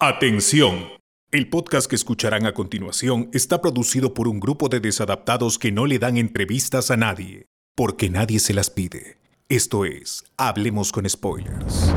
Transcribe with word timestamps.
Atención. 0.00 0.86
El 1.32 1.50
podcast 1.50 1.90
que 1.90 1.96
escucharán 1.96 2.46
a 2.46 2.54
continuación 2.54 3.30
está 3.32 3.60
producido 3.60 4.14
por 4.14 4.28
un 4.28 4.38
grupo 4.38 4.68
de 4.68 4.78
desadaptados 4.78 5.58
que 5.58 5.72
no 5.72 5.86
le 5.86 5.98
dan 5.98 6.16
entrevistas 6.16 6.92
a 6.92 6.96
nadie, 6.96 7.46
porque 7.74 8.08
nadie 8.08 8.38
se 8.38 8.54
las 8.54 8.70
pide. 8.70 9.18
Esto 9.48 9.84
es, 9.84 10.24
Hablemos 10.36 10.92
con 10.92 11.10
Spoilers. 11.10 11.92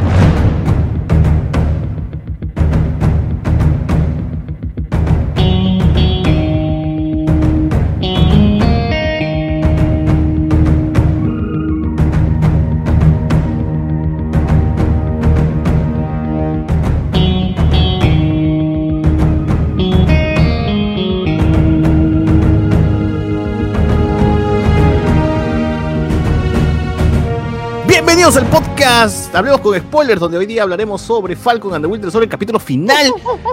Bienvenidos 28.34 28.55
al 28.55 28.63
podcast 28.63 29.35
Hablemos 29.35 29.59
con 29.59 29.77
Spoilers, 29.77 30.21
donde 30.21 30.38
hoy 30.38 30.45
día 30.45 30.63
hablaremos 30.63 31.02
sobre 31.02 31.35
Falcon 31.35 31.73
and 31.73 31.84
the 31.84 31.91
Winter 31.91 32.09
Soldier, 32.09 32.27
el 32.27 32.31
capítulo 32.31 32.59
final. 32.59 33.12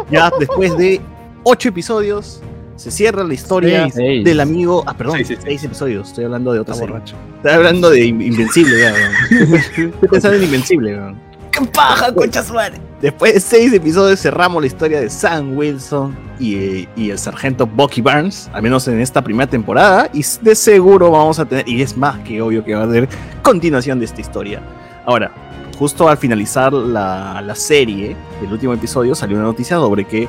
Ya 0.08 0.30
después 0.38 0.78
de 0.78 1.00
ocho 1.42 1.70
episodios, 1.70 2.40
se 2.76 2.92
cierra 2.92 3.24
la 3.24 3.34
historia 3.34 3.88
Seis. 3.90 4.24
del 4.24 4.38
amigo. 4.38 4.84
Ah, 4.86 4.94
perdón, 4.96 5.16
Seis, 5.16 5.26
seis, 5.26 5.40
seis 5.42 5.64
episodios. 5.64 6.06
Estoy 6.10 6.26
hablando 6.26 6.52
de 6.52 6.60
otra 6.60 6.74
Está 6.74 6.84
serie. 6.84 6.92
borracho. 6.92 7.16
Estoy 7.38 7.50
hablando 7.50 7.90
de 7.90 8.04
In- 8.06 8.22
Invencible, 8.22 8.78
ya. 8.78 8.94
Estoy 9.56 10.08
pensando 10.08 10.36
en 10.36 10.44
Invencible, 10.44 10.96
weón. 10.96 11.20
¡Qué 11.50 11.60
paja, 11.66 12.14
concha 12.14 12.44
su 12.44 12.54
madre! 12.54 12.78
Después 13.00 13.32
de 13.32 13.38
seis 13.38 13.72
episodios 13.72 14.20
cerramos 14.20 14.60
la 14.60 14.66
historia 14.66 15.00
de 15.00 15.08
Sam 15.08 15.56
Wilson 15.56 16.16
y, 16.40 16.88
el 16.96 17.16
sargento 17.16 17.64
Bucky 17.64 18.00
Barnes, 18.00 18.50
al 18.52 18.62
menos 18.62 18.88
en 18.88 19.00
esta 19.00 19.22
primera 19.22 19.48
temporada, 19.48 20.10
y 20.12 20.24
de 20.42 20.54
seguro 20.56 21.12
vamos 21.12 21.38
a 21.38 21.44
tener, 21.44 21.68
y 21.68 21.80
es 21.80 21.96
más 21.96 22.18
que 22.20 22.42
obvio 22.42 22.64
que 22.64 22.74
va 22.74 22.80
a 22.80 22.84
haber 22.84 23.08
continuación 23.42 24.00
de 24.00 24.04
esta 24.04 24.20
historia. 24.20 24.60
Ahora, 25.06 25.30
justo 25.78 26.08
al 26.08 26.16
finalizar 26.16 26.72
la, 26.72 27.40
la 27.40 27.54
serie 27.54 28.16
del 28.40 28.52
último 28.52 28.72
episodio 28.72 29.14
salió 29.14 29.36
una 29.36 29.46
noticia 29.46 29.76
sobre 29.76 30.04
que, 30.04 30.28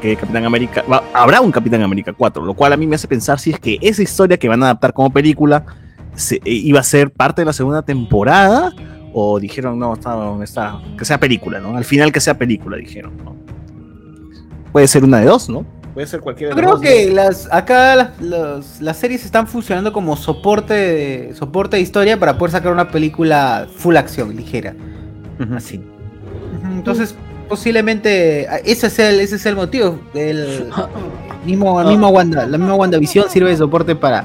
que 0.00 0.14
Capitán 0.14 0.44
América, 0.44 0.84
habrá 1.12 1.40
un 1.40 1.50
Capitán 1.50 1.82
América 1.82 2.12
4, 2.12 2.44
lo 2.44 2.54
cual 2.54 2.74
a 2.74 2.76
mí 2.76 2.86
me 2.86 2.94
hace 2.94 3.08
pensar 3.08 3.40
si 3.40 3.50
es 3.50 3.58
que 3.58 3.76
esa 3.82 4.02
historia 4.02 4.36
que 4.36 4.48
van 4.48 4.62
a 4.62 4.66
adaptar 4.66 4.92
como 4.92 5.10
película 5.12 5.64
eh, 6.30 6.38
iba 6.44 6.78
a 6.78 6.84
ser 6.84 7.10
parte 7.10 7.42
de 7.42 7.46
la 7.46 7.52
segunda 7.52 7.82
temporada 7.82 8.72
o 9.20 9.40
dijeron 9.40 9.78
no, 9.78 9.94
está, 9.94 10.16
está- 10.42 10.80
que 10.96 11.04
sea 11.04 11.18
película, 11.18 11.58
¿no? 11.60 11.76
Al 11.76 11.84
final 11.84 12.12
que 12.12 12.20
sea 12.20 12.36
película, 12.38 12.76
dijeron, 12.76 13.12
¿no? 13.24 13.36
Puede 14.72 14.86
ser 14.86 15.04
una 15.04 15.18
de 15.20 15.26
dos, 15.26 15.48
¿no? 15.48 15.64
Puede 15.94 16.06
ser 16.06 16.20
cualquiera 16.20 16.50
Yo 16.52 16.56
de 16.56 16.62
creo 16.62 16.74
las 16.74 16.80
dos. 16.80 16.88
que 16.90 17.12
las, 17.12 17.48
acá 17.52 18.14
las, 18.20 18.80
las 18.80 18.96
series 18.96 19.24
están 19.24 19.48
funcionando 19.48 19.92
como 19.92 20.16
soporte 20.16 20.74
de, 20.74 21.34
soporte 21.34 21.76
de 21.76 21.82
historia 21.82 22.18
para 22.20 22.38
poder 22.38 22.52
sacar 22.52 22.72
una 22.72 22.88
película 22.88 23.66
full 23.74 23.96
acción, 23.96 24.36
ligera. 24.36 24.74
Así. 25.56 25.80
Entonces, 26.72 27.14
posiblemente 27.48 28.46
ah, 28.48 28.58
ese 28.64 28.86
es 28.88 28.98
el, 28.98 29.20
ese 29.20 29.36
es 29.36 29.46
el 29.46 29.56
motivo. 29.56 29.98
El 30.14 30.68
mismo, 31.46 31.80
el 31.80 31.88
mismo 31.88 32.08
Wanda, 32.10 32.46
la 32.46 32.58
misma 32.58 32.74
WandaVision 32.74 33.28
sirve 33.30 33.50
de 33.50 33.56
soporte 33.56 33.96
para, 33.96 34.24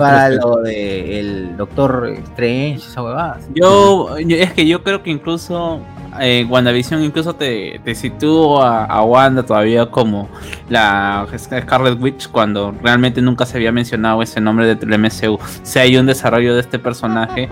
para 0.00 0.28
lo 0.30 0.56
de 0.62 1.20
el 1.20 1.56
Doctor 1.56 2.08
Strange, 2.24 2.76
esa 2.76 3.02
huevada. 3.02 3.38
Yo, 3.54 4.18
yo- 4.18 4.36
es 4.36 4.52
que 4.52 4.66
yo 4.66 4.82
creo 4.82 5.02
que 5.02 5.10
incluso 5.10 5.80
eh, 6.20 6.46
WandaVision 6.48 7.02
incluso 7.02 7.34
te, 7.34 7.80
te 7.84 7.94
sitúa 7.94 8.84
a 8.84 9.02
Wanda 9.02 9.42
todavía 9.42 9.86
como 9.86 10.28
la 10.68 11.26
Scarlet 11.38 12.00
Witch 12.00 12.28
cuando 12.28 12.74
realmente 12.82 13.22
nunca 13.22 13.46
se 13.46 13.56
había 13.56 13.72
mencionado 13.72 14.20
ese 14.22 14.40
nombre 14.40 14.66
dentro 14.66 14.88
del 14.90 14.98
MCU. 15.00 15.34
O 15.34 15.40
sea, 15.62 15.82
hay 15.82 15.96
un 15.96 16.04
desarrollo 16.06 16.54
de 16.54 16.60
este 16.60 16.78
personaje 16.78 17.48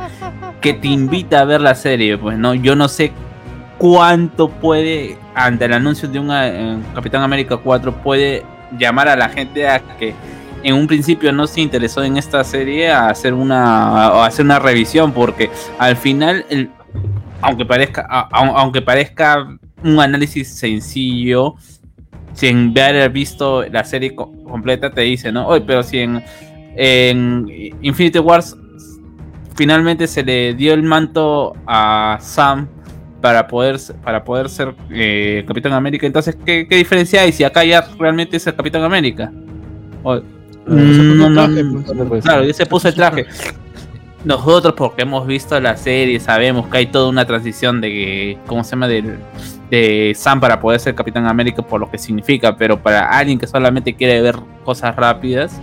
que 0.60 0.74
te 0.74 0.88
invita 0.88 1.40
a 1.40 1.44
ver 1.44 1.60
la 1.62 1.74
serie, 1.74 2.18
pues 2.18 2.36
no, 2.36 2.52
yo 2.54 2.76
no 2.76 2.86
sé 2.88 3.12
cuánto 3.78 4.50
puede, 4.50 5.16
ante 5.34 5.64
el 5.64 5.72
anuncio 5.72 6.06
de 6.08 6.18
un 6.18 6.28
eh, 6.30 6.78
Capitán 6.94 7.22
América 7.22 7.56
4, 7.56 7.92
puede 8.02 8.44
llamar 8.78 9.08
a 9.08 9.16
la 9.16 9.28
gente 9.30 9.66
a 9.66 9.80
que 9.98 10.14
en 10.62 10.74
un 10.74 10.86
principio 10.86 11.32
no 11.32 11.46
se 11.46 11.60
interesó 11.60 12.02
en 12.02 12.16
esta 12.16 12.42
serie 12.44 12.90
a 12.90 13.08
hacer 13.08 13.34
una, 13.34 14.24
hacer 14.24 14.44
una 14.44 14.58
revisión, 14.58 15.12
porque 15.12 15.50
al 15.78 15.96
final, 15.96 16.44
el- 16.50 16.70
aunque, 17.40 17.64
parezca, 17.64 18.02
aunque 18.32 18.82
parezca 18.82 19.48
un 19.82 19.98
análisis 20.00 20.48
sencillo, 20.48 21.54
sin 22.34 22.70
haber 22.78 23.10
visto 23.10 23.64
la 23.64 23.82
serie 23.84 24.14
co- 24.14 24.32
completa, 24.44 24.90
te 24.90 25.00
dice, 25.02 25.32
¿no? 25.32 25.46
Oye, 25.48 25.62
pero 25.66 25.82
si 25.82 25.98
en, 25.98 26.22
en 26.76 27.46
Infinity 27.82 28.18
Wars 28.18 28.56
finalmente 29.56 30.06
se 30.06 30.22
le 30.22 30.54
dio 30.54 30.72
el 30.74 30.82
manto 30.82 31.54
a 31.66 32.18
Sam 32.20 32.68
para 33.20 33.46
poder, 33.46 33.78
para 34.02 34.24
poder 34.24 34.48
ser 34.48 34.74
eh, 34.90 35.44
Capitán 35.46 35.72
América. 35.72 36.06
Entonces, 36.06 36.36
¿qué, 36.46 36.66
qué 36.68 36.76
diferencia 36.76 37.22
hay 37.22 37.32
si 37.32 37.44
acá 37.44 37.64
ya 37.64 37.84
realmente 37.98 38.36
es 38.38 38.46
el 38.46 38.54
Capitán 38.54 38.82
América? 38.82 39.30
O- 40.02 40.20
Mm, 40.74 41.18
no, 41.18 41.30
no, 41.30 42.20
claro, 42.20 42.44
ya 42.44 42.52
se 42.54 42.66
puso 42.66 42.88
el 42.88 42.94
traje. 42.94 43.26
Nosotros, 44.24 44.74
porque 44.76 45.02
hemos 45.02 45.26
visto 45.26 45.58
la 45.60 45.76
serie, 45.76 46.20
sabemos 46.20 46.66
que 46.68 46.76
hay 46.78 46.86
toda 46.86 47.08
una 47.08 47.24
transición 47.24 47.80
de, 47.80 48.36
¿cómo 48.46 48.62
se 48.62 48.70
llama? 48.72 48.86
De, 48.86 49.16
de 49.70 50.12
Sam 50.14 50.40
para 50.40 50.60
poder 50.60 50.78
ser 50.78 50.94
Capitán 50.94 51.26
América, 51.26 51.62
por 51.62 51.80
lo 51.80 51.90
que 51.90 51.96
significa, 51.96 52.54
pero 52.54 52.78
para 52.78 53.08
alguien 53.08 53.38
que 53.38 53.46
solamente 53.46 53.94
quiere 53.94 54.20
ver 54.20 54.36
cosas 54.62 54.94
rápidas, 54.94 55.58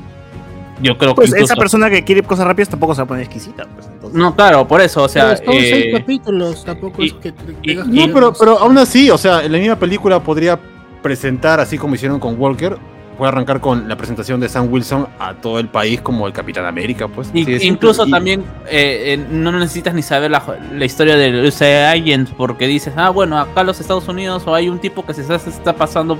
yo 0.82 0.98
creo 0.98 1.14
Pues 1.14 1.30
que 1.32 1.38
esa 1.38 1.54
incluso- 1.54 1.60
persona 1.60 1.90
que 1.92 2.04
quiere 2.04 2.24
cosas 2.24 2.48
rápidas 2.48 2.70
tampoco 2.70 2.96
se 2.96 3.02
va 3.02 3.06
a 3.06 3.08
poner 3.08 3.24
exquisita, 3.26 3.68
pues 3.76 3.88
entonces. 3.94 4.20
No, 4.20 4.36
claro, 4.36 4.68
por 4.68 4.82
eso, 4.82 5.04
o 5.04 5.08
sea... 5.10 5.36
Pero 5.40 5.52
son 5.54 5.62
seis 5.62 5.86
eh, 5.88 5.92
capítulos, 5.92 6.66
tampoco 6.66 7.04
y- 7.04 7.08
es 7.08 7.14
que 7.14 7.32
te 7.32 7.56
y- 7.62 7.76
No, 7.76 8.12
pero, 8.14 8.34
pero 8.34 8.58
aún 8.58 8.78
así, 8.80 9.12
o 9.12 9.18
sea, 9.20 9.44
en 9.44 9.52
la 9.52 9.60
misma 9.60 9.76
película 9.78 10.20
podría 10.20 10.58
presentar, 11.04 11.60
así 11.60 11.78
como 11.78 11.94
hicieron 11.94 12.20
con 12.20 12.40
Walker, 12.42 12.76
puede 13.18 13.30
arrancar 13.30 13.60
con 13.60 13.90
la 13.90 13.96
presentación 13.96 14.40
de 14.40 14.48
Sam 14.48 14.72
Wilson 14.72 15.08
a 15.20 15.34
todo 15.34 15.60
el 15.60 15.68
país 15.68 16.00
como 16.02 16.28
el 16.28 16.34
Capitán 16.34 16.66
América, 16.66 17.08
pues. 17.08 17.30
Y- 17.34 17.44
simple. 17.44 17.66
incluso 17.66 18.06
también 18.06 18.42
eh, 18.70 19.14
eh, 19.14 19.26
no 19.30 19.52
necesitas 19.52 19.94
ni 19.94 20.02
saber 20.02 20.32
la, 20.32 20.44
la 20.74 20.86
historia 20.86 21.16
del 21.18 21.46
UC 21.46 21.62
Agent 21.62 22.30
porque 22.32 22.68
dices, 22.68 22.94
ah, 22.96 23.10
bueno, 23.10 23.38
acá 23.40 23.62
en 23.62 23.68
los 23.68 23.80
Estados 23.80 24.08
Unidos 24.08 24.44
o 24.46 24.54
hay 24.54 24.70
un 24.70 24.80
tipo 24.80 25.06
que 25.06 25.14
se 25.14 25.22
está, 25.22 25.40
se 25.40 25.50
está 25.50 25.74
pasando 25.74 26.18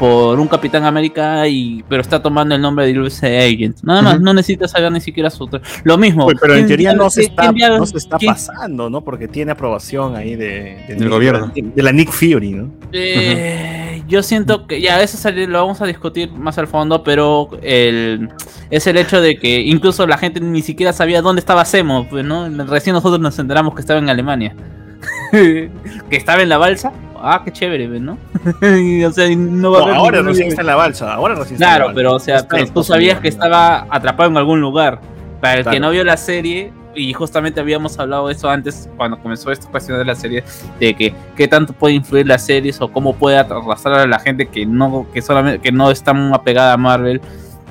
por 0.00 0.40
un 0.40 0.48
Capitán 0.48 0.84
América 0.86 1.46
y 1.46 1.84
pero 1.88 2.00
está 2.00 2.20
tomando 2.22 2.54
el 2.54 2.60
nombre 2.62 2.86
del 2.86 3.00
UC 3.02 3.22
Agent. 3.22 3.82
Nada 3.82 4.00
más, 4.02 4.20
no 4.20 4.32
necesitas 4.32 4.70
saber 4.70 4.90
ni 4.90 5.00
siquiera 5.00 5.28
su... 5.28 5.48
Lo 5.84 5.98
mismo. 5.98 6.24
Pues, 6.24 6.38
pero 6.40 6.54
en 6.54 6.60
¿quién 6.60 6.68
teoría 6.68 6.94
no 6.94 7.10
se 7.10 7.22
está, 7.22 7.52
no 7.52 7.86
se 7.86 7.98
está 7.98 8.16
quién- 8.16 8.32
pasando, 8.32 8.88
¿no? 8.88 9.02
Porque 9.02 9.28
tiene 9.28 9.52
aprobación 9.52 10.16
ahí 10.16 10.34
de, 10.36 10.82
de- 10.88 10.94
Del 10.96 11.08
gobierno. 11.10 11.52
De, 11.54 11.62
de 11.62 11.82
la 11.82 11.92
Nick 11.92 12.10
Fury, 12.10 12.52
¿no? 12.52 12.70
Eh, 12.92 14.02
Yo 14.08 14.22
siento 14.22 14.66
que 14.66 14.80
ya 14.80 15.00
eso 15.02 15.30
lo 15.30 15.60
vamos 15.60 15.80
a 15.82 15.86
discutir 15.86 16.32
más 16.32 16.56
al 16.56 16.66
fondo, 16.66 17.04
pero 17.04 17.50
el, 17.62 18.30
es 18.70 18.86
el 18.86 18.96
hecho 18.96 19.20
de 19.20 19.36
que 19.38 19.60
incluso 19.60 20.06
la 20.06 20.16
gente 20.16 20.40
ni 20.40 20.62
siquiera 20.62 20.92
sabía 20.94 21.20
dónde 21.22 21.40
estaba 21.40 21.64
Semo, 21.66 22.08
pues, 22.08 22.24
¿no? 22.24 22.48
Recién 22.64 22.94
nosotros 22.94 23.20
nos 23.20 23.38
enteramos 23.38 23.74
que 23.74 23.82
estaba 23.82 23.98
en 24.00 24.08
Alemania. 24.08 24.56
que 25.32 25.70
estaba 26.10 26.42
en 26.42 26.48
la 26.48 26.58
balsa. 26.58 26.92
Ah, 27.22 27.42
qué 27.44 27.52
chévere, 27.52 27.86
¿no? 27.88 28.16
O 29.06 29.12
sea, 29.12 29.28
no 29.36 29.72
va 29.72 29.78
a 29.78 29.80
No, 29.80 29.86
haber 29.86 29.96
ahora 29.96 30.22
recién 30.22 30.48
está 30.48 30.62
en 30.62 30.66
la 30.68 30.76
balsa, 30.76 31.12
ahora 31.12 31.34
recién 31.34 31.54
está 31.54 31.64
en 31.66 31.70
la 31.70 31.76
Claro, 31.76 31.84
balsa. 31.86 31.94
pero 31.96 32.12
o 32.14 32.18
sea, 32.18 32.48
pero 32.48 32.66
tú 32.72 32.82
sabías 32.82 33.20
que 33.20 33.28
estaba 33.28 33.86
atrapado 33.90 34.30
en 34.30 34.36
algún 34.36 34.60
lugar. 34.60 35.00
Para 35.40 35.54
el 35.54 35.58
que 35.60 35.70
Claro. 35.70 35.80
no 35.86 35.90
vio 35.90 36.04
la 36.04 36.16
serie, 36.16 36.72
y 36.94 37.12
justamente 37.12 37.60
habíamos 37.60 37.98
hablado 37.98 38.26
de 38.28 38.34
eso 38.34 38.48
antes, 38.50 38.88
cuando 38.96 39.18
comenzó 39.18 39.50
esta 39.52 39.68
cuestión 39.70 39.98
de 39.98 40.04
la 40.04 40.14
serie, 40.14 40.44
de 40.78 40.94
que 40.94 41.14
qué 41.36 41.46
tanto 41.48 41.72
puede 41.72 41.94
influir 41.94 42.26
las 42.26 42.44
series 42.44 42.80
o 42.80 42.88
cómo 42.92 43.14
puede 43.14 43.38
arrastrar 43.38 44.00
a 44.00 44.06
la 44.06 44.18
gente 44.18 44.46
que 44.48 44.66
no, 44.66 45.06
que 45.14 45.22
solamente, 45.22 45.60
que 45.60 45.72
no 45.72 45.90
está 45.90 46.12
muy 46.14 46.34
apegada 46.34 46.72
a 46.72 46.76
Marvel, 46.76 47.20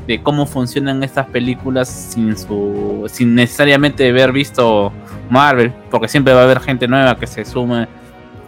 de 0.10 0.24
cómo 0.24 0.48
funcionan 0.48 1.04
estas 1.04 1.28
películas 1.28 1.88
sin 1.88 2.36
su, 2.36 3.06
sin 3.12 3.36
necesariamente 3.36 4.10
haber 4.10 4.32
visto 4.32 4.92
Marvel, 5.30 5.72
porque 5.92 6.08
siempre 6.08 6.34
va 6.34 6.42
a 6.42 6.44
haber 6.46 6.60
gente 6.62 6.88
nueva 6.88 7.16
que 7.16 7.28
se 7.28 7.46
sume 7.46 7.88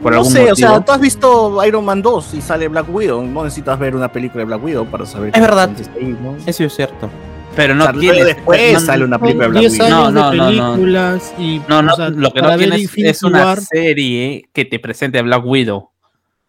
por 0.02 0.12
no 0.12 0.18
algún 0.18 0.32
sé, 0.34 0.40
motivo. 0.40 0.54
o 0.54 0.56
sea, 0.56 0.80
tú 0.84 0.92
has 0.92 1.00
visto 1.00 1.64
Iron 1.68 1.86
Man 1.86 2.02
2 2.02 2.34
y 2.34 2.42
sale 2.42 2.68
Black 2.68 2.88
Widow. 2.90 3.22
No 3.24 3.44
necesitas 3.44 3.78
ver 3.78 3.96
una 3.96 4.12
película 4.12 4.40
de 4.40 4.46
Black 4.46 4.64
Widow 4.64 4.88
para 4.88 5.06
saber 5.06 5.30
Es 5.36 5.40
verdad. 5.40 5.70
que 5.76 5.84
está 5.84 5.94
ahí, 6.00 6.18
¿no? 6.20 6.36
Eso 6.48 6.64
es 6.64 6.76
cierto. 6.76 7.08
Pero 7.56 7.76
no 7.76 7.84
O 7.84 7.88
sea, 7.92 8.00
tienes 8.00 8.26
después 8.26 8.74
no- 8.74 8.80
sale 8.80 9.04
una 9.06 9.20
película 9.20 9.46
de 9.46 9.50
Black 9.52 9.62
10 9.62 9.74
Widow. 9.74 9.90
No, 9.90 10.12
no, 10.12 10.34
no, 10.34 10.52
no. 10.52 10.72
películas 10.74 11.34
y 11.38 11.62
No, 11.68 11.84
no, 11.84 11.94
o 11.94 11.96
sea, 11.96 12.10
lo 12.10 12.32
que 12.34 12.42
no 12.42 12.58
tienes 12.58 12.90
es 12.98 13.22
una 13.22 13.46
War, 13.46 13.62
serie 13.62 14.50
que 14.52 14.66
te 14.66 14.80
presente 14.80 15.20
a 15.20 15.22
Black 15.22 15.46
Widow, 15.46 15.92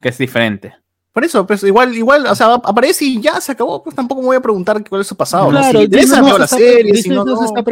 que 0.00 0.08
es 0.08 0.16
diferente. 0.16 0.72
Por 1.12 1.24
eso, 1.24 1.46
pues 1.46 1.62
igual, 1.64 1.94
igual, 1.94 2.26
o 2.26 2.34
sea, 2.34 2.54
aparece 2.54 3.04
y 3.04 3.20
ya 3.20 3.38
se 3.40 3.52
acabó, 3.52 3.82
pues 3.82 3.94
tampoco 3.94 4.22
me 4.22 4.28
voy 4.28 4.36
a 4.36 4.40
preguntar 4.40 4.82
cuál 4.88 5.02
es 5.02 5.06
su 5.06 5.14
pasado. 5.14 5.44
¿no? 5.52 5.58
Claro, 5.58 5.78
Si 5.80 5.84
interesa, 5.84 6.20
no 6.20 6.24
veo 6.24 6.32
se 6.34 6.38
la 6.38 6.44
está- 6.46 6.56
serie, 6.56 6.84
si 6.84 6.92
Disney 6.92 7.16
no, 7.18 7.24
no 7.26 7.36
se 7.36 7.42
no. 7.42 7.46
está 7.48 7.62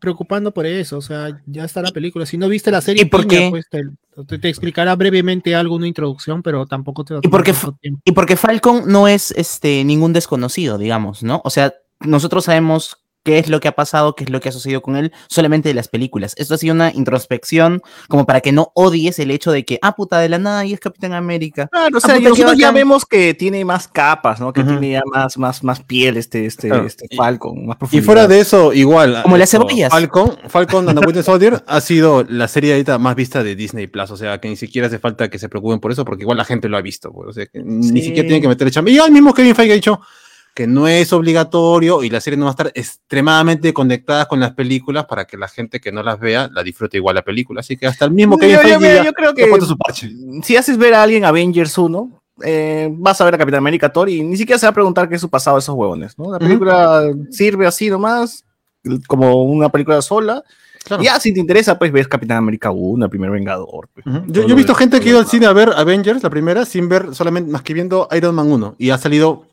preocupando 0.00 0.50
por 0.54 0.64
eso, 0.64 0.96
o 0.96 1.02
sea, 1.02 1.38
ya 1.46 1.64
está 1.64 1.82
la 1.82 1.90
película. 1.90 2.24
Si 2.24 2.38
no 2.38 2.48
viste 2.48 2.70
la 2.70 2.80
serie, 2.80 3.02
¿Y 3.02 3.04
por 3.04 3.26
qué? 3.26 3.48
pues, 3.50 3.66
te, 3.70 3.82
te- 4.26 4.38
te 4.38 4.48
explicará 4.48 4.96
brevemente 4.96 5.54
algo, 5.54 5.74
una 5.76 5.86
introducción, 5.86 6.42
pero 6.42 6.64
tampoco 6.66 7.04
te 7.04 7.12
va 7.12 7.18
a 7.18 7.22
¿Y 7.22 7.28
por 7.28 7.42
qué 7.44 7.52
tomar 7.52 7.64
tanto 7.66 7.78
tiempo. 7.82 8.00
Y 8.04 8.12
porque 8.12 8.36
Falcon 8.36 8.84
no 8.86 9.08
es 9.08 9.30
este 9.32 9.84
ningún 9.84 10.14
desconocido, 10.14 10.78
digamos, 10.78 11.22
¿no? 11.22 11.42
O 11.44 11.50
sea, 11.50 11.74
nosotros 12.00 12.46
sabemos 12.46 12.96
qué 13.26 13.40
es 13.40 13.48
lo 13.48 13.58
que 13.58 13.66
ha 13.66 13.72
pasado, 13.72 14.14
qué 14.14 14.22
es 14.22 14.30
lo 14.30 14.40
que 14.40 14.50
ha 14.50 14.52
sucedido 14.52 14.82
con 14.82 14.94
él, 14.94 15.12
solamente 15.28 15.68
de 15.68 15.74
las 15.74 15.88
películas. 15.88 16.32
Esto 16.38 16.54
ha 16.54 16.58
sido 16.58 16.72
una 16.74 16.92
introspección 16.94 17.82
como 18.08 18.24
para 18.24 18.40
que 18.40 18.52
no 18.52 18.70
odies 18.74 19.18
el 19.18 19.32
hecho 19.32 19.50
de 19.50 19.64
que, 19.64 19.80
ah, 19.82 19.96
puta, 19.96 20.20
de 20.20 20.28
la 20.28 20.38
nada 20.38 20.64
y 20.64 20.72
es 20.72 20.78
Capitán 20.78 21.12
América. 21.12 21.66
Claro, 21.72 21.96
o 21.96 21.98
Ah, 21.98 22.00
sea, 22.00 22.14
puta, 22.16 22.28
nosotros 22.28 22.56
ya 22.56 22.70
vemos 22.70 23.04
que 23.04 23.34
tiene 23.34 23.64
más 23.64 23.88
capas, 23.88 24.38
¿no? 24.38 24.52
Que 24.52 24.60
Ujú. 24.60 24.70
tiene 24.70 24.92
ya 24.92 25.02
más, 25.12 25.36
más, 25.38 25.64
más 25.64 25.82
piel 25.82 26.16
este, 26.16 26.46
este, 26.46 26.68
Claro. 26.68 26.86
este 26.86 27.08
Falcon, 27.16 27.66
más 27.66 27.76
Y 27.90 28.00
fuera 28.00 28.28
de 28.28 28.38
eso, 28.38 28.72
igual. 28.72 29.22
Como 29.24 29.36
las 29.36 29.50
cebollas. 29.50 29.90
Falcon, 29.90 30.36
Falcon 30.48 30.88
and 30.88 31.00
the 31.00 31.04
Winter 31.04 31.24
Soldier 31.24 31.64
ha 31.66 31.80
sido 31.80 32.24
la 32.28 32.46
serie 32.46 32.74
ahorita 32.74 32.98
más 32.98 33.16
vista 33.16 33.42
de 33.42 33.56
Disney 33.56 33.88
Plus. 33.88 34.12
O 34.12 34.16
sea, 34.16 34.40
que 34.40 34.48
ni 34.48 34.54
siquiera 34.56 34.86
hace 34.86 35.00
falta 35.00 35.28
que 35.28 35.40
se 35.40 35.48
preocupen 35.48 35.80
por 35.80 35.90
eso, 35.90 36.04
porque 36.04 36.22
igual 36.22 36.38
la 36.38 36.44
gente 36.44 36.68
lo 36.68 36.76
ha 36.76 36.82
visto. 36.82 37.10
pues, 37.12 37.28
O 37.28 37.32
sea, 37.32 37.46
que 37.46 37.60
ni 37.62 37.82
Sí. 37.82 38.02
siquiera 38.02 38.22
tienen 38.28 38.40
que 38.42 38.48
meterle 38.48 38.70
chamba. 38.70 38.90
Y 38.92 38.98
al 38.98 39.10
mismo 39.10 39.34
Kevin 39.34 39.54
Feige 39.56 39.72
ha 39.72 39.74
dicho 39.74 40.00
que 40.56 40.66
no 40.66 40.88
es 40.88 41.12
obligatorio 41.12 42.02
y 42.02 42.08
la 42.08 42.18
serie 42.18 42.38
no 42.38 42.46
va 42.46 42.50
a 42.50 42.52
estar 42.52 42.72
extremadamente 42.74 43.74
conectada 43.74 44.24
con 44.26 44.40
las 44.40 44.52
películas 44.54 45.04
para 45.04 45.26
que 45.26 45.36
la 45.36 45.48
gente 45.48 45.80
que 45.80 45.92
no 45.92 46.02
las 46.02 46.18
vea 46.18 46.48
la 46.50 46.62
disfrute 46.62 46.96
igual 46.96 47.14
la 47.14 47.20
película. 47.22 47.60
Así 47.60 47.76
que 47.76 47.86
hasta 47.86 48.06
el 48.06 48.12
mismo 48.12 48.36
Yo- 48.36 48.40
Kevin 48.40 48.80
yo- 48.80 48.80
ya- 48.80 49.04
yo 49.04 49.12
creo 49.12 49.34
que- 49.34 49.60
su 49.60 49.76
parche. 49.76 50.10
si 50.42 50.56
haces 50.56 50.78
ver 50.78 50.94
a 50.94 51.02
alguien 51.02 51.26
Avengers 51.26 51.76
1, 51.76 52.10
eh, 52.42 52.88
vas 52.90 53.20
a 53.20 53.26
ver 53.26 53.34
a 53.34 53.38
Capitán 53.38 53.58
América 53.58 53.92
Thor 53.92 54.08
y 54.08 54.22
ni 54.22 54.38
siquiera 54.38 54.58
se 54.58 54.64
va 54.64 54.70
a 54.70 54.74
preguntar 54.74 55.10
qué 55.10 55.16
es 55.16 55.20
su 55.20 55.28
pasado 55.28 55.56
de 55.56 55.60
esos 55.60 55.74
huevones, 55.74 56.18
¿no? 56.18 56.32
La 56.32 56.38
película 56.38 57.02
sirve 57.30 57.66
así 57.66 57.90
nomás, 57.90 58.42
como 59.06 59.44
una 59.44 59.68
película 59.68 60.00
sola. 60.00 60.42
Claro. 60.84 61.02
Ya, 61.02 61.20
si 61.20 61.34
te 61.34 61.40
interesa, 61.40 61.78
pues 61.78 61.92
ves 61.92 62.08
Capitán 62.08 62.38
América 62.38 62.70
1, 62.70 63.04
el 63.04 63.10
primer 63.10 63.30
Vengador. 63.30 63.88
pues. 63.92 64.06
Ujú. 64.06 64.24
Yo, 64.28 64.46
yo 64.46 64.54
he 64.54 64.56
visto 64.56 64.74
gente 64.74 65.00
que 65.00 65.08
ha 65.08 65.10
ido 65.10 65.18
al 65.18 65.26
cine 65.26 65.44
a 65.44 65.52
ver 65.52 65.70
Avengers, 65.76 66.22
la 66.22 66.30
primera, 66.30 66.64
sin 66.64 66.88
ver 66.88 67.14
solamente 67.14 67.50
más 67.50 67.60
que 67.60 67.74
viendo 67.74 68.08
Iron 68.16 68.34
Man 68.34 68.50
1 68.50 68.74
y 68.78 68.88
ha 68.88 68.96
salido 68.96 69.46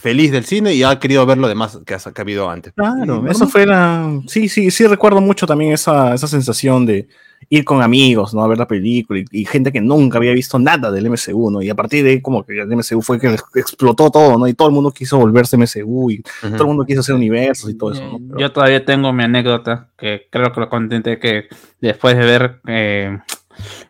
feliz 0.00 0.30
del 0.30 0.44
cine 0.44 0.74
y 0.74 0.82
ha 0.82 0.98
querido 0.98 1.24
ver 1.26 1.38
lo 1.38 1.48
demás 1.48 1.78
que 1.84 1.94
ha, 1.94 1.98
que 1.98 2.20
ha 2.20 2.22
habido 2.22 2.48
antes. 2.50 2.72
Claro, 2.74 3.24
Y 3.26 3.30
eso 3.30 3.46
fue 3.48 3.66
la... 3.66 4.20
Sí, 4.26 4.48
sí, 4.48 4.70
sí 4.70 4.86
recuerdo 4.86 5.20
mucho 5.20 5.46
también 5.46 5.72
esa, 5.72 6.14
esa 6.14 6.26
sensación 6.26 6.86
de 6.86 7.08
ir 7.50 7.64
con 7.64 7.82
amigos, 7.82 8.32
¿no? 8.34 8.42
A 8.42 8.48
ver 8.48 8.56
la 8.58 8.66
película 8.66 9.20
y, 9.20 9.24
y 9.30 9.44
gente 9.44 9.70
que 9.72 9.80
nunca 9.80 10.18
había 10.18 10.32
visto 10.32 10.58
nada 10.58 10.90
del 10.90 11.06
MCU, 11.10 11.50
¿no? 11.50 11.60
Y 11.62 11.68
a 11.70 11.74
partir 11.74 12.02
de 12.04 12.10
ahí 12.10 12.20
como 12.22 12.44
que 12.44 12.58
el 12.60 12.68
MCU 12.76 13.02
fue 13.02 13.18
que 13.20 13.34
explotó 13.54 14.10
todo, 14.10 14.38
¿no? 14.38 14.46
Y 14.46 14.54
todo 14.54 14.68
el 14.68 14.74
mundo 14.74 14.90
quiso 14.90 15.18
volverse 15.18 15.56
MCU 15.56 16.10
y 16.10 16.22
todo 16.40 16.62
el 16.62 16.66
mundo 16.66 16.84
quiso 16.86 17.00
hacer 17.00 17.14
universos 17.14 17.70
y 17.70 17.74
todo 17.74 17.92
eso, 17.92 18.02
¿no? 18.04 18.18
Pero- 18.28 18.40
Yo 18.40 18.52
todavía 18.52 18.84
tengo 18.84 19.12
mi 19.12 19.24
anécdota, 19.24 19.88
que 19.98 20.26
creo 20.30 20.52
que 20.52 20.60
lo 20.60 20.68
contenté 20.68 21.18
que 21.18 21.44
después 21.80 22.16
de 22.16 22.24
ver 22.24 22.60
eh, 22.68 23.18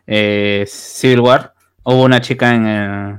eh, 0.05 0.65
Civil 0.67 1.21
War, 1.21 1.53
hubo 1.83 2.03
una 2.03 2.21
chica 2.21 2.53
en, 2.53 2.65
el- 2.65 3.15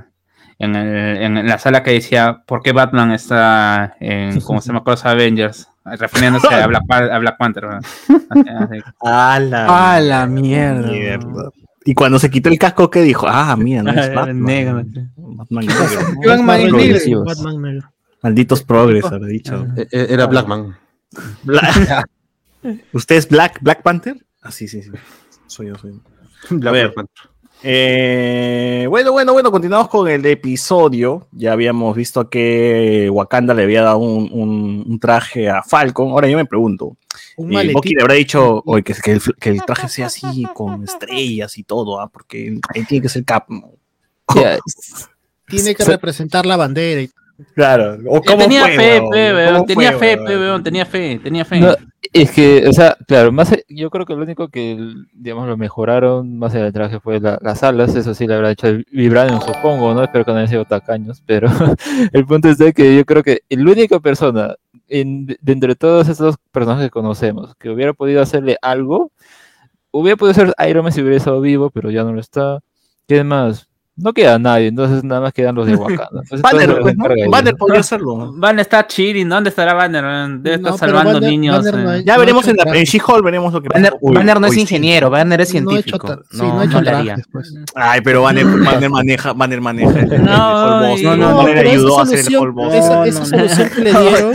en, 0.59 0.75
el- 0.75 1.17
en 1.37 1.47
la 1.47 1.57
sala 1.57 1.81
que 1.83 1.91
decía, 1.91 2.43
¿por 2.45 2.61
qué 2.61 2.71
Batman 2.73 3.11
está 3.11 3.95
en, 3.99 4.39
como 4.41 4.61
se 4.61 4.67
llama, 4.67 4.83
los 4.85 5.05
Avengers? 5.05 5.67
Refiriéndose 5.85 6.53
a 6.53 6.67
Black, 6.67 6.83
Pa- 6.87 6.97
a 7.15 7.17
Black 7.19 7.37
Panther. 7.37 7.63
¿verdad? 7.65 7.81
Así- 8.29 8.49
así. 8.59 8.79
¡A 9.01 9.39
la, 9.39 9.95
¡A 9.95 9.99
la 9.99 10.27
mierda! 10.27 10.91
mierda! 10.91 11.49
Y 11.85 11.93
cuando 11.95 12.19
se 12.19 12.29
quitó 12.29 12.49
el 12.49 12.59
casco, 12.59 12.89
¿qué 12.91 13.01
dijo? 13.01 13.25
Ah, 13.27 13.55
mira, 13.57 13.81
no 13.81 13.91
es 13.91 14.13
Batman. 14.13 14.43
negro. 14.43 14.83
Batman 15.15 15.65
negro. 15.65 15.85
Batman 16.27 16.69
progresivos. 16.69 17.25
Batman 17.25 17.61
negro. 17.61 17.91
Malditos 18.21 18.63
progres, 18.63 19.05
habrá 19.05 19.27
dicho. 19.27 19.65
E- 19.77 19.87
e- 19.91 20.13
Era 20.13 20.27
Blackman. 20.27 20.75
Bla- 21.43 22.05
¿Usted 22.91 23.15
es 23.15 23.29
Black, 23.29 23.59
Black 23.61 23.81
Panther? 23.81 24.17
Ah, 24.41 24.51
sí, 24.51 24.67
sí, 24.67 24.83
sí. 24.83 24.91
Soy 25.47 25.67
yo, 25.67 25.75
soy 25.77 25.93
yo. 25.93 26.57
Black 26.57 26.73
ver. 26.73 26.93
Panther. 26.93 27.29
Eh, 27.61 28.85
bueno, 28.89 29.11
bueno, 29.11 29.33
bueno, 29.33 29.51
continuamos 29.51 29.89
con 29.89 30.07
el 30.07 30.25
episodio. 30.25 31.27
Ya 31.31 31.51
habíamos 31.51 31.95
visto 31.95 32.29
que 32.29 33.09
Wakanda 33.11 33.53
le 33.53 33.63
había 33.63 33.81
dado 33.83 33.97
un, 33.99 34.29
un- 34.31 34.85
un 34.87 34.99
traje 34.99 35.49
a 35.49 35.61
Falcon. 35.63 36.11
Ahora 36.11 36.27
yo 36.29 36.37
me 36.37 36.45
pregunto, 36.45 36.95
Un 37.37 37.53
eh. 37.53 37.71
Bucky 37.73 37.93
le 37.95 38.01
habrá 38.01 38.13
dicho 38.15 38.61
oye, 38.65 38.83
que, 38.83 38.93
que 38.93 39.11
el, 39.11 39.21
que 39.39 39.49
el 39.49 39.63
traje 39.65 39.89
sea 39.89 40.05
así, 40.07 40.43
con 40.53 40.83
estrellas 40.83 41.57
y 41.57 41.63
todo, 41.63 41.99
¿ah? 41.99 42.07
porque 42.09 42.59
ahí 42.73 42.83
tiene 42.85 43.01
que 43.01 43.09
ser 43.09 43.25
Cap. 43.25 43.47
Tiene 45.47 45.73
que 45.73 45.83
representar 45.83 46.45
la 46.45 46.57
bandera. 46.57 47.01
y- 47.01 47.09
Claro. 47.55 47.97
¿O 48.07 48.15
Yo 48.15 48.21
cómo 48.23 48.37
tenía 48.43 48.61
fue, 48.65 48.75
fe, 48.77 49.01
weón, 49.01 49.53
¿Cómo 49.53 49.65
tenía 49.65 49.91
fue, 49.93 50.17
fe, 50.17 50.37
weón, 50.37 50.63
tenía 50.63 50.85
fe, 50.85 51.19
tenía 51.23 51.45
fe. 51.45 51.59
No, 51.59 51.75
es 52.11 52.31
que, 52.31 52.67
o 52.67 52.73
sea, 52.73 52.97
claro, 53.07 53.31
más, 53.31 53.51
a- 53.53 53.57
yo 53.69 53.89
creo 53.89 54.05
que 54.05 54.13
lo 54.13 54.23
único 54.23 54.49
que, 54.49 54.77
digamos, 55.13 55.47
lo 55.47 55.55
mejoraron 55.57 56.37
más 56.37 56.53
en 56.55 56.63
el 56.65 56.73
traje 56.73 56.99
fue 56.99 57.19
la- 57.19 57.37
las 57.41 57.63
alas, 57.63 57.95
eso 57.95 58.13
sí 58.13 58.27
le 58.27 58.33
habrá 58.33 58.51
hecho 58.51 58.67
vibranium, 58.91 59.39
supongo, 59.41 59.93
¿no? 59.93 60.03
Espero 60.03 60.25
que 60.25 60.31
no 60.31 60.37
hayan 60.37 60.49
sido 60.49 60.65
tacaños, 60.65 61.21
pero 61.25 61.49
el 62.11 62.25
punto 62.25 62.49
es 62.49 62.57
de 62.57 62.73
que 62.73 62.95
yo 62.97 63.05
creo 63.05 63.23
que 63.23 63.41
la 63.49 63.71
única 63.71 63.99
persona 63.99 64.55
en- 64.87 65.25
de 65.27 65.53
entre 65.53 65.75
todos 65.75 66.09
estos 66.09 66.35
personajes 66.51 66.85
que 66.85 66.89
conocemos 66.91 67.55
que 67.55 67.69
hubiera 67.69 67.93
podido 67.93 68.21
hacerle 68.21 68.57
algo, 68.61 69.11
hubiera 69.91 70.17
podido 70.17 70.33
ser 70.33 70.53
Iron 70.67 70.83
Man 70.83 70.91
si 70.91 71.01
hubiera 71.01 71.17
estado 71.17 71.39
vivo, 71.41 71.69
pero 71.69 71.89
ya 71.89 72.03
no 72.03 72.11
lo 72.11 72.19
está. 72.19 72.59
¿Qué 73.07 73.23
más? 73.23 73.68
No 74.01 74.13
queda 74.13 74.39
nadie, 74.39 74.67
entonces 74.67 75.03
nada 75.03 75.21
más 75.21 75.33
quedan 75.33 75.55
los 75.55 75.67
de 75.67 75.75
Wakanda. 75.75 76.21
Entonces, 76.23 76.41
Banner, 76.41 76.79
pues, 76.81 76.95
¿no? 76.97 77.05
Banner 77.29 77.55
podría 77.55 77.79
hacerlo. 77.81 78.31
Van 78.35 78.57
a 78.59 78.61
estar 78.61 78.87
chilling, 78.87 79.27
¿dónde 79.27 79.49
estará 79.49 79.73
Banner? 79.73 80.03
Debe 80.39 80.55
estar 80.55 80.77
salvando 80.77 81.13
Banner- 81.15 81.29
niños. 81.29 81.57
Banner 81.57 81.75
no 81.75 81.91
eh. 81.91 81.95
hay- 81.97 82.03
Ya 82.05 82.13
No 82.13 82.19
veremos 82.21 82.47
en, 82.47 82.55
la, 82.57 82.63
en. 82.77 82.83
She-Hulk, 82.85 83.23
veremos 83.23 83.53
lo 83.53 83.61
que 83.61 83.69
Banner, 83.69 83.93
Uy, 84.01 84.15
Banner 84.15 84.39
no 84.39 84.47
es 84.47 84.53
sí. 84.53 84.61
ingeniero, 84.61 85.09
Banner 85.09 85.41
es 85.41 85.53
No 85.53 85.71
ha 85.71 85.79
hecho 85.79 85.97
científico. 85.97 86.23
sí, 86.31 86.41
no, 86.41 86.81
le 86.81 86.89
haría. 86.89 87.17
pues. 87.31 87.53
Ay, 87.75 88.01
pero 88.01 88.21
Banner, 88.23 88.45
Banner 88.65 88.89
maneja, 88.89 89.33
Banner 89.33 89.61
maneja 89.61 89.99
el, 89.99 90.13
el, 90.13 90.23
No, 90.25 90.85
el 90.85 91.03
no, 91.03 91.15
¿no? 91.17 91.29
no, 91.31 91.37
Banner 91.37 91.67
ayudó 91.67 91.99
a 91.99 92.03
hacer 92.03 92.19
el 92.19 92.35
Hulk 92.37 92.73
esa- 92.73 93.25
solución 93.25 93.69
que 93.69 93.81
le 93.81 93.91
dieron. 93.91 94.33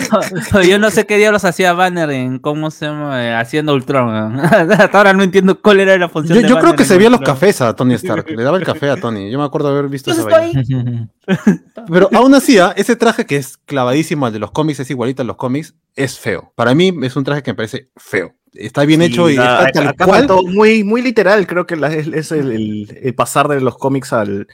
Yo 0.68 0.78
no 0.78 0.90
sé 0.90 1.06
qué 1.06 1.16
diablos 1.16 1.44
hacía 1.44 1.72
Banner 1.72 2.10
en 2.10 2.38
cómo 2.38 2.70
se 2.70 2.86
llama, 2.86 3.24
eh, 3.24 3.34
haciendo 3.34 3.72
Ultron. 3.74 4.38
Hasta 4.40 4.98
ahora 4.98 5.12
no 5.12 5.22
entiendo 5.22 5.58
cuál 5.60 5.80
era 5.80 5.96
la 5.96 6.08
función 6.08 6.36
Yo, 6.36 6.42
de 6.42 6.48
yo 6.48 6.54
creo 6.56 6.64
Banner 6.64 6.76
que 6.78 6.84
se 6.84 6.96
veía 6.98 7.10
los 7.10 7.20
cafés 7.20 7.60
a 7.60 7.74
Tony 7.74 7.94
Stark. 7.94 8.26
Le 8.28 8.42
daba 8.42 8.58
el 8.58 8.64
café 8.64 8.90
a 8.90 8.96
Tony. 8.96 9.30
Yo 9.30 9.38
me 9.38 9.44
acuerdo 9.44 9.53
haber 9.62 9.88
visto 9.88 10.10
estoy 10.10 10.30
vaina. 10.30 11.08
Pero 11.90 12.08
aún 12.12 12.34
así, 12.34 12.58
¿ah? 12.58 12.72
ese 12.76 12.96
traje 12.96 13.26
que 13.26 13.36
es 13.36 13.56
clavadísimo 13.56 14.26
al 14.26 14.32
de 14.32 14.38
los 14.38 14.50
cómics, 14.50 14.80
es 14.80 14.90
igualito 14.90 15.22
a 15.22 15.24
los 15.24 15.36
cómics, 15.36 15.74
es 15.94 16.18
feo. 16.18 16.52
Para 16.54 16.74
mí 16.74 16.92
es 17.02 17.16
un 17.16 17.24
traje 17.24 17.42
que 17.42 17.52
me 17.52 17.56
parece 17.56 17.90
feo. 17.96 18.34
Está 18.54 18.84
bien 18.84 19.02
hecho 19.02 19.28
y 19.28 19.36
nada, 19.36 19.66
está 19.66 19.80
tal 19.80 19.88
acá 19.88 20.04
cual. 20.06 20.18
faltó 20.20 20.42
muy, 20.44 20.84
muy 20.84 21.02
literal, 21.02 21.46
creo 21.46 21.66
que 21.66 21.74
la- 21.76 21.92
es, 21.92 22.06
es 22.06 22.30
el, 22.32 22.52
el- 22.52 22.98
el 23.02 23.14
pasar 23.14 23.48
de 23.48 23.60
los 23.60 23.76
cómics 23.76 24.12
al, 24.12 24.46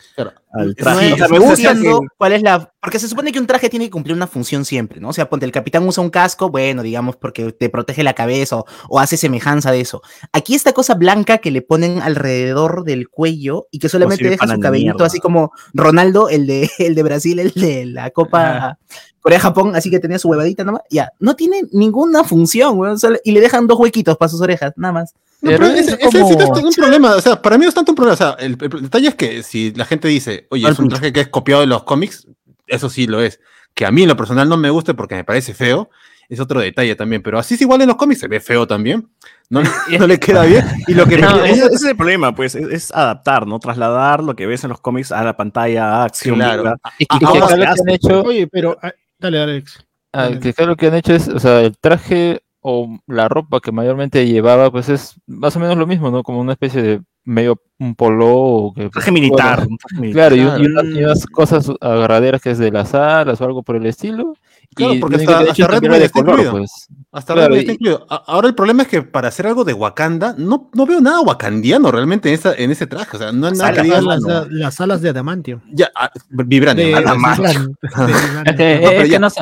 traje. 0.76 1.08
es- 1.08 1.12
O 1.12 1.16
sea, 1.18 1.28
me 1.28 1.38
no 1.38 1.44
gusta 1.44 1.70
entiendo 1.72 2.00
que- 2.00 2.06
cuál 2.16 2.32
es 2.32 2.42
la. 2.42 2.72
Porque 2.80 2.98
se 2.98 3.08
supone 3.08 3.30
que 3.30 3.38
un 3.38 3.46
traje 3.46 3.68
tiene 3.68 3.84
que 3.84 3.90
cumplir 3.90 4.16
una 4.16 4.26
función 4.26 4.64
siempre, 4.64 5.00
¿no? 5.00 5.10
O 5.10 5.12
sea, 5.12 5.28
ponte 5.28 5.44
el 5.44 5.52
capitán 5.52 5.86
usa 5.86 6.02
un 6.02 6.08
casco, 6.08 6.48
bueno, 6.48 6.82
digamos, 6.82 7.16
porque 7.16 7.52
te 7.52 7.68
protege 7.68 8.02
la 8.02 8.14
cabeza 8.14 8.56
o, 8.56 8.64
o 8.88 8.98
hace 9.00 9.18
semejanza 9.18 9.70
de 9.70 9.80
eso. 9.82 10.00
Aquí 10.32 10.54
esta 10.54 10.72
cosa 10.72 10.94
blanca 10.94 11.38
que 11.38 11.50
le 11.50 11.60
ponen 11.60 12.00
alrededor 12.00 12.84
del 12.84 13.08
cuello 13.10 13.66
y 13.70 13.80
que 13.80 13.90
solamente 13.90 14.24
deja 14.30 14.46
su 14.46 14.60
cabellito, 14.60 14.94
mierda. 14.94 15.06
así 15.06 15.20
como 15.20 15.52
Ronaldo, 15.74 16.30
el 16.30 16.46
de, 16.46 16.70
el 16.78 16.94
de 16.94 17.02
Brasil, 17.02 17.38
el 17.38 17.52
de 17.52 17.84
la 17.84 18.10
Copa 18.10 18.78
Corea-Japón, 19.20 19.76
así 19.76 19.90
que 19.90 19.98
tenía 20.00 20.18
su 20.18 20.28
huevadita 20.28 20.64
nomás. 20.64 20.82
Ya, 20.90 21.12
no 21.18 21.36
tiene 21.36 21.62
ninguna 21.72 22.24
función, 22.24 22.78
weón, 22.78 22.98
solo- 22.98 23.18
y 23.24 23.32
le 23.32 23.40
dejan 23.40 23.66
dos 23.66 23.78
huequitos 23.78 24.16
para 24.16 24.28
sus 24.28 24.40
orejas, 24.40 24.72
nada 24.76 24.92
más. 24.92 25.14
No, 25.42 25.50
Pero 25.50 25.66
es 25.66 25.88
ese, 25.88 25.94
ese 26.00 26.10
sí 26.24 26.36
como- 26.36 26.56
es 26.58 26.64
un 26.64 26.72
problema. 26.74 27.14
O 27.16 27.20
sea, 27.20 27.40
para 27.40 27.56
mí 27.58 27.64
no 27.64 27.68
es 27.68 27.74
tanto 27.74 27.92
un 27.92 27.96
problema. 27.96 28.14
O 28.14 28.16
sea, 28.16 28.36
el, 28.38 28.56
el 28.60 28.82
detalle 28.82 29.08
es 29.08 29.14
que 29.14 29.42
si 29.42 29.72
la 29.72 29.84
gente 29.84 30.08
dice, 30.08 30.46
oye, 30.50 30.68
es 30.68 30.78
un 30.78 30.88
traje 30.88 31.12
que 31.12 31.20
es 31.20 31.28
copiado 31.28 31.60
de 31.62 31.66
los 31.66 31.82
cómics, 31.84 32.26
eso 32.66 32.90
sí 32.90 33.06
lo 33.06 33.20
es. 33.22 33.40
Que 33.74 33.86
a 33.86 33.90
mí 33.90 34.02
en 34.02 34.08
lo 34.08 34.16
personal 34.16 34.48
no 34.48 34.56
me 34.56 34.68
guste 34.70 34.94
porque 34.94 35.14
me 35.14 35.24
parece 35.24 35.54
feo, 35.54 35.88
es 36.28 36.40
otro 36.40 36.60
detalle 36.60 36.94
también. 36.94 37.22
Pero 37.22 37.38
así 37.38 37.54
es 37.54 37.60
igual 37.62 37.80
en 37.80 37.88
los 37.88 37.96
cómics, 37.96 38.20
se 38.20 38.28
ve 38.28 38.38
feo 38.40 38.66
también. 38.66 39.08
No, 39.48 39.62
no 39.98 40.06
le 40.06 40.18
queda 40.20 40.44
bien. 40.44 40.64
Y 40.86 40.92
lo 40.94 41.06
que 41.06 41.16
me- 41.18 41.50
ese, 41.50 41.64
ese 41.66 41.74
es 41.74 41.84
el 41.84 41.96
problema, 41.96 42.34
pues, 42.34 42.54
es, 42.54 42.66
es 42.68 42.92
adaptar, 42.92 43.46
¿no? 43.46 43.58
Trasladar 43.60 44.22
lo 44.22 44.36
que 44.36 44.46
ves 44.46 44.62
en 44.64 44.70
los 44.70 44.80
cómics 44.80 45.10
a 45.10 45.24
la 45.24 45.36
pantalla, 45.36 45.86
a 46.02 46.04
acción. 46.04 46.36
Claro. 46.36 46.74
Y, 46.98 47.06
Ah, 47.08 47.18
y 47.20 47.24
ahora 47.24 47.46
acá 47.46 47.48
se 47.48 47.56
lo 47.56 47.64
que 47.64 47.70
han 47.70 47.88
hecho, 47.90 48.22
Oye, 48.24 48.46
pero. 48.46 48.78
Ah, 49.20 49.22
Dale, 49.22 49.40
Alex. 49.40 49.86
Ah, 50.12 50.30
que 50.40 50.48
acá 50.50 50.64
lo 50.66 50.76
que 50.76 50.88
han 50.88 50.94
hecho 50.94 51.14
es, 51.14 51.28
o 51.28 51.38
sea, 51.38 51.60
el 51.60 51.76
traje 51.78 52.42
o 52.62 52.98
la 53.06 53.28
ropa 53.28 53.60
que 53.60 53.72
mayormente 53.72 54.26
llevaba, 54.26 54.70
pues 54.70 54.88
es 54.88 55.14
más 55.26 55.56
o 55.56 55.60
menos 55.60 55.76
lo 55.76 55.86
mismo, 55.86 56.10
¿no? 56.10 56.22
Como 56.22 56.40
una 56.40 56.52
especie 56.52 56.82
de 56.82 57.00
medio 57.24 57.60
un 57.78 57.94
polo 57.94 58.28
o 58.28 58.74
que 58.74 58.90
Traje 58.90 59.12
militar. 59.12 59.58
bueno, 59.58 59.72
un 59.72 59.78
traje 59.78 60.00
militar. 60.00 60.32
claro, 60.32 60.58
y, 60.58 60.62
y 60.62 60.66
unas, 60.66 60.84
y 60.84 61.04
unas 61.04 61.26
cosas 61.26 61.70
agarraderas 61.80 62.42
que 62.42 62.50
es 62.50 62.58
de 62.58 62.70
las 62.70 62.94
alas 62.94 63.40
o 63.40 63.44
algo 63.44 63.62
por 63.62 63.76
el 63.76 63.86
estilo, 63.86 64.34
Claro, 64.74 64.94
porque 65.00 65.16
hasta, 65.16 65.42
hecho 65.42 65.50
hasta 65.64 65.66
Red 65.66 65.80
de 65.98 66.04
está 66.04 66.20
color, 66.20 66.30
incluido. 66.40 66.52
pues. 66.52 66.88
Hasta 67.12 67.34
Claro, 67.34 67.48
Red 67.48 67.54
Wing 67.54 67.60
está 67.60 67.72
y- 67.72 67.74
incluido. 67.74 68.06
Ahora 68.08 68.48
el 68.48 68.54
problema 68.54 68.82
es 68.82 68.88
que 68.88 69.02
para 69.02 69.28
hacer 69.28 69.46
algo 69.48 69.64
de 69.64 69.72
Wakanda, 69.72 70.34
no, 70.38 70.70
no 70.74 70.86
veo 70.86 71.00
nada 71.00 71.20
wakandiano 71.22 71.90
realmente 71.90 72.28
en, 72.28 72.34
esa, 72.36 72.54
en 72.54 72.70
ese 72.70 72.86
traje. 72.86 73.16
O 73.16 73.20
sea, 73.20 73.32
no 73.32 73.48
es 73.48 73.58
nada 73.58 73.72
que 73.72 73.76
Las, 73.78 73.84
digas, 73.84 73.98
alas, 74.00 74.24
"Ah, 74.28 74.46
no". 74.48 74.56
las 74.58 74.80
alas 74.80 75.02
de 75.02 75.08
adamantio. 75.08 75.60
Ya, 75.72 75.90
ah, 75.96 76.10
vibranium. 76.30 76.86
De, 76.88 77.74
que, 78.56 78.80
No, 78.80 79.04
ya- 79.06 79.18
no 79.18 79.30
sé. 79.30 79.40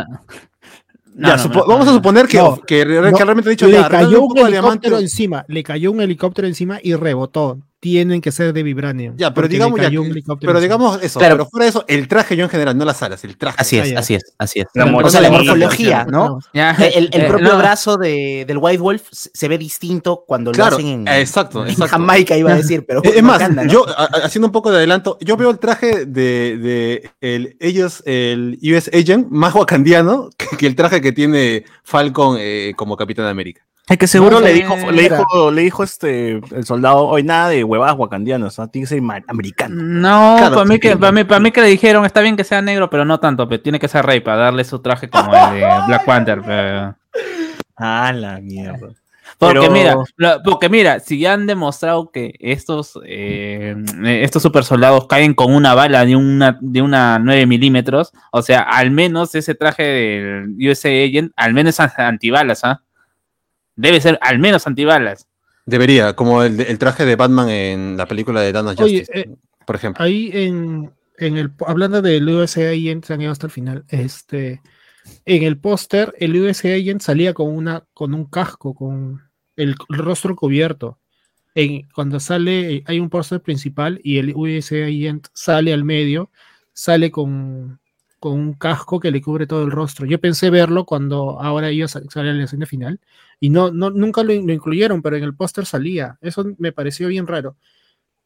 No, 1.15 1.31
vamos 1.67 1.89
a 1.89 1.93
suponer 1.93 2.29
que, 2.29 2.39
No, 2.39 2.61
que, 2.61 2.85
realmente 2.85 3.49
ha 3.49 3.51
dicho 3.51 3.67
le 3.67 3.73
ya, 3.73 3.89
cayó 3.89 4.19
un 4.19 4.23
un 4.23 4.29
poco 4.29 4.45
de 4.45 4.53
helicóptero 4.57 4.99
encima, 4.99 5.45
le 5.49 5.65
cayó 5.65 5.91
un 5.91 6.01
helicóptero 6.01 6.47
encima 6.47 6.79
y 6.83 6.95
rebotó. 6.95 7.59
Tienen 7.81 8.21
que 8.21 8.33
ser 8.33 8.53
de 8.53 8.63
vibranium. 8.65 9.15
Ya, 9.17 9.33
pero 9.33 9.47
digamos, 9.47 9.81
ya, 9.81 9.89
pero 10.41 10.61
digamos 10.61 11.01
eso, 11.01 11.21
Claro. 11.21 11.37
pero 11.37 11.47
fuera 11.47 11.65
de 11.65 11.71
eso, 11.71 11.85
el 11.87 12.09
traje 12.09 12.37
yo 12.37 12.43
en 12.43 12.51
general, 12.51 12.77
no 12.77 12.85
las 12.85 13.01
alas, 13.05 13.23
el 13.23 13.37
traje. 13.39 13.57
Así 13.61 13.79
Ah, 13.79 13.85
es, 13.85 13.91
ya. 13.93 13.99
así 14.01 14.15
es, 14.15 14.35
así 14.37 14.61
es. 14.61 14.67
La 14.75 14.85
o 14.87 15.09
sea, 15.11 15.21
la 15.21 15.31
morfología, 15.31 16.05
¿no? 16.05 16.41
Ya, 16.53 16.73
El, 16.73 17.09
el 17.13 17.21
eh, 17.23 17.29
propio 17.29 17.53
no. 17.53 17.59
brazo 17.59 17.97
de, 17.97 18.45
del 18.49 18.59
White 18.59 18.83
Wolf 18.83 19.03
se 19.13 19.47
ve 19.47 19.59
distinto 19.59 20.25
cuando 20.27 20.51
Claro, 20.51 20.73
lo 20.73 20.77
hacen 20.79 20.89
en, 20.89 21.09
exacto, 21.09 21.63
en 21.65 21.71
exacto. 21.71 21.93
Jamaica, 21.93 22.37
iba 22.37 22.53
a 22.53 22.57
decir, 22.57 22.85
pero 22.85 23.01
Eh, 23.05 23.13
Es 23.17 23.23
más, 23.23 23.41
Wakanda, 23.41 23.63
¿no? 23.65 23.73
yo 23.73 23.87
haciendo 24.25 24.47
un 24.49 24.53
poco 24.53 24.73
de 24.73 24.79
adelanto, 24.79 25.17
yo 25.21 25.37
veo 25.37 25.51
el 25.51 25.61
traje 25.61 26.05
de, 26.05 26.59
de 26.59 27.11
el, 27.21 27.57
ellos, 27.61 28.03
el 28.07 28.59
US 28.63 28.91
Agent 28.93 29.29
más 29.31 29.55
wakandiano 29.55 30.31
que, 30.37 30.57
que 30.57 30.67
el 30.67 30.75
traje 30.75 31.01
que 31.01 31.13
tiene 31.13 31.65
Falcon 31.85 32.37
eh, 32.41 32.73
como 32.77 32.97
Capitán 32.97 33.27
América. 33.27 33.63
Es 33.89 33.97
que 33.97 34.07
seguro 34.07 34.41
No, 34.41 34.47
le 34.47 34.53
dijo, 34.53 34.77
le 34.91 35.03
dijo, 35.03 35.51
le 35.51 35.63
dijo 35.63 35.83
este 35.83 36.41
el 36.55 36.65
soldado, 36.65 37.07
hoy 37.07 37.23
nada 37.23 37.49
de 37.49 37.65
huevadas 37.65 37.97
wakandianas, 37.97 38.59
¿no? 38.59 38.69
tiene 38.69 38.85
que 38.87 38.89
ser 38.95 39.03
americano. 39.29 39.75
No, 39.83 40.37
Claro, 40.39 40.55
para 40.57 40.67
mí 40.67 40.79
que 40.79 40.97
para 40.97 41.13
mí, 41.13 41.25
para 41.25 41.41
mí 41.41 41.51
que 41.51 41.63
le 41.63 41.69
dijeron 41.69 42.05
está 42.05 42.21
bien 42.21 42.37
que 42.37 42.45
sea 42.45 42.61
negro, 42.61 42.91
pero 42.91 43.05
no 43.05 43.19
tanto, 43.21 43.49
pero 43.49 43.63
tiene 43.63 43.79
que 43.79 43.89
ser 43.89 44.05
rey 44.05 44.21
para 44.21 44.37
darle 44.37 44.65
su 44.65 44.81
traje 44.81 45.09
como 45.09 45.33
el 45.35 45.55
de 45.55 45.61
Black 45.87 46.05
Panther. 46.05 46.43
pero- 46.45 46.97
Ah, 47.77 48.13
la 48.15 48.39
mierda. 48.41 48.89
Porque 49.39 49.61
Pero- 49.61 49.73
mira, 49.73 49.95
lo- 50.17 50.43
porque 50.43 50.69
mira, 50.69 50.99
si 50.99 51.21
ya 51.21 51.35
han 51.35 51.47
demostrado 51.47 52.11
que 52.11 52.35
estos 52.41 52.99
eh, 53.07 53.77
estos 54.05 54.43
super 54.43 54.65
soldados 54.65 55.07
caen 55.07 55.33
con 55.33 55.55
una 55.55 55.75
bala 55.75 56.05
de 56.05 56.17
una 56.17 56.59
de 56.61 56.83
una 56.83 57.21
9 57.21 57.47
milímetros, 57.47 58.13
o 58.33 58.43
sea, 58.43 58.63
al 58.63 58.91
menos 58.91 59.35
ese 59.37 59.55
traje 59.55 59.83
del 59.85 60.57
USA 60.69 60.89
Agent, 60.89 61.33
al 61.37 61.55
menos 61.55 61.79
es 61.79 61.99
antibalas, 61.99 62.65
¿ah? 62.65 62.83
Debe 63.79 64.01
ser 64.01 64.19
al 64.23 64.41
menos 64.41 64.67
antibalas. 64.67 65.29
Debería, 65.65 66.17
como 66.17 66.43
el, 66.43 66.61
el 66.61 66.79
traje 66.79 67.05
de 67.05 67.15
Batman 67.15 67.49
en 67.49 67.97
la 67.97 68.07
película 68.07 68.41
de 68.41 68.51
Dana 68.51 68.71
Oye, 68.71 69.01
Justice, 69.01 69.13
eh, 69.15 69.37
por 69.65 69.77
ejemplo. 69.77 70.05
Ahí 70.05 70.31
en, 70.33 70.91
en 71.17 71.37
el 71.37 71.53
hablando 71.65 72.03
del 72.03 72.29
USA 72.29 72.71
Agent, 72.71 73.05
se 73.05 73.15
han 73.15 73.21
ido 73.21 73.31
hasta 73.31 73.47
el 73.47 73.53
final. 73.53 73.85
Este, 73.89 74.61
en 75.25 75.45
el 75.45 75.59
póster, 75.59 76.13
el 76.19 76.35
USA 76.35 76.75
Agent 76.75 77.03
salía 77.03 77.35
con 77.35 77.55
una, 77.55 77.85
con 77.95 78.15
un 78.15 78.25
casco, 78.25 78.75
con 78.75 79.23
el, 79.55 79.77
rostro 79.89 80.35
cubierto. 80.35 80.99
En, 81.55 81.89
cuando 81.95 82.19
sale, 82.19 82.83
hay 82.85 82.99
un 82.99 83.11
póster 83.11 83.41
principal 83.41 84.01
y 84.03 84.19
el 84.19 84.35
USA 84.35 84.87
Agent 84.87 85.29
sale 85.35 85.73
al 85.73 85.85
medio, 85.85 86.33
sale 86.73 87.13
con, 87.13 87.79
con 88.19 88.33
un 88.33 88.55
casco 88.55 89.01
que 89.01 89.11
le 89.11 89.21
cubre 89.23 89.47
todo 89.47 89.65
el 89.65 89.71
rostro. 89.71 90.07
Yo 90.07 90.21
pensé 90.21 90.51
verlo 90.51 90.85
cuando 90.85 91.41
ahora 91.41 91.69
ellos 91.69 91.93
sal- 91.93 92.09
sale 92.11 92.31
en 92.31 92.39
la 92.39 92.45
escena 92.45 92.67
final 92.67 93.01
y 93.41 93.51
no, 93.51 93.71
no 93.71 93.91
nunca 93.91 94.23
lo, 94.23 94.33
lo 94.33 94.53
incluyeron, 94.53 95.03
pero 95.03 95.17
en 95.17 95.25
el 95.25 95.35
póster 95.35 95.67
salía. 95.67 96.19
Eso 96.21 96.45
me 96.59 96.73
pareció 96.73 97.09
bien 97.09 97.27
raro. 97.27 97.57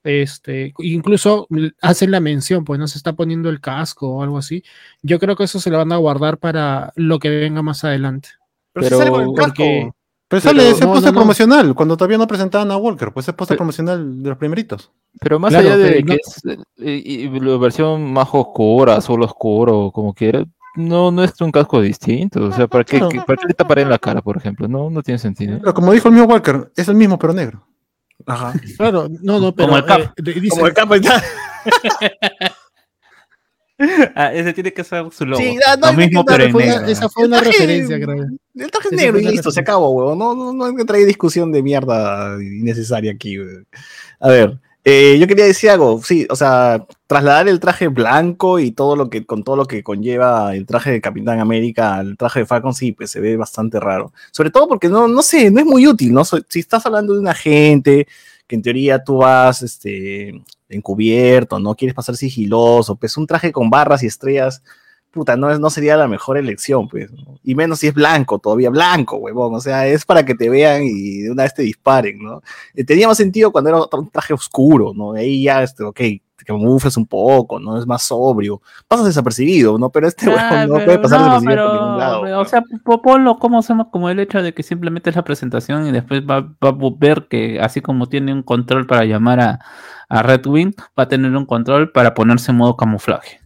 Este, 0.05 0.75
incluso 0.79 1.47
hacen 1.81 2.11
la 2.11 2.19
mención, 2.21 2.65
pues 2.65 2.81
no 2.81 2.89
se 2.89 2.99
está 2.99 3.13
poniendo 3.13 3.49
el 3.51 3.61
casco 3.61 4.09
o 4.17 4.23
algo 4.23 4.39
así. 4.39 4.65
Yo 5.03 5.19
creo 5.21 5.37
que 5.37 5.45
eso 5.45 5.61
se 5.61 5.71
lo 5.71 5.79
van 5.79 5.93
a 5.93 5.97
guardar 5.97 6.39
para 6.39 6.93
lo 6.97 7.19
que 7.19 7.31
venga 7.31 7.63
más 7.63 7.85
adelante. 7.85 8.31
Pero, 8.73 8.89
si 8.89 8.95
sale 8.97 9.11
con 9.11 9.23
el 9.23 9.35
casco. 9.35 9.55
Porque 9.55 9.93
Pero 10.33 10.41
sale 10.41 10.71
ese 10.71 10.85
no, 10.87 10.93
póster 10.95 11.11
no, 11.13 11.13
no. 11.13 11.21
promocional, 11.21 11.75
cuando 11.75 11.95
todavía 11.97 12.17
no 12.17 12.27
presentaban 12.27 12.71
a 12.71 12.77
Walker, 12.79 13.13
pues 13.13 13.25
ese 13.25 13.35
póster 13.35 13.59
promocional 13.59 14.23
de 14.23 14.29
los 14.31 14.39
primeritos. 14.39 14.91
Pero 15.21 15.39
más 15.39 15.51
Claro, 15.51 15.67
allá 15.69 15.77
de 15.77 15.95
que 15.97 16.03
no- 16.05 16.15
es 16.15 16.43
eh, 16.79 17.03
y- 17.05 17.29
la 17.41 17.59
versión 17.59 18.11
más 18.13 18.29
oscura, 18.33 18.97
azul 18.97 19.23
oscuro, 19.23 19.91
como 19.93 20.15
quiera, 20.15 20.43
no, 20.75 21.11
no 21.11 21.23
es 21.23 21.39
un 21.43 21.53
casco 21.53 21.83
distinto. 21.83 22.45
O 22.45 22.53
sea, 22.53 22.67
¿para 22.67 22.83
qué, 22.83 22.99
¿para 22.99 23.37
qué 23.37 23.47
le 23.49 23.53
taparé 23.55 23.83
en 23.83 23.91
la 23.91 23.99
cara, 23.99 24.23
por 24.23 24.39
ejemplo? 24.39 24.67
No, 24.69 24.89
no 24.89 25.03
tiene 25.03 25.19
sentido. 25.19 25.59
Pero 25.61 25.75
como 25.75 25.93
dijo 25.93 26.09
el 26.09 26.15
mismo 26.15 26.29
Walker, 26.29 26.73
es 26.77 26.89
el 26.89 26.95
mismo 26.95 27.19
pero 27.19 27.35
negro. 27.35 27.67
Ajá. 28.25 28.55
Claro, 28.79 29.09
no, 29.21 29.39
no, 29.39 29.55
pero 29.55 29.69
Como 29.69 29.77
el 29.79 29.85
Cap. 29.85 30.01
eh, 30.17 30.23
dice- 30.41 30.49
Como 30.49 30.67
el 30.67 30.73
campo 30.73 30.95
está. 30.95 31.23
Ah, 34.15 34.33
ese 34.33 34.53
tiene 34.53 34.73
que 34.73 34.85
ser 34.85 35.07
su 35.11 35.25
logo. 35.27 35.41
Sí, 35.43 35.59
ah, 35.67 35.77
no 35.77 35.89
Lo 35.89 35.93
mismo, 35.95 36.25
pero 36.25 36.45
en 36.45 36.53
fue 36.53 36.65
una- 36.65 36.73
negro. 36.79 36.89
esa 36.93 37.09
fue 37.09 37.27
una 37.27 37.39
traje- 37.41 37.53
referencia, 37.53 37.97
creo. 38.01 38.27
El 38.55 38.71
traje 38.71 38.89
es 38.91 38.97
negro 38.97 39.19
y 39.19 39.25
listo, 39.25 39.51
se 39.51 39.61
acabó, 39.61 39.91
huevón. 39.91 40.19
No, 40.19 40.35
no, 40.35 40.53
no 40.53 40.77
que 40.77 40.85
traer 40.85 41.07
discusión 41.07 41.51
de 41.51 41.63
mierda 41.63 42.37
innecesaria 42.41 43.13
aquí, 43.13 43.39
huevón. 43.39 43.67
A 44.21 44.29
ver, 44.29 44.61
eh, 44.85 45.17
yo 45.21 45.29
quería 45.29 45.45
decir 45.45 45.71
algo, 45.71 46.03
sí, 46.03 46.27
o 46.29 46.35
sea, 46.35 46.87
trasladar 47.07 47.49
el 47.49 47.61
traje 47.61 47.89
blanco 47.89 48.59
y 48.59 48.73
todo 48.73 48.97
lo 48.97 49.11
que, 49.11 49.25
con 49.25 49.45
todo 49.45 49.55
lo 49.57 49.67
que 49.67 49.85
conlleva 49.85 50.57
el 50.57 50.67
traje 50.67 50.91
de 50.91 51.01
Capitán 51.01 51.39
América 51.39 51.97
al 51.97 52.17
traje 52.17 52.41
de 52.41 52.47
Falcon, 52.47 52.75
sí, 52.75 52.93
pues 52.93 53.11
se 53.11 53.21
ve 53.21 53.37
bastante 53.37 53.79
raro. 53.79 54.13
Sobre 54.33 54.51
todo 54.51 54.67
porque 54.67 54.89
no, 54.89 55.07
no 55.07 55.23
sé, 55.23 55.51
no 55.51 55.61
es 55.61 55.67
muy 55.67 55.87
útil, 55.87 56.13
¿no? 56.13 56.25
Si 56.25 56.59
estás 56.59 56.85
hablando 56.87 57.15
de 57.15 57.21
un 57.21 57.29
agente 57.29 58.09
que 58.47 58.57
en 58.57 58.63
teoría 58.63 59.05
tú 59.05 59.19
vas, 59.19 59.63
este, 59.63 60.43
encubierto, 60.69 61.59
no 61.61 61.75
quieres 61.75 61.95
pasar 61.95 62.17
sigiloso, 62.17 62.97
pues 62.97 63.17
un 63.17 63.27
traje 63.27 63.53
con 63.53 63.71
barras 63.71 64.03
y 64.03 64.07
estrellas 64.07 64.63
puta, 65.13 65.37
no, 65.37 65.51
es- 65.51 65.61
no 65.61 65.71
sería 65.71 65.97
la 65.97 66.09
mejor 66.09 66.39
elección, 66.39 66.89
pues. 66.89 67.11
¿no? 67.13 67.39
Y 67.45 67.55
menos 67.55 67.79
si 67.81 67.89
es 67.89 67.95
blanco, 67.95 68.39
todavía 68.39 68.71
blanco, 68.71 69.17
huevón. 69.17 69.55
O 69.55 69.61
sea, 69.61 69.87
es 69.87 70.05
para 70.05 70.25
que 70.25 70.35
te 70.35 70.49
vean 70.49 70.83
y 70.85 71.21
de 71.23 71.31
una 71.31 71.43
vez 71.45 71.55
te 71.55 71.63
disparen, 71.63 72.19
¿no? 72.23 72.43
Eh, 72.75 72.85
tenía 72.85 73.07
más 73.09 73.17
sentido 73.19 73.53
cuando 73.53 73.71
era 73.71 73.79
un 74.01 74.11
traje 74.11 74.33
oscuro, 74.35 74.93
¿no? 74.95 75.13
Ahí 75.13 75.43
ya, 75.45 75.63
este, 75.63 75.85
ok, 75.85 75.97
te 75.99 76.45
camuflas 76.47 76.97
un 76.97 77.07
poco, 77.07 77.61
¿no? 77.61 77.79
Es 77.79 77.87
más 77.87 78.03
sobrio. 78.03 78.61
Pasas 78.89 79.07
desapercibido, 79.07 79.79
¿no? 79.79 79.91
Pero 79.91 80.09
este 80.09 80.27
Ah, 80.31 80.49
huevón 80.51 80.69
no 80.69 80.75
pero 80.75 80.85
puede 80.87 80.99
pasar 80.99 81.21
no, 81.21 81.27
desapercibido 81.27 81.67
por 81.69 81.75
ningún 81.81 81.99
lado. 81.99 82.23
pero, 82.23 82.41
o 82.41 82.45
sea, 82.47 82.65
po- 82.85 83.03
ponlo 83.03 83.39
como 83.39 83.59
hacemos 83.61 83.87
como 83.93 84.09
el 84.09 84.19
hecho 84.19 84.43
de 84.43 84.53
que 84.55 84.63
simplemente 84.65 85.11
es 85.11 85.17
la 85.17 85.23
presentación 85.25 85.87
y 85.87 85.93
después 85.93 86.23
va, 86.23 86.41
va 86.41 86.71
a 86.71 86.77
ver 86.99 87.27
que 87.29 87.61
así 87.61 87.81
como 87.81 88.09
tiene 88.09 88.33
un 88.33 88.43
control 88.43 88.87
para 88.89 89.05
llamar 89.05 89.39
a, 89.41 89.59
a 90.09 90.23
Red 90.23 90.47
Wing, 90.47 90.73
va 90.99 91.05
a 91.05 91.09
tener 91.09 91.31
un 91.37 91.47
control 91.47 91.93
para 91.93 92.15
ponerse 92.15 92.51
en 92.51 92.57
modo 92.57 92.77
camuflaje. 92.77 93.42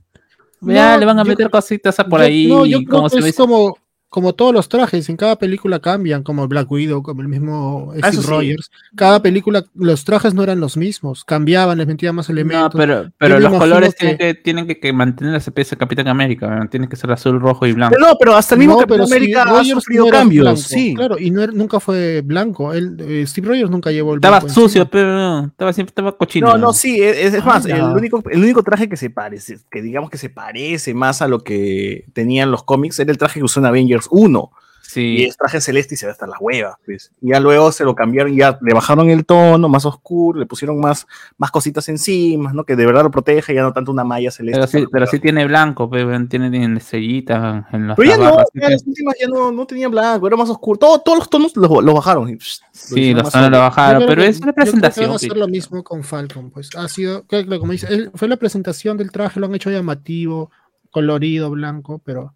Ya 0.62 0.94
No, 0.94 1.00
le 1.00 1.06
van 1.06 1.18
a 1.18 1.22
yo- 1.24 1.28
meter 1.28 1.50
cositas 1.50 1.94
por 2.08 2.20
Yo- 2.20 2.26
ahí, 2.26 2.46
no, 2.46 2.64
yo 2.66 2.78
creo 2.78 2.88
como 2.90 3.08
se 3.08 3.16
que 3.16 3.20
es 3.20 3.24
dice. 3.26 3.36
como, 3.36 3.76
como 4.16 4.34
todos 4.34 4.54
los 4.54 4.66
trajes, 4.70 5.10
en 5.10 5.18
cada 5.18 5.36
película 5.36 5.78
cambian, 5.78 6.22
como 6.22 6.48
Black 6.48 6.72
Widow, 6.72 7.02
como 7.02 7.20
el 7.20 7.28
mismo 7.28 7.92
Ah, 7.92 8.08
eso 8.08 8.08
Steve 8.08 8.22
sí. 8.22 8.30
Rogers. 8.30 8.70
Cada 8.96 9.20
película, 9.20 9.62
los 9.74 10.04
trajes 10.06 10.32
no 10.32 10.42
eran 10.42 10.58
los 10.58 10.78
mismos, 10.78 11.22
cambiaban, 11.22 11.76
les 11.76 11.86
metían 11.86 12.14
más 12.14 12.30
No, 12.30 12.32
elementos. 12.32 12.72
pero, 12.74 13.10
pero 13.18 13.34
me 13.34 13.40
los 13.42 13.52
colores 13.58 13.94
que- 13.94 13.98
tienen 14.14 14.16
que, 14.16 14.34
tienen 14.40 14.66
que, 14.66 14.80
que 14.80 14.90
mantener 14.94 15.34
la 15.34 15.40
CPS 15.40 15.72
de 15.72 15.76
Capitán 15.76 16.08
América, 16.08 16.46
¿verdad? 16.46 16.70
tiene 16.70 16.88
que 16.88 16.96
ser 16.96 17.10
azul, 17.12 17.38
rojo 17.38 17.66
y 17.66 17.72
blanco. 17.74 17.94
Pero 17.94 18.08
no, 18.08 18.16
pero 18.18 18.34
hasta 18.34 18.54
el 18.54 18.60
mismo 18.60 18.72
No, 18.72 18.78
Capitán 18.80 19.04
pero 19.06 19.16
América 19.16 19.42
ha 19.42 19.44
Rogers 19.50 19.68
sufrido 19.68 20.04
no 20.06 20.10
cambios, 20.10 20.44
blanco, 20.44 20.60
sí. 20.62 20.94
Claro, 20.94 21.18
y 21.18 21.30
no 21.30 21.42
era- 21.42 21.52
nunca 21.52 21.78
fue 21.78 22.22
blanco. 22.22 22.72
Él, 22.72 22.96
eh, 23.00 23.22
Steve 23.26 23.48
Rogers 23.48 23.68
nunca 23.68 23.90
llevó 23.92 24.14
el 24.14 24.16
Estaba 24.16 24.40
sucio, 24.40 24.62
encima. 24.80 24.90
pero 24.90 25.44
estaba 25.44 25.72
siempre 25.74 25.90
estaba 25.90 26.16
cochino. 26.16 26.46
No, 26.52 26.56
no, 26.56 26.72
sí, 26.72 27.02
es, 27.02 27.34
es 27.34 27.44
más, 27.44 27.66
Ah, 27.66 27.76
el 27.76 27.82
único, 27.94 28.22
el 28.30 28.38
único 28.42 28.62
traje 28.62 28.88
que 28.88 28.96
se 28.96 29.10
parece, 29.10 29.58
que 29.70 29.82
digamos 29.82 30.08
que 30.08 30.16
se 30.16 30.30
parece 30.30 30.94
más 30.94 31.20
a 31.20 31.28
lo 31.28 31.40
que 31.44 32.06
tenían 32.14 32.50
los 32.50 32.62
cómics, 32.62 32.98
era 32.98 33.10
el 33.12 33.18
traje 33.18 33.40
que 33.40 33.44
usó 33.44 33.60
en 33.60 33.66
Avengers 33.66 34.05
1. 34.10 34.50
Y 34.88 34.88
Sí. 34.88 35.24
es 35.24 35.36
traje 35.36 35.60
celeste 35.60 35.94
y 35.94 35.98
se 35.98 36.06
ve 36.06 36.12
hasta 36.12 36.26
las 36.26 36.38
huevas, 36.40 36.76
pues. 36.86 37.10
Y 37.20 37.30
ya 37.30 37.40
luego 37.40 37.70
se 37.70 37.84
lo 37.84 37.94
cambiaron, 37.94 38.34
ya 38.34 38.56
le 38.62 38.72
bajaron 38.72 39.10
el 39.10 39.26
tono, 39.26 39.68
más 39.68 39.84
oscuro, 39.84 40.38
le 40.38 40.46
pusieron 40.46 40.80
más, 40.80 41.06
más 41.36 41.50
cositas 41.50 41.86
encima, 41.90 42.52
¿no? 42.54 42.64
Que 42.64 42.76
de 42.76 42.86
verdad 42.86 43.02
lo 43.02 43.10
protege, 43.10 43.52
ya 43.52 43.62
no 43.62 43.74
tanto 43.74 43.90
una 43.92 44.04
malla 44.04 44.30
celeste. 44.30 44.58
Pero 44.58 44.66
sí, 44.68 44.86
pero 44.90 45.06
sí 45.06 45.18
tiene 45.18 45.44
blanco, 45.46 45.90
pero 45.90 46.08
tiene, 46.28 46.50
tiene 46.50 46.78
estrellitas 46.78 47.66
en 47.74 47.88
las 47.88 47.96
Pero 47.96 48.08
ya 48.08 48.16
no, 48.16 48.38
ya 48.54 48.70
las 48.70 48.86
últimas 48.86 49.16
ya 49.20 49.26
no, 49.28 49.52
no 49.52 49.66
tenía 49.66 49.88
blanco, 49.88 50.28
era 50.28 50.36
más 50.36 50.48
oscuro. 50.48 50.78
Todo- 50.78 51.00
todos 51.00 51.18
los 51.18 51.28
tonos 51.30 51.56
los, 51.56 51.70
los 51.84 51.94
bajaron. 51.94 52.28
y, 52.30 52.32
lo 52.34 52.38
Sí, 52.72 53.12
los 53.12 53.24
tonos 53.30 53.34
lo 53.50 53.56
sobrio. 53.56 53.58
bajaron, 53.60 54.04
pero 54.06 54.22
que- 54.22 54.28
es 54.28 54.38
una 54.38 54.46
yo 54.46 54.52
creo 54.52 54.54
que 54.54 54.62
presentación. 54.70 55.04
van 55.06 55.12
a 55.12 55.16
hacer 55.16 55.32
sí. 55.32 55.38
lo 55.38 55.48
mismo 55.48 55.84
con 55.84 56.04
Falcon, 56.04 56.50
pues. 56.50 56.70
Ha 56.74 56.88
sido, 56.88 57.24
como 57.26 57.72
dice, 57.72 58.10
fue 58.14 58.28
la 58.28 58.36
presentación 58.38 58.96
del 58.96 59.10
traje, 59.10 59.40
lo 59.40 59.46
han 59.46 59.54
hecho 59.56 59.70
llamativo, 59.70 60.50
colorido, 60.90 61.50
blanco, 61.50 62.00
pero 62.02 62.32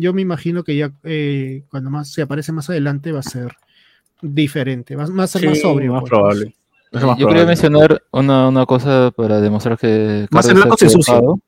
yo 0.00 0.12
me 0.12 0.22
imagino 0.22 0.64
que 0.64 0.76
ya 0.76 0.92
eh, 1.04 1.64
cuando 1.70 1.90
más 1.90 2.10
se 2.12 2.22
aparece 2.22 2.52
más 2.52 2.68
adelante 2.70 3.12
va 3.12 3.20
a 3.20 3.22
ser 3.22 3.52
diferente, 4.22 4.96
va, 4.96 5.06
va 5.06 5.24
a 5.24 5.26
ser 5.26 5.46
más 5.48 5.60
sobrio. 5.60 5.92
más 5.92 6.00
pues. 6.02 6.10
probable. 6.10 6.54
Más 6.92 7.02
Yo 7.02 7.06
probable. 7.08 7.26
quería 7.28 7.46
mencionar 7.46 8.02
una, 8.10 8.48
una 8.48 8.66
cosa 8.66 9.12
para 9.16 9.40
demostrar 9.40 9.78
que 9.78 10.26
Más 10.30 10.44
el 10.46 10.54
Carlos 10.54 10.62
blanco 10.64 10.74
está 10.74 10.76
se 10.76 10.84
ensucia. 10.96 11.14
equivocado. 11.16 11.40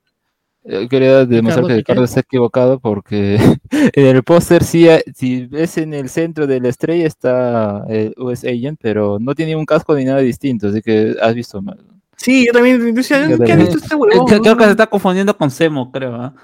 Eh, 0.65 0.87
Quería 0.89 1.27
demostrar 1.27 1.67
¿qué 1.67 1.75
que? 1.77 1.83
Carlos 1.83 2.11
está 2.11 2.21
equivocado 2.21 2.79
porque 2.79 3.35
en 3.71 4.07
el 4.07 4.23
póster 4.23 4.63
sí, 4.63 4.89
hay- 4.89 5.03
si 5.15 5.47
ves 5.47 5.77
en 5.79 5.93
el 5.93 6.09
centro 6.09 6.47
de 6.47 6.61
la 6.61 6.69
estrella 6.69 7.05
está 7.07 7.85
el 7.89 8.15
US 8.17 8.45
Agent, 8.47 8.79
pero 8.81 9.19
no 9.21 9.35
tiene 9.35 9.57
un 9.57 9.67
casco 9.67 9.97
ni 9.97 10.05
nada 10.05 10.21
distinto, 10.21 10.69
así 10.69 10.81
que 10.81 11.17
has 11.21 11.35
visto 11.35 11.61
mal. 11.61 11.79
Sí, 12.23 12.47
yo 12.47 12.53
también 12.53 12.95
decía, 12.95 13.29
Yo 13.29 13.37
¿qué 13.37 13.53
ha 13.53 13.57
visto 13.57 13.79
este 13.79 13.97
huevón? 13.97 14.27
Creo, 14.27 14.41
creo 14.41 14.57
que 14.57 14.65
se 14.65 14.71
está 14.71 14.87
confundiendo 14.87 15.37
con 15.37 15.51
Semo, 15.51 15.91
creo. 15.91 16.15
¿ah? 16.15 16.35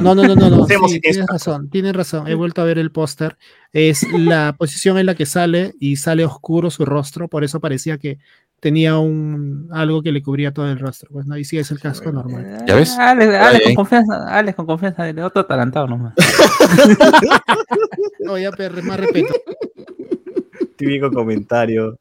No, 0.00 0.14
no, 0.14 0.22
no, 0.22 0.36
no, 0.36 0.48
no. 0.48 0.62
Hacemos 0.64 0.92
sí, 0.92 1.00
tienes 1.00 1.26
razón, 1.26 1.68
tienes 1.68 1.96
razón. 1.96 2.28
He 2.28 2.34
vuelto 2.36 2.62
a 2.62 2.64
ver 2.64 2.78
el 2.78 2.92
póster. 2.92 3.36
Es 3.72 4.06
la 4.12 4.54
posición 4.58 4.98
en 4.98 5.06
la 5.06 5.16
que 5.16 5.26
sale 5.26 5.74
y 5.80 5.96
sale 5.96 6.24
oscuro 6.24 6.70
su 6.70 6.84
rostro, 6.84 7.26
por 7.26 7.42
eso 7.42 7.58
parecía 7.58 7.98
que 7.98 8.18
tenía 8.60 8.98
un 8.98 9.68
algo 9.72 10.00
que 10.00 10.12
le 10.12 10.22
cubría 10.22 10.54
todo 10.54 10.70
el 10.70 10.78
rostro. 10.78 11.10
Pues 11.12 11.26
no, 11.26 11.36
y 11.36 11.44
sí 11.44 11.58
es 11.58 11.72
el 11.72 11.80
casco 11.80 12.12
normal. 12.12 12.64
¿Ya 12.64 12.76
ves? 12.76 12.96
Alex, 12.96 13.34
Alex, 13.34 13.66
Ahí, 13.66 13.74
con 13.74 13.74
confianza, 13.74 14.28
Alex, 14.28 14.56
con 14.56 14.66
confianza, 14.66 15.12
de 15.12 15.22
otro 15.24 15.42
atalantado 15.42 15.88
nomás. 15.88 16.14
No, 18.20 18.36
ya 18.36 18.50
más 18.50 18.98
respeto. 18.98 19.34
Típico 20.76 21.12
comentario 21.12 21.96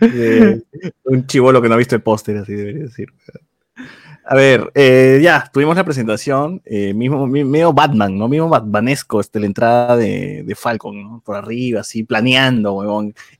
un 1.04 1.26
chivolo 1.26 1.60
que 1.60 1.68
no 1.68 1.74
ha 1.74 1.78
visto 1.78 1.94
el 1.94 2.02
póster, 2.02 2.38
así 2.38 2.54
debería 2.54 2.84
decir. 2.84 3.08
A 4.30 4.34
ver, 4.34 4.70
eh, 4.74 5.20
ya, 5.22 5.48
tuvimos 5.50 5.74
la 5.74 5.84
presentación, 5.84 6.60
eh, 6.66 6.92
mismo, 6.92 7.26
mi- 7.26 7.44
medio 7.44 7.72
Batman, 7.72 8.18
¿no? 8.18 8.28
Mismo 8.28 8.50
Batmanesco, 8.50 9.20
este, 9.20 9.40
la 9.40 9.46
entrada 9.46 9.96
de, 9.96 10.54
Falcon. 10.54 11.22
Por 11.22 11.34
arriba, 11.34 11.80
así, 11.80 12.02
planeando, 12.04 12.84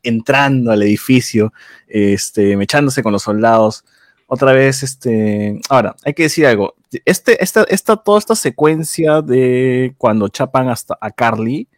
entrando 0.03 0.73
al 0.73 0.83
edificio, 0.83 1.53
este, 1.87 2.57
mechándose 2.57 3.03
con 3.03 3.12
los 3.12 3.23
soldados. 3.23 3.85
Otra 4.29 4.53
vez, 4.53 4.83
este, 4.83 5.61
ahora, 5.69 5.95
hay 6.05 6.15
que 6.15 6.23
decir 6.23 6.47
algo. 6.47 6.75
Este, 7.05 7.43
esta, 7.45 7.65
esta, 7.65 7.97
toda 7.97 8.19
esta 8.19 8.35
secuencia 8.35 9.21
de 9.21 9.95
cuando 9.99 10.29
chapan 10.29 10.71
hasta 10.71 10.97
a 10.99 11.11
Carly, 11.11 11.69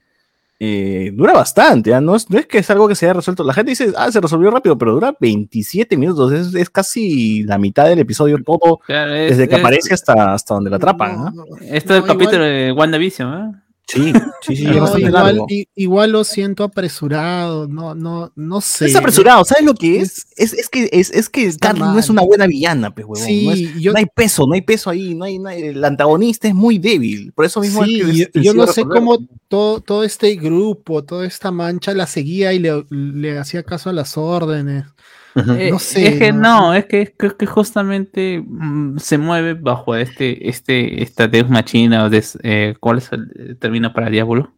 eh, 0.63 1.11
dura 1.15 1.33
bastante, 1.33 1.95
¿ah? 1.95 2.01
no, 2.03 2.15
es, 2.15 2.29
no 2.29 2.39
es 2.39 2.47
que 2.47 2.59
es 2.59 2.71
algo 2.71 2.87
que 2.87 2.95
se 2.95 3.07
haya 3.07 3.15
resuelto. 3.15 3.43
La 3.45 3.55
gente 3.55 3.71
dice, 3.71 3.93
ah, 3.97 4.13
se 4.13 4.21
resolvió 4.21 4.51
rápido, 4.51 4.77
pero 4.77 4.93
dura 4.93 5.17
27 5.19 5.97
minutos, 5.97 6.33
es, 6.33 6.55
es 6.55 6.69
casi 6.69 7.43
la 7.45 7.57
mitad 7.59 7.87
del 7.89 7.99
episodio 7.99 8.37
todo, 8.45 8.79
Claro, 8.87 9.15
es- 9.15 9.31
desde 9.31 9.49
que 9.49 9.55
es- 9.55 9.61
aparece 9.61 9.95
hasta, 9.95 10.35
hasta 10.35 10.55
donde 10.55 10.69
la 10.71 10.77
atrapan. 10.77 11.17
No, 11.17 11.31
no, 11.31 11.45
Esto 11.63 11.95
es 11.95 12.01
el 12.03 12.07
capítulo 12.07 12.45
igual- 12.47 12.51
de 12.67 12.73
WandaVision, 12.73 13.35
¿eh? 13.35 13.61
Sí, 13.93 14.13
sí, 14.43 14.57
sí, 14.57 14.65
no, 14.65 14.87
igual, 15.75 16.13
lo 16.13 16.23
siento 16.25 16.63
apresurado, 16.65 17.67
no, 17.67 17.95
no, 17.95 18.33
no 18.37 18.61
sé. 18.61 18.87
Es 18.87 18.95
apresurado, 18.97 19.45
¿sabes 19.45 19.65
lo 19.65 19.75
que 19.75 20.01
es? 20.01 20.27
Es, 20.37 20.53
es 20.53 20.69
que, 20.69 20.89
es, 20.93 21.11
es 21.11 21.29
que 21.29 21.53
Carly 21.59 21.81
no 21.81 21.99
es 21.99 22.09
una 22.09 22.23
buena 22.23 22.47
villana, 22.47 22.95
pues, 22.95 23.07
huevón. 23.07 23.27
Sí, 23.27 23.47
no, 23.47 23.53
es- 23.53 23.83
yo, 23.83 23.93
no 23.93 23.99
hay 23.99 24.07
peso, 24.15 24.47
no 24.47 24.55
hay 24.55 24.61
peso 24.63 24.91
ahí, 24.91 25.15
no 25.15 25.25
hay, 25.25 25.39
no 25.39 25.49
hay- 25.49 25.63
el 25.63 25.85
antagonista 25.85 26.47
es 26.47 26.55
muy 26.55 26.79
débil, 26.79 27.33
por 27.33 27.45
eso 27.45 27.61
mismo 27.61 27.85
sí, 27.85 28.01
es 28.01 28.07
que 28.07 28.17
yo, 28.19 28.27
es 28.35 28.45
yo 28.45 28.55
no 28.55 28.67
sé 28.69 28.83
cómo 28.85 29.19
todo, 29.49 29.81
todo 29.81 30.05
este 30.05 30.37
grupo, 30.37 31.03
toda 31.05 31.27
esta 31.27 31.51
mancha 31.51 31.93
la 31.93 32.07
seguía 32.07 32.53
y 32.53 32.61
le, 32.61 32.85
le 32.91 33.39
hacía 33.39 33.63
caso 33.65 33.91
a 33.91 33.93
las 33.93 34.17
órdenes. 34.17 34.85
Eh, 35.37 35.71
No 35.71 35.79
sé, 35.79 36.09
es 36.09 36.19
que 36.19 36.33
no. 36.33 36.41
no, 36.69 36.75
es 36.75 36.87
que 36.87 37.15
creo 37.17 37.37
que 37.37 37.47
justamente 37.47 38.43
mm, 38.47 38.99
se 38.99 39.17
mueve 39.19 39.55
bajo 39.55 39.95
este, 39.95 40.49
este, 40.49 41.03
esta 41.03 41.29
Deus 41.29 41.49
Machina 41.49 42.05
o 42.05 42.11
des- 42.11 42.39
eh, 42.43 42.75
¿cuál 42.81 42.99
es 42.99 43.11
el 43.13 43.57
término 43.59 43.93
para 43.93 44.11
diablo? 44.11 44.53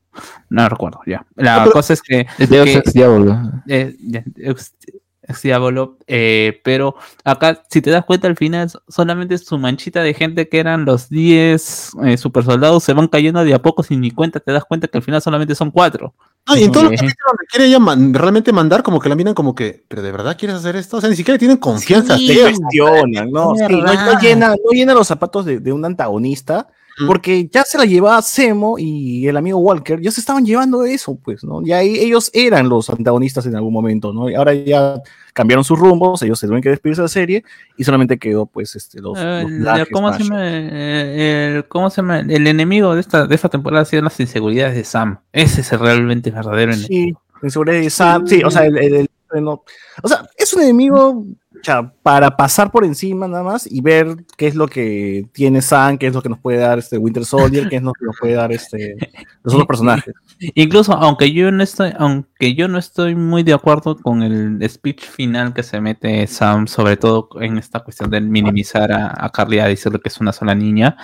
No 0.48 0.68
recuerdo, 0.68 1.00
ya. 1.06 1.24
La 1.36 1.66
cosa 1.72 1.92
es 1.92 2.02
que 2.02 2.26
Es 2.38 2.48
Deus 2.50 2.64
que- 2.66 2.74
Ex 2.78 2.92
Diablo. 2.92 3.38
eh, 3.68 3.96
ex- 4.36 4.74
ex 5.22 5.42
diablo, 5.42 5.98
eh, 6.06 6.60
pero 6.64 6.96
acá, 7.24 7.62
si 7.70 7.80
te 7.80 7.90
das 7.90 8.04
cuenta, 8.04 8.26
al 8.28 8.36
final 8.36 8.68
so- 8.68 8.82
solamente 8.88 9.38
su 9.38 9.56
manchita 9.58 10.02
de 10.02 10.14
gente 10.14 10.48
que 10.48 10.58
eran 10.58 10.84
los 10.84 11.08
10 11.08 11.92
eh, 12.04 12.16
super 12.16 12.44
soldados 12.44 12.82
se 12.84 12.92
van 12.92 13.08
cayendo 13.08 13.44
de 13.44 13.54
a 13.54 13.62
poco 13.62 13.82
sin 13.82 14.00
ni 14.00 14.10
cuenta, 14.10 14.40
te 14.40 14.52
das 14.52 14.64
cuenta 14.64 14.88
que 14.88 14.98
al 14.98 15.04
final 15.04 15.22
solamente 15.22 15.54
son 15.54 15.70
4. 15.70 16.12
No, 16.48 16.56
y 16.56 16.64
en 16.64 16.72
todos 16.72 16.84
los 16.84 16.92
capítulos 16.92 17.16
donde 17.30 17.46
quiere 17.48 17.66
ella 17.66 17.78
man- 17.78 18.14
realmente 18.14 18.52
mandar, 18.52 18.82
como 18.82 18.98
que 19.00 19.08
la 19.08 19.14
miran 19.14 19.32
como 19.34 19.54
que, 19.54 19.84
¿pero 19.86 20.02
de 20.02 20.10
verdad 20.10 20.36
quieres 20.36 20.56
hacer 20.56 20.74
esto? 20.76 20.96
O 20.96 21.00
sea, 21.00 21.08
ni 21.08 21.14
siquiera 21.16 21.38
tienen 21.38 21.56
confianza. 21.56 22.16
Sí, 22.16 22.36
cuestionan, 22.40 23.30
¿no? 23.30 23.54
Sí, 23.54 23.62
no, 23.68 24.20
llena, 24.20 24.48
no 24.50 24.70
llena 24.72 24.94
los 24.94 25.06
zapatos 25.06 25.44
de, 25.44 25.60
de 25.60 25.72
un 25.72 25.84
antagonista. 25.84 26.68
Porque 27.06 27.48
ya 27.50 27.64
se 27.64 27.78
la 27.78 27.84
llevaba 27.84 28.20
Semo 28.22 28.76
y 28.78 29.26
el 29.26 29.36
amigo 29.36 29.58
Walker, 29.58 30.00
ya 30.00 30.10
se 30.10 30.20
estaban 30.20 30.44
llevando 30.44 30.84
eso, 30.84 31.18
pues, 31.22 31.42
¿no? 31.44 31.62
Ya 31.64 31.82
e- 31.82 32.04
ellos 32.04 32.30
eran 32.34 32.68
los 32.68 32.90
antagonistas 32.90 33.46
en 33.46 33.56
algún 33.56 33.72
momento, 33.72 34.12
¿no? 34.12 34.28
Y 34.28 34.34
ahora 34.34 34.52
ya 34.54 35.00
cambiaron 35.32 35.64
sus 35.64 35.78
rumbos, 35.78 36.22
ellos 36.22 36.38
se 36.38 36.46
tuvieron 36.46 36.62
que 36.62 36.68
despedirse 36.68 37.00
de 37.00 37.04
la 37.04 37.08
serie 37.08 37.44
y 37.78 37.84
solamente 37.84 38.18
quedó, 38.18 38.44
pues, 38.46 38.76
este, 38.76 39.00
los, 39.00 39.16
Eh, 39.18 39.40
los 39.42 39.50
la- 39.52 39.74
Black 39.76 39.88
¿cómo, 39.90 40.12
se 40.12 40.18
Smash. 40.24 40.28
llama? 40.28 40.40
Eh, 40.50 41.52
el, 41.56 41.64
¿Cómo 41.68 41.88
se 41.90 41.96
llama? 42.02 42.20
El 42.20 42.46
enemigo 42.46 42.94
de 42.94 43.00
esta, 43.00 43.26
de 43.26 43.34
esta 43.34 43.48
temporada 43.48 43.82
ha 43.82 43.86
sido 43.86 44.02
las 44.02 44.20
inseguridades 44.20 44.74
de 44.74 44.84
Sam. 44.84 45.18
Ese 45.32 45.62
es 45.62 45.72
el 45.72 45.78
realmente 45.80 46.30
verdadero 46.30 46.72
enemigo. 46.74 46.88
Sí, 46.88 47.14
en 47.42 47.50
seguridad 47.50 47.80
de 47.80 47.90
Sam, 47.90 48.26
sí, 48.26 48.42
o 48.44 48.50
sea, 48.50 48.66
el, 48.66 48.76
el- 48.78 48.94
el- 49.34 49.44
no- 49.44 49.64
o 50.02 50.08
sea, 50.08 50.26
es 50.36 50.52
un 50.52 50.60
enemigo 50.62 51.24
o 51.62 51.64
sea, 51.64 51.92
para 52.02 52.36
pasar 52.36 52.72
por 52.72 52.84
encima 52.84 53.28
nada 53.28 53.44
más 53.44 53.70
y 53.70 53.80
ver 53.80 54.16
qué 54.36 54.48
es 54.48 54.56
lo 54.56 54.66
que 54.66 55.26
tiene 55.32 55.62
Sam, 55.62 55.96
qué 55.96 56.08
es 56.08 56.14
lo 56.14 56.20
que 56.20 56.28
nos 56.28 56.40
puede 56.40 56.58
dar 56.58 56.78
este 56.80 56.98
Winter 56.98 57.24
Soldier, 57.24 57.68
qué 57.68 57.76
es 57.76 57.82
lo 57.82 57.92
que 57.92 58.04
nos 58.04 58.16
puede 58.18 58.34
dar 58.34 58.50
este 58.52 58.96
los 59.44 59.54
otros 59.54 59.66
personajes. 59.68 60.14
Incluso 60.54 60.92
aunque 60.94 61.32
yo 61.32 61.52
no 61.52 61.62
estoy, 61.62 61.92
aunque 61.96 62.54
yo 62.56 62.66
no 62.66 62.78
estoy 62.78 63.14
muy 63.14 63.44
de 63.44 63.52
acuerdo 63.52 63.96
con 63.96 64.24
el 64.24 64.68
speech 64.68 65.02
final 65.02 65.54
que 65.54 65.62
se 65.62 65.80
mete 65.80 66.26
Sam, 66.26 66.66
sobre 66.66 66.96
todo 66.96 67.28
en 67.40 67.58
esta 67.58 67.78
cuestión 67.80 68.10
de 68.10 68.20
minimizar 68.20 68.90
a, 68.90 69.14
a 69.24 69.30
Carly 69.30 69.60
a 69.60 69.66
decirle 69.68 70.00
que 70.00 70.08
es 70.08 70.20
una 70.20 70.32
sola 70.32 70.56
niña, 70.56 70.96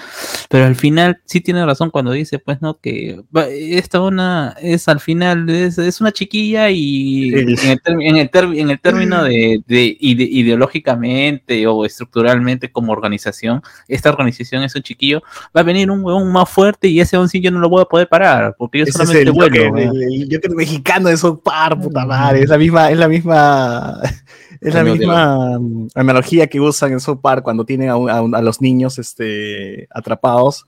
pero 0.51 0.65
al 0.67 0.75
final 0.75 1.21
sí 1.25 1.41
tiene 1.41 1.65
razón 1.65 1.91
cuando 1.91 2.11
dice, 2.11 2.41
pues 2.41 2.61
no, 2.61 2.81
que 2.81 3.21
esta 3.49 4.01
una 4.01 4.57
es 4.61 4.89
al 4.89 4.99
final 4.99 5.49
es, 5.49 5.79
es 5.79 6.01
una 6.01 6.11
chiquilla 6.11 6.69
y 6.71 7.29
en 7.33 7.49
el, 7.85 8.03
en 8.03 8.17
el, 8.17 8.59
en 8.59 8.71
el 8.71 8.81
término 8.81 9.23
de, 9.23 9.63
de 9.69 9.97
ide- 10.01 10.29
ideológicamente 10.49 11.67
o 11.67 11.85
estructuralmente 11.85 12.71
como 12.71 12.93
organización, 12.93 13.63
esta 13.87 14.11
organización 14.11 14.63
es 14.63 14.75
un 14.75 14.83
chiquillo, 14.83 15.23
va 15.57 15.61
a 15.61 15.65
venir 15.65 15.91
un 15.91 16.05
huevón 16.05 16.31
más 16.33 16.49
fuerte 16.49 16.89
y 16.89 17.01
ese 17.01 17.17
huevón 17.17 17.29
sí 17.29 17.41
yo 17.41 17.51
no 17.51 17.61
lo 17.61 17.69
voy 17.69 17.83
a 17.83 17.87
poder 17.87 18.09
parar, 18.09 18.55
porque 18.59 18.79
yo 18.79 18.85
Ese 18.85 18.91
es 18.91 18.97
solamente 18.97 19.23
el 19.23 19.33
vuelo. 19.33 19.57
Joker, 19.57 19.73
¿no? 19.87 19.93
el, 19.93 20.03
el 20.23 20.29
Joker 20.31 20.51
mexicano 20.55 21.09
de 21.09 21.17
South 21.17 21.41
Park, 21.43 21.81
puta 21.81 22.05
madre, 22.07 22.43
es 22.43 22.49
la 22.49 22.59
misma, 22.59 22.91
es 22.91 22.99
la 22.99 23.09
misma, 23.09 24.01
es 24.61 24.75
la 24.75 24.83
misma 24.85 25.59
mm, 25.59 25.89
analogía 25.95 26.47
que 26.47 26.61
usan 26.61 26.93
en 26.93 27.01
South 27.01 27.21
Park 27.23 27.43
cuando 27.43 27.65
tienen 27.65 27.89
a, 27.91 27.97
un- 27.97 28.11
a 28.11 28.23
un- 28.23 28.35
a 28.35 28.43
los 28.43 28.61
niños 28.61 28.99
este, 28.99 29.87
atrapados, 29.91 30.67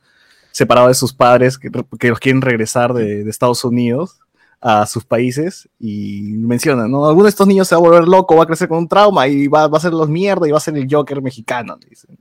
separados 0.52 0.90
de 0.90 0.94
sus 0.94 1.12
padres, 1.12 1.58
que, 1.58 1.70
que 1.98 2.08
los 2.08 2.18
quieren 2.18 2.42
regresar 2.42 2.92
de, 2.92 3.24
de 3.24 3.30
Estados 3.30 3.64
Unidos 3.64 4.18
a 4.60 4.84
sus 4.86 5.04
países 5.04 5.68
y 5.78 6.34
mencionan, 6.36 6.90
¿no? 6.90 7.06
Alguno 7.06 7.24
de 7.24 7.30
estos 7.30 7.46
niños 7.46 7.66
se 7.66 7.74
va 7.74 7.78
a 7.78 7.84
volver 7.84 8.06
loco, 8.06 8.36
va 8.36 8.42
a 8.44 8.46
crecer 8.46 8.68
con 8.68 8.78
un 8.78 8.88
trauma 8.88 9.26
y 9.26 9.48
va, 9.48 9.68
va 9.68 9.78
a 9.78 9.80
ser 9.80 9.92
los 9.92 10.08
mierda 10.08 10.46
y 10.46 10.50
va 10.50 10.58
a 10.58 10.60
ser 10.60 10.76
el 10.76 10.86
Joker 10.90 11.22
mexicano, 11.22 11.78
dicen. 11.88 12.18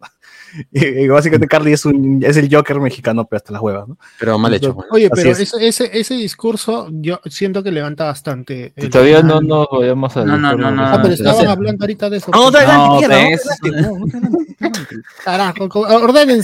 Y, 0.71 0.83
y 0.83 1.07
básicamente 1.07 1.47
Carly 1.47 1.73
es, 1.73 1.85
un, 1.85 2.23
es 2.23 2.35
el 2.35 2.53
Joker 2.53 2.79
mexicano, 2.79 3.25
pero 3.25 3.37
hasta 3.37 3.53
las 3.53 3.61
huevas, 3.61 3.87
¿no? 3.87 3.97
Pero 4.19 4.39
mal 4.39 4.51
hecho. 4.53 4.73
pues. 4.73 4.87
Oye, 4.89 5.09
pero 5.09 5.29
es. 5.29 5.39
ese, 5.39 5.67
ese, 5.67 5.89
ese 5.93 6.15
discurso 6.15 6.87
yo 6.91 7.21
siento 7.25 7.61
que 7.61 7.71
levanta 7.71 8.05
bastante. 8.05 8.73
el 8.75 8.89
Todavía 8.89 9.21
no 9.21 9.41
nos 9.41 9.67
vayamos 9.71 10.17
a. 10.17 10.25
No, 10.25 10.37
no, 10.37 10.55
no, 10.55 10.71
no. 10.71 10.83
Ah, 10.83 10.99
pero 11.01 11.13
estaban 11.13 11.47
hablando 11.47 11.83
ahorita 11.83 12.09
de 12.09 12.17
eso. 12.17 12.31
No, 12.31 12.49
no 12.49 12.99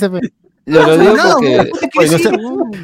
pues. 0.09 0.31
Pe. 0.65 0.71
Lo, 0.71 0.87
lo 0.87 0.97
digo 0.97 1.15
No, 1.15 1.23
porque. 1.33 1.69
¿por 1.71 1.79
qué 1.89 1.99
Oye, 1.99 2.09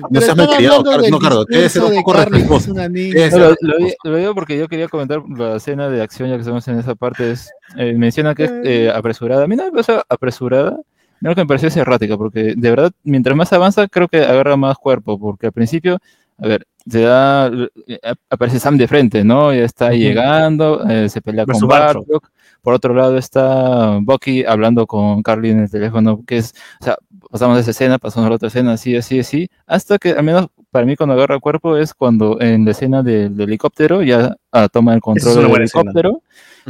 no 0.09 0.21
seas- 0.21 0.37
malcriado, 0.37 0.83
No, 1.09 1.19
Carlos, 1.19 1.45
debe 1.49 1.69
ser 1.69 1.83
un 1.83 1.89
de 1.91 1.95
poco 1.97 2.13
respetuoso. 2.13 2.73
lo, 2.73 3.49
lo 3.61 3.87
lo 4.03 4.17
digo 4.17 4.35
porque 4.35 4.57
yo 4.57 4.67
quería 4.67 4.87
comentar 4.87 5.21
la 5.37 5.55
escena 5.57 5.89
de 5.89 6.01
acción, 6.01 6.29
ya 6.29 6.35
que 6.35 6.41
estamos 6.41 6.67
en 6.67 6.79
esa 6.79 6.95
parte. 6.95 7.31
Es, 7.31 7.49
eh, 7.77 7.93
menciona 7.93 8.35
que 8.35 8.43
es 8.45 8.51
eh, 8.63 8.91
apresurada. 8.93 9.43
A 9.43 9.47
mí 9.47 9.55
no 9.55 9.63
me 9.65 9.71
parece 9.71 9.99
apresurada, 10.09 10.77
no 11.21 11.35
que 11.35 11.41
me 11.41 11.47
pareció 11.47 11.67
es 11.69 11.77
errática, 11.77 12.17
porque 12.17 12.53
de 12.55 12.69
verdad, 12.69 12.91
mientras 13.03 13.35
más 13.35 13.51
avanza, 13.53 13.87
creo 13.87 14.07
que 14.07 14.23
agarra 14.23 14.55
más 14.57 14.77
cuerpo, 14.77 15.19
porque 15.19 15.47
al 15.47 15.51
principio, 15.53 15.97
a 16.37 16.47
ver, 16.47 16.65
se 16.89 17.01
da, 17.01 17.51
eh, 17.87 17.99
aparece 18.29 18.59
Sam 18.59 18.77
de 18.77 18.87
frente, 18.87 19.23
¿no? 19.23 19.53
Ya 19.53 19.63
está 19.65 19.91
llegando, 19.91 20.83
eh, 20.89 21.09
se 21.09 21.21
pelea 21.21 21.45
con 21.45 21.67
Bartrock. 21.67 22.29
Por 22.61 22.73
otro 22.73 22.93
lado 22.93 23.17
está 23.17 23.97
Bucky 24.01 24.45
hablando 24.45 24.85
con 24.87 25.23
Carly 25.23 25.49
en 25.49 25.59
el 25.61 25.71
teléfono, 25.71 26.23
que 26.25 26.37
es, 26.37 26.53
o 26.79 26.83
sea, 26.83 26.97
pasamos 27.29 27.55
de 27.55 27.61
esa 27.61 27.71
escena, 27.71 27.97
pasamos 27.97 28.27
a 28.27 28.29
la 28.29 28.35
otra 28.35 28.49
escena, 28.49 28.73
así, 28.73 28.95
así, 28.95 29.19
así, 29.19 29.49
hasta 29.65 29.97
que 29.97 30.11
al 30.11 30.23
menos 30.23 30.47
para 30.69 30.85
mí 30.85 30.95
cuando 30.95 31.15
agarra 31.15 31.39
cuerpo 31.39 31.75
es 31.77 31.93
cuando 31.93 32.39
en 32.39 32.63
la 32.65 32.71
escena 32.71 33.03
del, 33.03 33.35
del 33.35 33.49
helicóptero 33.49 34.01
ya 34.03 34.37
ah, 34.51 34.69
toma 34.69 34.93
el 34.93 35.01
control 35.01 35.35
del 35.35 35.55
helicóptero 35.61 36.21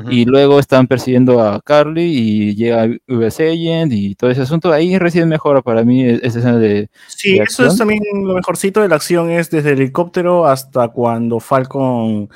y 0.09 0.25
luego 0.25 0.59
están 0.59 0.87
persiguiendo 0.87 1.41
a 1.41 1.61
Carly 1.61 2.03
y 2.03 2.55
llega 2.55 2.87
US 3.07 3.39
Agent 3.39 3.91
y 3.91 4.15
todo 4.15 4.29
ese 4.29 4.41
asunto. 4.41 4.71
Ahí 4.71 4.97
recién 4.97 5.27
mejora 5.27 5.61
para 5.61 5.83
mí 5.83 6.03
e- 6.03 6.19
esa 6.23 6.39
escena 6.39 6.57
de... 6.57 6.89
Sí, 7.07 7.37
de 7.37 7.43
eso 7.43 7.65
es 7.65 7.77
también 7.77 8.01
lo 8.13 8.33
mejorcito 8.33 8.81
de 8.81 8.87
la 8.87 8.95
acción, 8.95 9.29
es 9.29 9.49
desde 9.49 9.71
el 9.71 9.81
helicóptero 9.81 10.47
hasta 10.47 10.87
cuando 10.87 11.39
Falcon 11.39 12.29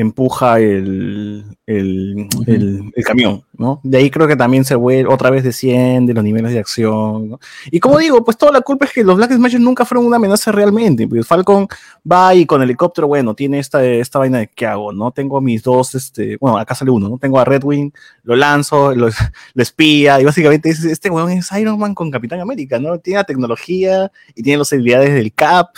empuja 0.00 0.60
el, 0.60 1.44
el, 1.66 2.28
el- 2.46 2.92
el 2.94 3.04
camión, 3.04 3.42
¿no? 3.56 3.80
De 3.82 3.98
ahí 3.98 4.10
creo 4.10 4.28
que 4.28 4.36
también 4.36 4.64
se 4.64 4.76
vuelve, 4.76 5.12
otra 5.12 5.30
vez 5.30 5.42
desciende 5.42 6.14
los 6.14 6.22
niveles 6.22 6.52
de 6.52 6.60
acción, 6.60 7.30
¿no? 7.30 7.40
Y 7.70 7.80
como 7.80 7.98
digo, 7.98 8.24
pues 8.24 8.36
toda 8.36 8.52
la 8.52 8.60
culpa 8.60 8.84
es 8.84 8.92
que 8.92 9.02
los 9.02 9.16
Black 9.16 9.32
Smashers 9.32 9.60
nunca 9.62 9.84
fueron 9.84 10.06
una 10.06 10.16
amenaza 10.16 10.52
realmente, 10.52 11.08
pues 11.08 11.26
Falcon 11.26 11.66
va 12.10 12.32
y 12.34 12.46
con 12.46 12.62
helicóptero, 12.62 13.08
bueno, 13.08 13.34
tiene 13.34 13.58
esta, 13.58 13.84
esta 13.84 14.20
vaina 14.20 14.38
de 14.38 14.46
¿qué 14.46 14.66
hago? 14.66 14.92
¿No? 14.92 15.10
Tengo 15.10 15.40
mis 15.40 15.64
dos, 15.64 15.94
este, 15.96 16.36
bueno, 16.40 16.58
acá 16.58 16.76
sale 16.76 16.92
uno, 16.92 17.08
¿no? 17.08 17.18
Tengo 17.18 17.40
a 17.40 17.44
Red 17.44 17.64
Wing, 17.64 17.90
lo 18.22 18.36
lanzo, 18.36 18.94
lo, 18.94 19.08
lo 19.54 19.62
espía, 19.62 20.20
y 20.20 20.24
básicamente 20.24 20.68
dice, 20.68 20.92
este 20.92 21.10
weón 21.10 21.30
es 21.32 21.50
Iron 21.58 21.76
Man 21.78 21.94
con 21.94 22.10
Capitán 22.12 22.40
América, 22.40 22.78
¿no? 22.78 22.98
Tiene 23.00 23.18
la 23.18 23.24
tecnología 23.24 24.12
y 24.36 24.42
tiene 24.44 24.58
las 24.58 24.72
habilidades 24.72 25.12
del 25.14 25.32
Cap, 25.32 25.70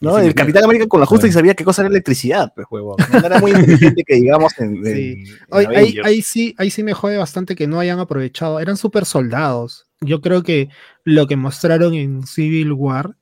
¿no? 0.00 0.18
El 0.18 0.34
Capitán 0.34 0.64
América 0.64 0.86
con 0.86 1.00
la 1.00 1.06
justa 1.06 1.26
y 1.26 1.32
sabía 1.32 1.54
qué 1.54 1.64
cosa 1.64 1.82
era 1.82 1.88
electricidad, 1.90 2.52
pues, 2.54 2.66
huevón. 2.70 2.96
No 3.12 3.18
era 3.18 3.40
muy 3.40 3.50
inteligente 3.52 4.04
que 4.06 4.14
digamos 4.16 4.52
en, 4.58 4.76
en- 4.76 4.84
Sí. 4.84 5.24
en 5.50 5.96
ahí 6.04 6.22
sí, 6.22 6.54
ahí 6.58 6.70
sí 6.70 6.82
me 6.82 6.94
jode 6.94 7.16
bastante 7.18 7.54
que 7.56 7.66
no 7.66 7.80
hayan 7.80 7.98
aprovechado. 7.98 8.60
Eran 8.60 8.76
super 8.76 9.04
soldados. 9.04 9.86
Yo 10.00 10.20
creo 10.20 10.42
que 10.42 10.68
lo 11.04 11.26
que 11.26 11.36
mostraron 11.36 11.94
en 11.94 12.26
Civil 12.26 12.72
War, 12.72 13.16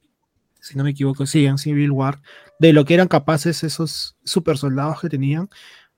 si 0.61 0.77
no 0.77 0.85
me 0.85 0.91
equivoco, 0.91 1.25
sí, 1.27 1.47
en 1.47 1.59
Civil 1.59 1.91
War, 1.91 2.21
de 2.59 2.73
lo 2.73 2.85
que 2.85 2.95
eran 2.95 3.09
capaces 3.09 3.63
esos 3.65 4.17
super 4.25 4.59
soldados 4.59 5.01
que 5.01 5.09
tenían, 5.09 5.49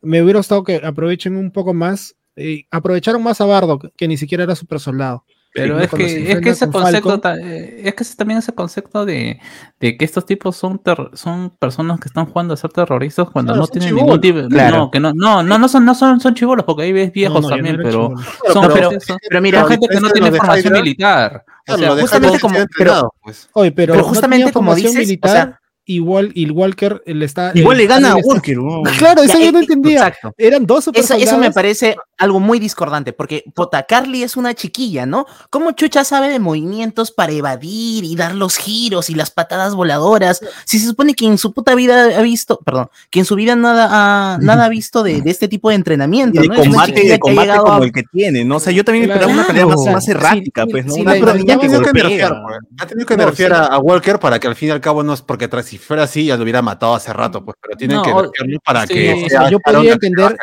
me 0.00 0.22
hubiera 0.22 0.38
gustado 0.38 0.62
que 0.64 0.76
aprovechen 0.76 1.36
un 1.36 1.50
poco 1.50 1.74
más. 1.74 2.14
eh, 2.36 2.66
aprovecharon 2.70 3.20
más 3.22 3.40
a 3.40 3.46
Bardo, 3.46 3.80
que 3.96 4.06
ni 4.06 4.16
siquiera 4.16 4.44
era 4.44 4.54
super 4.54 4.78
soldado. 4.78 5.24
Pero 5.54 5.80
es 5.80 5.90
que, 5.90 6.30
es 6.32 6.40
que 6.40 6.50
ese 6.50 6.66
con 6.70 6.82
concepto, 6.82 7.20
ta- 7.20 7.36
eh, 7.36 7.80
es 7.84 7.94
que 7.94 8.02
ese 8.04 8.14
también 8.16 8.38
ese 8.38 8.52
concepto 8.52 9.04
de, 9.06 9.40
de 9.80 9.96
que 9.96 10.04
estos 10.04 10.26
tipos 10.26 10.56
son 10.56 10.78
ter- 10.78 11.10
son 11.14 11.50
personas 11.58 11.98
que 11.98 12.06
están 12.08 12.26
jugando 12.26 12.54
a 12.54 12.56
ser 12.56 12.70
terroristas 12.70 13.28
cuando 13.30 13.52
Claro, 13.52 13.62
no 13.62 13.66
tienen 13.66 13.88
chibolos, 13.88 14.06
ningún 14.06 14.20
tipo 14.20 14.48
claro. 14.54 14.76
no, 14.76 14.90
que 14.90 15.00
no, 15.00 15.12
no, 15.14 15.42
no, 15.42 15.58
no 15.58 15.68
son, 15.68 15.84
no 15.84 15.94
son, 15.94 16.20
son 16.20 16.34
chivolos, 16.34 16.64
porque 16.64 16.82
ahí 16.82 16.92
ves 16.92 17.12
viejos 17.12 17.42
No, 17.42 17.48
no, 17.48 17.56
ya 17.56 17.62
no 17.62 17.68
también, 17.68 17.82
pero 17.82 18.12
son, 18.52 18.68
Pero- 18.72 18.90
gente- 18.90 19.04
son- 19.06 19.18
Pero 19.28 19.40
mira, 19.40 19.60
son 19.60 19.68
gente 19.70 19.88
que 19.88 20.00
no 20.00 20.10
tiene 20.10 20.32
formación 20.32 20.72
militar. 20.74 21.44
O 21.66 21.76
sea, 21.78 21.90
justamente 21.96 22.40
como- 22.40 22.58
pero- 22.76 23.14
pues. 23.22 23.48
Oye, 23.54 23.72
pero, 23.72 24.02
justamente 24.04 24.52
como 24.52 24.74
dices, 24.74 24.94
o 24.94 24.98
militar, 24.98 25.30
sea- 25.30 25.60
igual, 25.88 26.30
y 26.34 26.48
Walker 26.50 27.02
le 27.06 27.24
está. 27.24 27.50
Igual 27.54 27.78
le 27.78 27.86
gana 27.86 28.12
a 28.12 28.16
Walker, 28.16 28.58
weón. 28.58 28.82
Claro, 28.98 29.22
eso 29.22 29.38
Ya, 29.38 29.44
yo 29.46 29.52
no 29.52 29.58
eh, 29.58 29.62
entendía. 29.62 29.98
Exacto. 29.98 30.32
Eran 30.38 30.64
dos 30.66 30.84
super 30.84 31.00
Eso, 31.02 31.14
eso 31.14 31.36
me 31.38 31.50
parece 31.50 31.96
algo 32.16 32.40
muy 32.40 32.58
discordante, 32.58 33.12
porque 33.12 33.44
puta, 33.54 33.82
Carly 33.84 34.22
es 34.22 34.36
una 34.36 34.54
chiquilla, 34.54 35.06
¿no? 35.06 35.26
¿Cómo 35.50 35.72
Chucha 35.72 36.04
sabe 36.04 36.28
de 36.28 36.38
movimientos 36.38 37.10
para 37.12 37.32
evadir 37.32 38.04
y 38.04 38.16
dar 38.16 38.34
los 38.34 38.56
giros 38.56 39.10
y 39.10 39.14
las 39.14 39.30
patadas 39.30 39.74
voladoras? 39.74 40.40
Si 40.64 40.78
se 40.78 40.86
supone 40.86 41.14
que 41.14 41.26
en 41.26 41.38
su 41.38 41.52
puta 41.52 41.74
vida 41.74 42.18
ha 42.18 42.22
visto, 42.22 42.58
perdón, 42.64 42.88
que 43.10 43.20
en 43.20 43.24
su 43.24 43.34
vida 43.34 43.56
nada 43.56 43.88
ha, 44.34 44.38
nada 44.38 44.64
ha 44.66 44.68
visto 44.68 45.02
de, 45.02 45.20
de 45.22 45.30
este 45.30 45.48
tipo 45.48 45.68
de 45.70 45.76
entrenamiento, 45.76 46.38
Y 46.42 46.48
de 46.48 46.48
¿no? 46.48 46.62
Combate, 46.62 46.92
de 47.08 47.18
combate 47.18 47.46
llegado 47.48 47.64
como 47.64 47.82
a- 47.82 47.84
el 47.86 47.92
que 47.92 48.02
tiene, 48.12 48.44
¿no? 48.44 48.56
O 48.56 48.60
sea, 48.60 48.72
yo 48.72 48.84
también 48.84 49.04
Claro. 49.06 49.20
esperaba 49.20 49.38
una 49.40 49.46
pelea 49.46 49.66
más, 49.66 49.76
Claro. 49.82 49.92
más 49.92 50.08
errática, 50.08 50.64
Sí, 50.64 50.70
pues, 50.70 50.86
¿no? 50.86 50.94
sí, 50.94 51.00
Una 51.02 51.12
que 51.14 51.20
ya 51.44 51.54
Ha 51.54 51.58
tenido 51.60 51.82
que 51.82 51.92
nerfear. 51.92 52.32
Ha 52.80 52.86
tenido 52.86 53.06
que 53.06 53.16
No, 53.16 53.24
nerfear 53.26 53.50
sí. 53.52 53.56
a, 53.56 53.64
a 53.66 53.78
Walker 53.78 54.18
para 54.18 54.38
que 54.40 54.46
al 54.48 54.56
fin 54.56 54.68
y 54.68 54.72
al 54.72 54.80
cabo 54.80 55.02
no 55.02 55.12
es 55.14 55.22
porque 55.22 55.48
tra- 55.48 55.62
si 55.78 55.84
fuera 55.84 56.02
así 56.02 56.26
ya 56.26 56.36
lo 56.36 56.42
hubiera 56.42 56.60
matado 56.62 56.94
hace 56.94 57.12
rato, 57.12 57.44
pues, 57.44 57.56
pero 57.62 57.76
tienen 57.76 57.96
No, 57.98 58.02
que 58.02 58.10
nerfearlo 58.12 58.58
para 58.64 58.86
sí, 58.86 58.94
que 58.94 59.12
o 59.14 59.16
sea, 59.28 59.28
sea 59.28 59.50
yo 59.50 59.58
que 59.60 59.70
entender- 59.92 60.36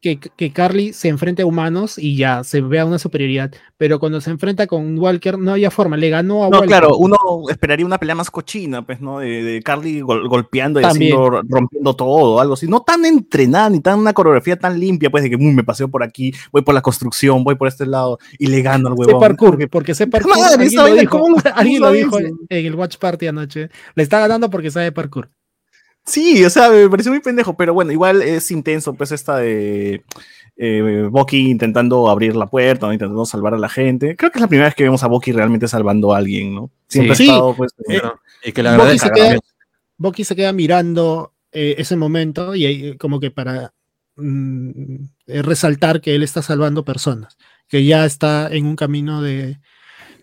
que, 0.00 0.18
que 0.18 0.52
Carly 0.52 0.92
se 0.92 1.08
enfrente 1.08 1.42
a 1.42 1.46
humanos 1.46 1.98
y 1.98 2.16
ya 2.16 2.44
se 2.44 2.60
vea 2.60 2.84
una 2.84 2.98
superioridad. 2.98 3.50
Pero 3.78 3.98
cuando 3.98 4.20
se 4.20 4.30
enfrenta 4.30 4.66
con 4.66 4.98
Walker, 4.98 5.38
no 5.38 5.52
había 5.52 5.70
forma. 5.70 5.96
Le 5.96 6.10
ganó 6.10 6.44
a 6.44 6.50
No, 6.50 6.56
Walker. 6.58 6.68
claro, 6.68 6.96
uno 6.98 7.16
esperaría 7.48 7.86
una 7.86 7.96
pelea 7.98 8.14
más 8.14 8.30
cochina, 8.30 8.84
pues, 8.84 9.00
¿no? 9.00 9.20
De, 9.20 9.42
de 9.42 9.62
Carly 9.62 10.00
gol- 10.02 10.28
golpeando 10.28 10.80
y 10.80 10.82
También. 10.82 11.14
haciendo, 11.14 11.42
rompiendo 11.48 11.96
todo, 11.96 12.40
algo 12.40 12.54
así. 12.54 12.66
No 12.68 12.82
tan 12.82 13.06
entrenada, 13.06 13.70
ni 13.70 13.80
tan 13.80 13.98
una 13.98 14.12
coreografía 14.12 14.58
tan 14.58 14.78
limpia, 14.78 15.08
pues, 15.10 15.22
de 15.22 15.30
que 15.30 15.38
"Mm, 15.38 15.54
me 15.54 15.64
paseo 15.64 15.88
por 15.88 16.02
aquí, 16.02 16.34
voy 16.52 16.60
por 16.62 16.74
la 16.74 16.82
construcción, 16.82 17.42
voy 17.42 17.54
por 17.54 17.68
este 17.68 17.86
lado 17.86 18.18
y 18.38 18.48
le 18.48 18.60
gano 18.60 18.88
al 18.88 18.94
huevón. 18.94 19.18
parkour, 19.20 19.68
porque 19.70 19.94
sé 19.94 20.06
parkour. 20.28 20.36
Madre, 20.36 20.54
alguien 20.64 20.74
lo 20.76 20.94
dijo, 20.94 21.18
¿cómo- 21.18 21.36
alguien 21.54 21.80
lo 21.80 21.90
dijo 21.92 22.18
en 22.18 22.36
el 22.50 22.74
Watch 22.74 22.98
Party 22.98 23.28
anoche. 23.28 23.70
Le 23.94 24.02
está 24.02 24.18
ganando 24.20 24.50
porque 24.50 24.70
sabe 24.80 24.92
parkour. 24.92 25.30
Sí, 26.06 26.44
o 26.44 26.50
sea, 26.50 26.70
me 26.70 26.88
pareció 26.88 27.12
muy 27.12 27.20
pendejo, 27.20 27.56
pero 27.56 27.74
bueno, 27.74 27.92
igual 27.92 28.22
es 28.22 28.50
intenso, 28.50 28.94
pues, 28.94 29.12
esta 29.12 29.36
de 29.36 30.02
eh, 30.56 31.08
Bucky 31.10 31.50
intentando 31.50 32.08
abrir 32.10 32.34
la 32.34 32.46
puerta, 32.46 32.86
¿no? 32.86 32.92
intentando 32.92 33.24
salvar 33.26 33.54
a 33.54 33.58
la 33.58 33.68
gente. 33.68 34.16
Creo 34.16 34.30
que 34.30 34.38
es 34.38 34.42
la 34.42 34.48
primera 34.48 34.68
vez 34.68 34.74
que 34.74 34.82
vemos 34.84 35.02
a 35.02 35.06
Bucky 35.08 35.32
realmente 35.32 35.68
salvando 35.68 36.12
a 36.14 36.18
alguien, 36.18 36.54
¿no? 36.54 36.70
Siempre 36.88 37.14
Sí. 37.14 37.24
ha 37.24 37.34
estado, 37.34 37.54
pues, 37.54 37.72
eh, 37.88 38.00
y 38.44 38.52
que 38.52 38.62
le 38.62 38.76
Bucky 38.76 38.98
se 38.98 39.10
queda-. 39.10 39.38
Bucky 39.98 40.24
se 40.24 40.36
queda 40.36 40.52
mirando 40.52 41.34
eh, 41.52 41.74
ese 41.78 41.96
momento 41.96 42.54
y 42.54 42.66
ahí, 42.66 42.86
eh, 42.88 42.96
como 42.96 43.20
que 43.20 43.30
para 43.30 43.72
mm, 44.16 44.94
eh, 45.26 45.42
resaltar 45.42 46.00
que 46.00 46.14
él 46.14 46.22
está 46.22 46.42
salvando 46.42 46.84
personas, 46.84 47.36
que 47.68 47.84
ya 47.84 48.04
está 48.06 48.48
en 48.50 48.66
un 48.66 48.76
camino 48.76 49.22
de, 49.22 49.58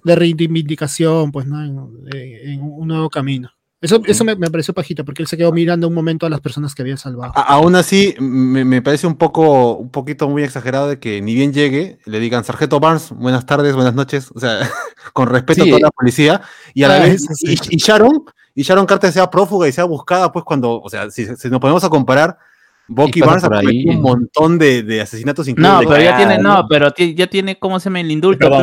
de 0.03 0.15
reivindicación, 0.15 1.31
pues, 1.31 1.45
¿no? 1.45 1.63
En, 1.63 2.07
en 2.13 2.61
un 2.61 2.87
nuevo 2.87 3.09
camino. 3.09 3.51
Eso, 3.79 4.01
eso 4.05 4.23
me, 4.23 4.35
me 4.35 4.49
pareció 4.49 4.73
pajita, 4.73 5.03
porque 5.03 5.21
él 5.21 5.27
se 5.27 5.37
quedó 5.37 5.51
mirando 5.51 5.87
un 5.87 5.93
momento 5.93 6.25
a 6.25 6.29
las 6.31 6.41
personas 6.41 6.73
que 6.73 6.81
había 6.81 6.97
salvado. 6.97 7.31
A- 7.35 7.41
aún 7.43 7.75
así, 7.75 8.15
me, 8.19 8.65
me 8.65 8.81
parece 8.81 9.05
un 9.05 9.15
poco, 9.17 9.73
un 9.75 9.91
poquito 9.91 10.27
muy 10.27 10.41
exagerado 10.43 10.87
de 10.89 10.99
que 10.99 11.21
ni 11.21 11.35
bien 11.35 11.53
llegue, 11.53 11.99
le 12.05 12.19
digan 12.19 12.43
Sargento 12.43 12.79
Barnes, 12.79 13.11
buenas 13.11 13.45
tardes, 13.45 13.75
buenas 13.75 13.93
noches, 13.93 14.31
o 14.33 14.39
sea, 14.39 14.59
con 15.13 15.27
respeto 15.29 15.63
Sí. 15.63 15.69
a 15.69 15.73
toda 15.73 15.79
la 15.81 15.91
policía, 15.91 16.41
y 16.73 16.83
a 16.83 16.87
la 16.87 16.95
Ah, 16.95 16.99
vez, 17.01 17.21
eso 17.29 17.33
y, 17.41 17.53
y 17.69 17.77
Sharon, 17.77 18.23
y 18.55 18.63
Sharon 18.63 18.87
Carter 18.87 19.11
sea 19.11 19.29
prófuga 19.29 19.67
y 19.67 19.71
sea 19.71 19.83
buscada, 19.83 20.31
pues 20.31 20.43
cuando, 20.43 20.81
o 20.81 20.89
sea, 20.89 21.11
si, 21.11 21.25
si 21.35 21.49
nos 21.49 21.59
ponemos 21.59 21.83
a 21.83 21.89
comparar, 21.89 22.39
Bucky 22.89 23.21
Barnes 23.21 23.43
ha 23.43 23.49
cometido 23.49 23.93
un 23.95 24.01
montón 24.01 24.57
de, 24.57 24.83
de 24.83 25.01
asesinatos 25.01 25.47
No, 25.57 25.79
pero 25.87 26.01
ya 26.01 26.15
tiene, 26.17 26.37
no, 26.37 26.65
pero 26.69 26.93
ya 26.95 27.27
tiene, 27.27 27.59
¿cómo 27.59 27.79
se 27.79 27.85
llama? 27.89 27.99
El 27.99 28.11
indulto. 28.11 28.49
No, 28.49 28.57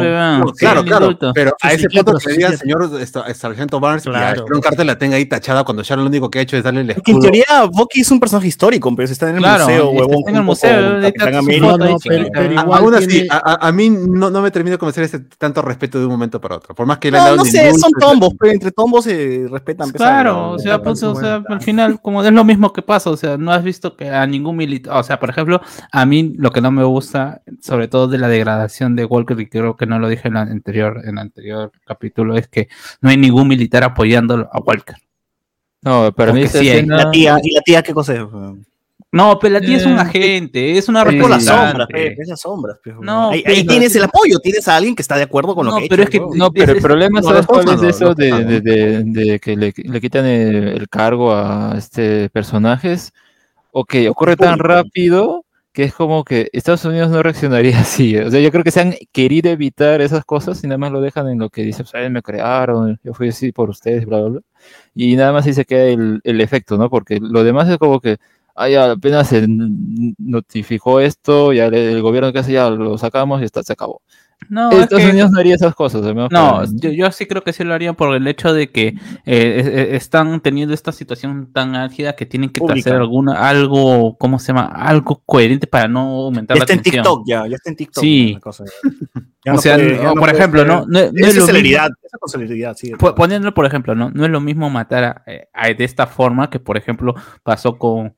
Sí, 0.48 0.52
claro, 0.58 0.80
el 0.80 0.86
claro, 0.86 1.04
indulto. 1.06 1.32
pero 1.34 1.52
a 1.60 1.72
ese 1.72 1.88
punto 1.90 2.14
que 2.14 2.30
le 2.30 2.36
digan 2.36 2.52
psiquiatra. 2.56 2.86
señor 2.88 3.02
esta- 3.02 3.34
Sargento 3.34 3.80
Barnes 3.80 4.04
Claro. 4.04 4.42
Sharon 4.44 4.60
Carter 4.60 4.86
la 4.86 4.98
tenga 4.98 5.16
ahí 5.16 5.26
tachada 5.26 5.64
cuando 5.64 5.82
Sharon 5.82 6.04
lo 6.04 6.08
único 6.08 6.30
que 6.30 6.38
ha 6.38 6.42
hecho 6.42 6.56
es 6.56 6.62
darle 6.64 6.80
el 6.82 6.90
Es 6.90 6.96
que 7.02 7.10
en 7.10 7.18
escudo. 7.18 7.30
teoría 7.32 7.64
Bucky 7.70 8.00
es 8.00 8.10
un 8.10 8.20
personaje 8.20 8.48
histórico, 8.48 8.94
pero 8.96 9.10
está 9.10 9.28
en 9.28 9.36
el 9.36 9.42
Claro, 9.42 9.64
museo, 9.64 9.90
está 9.92 10.06
huevón. 10.06 10.22
en 10.28 10.36
el 10.36 10.42
museo, 10.42 10.98
está 10.98 11.28
aún 12.74 12.94
así, 12.94 13.26
a, 13.30 13.72
mí 13.72 13.90
no, 13.90 14.30
no 14.30 14.42
me 14.42 14.50
termino 14.50 14.72
de 14.72 14.78
convencer 14.78 15.04
ese 15.04 15.20
tanto 15.38 15.62
respeto 15.62 15.98
de 15.98 16.04
un 16.06 16.12
momento 16.12 16.40
para 16.40 16.56
otro. 16.56 16.74
Por 16.74 16.86
más 16.86 16.98
que 16.98 17.10
le 17.10 17.18
han 17.18 17.24
dado 17.24 17.36
no 17.36 17.44
el 17.44 17.50
sé, 17.50 17.72
son 17.74 17.92
tombos, 17.98 18.32
pero 18.38 18.52
entre 18.52 18.70
tombos 18.72 19.04
se 19.04 19.46
respetan. 19.50 19.90
Claro, 19.90 20.52
o 20.52 20.56
pues, 20.82 21.02
o 21.02 21.14
sea, 21.14 21.42
al 21.48 21.60
final, 21.60 22.00
como 22.00 22.22
es 22.22 22.32
lo 22.32 22.44
mismo 22.44 22.72
que 22.72 22.82
pasa, 22.82 23.10
o 23.10 23.16
sea, 23.16 23.36
no 23.36 23.52
has 23.52 23.62
visto 23.62 23.96
que 23.96 24.08
a 24.22 24.26
ningún 24.26 24.56
militar, 24.56 24.96
o 24.96 25.02
sea, 25.02 25.18
por 25.20 25.30
ejemplo, 25.30 25.60
a 25.92 26.06
mí 26.06 26.32
lo 26.36 26.50
que 26.52 26.60
no 26.60 26.70
me 26.70 26.84
gusta, 26.84 27.42
sobre 27.60 27.88
todo 27.88 28.08
de 28.08 28.18
la 28.18 28.28
degradación 28.28 28.96
de 28.96 29.04
Walker, 29.04 29.38
y 29.40 29.46
creo 29.48 29.76
que 29.76 29.86
no 29.86 29.98
lo 29.98 30.08
dije 30.08 30.28
en 30.28 30.34
la 30.34 30.40
anterior, 30.42 31.00
en 31.04 31.10
el 31.10 31.18
anterior 31.18 31.72
capítulo, 31.86 32.36
es 32.36 32.48
que 32.48 32.68
no 33.00 33.10
hay 33.10 33.16
ningún 33.16 33.48
militar 33.48 33.84
apoyando 33.84 34.48
a 34.52 34.58
Walker. 34.60 34.96
No, 35.82 36.12
para 36.12 36.32
mí 36.32 36.46
sí 36.46 36.68
hay. 36.70 36.86
La 36.86 37.10
tía, 37.10 37.36
¿y 37.42 37.52
la 37.54 37.60
tía 37.60 37.82
qué 37.82 37.92
cosa 37.92 38.14
es? 38.14 38.20
No, 39.12 39.38
pero 39.38 39.52
la 39.54 39.60
tía 39.60 39.76
es 39.76 39.86
un 39.86 39.92
Eh, 39.92 40.00
agente, 40.00 40.76
es 40.76 40.88
una 40.88 41.02
Es 41.02 41.04
por 41.20 41.30
las 41.30 41.46
representante. 41.46 41.70
sombras, 41.70 41.88
pe, 41.88 42.92
es 42.92 42.94
pe, 42.96 43.04
No, 43.04 43.30
ahí, 43.30 43.42
pero- 43.44 43.54
ahí 43.56 43.64
tienes 43.66 43.94
el 43.94 44.02
apoyo, 44.02 44.40
tienes 44.40 44.66
a 44.66 44.74
alguien 44.76 44.96
que 44.96 45.02
está 45.02 45.16
de 45.16 45.22
acuerdo 45.22 45.54
con 45.54 45.66
lo 45.66 45.72
No, 45.72 45.78
que 45.78 45.86
pero 45.88 46.02
hecho, 46.02 46.10
es 46.24 46.30
que-. 46.32 46.36
No, 46.36 46.50
pero 46.50 46.72
el 46.72 46.78
es- 46.78 46.82
problema, 46.82 47.20
no, 47.20 47.28
¿sabes 47.28 47.46
cuál 47.46 47.68
es 47.68 47.82
eso 47.82 48.12
de, 48.14 48.32
Hoffman. 48.32 48.48
de- 48.48 48.60
de- 48.60 49.04
de 49.04 49.38
que 49.38 49.56
le, 49.56 49.72
le 49.76 50.00
quitan 50.00 50.24
el, 50.26 50.66
el 50.68 50.88
cargo 50.88 51.32
a 51.32 51.74
este 51.78 52.28
personajes? 52.30 53.12
O 53.76 53.84
que 53.84 54.08
ocurre 54.08 54.36
tan 54.36 54.58
rápido 54.60 55.44
que 55.72 55.82
es 55.82 55.92
como 55.94 56.22
que 56.22 56.48
Estados 56.52 56.84
Unidos 56.84 57.10
no 57.10 57.20
reaccionaría 57.24 57.80
así. 57.80 58.16
O 58.16 58.30
sea, 58.30 58.40
yo 58.40 58.52
creo 58.52 58.62
que 58.62 58.70
se 58.70 58.80
han 58.80 58.94
querido 59.12 59.50
evitar 59.50 60.00
esas 60.00 60.24
cosas 60.24 60.62
y 60.62 60.68
nada 60.68 60.78
más 60.78 60.92
lo 60.92 61.00
dejan 61.00 61.28
en 61.28 61.40
lo 61.40 61.50
que 61.50 61.62
dice, 61.64 61.82
pues, 61.82 61.92
"Ay, 61.96 62.08
me 62.10 62.22
crearon, 62.22 63.00
yo 63.02 63.12
fui 63.14 63.28
así 63.30 63.50
por 63.50 63.70
ustedes, 63.70 64.06
bla, 64.06 64.20
bla, 64.20 64.28
bla. 64.30 64.40
Y 64.94 65.16
nada 65.16 65.32
más 65.32 65.46
ahí 65.46 65.52
se 65.54 65.64
queda 65.64 65.84
el, 65.86 66.20
el 66.24 66.40
efecto, 66.40 66.78
¿no? 66.78 66.88
Porque 66.90 67.18
lo 67.20 67.42
demás 67.42 67.68
es 67.68 67.78
como 67.78 68.00
que, 68.00 68.18
ah, 68.54 68.68
ya 68.68 68.92
apenas 68.92 69.28
se 69.28 69.44
notificó 70.18 71.00
esto, 71.00 71.52
ya 71.52 71.66
el, 71.66 71.74
el 71.74 72.02
gobierno 72.02 72.32
que 72.32 72.38
hace 72.40 72.52
ya 72.52 72.70
lo 72.70 72.96
sacamos 72.98 73.40
y 73.42 73.44
está, 73.44 73.62
se 73.64 73.72
acabó. 73.72 74.02
No, 74.50 74.70
es 74.72 74.80
Estados 74.80 75.02
que- 75.04 75.10
Unidos 75.10 75.30
no 75.30 75.38
haría 75.40 75.54
esas 75.54 75.74
cosas. 75.74 76.02
No, 76.14 76.28
para- 76.28 76.66
yo, 76.74 76.90
yo 76.90 77.10
sí 77.12 77.24
creo 77.26 77.42
que 77.42 77.52
sí 77.52 77.64
lo 77.64 77.72
harían 77.72 77.94
por 77.94 78.14
el 78.14 78.26
hecho 78.26 78.52
de 78.52 78.70
que 78.70 78.88
eh, 78.88 78.94
eh, 79.26 79.88
están 79.92 80.40
teniendo 80.40 80.74
esta 80.74 80.92
situación 80.92 81.50
tan 81.52 81.74
álgida 81.74 82.14
que 82.14 82.26
tienen 82.26 82.50
que 82.50 82.60
Pública. 82.60 82.90
hacer 82.90 83.00
alguna, 83.00 83.48
algo, 83.48 84.16
¿cómo 84.18 84.38
se 84.38 84.48
llama? 84.48 84.66
Algo 84.66 85.22
coherente 85.24 85.66
para 85.66 85.88
no 85.88 86.00
aumentar 86.24 86.56
Ya 86.56 86.60
la 86.60 86.64
está 86.64 86.74
en. 86.74 86.82
TikTok, 86.82 87.22
ya, 87.26 87.46
ya 87.46 87.56
está 87.56 87.70
en 87.70 87.76
TikTok. 87.76 88.02
Sí. 88.04 88.28
ya 88.28 88.34
la 88.34 88.40
cosa, 88.40 88.64
ya. 88.66 88.90
Ya 89.46 89.52
O 89.52 89.54
no 89.56 89.60
sea, 89.60 89.76
puede- 89.76 89.96
ya 89.96 90.02
no, 90.04 90.14
por 90.14 90.28
ejemplo, 90.30 90.60
ser- 90.60 90.68
no, 90.68 90.84
no, 90.88 90.98
es 90.98 91.12
Esa 91.14 91.26
mismo- 91.26 91.46
celeridad, 91.46 91.88
esa 92.02 92.18
con 92.18 92.28
celeridad, 92.30 92.76
sí. 92.76 92.92
Po- 92.98 93.14
Poniéndolo, 93.14 93.54
por 93.54 93.66
ejemplo, 93.66 93.94
¿no? 93.94 94.10
No 94.10 94.24
es 94.24 94.30
lo 94.30 94.40
mismo 94.40 94.68
matar 94.70 95.04
a- 95.04 95.22
eh, 95.26 95.48
a- 95.52 95.68
de 95.72 95.84
esta 95.84 96.06
forma 96.06 96.48
que, 96.50 96.60
por 96.60 96.76
ejemplo, 96.76 97.14
pasó 97.42 97.78
con, 97.78 98.14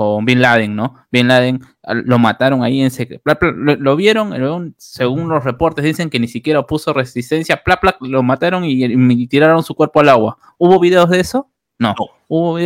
con 0.00 0.24
Bin 0.24 0.40
Laden, 0.40 0.74
¿no? 0.74 0.94
Bin 1.12 1.28
Laden 1.28 1.60
lo 2.06 2.18
mataron 2.18 2.62
ahí 2.62 2.80
en 2.80 2.90
secreto. 2.90 3.22
Lo, 3.26 3.76
lo 3.76 3.96
vieron, 3.96 4.74
según 4.78 5.28
los 5.28 5.44
reportes, 5.44 5.84
dicen 5.84 6.08
que 6.08 6.18
ni 6.18 6.26
siquiera 6.26 6.60
opuso 6.60 6.94
resistencia. 6.94 7.62
Pla, 7.62 7.80
pla, 7.80 7.94
lo 8.00 8.22
mataron 8.22 8.64
y 8.64 9.26
tiraron 9.26 9.62
su 9.62 9.74
cuerpo 9.74 10.00
al 10.00 10.08
agua. 10.08 10.38
¿Hubo 10.56 10.80
videos 10.80 11.10
de 11.10 11.20
eso? 11.20 11.49
No. 11.80 11.94
Hubo, 12.28 12.58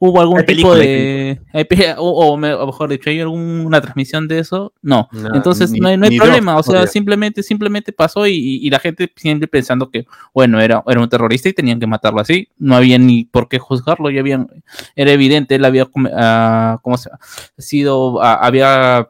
hubo 0.00 0.20
algún 0.20 0.40
Hay 0.40 0.44
tipo 0.44 0.72
película, 0.72 0.76
de. 0.78 1.94
o, 1.98 2.32
o 2.32 2.36
me- 2.36 2.52
o 2.52 2.66
mejor 2.66 2.90
dicho, 2.90 3.08
¿hay 3.08 3.20
alguna 3.20 3.80
transmisión 3.80 4.26
de 4.26 4.40
eso? 4.40 4.74
No. 4.82 5.08
No, 5.12 5.36
Entonces 5.36 5.70
ni- 5.70 5.78
no 5.78 5.86
hay, 5.88 5.96
no 5.96 6.04
hay 6.04 6.10
ni 6.10 6.18
problema. 6.18 6.58
O 6.58 6.64
sea, 6.64 6.84
simplemente, 6.88 7.44
simplemente 7.44 7.92
pasó 7.92 8.26
y, 8.26 8.68
la 8.68 8.80
gente 8.80 9.10
siempre 9.14 9.46
pensando 9.46 9.88
que, 9.88 10.04
bueno, 10.34 10.60
era, 10.60 10.82
era 10.88 11.00
un 11.00 11.08
terrorista 11.08 11.48
y 11.48 11.52
tenían 11.52 11.78
que 11.78 11.86
matarlo 11.86 12.20
así. 12.20 12.48
No 12.58 12.74
había 12.74 12.98
ni 12.98 13.24
por 13.24 13.48
qué 13.48 13.60
juzgarlo. 13.60 14.10
Ya 14.10 14.18
habían, 14.18 14.48
era 14.96 15.12
evidente, 15.12 15.54
él 15.54 15.64
había 15.64 15.88
ah, 16.12 16.80
¿cómo 16.82 16.98
se 16.98 17.08
sido, 17.58 18.20
ah, 18.20 18.34
había 18.42 19.08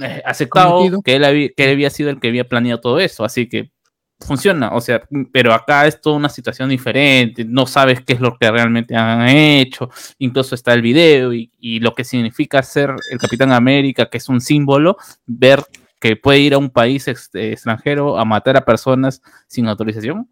eh, 0.00 0.22
aceptado 0.24 1.02
que 1.02 1.16
él, 1.16 1.24
había, 1.24 1.48
que 1.50 1.64
él 1.64 1.70
había 1.72 1.90
sido 1.90 2.10
el 2.10 2.20
que 2.20 2.28
había 2.28 2.48
planeado 2.48 2.80
todo 2.80 3.00
eso. 3.00 3.24
Así 3.24 3.48
que 3.48 3.73
funciona, 4.20 4.72
o 4.74 4.80
sea, 4.80 5.02
pero 5.32 5.52
acá 5.52 5.86
es 5.86 6.00
toda 6.00 6.16
una 6.16 6.28
situación 6.28 6.68
diferente, 6.68 7.44
no 7.44 7.66
sabes 7.66 8.00
qué 8.00 8.14
es 8.14 8.20
lo 8.20 8.36
que 8.38 8.50
realmente 8.50 8.96
han 8.96 9.28
hecho, 9.28 9.90
incluso 10.18 10.54
está 10.54 10.72
el 10.72 10.82
video 10.82 11.32
y, 11.32 11.50
lo 11.80 11.94
que 11.94 12.04
significa 12.04 12.62
ser 12.62 12.94
el 13.10 13.18
Capitán 13.18 13.52
América, 13.52 14.06
que 14.06 14.18
es 14.18 14.28
un 14.28 14.40
símbolo, 14.40 14.96
ver 15.26 15.62
que 16.00 16.16
puede 16.16 16.38
ir 16.38 16.54
a 16.54 16.58
un 16.58 16.70
país 16.70 17.06
eh, 17.08 17.52
extranjero 17.52 18.18
a 18.18 18.24
matar 18.24 18.56
a 18.56 18.64
personas 18.64 19.22
sin 19.46 19.68
autorización, 19.68 20.28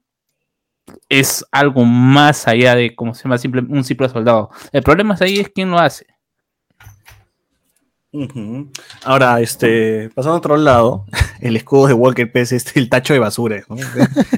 es 1.08 1.44
algo 1.50 1.84
más 1.84 2.46
allá 2.48 2.74
de 2.74 2.94
como 2.94 3.14
se 3.14 3.24
llama 3.24 3.38
simple, 3.38 3.62
un 3.68 3.84
simple 3.84 4.08
soldado. 4.08 4.50
El 4.72 4.82
problema 4.82 5.14
es 5.14 5.22
ahí 5.22 5.38
es 5.38 5.48
quién 5.48 5.70
lo 5.70 5.78
hace. 5.78 6.06
Ahora, 9.04 9.40
este, 9.40 10.10
pasando 10.10 10.34
a 10.34 10.38
otro 10.38 10.56
lado, 10.56 11.06
el 11.42 11.56
escudo 11.56 11.86
de 11.88 11.92
Walker 11.94 12.30
P 12.30 12.40
es 12.40 12.76
el 12.76 12.88
tacho 12.88 13.12
de 13.12 13.18
basura. 13.18 13.62
¿no? 13.68 13.76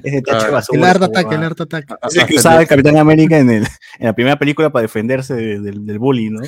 Ese 0.03 0.23
tacho 0.23 0.47
de 0.47 0.53
basura. 0.53 0.79
El 0.79 0.85
art 0.85 1.03
attack, 1.03 1.23
el 1.25 1.29
huevada. 1.29 1.47
art 1.47 1.61
attack. 1.61 1.99
Es 2.03 2.17
el 2.17 2.27
que 2.27 2.37
usaba 2.37 2.61
el 2.61 2.67
Capitán 2.67 2.97
América 2.97 3.38
en, 3.38 3.51
el, 3.51 3.64
en 3.99 4.07
la 4.07 4.12
primera 4.14 4.38
película 4.38 4.71
para 4.71 4.83
defenderse 4.83 5.35
de- 5.35 5.61
del, 5.61 5.87
del 5.87 5.99
bully, 5.99 6.31
¿no? 6.31 6.40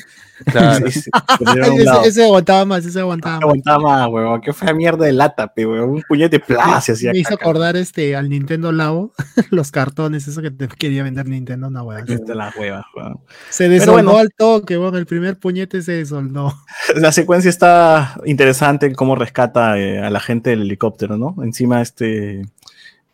Claro. 0.47 0.91
Sí, 0.91 1.01
sí, 1.03 1.11
ese, 1.77 2.09
ese 2.09 2.25
aguantaba 2.25 2.65
más, 2.67 2.85
ese 2.85 3.01
aguantaba 3.01 3.35
No 3.41 3.41
más. 3.41 3.45
aguantaba 3.47 3.79
más, 3.79 4.09
huevón. 4.09 4.41
¿Qué 4.43 4.53
fue 4.53 4.67
la 4.67 4.75
mierda 4.75 5.07
de 5.07 5.13
lata, 5.13 5.49
pe, 5.55 5.67
huevón? 5.67 5.91
Un 5.91 6.03
puñete 6.07 6.41
plas 6.41 6.89
hacía 6.91 7.13
Me 7.13 7.19
hizo 7.21 7.31
caca. 7.31 7.43
acordar 7.45 7.77
este 7.77 8.15
al 8.17 8.29
Nintendo 8.29 8.71
Labo, 8.73 9.13
los 9.51 9.71
cartones, 9.71 10.29
eso 10.29 10.43
que 10.43 10.51
te 10.51 10.69
quería 10.69 11.03
vender 11.03 11.27
Nintendo, 11.27 11.69
una 11.69 11.83
hueá. 11.83 12.05
Está 12.07 12.35
la 12.35 12.53
hueva, 12.59 12.85
huevón. 12.95 13.21
Se 13.51 13.69
desoldó 13.69 13.93
bueno. 13.93 14.19
al 14.19 14.31
toque, 14.37 14.77
bueno, 14.77 14.99
el 14.99 15.07
primer 15.07 15.39
puñete 15.39 15.81
se 15.83 15.93
desoldó. 15.93 16.53
La 16.95 17.13
secuencia 17.13 17.49
está 17.49 18.21
interesante, 18.27 18.93
cómo 18.95 19.17
rescata 19.17 19.79
eh, 19.79 20.01
a 20.01 20.11
la 20.11 20.21
gente 20.21 20.46
del 20.51 20.63
helicóptero, 20.63 21.17
¿no? 21.17 21.37
Encima, 21.43 21.83
este. 21.83 22.43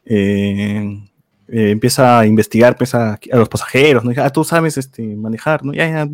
eh, 0.05 1.03
eh, 1.49 1.71
empieza 1.71 2.21
a 2.21 2.27
investigar 2.27 2.77
pues, 2.79 2.95
a, 2.95 3.19
los 3.33 3.49
pasajeros, 3.49 4.05
¿no? 4.05 4.13
Ah, 4.17 4.31
tú 4.31 4.43
sabes 4.43 4.79
este, 4.79 5.03
manejar, 5.17 5.63
¿no? 5.65 5.75
Ya, 5.75 5.87
ya. 5.89 6.09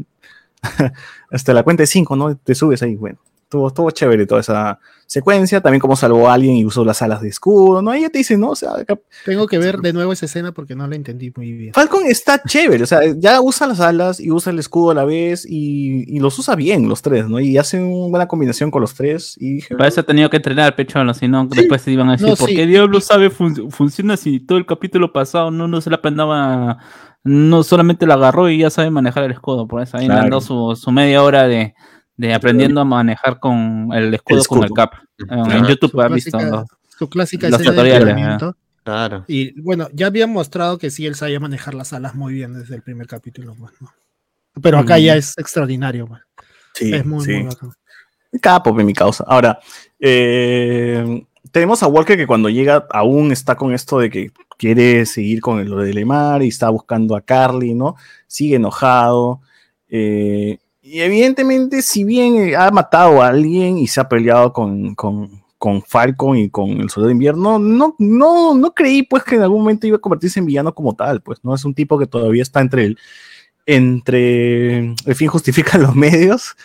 Hasta 1.30 1.54
la 1.54 1.62
cuenta 1.62 1.84
de 1.84 1.86
cinco, 1.86 2.16
¿no? 2.16 2.36
Te 2.36 2.56
subes 2.56 2.82
ahí, 2.82 2.96
bueno. 2.96 3.18
Estuvo, 3.48 3.68
estuvo 3.68 3.90
chévere 3.90 4.26
toda 4.26 4.42
esa 4.42 4.78
secuencia. 5.06 5.62
También 5.62 5.80
cómo 5.80 5.96
salvó 5.96 6.28
a 6.28 6.34
alguien 6.34 6.54
y 6.56 6.66
usó 6.66 6.84
las 6.84 7.00
alas 7.00 7.22
de 7.22 7.28
escudo, 7.30 7.80
¿no? 7.80 7.90
Ahí 7.90 8.02
ya 8.02 8.10
te 8.10 8.18
dice, 8.18 8.36
¿no? 8.36 8.50
O 8.50 8.54
sea, 8.54 8.72
cap- 8.86 9.00
Tengo 9.24 9.46
que 9.46 9.56
ver 9.56 9.78
de 9.78 9.94
nuevo 9.94 10.12
esa 10.12 10.26
escena 10.26 10.52
porque 10.52 10.74
no 10.76 10.86
la 10.86 10.96
entendí 10.96 11.32
muy 11.34 11.52
bien. 11.52 11.72
Falcon 11.72 12.04
está 12.04 12.42
chévere, 12.42 12.82
o 12.84 12.86
sea, 12.86 13.00
ya 13.16 13.40
usa 13.40 13.66
las 13.66 13.80
alas 13.80 14.20
y 14.20 14.30
usa 14.30 14.52
el 14.52 14.58
escudo 14.58 14.90
a 14.90 14.94
la 14.94 15.06
vez 15.06 15.46
y, 15.48 16.04
y 16.14 16.20
los 16.20 16.38
usa 16.38 16.56
bien 16.56 16.90
los 16.90 17.00
tres, 17.00 17.26
¿no? 17.26 17.40
Y 17.40 17.56
hace 17.56 17.80
una 17.80 18.08
buena 18.10 18.28
combinación 18.28 18.70
con 18.70 18.82
los 18.82 18.92
tres 18.92 19.34
y 19.40 19.54
dije, 19.54 19.74
Para 19.76 19.88
eso 19.88 20.02
ha 20.02 20.04
tenido 20.04 20.28
que 20.28 20.36
entrenar 20.36 20.76
Pecholo, 20.76 21.14
si 21.14 21.26
no, 21.26 21.46
después 21.46 21.80
se 21.80 21.90
iban 21.90 22.10
a 22.10 22.12
decir, 22.12 22.28
No, 22.28 22.36
¿por 22.36 22.50
sí. 22.50 22.54
qué 22.54 22.66
diablo 22.66 23.00
sabe 23.00 23.30
fun- 23.30 23.70
funciona 23.70 24.18
si 24.18 24.40
todo 24.40 24.58
el 24.58 24.66
capítulo 24.66 25.10
pasado 25.10 25.50
no, 25.50 25.66
no 25.68 25.80
se 25.80 25.88
la 25.88 25.96
aprendaba, 25.96 26.76
no 27.24 27.62
solamente 27.62 28.06
la 28.06 28.12
agarró 28.14 28.50
y 28.50 28.58
ya 28.58 28.68
sabe 28.68 28.90
manejar 28.90 29.24
el 29.24 29.30
escudo? 29.32 29.66
Por 29.66 29.80
eso 29.80 29.96
ahí 29.96 30.02
le 30.02 30.08
Claro. 30.08 30.22
han 30.24 30.28
dado 30.28 30.42
su, 30.42 30.76
su 30.76 30.92
media 30.92 31.22
hora 31.22 31.48
de, 31.48 31.74
de 32.18 32.34
aprendiendo 32.34 32.80
a 32.82 32.84
manejar 32.84 33.38
con 33.40 33.88
el 33.94 34.12
escudo, 34.12 34.44
con 34.44 34.64
el 34.64 34.70
cap. 34.72 34.92
En. 35.18 35.64
YouTube 35.64 35.92
Su 35.92 36.00
ha 36.02 36.08
visto 36.08 36.36
clásica, 36.36 36.64
su 36.98 37.08
clásica 37.08 37.48
los 37.48 37.58
de 37.60 37.64
tutoriales. 37.64 38.42
Claro. 38.84 39.24
Y 39.28 39.58
bueno, 39.60 39.88
ya 39.92 40.06
habían 40.08 40.30
mostrado 40.32 40.78
que 40.78 40.90
sí, 40.90 41.06
él 41.06 41.14
sabía 41.14 41.40
manejar 41.40 41.74
las 41.74 41.92
alas 41.92 42.14
muy 42.14 42.34
bien 42.34 42.52
desde 42.54 42.74
el 42.74 42.82
primer 42.82 43.06
capítulo. 43.06 43.54
pues, 43.58 43.72
¿no? 43.80 43.90
Pero 44.60 44.78
acá 44.78 44.96
Mm. 44.96 45.00
ya 45.00 45.16
es 45.16 45.38
extraordinario. 45.38 46.06
pues. 46.06 46.20
sí, 46.74 46.92
es 46.94 47.06
muy, 47.06 47.24
sí. 47.24 47.32
muy 47.32 47.42
bacán. 47.44 47.70
Capo, 48.42 48.74
mi 48.74 48.92
causa. 48.92 49.24
Ahora, 49.26 49.58
eh, 50.00 51.24
tenemos 51.52 51.82
a 51.82 51.86
Walker 51.86 52.16
que 52.16 52.26
cuando 52.26 52.48
llega 52.48 52.86
aún 52.90 53.32
está 53.32 53.54
con 53.56 53.72
esto 53.72 53.98
de 53.98 54.10
que 54.10 54.30
quiere 54.58 55.06
seguir 55.06 55.40
con 55.40 55.68
lo 55.68 55.78
de 55.78 55.94
Lemar 55.94 56.42
y 56.42 56.48
está 56.48 56.68
buscando 56.70 57.14
a 57.16 57.20
Carly, 57.20 57.74
¿no? 57.74 57.94
Sigue 58.26 58.56
enojado. 58.56 59.40
eh, 59.90 60.58
y 60.90 61.00
evidentemente, 61.00 61.82
si 61.82 62.04
bien 62.04 62.36
eh, 62.36 62.56
ha 62.56 62.70
matado 62.70 63.22
a 63.22 63.28
alguien 63.28 63.78
y 63.78 63.86
se 63.86 64.00
ha 64.00 64.08
peleado 64.08 64.52
con, 64.52 64.94
con, 64.94 65.42
con 65.58 65.82
Falcon 65.82 66.38
y 66.38 66.48
con 66.50 66.70
el 66.80 66.88
Soldado 66.88 67.08
de 67.08 67.12
Invierno, 67.12 67.58
no, 67.58 67.94
no, 67.98 68.54
no 68.54 68.72
creí 68.74 69.02
pues 69.02 69.22
que 69.24 69.34
en 69.36 69.42
algún 69.42 69.60
momento 69.60 69.86
iba 69.86 69.96
a 69.98 70.00
convertirse 70.00 70.38
en 70.38 70.46
villano 70.46 70.74
como 70.74 70.94
tal, 70.94 71.20
pues, 71.20 71.40
¿no? 71.42 71.54
Es 71.54 71.64
un 71.64 71.74
tipo 71.74 71.98
que 71.98 72.06
todavía 72.06 72.42
está 72.42 72.60
entre 72.60 72.84
el, 72.86 72.98
entre 73.66 74.78
el 74.78 75.14
fin 75.14 75.28
justifica 75.28 75.76
los 75.78 75.94
medios 75.94 76.56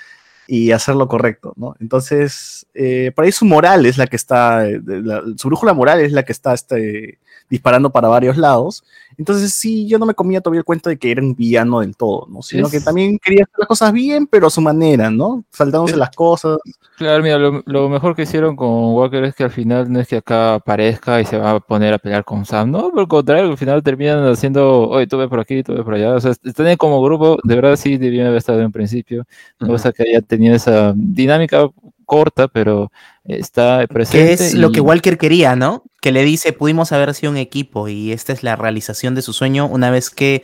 y 0.48 0.72
hacer 0.72 0.96
lo 0.96 1.08
correcto, 1.08 1.54
¿no? 1.56 1.76
Entonces, 1.80 2.66
eh, 2.74 3.12
por 3.16 3.26
ahí 3.26 3.32
su 3.32 3.46
moral 3.46 3.86
es 3.86 3.98
la 3.98 4.08
que 4.08 4.16
está, 4.16 4.68
eh, 4.68 4.82
la- 4.86 5.24
su 5.38 5.48
brújula 5.48 5.74
moral 5.74 6.00
es 6.02 6.12
la 6.12 6.24
que 6.24 6.32
está 6.32 6.54
este, 6.54 7.20
disparando 7.50 7.92
para 7.92 8.08
varios 8.08 8.38
lados. 8.38 8.84
Entonces, 9.18 9.54
sí, 9.54 9.88
yo 9.88 10.00
no 10.00 10.06
me 10.06 10.14
comía 10.14 10.42
todavía 10.42 10.60
el 10.60 10.66
cuento 10.66 10.90
de 10.90 10.98
que 10.98 11.12
era 11.12 11.22
un 11.22 11.36
villano 11.36 11.80
del 11.82 11.96
todo, 11.96 12.28
¿no? 12.30 12.42
Sino 12.42 12.70
que 12.70 12.78
Es- 12.78 12.84
también 12.86 13.18
quería 13.20 13.44
hacer 13.44 13.56
las 13.60 13.68
cosas 13.68 13.92
bien, 13.94 14.28
pero 14.28 14.48
a 14.48 14.50
su 14.50 14.62
manera, 14.62 15.10
¿no? 15.10 15.44
Saltándose 15.52 15.98
las 15.98 16.10
cosas. 16.12 16.58
Claro, 16.98 17.24
mira, 17.24 17.38
lo, 17.38 17.64
lo 17.66 17.90
mejor 17.90 18.16
que 18.16 18.22
hicieron 18.24 18.56
con 18.56 18.94
Walker 18.94 19.24
es 19.24 19.36
que 19.36 19.44
al 19.44 19.52
final 19.52 19.92
no 19.92 20.00
es 20.00 20.08
que 20.08 20.18
acá 20.18 20.56
aparezca 20.56 21.20
y 21.20 21.26
se 21.26 21.38
va 21.38 21.52
a 21.52 21.60
poner 21.60 21.94
a 21.94 21.98
pelear 21.98 22.24
con 22.24 22.46
Sam, 22.46 22.72
no, 22.72 22.90
por 22.92 23.02
el 23.02 23.08
contrario, 23.08 23.50
al 23.52 23.58
final 23.58 23.82
terminan 23.84 24.26
haciendo, 24.28 24.88
oye, 24.90 25.08
tú 25.08 25.18
ve 25.18 25.28
por 25.28 25.40
aquí, 25.40 25.64
tú 25.64 25.74
ve 25.74 25.84
por 25.84 25.96
allá, 25.96 26.16
o 26.16 26.20
sea, 26.20 26.32
están 26.44 26.76
como 26.78 27.02
grupo, 27.02 27.38
de 27.44 27.56
verdad 27.56 27.76
sí 27.76 27.98
debían 27.98 28.28
haber 28.28 28.38
estado 28.38 28.62
en 28.62 28.72
principio, 28.72 29.26
me 29.60 29.70
gusta 29.70 29.92
que 29.92 30.04
haya 30.04 30.22
tenido 30.22 30.56
esa 30.56 30.94
dinámica 30.96 31.68
corta, 32.06 32.48
pero 32.48 32.92
está 33.24 33.86
presente. 33.88 34.28
Que 34.28 34.34
es 34.34 34.54
lo 34.56 34.72
que 34.72 34.80
y- 34.80 34.82
Walker 34.82 35.18
quería, 35.18 35.56
¿no? 35.56 35.84
Que 36.04 36.12
le 36.12 36.26
dice, 36.26 36.52
pudimos 36.52 36.92
haber 36.92 37.14
sido 37.14 37.32
un 37.32 37.38
equipo 37.38 37.88
y 37.88 38.12
esta 38.12 38.34
es 38.34 38.44
la 38.44 38.58
realización 38.58 39.16
de 39.16 39.22
su 39.22 39.32
sueño 39.32 39.68
una 39.68 39.90
vez 39.90 40.10
que... 40.10 40.44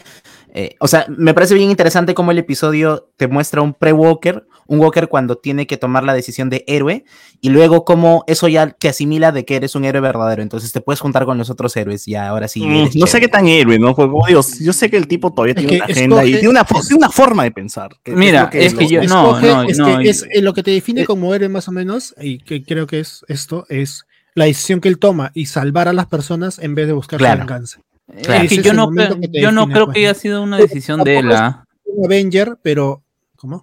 eh, 0.53 0.75
o 0.79 0.87
sea, 0.87 1.05
me 1.09 1.33
parece 1.33 1.53
bien 1.53 1.69
interesante 1.69 2.13
cómo 2.13 2.31
el 2.31 2.37
episodio 2.37 3.09
te 3.17 3.27
muestra 3.27 3.61
un 3.61 3.73
pre-Walker, 3.73 4.47
un 4.67 4.79
Walker 4.79 5.09
cuando 5.09 5.35
tiene 5.35 5.67
que 5.67 5.75
tomar 5.75 6.05
la 6.05 6.13
decisión 6.13 6.49
de 6.49 6.63
héroe 6.65 7.03
y 7.41 7.49
luego 7.49 7.83
cómo 7.83 8.23
eso 8.27 8.47
ya 8.47 8.69
te 8.69 8.87
asimila 8.87 9.33
de 9.33 9.43
que 9.43 9.57
eres 9.57 9.75
un 9.75 9.83
héroe 9.83 9.99
verdadero, 9.99 10.41
entonces 10.41 10.71
te 10.71 10.79
puedes 10.79 11.01
juntar 11.01 11.25
con 11.25 11.37
los 11.37 11.49
otros 11.49 11.75
héroes 11.75 12.07
y 12.07 12.15
ahora 12.15 12.47
sí. 12.47 12.61
Mm, 12.65 12.91
no 12.97 13.05
sé 13.07 13.19
qué 13.19 13.27
tan 13.27 13.45
héroe, 13.49 13.77
¿no? 13.79 13.93
Porque, 13.93 14.11
como 14.13 14.25
digo, 14.27 14.39
yo 14.61 14.71
sé 14.71 14.89
que 14.89 14.95
el 14.95 15.09
tipo 15.09 15.33
todavía 15.33 15.55
Es 15.55 15.59
tiene 15.59 15.75
una 15.75 15.85
que 15.87 15.91
agenda 15.91 16.23
y 16.23 16.31
tiene 16.35 16.47
una, 16.49 16.65
fo- 16.65 16.81
tiene 16.87 16.95
una 16.99 17.09
forma 17.09 17.43
de 17.43 17.51
pensar. 17.51 17.89
que- 18.01 18.11
que 18.13 18.17
Mira, 18.17 18.49
es 18.53 18.73
que 18.73 18.83
lo- 18.85 18.89
yo- 18.89 19.03
no, 19.03 19.35
Escoge- 19.41 19.41
no, 19.53 19.63
es 19.63 19.77
no, 19.77 19.97
que 19.99 20.09
es, 20.09 20.25
eh, 20.31 20.41
lo 20.41 20.53
que 20.53 20.63
te 20.63 20.71
define 20.71 21.01
eh, 21.01 21.05
como 21.05 21.35
héroe 21.35 21.49
más 21.49 21.67
o 21.67 21.73
menos, 21.73 22.15
y 22.21 22.37
que 22.39 22.63
creo 22.63 22.87
que 22.87 23.01
es 23.01 23.25
esto, 23.27 23.65
es 23.67 24.05
la 24.39 24.45
decisión 24.45 24.79
que 24.81 24.87
él 24.89 24.97
toma 24.97 25.31
y 25.35 25.45
salvar 25.45 25.87
a 25.87 25.93
las 25.93 26.07
personas 26.07 26.57
en 26.59 26.73
vez 26.75 26.87
de 26.87 26.93
buscar 26.93 27.19
Claro. 27.19 27.35
su 27.41 27.47
venganza. 27.47 27.79
Claro. 28.23 28.43
Es 28.43 28.49
que 28.49 28.55
Ese 28.55 28.63
yo 28.63 28.73
no, 28.73 28.89
creo- 28.89 29.19
que 29.19 29.27
te 29.27 29.41
yo 29.41 29.51
no 29.51 29.61
define, 29.61 29.73
creo 29.73 29.85
pues, 29.85 29.95
que 29.95 29.99
haya 30.01 30.13
sido 30.15 30.41
una 30.43 30.57
decisión 30.57 31.03
de 31.03 31.17
él. 31.19 31.31
¿ah? 31.31 31.65
Un 31.85 32.05
Avenger, 32.05 32.57
pero 32.63 33.03
¿cómo? 33.35 33.61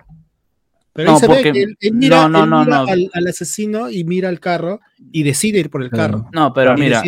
Pero 0.93 1.11
No, 1.11 1.17
él 1.17 1.21
se 1.21 1.27
ve 1.29 1.35
porque- 1.35 1.53
que 1.53 1.63
él, 1.63 1.77
él 1.81 1.93
mira, 1.95 2.29
no, 2.29 2.29
no, 2.29 2.45
él 2.45 2.51
no, 2.51 2.65
mira 2.65 2.77
no. 2.83 2.89
Al, 2.93 3.11
al 3.13 3.27
asesino 3.27 3.91
y 3.91 4.05
mira 4.05 4.29
el 4.29 4.39
carro 4.41 4.81
y 5.13 5.25
decide 5.25 5.59
ir 5.59 5.69
por 5.71 5.83
el 5.83 5.91
carro. 5.91 6.29
No, 6.33 6.53
pero 6.55 6.75
Y 6.77 6.81
mira, 6.81 7.03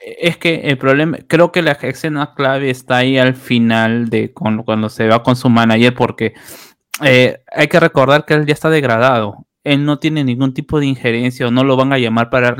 es, 0.00 0.36
que 0.38 0.54
el 0.64 0.78
problema, 0.78 1.18
creo 1.26 1.52
que 1.52 1.62
la 1.62 1.72
escena 1.72 2.32
clave 2.34 2.70
está 2.70 2.98
ahí 2.98 3.18
al 3.18 3.34
final 3.34 4.08
de 4.08 4.32
con- 4.32 4.62
cuando 4.62 4.88
se 4.88 5.06
va 5.08 5.22
con 5.22 5.36
su 5.36 5.48
manager, 5.48 5.94
porque 5.94 6.32
eh, 7.04 7.38
hay 7.52 7.66
que 7.68 7.78
recordar 7.80 8.24
que 8.24 8.34
él 8.34 8.46
ya 8.46 8.54
está 8.54 8.70
degradado. 8.70 9.46
Él 9.62 9.84
no 9.84 9.98
tiene 9.98 10.22
ningún 10.24 10.54
tipo 10.54 10.78
de 10.80 10.86
injerencia 10.86 11.46
o 11.48 11.50
no 11.50 11.64
lo 11.64 11.76
van 11.76 11.92
a 11.92 11.98
llamar 11.98 12.30
para 12.30 12.56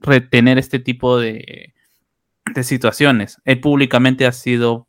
retener 0.00 0.58
este 0.58 0.78
tipo 0.78 1.18
de, 1.18 1.72
de 2.54 2.64
situaciones. 2.64 3.38
Él 3.44 3.60
públicamente 3.60 4.26
ha 4.26 4.32
sido 4.32 4.86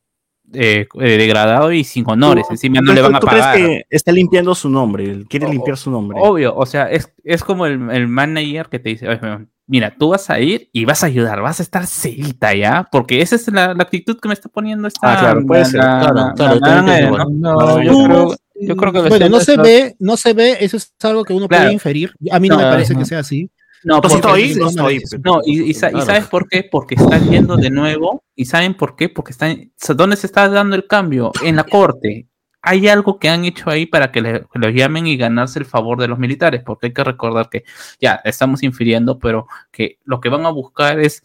eh, 0.54 0.88
eh, 1.00 1.18
degradado 1.18 1.72
y 1.72 1.84
sin 1.84 2.04
honores. 2.10 2.46
¿Tú- 2.48 2.54
Encima 2.54 2.82
no 2.82 2.88
tú- 2.92 2.94
le 2.96 3.02
van 3.02 3.16
a 3.16 3.20
¿Tú 3.20 3.28
crees 3.28 3.44
pagar. 3.44 3.58
que 3.58 3.84
está 3.90 4.12
limpiando 4.12 4.54
su 4.56 4.70
nombre? 4.70 5.06
Él 5.06 5.26
quiere 5.30 5.46
O- 5.48 5.52
limpiar 5.52 5.78
su 5.78 5.92
nombre. 5.92 6.18
Obvio, 6.22 6.56
o 6.56 6.66
sea, 6.66 6.90
es, 6.92 7.14
es 7.24 7.44
como 7.44 7.66
el, 7.66 7.90
el 7.92 8.08
manager 8.08 8.68
que 8.70 8.80
te 8.80 8.90
dice, 8.90 9.08
"Oye, 9.08 9.20
mira, 9.68 9.96
tú 9.98 10.10
vas 10.10 10.30
a 10.30 10.40
ir 10.42 10.70
y 10.74 10.84
vas 10.84 11.04
a 11.04 11.08
ayudar, 11.08 11.42
vas 11.42 11.60
a 11.62 11.64
estar 11.64 11.86
cerita 11.88 12.54
ya, 12.54 12.88
porque 12.92 13.22
esa 13.22 13.36
es 13.38 13.48
la, 13.52 13.74
la 13.74 13.84
actitud 13.84 14.20
que 14.20 14.28
me 14.28 14.34
está 14.34 14.50
poniendo 14.50 14.88
esta... 14.90 15.14
Ah, 15.14 15.20
claro, 15.20 15.46
puede 15.46 15.64
ser, 15.64 15.80
la- 15.80 16.00
claro, 16.00 16.14
la- 16.16 16.34
claro, 16.34 17.82
yo 17.82 17.92
No, 17.94 18.06
creo, 18.06 18.36
yo 18.60 18.76
creo 18.76 18.92
que 18.94 19.02
Bueno, 19.10 19.30
no 19.30 19.40
se 19.40 19.56
ve, 19.58 19.96
no 20.00 20.18
se 20.18 20.34
ve, 20.34 20.58
eso 20.60 20.76
es 20.78 20.94
algo 21.04 21.24
que 21.24 21.34
uno 21.34 21.48
Claro. 21.48 21.64
puede 21.64 21.74
inferir. 21.74 22.14
A 22.32 22.40
mí 22.40 22.50
no, 22.50 22.58
me 22.58 22.64
parece 22.64 22.96
que 22.96 23.06
sea 23.06 23.20
así. 23.20 23.50
No, 23.84 23.96
¿No 23.96 24.02
porque- 24.02 24.16
estoy? 24.16 24.56
No 24.56 24.68
estoy. 24.70 25.04
No, 25.24 25.40
y. 25.46 25.74
¿sabes 25.74 26.28
por 26.28 26.48
qué? 26.48 26.64
Porque 26.64 26.96
están 26.96 27.30
yendo 27.30 27.58
de 27.58 27.70
nuevo. 27.70 28.24
¿Y 28.36 28.46
saben 28.46 28.76
por 28.76 28.96
qué? 28.96 29.10
Porque 29.10 29.32
están. 29.32 29.72
¿Dónde 29.96 30.16
se 30.16 30.28
está 30.28 30.48
dando 30.50 30.76
el 30.76 30.88
cambio? 30.88 31.32
En 31.44 31.56
la 31.56 31.64
corte. 31.64 32.28
Hay 32.64 32.88
algo 32.88 33.18
que 33.18 33.28
han 33.28 33.44
hecho 33.44 33.72
ahí 33.72 33.88
para 33.88 34.12
que, 34.12 34.22
le- 34.22 34.42
que 34.42 34.60
los 34.60 34.72
llamen 34.74 35.08
y 35.08 35.18
ganarse 35.18 35.58
el 35.58 35.66
favor 35.66 36.00
de 36.00 36.08
los 36.08 36.20
militares. 36.20 36.62
Porque 36.64 36.88
hay 36.88 36.94
que 36.94 37.04
recordar 37.04 37.50
que 37.50 37.64
ya 38.00 38.22
estamos 38.24 38.62
infiriendo, 38.62 39.18
pero 39.18 39.48
que 39.72 39.98
lo 40.04 40.20
que 40.22 40.30
van 40.30 40.46
a 40.46 40.50
buscar 40.52 41.00
es 41.00 41.24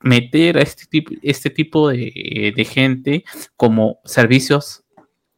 meter 0.00 0.58
a 0.58 0.62
este 0.62 0.86
tipo, 0.86 1.12
este 1.22 1.50
tipo 1.50 1.88
de, 1.88 2.52
de 2.56 2.64
gente 2.64 3.24
como 3.56 3.98
servicios 4.04 4.84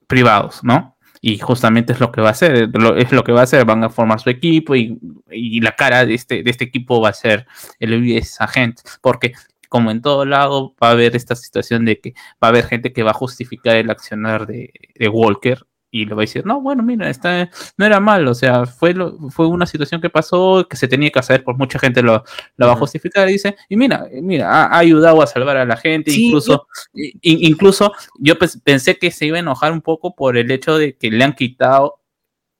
privados, 0.07 0.61
¿no? 0.62 0.93
Y 1.27 1.39
justamente 1.39 1.95
es 1.95 2.01
lo 2.01 2.13
que 2.13 2.21
va 2.21 2.29
a 2.29 2.33
hacer, 2.33 2.69
es 2.99 3.13
lo 3.13 3.25
que 3.25 3.33
va 3.33 3.41
a 3.41 3.45
hacer, 3.45 3.65
van 3.65 3.83
a 3.83 3.89
formar 3.89 4.21
su 4.21 4.29
equipo 4.29 4.77
y, 4.77 4.99
y 5.31 5.59
la 5.63 5.75
cara 5.75 6.05
de 6.05 6.13
este, 6.13 6.43
de 6.43 6.51
este 6.51 6.65
equipo 6.65 7.01
va 7.01 7.09
a 7.09 7.15
ser 7.15 7.47
el 7.81 8.23
agente, 8.41 8.83
porque 9.01 9.33
como 9.71 9.91
en 9.91 10.03
todo 10.03 10.27
lado 10.27 10.75
va 10.83 10.89
a 10.89 10.91
haber 10.91 11.17
esta 11.17 11.35
situación 11.35 11.87
de 11.87 11.99
que 11.99 12.13
va 12.43 12.49
a 12.49 12.49
haber 12.49 12.67
gente 12.67 12.93
que 12.93 13.03
va 13.03 13.13
a 13.13 13.15
justificar 13.15 13.75
el 13.77 13.89
accionar 13.89 14.47
de, 14.47 14.71
de 14.95 15.09
Walker 15.09 15.65
y 15.96 16.07
le 16.07 16.14
va 16.14 16.22
a 16.22 16.26
decir, 16.26 16.44
no, 16.44 16.61
bueno, 16.61 16.83
mira, 16.83 17.09
está, 17.09 17.48
no 17.76 17.87
era 17.87 18.00
mal, 18.00 18.26
o 18.26 18.35
sea, 18.35 18.66
fue, 18.66 18.94
lo, 18.94 19.16
fue 19.30 19.46
una 19.46 19.64
situación 19.64 20.00
que 20.00 20.11
pasó, 20.11 20.66
que 20.68 20.76
se 20.76 20.88
tenía 20.88 21.11
que 21.11 21.20
hacer, 21.20 21.44
pues 21.44 21.57
mucha 21.57 21.78
gente 21.78 22.02
lo, 22.02 22.24
la 22.57 22.66
va 22.66 22.72
a 22.72 22.76
justificar 22.76 23.28
y 23.28 23.35
dice, 23.35 23.54
y 23.68 23.76
mira, 23.76 24.07
mira, 24.20 24.50
ha, 24.50 24.64
ha 24.74 24.78
ayudado 24.78 25.22
a 25.22 25.26
salvar 25.28 25.57
a 25.57 25.64
la 25.64 25.76
gente, 25.76 26.11
Sí, 26.11 26.26
incluso, 26.26 26.66
incluso 27.22 27.92
yo 28.18 28.35
pens- 28.38 28.61
pensé 28.62 28.98
que 28.98 29.11
se 29.11 29.26
iba 29.26 29.37
a 29.37 29.40
enojar 29.40 29.72
un 29.72 29.83
poco 29.83 30.14
por 30.14 30.37
el 30.37 30.50
hecho 30.50 30.78
de 30.78 30.96
que 30.96 31.11
le 31.11 31.22
han 31.24 31.35
quitado 31.35 32.00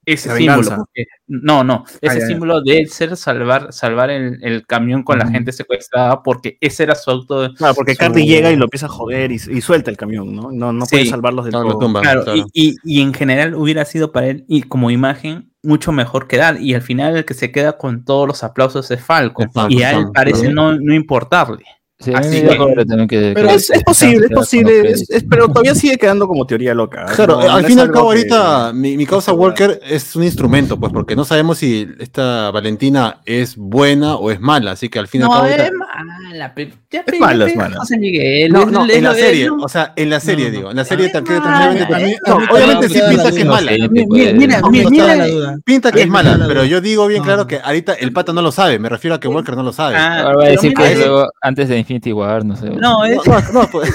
ese 0.05 0.29
La 0.29 0.35
símbolo. 0.35 0.69
porque- 0.77 1.05
no, 1.27 1.63
no, 1.63 1.83
ese 2.01 2.15
ya, 2.15 2.21
ya. 2.21 2.27
símbolo 2.27 2.61
de 2.61 2.79
él 2.79 2.89
ser 2.89 3.17
salvar, 3.17 3.73
salvar 3.73 4.09
el, 4.09 4.37
el 4.43 4.65
camión 4.65 5.03
con 5.03 5.17
la 5.19 5.27
gente 5.27 5.51
secuestrada, 5.51 6.21
porque 6.23 6.57
ese 6.61 6.83
era 6.83 6.95
su 6.95 7.09
auto. 7.11 7.53
Claro, 7.55 7.73
porque 7.75 7.93
su- 7.93 7.99
Carly 7.99 8.25
llega 8.27 8.51
y 8.51 8.55
lo 8.55 8.65
empieza 8.65 8.85
a 8.85 8.89
joder 8.89 9.31
y, 9.31 9.35
y 9.35 9.61
suelta 9.61 9.89
el 9.91 9.97
camión, 9.97 10.35
¿no? 10.35 10.51
No, 10.51 10.71
no 10.71 10.85
puede 10.85 11.05
salvarlos 11.07 11.45
del 11.45 11.53
lo 11.53 11.63
todo. 11.63 11.79
tumba, 11.79 12.01
Claro, 12.01 12.23
claro. 12.23 12.43
Y, 12.53 12.71
y- 12.71 12.75
y 12.83 13.01
en 13.01 13.13
general 13.13 13.55
hubiera 13.55 13.83
sido 13.85 14.11
para 14.11 14.27
él 14.27 14.45
y 14.47 14.63
como 14.63 14.91
imagen 14.91 15.51
mucho 15.63 15.91
mejor 15.91 16.27
quedar. 16.27 16.61
Y 16.61 16.75
al 16.75 16.81
final 16.83 17.17
el 17.17 17.25
que 17.25 17.33
se 17.33 17.51
queda 17.51 17.77
con 17.77 18.05
todos 18.05 18.27
los 18.27 18.43
aplausos 18.43 18.91
es 18.91 19.01
Falco. 19.03 19.41
Es 19.43 19.51
Falco, 19.51 19.73
y 19.73 19.81
a 19.81 19.91
él 19.91 20.05
parece 20.13 20.49
no, 20.53 20.77
no 20.77 20.93
importarle. 20.93 21.63
Sí, 21.97 22.11
Así 22.13 22.41
que- 22.41 22.47
también 22.85 23.07
que- 23.07 23.31
Pero 23.33 23.47
que- 23.47 23.53
es, 23.55 23.69
que 23.69 23.77
es 23.77 23.83
posible, 23.85 24.25
es 24.25 24.31
posible, 24.33 24.91
es- 24.91 25.09
es- 25.09 25.25
pero 25.29 25.47
todavía 25.47 25.73
sigue 25.73 25.97
quedando 25.97 26.27
como 26.27 26.45
teoría 26.45 26.73
loca. 26.73 27.05
Claro, 27.05 27.39
No, 27.41 27.49
al 27.49 27.61
no 27.61 27.67
fin 27.69 27.77
y 27.77 27.81
al 27.81 27.87
cabo 27.91 28.09
que- 28.11 28.17
ahorita 28.17 28.73
mi, 28.73 28.97
mi 28.97 29.05
causa 29.05 29.31
Walker 29.31 29.79
es 29.81 30.13
un 30.17 30.23
instrumento, 30.25 30.77
pues 30.77 30.91
porque 30.91 31.15
no 31.15 31.23
sabemos 31.23 31.57
si 31.59 31.87
esta 31.99 32.51
Valentina 32.51 33.21
es 33.25 33.55
buena 33.55 34.15
o 34.17 34.29
es 34.29 34.41
mala, 34.41 34.71
así 34.71 34.89
que 34.89 34.99
al 34.99 35.07
fin 35.07 35.21
y 35.21 35.23
al 35.23 35.29
cabo 35.29 35.43
No, 35.43 35.49
ahorita- 35.49 35.65
es 35.67 35.71
mala. 35.71 36.53
Es 36.91 37.19
mala, 37.19 37.45
es 37.47 37.55
mala. 37.55 37.77
José 37.77 37.97
Miguel. 37.97 38.51
No, 38.51 38.65
no, 38.65 38.89
en 38.89 39.03
la 39.03 39.13
serie, 39.13 39.47
no. 39.47 39.55
o 39.63 39.69
sea, 39.69 39.93
en 39.95 40.09
la 40.09 40.19
serie 40.19 40.51
digo, 40.51 40.71
en 40.71 40.75
la 40.77 40.83
serie 40.85 41.09
que 41.11 41.21
mí 41.21 42.15
obviamente 42.51 42.89
me 42.89 42.93
sí 42.93 43.01
pinta 43.09 43.31
que 43.31 43.39
es 43.39 43.45
mala. 43.45 43.71
Pues, 43.71 44.33
mira, 44.33 44.61
mira. 44.69 45.57
Pinta 45.63 45.91
que 45.93 46.01
es 46.01 46.07
mala, 46.09 46.37
pero 46.45 46.65
yo 46.65 46.81
digo 46.81 47.07
bien 47.07 47.23
claro 47.23 47.47
que 47.47 47.59
ahorita 47.63 47.93
el 47.93 48.11
pata 48.11 48.33
no 48.33 48.41
lo 48.41 48.51
sabe, 48.51 48.79
me 48.79 48.89
refiero 48.89 49.15
a 49.15 49.19
que 49.21 49.29
Walker 49.29 49.55
no 49.55 49.63
lo 49.63 49.71
sabe. 49.71 49.95
Ah, 49.95 50.33
va 50.37 50.43
a 50.45 50.49
decir 50.49 50.73
que 50.73 51.09
antes 51.41 51.69
de 51.69 51.84
Infinity 51.85 52.13
War, 52.13 52.43
no 52.43 52.55
sé. 52.55 52.71
No, 52.71 53.05
es, 53.05 53.17
No, 53.17 53.39
no, 53.39 53.51
no, 53.61 53.67
pues, 53.69 53.93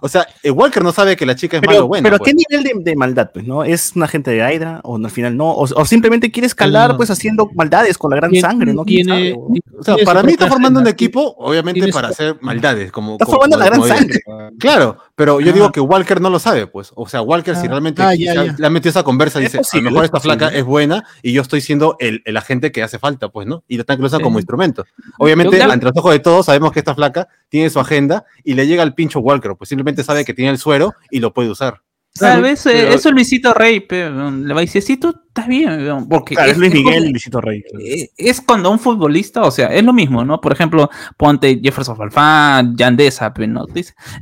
o 0.00 0.08
sea, 0.08 0.26
eh, 0.42 0.50
Walker 0.50 0.82
no 0.82 0.92
sabe 0.92 1.16
que 1.16 1.26
la 1.26 1.34
chica 1.34 1.56
es 1.58 1.62
mala 1.62 1.72
o 1.72 1.74
Pero, 1.82 1.88
buena. 1.88 2.02
pero 2.04 2.18
pues. 2.18 2.30
¿qué 2.30 2.34
nivel 2.34 2.64
de, 2.84 2.90
de 2.90 2.96
maldad, 2.96 3.30
pues, 3.32 3.46
no? 3.46 3.64
¿Es 3.64 3.92
un 3.96 4.02
agente 4.02 4.30
de 4.30 4.38
Hydra 4.54 4.80
o 4.84 4.98
no, 4.98 5.06
al 5.06 5.10
final 5.12 5.36
no? 5.36 5.50
O, 5.50 5.62
o 5.64 5.84
simplemente 5.84 6.30
quiere 6.30 6.46
escalar, 6.46 6.90
No. 6.90 6.96
pues, 6.96 7.10
haciendo 7.10 7.50
maldades 7.54 7.98
con 7.98 8.10
la 8.10 8.16
gran 8.16 8.30
Tiene- 8.30 8.48
sangre, 8.48 8.74
¿no? 8.74 8.84
¿Quién 8.84 9.06
tiene- 9.06 9.30
sabe, 9.30 9.32
weón? 9.34 9.60
O 9.78 9.84
sea, 9.84 9.94
tiene 9.94 10.06
para 10.06 10.22
mí 10.22 10.32
está 10.32 10.48
formando 10.48 10.80
un 10.80 10.88
equipo, 10.88 11.34
obviamente, 11.38 11.88
para 11.92 12.08
hacer 12.08 12.36
maldades. 12.40 12.90
Como, 12.92 13.12
Está 13.12 13.24
como- 13.26 13.36
formando 13.38 13.56
la 13.58 13.70
como- 13.70 13.84
gran 13.84 13.88
como- 13.88 13.94
sangre. 14.00 14.52
Claro, 14.58 14.98
pero 15.14 15.40
yo 15.40 15.50
Ah. 15.50 15.54
digo 15.54 15.72
que 15.72 15.80
Walker 15.80 16.20
no 16.20 16.30
lo 16.30 16.38
sabe, 16.38 16.66
pues. 16.66 16.90
O 16.94 17.08
sea, 17.08 17.22
Walker, 17.22 17.54
si 17.56 17.66
Ah. 17.66 17.70
realmente 17.70 18.02
Ah, 18.02 18.14
ya, 18.14 18.34
ya. 18.34 18.54
le 18.58 18.66
ha 18.66 18.70
metido 18.70 18.90
esa 18.90 19.02
conversa, 19.04 19.38
dice, 19.38 19.58
posible, 19.58 19.88
a 19.88 19.90
lo 19.90 19.94
mejor 19.94 20.04
es 20.04 20.08
esta 20.08 20.20
flaca 20.20 20.48
es 20.48 20.64
buena 20.64 21.04
y 21.22 21.32
yo 21.32 21.42
estoy 21.42 21.60
siendo 21.60 21.96
el, 22.00 22.22
el 22.24 22.36
agente 22.36 22.72
que 22.72 22.82
hace 22.82 22.98
falta, 22.98 23.28
pues, 23.28 23.46
¿no? 23.46 23.62
Y 23.68 23.76
lo 23.76 23.82
están 23.82 23.96
que 23.96 24.02
lo 24.02 24.06
usan 24.08 24.18
Sí. 24.20 24.24
como 24.24 24.38
instrumento. 24.38 24.84
Obviamente, 25.18 25.58
Yo- 25.58 25.70
ante 25.70 25.86
los 25.86 25.96
ojos 25.96 26.12
de 26.12 26.18
todos, 26.18 26.46
sabemos 26.46 26.72
que 26.72 26.80
esta 26.80 26.94
flaca 26.94 27.28
tiene 27.48 27.70
su 27.70 27.78
agenda 27.80 28.24
y 28.44 28.54
le 28.54 28.66
llega 28.66 28.82
al 28.82 28.94
pincho 28.94 29.20
Walker, 29.20 29.54
pues 29.56 29.68
simplemente 29.68 29.87
sabe 29.96 30.24
que 30.24 30.34
tiene 30.34 30.50
el 30.50 30.58
suero 30.58 30.94
y 31.10 31.20
lo 31.20 31.32
puede 31.32 31.50
usar. 31.50 31.82
Tal 32.14 32.42
vez 32.42 32.66
eh, 32.66 32.70
pero- 32.72 32.94
eso 32.94 33.10
Luisito 33.12 33.54
Rey 33.54 33.80
pe, 33.80 34.10
le 34.10 34.54
va 34.54 34.60
a 34.60 34.62
decir, 34.62 34.82
sí, 34.82 34.96
tú 34.96 35.14
estás 35.38 35.48
bien, 35.48 35.68
weón", 35.82 36.08
porque 36.08 36.34
Claro, 36.34 36.50
es 36.52 36.58
Luis 36.58 36.72
Miguel 36.72 37.04
y 37.06 37.10
Luisito 37.10 37.40
Rey. 37.40 37.62
eh, 37.80 38.10
es 38.16 38.40
cuando 38.40 38.70
un 38.70 38.78
futbolista, 38.78 39.42
o 39.42 39.50
sea, 39.50 39.68
es 39.68 39.84
lo 39.84 39.92
mismo, 39.92 40.24
¿no? 40.24 40.40
Por 40.40 40.52
ejemplo, 40.52 40.88
ponte 41.16 41.60
Jefferson 41.62 41.96
Farfán, 41.96 42.76
Yandesa, 42.76 43.32
no 43.48 43.66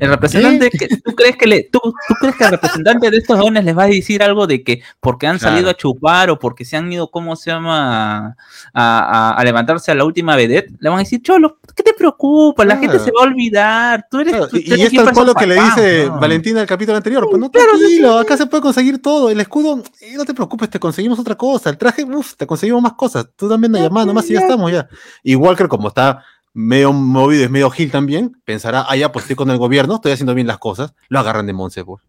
el 0.01 0.09
representante, 0.11 0.71
que, 0.71 0.89
¿tú 0.89 1.15
crees 1.15 1.37
que 1.37 1.47
le, 1.47 1.69
tú, 1.71 1.81
tú 1.83 2.15
crees 2.21 2.37
que 2.37 2.45
el 2.45 2.51
representante 2.51 3.11
de 3.11 3.17
estos 3.19 3.39
jóvenes 3.39 3.65
les 3.65 3.77
va 3.77 3.85
a 3.85 3.87
decir 3.89 4.23
algo 4.23 4.47
de 4.47 4.63
que 4.63 4.83
porque 5.01 5.27
han 5.27 5.39
salido 5.39 5.71
a 5.71 5.75
chupar 5.75 6.31
o 6.31 6.39
porque 6.39 6.65
se 6.65 6.77
han 6.77 6.93
ido, 6.93 7.11
¿cómo 7.11 7.37
se 7.37 7.51
llama? 7.51 8.37
A, 8.73 9.31
a- 9.33 9.33
a 9.37 9.45
levantarse 9.45 9.91
a 9.91 9.95
la 9.95 10.05
última 10.05 10.37
vedette, 10.37 10.71
le 10.81 10.89
van 10.89 10.99
a 10.99 11.03
decir, 11.03 11.23
Cholo, 11.23 11.59
¿qué 11.75 11.83
te 11.83 11.93
preocupa? 11.95 12.65
La 12.65 12.77
gente 12.77 12.99
se 12.99 13.11
va 13.11 13.21
a 13.23 13.25
olvidar, 13.25 14.07
tú 14.11 14.21
eres, 14.21 14.49
tú- 14.49 14.57
y, 14.57 14.61
y 14.75 14.83
es 14.83 14.93
tal 14.93 15.05
cual 15.13 15.27
Jefferson 15.27 15.27
lo 15.27 15.35
que 15.35 15.47
le 15.47 15.55
dice 15.63 16.07
¿no? 16.07 16.21
Valentina 16.21 16.59
del 16.61 16.69
capítulo 16.69 16.97
anterior. 16.97 17.27
Pues 17.31 17.41
no, 17.41 17.51
tranquilo, 17.51 18.19
acá 18.19 18.37
se 18.37 18.47
puede 18.47 18.63
conseguir 18.63 19.01
todo. 19.01 19.31
El 19.31 19.41
escudo, 19.41 19.83
eh, 20.01 20.15
no 20.17 20.25
te 20.25 20.35
preocupes, 20.35 20.69
te 20.71 20.79
conseguimos 21.09 21.19
otra 21.19 21.35
cosa. 21.37 21.71
El 21.71 21.79
traje, 21.79 22.05
uff, 22.05 22.35
te 22.37 22.47
conseguimos 22.47 22.83
más 22.83 22.93
cosas. 22.95 23.29
Tú 23.37 23.49
también 23.49 23.73
la 23.73 23.81
llamada 23.81 24.07
nomás 24.07 24.29
y 24.31 24.35
ya 24.35 24.41
estamos 24.41 24.71
ya. 24.73 24.89
Y 25.23 25.35
Walker, 25.37 25.69
como 25.69 25.89
está 25.89 26.25
medio 26.53 26.93
movido, 26.93 27.45
es 27.45 27.51
medio 27.51 27.69
gil 27.71 27.91
también, 27.91 28.33
pensará, 28.45 28.87
ah, 28.89 28.97
ya, 28.97 29.13
pues 29.13 29.25
estoy 29.25 29.37
con 29.37 29.51
el 29.51 29.59
gobierno, 29.59 29.97
estoy 29.97 30.13
haciendo 30.13 30.35
bien 30.35 30.47
las 30.47 30.59
cosas. 30.59 30.95
Lo 31.09 31.19
agarran 31.21 31.47
de 31.47 31.53
Monse, 31.53 31.85
pues. 31.85 32.03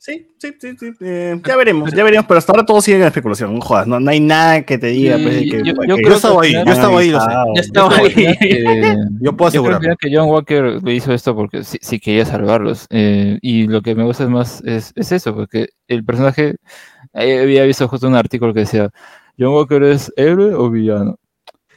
Sí, 0.00 0.28
sí, 0.38 0.52
sí, 0.60 0.76
sí. 0.78 0.92
eh, 1.00 1.40
ya 1.44 1.56
veremos, 1.56 1.92
ya 1.92 2.04
veremos, 2.04 2.24
pero 2.28 2.38
hasta 2.38 2.52
ahora 2.52 2.64
todo 2.64 2.80
sigue 2.80 2.98
en 2.98 3.02
especulación. 3.02 3.52
No 3.52 3.60
jodas, 3.60 3.88
no, 3.88 3.98
no 3.98 4.08
hay 4.12 4.20
nada 4.20 4.62
que 4.62 4.78
te 4.78 4.86
diga. 4.86 5.16
Sí, 5.16 5.22
pues, 5.24 5.36
que, 5.38 5.46
yo- 5.48 5.62
que- 5.74 5.88
yo 5.88 5.96
que- 5.96 6.02
creo 6.02 6.14
estaba 6.16 6.40
ahí, 6.42 6.52
yo 6.52 6.60
estaba 6.72 7.00
ahí, 7.00 7.10
lo 7.10 7.20
sé. 7.20 7.26
estaba 7.56 7.88
Yo 7.90 7.96
creo 8.12 8.28
ahí. 8.28 8.36
que- 8.38 8.96
Yo 9.20 9.36
puedo 9.36 9.50
Yo 9.50 9.64
creo 9.64 9.76
asegurar. 9.76 9.96
que 9.98 10.16
John 10.16 10.28
Walker 10.28 10.78
hizo 10.86 11.12
esto 11.12 11.34
porque 11.34 11.64
sí, 11.64 11.78
sí 11.82 11.98
quería 11.98 12.24
salvarlos. 12.24 12.86
eh, 12.90 13.40
y 13.42 13.66
lo 13.66 13.82
que 13.82 13.96
me 13.96 14.04
gusta 14.04 14.22
es 14.22 14.30
más 14.30 14.62
es, 14.64 14.92
es 14.94 15.10
eso, 15.10 15.34
porque 15.34 15.70
el 15.88 16.04
personaje, 16.04 16.50
eh, 16.50 16.56
había 17.18 17.64
visto 17.64 17.88
justo 17.88 18.08
un 18.08 18.16
artículo 18.16 18.54
que 18.54 18.60
decía, 18.60 18.90
John 19.38 19.54
Walker 19.54 19.82
es 19.82 20.12
héroe 20.16 20.54
o 20.54 20.70
villano. 20.70 21.18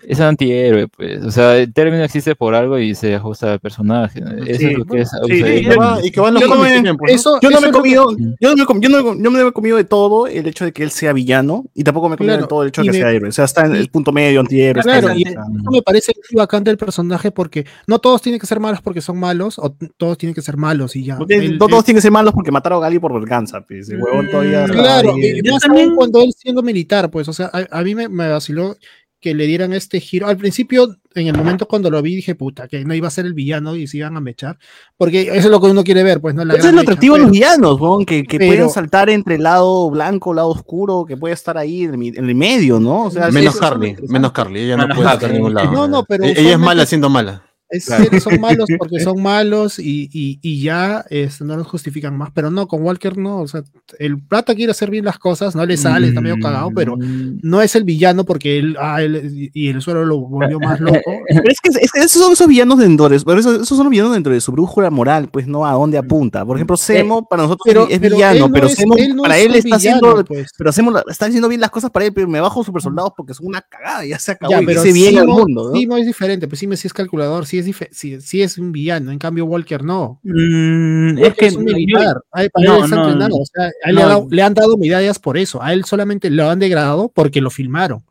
Es 0.08 0.20
antihéroe, 0.20 0.88
pues. 0.88 1.24
O 1.24 1.32
sea, 1.32 1.58
el 1.58 1.72
término 1.74 2.04
existe 2.04 2.36
por 2.36 2.56
algo 2.56 2.78
y 2.80 2.96
se 2.96 3.16
ajusta 3.16 3.54
al 3.54 3.60
personaje. 3.60 4.20
Eso 4.48 4.60
Sí, 4.60 4.66
es 4.68 4.78
lo 4.78 4.86
que 4.86 5.02
es. 5.02 5.10
sí, 5.10 5.18
sí, 5.28 5.44
Y 5.44 5.64
que 5.68 5.76
va, 5.76 6.00
y 6.04 6.12
que 6.12 6.22
va 6.22 6.28
en 6.30 6.34
los 6.36 6.42
Yo 6.44 6.48
no 6.50 6.56
cómics 6.56 6.70
me- 6.70 6.76
también, 6.84 6.98
¿no? 7.00 7.14
Eso, 7.14 7.40
Yo 7.42 7.50
no 7.50 7.58
eso 7.58 7.62
me 7.62 7.68
he 7.68 7.72
que- 7.72 7.78
comido, 7.78 8.12
yo 8.40 8.56
no 8.56 8.56
me, 8.56 8.80
yo 8.82 8.90
no, 8.90 9.24
yo 9.24 9.32
me 9.32 9.48
he 9.48 9.52
comido 9.52 9.78
de 9.78 9.84
todo 9.84 10.28
el 10.28 10.48
hecho 10.48 10.66
de 10.66 10.72
que 10.72 10.84
él 10.84 10.92
sea 10.92 11.14
villano 11.14 11.66
y 11.74 11.84
tampoco 11.84 12.10
me 12.10 12.16
he 12.16 12.18
comido 12.18 12.34
Claro, 12.36 12.46
de 12.46 12.50
todo 12.50 12.62
el 12.64 12.70
hecho 12.70 12.82
de 12.82 12.88
que 12.88 12.92
me- 12.94 12.98
sea 13.00 13.12
héroe. 13.12 13.30
O 13.30 13.32
sea, 13.32 13.46
está 13.46 13.66
en 13.66 13.76
el 13.76 13.90
punto 13.90 14.12
medio, 14.12 14.40
antihéroe. 14.40 14.82
Claro, 14.84 15.14
y 15.16 15.24
eso 15.24 15.40
me 15.72 15.82
parece 15.82 16.14
muy 16.32 16.40
bacán 16.40 16.64
del 16.64 16.78
personaje 16.78 17.32
porque 17.32 17.66
no 17.88 18.00
todos 18.00 18.22
tienen 18.22 18.40
que 18.40 18.48
ser 18.48 18.60
malos 18.60 18.82
porque 18.82 19.02
son 19.02 19.20
malos 19.20 19.60
o 19.60 19.76
todos 19.98 20.18
tienen 20.18 20.34
que 20.34 20.42
ser 20.42 20.58
malos 20.58 20.96
y 20.96 21.04
ya. 21.06 21.16
no 21.16 21.22
no 21.22 21.26
todos 21.68 21.80
él- 21.80 21.86
tienen 21.86 21.98
que 21.98 22.02
ser 22.02 22.12
malos 22.12 22.34
porque 22.34 22.52
mataron 22.52 22.80
a 22.80 22.82
Gali 22.82 23.00
por 23.00 23.14
venganza. 23.14 23.62
Pues. 23.62 23.90
El 23.90 24.02
huevón 24.02 24.30
todavía. 24.30 24.66
está 24.66 24.74
Claro, 24.74 25.14
y 25.18 25.42
más 25.50 25.62
también- 25.62 25.88
aún 25.90 25.96
cuando 25.96 26.22
él 26.22 26.34
siendo 26.38 26.62
militar, 26.64 27.10
pues, 27.12 27.28
o 27.28 27.34
sea, 27.34 27.50
a, 27.54 27.80
a 27.80 27.84
mí 27.84 27.94
me, 27.96 28.08
me 28.10 28.30
vaciló 28.30 28.76
que 29.22 29.34
le 29.36 29.46
dieran 29.46 29.72
este 29.72 30.00
giro. 30.00 30.28
Al 30.28 30.36
principio, 30.36 30.98
en 31.14 31.28
el 31.28 31.38
momento 31.38 31.68
cuando 31.68 31.90
lo 31.92 32.02
vi, 32.02 32.16
dije, 32.16 32.34
puta, 32.36 32.68
que 32.68 32.84
no 32.84 32.94
iba 32.96 33.08
a 33.08 33.12
ser 33.12 33.26
el 33.28 33.34
villano 33.34 33.76
y 33.76 33.86
se 33.88 33.98
iban 33.98 34.18
a 34.18 34.20
mechar, 34.20 34.58
porque 34.98 35.22
eso 35.22 35.34
es 35.34 35.46
lo 35.46 35.62
que 35.62 35.68
uno 35.68 35.84
quiere 35.84 36.02
ver, 36.04 36.20
pues, 36.20 36.34
¿no? 36.36 36.44
La 36.44 36.56
Eso 36.56 36.68
es 36.70 36.74
lo 36.74 36.82
atractivo 36.82 37.16
de 37.16 37.22
los 37.22 37.32
villanos, 37.32 37.80
huevón, 37.80 38.04
que, 38.06 38.24
que 38.24 38.38
pero- 38.40 38.50
pueden 38.52 38.70
saltar 38.72 39.10
entre 39.12 39.36
el 39.36 39.44
lado 39.44 39.90
blanco, 39.92 40.34
lado 40.34 40.50
oscuro, 40.50 41.06
que 41.06 41.16
puede 41.16 41.34
estar 41.36 41.58
ahí 41.58 41.84
en 41.84 41.92
el, 41.92 41.98
mi- 41.98 42.08
en 42.10 42.28
el 42.28 42.36
medio, 42.36 42.80
¿no? 42.80 43.06
O 43.06 43.12
sea, 43.12 43.30
Menos 43.30 43.58
Carly, 43.58 43.96
menos 44.10 44.32
Carly, 44.32 44.62
ella 44.62 44.76
no 44.78 44.84
Menos 44.84 44.98
puede 44.98 45.14
estar 45.14 45.30
en 45.30 45.36
ningún 45.38 45.54
lado. 45.54 45.72
No, 45.72 45.88
no, 45.88 46.04
pero 46.04 46.24
Ella 46.26 46.52
es 46.54 46.60
mala 46.60 46.86
siendo 46.86 47.10
mala. 47.10 47.44
Es 47.72 47.90
que 48.10 48.20
son 48.20 48.40
malos 48.42 48.68
porque 48.78 49.00
son 49.00 49.22
malos 49.22 49.80
y, 49.80 50.10
y- 50.12 50.40
y 50.42 50.62
ya 50.62 51.06
este, 51.10 51.44
no 51.46 51.56
los 51.58 51.68
justifican 51.68 52.18
más, 52.18 52.30
pero 52.34 52.52
no, 52.52 52.68
con 52.68 52.84
Walker 52.84 53.18
no, 53.18 53.40
o 53.40 53.48
sea, 53.48 53.64
el 53.98 54.22
plata 54.22 54.54
quiere 54.56 54.72
hacer 54.72 54.90
bien 54.90 55.06
las 55.06 55.18
cosas, 55.18 55.56
no 55.56 55.66
le 55.66 55.78
sale, 55.78 56.08
está 56.10 56.22
medio 56.22 56.36
cagado, 56.42 56.70
pero 56.76 56.98
Mm. 56.98 57.40
no 57.44 57.62
es 57.62 57.76
el 57.76 57.84
villano 57.86 58.26
porque 58.26 58.60
él, 58.60 58.76
ah, 58.80 59.02
él- 59.02 59.50
y 59.54 59.70
el 59.70 59.82
suelo 59.82 60.06
lo 60.06 60.20
volvió 60.20 60.60
más 60.60 60.80
loco. 60.82 61.12
Pero 61.28 61.44
es 61.50 61.60
que, 61.62 61.70
es 61.80 61.92
que 61.92 62.00
esos 62.02 62.22
son 62.22 62.34
esos 62.34 62.48
villanos 62.48 62.78
dentro 62.80 63.08
de, 63.10 63.20
pero 63.22 63.40
esos, 63.40 63.56
esos 63.62 63.70
son 63.78 63.86
los 63.86 63.92
villanos 63.92 64.14
dentro 64.14 64.34
de 64.34 64.42
su 64.42 64.52
brújula 64.52 64.90
moral, 64.90 65.30
pues 65.32 65.48
no 65.48 65.66
a 65.66 65.72
dónde 65.74 65.98
apunta. 65.98 66.46
Por 66.46 66.58
ejemplo, 66.58 66.76
Semo 66.78 67.28
para 67.28 67.44
nosotros 67.44 67.64
Pero, 67.66 67.88
es 67.90 68.00
pero 68.00 68.16
villano, 68.16 68.48
no 68.48 68.54
pero 68.54 68.68
es- 68.68 68.76
Semo 68.76 68.96
él 68.98 69.16
no 69.16 69.24
para 69.24 69.38
él 69.38 69.56
está 69.56 69.78
villano, 69.78 69.98
haciendo, 70.10 70.26
pues. 70.26 70.52
pero 70.58 70.72
Semo 70.72 70.92
la- 70.92 71.04
está 71.10 71.26
haciendo 71.28 71.48
bien 71.48 71.62
las 71.62 71.70
cosas 71.72 71.90
para 71.90 72.06
él, 72.06 72.14
pero 72.14 72.28
me 72.28 72.42
bajo 72.42 72.64
super 72.64 72.82
soldados 72.82 73.14
porque 73.16 73.34
son 73.34 73.48
una 73.48 73.62
cagada, 73.62 74.06
ya 74.06 74.20
se 74.20 74.32
acabó 74.34 74.52
Ya, 74.52 74.62
y 74.62 74.66
pero 74.66 74.82
dice 74.84 74.94
bien 74.94 75.18
al 75.18 75.28
mundo, 75.28 75.70
¿no? 75.72 75.80
Simo 75.80 75.96
es 75.98 76.06
diferente, 76.06 76.48
pues 76.48 76.60
Simo 76.60 76.76
sí 76.76 76.88
es 76.88 76.94
calculador, 76.94 77.46
sí 77.46 77.61
es, 77.68 77.76
sí, 77.92 78.20
sí 78.22 78.42
es 78.42 78.58
un 78.58 78.72
villano, 78.72 79.12
en 79.12 79.20
cambio 79.20 79.46
Walker 79.46 79.84
no. 79.84 80.20
Mm, 80.24 81.10
es 81.10 81.24
Walker 81.24 81.34
que 81.36 81.46
es 81.48 81.56
un 81.56 81.68
yo- 81.68 81.76
militar, 81.76 82.18
a 82.32 82.44
él- 82.44 82.50
para 82.52 82.66
no, 82.66 82.78
él 82.78 82.84
está 82.84 82.96
no, 82.96 83.04
entrenado, 83.04 83.36
o 83.38 83.46
sea, 83.46 83.64
a 83.66 83.90
él 83.90 83.96
le, 83.96 84.02
no. 84.02 84.02
ha 84.02 84.10
dado- 84.10 84.28
le 84.30 84.42
han 84.44 84.54
dado 84.54 84.78
medallas 84.78 85.20
por 85.20 85.38
eso, 85.38 85.62
a 85.62 85.74
él 85.74 85.86
solamente 85.86 86.30
lo 86.30 86.50
han 86.50 86.60
degradado 86.60 87.12
porque 87.14 87.42
lo 87.42 87.50
filmaron. 87.50 88.04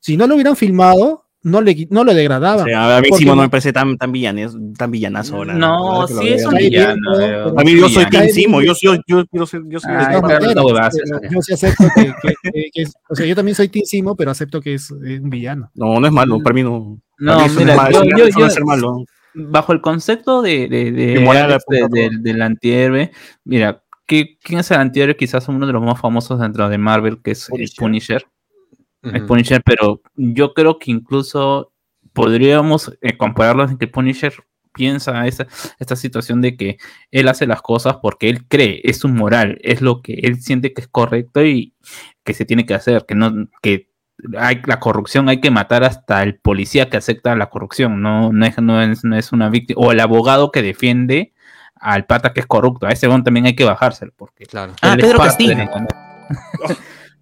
Si 0.00 0.16
no 0.16 0.26
lo 0.26 0.34
hubieran 0.34 0.56
filmado, 0.56 1.24
no 1.44 1.60
le, 1.60 1.88
no 1.90 2.04
le 2.04 2.14
degradaban. 2.14 2.60
O 2.62 2.64
sea, 2.68 2.98
a 2.98 3.00
mí 3.00 3.08
Simo 3.16 3.34
no 3.34 3.42
me 3.42 3.48
parece 3.48 3.72
tan, 3.72 3.98
tan, 3.98 4.12
villanes, 4.12 4.52
tan 4.78 4.92
villanazo 4.92 5.36
ahora. 5.36 5.54
No, 5.54 6.02
lo 6.02 6.06
sí 6.06 6.28
es 6.28 6.46
un 6.46 6.54
villano. 6.54 7.00
pero- 7.16 7.58
A 7.58 7.64
mí 7.64 7.76
yo 7.76 7.88
soy. 7.88 8.06
Team 8.06 8.28
Simo, 8.28 8.62
yo, 8.62 8.74
yo, 8.80 8.94
yo, 9.08 9.24
yo, 9.32 9.46
soy- 9.46 9.64
yo 9.68 9.80
soy 9.80 9.90
Ah, 9.92 10.20
todas 10.20 10.38
claro, 10.38 10.64
pero 10.66 10.86
eso. 10.86 10.98
yo 11.32 11.42
sí 11.42 11.52
acepto 11.52 11.84
que, 11.96 12.12
que- 12.22 12.34
que- 12.52 12.70
que 12.72 12.82
es- 12.82 12.94
o 13.08 13.14
sea, 13.16 13.26
yo 13.26 13.34
también 13.34 13.56
soy 13.56 13.68
Team 13.68 13.84
Simo, 13.84 14.14
pero 14.14 14.30
acepto 14.30 14.60
que 14.60 14.74
es 14.74 14.90
eh, 15.04 15.18
un 15.20 15.30
villano. 15.30 15.68
No, 15.74 15.98
no 15.98 16.06
es 16.06 16.12
malo, 16.12 16.38
para 16.40 16.54
mí 16.54 16.62
no. 16.62 17.00
No, 17.22 17.48
mira, 17.56 17.90
yo- 17.90 18.02
yo- 18.04 18.28
yo- 18.28 18.50
ser 18.50 18.64
malo. 18.64 19.04
bajo 19.34 19.72
el 19.72 19.80
concepto 19.80 20.42
de, 20.42 20.68
de, 20.68 20.90
de, 20.92 21.14
Y 21.14 21.18
moral 21.24 21.44
Alex, 21.52 21.64
de- 21.68 21.78
apunta 21.82 21.96
de- 22.00 22.08
todo. 22.10 22.18
del 22.22 22.42
antihéroe, 22.42 23.10
mira, 23.44 23.82
¿qué- 24.06 24.38
¿quién 24.42 24.60
es 24.60 24.70
el 24.72 24.78
antihéroe? 24.78 25.16
Quizás 25.16 25.48
uno 25.48 25.66
de 25.66 25.72
los 25.72 25.82
más 25.82 26.00
famosos 26.00 26.40
dentro 26.40 26.68
de 26.68 26.78
Marvel, 26.78 27.22
que 27.22 27.30
es 27.30 27.48
el 27.48 27.52
Punisher. 27.78 27.78
Punisher. 27.78 28.26
El. 29.02 29.26
Punisher, 29.26 29.62
pero 29.64 30.00
yo 30.16 30.52
creo 30.54 30.78
que 30.78 30.90
incluso 30.90 31.72
podríamos 32.12 32.92
eh, 33.00 33.16
compararlo 33.16 33.64
en 33.64 33.78
que 33.78 33.86
Punisher 33.88 34.32
piensa 34.74 35.26
esta, 35.26 35.46
esta 35.78 35.96
situación 35.96 36.40
de 36.40 36.56
que 36.56 36.78
él 37.10 37.28
hace 37.28 37.46
las 37.46 37.62
cosas 37.62 37.96
porque 38.00 38.28
él 38.30 38.46
cree, 38.48 38.80
es 38.84 38.98
su 38.98 39.08
moral, 39.08 39.58
es 39.62 39.80
lo 39.82 40.02
que 40.02 40.14
él 40.22 40.40
siente 40.42 40.72
que 40.72 40.80
es 40.82 40.88
correcto 40.88 41.44
y 41.44 41.74
que 42.24 42.32
se 42.34 42.44
tiene 42.44 42.64
que 42.66 42.74
hacer, 42.74 43.04
que 43.06 43.14
no, 43.14 43.48
que 43.62 43.90
hay 44.38 44.60
la 44.66 44.78
corrupción, 44.80 45.28
hay 45.28 45.40
que 45.40 45.50
matar 45.50 45.84
hasta 45.84 46.22
el 46.22 46.36
policía 46.36 46.88
que 46.90 46.96
acepta 46.96 47.34
la 47.36 47.50
corrupción, 47.50 48.02
no, 48.02 48.32
no, 48.32 48.46
es, 48.46 48.58
no, 48.60 48.80
es, 48.82 49.04
no 49.04 49.16
es 49.16 49.32
una 49.32 49.48
víctima, 49.48 49.80
o 49.80 49.92
el 49.92 50.00
abogado 50.00 50.50
que 50.50 50.62
defiende 50.62 51.32
al 51.74 52.06
pata 52.06 52.32
que 52.32 52.40
es 52.40 52.46
corrupto, 52.46 52.86
a 52.86 52.90
ese 52.90 53.06
hombre 53.08 53.24
también 53.24 53.46
hay 53.46 53.56
que 53.56 53.64
bajárselo, 53.64 54.12
porque 54.16 54.46
Claro. 54.46 54.74
Ah, 54.82 54.96
Pedro 54.98 55.18
Castillo. 55.18 55.56
de- 55.56 55.68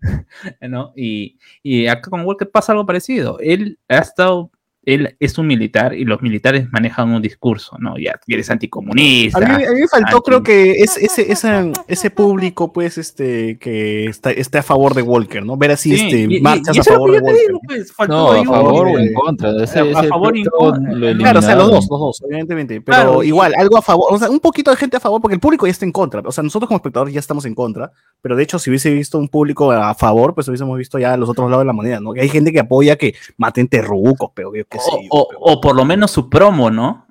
¿no? 0.68 0.92
Y, 0.96 1.38
y 1.62 1.86
acá 1.86 2.10
con 2.10 2.22
Walker 2.24 2.50
pasa 2.50 2.72
algo 2.72 2.86
parecido. 2.86 3.38
Él 3.40 3.78
ha 3.88 3.98
estado, 3.98 4.50
él 4.94 5.16
es 5.20 5.38
un 5.38 5.46
militar 5.46 5.94
y 5.94 6.04
los 6.04 6.22
militares 6.22 6.66
manejan 6.72 7.10
un 7.10 7.22
discurso, 7.22 7.76
¿no? 7.78 7.96
Ya 7.98 8.18
eres 8.26 8.50
anticomunista. 8.50 9.38
A 9.38 9.58
mí, 9.58 9.64
a 9.64 9.70
mí 9.72 9.80
me 9.80 9.88
faltó, 9.88 10.16
anti- 10.16 10.24
creo 10.26 10.42
que 10.42 10.72
es, 10.82 10.96
ese, 10.96 11.30
ese, 11.32 11.72
ese 11.88 12.10
público, 12.10 12.72
pues, 12.72 12.98
este, 12.98 13.58
que 13.58 14.06
está, 14.06 14.30
esté 14.30 14.58
a 14.58 14.62
favor 14.62 14.94
de 14.94 15.02
Walker, 15.02 15.44
¿no? 15.44 15.56
Ver 15.56 15.72
así, 15.72 15.96
Sí, 15.96 16.04
este, 16.04 16.20
y- 16.34 16.40
marchas 16.40 16.76
y 16.76 16.80
a 16.80 16.84
favor 16.84 17.10
que 17.10 17.16
de 17.18 17.22
Walker. 17.22 17.46
digo, 17.46 17.60
pues, 17.66 17.92
faltó 17.92 18.14
No, 18.14 18.32
a 18.32 18.44
favor 18.44 18.86
o 18.88 18.98
en 18.98 19.12
contra. 19.14 19.50
Ese, 19.62 19.80
a 19.80 19.84
ese 19.84 20.08
favor 20.08 20.36
y 20.36 20.40
en 20.40 20.46
contra. 20.46 20.92
Claro, 21.18 21.38
o 21.38 21.42
sea, 21.42 21.54
los 21.56 21.70
dos, 21.70 21.86
los 21.90 22.00
dos, 22.00 22.22
evidentemente. 22.28 22.80
Pero 22.80 22.96
Claro, 22.96 23.22
igual, 23.22 23.54
algo 23.56 23.78
a 23.78 23.82
favor, 23.82 24.06
o 24.10 24.18
sea, 24.18 24.30
un 24.30 24.40
poquito 24.40 24.70
de 24.70 24.76
gente 24.76 24.96
a 24.96 25.00
favor, 25.00 25.20
porque 25.20 25.34
el 25.34 25.40
público 25.40 25.66
ya 25.66 25.72
está 25.72 25.84
en 25.84 25.92
contra. 25.92 26.20
O 26.24 26.32
sea, 26.32 26.42
nosotros 26.44 26.68
como 26.68 26.76
espectadores 26.76 27.12
ya 27.14 27.20
estamos 27.20 27.44
en 27.44 27.54
contra, 27.54 27.90
pero 28.22 28.36
de 28.36 28.42
hecho, 28.42 28.58
si 28.58 28.70
hubiese 28.70 28.90
visto 28.92 29.18
un 29.18 29.28
público 29.28 29.70
a 29.72 29.94
favor, 29.94 30.34
pues 30.34 30.48
hubiésemos 30.48 30.76
visto 30.78 30.98
ya 30.98 31.16
los 31.16 31.28
otros 31.28 31.50
lados 31.50 31.62
de 31.62 31.66
la 31.66 31.72
moneda, 31.72 32.00
¿no? 32.00 32.12
Que 32.12 32.20
hay 32.22 32.28
gente 32.28 32.52
que 32.52 32.60
apoya 32.60 32.96
que 32.96 33.14
maten 33.36 33.68
terrucos, 33.68 34.30
pero 34.34 34.54
yo 34.54 34.64
o, 34.88 35.00
o- 35.10 35.28
pero- 35.28 35.40
o 35.40 35.60
por 35.60 35.76
lo 35.76 35.84
menos 35.84 36.10
su 36.10 36.28
promo, 36.30 36.70
¿no? 36.70 37.06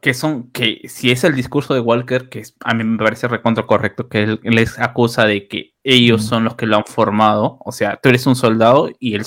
Que 0.00 0.12
son, 0.12 0.50
que 0.50 0.82
si 0.88 1.10
es 1.10 1.24
el 1.24 1.34
discurso 1.34 1.72
de 1.72 1.80
Walker, 1.80 2.28
que 2.28 2.40
es- 2.40 2.54
a 2.64 2.74
mí 2.74 2.84
me 2.84 2.98
parece 2.98 3.26
recontra 3.28 3.64
correcto, 3.66 4.08
que 4.08 4.22
él 4.22 4.40
les 4.42 4.78
acusa 4.78 5.24
de 5.24 5.48
que 5.48 5.74
ellos 5.82 6.24
son 6.24 6.44
los 6.44 6.56
que 6.56 6.66
lo 6.66 6.76
han 6.76 6.84
formado, 6.84 7.58
o 7.64 7.72
sea, 7.72 7.98
tú 8.02 8.08
eres 8.10 8.26
un 8.26 8.36
soldado 8.36 8.90
y 8.98 9.14
el, 9.14 9.24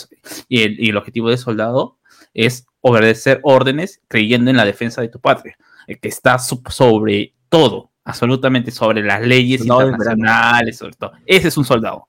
y 0.47 0.61
el, 0.63 0.79
y 0.79 0.89
el 0.89 0.97
objetivo 0.97 1.29
del 1.29 1.37
soldado 1.39 1.97
es 2.33 2.67
obedecer 2.81 3.39
órdenes 3.43 4.01
creyendo 4.07 4.51
en 4.51 4.57
la 4.57 4.65
defensa 4.65 5.01
de 5.01 5.09
tu 5.09 5.19
patria, 5.19 5.57
el 5.87 5.99
que 5.99 6.09
está 6.09 6.37
sobre 6.37 7.33
todo, 7.49 7.91
absolutamente 8.03 8.69
sobre 8.71 9.01
las 9.03 9.21
leyes 9.25 9.61
internacionales, 9.85 10.77
sobre 10.77 10.93
todo. 10.93 11.11
Ese 11.25 11.47
es 11.47 11.57
un 11.57 11.65
soldado, 11.65 12.05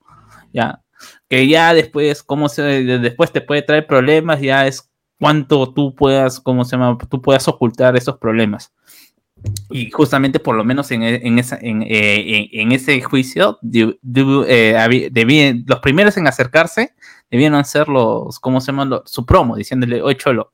¿ya? 0.53 0.81
Que 1.27 1.47
ya 1.47 1.73
después, 1.73 2.23
cómo 2.23 2.49
se, 2.49 2.61
después 2.83 3.31
te 3.31 3.41
puede 3.41 3.61
traer 3.63 3.87
problemas, 3.87 4.41
ya 4.41 4.67
es 4.67 4.89
cuánto 5.19 5.73
tú 5.73 5.93
puedas, 5.95 6.39
¿cómo 6.39 6.63
se 6.65 6.77
llama? 6.77 6.97
Tú 7.09 7.21
puedas 7.21 7.47
ocultar 7.47 7.95
esos 7.97 8.17
problemas. 8.17 8.71
Y 9.69 9.89
justamente 9.89 10.39
por 10.39 10.55
lo 10.55 10.65
menos 10.65 10.91
en, 10.91 11.01
e- 11.03 11.25
en 11.25 11.39
esa, 11.39 11.57
en, 11.61 11.81
eh, 11.83 12.49
en- 12.51 12.61
en 12.61 12.71
ese 12.73 13.01
juicio, 13.01 13.57
de- 13.61 13.97
de- 14.01 14.45
eh, 14.47 14.77
habí- 14.77 15.09
debí- 15.09 15.63
los 15.65 15.79
primeros 15.79 16.17
en 16.17 16.27
acercarse 16.27 16.93
debieron 17.31 17.63
ser 17.63 17.87
los, 17.87 18.39
¿cómo 18.39 18.59
se 18.59 18.67
llama? 18.71 18.85
Los- 18.85 19.01
su 19.05 19.25
promo, 19.25 19.55
diciéndole, 19.55 20.01
oye 20.01 20.17
Cholo, 20.17 20.51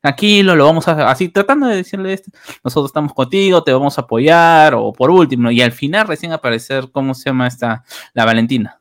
tranquilo, 0.00 0.54
lo 0.56 0.64
vamos 0.64 0.86
a 0.88 1.10
así, 1.10 1.28
tratando 1.28 1.66
de 1.66 1.76
decirle 1.76 2.12
esto, 2.14 2.30
nosotros 2.64 2.88
estamos 2.90 3.12
contigo, 3.12 3.62
te 3.64 3.72
vamos 3.72 3.98
a 3.98 4.02
apoyar, 4.02 4.74
o 4.74 4.92
por 4.92 5.10
último, 5.10 5.50
y 5.50 5.60
al 5.60 5.72
final 5.72 6.06
recién 6.06 6.32
aparecer, 6.32 6.90
¿cómo 6.92 7.12
se 7.12 7.24
llama 7.28 7.46
esta? 7.48 7.84
La 8.14 8.24
Valentina, 8.24 8.80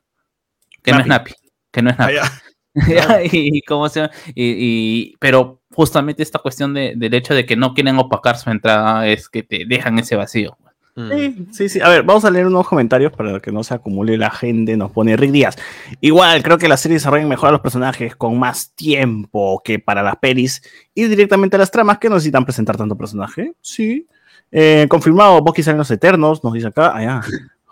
que 0.83 0.91
no 0.91 0.97
es 0.99 1.07
Napi, 1.07 1.33
que 1.71 1.81
no 1.81 1.89
es 1.89 1.97
Napi. 1.97 2.13
Ah, 2.21 2.31
Y, 3.31 3.61
cómo 3.63 3.89
se? 3.89 4.09
Y, 4.33 4.33
y- 4.35 5.15
pero 5.19 5.61
justamente 5.73 6.21
esta 6.23 6.39
cuestión 6.39 6.73
de- 6.73 6.93
del 6.95 7.13
hecho 7.13 7.33
de 7.33 7.45
que 7.45 7.55
no 7.55 7.73
quieren 7.73 7.97
opacar 7.97 8.37
su 8.37 8.49
entrada 8.49 9.07
es 9.07 9.29
que 9.29 9.43
te 9.43 9.65
dejan 9.65 9.97
ese 9.99 10.15
vacío. 10.15 10.57
Mm. 10.97 11.09
Sí, 11.11 11.47
sí, 11.51 11.69
sí. 11.69 11.81
A 11.81 11.89
ver, 11.89 12.03
vamos 12.03 12.23
a 12.23 12.31
leer 12.31 12.47
unos 12.47 12.65
comentarios 12.67 13.11
para 13.11 13.41
que 13.41 13.51
no 13.51 13.63
se 13.65 13.73
acumule 13.73 14.17
la 14.17 14.29
gente. 14.31 14.77
Nos 14.77 14.91
pone 14.91 15.17
Rick 15.17 15.31
Díaz. 15.31 15.57
Igual, 15.99 16.41
creo 16.41 16.57
que 16.57 16.69
la 16.69 16.77
serie 16.77 16.95
desarrolla 16.95 17.25
mejor 17.27 17.49
a 17.49 17.51
los 17.53 17.61
personajes 17.61 18.15
con 18.15 18.39
más 18.39 18.71
tiempo 18.75 19.61
que 19.63 19.77
para 19.79 20.03
las 20.03 20.15
pelis 20.17 20.61
y 20.93 21.03
directamente 21.05 21.57
a 21.57 21.59
las 21.59 21.71
tramas 21.71 21.97
que 21.97 22.07
no 22.07 22.15
necesitan 22.15 22.45
presentar 22.45 22.77
tanto 22.77 22.95
personaje. 22.97 23.53
Sí. 23.61 24.07
Eh, 24.51 24.85
confirmado, 24.89 25.41
Bucky 25.41 25.63
sale 25.63 25.73
en 25.73 25.79
los 25.79 25.91
Eternos, 25.91 26.41
nos 26.45 26.53
dice 26.53 26.67
acá. 26.67 26.95
Allá. 26.95 27.21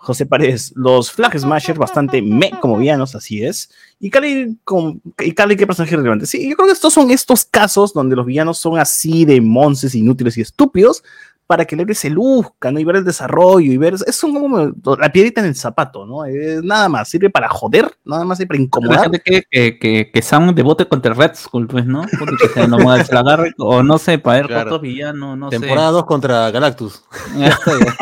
José 0.04 0.26
Paredes, 0.26 0.72
los 0.76 1.10
Flag 1.10 1.38
Smashers 1.38 1.78
bastante 1.78 2.20
me 2.20 2.50
como 2.60 2.76
villanos, 2.76 3.14
así 3.14 3.42
es. 3.42 3.70
Y 3.98 4.10
Cali, 4.10 4.58
con, 4.62 5.00
y 5.18 5.32
Cali, 5.32 5.56
¿qué 5.56 5.66
personaje 5.66 5.96
relevante? 5.96 6.26
Sí, 6.26 6.46
yo 6.46 6.56
creo 6.56 6.66
que 6.66 6.74
estos 6.74 6.92
son 6.92 7.10
estos 7.10 7.46
casos 7.46 7.94
donde 7.94 8.14
los 8.14 8.26
villanos 8.26 8.58
son 8.58 8.78
así 8.78 9.24
de 9.24 9.40
monces, 9.40 9.94
inútiles 9.94 10.36
y 10.36 10.42
estúpidos, 10.42 11.02
para 11.46 11.64
que 11.64 11.74
el 11.74 11.82
héroe 11.82 11.94
se 11.94 12.10
luzca, 12.10 12.70
¿no? 12.72 12.78
Y 12.80 12.84
ver 12.84 12.96
el 12.96 13.04
desarrollo 13.04 13.70
y 13.72 13.76
ver. 13.76 13.94
Es 14.06 14.20
como 14.20 14.72
la 14.98 15.12
piedrita 15.12 15.40
en 15.40 15.48
el 15.48 15.54
zapato, 15.54 16.06
¿no? 16.06 16.24
Es 16.24 16.62
nada 16.62 16.88
más, 16.88 17.08
sirve 17.08 17.30
para 17.30 17.48
joder, 17.48 17.90
nada 18.04 18.24
más 18.24 18.38
sirve 18.38 18.48
para 18.48 18.60
incomodar. 18.62 19.10
que, 19.22 19.42
que, 19.50 19.78
que, 19.78 20.10
que 20.12 20.22
Sam 20.22 20.54
debote 20.54 20.86
contra 20.86 21.12
el 21.12 21.18
Red 21.18 21.32
Skull, 21.34 21.66
pues, 21.66 21.86
¿no? 21.86 22.02
Porque 22.18 22.36
que 22.40 22.48
se, 22.48 22.68
se 23.04 23.14
la 23.14 23.20
agarre, 23.20 23.52
o 23.58 23.82
no 23.82 23.98
sé, 23.98 24.18
para 24.18 24.38
ver 24.38 24.46
Claro. 24.46 24.62
otros 24.70 24.82
villanos, 24.82 25.36
no 25.38 25.48
Temporada 25.48 25.90
2 25.90 26.04
contra 26.06 26.50
Galactus. 26.50 27.04
sé. 27.50 27.72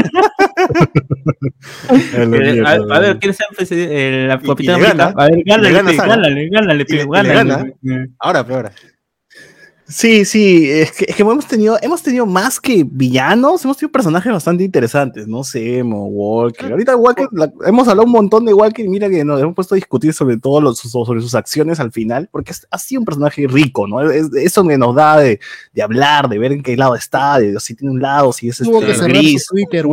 Eh, 2.15 2.63
a, 2.65 2.73
a 2.73 2.99
ver, 3.01 3.19
¿quién 3.19 3.31
es 3.31 3.41
el, 3.41 4.29
capitán. 4.29 4.77
A 5.17 5.27
ver, 5.27 5.37
le 5.37 5.43
gánale, 5.45 5.97
gánale, 5.97 6.49
gánale, 6.49 6.83
Y 6.83 6.85
pe, 6.85 6.95
le- 6.97 7.03
y 7.03 7.23
le 7.23 7.35
gánale. 7.35 7.77
Ahora, 8.19 8.45
pero 8.45 8.57
ahora. 8.57 8.73
Sí, 9.89 10.25
sí, 10.25 10.71
es 10.71 10.93
que, 10.93 11.05
es 11.09 11.17
que 11.17 11.23
hemos 11.23 11.47
tenido, 11.47 11.77
hemos 11.83 12.03
tenido 12.03 12.25
más 12.25 12.59
que 12.61 12.85
villanos, 12.89 13.65
hemos 13.65 13.77
tenido 13.77 13.93
personajes 13.93 14.33
bastante 14.33 14.65
interesantes, 14.65 15.29
no 15.29 15.45
sé, 15.45 15.79
Emo, 15.79 16.07
Walker. 16.07 16.71
Ahorita 16.73 16.97
Walker, 16.97 17.29
la- 17.33 17.53
hemos 17.67 17.89
hablado 17.89 18.07
un 18.07 18.13
montón 18.13 18.45
de 18.47 18.55
Walker 18.55 18.85
y 18.85 18.89
mira 18.89 19.11
que 19.11 19.25
nos 19.25 19.41
hemos 19.43 19.55
puesto 19.55 19.75
a 19.75 19.77
discutir 19.77 20.15
sobre 20.15 20.39
todo 20.39 20.61
los, 20.61 20.79
sobre 20.79 21.21
sus 21.21 21.35
acciones 21.35 21.79
al 21.81 21.93
final, 21.93 22.29
porque 22.33 22.53
es- 22.53 22.67
ha 22.71 22.79
sido 22.79 23.01
un 23.01 23.05
personaje 23.05 23.47
rico, 23.47 23.87
¿no? 23.87 24.01
Es, 24.11 24.31
eso 24.35 24.67
que 24.67 24.79
nos 24.79 24.95
da 24.95 25.19
de, 25.19 25.41
de 25.75 25.83
hablar, 25.83 26.29
de 26.29 26.39
ver 26.39 26.53
en 26.53 26.63
qué 26.63 26.77
lado 26.77 26.95
está, 26.95 27.39
de 27.39 27.59
si 27.61 27.75
tiene 27.75 27.93
un 27.93 28.01
lado, 28.01 28.33
si 28.33 28.49
es 28.49 28.59
Tuvo 28.59 28.81
que 28.81 28.93
este, 28.93 28.99
cerrar 29.05 29.17
gris. 29.19 29.45
su 29.45 29.55
Twitter. 29.55 29.87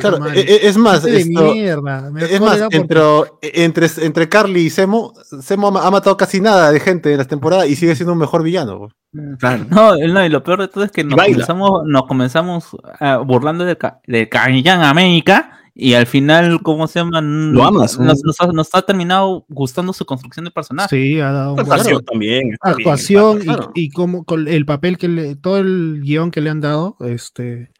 Claro, 0.00 0.18
madre. 0.20 0.40
e- 0.40 0.54
e- 0.56 0.66
es 0.68 0.76
más, 0.76 1.04
esto- 1.04 1.52
mierda. 1.54 2.10
me 2.10 2.24
es 2.24 2.40
más, 2.40 2.60
entre, 2.72 3.00
entre, 3.42 3.86
entre 4.02 4.28
Carly 4.28 4.62
y 4.66 4.70
Semo, 4.70 5.14
Semo 5.40 5.68
ha, 5.68 5.70
ma- 5.70 5.86
ha 5.86 5.90
matado 5.90 6.16
casi 6.16 6.40
nada 6.40 6.70
de 6.72 6.80
gente 6.80 7.10
en 7.12 7.18
las 7.18 7.28
temporadas 7.28 7.68
y 7.68 7.76
sigue 7.76 7.94
siendo 7.96 8.12
un 8.12 8.18
mejor 8.18 8.42
villano. 8.42 8.78
pues. 8.78 8.92
Claro. 9.38 9.64
No, 9.70 9.96
no, 9.96 10.24
y 10.24 10.28
lo 10.28 10.42
peor 10.42 10.60
de 10.60 10.68
todo 10.68 10.84
es 10.84 10.90
que 10.90 11.04
nos 11.04 11.16
baila. 11.16 11.34
comenzamos, 11.46 11.80
nos 11.86 12.06
comenzamos 12.06 12.76
ah, 13.00 13.18
burlando 13.18 13.64
de, 13.64 13.76
Ca- 13.76 14.00
de 14.06 14.28
Capitán 14.28 14.82
América 14.82 15.52
y 15.74 15.92
al 15.92 16.06
final, 16.06 16.62
¿cómo 16.62 16.86
se 16.86 17.00
llama? 17.00 17.20
Lo 17.20 17.62
amas, 17.64 17.98
Nos, 17.98 18.22
nos 18.24 18.40
ha, 18.40 18.46
nos 18.46 18.74
ha 18.74 18.82
terminado 18.82 19.44
gustando 19.48 19.92
su 19.92 20.06
construcción 20.06 20.44
de 20.46 20.50
personaje. 20.50 20.88
Sí, 20.96 21.20
ha 21.20 21.30
dado 21.32 21.52
un 21.54 21.60
Actuación 21.60 22.02
también. 22.04 22.44
bien, 22.48 22.56
actuación 22.62 23.40
y, 23.74 23.84
y 23.84 23.90
como 23.90 24.24
con 24.24 24.48
el 24.48 24.64
papel 24.64 24.96
que 24.96 25.08
le, 25.08 25.36
todo 25.36 25.58
el 25.58 26.00
guion 26.02 26.30
que 26.30 26.40
le 26.40 26.48
han 26.50 26.60
dado, 26.62 26.96
este. 27.00 27.70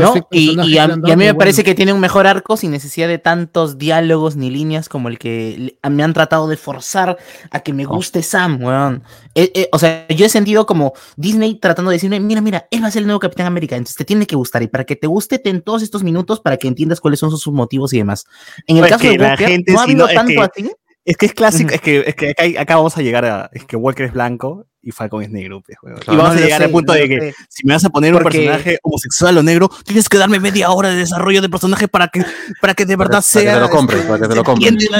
¿No? 0.00 0.14
Y, 0.30 0.78
a, 0.78 0.84
y 0.86 1.16
mí 1.16 1.24
me 1.24 1.34
parece 1.34 1.64
que 1.64 1.74
tiene 1.74 1.92
un 1.92 2.00
mejor 2.00 2.26
arco 2.26 2.56
sin 2.56 2.70
necesidad 2.70 3.08
de 3.08 3.18
tantos 3.18 3.76
diálogos 3.78 4.36
ni 4.36 4.50
líneas 4.50 4.88
como 4.88 5.08
el 5.08 5.18
que 5.18 5.76
me 5.88 6.02
han 6.02 6.12
tratado 6.14 6.48
de 6.48 6.56
forzar 6.56 7.18
a 7.50 7.60
que 7.60 7.72
me 7.72 7.84
guste 7.84 8.22
Sam, 8.22 8.62
weón. 8.62 9.02
Eh, 9.34 9.50
eh, 9.54 9.68
o 9.72 9.78
sea, 9.78 10.06
yo 10.08 10.26
he 10.26 10.28
sentido 10.28 10.66
como 10.66 10.92
Disney 11.16 11.54
tratando 11.56 11.90
de 11.90 11.96
decirme, 11.96 12.20
mira, 12.20 12.40
mira, 12.40 12.66
él 12.70 12.82
va 12.82 12.88
a 12.88 12.90
ser 12.90 13.00
el 13.00 13.06
nuevo 13.06 13.20
Capitán 13.20 13.46
América, 13.46 13.76
entonces 13.76 13.96
te 13.96 14.04
tiene 14.04 14.26
que 14.26 14.36
gustar. 14.36 14.62
Y 14.62 14.68
para 14.68 14.84
que 14.84 14.96
te 14.96 15.06
guste, 15.06 15.38
ten 15.38 15.62
todos 15.62 15.82
estos 15.82 16.02
minutos 16.02 16.40
para 16.40 16.56
que 16.56 16.68
entiendas 16.68 17.00
cuáles 17.00 17.20
son 17.20 17.30
sus 17.30 17.52
motivos 17.52 17.92
y 17.92 17.98
demás. 17.98 18.24
En 18.66 18.76
el 18.76 18.82
Pues 18.82 18.92
caso 18.92 19.08
de 19.08 19.18
Walker, 19.18 19.48
gente 19.48 19.72
no 19.72 19.80
ha 19.80 19.84
si 19.84 19.90
habido 19.90 20.06
no- 20.06 20.10
es 20.10 20.14
tanto 20.16 20.42
así. 20.42 20.70
Es 21.04 21.16
que 21.16 21.26
es 21.26 21.34
clásico, 21.34 21.72
es 21.74 21.80
que, 21.80 22.04
es 22.06 22.14
que 22.14 22.30
acá, 22.30 22.44
acá 22.60 22.76
vamos 22.76 22.96
a 22.96 23.02
llegar 23.02 23.24
a. 23.24 23.50
Es 23.52 23.64
que 23.64 23.74
Walker 23.76 24.06
es 24.06 24.12
blanco 24.12 24.66
y 24.80 24.92
Falcon 24.92 25.22
es 25.22 25.30
negro. 25.30 25.60
pues. 25.64 25.76
Claro. 25.80 25.98
y 26.06 26.16
vamos 26.16 26.34
No 26.34 26.40
a 26.40 26.44
llegar 26.44 26.58
sé, 26.60 26.64
al 26.66 26.70
punto 26.70 26.92
no 26.92 26.98
de 26.98 27.08
que 27.08 27.20
sé. 27.20 27.34
si 27.48 27.66
me 27.66 27.74
vas 27.74 27.84
a 27.84 27.90
poner 27.90 28.12
Porque- 28.12 28.38
un 28.38 28.44
personaje 28.46 28.78
homosexual 28.82 29.38
o 29.38 29.42
negro, 29.42 29.68
tienes 29.84 30.08
que 30.08 30.18
darme 30.18 30.38
media 30.38 30.70
hora 30.70 30.90
de 30.90 30.96
desarrollo 30.96 31.40
de 31.42 31.48
personaje 31.48 31.88
para 31.88 32.06
que, 32.08 32.24
para 32.60 32.74
que 32.74 32.84
de 32.86 32.94
verdad 32.96 33.10
Para 33.14 33.20
que 33.22 33.26
sea. 33.26 33.54
te 33.54 33.60
lo 33.60 33.70
compres, 33.70 33.98
este, 34.00 34.10
para 34.10 34.22
que 34.22 34.28
te 34.28 34.34
lo 34.36 34.44
compres. 34.44 34.90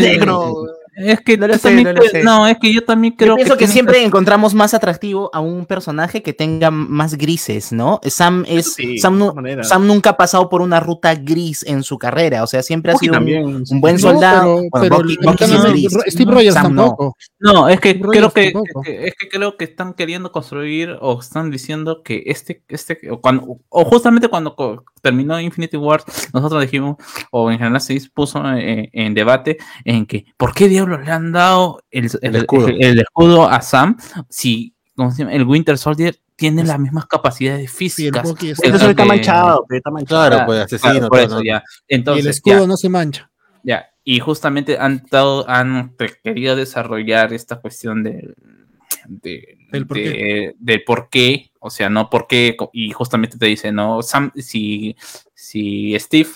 negro. 0.00 0.66
Es 0.96 1.20
que 1.20 1.36
No 1.36 1.46
lo 1.46 1.54
yo 1.54 1.58
sé, 1.58 1.68
también 1.68 1.84
no 1.88 1.92
lo 1.92 1.98
creo- 2.00 2.10
sé. 2.10 2.22
no, 2.22 2.46
es 2.46 2.58
que 2.58 2.72
yo 2.72 2.84
también 2.84 3.14
creo 3.16 3.30
Yo 3.32 3.36
pienso 3.36 3.54
que, 3.54 3.58
tiene 3.58 3.72
siempre 3.72 4.04
encontramos 4.04 4.54
más 4.54 4.74
atractivo 4.74 5.30
a 5.32 5.40
un 5.40 5.66
personaje 5.66 6.22
que 6.22 6.32
tenga 6.32 6.70
más 6.70 7.16
grises, 7.16 7.72
¿no? 7.72 8.00
Sam 8.04 8.44
es 8.46 8.74
Sí, 8.74 8.98
Sam, 8.98 9.18
maneras. 9.34 9.68
Sam 9.68 9.86
nunca 9.86 10.10
ha 10.10 10.16
pasado 10.16 10.48
por 10.48 10.60
una 10.62 10.80
ruta 10.80 11.14
gris 11.14 11.64
en 11.66 11.82
su 11.82 11.98
carrera, 11.98 12.42
o 12.42 12.46
sea, 12.46 12.62
siempre 12.62 12.92
ha 12.92 12.94
Bucky 12.94 13.06
sido 13.06 13.18
un, 13.20 13.64
un 13.68 13.80
buen 13.80 13.94
No, 13.96 14.00
soldado. 14.00 14.56
pero, 14.56 14.68
Bueno, 14.70 14.70
pero 14.80 14.96
Bucky- 14.98 15.16
el 15.20 15.26
Bucky 15.26 15.44
sí 15.44 15.44
es 15.44 15.50
Capitán- 15.50 15.72
gris. 15.72 15.98
Steve 16.14 16.32
Rogers 16.32 16.54
Sam 16.54 16.74
no. 16.74 16.82
tampoco. 16.86 17.16
No, 17.40 17.68
es 17.68 17.80
que 17.80 17.94
Rogers 17.94 18.10
creo 18.10 18.30
que, 18.32 18.52
que- 18.84 19.06
es 19.08 19.14
que 19.18 19.28
creo 19.28 19.56
que 19.56 19.64
están 19.64 19.94
queriendo 19.94 20.30
construir 20.32 20.96
o 21.00 21.18
están 21.20 21.50
diciendo 21.50 22.02
que 22.02 22.22
este, 22.26 22.62
este, 22.68 22.98
o 23.10 23.20
cuando, 23.20 23.58
o 23.68 23.84
justamente 23.84 24.28
cuando 24.28 24.54
terminó 25.02 25.38
Infinity 25.40 25.76
War, 25.76 26.02
nosotros 26.32 26.62
dijimos, 26.62 26.96
o 27.30 27.50
en 27.50 27.58
general 27.58 27.80
se 27.80 28.00
puso 28.14 28.42
eh, 28.56 28.88
en 28.92 29.12
debate 29.14 29.58
en 29.84 30.06
que, 30.06 30.24
¿por 30.36 30.54
qué 30.54 30.68
diablos 30.68 30.83
le 30.86 31.10
han 31.10 31.32
dado 31.32 31.82
el, 31.90 32.10
el- 32.22 32.36
escudo. 32.36 32.68
el- 32.68 32.82
el 32.82 33.00
escudo 33.00 33.48
a 33.48 33.60
Sam 33.62 33.96
si 34.28 34.74
¿cómo 34.96 35.10
se 35.10 35.18
llama? 35.18 35.32
el 35.34 35.44
Winter 35.44 35.76
Soldier 35.78 36.16
tiene 36.36 36.64
las 36.64 36.78
mismas 36.80 37.06
capacidades 37.06 37.70
Sí, 37.70 38.06
el 38.06 38.12
físicas? 38.14 38.24
El- 38.28 38.48
Entonces 38.48 38.88
está 38.90 39.02
que- 39.02 39.08
manchado, 39.08 39.64
pe, 39.68 39.76
está 39.76 39.90
manchado. 39.90 40.28
Claro, 40.30 40.46
pues 40.46 40.60
asesino. 40.60 40.92
Claro, 40.92 41.08
por 41.08 41.18
todo, 41.18 41.26
eso, 41.26 41.36
¿no? 41.36 41.44
ya. 41.44 41.62
y 41.88 41.94
el 41.94 41.98
Entonces, 42.00 42.26
escudo 42.26 42.60
ya. 42.60 42.66
no 42.66 42.76
se 42.76 42.88
mancha. 42.88 43.30
Ya, 43.62 43.86
y 44.04 44.18
justamente 44.20 44.76
han, 44.78 45.02
dado- 45.10 45.48
han 45.48 45.94
querido 46.22 46.54
desarrollar 46.56 47.32
esta 47.32 47.56
cuestión 47.60 48.02
del 48.02 48.34
de, 49.06 49.58
por 49.86 49.96
de- 49.96 50.54
del 50.58 50.82
por 50.84 51.08
qué, 51.08 51.50
o 51.60 51.70
sea, 51.70 51.88
no 51.88 52.08
por 52.10 52.26
qué, 52.26 52.56
y 52.72 52.90
justamente 52.90 53.36
te 53.38 53.46
dice, 53.46 53.70
no, 53.70 54.02
Sam, 54.02 54.32
si, 54.36 54.96
si 55.34 55.98
Steve 55.98 56.28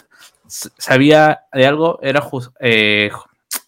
sabía 0.47 1.41
de 1.53 1.67
algo, 1.67 1.99
era 2.03 2.23
eh, 2.61 3.11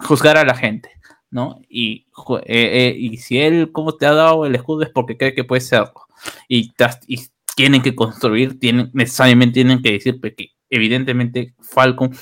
juzgar 0.03 0.37
a 0.37 0.45
la 0.45 0.55
gente, 0.55 0.91
¿no? 1.31 1.61
Y, 1.69 2.07
eh, 2.45 2.93
eh, 2.93 2.97
y 2.99 3.17
si 3.19 3.39
él, 3.39 3.71
como 3.73 3.95
te 3.95 4.07
ha 4.07 4.13
dado 4.13 4.47
el 4.47 4.55
escudo, 4.55 4.83
es 4.83 4.91
porque 4.91 5.17
cree 5.17 5.35
que 5.35 5.45
puede 5.45 5.61
serlo. 5.61 6.07
Y, 6.49 6.73
y 7.07 7.21
tienen 7.57 7.83
que 7.83 7.95
construir, 7.95 8.59
tienen, 8.59 8.91
necesariamente 8.93 9.55
tienen 9.55 9.83
que 9.83 9.93
decir 9.93 10.21
que 10.21 10.53
evidentemente 10.69 11.55
Falcon 11.61 12.13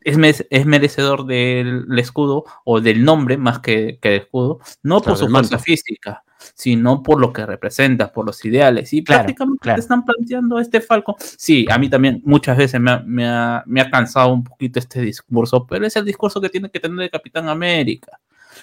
es, 0.00 0.46
es 0.50 0.66
merecedor 0.66 1.26
del 1.26 1.86
escudo 1.98 2.44
o 2.64 2.80
del 2.80 3.04
nombre 3.04 3.36
más 3.36 3.60
que, 3.60 3.98
que 4.00 4.08
del 4.10 4.20
escudo, 4.22 4.60
no 4.82 5.00
Claro, 5.00 5.18
por 5.18 5.26
su 5.26 5.30
fuerza 5.30 5.58
física, 5.58 6.24
sino 6.54 7.02
por 7.02 7.20
lo 7.20 7.32
que 7.32 7.44
representa, 7.46 8.12
por 8.12 8.26
los 8.26 8.44
ideales. 8.44 8.92
Y 8.92 9.02
Claro, 9.04 9.22
prácticamente 9.24 9.58
claro. 9.62 9.76
te 9.76 9.80
están 9.80 10.04
planteando 10.04 10.58
este 10.58 10.80
Falcon. 10.80 11.14
Sí, 11.18 11.66
a 11.70 11.78
mí 11.78 11.88
también 11.88 12.20
muchas 12.24 12.56
veces 12.56 12.80
me 12.80 12.90
ha, 12.90 13.02
me 13.06 13.26
ha- 13.26 13.62
me 13.66 13.80
ha 13.80 13.90
cansado 13.90 14.32
un 14.32 14.44
poquito 14.44 14.78
este 14.78 15.00
discurso, 15.00 15.66
pero 15.66 15.86
es 15.86 15.96
el 15.96 16.04
discurso 16.04 16.40
que 16.40 16.48
tiene 16.48 16.70
que 16.70 16.80
tener 16.80 17.00
el 17.00 17.10
Capitán 17.10 17.48
América. 17.48 18.18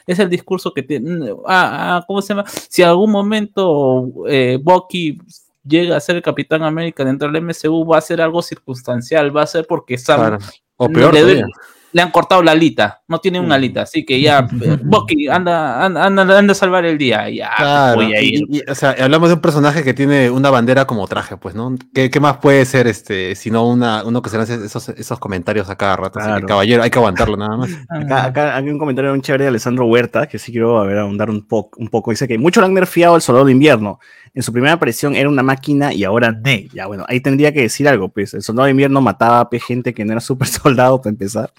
Es 0.05 0.19
el 0.19 0.29
discurso 0.29 0.71
que 0.73 0.83
tiene. 0.83 1.31
Ah, 1.47 1.97
ah, 1.97 2.03
¿Cómo 2.07 2.21
se 2.21 2.29
llama? 2.29 2.45
Si 2.47 2.83
algún 2.83 3.11
momento 3.11 4.05
eh, 4.27 4.59
Bucky 4.61 5.17
llega 5.63 5.97
a 5.97 5.99
ser 5.99 6.15
el 6.17 6.21
Capitán 6.21 6.63
América 6.63 7.03
dentro 7.03 7.29
del 7.31 7.43
MCU, 7.43 7.85
va 7.85 7.97
a 7.97 8.01
ser 8.01 8.21
algo 8.21 8.41
circunstancial, 8.41 9.35
va 9.35 9.43
a 9.43 9.47
ser 9.47 9.65
porque 9.67 9.97
Sam 9.97 10.19
Claro. 10.19 10.37
O 10.77 10.89
peor 10.89 11.13
le. 11.13 11.43
Le 11.91 12.01
han 12.01 12.11
cortado 12.11 12.43
la 12.43 12.51
alita, 12.51 13.01
no 13.07 13.19
tiene 13.19 13.39
una 13.39 13.49
Mm. 13.49 13.51
alita, 13.59 13.81
así 13.81 14.05
que 14.05 14.21
ya, 14.21 14.47
eh, 14.61 14.77
Bucky, 14.83 15.27
anda, 15.27 15.83
anda, 15.85 16.05
anda, 16.05 16.37
anda 16.37 16.51
a 16.51 16.55
salvar 16.55 16.85
el 16.85 16.97
día, 16.97 17.29
ya, 17.29 17.49
Claro, 17.57 17.95
voy 17.95 18.13
a 18.13 18.21
ir. 18.21 18.45
y- 18.47 18.57
y, 18.59 18.61
o 18.69 18.75
sea, 18.75 18.95
hablamos 18.99 19.29
de 19.29 19.35
un 19.35 19.41
personaje 19.41 19.83
que 19.83 19.93
tiene 19.93 20.29
una 20.29 20.49
bandera 20.51 20.85
como 20.85 21.07
traje, 21.07 21.37
pues, 21.37 21.55
¿no? 21.55 21.75
¿Qué, 21.93 22.09
qué 22.09 22.19
más 22.19 22.37
puede 22.37 22.63
ser 22.65 22.85
este, 22.87 23.35
sino 23.35 23.67
una, 23.67 24.03
uno 24.03 24.21
que 24.21 24.29
se 24.29 24.37
hace 24.37 24.63
esos, 24.65 24.89
esos 24.89 25.19
comentarios 25.19 25.69
a 25.69 25.75
cada 25.75 25.95
rato? 25.95 26.19
Así 26.19 26.27
que, 26.27 26.31
Claro. 26.33 26.47
caballero, 26.47 26.83
hay 26.83 26.89
que 26.89 26.99
aguantarlo 26.99 27.37
nada 27.37 27.57
más. 27.57 27.69
Acá, 27.89 28.25
acá 28.25 28.55
hay 28.55 28.69
un 28.69 28.77
comentario 28.77 29.11
muy 29.11 29.21
chévere 29.21 29.45
de 29.45 29.49
Alessandro 29.49 29.85
Huerta, 29.85 30.27
que 30.27 30.37
sí 30.37 30.51
quiero 30.51 30.79
a 30.79 30.85
ver, 30.85 30.99
ahondar 30.99 31.29
un, 31.29 31.47
po- 31.47 31.71
un 31.77 31.87
poco. 31.87 32.11
Dice 32.11 32.27
que 32.27 32.37
mucho 32.37 32.59
le 32.61 32.67
han 32.67 32.73
nerfeado 32.73 33.15
al 33.15 33.21
soldado 33.21 33.45
de 33.45 33.51
invierno. 33.51 33.99
En 34.35 34.43
su 34.43 34.53
primera 34.53 34.73
aparición 34.73 35.15
era 35.15 35.27
una 35.27 35.41
máquina 35.41 35.91
y 35.91 36.03
ahora 36.03 36.31
ne. 36.31 36.67
Ya 36.71 36.85
bueno, 36.85 37.03
ahí 37.09 37.19
tendría 37.19 37.51
que 37.51 37.61
decir 37.61 37.87
algo, 37.87 38.09
pues. 38.09 38.35
El 38.35 38.43
soldado 38.43 38.65
de 38.65 38.71
invierno 38.71 39.01
mataba 39.01 39.39
a 39.41 39.49
gente 39.59 39.93
que 39.95 40.05
no 40.05 40.11
era 40.11 40.21
super 40.21 40.47
soldado, 40.47 41.01
para 41.01 41.09
empezar. 41.09 41.51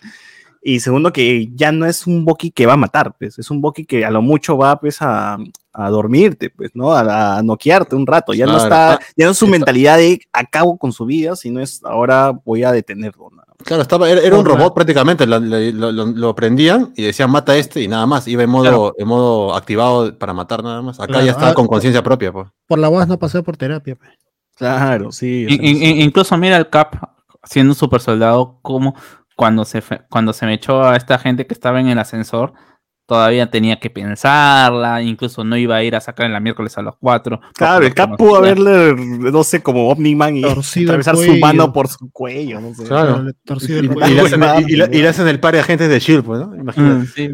Y 0.63 0.81
segundo, 0.81 1.13
que 1.13 1.49
ya 1.55 1.73
no 1.73 1.87
es 1.87 2.07
un 2.07 2.25
Bucky 2.27 2.51
que 2.51 2.67
va 2.67 2.75
a 2.75 2.77
matar, 2.77 3.15
pues. 3.19 3.39
Es 3.39 3.51
un 3.51 3.61
Bucky 3.63 3.87
que 3.87 4.05
a 4.05 4.11
lo 4.11 4.21
mucho 4.21 4.59
va, 4.59 4.79
pues, 4.79 5.01
a, 5.01 5.39
a 5.73 5.89
dormirte, 5.91 6.51
pues, 6.51 6.71
¿no? 6.75 6.93
A, 6.93 7.39
a 7.39 7.43
noquearte 7.43 7.97
un 7.97 8.07
rato. 8.07 8.35
Ya 8.35 8.45
no 8.45 8.59
está, 8.59 8.99
ya 9.17 9.25
no 9.25 9.31
es 9.33 9.39
su 9.39 9.47
está- 9.47 9.57
mentalidad 9.57 9.97
de 9.97 10.21
acabo 10.33 10.77
con 10.77 10.93
su 10.93 11.07
vida, 11.07 11.35
sino 11.37 11.61
es 11.61 11.81
ahora 11.85 12.33
voy 12.45 12.63
a 12.65 12.73
detenerlo. 12.73 13.31
¿no? 13.31 13.43
Claro, 13.65 13.83
estaba, 13.83 14.11
era, 14.11 14.21
era 14.23 14.37
un 14.37 14.45
robot 14.45 14.75
prácticamente, 14.75 15.27
lo, 15.27 15.39
lo- 15.41 15.93
lo- 15.93 16.07
lo 16.07 16.35
prendían 16.35 16.93
y 16.97 17.05
decían 17.05 17.31
mata 17.31 17.53
a 17.53 17.57
este 17.57 17.83
y 17.83 17.89
nada 17.89 18.07
más, 18.07 18.27
iba 18.29 18.43
en 18.43 18.51
modo, 18.51 18.63
Claro. 18.65 18.95
en 18.99 19.09
modo 19.09 19.55
activado 19.55 20.19
para 20.19 20.33
matar 20.35 20.63
nada 20.63 20.83
más. 20.83 20.99
Acá 21.01 21.09
Claro, 21.09 21.25
ya 21.25 21.33
estaba 21.33 21.51
ah, 21.51 21.55
con 21.55 21.67
conciencia 21.69 22.03
propia, 22.03 22.33
pues. 22.33 22.49
Por 22.67 22.79
la 22.79 22.89
voz 22.89 23.07
no 23.09 23.19
pasé 23.19 23.43
por 23.43 23.57
terapia. 23.57 23.97
pe. 23.97 24.07
Claro, 24.57 25.11
sí. 25.11 25.47
in- 25.49 25.65
in- 25.83 26.01
incluso 26.03 26.37
mira 26.37 26.57
el 26.59 26.69
Cap 26.69 26.97
siendo 27.45 27.71
un 27.73 27.75
super 27.77 28.01
soldado, 28.03 28.59
como 28.63 28.95
cuando 29.41 29.65
se, 29.65 29.81
fe- 29.81 30.03
cuando 30.11 30.35
se 30.35 30.45
me 30.45 30.53
echó 30.53 30.85
a 30.85 30.97
esta 30.97 31.19
gente 31.19 31.47
que 31.47 31.55
estaba 31.55 31.81
en 31.81 31.89
el 31.89 31.99
ascensor, 31.99 32.53
todavía 33.07 33.51
tenía 33.51 33.81
que 33.81 33.89
pensarla, 33.89 35.01
incluso 35.01 35.45
no 35.45 35.57
iba 35.57 35.77
a 35.77 35.83
ir 35.83 35.97
a 35.97 36.01
sacar 36.03 36.27
en 36.27 36.35
la 36.35 36.41
miércoles 36.41 36.77
a 36.77 36.83
los 36.83 36.97
cuatro. 36.99 37.41
Claro, 37.55 37.87
el 37.87 37.95
Cap 37.95 38.19
pudo 38.19 38.37
haberle, 38.37 38.95
no 38.97 39.43
sé, 39.43 39.63
como 39.63 39.89
Omni-Man 39.89 40.37
y 40.37 40.43
Torcido 40.43 40.91
atravesar 40.93 41.17
su 41.17 41.39
mano 41.39 41.73
por 41.73 41.89
su 41.89 42.11
cuello, 42.11 42.61
no 42.61 42.75
sé. 42.75 42.85
Claro. 42.85 43.17
El 43.27 43.85
Y, 43.87 43.89
cuello. 43.89 44.11
y 44.11 44.15
le 44.15 44.21
hacen, 44.21 44.41
huevada, 44.43 44.61
y- 44.61 44.65
y 44.73 44.77
le- 44.77 44.89
y 44.93 45.01
le 45.01 45.09
hacen 45.09 45.27
el 45.27 45.41
par 45.41 45.55
de 45.55 45.61
agentes 45.61 45.89
de 45.89 45.99
Shield, 46.01 46.23
pues, 46.23 46.41
¿no? 46.47 46.55
Imagínate. 46.55 47.07
Sí, 47.07 47.31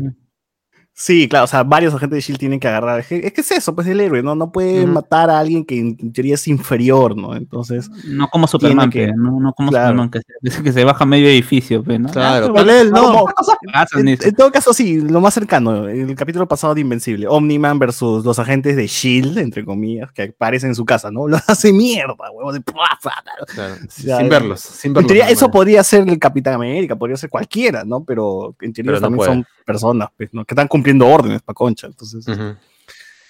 claro, 1.29 1.45
o 1.45 1.47
sea, 1.47 1.63
varios 1.63 1.93
agentes 1.93 2.13
de 2.17 2.19
S.H.I.E.L.D. 2.21 2.39
tienen 2.39 2.59
que 2.59 2.69
agarrar. 2.69 3.01
Es 3.01 3.07
que 3.07 3.17
es, 3.35 3.51
eso, 3.51 3.75
pues 3.75 3.87
el 3.87 4.01
héroe, 4.01 4.23
¿no? 4.23 4.35
No 4.35 4.51
puede 4.51 4.87
matar 4.87 5.29
a 5.29 5.39
alguien 5.39 5.65
que 5.67 5.79
en 5.79 6.13
teoría 6.13 6.35
es 6.37 6.49
inferior, 6.49 7.15
¿no? 7.17 7.37
Entonces, 7.37 7.91
No 8.07 8.29
como 8.29 8.47
Superman, 8.47 8.89
que- 8.89 9.09
pe, 9.09 9.13
no, 9.15 9.39
no 9.39 9.53
como 9.53 9.71
claro. 9.71 9.89
Superman 9.89 10.11
que 10.11 10.21
se, 10.51 10.63
que 10.63 10.73
se 10.73 10.85
baja 10.85 11.05
medio 11.05 11.29
edificio, 11.29 11.83
pe, 11.85 11.99
¿no? 11.99 12.09
Claro, 12.09 12.47
Ah, 12.47 12.53
pero 12.55 12.71
él 12.81 12.91
no. 12.91 13.03
como- 13.03 13.25
pasa 13.27 13.99
en, 13.99 14.09
en 14.09 14.19
en 14.23 14.35
todo 14.35 14.51
caso, 14.51 14.73
sí, 14.73 15.01
lo 15.01 15.21
más 15.21 15.35
cercano, 15.35 15.87
el 15.87 16.15
capítulo 16.15 16.49
pasado 16.49 16.75
de 16.75 16.81
Invencible, 16.81 17.29
Omni-Man 17.29 17.79
versus 17.79 18.25
los 18.25 18.39
agentes 18.39 18.75
de 18.77 18.85
S.H.I.E.L.D., 18.85 19.43
entre 19.43 19.65
comillas, 19.67 20.11
que 20.13 20.23
aparecen 20.23 20.71
en 20.71 20.75
su 20.77 20.87
casa, 20.87 21.11
¿no? 21.11 21.29
Lo 21.29 21.37
hace 21.47 21.73
mierda, 21.75 22.15
huevo, 22.33 22.53
de 22.55 22.63
Claro, 22.63 23.77
Ya, 24.03 24.17
sin 24.19 24.29
verlos, 24.31 24.61
sin 24.61 24.89
En 24.91 24.95
verlos. 24.95 25.07
teoría, 25.09 25.25
nada 25.25 25.33
eso 25.35 25.51
podría 25.51 25.85
ser 25.85 26.09
el 26.09 26.19
Capitán 26.19 26.55
América, 26.55 26.97
podría 26.97 27.17
ser 27.19 27.29
cualquiera, 27.31 27.85
¿no? 27.85 28.03
Pero 28.05 28.55
en 28.61 28.73
teoría 28.73 28.93
Pero 28.93 29.01
también 29.03 29.25
son 29.27 29.47
personas, 29.67 30.09
pues, 30.17 30.33
¿no? 30.33 30.45
Que 30.47 30.55
están 30.55 30.69
cumpliendo 30.69 31.07
órdenes, 31.07 31.43
pa' 31.43 31.53
concha. 31.53 31.87
Entonces, 31.89 32.27
Ujú. 32.27 32.55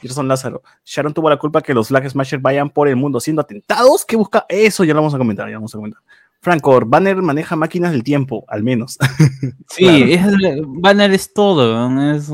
Gerson 0.00 0.28
Lázaro. 0.28 0.62
Sharon 0.84 1.12
tuvo 1.14 1.30
la 1.30 1.38
culpa 1.38 1.62
que 1.62 1.72
los 1.74 1.88
Flag 1.88 2.08
Smashers 2.08 2.42
vayan 2.42 2.70
por 2.70 2.86
el 2.86 2.96
mundo 2.96 3.18
siendo 3.18 3.42
atentados. 3.42 4.04
¿Qué 4.04 4.14
busca? 4.14 4.44
Eso 4.48 4.84
ya 4.84 4.92
lo 4.94 5.00
vamos 5.00 5.14
a 5.14 5.18
comentar, 5.18 5.46
ya 5.46 5.52
lo 5.54 5.58
vamos 5.60 5.74
a 5.74 5.78
comentar. 5.78 6.02
Franco, 6.42 6.78
Banner 6.86 7.16
maneja 7.22 7.56
máquinas 7.56 7.90
del 7.92 8.04
tiempo, 8.04 8.44
al 8.46 8.62
menos. 8.62 8.98
Sí, 9.68 10.12
es, 10.12 10.20
Banner 10.66 11.10
es 11.12 11.32
todo, 11.32 12.12
es- 12.14 12.30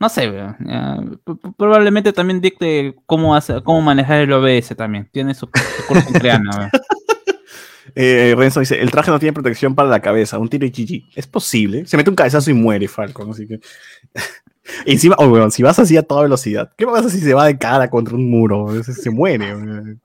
no 0.00 0.08
sé, 0.08 0.30
ya, 0.32 0.58
probablemente 1.56 2.12
también 2.12 2.40
dicte 2.40 2.96
cómo, 3.06 3.34
hacer, 3.34 3.62
cómo 3.62 3.80
manejar 3.80 4.20
el 4.22 4.32
OBS 4.32 4.74
también, 4.76 5.08
tiene 5.12 5.34
su, 5.34 5.46
su 5.46 5.86
curso 5.86 6.12
creana. 6.12 6.70
Eh, 7.94 8.34
Renzo 8.36 8.60
dice, 8.60 8.80
el 8.80 8.90
traje 8.90 9.10
no 9.10 9.18
tiene 9.18 9.32
protección 9.32 9.74
para 9.74 9.88
la 9.88 10.00
cabeza, 10.00 10.38
un 10.38 10.48
tiro 10.48 10.66
y 10.66 10.70
GG. 10.70 11.16
Es 11.16 11.26
posible. 11.26 11.86
Se 11.86 11.96
mete 11.96 12.10
un 12.10 12.16
cabezazo 12.16 12.50
y 12.50 12.54
muere 12.54 12.88
Falcon, 12.88 13.30
así 13.30 13.46
que... 13.46 13.60
Encima, 14.86 15.14
oh, 15.18 15.26
weón, 15.28 15.50
si 15.50 15.62
vas 15.62 15.78
así 15.78 15.96
a 15.96 16.02
toda 16.02 16.22
velocidad, 16.22 16.72
¿qué 16.78 16.86
pasa 16.86 17.10
si 17.10 17.20
se 17.20 17.34
va 17.34 17.46
de 17.46 17.58
cara 17.58 17.90
contra 17.90 18.14
un 18.14 18.30
muro? 18.30 18.82
Se, 18.82 18.94
se 18.94 19.10
muere. 19.10 19.54
weón. 19.54 20.00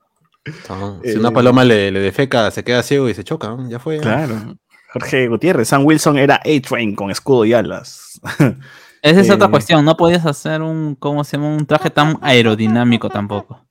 No, 0.68 1.00
Eh, 1.02 1.12
si 1.12 1.18
una 1.18 1.30
paloma 1.30 1.64
le, 1.64 1.90
le 1.90 2.00
defeca, 2.00 2.50
se 2.50 2.62
queda 2.64 2.82
ciego 2.82 3.08
y 3.08 3.14
se 3.14 3.24
choca, 3.24 3.48
¿no? 3.48 3.68
ya 3.68 3.78
fue. 3.78 3.96
ya. 3.96 4.02
Claro. 4.02 4.56
Jorge 4.92 5.28
Gutiérrez, 5.28 5.68
Sam 5.68 5.84
Wilson 5.86 6.18
era 6.18 6.36
A-Train 6.44 6.94
con 6.96 7.10
escudo 7.10 7.44
y 7.44 7.52
alas. 7.52 8.20
Esa 9.02 9.20
es 9.20 9.30
otra 9.30 9.46
Eh, 9.46 9.50
cuestión, 9.50 9.84
no 9.84 9.96
podías 9.96 10.26
hacer 10.26 10.60
un, 10.62 10.94
¿cómo 10.94 11.24
se 11.24 11.36
llama? 11.36 11.54
Un 11.56 11.64
traje 11.66 11.90
tan 11.90 12.18
aerodinámico 12.20 13.08
tampoco. 13.08 13.64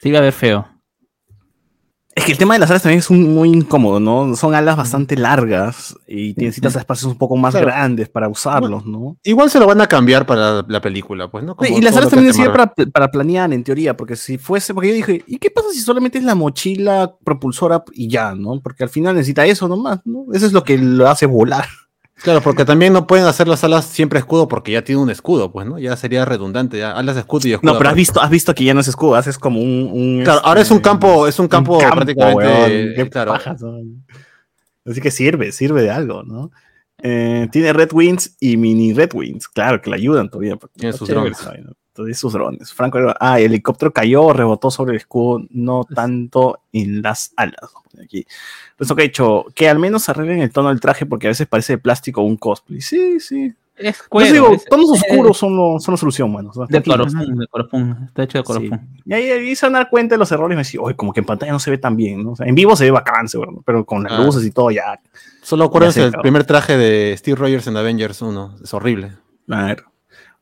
Sí 0.00 0.08
iba 0.10 0.18
a 0.18 0.22
ver 0.22 0.32
feo. 0.32 0.66
Es 2.18 2.24
que 2.24 2.32
el 2.32 2.38
tema 2.38 2.54
de 2.54 2.60
las 2.60 2.68
alas 2.70 2.82
también 2.82 2.98
es 2.98 3.10
un- 3.10 3.32
muy 3.32 3.48
incómodo, 3.50 4.00
¿no? 4.00 4.34
Son 4.34 4.52
alas 4.54 4.76
bastante 4.76 5.16
largas 5.16 5.94
y 6.08 6.34
necesitas 6.36 6.74
espacios 6.74 7.12
un 7.12 7.16
poco 7.16 7.36
más 7.36 7.52
Claro. 7.52 7.66
grandes 7.68 8.08
para 8.08 8.28
usarlos, 8.28 8.84
¿no? 8.86 9.16
Igual 9.22 9.50
se 9.50 9.60
lo 9.60 9.66
van 9.66 9.80
a 9.80 9.86
cambiar 9.86 10.26
para 10.26 10.62
la 10.66 10.80
película, 10.80 11.30
pues, 11.30 11.44
¿no? 11.44 11.54
Como 11.54 11.78
y 11.78 11.80
las 11.80 11.96
alas 11.96 12.10
también 12.10 12.34
sirven 12.34 12.50
para, 12.52 12.74
para 12.92 13.10
planear, 13.12 13.52
en 13.52 13.62
teoría, 13.62 13.96
porque 13.96 14.16
si 14.16 14.36
fuese, 14.36 14.74
porque 14.74 14.88
yo 14.88 14.94
dije, 14.94 15.22
¿y 15.28 15.38
qué 15.38 15.50
pasa 15.50 15.68
si 15.72 15.78
solamente 15.80 16.18
es 16.18 16.24
la 16.24 16.34
mochila 16.34 17.14
propulsora 17.24 17.84
y 17.92 18.08
ya, 18.08 18.34
¿no? 18.34 18.60
Porque 18.60 18.82
al 18.82 18.90
final 18.90 19.14
necesita 19.14 19.46
eso 19.46 19.68
nomás, 19.68 20.00
¿no? 20.04 20.24
Eso 20.32 20.44
es 20.46 20.52
lo 20.52 20.64
que 20.64 20.76
lo 20.76 21.08
hace 21.08 21.26
volar. 21.26 21.66
Claro, 22.22 22.40
porque 22.42 22.64
también 22.64 22.92
no 22.92 23.06
pueden 23.06 23.26
hacer 23.26 23.46
las 23.46 23.62
alas 23.62 23.84
siempre 23.84 24.18
escudo 24.18 24.48
porque 24.48 24.72
ya 24.72 24.82
tiene 24.82 25.00
un 25.00 25.10
escudo, 25.10 25.52
pues, 25.52 25.66
¿no? 25.66 25.78
Ya 25.78 25.96
sería 25.96 26.24
redundante, 26.24 26.78
ya 26.78 26.92
alas 26.92 27.16
escudo 27.16 27.46
y 27.48 27.52
escudo. 27.52 27.72
No, 27.72 27.78
pero 27.78 27.90
has 27.90 27.96
visto, 27.96 28.20
has 28.20 28.30
visto 28.30 28.54
que 28.54 28.64
ya 28.64 28.74
no 28.74 28.80
es 28.80 28.88
escudo, 28.88 29.14
haces 29.14 29.38
como 29.38 29.60
un... 29.60 29.88
un, 29.92 30.22
Claro, 30.24 30.40
ahora 30.44 30.60
es 30.60 30.70
un 30.70 30.78
este, 30.78 30.88
campo, 30.88 31.28
es 31.28 31.38
un 31.38 31.48
campo, 31.48 31.74
un 31.74 31.80
campo, 31.80 31.94
prácticamente. 31.96 32.94
weón, 32.94 33.08
claro. 33.08 33.34
Así 34.84 35.00
que 35.00 35.10
sirve, 35.10 35.52
sirve 35.52 35.82
de 35.82 35.90
algo, 35.90 36.22
¿no? 36.22 36.50
Eh, 37.00 37.46
tiene 37.52 37.72
Red 37.72 37.90
Wings 37.92 38.36
y 38.40 38.56
Mini 38.56 38.92
Red 38.92 39.10
Wings. 39.14 39.48
Claro 39.48 39.80
que 39.80 39.90
le 39.90 39.96
ayudan 39.96 40.28
todavía. 40.28 40.58
Tiene 40.74 40.92
sus 40.92 41.08
drones. 41.08 41.38
Todavía 41.98 42.14
sus 42.14 42.32
drones. 42.32 42.72
Franco, 42.72 43.00
ah, 43.18 43.40
el 43.40 43.46
helicóptero 43.46 43.92
cayó, 43.92 44.32
rebotó 44.32 44.70
sobre 44.70 44.92
el 44.92 44.98
escudo, 44.98 45.42
no 45.50 45.82
tanto 45.84 46.60
en 46.72 47.02
las 47.02 47.32
alas. 47.36 47.56
Aquí. 48.00 48.24
Pues 48.76 48.88
ok, 48.88 49.00
hecho, 49.00 49.46
que 49.52 49.68
al 49.68 49.80
menos 49.80 50.08
arreglen 50.08 50.40
el 50.40 50.52
tono 50.52 50.68
del 50.68 50.78
traje 50.78 51.06
porque 51.06 51.26
a 51.26 51.30
veces 51.30 51.48
parece 51.48 51.72
de 51.72 51.78
plástico 51.78 52.20
o 52.20 52.24
un 52.24 52.36
cosplay. 52.36 52.80
Sí, 52.80 53.18
sí. 53.18 53.52
Es 53.76 53.96
Pues 54.08 54.28
cuero. 54.30 54.32
digo, 54.32 54.50
es- 54.54 54.64
tonos 54.66 54.90
es- 54.96 55.02
oscuros 55.10 55.36
son, 55.36 55.56
lo- 55.56 55.80
son 55.80 55.94
la 55.94 55.98
solución, 55.98 56.32
mano. 56.32 56.52
De 56.68 56.82
coropón, 56.84 57.36
de 57.38 57.46
coropón. 57.48 58.04
Está 58.06 58.22
hecho 58.22 58.38
de 58.38 58.42
Sí. 58.42 58.46
coropón. 58.46 58.88
Y 59.04 59.12
ahí, 59.12 59.30
ahí 59.30 59.56
se 59.56 59.66
van 59.66 59.74
a 59.74 59.78
dar 59.80 59.90
cuenta 59.90 60.14
de 60.14 60.18
los 60.20 60.30
errores 60.30 60.54
y 60.54 60.56
me 60.56 60.60
decía, 60.62 60.80
oye, 60.80 60.94
como 60.94 61.12
que 61.12 61.18
en 61.18 61.26
pantalla 61.26 61.50
no 61.50 61.58
se 61.58 61.72
ve 61.72 61.78
tan 61.78 61.96
bien, 61.96 62.22
¿no? 62.22 62.30
O 62.32 62.36
sea, 62.36 62.46
en 62.46 62.54
vivo 62.54 62.76
se 62.76 62.84
ve 62.84 62.92
bacán, 62.92 63.26
seguro, 63.28 63.50
¿no? 63.50 63.62
pero 63.66 63.84
con 63.84 64.04
las 64.04 64.12
Ah. 64.12 64.22
luces 64.22 64.44
y 64.44 64.52
todo 64.52 64.70
ya. 64.70 65.00
Solo 65.42 65.64
acuérdense 65.64 66.00
del 66.02 66.12
primer 66.12 66.44
traje 66.44 66.76
de 66.76 67.16
Steve 67.18 67.36
Rogers 67.36 67.66
en 67.66 67.76
Avengers 67.76 68.22
1. 68.22 68.54
Es 68.62 68.72
horrible. 68.72 69.14
A 69.50 69.64
ver. 69.64 69.84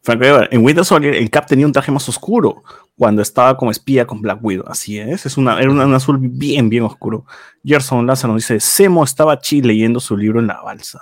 En 0.09 0.65
Winter 0.65 0.85
Soldier 0.85 1.15
el 1.15 1.31
Cap 1.31 1.47
tenía 1.47 1.67
un 1.67 1.73
traje 1.73 1.91
más 1.91 2.09
oscuro 2.09 2.63
cuando 2.97 3.23
estaba 3.23 3.57
como 3.57 3.71
espía 3.71 4.07
con 4.07 4.21
Black 4.23 4.39
Widow. 4.43 4.65
Así 4.69 4.99
es, 4.99 5.27
es 5.27 5.37
una, 5.37 5.59
era 5.61 5.71
un 5.71 5.95
azul 5.95 6.19
bien, 6.21 6.69
bien 6.69 6.85
oscuro. 6.85 7.25
Gerson 7.65 8.07
Lázaro 8.07 8.33
nos 8.35 8.43
dice, 8.43 8.61
Semo 8.61 9.03
estaba 9.05 9.39
chill 9.39 9.67
leyendo 9.67 9.99
su 10.01 10.17
libro 10.17 10.39
en 10.41 10.47
la 10.47 10.61
balsa. 10.63 11.01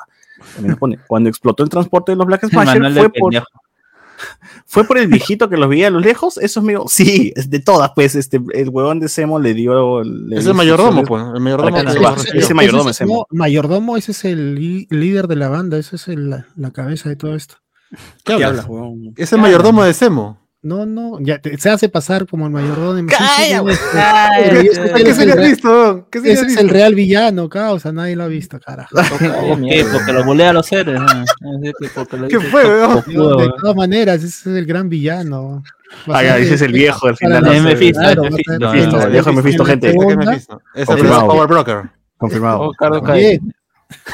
También 0.55 0.71
nos 0.71 0.79
pone, 0.79 0.99
cuando 1.07 1.29
explotó 1.29 1.63
el 1.63 1.69
transporte 1.69 2.13
de 2.13 2.17
los 2.17 2.27
Black 2.27 2.47
Smasher 2.49 2.83
fue 2.93 3.11
por, 3.11 3.31
pendejo. 3.31 3.47
fue 4.67 4.85
por 4.85 4.99
el 4.99 5.07
viejito 5.09 5.49
que 5.49 5.57
los 5.57 5.69
veía 5.69 5.89
a 5.89 5.91
lo 5.91 6.01
lejos. 6.01 6.39
Eso 6.39 6.61
es 6.61 6.67
medio, 6.67 6.85
sí, 6.89 7.33
es 7.37 7.51
de 7.51 7.61
todas, 7.61 7.93
pues, 7.95 8.15
este, 8.15 8.41
el 8.55 8.69
huevón 8.71 9.01
de 9.01 9.09
Semo 9.09 9.39
le 9.39 9.55
dio... 9.55 10.03
le 10.03 10.39
Es 10.39 10.47
el 10.47 10.55
mayordomo, 10.55 11.05
pues. 11.05 11.23
El 11.35 11.41
mayordomo 11.41 11.77
que 11.77 12.33
que- 12.33 12.39
Ese 12.39 12.55
mayordomo 12.55 12.91
Ese 12.91 12.91
es 12.91 12.97
Semo. 13.09 13.27
mayordomo, 13.31 13.97
ese 13.97 14.13
es 14.13 14.25
el 14.25 14.55
líder 14.89 15.29
de 15.29 15.37
la 15.37 15.49
banda, 15.49 15.79
ese 15.79 15.97
es 15.97 16.09
el- 16.09 16.31
la, 16.31 16.47
la 16.57 16.71
cabeza 16.71 17.09
de 17.09 17.17
todo 17.17 17.35
esto. 17.35 17.57
¿Qué 17.95 18.23
¿Qué 18.25 18.33
hablas? 18.35 18.51
hablas, 18.51 18.67
huevón? 18.67 19.15
Es 19.17 19.33
el 19.33 19.41
mayordomo 19.41 19.85
de 19.85 19.95
Semo. 19.95 20.45
No, 20.63 20.87
no, 20.87 21.19
ya 21.21 21.39
te- 21.43 21.59
se 21.59 21.69
hace 21.69 21.91
pasar 21.91 22.27
como 22.27 22.47
el 22.47 22.53
mayordomo 22.53 22.95
de 22.95 23.05
¡Calla, 23.05 23.63
ay, 23.93 24.69
¿Qué 24.97 25.13
se 25.13 25.23
el 25.23 25.27
le 25.27 25.33
ha 25.33 25.37
real- 25.37 25.51
visto? 25.51 26.09
¿Qué 26.11 26.21
se 26.21 26.25
le 26.27 26.31
ha 26.31 26.35
Ese 26.37 26.47
es 26.47 26.57
el 26.57 26.71
real 26.71 26.95
villano, 26.95 27.51
causa, 27.51 27.93
nadie 27.93 28.17
lo 28.17 28.23
ha 28.25 28.29
visto, 28.29 28.59
carajo. 28.59 28.97
¿Por 28.97 29.19
qué? 29.69 29.85
Porque 29.93 30.13
lo 30.15 30.47
a 30.49 30.53
los 30.55 30.65
seres. 30.67 30.99
¿Qué 32.31 32.41
fue, 32.41 32.65
weón? 32.65 33.03
de 33.37 33.51
todas 33.61 33.77
maneras, 33.77 34.17
ese 34.25 34.27
es 34.53 34.57
el 34.57 34.65
gran 34.65 34.89
villano. 34.89 35.63
Ah, 36.07 36.23
ya, 36.23 36.39
ese 36.39 36.55
es 36.55 36.63
el 36.63 36.73
viejo 36.73 37.09
al 37.09 37.17
final. 37.19 37.43
Mephisto, 37.63 38.01
Mephisto, 38.23 39.01
el 39.03 39.11
viejo 39.13 39.33
Mephisto, 39.35 39.65
gente. 39.67 39.91
Es 39.91 39.95
el 39.95 40.87
Confirmado. 40.87 41.27
Power 41.27 41.47
Broker. 41.49 41.83
Confirmado. 42.17 42.61
Oh, 42.63 42.73
Carlos 42.73 43.03
Bien. 43.13 43.55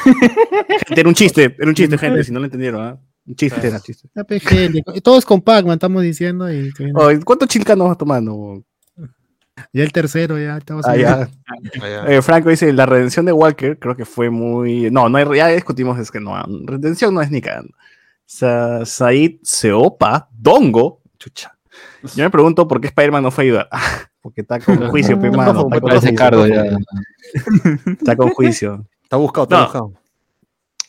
Gente, 0.03 0.99
era 0.99 1.07
un 1.07 1.15
chiste, 1.15 1.55
era 1.57 1.67
un 1.69 1.75
chiste, 1.75 1.97
gente, 1.97 2.23
si 2.25 2.31
no 2.33 2.39
lo 2.39 2.45
entendieron, 2.45 2.81
¿ah? 2.85 2.97
Chiste, 3.35 3.67
era 3.67 3.79
chiste. 3.79 4.09
Ya, 4.15 4.23
pe, 4.23 4.39
gente, 4.39 4.83
Todos 5.01 5.25
con 5.25 5.41
Pac-Man, 5.41 5.73
estamos 5.75 6.01
diciendo. 6.03 6.51
Y 6.51 6.71
que 6.73 6.91
Oye, 6.95 7.19
¿Cuántos 7.21 7.47
chilcanos 7.49 7.87
vas 7.87 7.97
tomando? 7.97 8.63
ya 9.73 9.83
el 9.83 9.91
tercero, 9.91 10.39
ya 10.39 10.57
estamos 10.57 10.85
Ah, 10.87 10.95
en- 10.95 11.01
ya. 11.01 11.29
Eh, 12.07 12.21
Franco 12.21 12.49
dice, 12.49 12.71
la 12.73 12.85
redención 12.85 13.25
de 13.25 13.31
Walker 13.31 13.77
creo 13.77 13.95
que 13.95 14.05
fue 14.05 14.29
muy... 14.29 14.89
No, 14.89 15.07
no 15.09 15.17
hay, 15.17 15.25
ya 15.37 15.47
discutimos, 15.49 15.99
es 15.99 16.09
que 16.09 16.19
no, 16.19 16.33
redención 16.65 17.13
no 17.13 17.21
es 17.21 17.29
ni 17.29 17.41
cagando. 17.41 17.73
Sa 18.25 18.85
Said 18.85 19.35
Seopa, 19.43 20.29
Dongo, 20.31 21.01
chucha. 21.19 21.57
Yo 22.15 22.23
me 22.23 22.29
pregunto 22.29 22.67
por 22.67 22.79
qué 22.81 22.87
Spider-Man 22.87 23.23
no 23.23 23.29
fue 23.31 23.43
a 23.43 23.45
ayudar. 23.45 23.69
porque 24.21 24.41
está 24.41 24.59
con 24.59 24.89
juicio, 24.89 25.19
pe, 25.19 25.29
mano, 25.31 25.67
está 25.71 25.79
con 25.81 25.89
juicio. 25.99 26.77
Está 27.99 28.15
con 28.15 28.29
juicio. 28.29 28.85
Está 29.03 29.17
buscado, 29.17 29.43
está 29.43 29.57
No. 29.57 29.63
buscado. 29.63 29.93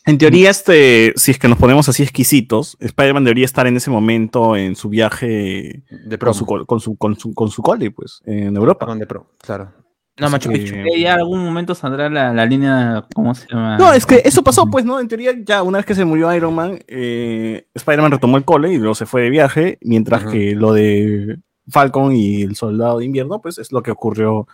En 0.05 0.19
teoría, 0.19 0.51
este, 0.51 1.13
si 1.17 1.31
es 1.31 1.39
que 1.39 1.49
nos 1.49 1.59
ponemos 1.59 1.89
así 1.89 2.03
exquisitos, 2.03 2.77
Spider-Man 2.81 3.25
debería 3.25 3.45
estar 3.45 3.67
en 3.67 3.77
ese 3.77 3.91
momento 3.91 4.57
en 4.57 4.75
su 4.75 4.89
viaje 4.89 5.85
De 6.07 6.19
con 6.19 6.35
su, 6.35 6.45
con 6.45 6.81
su, 6.81 6.97
con 6.97 7.17
su, 7.17 7.33
con 7.35 7.51
su 7.51 7.63
cole, 7.63 7.91
pues, 7.93 8.21
en 8.25 8.57
Europa. 8.57 8.81
Perdón, 8.81 8.99
de 8.99 9.07
pro, 9.07 9.31
claro. 9.39 9.73
No, 10.19 10.29
Machu 10.29 10.51
Picchu. 10.51 10.75
Eh, 10.75 11.01
Ya 11.01 11.15
algún 11.15 11.43
momento 11.43 11.75
saldrá 11.75 12.11
la, 12.11 12.33
la 12.35 12.45
línea, 12.45 13.07
¿cómo 13.15 13.35
se 13.35 13.47
llama? 13.49 13.79
No, 13.79 13.93
es 13.93 14.05
que 14.05 14.23
eso 14.25 14.43
pasó, 14.43 14.67
pues, 14.67 14.85
¿no? 14.85 15.01
En 15.01 15.09
teoría, 15.09 15.33
ya 15.45 15.63
una 15.63 15.79
vez 15.79 15.87
que 15.87 15.95
se 15.95 16.05
murió 16.05 16.35
Iron 16.35 16.55
Man, 16.55 16.81
eh, 16.89 17.67
Spider-Man 17.75 18.13
retomó 18.13 18.37
el 18.37 18.45
cole 18.45 18.73
y 18.73 18.79
luego 18.79 18.95
se 18.95 19.07
fue 19.07 19.23
de 19.23 19.31
viaje, 19.31 19.79
mientras 19.83 20.25
que 20.25 20.55
lo 20.55 20.73
de 20.73 21.39
Falcon 21.69 22.15
y 22.15 22.43
el 22.43 22.57
Soldado 22.57 22.99
de 22.99 23.05
Invierno, 23.07 23.41
pues, 23.41 23.59
es 23.59 23.73
lo 23.73 23.83
que 23.83 23.91
ocurrió 23.93 24.47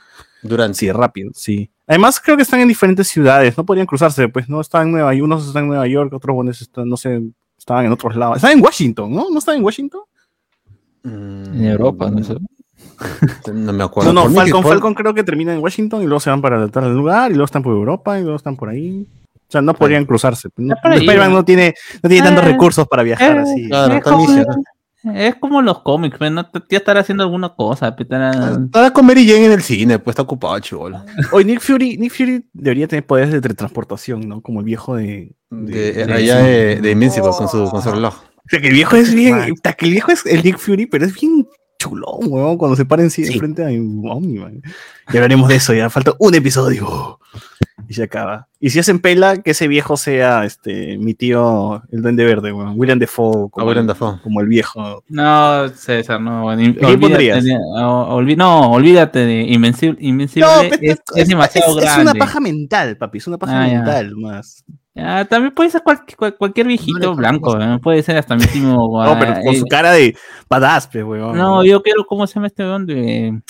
Durante. 0.42 0.72
así 0.72 0.92
rápido, 0.92 1.30
sí. 1.34 1.70
Además, 1.88 2.20
creo 2.20 2.36
que 2.36 2.42
están 2.44 2.60
en 2.60 2.68
diferentes 2.68 3.08
ciudades, 3.08 3.56
no 3.56 3.64
podrían 3.64 3.86
cruzarse, 3.86 4.28
pues, 4.28 4.48
¿no? 4.48 4.60
Están 4.60 4.82
en 4.88 4.92
Nueva 4.92 5.14
York, 5.14 5.24
unos 5.24 5.46
están 5.46 5.62
en 5.64 5.68
Nueva 5.70 5.86
York, 5.88 6.12
otros, 6.12 6.34
bueno, 6.34 6.50
están, 6.50 6.88
no 6.88 6.96
sé, 6.96 7.20
estaban 7.58 7.86
en 7.86 7.92
otros 7.92 8.14
lados. 8.14 8.36
Están 8.36 8.52
en 8.52 8.62
Washington, 8.62 9.12
¿no? 9.12 9.26
¿No 9.30 9.38
están 9.38 9.56
en 9.56 9.64
Washington? 9.64 10.02
Mm, 11.02 11.44
En 11.56 11.64
Europa, 11.64 12.10
no 12.10 12.22
sé. 12.22 12.36
No 13.52 13.72
me 13.72 13.84
acuerdo. 13.84 14.12
No, 14.12 14.28
no, 14.28 14.34
Falcon, 14.34 14.62
fue- 14.62 14.72
Falcon 14.72 14.94
creo 14.94 15.14
que 15.14 15.24
termina 15.24 15.54
en 15.54 15.60
Washington 15.60 16.02
y 16.02 16.04
luego 16.04 16.20
se 16.20 16.30
van 16.30 16.42
para 16.42 16.68
tal 16.68 16.94
lugar 16.94 17.30
y 17.30 17.34
luego 17.34 17.46
están 17.46 17.62
por 17.62 17.72
Europa 17.72 18.18
y 18.18 18.22
luego 18.22 18.36
están 18.36 18.56
por 18.56 18.68
ahí. 18.68 19.06
O 19.34 19.50
sea, 19.50 19.62
no 19.62 19.72
podrían 19.72 20.04
cruzarse. 20.04 20.48
No, 20.56 20.74
Spider-Man 20.84 21.30
¿no? 21.30 21.36
no 21.38 21.44
tiene, 21.44 21.74
no 22.02 22.08
tiene 22.10 22.26
tantos 22.26 22.44
Eh, 22.44 22.48
recursos 22.48 22.86
para 22.86 23.02
viajar 23.02 23.36
eh, 23.38 23.40
así. 23.40 23.68
Claro, 23.68 24.00
es, 25.14 25.36
como, 25.36 25.62
los 25.62 25.82
cómics, 25.82 26.16
pero 26.18 26.30
no 26.30 26.48
ya 26.68 26.78
estar 26.78 26.98
haciendo 26.98 27.22
alguna 27.24 27.50
cosa. 27.54 27.94
pe, 27.94 28.02
estará- 28.04 28.58
Estaba 28.64 28.92
con 28.92 29.06
Mary 29.06 29.26
Jane 29.26 29.46
en 29.46 29.52
el 29.52 29.62
cine, 29.62 29.98
pues 29.98 30.12
está 30.14 30.22
ocupado, 30.22 30.58
chivolo. 30.58 31.04
Hoy 31.32 31.44
Nick 31.44 31.60
Fury, 31.60 31.96
Nick 31.98 32.12
Fury 32.12 32.44
debería 32.52 32.88
tener 32.88 33.06
poderes 33.06 33.32
de 33.32 33.40
teletransportación, 33.40 34.28
¿no? 34.28 34.40
Como 34.40 34.60
el 34.60 34.66
viejo 34.66 34.96
de. 34.96 35.32
De, 35.50 35.92
de- 35.92 36.12
allá 36.12 36.38
de, 36.38 36.80
de 36.80 36.90
Invincible 36.90 37.30
con 37.36 37.48
su, 37.48 37.70
con 37.70 37.82
su 37.82 37.90
reloj. 37.90 38.14
O 38.14 38.48
sea, 38.50 38.60
que 38.60 38.68
el 38.68 38.74
viejo 38.74 38.96
es 38.96 39.14
bien. 39.14 39.54
que 39.76 39.84
el 39.84 39.90
viejo 39.92 40.10
es 40.10 40.24
el 40.26 40.42
Nick 40.42 40.58
Fury, 40.58 40.86
pero 40.86 41.04
es 41.04 41.14
bien 41.14 41.46
chulón, 41.78 42.18
weón, 42.26 42.56
cuando 42.58 42.76
se 42.76 42.84
para 42.84 43.02
en 43.02 43.10
sí, 43.10 43.24
Sí. 43.24 43.38
frente 43.38 43.62
a 43.62 43.68
Omni, 43.68 44.38
man. 44.40 44.60
Ya 45.12 45.20
hablaremos 45.20 45.48
de 45.48 45.56
eso, 45.56 45.72
ya 45.74 45.88
falta 45.90 46.12
un 46.18 46.34
episodio. 46.34 47.20
Y 47.90 47.94
se 47.94 48.02
acaba. 48.02 48.48
Y 48.60 48.68
si 48.70 48.78
hacen 48.80 48.98
pela, 49.00 49.38
que 49.38 49.52
ese 49.52 49.66
viejo 49.66 49.96
sea 49.96 50.44
este 50.44 50.98
mi 50.98 51.14
tío, 51.14 51.82
el 51.90 52.02
Duende 52.02 52.24
Verde, 52.24 52.52
weón. 52.52 52.74
William 52.76 52.98
Defoe. 52.98 53.48
Como, 53.50 53.66
William 53.66 53.84
el- 53.84 53.86
Dafoe. 53.88 54.20
como 54.22 54.40
el 54.42 54.46
viejo. 54.48 55.02
No, 55.08 55.68
César, 55.70 56.20
no. 56.20 56.48
quién 56.54 56.76
olvídate, 56.84 56.98
pondrías? 56.98 57.44
de- 57.44 57.56
o- 57.56 58.16
olvi- 58.20 58.36
no, 58.36 58.72
olvídate 58.72 59.20
de 59.20 59.40
Invencible. 59.42 59.96
Invencible 60.00 60.46
No, 60.46 60.62
es, 60.82 61.00
es 61.16 61.28
demasiado 61.28 61.70
es, 61.70 61.76
es 61.78 61.82
grande. 61.84 62.02
una 62.02 62.14
paja 62.14 62.40
mental, 62.40 62.96
papi. 62.98 63.18
Es 63.18 63.26
una 63.26 63.38
paja 63.38 63.62
Ah, 63.62 63.68
ya. 63.68 63.74
mental 63.76 64.16
más. 64.16 64.64
Ya, 64.94 65.24
también 65.24 65.54
puede 65.54 65.70
ser 65.70 65.82
cual- 65.82 66.02
cual- 66.16 66.36
cualquier 66.36 66.66
viejito 66.66 67.14
blanco, 67.14 67.58
¿eh? 67.58 67.78
puede 67.80 68.02
ser 68.02 68.18
hasta 68.18 68.34
mi 68.36 68.44
primo. 68.44 69.02
No, 69.04 69.18
pero 69.18 69.32
con 69.42 69.54
eh, 69.54 69.58
su 69.58 69.64
cara 69.64 69.92
de 69.92 70.14
badass, 70.50 70.88
pues, 70.88 71.04
weón. 71.04 71.38
No, 71.38 71.64
yo 71.64 71.82
quiero, 71.82 72.04
¿cómo 72.04 72.26
se 72.26 72.34
llama 72.34 72.48
este 72.48 72.64
weón 72.64 72.84
de. 72.84 73.40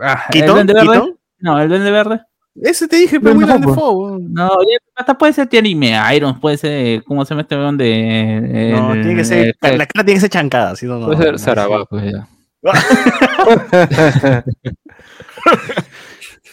Ah, 0.00 0.24
¿El 0.28 0.32
¿Keaton? 0.32 0.54
Duende 0.54 0.74
Verde? 0.74 1.14
No, 1.40 1.60
el 1.60 1.68
Duende 1.68 1.90
Verde. 1.90 2.20
Ese 2.62 2.86
te 2.86 2.96
dije, 2.96 3.18
pero 3.20 3.34
William. 3.34 3.60
Defoe, 3.60 3.94
weón. 3.94 4.32
No, 4.32 4.50
hasta 4.94 5.18
puede 5.18 5.32
ser 5.32 5.48
Anime 5.58 5.98
Iron, 6.14 6.38
puede 6.38 6.56
ser, 6.56 7.02
¿cómo 7.04 7.24
se 7.24 7.30
llama 7.30 7.42
este 7.42 7.56
weón 7.56 7.76
de. 7.76 8.72
No, 8.76 8.94
el- 8.94 9.02
tiene 9.02 9.16
que 9.16 9.24
ser. 9.24 9.56
La 9.60 9.86
cara 9.86 10.04
tiene 10.04 10.14
que 10.14 10.20
ser 10.20 10.30
chancada, 10.30 10.76
¿sí? 10.76 10.86
No, 10.86 10.98
no, 10.98 11.06
Puede 11.06 11.22
ser 11.22 11.32
no, 11.32 11.38
Sarabá, 11.38 11.84
pues 11.86 12.12
ya. 12.12 12.28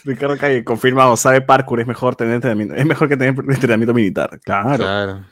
Ricardo 0.04 0.38
Calle, 0.38 0.64
confirmado, 0.64 1.16
sabe 1.16 1.42
parkour, 1.42 1.80
es 1.82 1.88
mejor 1.88 2.16
tener 2.16 2.34
entrenamiento, 2.36 2.74
es 2.76 2.86
mejor 2.86 3.08
que 3.08 3.18
tener 3.18 3.36
entrenamiento 3.38 3.94
militar. 3.94 4.40
Claro. 4.44 4.78
Claro. 4.78 5.26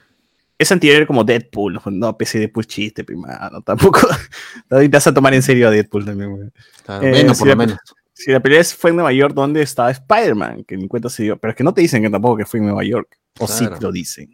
Es 0.57 0.71
antihéroe 0.71 1.07
como 1.07 1.23
Deadpool. 1.23 1.79
No, 1.91 2.17
PC 2.17 2.37
Deadpool 2.39 2.67
chiste, 2.67 3.03
primano, 3.03 3.61
tampoco. 3.61 4.01
Ahorita 4.69 4.97
vas 4.97 5.07
a 5.07 5.13
tomar 5.13 5.33
en 5.33 5.41
serio 5.41 5.67
a 5.69 5.71
Deadpool 5.71 6.05
también, 6.05 6.31
güey. 6.31 6.49
claro. 6.85 7.07
Eh, 7.07 7.25
por 7.37 7.47
lo 7.47 7.55
menos. 7.55 7.77
Si 8.19 8.31
la 8.31 8.39
pelea 8.39 8.59
es- 8.61 8.75
fue 8.75 8.89
en 8.91 8.97
Nueva 8.97 9.13
York, 9.13 9.33
¿dónde 9.33 9.61
estaba 9.61 9.89
Spider-Man? 9.91 10.63
Que 10.65 10.75
ni 10.77 10.87
cuenta 10.87 11.09
se 11.09 11.23
dio. 11.23 11.37
Pero 11.37 11.51
es 11.51 11.57
que 11.57 11.63
no 11.63 11.73
te 11.73 11.81
dicen 11.81 12.03
que 12.03 12.09
tampoco 12.09 12.37
que 12.37 12.45
fue 12.45 12.59
en 12.59 12.65
Nueva 12.67 12.83
York. 12.83 13.17
O 13.39 13.47
sí 13.47 13.65
te 13.67 13.81
lo 13.81 13.91
dicen. 13.91 14.29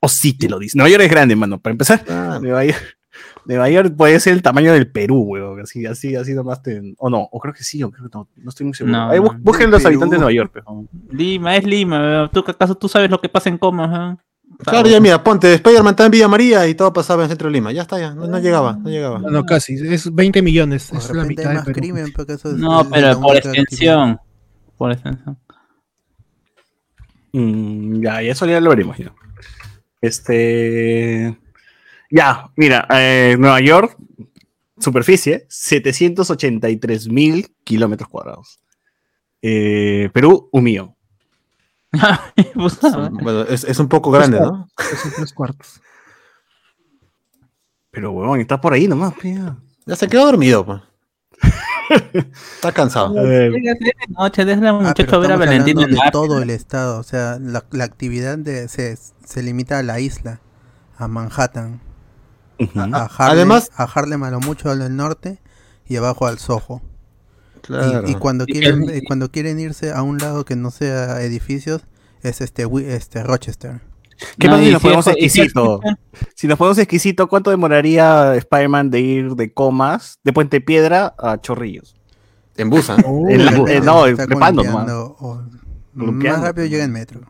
O 0.00 0.08
sí 0.08 0.36
te 0.36 0.48
lo 0.48 0.58
dicen. 0.58 0.78
Nueva 0.78 0.90
York 0.90 1.02
es 1.04 1.10
grande, 1.10 1.36
mano. 1.36 1.58
Para 1.60 1.72
empezar, 1.72 2.04
Claro. 2.04 2.40
Nueva 2.40 2.64
York, 2.64 2.96
Nueva 3.46 3.68
York 3.70 3.94
puede 3.96 4.20
ser 4.20 4.34
el 4.34 4.42
tamaño 4.42 4.72
del 4.72 4.90
Perú, 4.90 5.24
güey. 5.24 5.42
Así, 5.62 5.84
así, 5.86 6.14
así 6.16 6.34
nomás 6.34 6.62
te... 6.62 6.80
O 6.98 7.08
no, 7.10 7.20
o 7.30 7.40
creo 7.40 7.52
que 7.54 7.64
sí, 7.64 7.82
o 7.82 7.90
creo 7.90 8.08
que 8.08 8.16
no. 8.16 8.28
No 8.36 8.48
estoy 8.50 8.66
muy 8.66 8.74
seguro. 8.74 8.96
No, 8.96 9.10
Ahí 9.10 9.18
busquen 9.18 9.70
los 9.70 9.82
Perú. 9.82 9.88
habitantes 9.94 10.10
de 10.10 10.16
Nueva 10.18 10.32
York, 10.32 10.50
pero... 10.52 10.86
Lima, 11.10 11.56
es 11.56 11.64
Lima. 11.64 12.30
¿Tú, 12.32 12.44
¿Acaso 12.46 12.74
tú 12.76 12.88
sabes 12.88 13.10
lo 13.10 13.20
que 13.20 13.28
pasa 13.28 13.48
en 13.48 13.58
Coma? 13.58 14.18
Claro, 14.58 14.88
ya 14.88 15.00
mira, 15.00 15.22
ponte, 15.24 15.54
Spider-Man 15.54 15.92
está 15.92 16.04
en 16.04 16.10
Villa 16.10 16.28
María 16.28 16.66
y 16.68 16.74
todo 16.74 16.92
pasaba 16.92 17.22
en 17.22 17.28
Centro 17.30 17.48
de 17.48 17.52
Lima. 17.52 17.72
Ya 17.72 17.82
está, 17.82 17.98
ya. 17.98 18.12
No, 18.14 18.26
no 18.26 18.38
llegaba, 18.38 18.74
no 18.74 18.90
llegaba. 18.90 19.18
No, 19.18 19.30
no, 19.30 19.44
casi. 19.46 19.74
Es 19.74 20.14
20 20.14 20.42
millones. 20.42 20.90
De 20.90 20.98
Es 20.98 21.10
la 21.14 21.24
mitad 21.24 21.44
hay 21.46 21.48
de 21.50 21.54
más 21.56 21.64
Perú. 21.64 21.80
crimen, 21.80 22.12
porque 22.14 22.34
eso 22.34 22.50
es- 22.50 22.56
No, 22.58 22.86
pero 22.90 23.18
por 23.20 23.36
extensión. 23.36 24.18
Por 24.76 24.92
extensión. 24.92 25.38
Mm, 27.32 28.02
ya, 28.02 28.22
y 28.22 28.28
eso 28.28 28.44
ya 28.46 28.60
lo 28.60 28.70
veremos 28.70 28.98
ya. 28.98 29.12
Este. 30.00 31.38
Ya, 32.10 32.50
mira, 32.56 32.86
eh, 32.90 33.36
Nueva 33.38 33.60
York, 33.60 33.96
superficie, 34.78 35.46
783 35.48 37.08
mil 37.08 37.54
kilómetros 37.64 38.08
cuadrados. 38.08 38.60
Eh, 39.42 40.10
Perú, 40.12 40.48
un 40.52 40.64
millón. 40.64 40.94
Bueno, 43.22 43.42
es, 43.42 43.64
es 43.64 43.78
un 43.78 43.88
poco 43.88 44.10
grande, 44.10 44.40
¿no? 44.40 44.68
Son 45.02 45.12
tres 45.16 45.32
cuartos. 45.32 45.80
Pero, 47.90 48.12
huevón, 48.12 48.40
está 48.40 48.60
por 48.60 48.72
ahí 48.72 48.86
nomás. 48.86 49.14
pe, 49.14 49.34
ya. 49.34 49.96
Se 49.96 50.06
quedó 50.08 50.26
dormido, 50.26 50.64
pues. 50.64 50.80
Está 52.54 52.70
cansado. 52.72 53.12
Noche, 54.10 54.44
déjale 54.44 54.68
al 54.68 54.76
Ah, 54.76 54.88
muchacho 54.88 55.20
ver 55.20 55.32
a 55.32 55.36
Valentín 55.36 55.76
de 55.76 55.88
la- 55.88 56.10
todo 56.12 56.40
el 56.40 56.50
estado, 56.50 57.00
o 57.00 57.02
sea, 57.02 57.38
la, 57.40 57.64
la 57.72 57.82
actividad 57.84 58.38
de, 58.38 58.68
se, 58.68 58.96
se 58.96 59.42
limita 59.42 59.78
a 59.78 59.82
la 59.82 59.98
isla, 59.98 60.40
a 60.96 61.08
Manhattan, 61.08 61.80
a 62.60 63.06
Harlem, 63.06 63.10
Además- 63.18 63.70
a 63.74 63.84
Harlem 63.84 64.22
a 64.22 64.30
lo 64.30 64.38
mucho 64.40 64.70
al 64.70 64.94
norte 64.94 65.40
y 65.88 65.96
abajo 65.96 66.28
al 66.28 66.38
Soho. 66.38 66.80
Y- 67.64 67.66
Claro. 67.66 68.08
Y, 68.08 68.14
cuando 68.14 68.46
quieren 68.46 68.86
y 68.94 69.02
cuando 69.02 69.30
quieren 69.30 69.58
irse 69.60 69.92
a 69.92 70.02
un 70.02 70.18
lado 70.18 70.44
que 70.44 70.56
no 70.56 70.70
sea 70.70 71.20
edificios 71.22 71.82
es 72.22 72.40
este 72.40 72.66
este 72.94 73.22
Rochester. 73.22 73.80
¿Qué 74.38 74.48
No, 74.48 74.54
pasa 74.54 74.62
y 74.62 74.66
si 74.66 74.72
nos 74.72 74.82
ponemos 74.82 75.04
si 75.06 75.10
exquisito? 75.12 75.80
Si 76.34 76.46
nos 76.46 76.58
ponemos 76.58 76.78
exquisito, 76.78 77.26
¿cuánto 77.28 77.50
demoraría 77.50 78.34
Spider-Man 78.36 78.90
de 78.90 79.00
ir 79.00 79.30
de 79.34 79.52
comas, 79.52 80.18
de 80.22 80.32
Puente 80.34 80.60
Piedra 80.60 81.14
a 81.18 81.40
Chorrillos? 81.40 81.94
En 82.56 82.68
busa. 82.68 82.96
En 83.28 83.44
la- 83.46 83.52
eh, 83.72 83.80
no, 83.80 84.04
trepando. 84.14 84.62
Más 85.94 86.40
rápido 86.42 86.66
llega 86.66 86.84
en 86.84 86.92
metro. 86.92 87.20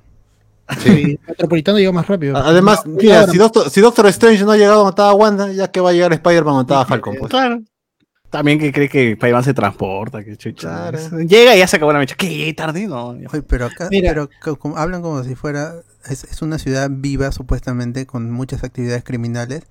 Sí, 0.79 1.19
Metropolitano 1.27 1.79
llega 1.79 1.91
más 1.93 2.07
rápido. 2.07 2.37
Además, 2.37 2.85
No, 2.87 2.93
mira, 2.97 3.21
ahora- 3.21 3.33
si 3.33 3.39
Doctor, 3.39 3.71
si 3.71 3.81
Doctor 3.81 4.07
Strange 4.07 4.45
no 4.45 4.53
ha 4.53 4.57
llegado 4.57 4.83
a 4.83 4.85
matar 4.85 5.11
a 5.11 5.15
Wanda, 5.15 5.51
ya 5.53 5.69
que 5.71 5.81
va 5.81 5.91
a 5.91 5.93
llegar 5.93 6.13
Spider-Man 6.13 6.55
a 6.55 6.59
matar 6.59 6.79
a 6.83 6.85
Falcon, 6.87 7.17
pues. 7.19 7.31
Claro. 7.31 7.61
También 8.31 8.59
que 8.61 8.73
cree 8.73 8.89
que 8.89 9.11
Spider-Man 9.13 9.43
se 9.45 9.55
transporta, 9.55 10.23
que 10.25 10.37
chucha. 10.37 10.91
Claro. 10.91 11.19
Llega 11.27 11.57
y 11.57 11.59
ya 11.59 11.67
se 11.67 11.77
acabó 11.77 11.93
la 11.93 11.99
mecha. 11.99 12.15
¿Qué? 12.17 12.53
Tarde, 12.57 12.87
no. 12.87 13.09
Oye, 13.09 13.43
pero 13.43 13.67
acá 13.67 13.89
Mira. 13.91 14.11
pero 14.11 14.31
co- 14.43 14.57
como- 14.57 14.77
hablan 14.77 15.03
como 15.03 15.23
si 15.25 15.35
fuera 15.35 15.75
es, 16.09 16.25
es 16.25 16.41
una 16.41 16.59
ciudad 16.59 16.89
viva 16.93 17.33
supuestamente 17.33 18.07
con 18.07 18.31
muchas 18.31 18.63
actividades 18.63 19.03
criminales 19.05 19.65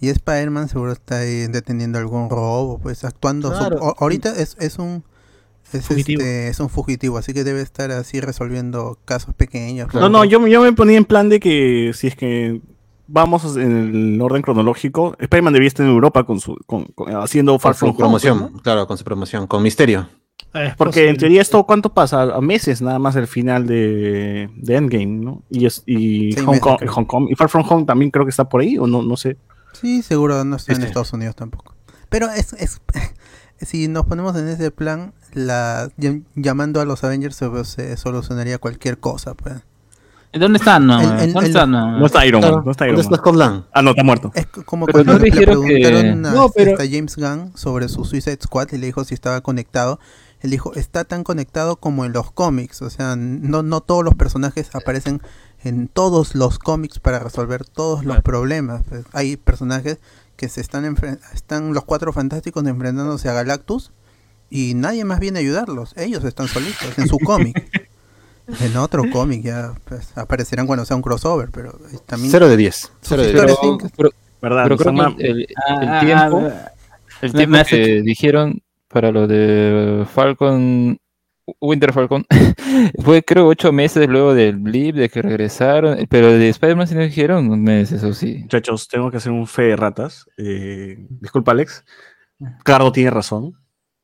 y 0.00 0.08
Spider-Man 0.10 0.68
seguro 0.68 0.92
está 0.92 1.18
ahí 1.18 1.48
deteniendo 1.48 1.98
algún 1.98 2.30
robo, 2.30 2.78
pues 2.78 3.02
actuando 3.04 3.50
su- 3.52 3.58
Claro. 3.58 3.78
o- 3.80 3.96
ahorita 3.98 4.30
es, 4.36 4.56
es 4.60 4.78
un 4.78 5.02
es, 5.72 5.84
Fugitivo. 5.84 6.20
este, 6.20 6.46
es 6.48 6.60
un 6.60 6.68
fugitivo, 6.68 7.18
así 7.18 7.32
que 7.34 7.42
debe 7.42 7.60
estar 7.60 7.90
así 7.90 8.20
resolviendo 8.20 8.98
casos 9.04 9.34
pequeños. 9.34 9.92
No, 9.94 10.08
no, 10.08 10.24
yo, 10.24 10.46
yo 10.46 10.62
me 10.62 10.72
ponía 10.72 10.96
en 10.96 11.04
plan 11.04 11.28
de 11.28 11.40
que 11.40 11.90
si 11.92 12.06
es 12.06 12.14
que 12.14 12.60
vamos 13.08 13.56
en 13.56 14.14
el 14.14 14.20
orden 14.20 14.42
cronológico, 14.42 15.16
Spider-Man 15.18 15.52
debía 15.52 15.68
estar 15.68 15.84
en 15.86 15.92
Europa 15.92 16.24
con 16.24 16.40
su, 16.40 16.56
con, 16.66 16.84
con- 16.86 17.14
haciendo 17.16 17.58
Far 17.58 17.72
Con 17.72 17.78
From 17.78 17.88
su 17.90 17.92
Home, 17.94 17.98
promoción, 17.98 18.38
¿no? 18.54 18.62
claro, 18.62 18.86
con 18.86 18.98
su 18.98 19.04
promoción, 19.04 19.46
con 19.46 19.62
Misterio. 19.62 20.08
Es 20.54 20.74
Porque 20.76 21.08
en 21.08 21.16
teoría 21.16 21.42
esto, 21.42 21.64
¿cuánto 21.64 21.92
pasa? 21.92 22.22
A 22.22 22.40
meses 22.40 22.80
nada 22.80 22.98
más 22.98 23.14
el 23.16 23.26
final 23.26 23.66
de, 23.66 24.48
de 24.56 24.76
Endgame, 24.76 25.06
¿no? 25.06 25.42
Y, 25.50 25.66
es, 25.66 25.82
y, 25.86 26.34
Hong 26.42 26.58
Kong. 26.58 26.78
Hong 26.88 27.04
Kong- 27.04 27.28
y 27.30 27.34
Far 27.34 27.48
From 27.50 27.64
Home 27.68 27.84
también 27.84 28.10
creo 28.10 28.24
que 28.24 28.30
está 28.30 28.48
por 28.48 28.60
ahí, 28.62 28.78
o 28.78 28.86
no, 28.86 29.02
no 29.02 29.16
sé. 29.16 29.36
Sí, 29.72 30.02
seguro 30.02 30.44
no 30.44 30.56
está 30.56 30.72
en 30.72 30.76
Este. 30.78 30.86
Estados 30.88 31.12
Unidos 31.12 31.36
tampoco. 31.36 31.74
Pero 32.08 32.30
es, 32.30 32.54
es 32.54 32.80
si 33.60 33.88
nos 33.88 34.06
ponemos 34.06 34.34
en 34.36 34.48
ese 34.48 34.70
plan, 34.70 35.12
la 35.34 35.90
llam- 35.98 36.24
llamando 36.34 36.80
a 36.80 36.86
los 36.86 37.04
Avengers 37.04 37.36
se, 37.36 37.64
se 37.64 37.96
solucionaría 37.98 38.58
cualquier 38.58 38.98
cosa, 38.98 39.34
pues. 39.34 39.56
¿Dónde 40.32 40.58
están? 40.58 40.86
No, 40.86 41.00
El- 41.00 41.06
el- 41.20 41.32
¿Dónde 41.32 41.48
el- 41.50 41.56
están? 41.56 41.70
No? 41.70 41.98
No 41.98 42.06
está 42.06 42.26
Iron 42.26 42.40
Man, 42.42 42.62
no 42.64 42.70
está 42.70 42.84
¿Dónde 42.86 43.00
Iron 43.00 43.10
Man. 43.10 43.18
Scott 43.20 43.36
Lang? 43.36 43.64
Ah, 43.72 43.82
no, 43.82 43.90
está 43.90 44.02
muerto. 44.04 44.30
Es 44.34 44.46
como 44.46 44.86
Pero 44.86 44.98
cuando 45.04 45.12
no 45.14 45.18
le, 45.18 45.24
le 45.24 45.30
dijeron 45.30 45.62
que- 45.64 45.74
preguntaron 45.80 46.26
a, 46.26 46.30
No, 46.32 46.48
pero- 46.50 46.74
a 46.74 46.84
James 46.84 47.16
Gunn 47.16 47.52
sobre 47.56 47.88
su 47.88 48.04
Suicide 48.04 48.38
Squad 48.42 48.68
y 48.72 48.78
le 48.78 48.86
dijo 48.86 49.04
si 49.04 49.14
estaba 49.14 49.40
conectado. 49.40 49.98
Él 50.40 50.50
dijo, 50.50 50.74
está 50.74 51.04
tan 51.04 51.24
conectado 51.24 51.76
como 51.76 52.04
en 52.04 52.12
los 52.12 52.30
cómics. 52.30 52.82
O 52.82 52.90
sea, 52.90 53.16
no, 53.16 53.62
no 53.62 53.80
todos 53.80 54.04
los 54.04 54.14
personajes 54.14 54.68
aparecen 54.74 55.22
en 55.64 55.88
todos 55.88 56.34
los 56.34 56.58
cómics 56.58 56.98
para 56.98 57.18
resolver 57.18 57.64
todos 57.64 58.04
los 58.04 58.20
problemas. 58.20 58.82
Pues, 58.88 59.04
hay 59.12 59.36
personajes 59.38 59.98
que 60.36 60.50
se 60.50 60.60
están 60.60 60.94
están 61.32 61.72
los 61.72 61.84
cuatro 61.84 62.12
fantásticos 62.12 62.66
enfrentándose 62.66 63.30
a 63.30 63.32
Galactus 63.32 63.92
y 64.50 64.74
nadie 64.74 65.04
más 65.06 65.18
viene 65.18 65.38
a 65.38 65.42
ayudarlos. 65.42 65.94
Ellos 65.96 66.22
están 66.24 66.48
solitos 66.48 66.98
en 66.98 67.08
su 67.08 67.18
cómic. 67.18 67.56
En 68.60 68.76
otro 68.76 69.02
cómic 69.12 69.42
ya 69.42 69.72
pues, 69.84 70.16
aparecerán 70.16 70.66
cuando 70.66 70.84
sea 70.84 70.96
un 70.96 71.02
crossover, 71.02 71.50
pero 71.50 71.78
también 72.06 72.30
0 72.30 72.48
de 72.48 72.56
10. 72.56 72.92
Cero 73.00 73.22
de 73.22 73.32
Pero- 73.32 73.46
10. 73.46 73.58
Pero, 73.60 73.90
pero, 73.96 74.10
¿Verdad? 74.40 74.62
pero 74.64 74.76
creo 74.76 74.96
Son 74.96 75.16
que 75.16 75.26
el, 75.26 75.40
el 75.40 75.46
Ah, 75.88 76.00
tiempo, 76.00 76.42
ah, 76.52 76.70
el 77.22 77.32
tiempo 77.32 77.50
me 77.52 77.60
hace 77.60 77.76
que 77.82 78.02
dijeron 78.02 78.62
para 78.88 79.10
lo 79.10 79.26
de 79.26 80.06
Falcon, 80.14 80.98
Winter 81.60 81.92
Falcon, 81.92 82.24
fue 83.04 83.22
creo 83.22 83.46
ocho 83.48 83.72
meses 83.72 84.08
luego 84.08 84.34
del 84.34 84.56
blip, 84.56 84.94
de 84.96 85.08
que 85.08 85.22
regresaron, 85.22 85.98
pero 86.08 86.30
de 86.32 86.48
Spider-Man 86.48 86.86
sí 86.86 86.94
nos 86.94 87.04
dijeron 87.04 87.50
un 87.50 87.62
mes, 87.64 87.90
eso 87.92 88.12
sí. 88.14 88.38
Muchachos, 88.42 88.86
tengo 88.88 89.10
que 89.10 89.16
hacer 89.16 89.32
un 89.32 89.46
fe 89.46 89.62
de 89.62 89.76
ratas. 89.76 90.26
Eh, 90.38 90.96
disculpa, 91.08 91.52
Alex. 91.52 91.84
Cardo 92.64 92.92
tiene 92.92 93.10
razón. 93.10 93.54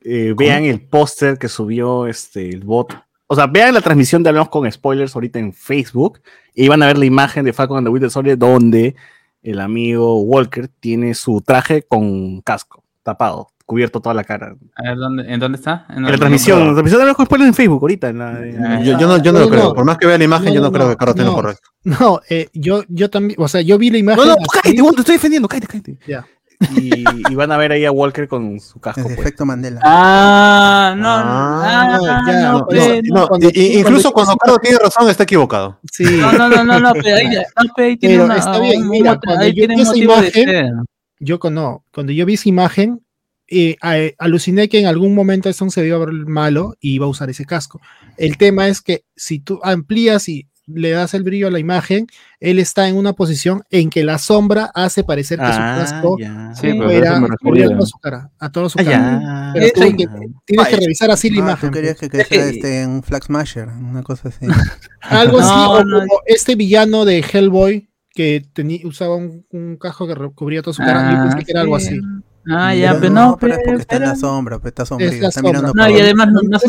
Eh, 0.01 0.35
vean 0.37 0.65
el 0.65 0.87
póster 0.89 1.39
que 1.39 1.49
subió 1.49 2.07
este, 2.07 2.49
el 2.49 2.65
bot. 2.65 2.93
O 3.33 3.35
sea, 3.35 3.47
vean 3.47 3.73
la 3.73 3.81
transmisión 3.81 4.23
de 4.23 4.29
Hablamos 4.29 4.51
con 4.51 4.71
Spoilers 4.71 5.15
ahorita 5.15 5.39
en 5.39 5.55
Facebook 5.55 6.21
y 6.55 6.69
van 6.69 6.83
a 6.83 6.87
ver 6.87 6.99
la 6.99 7.07
imagen 7.07 7.47
de 7.47 7.55
Falcon 7.55 7.79
and 7.79 7.87
the 7.87 7.91
Winter 7.91 8.11
Soldier 8.11 8.37
donde 8.37 8.95
el 9.43 9.59
amigo 9.59 10.21
Walker 10.21 10.69
tiene 10.69 11.15
su 11.15 11.41
traje 11.41 11.83
con 11.83 12.43
casco, 12.43 12.85
tapado, 13.03 13.49
cubierto 13.65 14.01
toda 14.01 14.13
la 14.15 14.23
cara. 14.25 14.55
A 14.77 14.83
ver, 14.83 14.97
¿dónde, 14.99 15.33
¿en 15.33 15.41
dónde 15.41 15.57
está? 15.57 15.87
En 15.89 16.03
la 16.03 16.17
transmisión, 16.19 16.61
en 16.61 16.67
la 16.67 16.73
transmisión 16.75 16.99
de 16.99 17.03
Hablamos 17.05 17.17
con 17.17 17.25
Spoilers 17.27 17.49
en 17.49 17.55
Facebook 17.55 17.81
ahorita. 17.83 18.09
En 18.11 18.19
la, 18.19 18.39
en 18.47 18.63
la- 18.63 18.83
Yo, 18.83 18.99
yo 18.99 19.07
no, 19.09 19.17
yo 19.23 19.33
no 19.33 19.39
No, 19.39 19.45
lo 19.47 19.51
creo. 19.51 19.63
no. 19.65 19.75
Por 19.75 19.85
más 19.87 19.97
que 19.97 20.07
vea 20.07 20.19
la 20.19 20.25
imagen, 20.25 20.49
No, 20.49 20.55
yo 20.55 20.61
no, 20.61 20.67
no, 20.67 20.73
creo 20.73 20.89
que 20.91 20.97
Carlos 20.99 21.15
esté 21.17 21.25
lo 21.25 21.31
no. 21.31 21.37
correcto. 21.37 21.69
No, 21.85 22.21
eh, 22.29 22.49
yo, 22.53 22.83
yo 22.89 23.09
también, 23.09 23.41
o 23.41 23.49
sea, 23.49 23.63
yo 23.63 23.79
vi 23.79 23.89
la 23.91 23.97
imagen. 23.99 24.23
No, 24.25 24.31
no, 24.31 24.37
cállate, 24.47 24.75
te 24.83 25.01
estoy 25.01 25.15
defendiendo, 25.15 25.49
cállate, 25.49 25.67
cállate. 25.69 25.99
Ya. 26.07 26.27
Y, 26.77 27.05
y 27.31 27.35
van 27.35 27.51
a 27.53 27.57
ver 27.57 27.73
ahí 27.73 27.85
a 27.85 27.93
Walker 27.93 28.29
con 28.29 28.59
su 28.61 28.79
casco. 28.81 29.01
el 29.01 29.07
pues. 29.07 29.19
efecto 29.19 29.45
Mandela. 29.45 29.81
Ah, 29.85 30.95
no, 30.97 31.09
Ah, 31.09 31.63
ah, 31.65 32.23
ya, 32.27 32.41
no, 32.43 32.59
no, 32.59 32.67
pe, 32.67 33.01
No, 33.05 33.29
cuando- 33.29 33.49
y- 33.49 33.53
y- 33.61 33.79
incluso 33.81 34.13
cuando- 34.13 34.37
cuando 34.37 34.39
Carlos 34.39 34.59
tiene 34.63 34.79
razón, 34.79 35.09
está 35.11 35.23
equivocado. 35.25 35.79
Sí, 35.91 36.05
no, 36.05 36.33
no, 36.33 36.49
no, 36.49 36.65
no, 36.65 36.81
no, 36.81 36.93
pe, 36.95 37.13
ahí, 37.13 37.27
no, 37.29 37.75
pe, 37.77 37.85
ahí 37.85 37.97
tiene 37.97 38.15
Pero 38.17 38.25
una- 38.27 38.37
está 38.37 38.59
bien, 38.59 38.89
mira, 38.89 39.19
ahí 39.39 39.51
yo 39.55 39.67
tiene 39.67 39.85
de 39.85 39.99
imagen, 39.99 40.33
ser. 40.33 40.71
yo 41.21 41.39
no. 41.51 41.85
Cuando 41.93 42.13
yo 42.13 42.25
vi 42.27 42.35
esa 42.35 42.49
imagen, 42.49 43.01
eh, 43.49 43.77
a- 43.83 43.97
aluciné 44.19 44.69
que 44.69 44.81
en 44.81 44.87
algún 44.87 45.15
momento 45.15 45.49
Stone 45.49 45.71
se 45.71 45.87
iba 45.87 45.97
a 45.97 46.01
ver 46.01 46.13
malo 46.13 46.75
y 46.81 46.95
iba 46.95 47.07
a 47.07 47.09
usar 47.11 47.29
ese 47.29 47.45
casco. 47.45 47.81
El 48.17 48.37
tema 48.39 48.69
es 48.69 48.81
que 48.81 49.05
si 49.17 49.41
tú 49.41 49.61
amplías 49.63 50.29
y 50.29 50.47
le 50.67 50.91
das 50.91 51.15
el 51.15 51.23
brillo 51.25 51.49
a 51.49 51.51
la 51.51 51.59
imagen, 51.59 52.07
él 52.41 52.59
está 52.59 52.89
en 52.89 52.97
una 52.97 53.13
posición 53.15 53.63
en 53.71 53.91
que 53.91 54.05
la 54.05 54.19
sombra 54.19 54.71
hace 54.75 55.03
parecer 55.05 55.39
que 55.39 55.45
Ah, 55.47 55.85
su 55.87 55.93
casco 55.93 56.17
ya. 56.19 56.55
Sí, 56.55 56.73
pues 56.75 57.07
a 57.07 57.27
fuera 57.41 57.69
toda 57.75 57.87
su 57.87 57.99
cara, 57.99 58.31
a 58.39 58.53
toda 58.53 58.69
su 58.69 58.79
Ah, 58.81 58.85
cara. 58.85 59.21
ya. 59.21 59.51
Pero 59.55 59.67
Eso 59.67 59.75
tú 59.75 59.83
y- 59.85 59.97
que- 59.97 60.07
tienes 60.45 60.69
que 60.69 60.77
revisar 60.77 61.11
así 61.11 61.31
la 61.31 61.37
Ah, 61.37 61.45
imagen. 61.47 61.71
tú 61.71 61.75
querías 61.75 61.97
pues. 61.99 62.11
que, 62.11 62.19
que 62.19 62.25
sea 62.25 62.45
que- 62.51 62.57
este, 62.57 62.87
un 62.87 63.03
Flag 63.03 63.25
Smasher, 63.25 63.69
una 63.69 64.03
cosa 64.03 64.29
así. 64.29 64.47
Algo 65.03 65.39
así, 65.41 65.51
No, 65.51 65.79
como 65.79 66.21
este 66.27 66.55
villano 66.55 67.05
de 67.05 67.21
Hellboy 67.21 67.89
que 68.15 68.45
tenía, 68.53 68.81
usaba 68.87 69.17
un, 69.17 69.45
un 69.51 69.77
casco 69.77 70.07
que 70.07 70.15
cubría 70.35 70.63
toda 70.63 70.75
su 70.75 70.83
cara. 70.83 71.13
Yo 71.13 71.23
pensé 71.31 71.45
que 71.45 71.51
era 71.53 71.63
algo 71.63 71.79
sí. 71.81 71.89
así. 71.89 72.01
Ah, 72.51 72.75
ya, 72.75 72.89
Pero 72.91 73.01
pero 73.01 73.13
no, 73.15 73.37
pero 73.41 73.55
es 73.55 73.61
porque 73.65 73.81
está 73.83 73.97
en 73.97 74.03
la 74.03 74.17
sombra, 74.17 74.59
pues, 74.59 74.73
está 74.73 74.85
sombrío, 74.85 75.11
está 75.11 75.41
mirando 75.43 75.69
sombra. 75.69 75.85
No, 75.85 75.89
para 75.89 75.91
y 75.91 76.01
además 76.03 76.29
no, 76.33 76.41
se. 76.59 76.67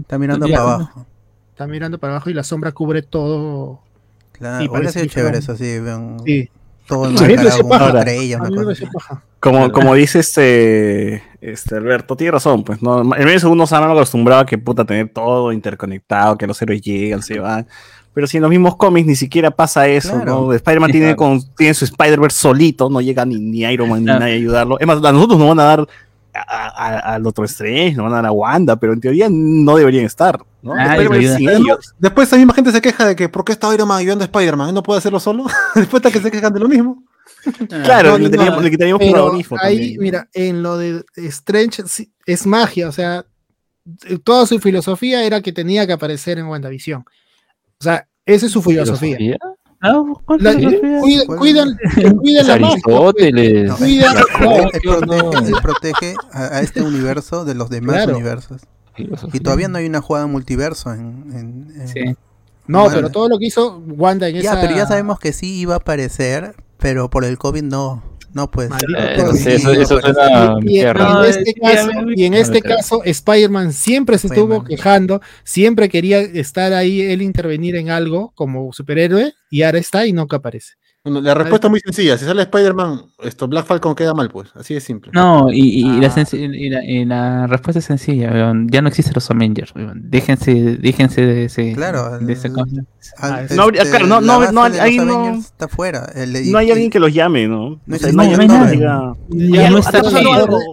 Está 0.00 0.18
mirando 0.18 0.46
Ya. 0.46 0.56
para 0.56 0.74
abajo. 0.74 1.06
Está 1.54 1.68
mirando 1.68 1.98
para 1.98 2.14
abajo 2.14 2.30
y 2.30 2.34
la 2.34 2.42
sombra 2.42 2.72
cubre 2.72 3.02
todo. 3.02 3.78
Claro, 4.32 4.60
Sí, 4.60 4.68
parece 4.68 5.06
chévere 5.06 5.38
eso, 5.38 5.56
sí, 5.56 5.78
vean, 5.78 6.16
Sí. 6.26 6.48
todo 6.88 7.04
paja. 7.68 7.98
estrella. 8.00 8.40
Como, 9.38 9.70
como 9.70 9.94
dice 9.94 10.18
este, 10.18 11.22
este 11.40 11.76
Alberto, 11.76 12.16
tiene 12.16 12.32
razón, 12.32 12.64
pues 12.64 12.82
no, 12.82 13.02
en 13.14 13.28
de 13.28 13.46
uno 13.46 13.68
se 13.68 13.76
han 13.76 13.84
acostumbrado 13.84 14.40
a 14.40 14.46
que 14.46 14.58
puta 14.58 14.84
tener 14.84 15.10
todo 15.10 15.52
interconectado, 15.52 16.36
que 16.36 16.48
los 16.48 16.60
héroes 16.60 16.80
llegan, 16.80 17.22
se 17.22 17.38
van. 17.38 17.68
Pero 18.12 18.26
si 18.26 18.38
en 18.38 18.42
los 18.42 18.50
mismos 18.50 18.74
cómics 18.74 19.06
ni 19.06 19.14
siquiera 19.14 19.52
pasa 19.52 19.86
eso, 19.86 20.14
Claro. 20.14 20.46
¿no? 20.46 20.52
Spider-Man 20.54 20.88
Sí, 20.88 20.92
tiene, 20.92 21.06
claro. 21.14 21.16
con, 21.18 21.54
tiene 21.56 21.74
su 21.74 21.84
Spider-Verse 21.84 22.36
solito, 22.36 22.90
no 22.90 23.00
llega 23.00 23.24
ni, 23.24 23.38
ni 23.38 23.60
Iron 23.60 23.88
Man 23.90 24.00
ni 24.00 24.06
nadie 24.06 24.32
a 24.32 24.36
ayudarlo. 24.36 24.80
Es 24.80 24.86
más, 24.88 24.96
a 25.04 25.12
nosotros 25.12 25.38
nos 25.38 25.46
van 25.50 25.60
a 25.60 25.64
dar 25.64 25.86
a- 26.34 26.68
a- 26.68 27.14
al 27.14 27.26
otro 27.26 27.44
Strange, 27.44 27.92
nos 27.96 28.04
van 28.04 28.12
a 28.12 28.16
dar 28.16 28.26
a 28.26 28.32
Wanda, 28.32 28.76
pero 28.76 28.92
en 28.92 29.00
teoría 29.00 29.28
no 29.30 29.76
deberían 29.76 30.04
estar, 30.04 30.38
¿no? 30.62 30.74
Ay, 30.76 31.06
ellos. 31.40 31.94
Después 31.98 32.28
esa 32.28 32.36
misma 32.36 32.54
gente 32.54 32.72
se 32.72 32.80
queja 32.80 33.06
de 33.06 33.16
que 33.16 33.28
¿por 33.28 33.44
qué 33.44 33.52
está 33.52 33.72
Iron 33.74 33.88
Man 33.88 33.98
ayudando 33.98 34.24
a 34.24 34.26
Spider-Man? 34.26 34.68
¿Él 34.70 34.74
no 34.74 34.82
puede 34.82 34.98
hacerlo 34.98 35.20
solo? 35.20 35.44
Después 35.74 36.00
está 36.04 36.10
que 36.10 36.20
se 36.20 36.30
quejan 36.30 36.52
de 36.52 36.60
lo 36.60 36.68
mismo. 36.68 37.02
Claro, 37.68 38.10
No, 38.12 38.18
le, 38.18 38.24
no, 38.24 38.30
teníamos, 38.30 38.62
le 38.64 38.70
quitaríamos 38.70 38.98
Pero 39.00 39.12
protagonismo 39.12 39.56
ahí, 39.60 39.76
también. 39.76 40.00
mira, 40.00 40.28
en 40.32 40.62
lo 40.62 40.78
de 40.78 41.04
Strange 41.16 41.82
sí, 41.86 42.10
es 42.24 42.46
magia, 42.46 42.88
o 42.88 42.92
sea, 42.92 43.24
toda 44.24 44.46
su 44.46 44.58
filosofía 44.58 45.24
era 45.24 45.40
que 45.42 45.52
tenía 45.52 45.86
que 45.86 45.92
aparecer 45.92 46.38
en 46.38 46.46
WandaVision. 46.46 47.00
O 47.02 47.84
sea, 47.84 48.06
esa 48.24 48.46
es 48.46 48.52
su 48.52 48.62
filosofía. 48.62 49.16
¿Filosofía? 49.18 49.53
No, 49.84 50.20
¿cuál 50.24 50.38
La- 50.42 50.52
filosofía? 50.52 51.00
cuida- 51.00 51.26
¿Cuál? 51.26 51.38
cuidan, 51.38 51.68
Es 51.96 52.46
la 52.46 52.58
pues. 52.58 52.70
Aristóteles. 52.72 53.72
Protege, 53.72 55.06
no. 55.06 55.32
él 55.46 55.54
protege 55.62 56.14
a, 56.32 56.42
a 56.56 56.60
este 56.60 56.82
universo 56.82 57.44
de 57.44 57.54
los 57.54 57.70
demás 57.70 57.96
Claro. 57.96 58.14
universos. 58.16 58.62
Y 59.32 59.40
todavía 59.40 59.68
no 59.68 59.78
hay 59.78 59.86
una 59.86 60.00
jugada 60.00 60.26
multiverso 60.26 60.92
en... 60.92 61.24
en- 61.74 61.80
en- 61.80 61.88
Sí. 61.88 62.00
No, 62.66 62.84
Wanda. 62.84 62.94
pero 62.96 63.10
todo 63.10 63.28
lo 63.28 63.38
que 63.38 63.44
hizo 63.46 63.82
Wanda 63.88 64.26
en 64.28 64.36
Ya, 64.36 64.52
esa... 64.52 64.60
pero 64.62 64.74
ya 64.74 64.86
sabemos 64.86 65.18
que 65.18 65.34
sí 65.34 65.54
iba 65.60 65.74
a 65.74 65.78
aparecer, 65.78 66.54
pero 66.78 67.10
por 67.10 67.24
el 67.26 67.36
COVID 67.36 67.62
no. 67.62 68.02
No, 68.34 68.50
pues. 68.50 68.68
Maldito 68.68 68.98
Eh, 68.98 69.16
no 69.16 69.32
sé, 69.32 69.38
sí 69.38 69.50
eso, 69.52 69.72
eso 69.72 70.00
suena 70.00 70.56
Y, 70.62 70.78
y 70.78 70.80
en 70.80 71.24
este 71.24 71.54
caso, 71.54 71.90
y 72.14 72.24
en 72.24 72.34
este 72.34 72.60
caso, 72.60 73.02
Spider-Man 73.04 73.72
siempre 73.72 74.18
se 74.18 74.26
estuvo 74.26 74.64
quejando, 74.64 75.22
siempre 75.44 75.88
quería 75.88 76.20
estar 76.20 76.72
ahí, 76.72 77.00
él 77.00 77.22
intervenir 77.22 77.76
en 77.76 77.90
algo 77.90 78.32
como 78.34 78.72
superhéroe, 78.72 79.32
y 79.50 79.62
ahora 79.62 79.78
está 79.78 80.04
y 80.06 80.12
nunca 80.12 80.36
aparece. 80.36 80.74
Bueno, 81.04 81.20
la 81.20 81.34
respuesta 81.34 81.68
es 81.68 81.70
muy 81.70 81.80
sencilla. 81.80 82.18
Si 82.18 82.24
sale 82.24 82.42
Spider-Man, 82.42 83.12
esto 83.24 83.48
Black 83.48 83.66
Falcon 83.66 83.94
queda 83.94 84.14
mal, 84.14 84.28
pues. 84.30 84.50
Así 84.54 84.74
de 84.74 84.80
simple. 84.80 85.10
No, 85.14 85.50
y, 85.52 85.60
y- 85.60 85.80
y 85.96 86.00
la, 86.00 86.08
Ah. 86.14 86.24
y 86.32 86.68
la- 86.70 86.84
y 86.84 87.04
la 87.04 87.46
respuesta 87.46 87.78
es 87.78 87.84
sencilla, 87.84 88.30
weón. 88.32 88.68
ya 88.68 88.82
no 88.82 88.88
existen 88.88 89.12
los 89.14 89.30
Avengers, 89.30 89.72
weón. 89.74 90.02
déjense, 90.10 90.76
déjense 90.76 91.22
de 91.24 91.44
ese, 91.46 91.72
Claro, 91.72 92.18
de 92.18 92.32
ese 92.32 92.48
el- 92.48 92.54
No 93.56 93.62
habría- 93.62 93.82
este, 93.82 93.90
claro, 93.98 94.06
no- 94.06 94.20
no- 94.20 94.52
no, 94.52 94.68
los 94.68 94.78
ahí 94.78 94.98
no- 94.98 95.34
Está 95.34 95.68
fuera. 95.68 96.06
El- 96.14 96.50
No 96.52 96.58
hay 96.58 96.70
alguien 96.70 96.90
que 96.90 96.98
los 97.00 97.12
llame, 97.12 97.46
¿no? 97.48 97.64
O 97.66 97.78
sea, 97.86 97.96
existe 97.96 98.12
no 98.16 98.22
hay 98.22 98.48
no 98.48 98.64
hay. 98.64 98.78
Ya 98.78 99.12
Ya 99.62 99.70
no 99.70 99.78
está 99.78 100.02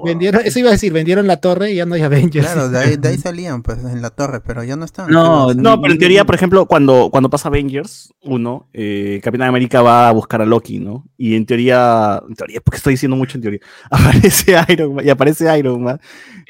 vendieron, 0.04 0.41
eso 0.45 0.60
iba 0.60 0.70
a 0.70 0.72
decir, 0.74 0.93
vendieron 0.93 1.28
la 1.28 1.38
torre 1.38 1.72
y 1.72 1.76
ya 1.76 1.86
no 1.86 1.95
hay 1.95 2.02
Avengers. 2.02 2.45
Claro, 2.45 2.70
de 2.70 2.78
ahí, 2.80 2.97
de 2.97 3.08
ahí 3.10 3.18
salían, 3.18 3.62
pues, 3.64 3.80
en 3.84 4.02
la 4.02 4.10
torre, 4.10 4.41
pero 4.41 4.64
ya 4.64 4.76
no 4.76 4.86
están. 4.86 5.10
No. 5.10 5.54
No, 5.54 5.82
pero 5.82 5.93
en 5.93 5.99
teoría, 5.99 6.26
por 6.26 6.36
ejemplo, 6.36 6.66
cuando, 6.66 7.10
cuando 7.12 7.30
pasa 7.30 7.49
Avengers 7.49 8.14
1, 8.24 8.68
eh, 8.74 9.20
Capitán 9.24 9.47
América 9.49 9.82
va 9.82 10.10
a 10.10 10.12
buscar 10.12 10.41
a 10.41 10.45
Loki, 10.45 10.80
¿no? 10.80 11.06
Y 11.18 11.36
en 11.36 11.45
teoría, 11.45 12.22
teoría, 12.46 12.62
porque 12.62 12.78
estoy 12.78 12.94
diciendo 12.94 13.16
mucho 13.16 13.38
en 13.38 13.42
teoría, 13.42 13.60
aparece 13.92 14.56
Iron 14.70 14.96
Man, 14.96 15.06
y 15.06 15.10
aparece 15.10 15.58
Iron 15.58 15.82
Man 15.84 16.00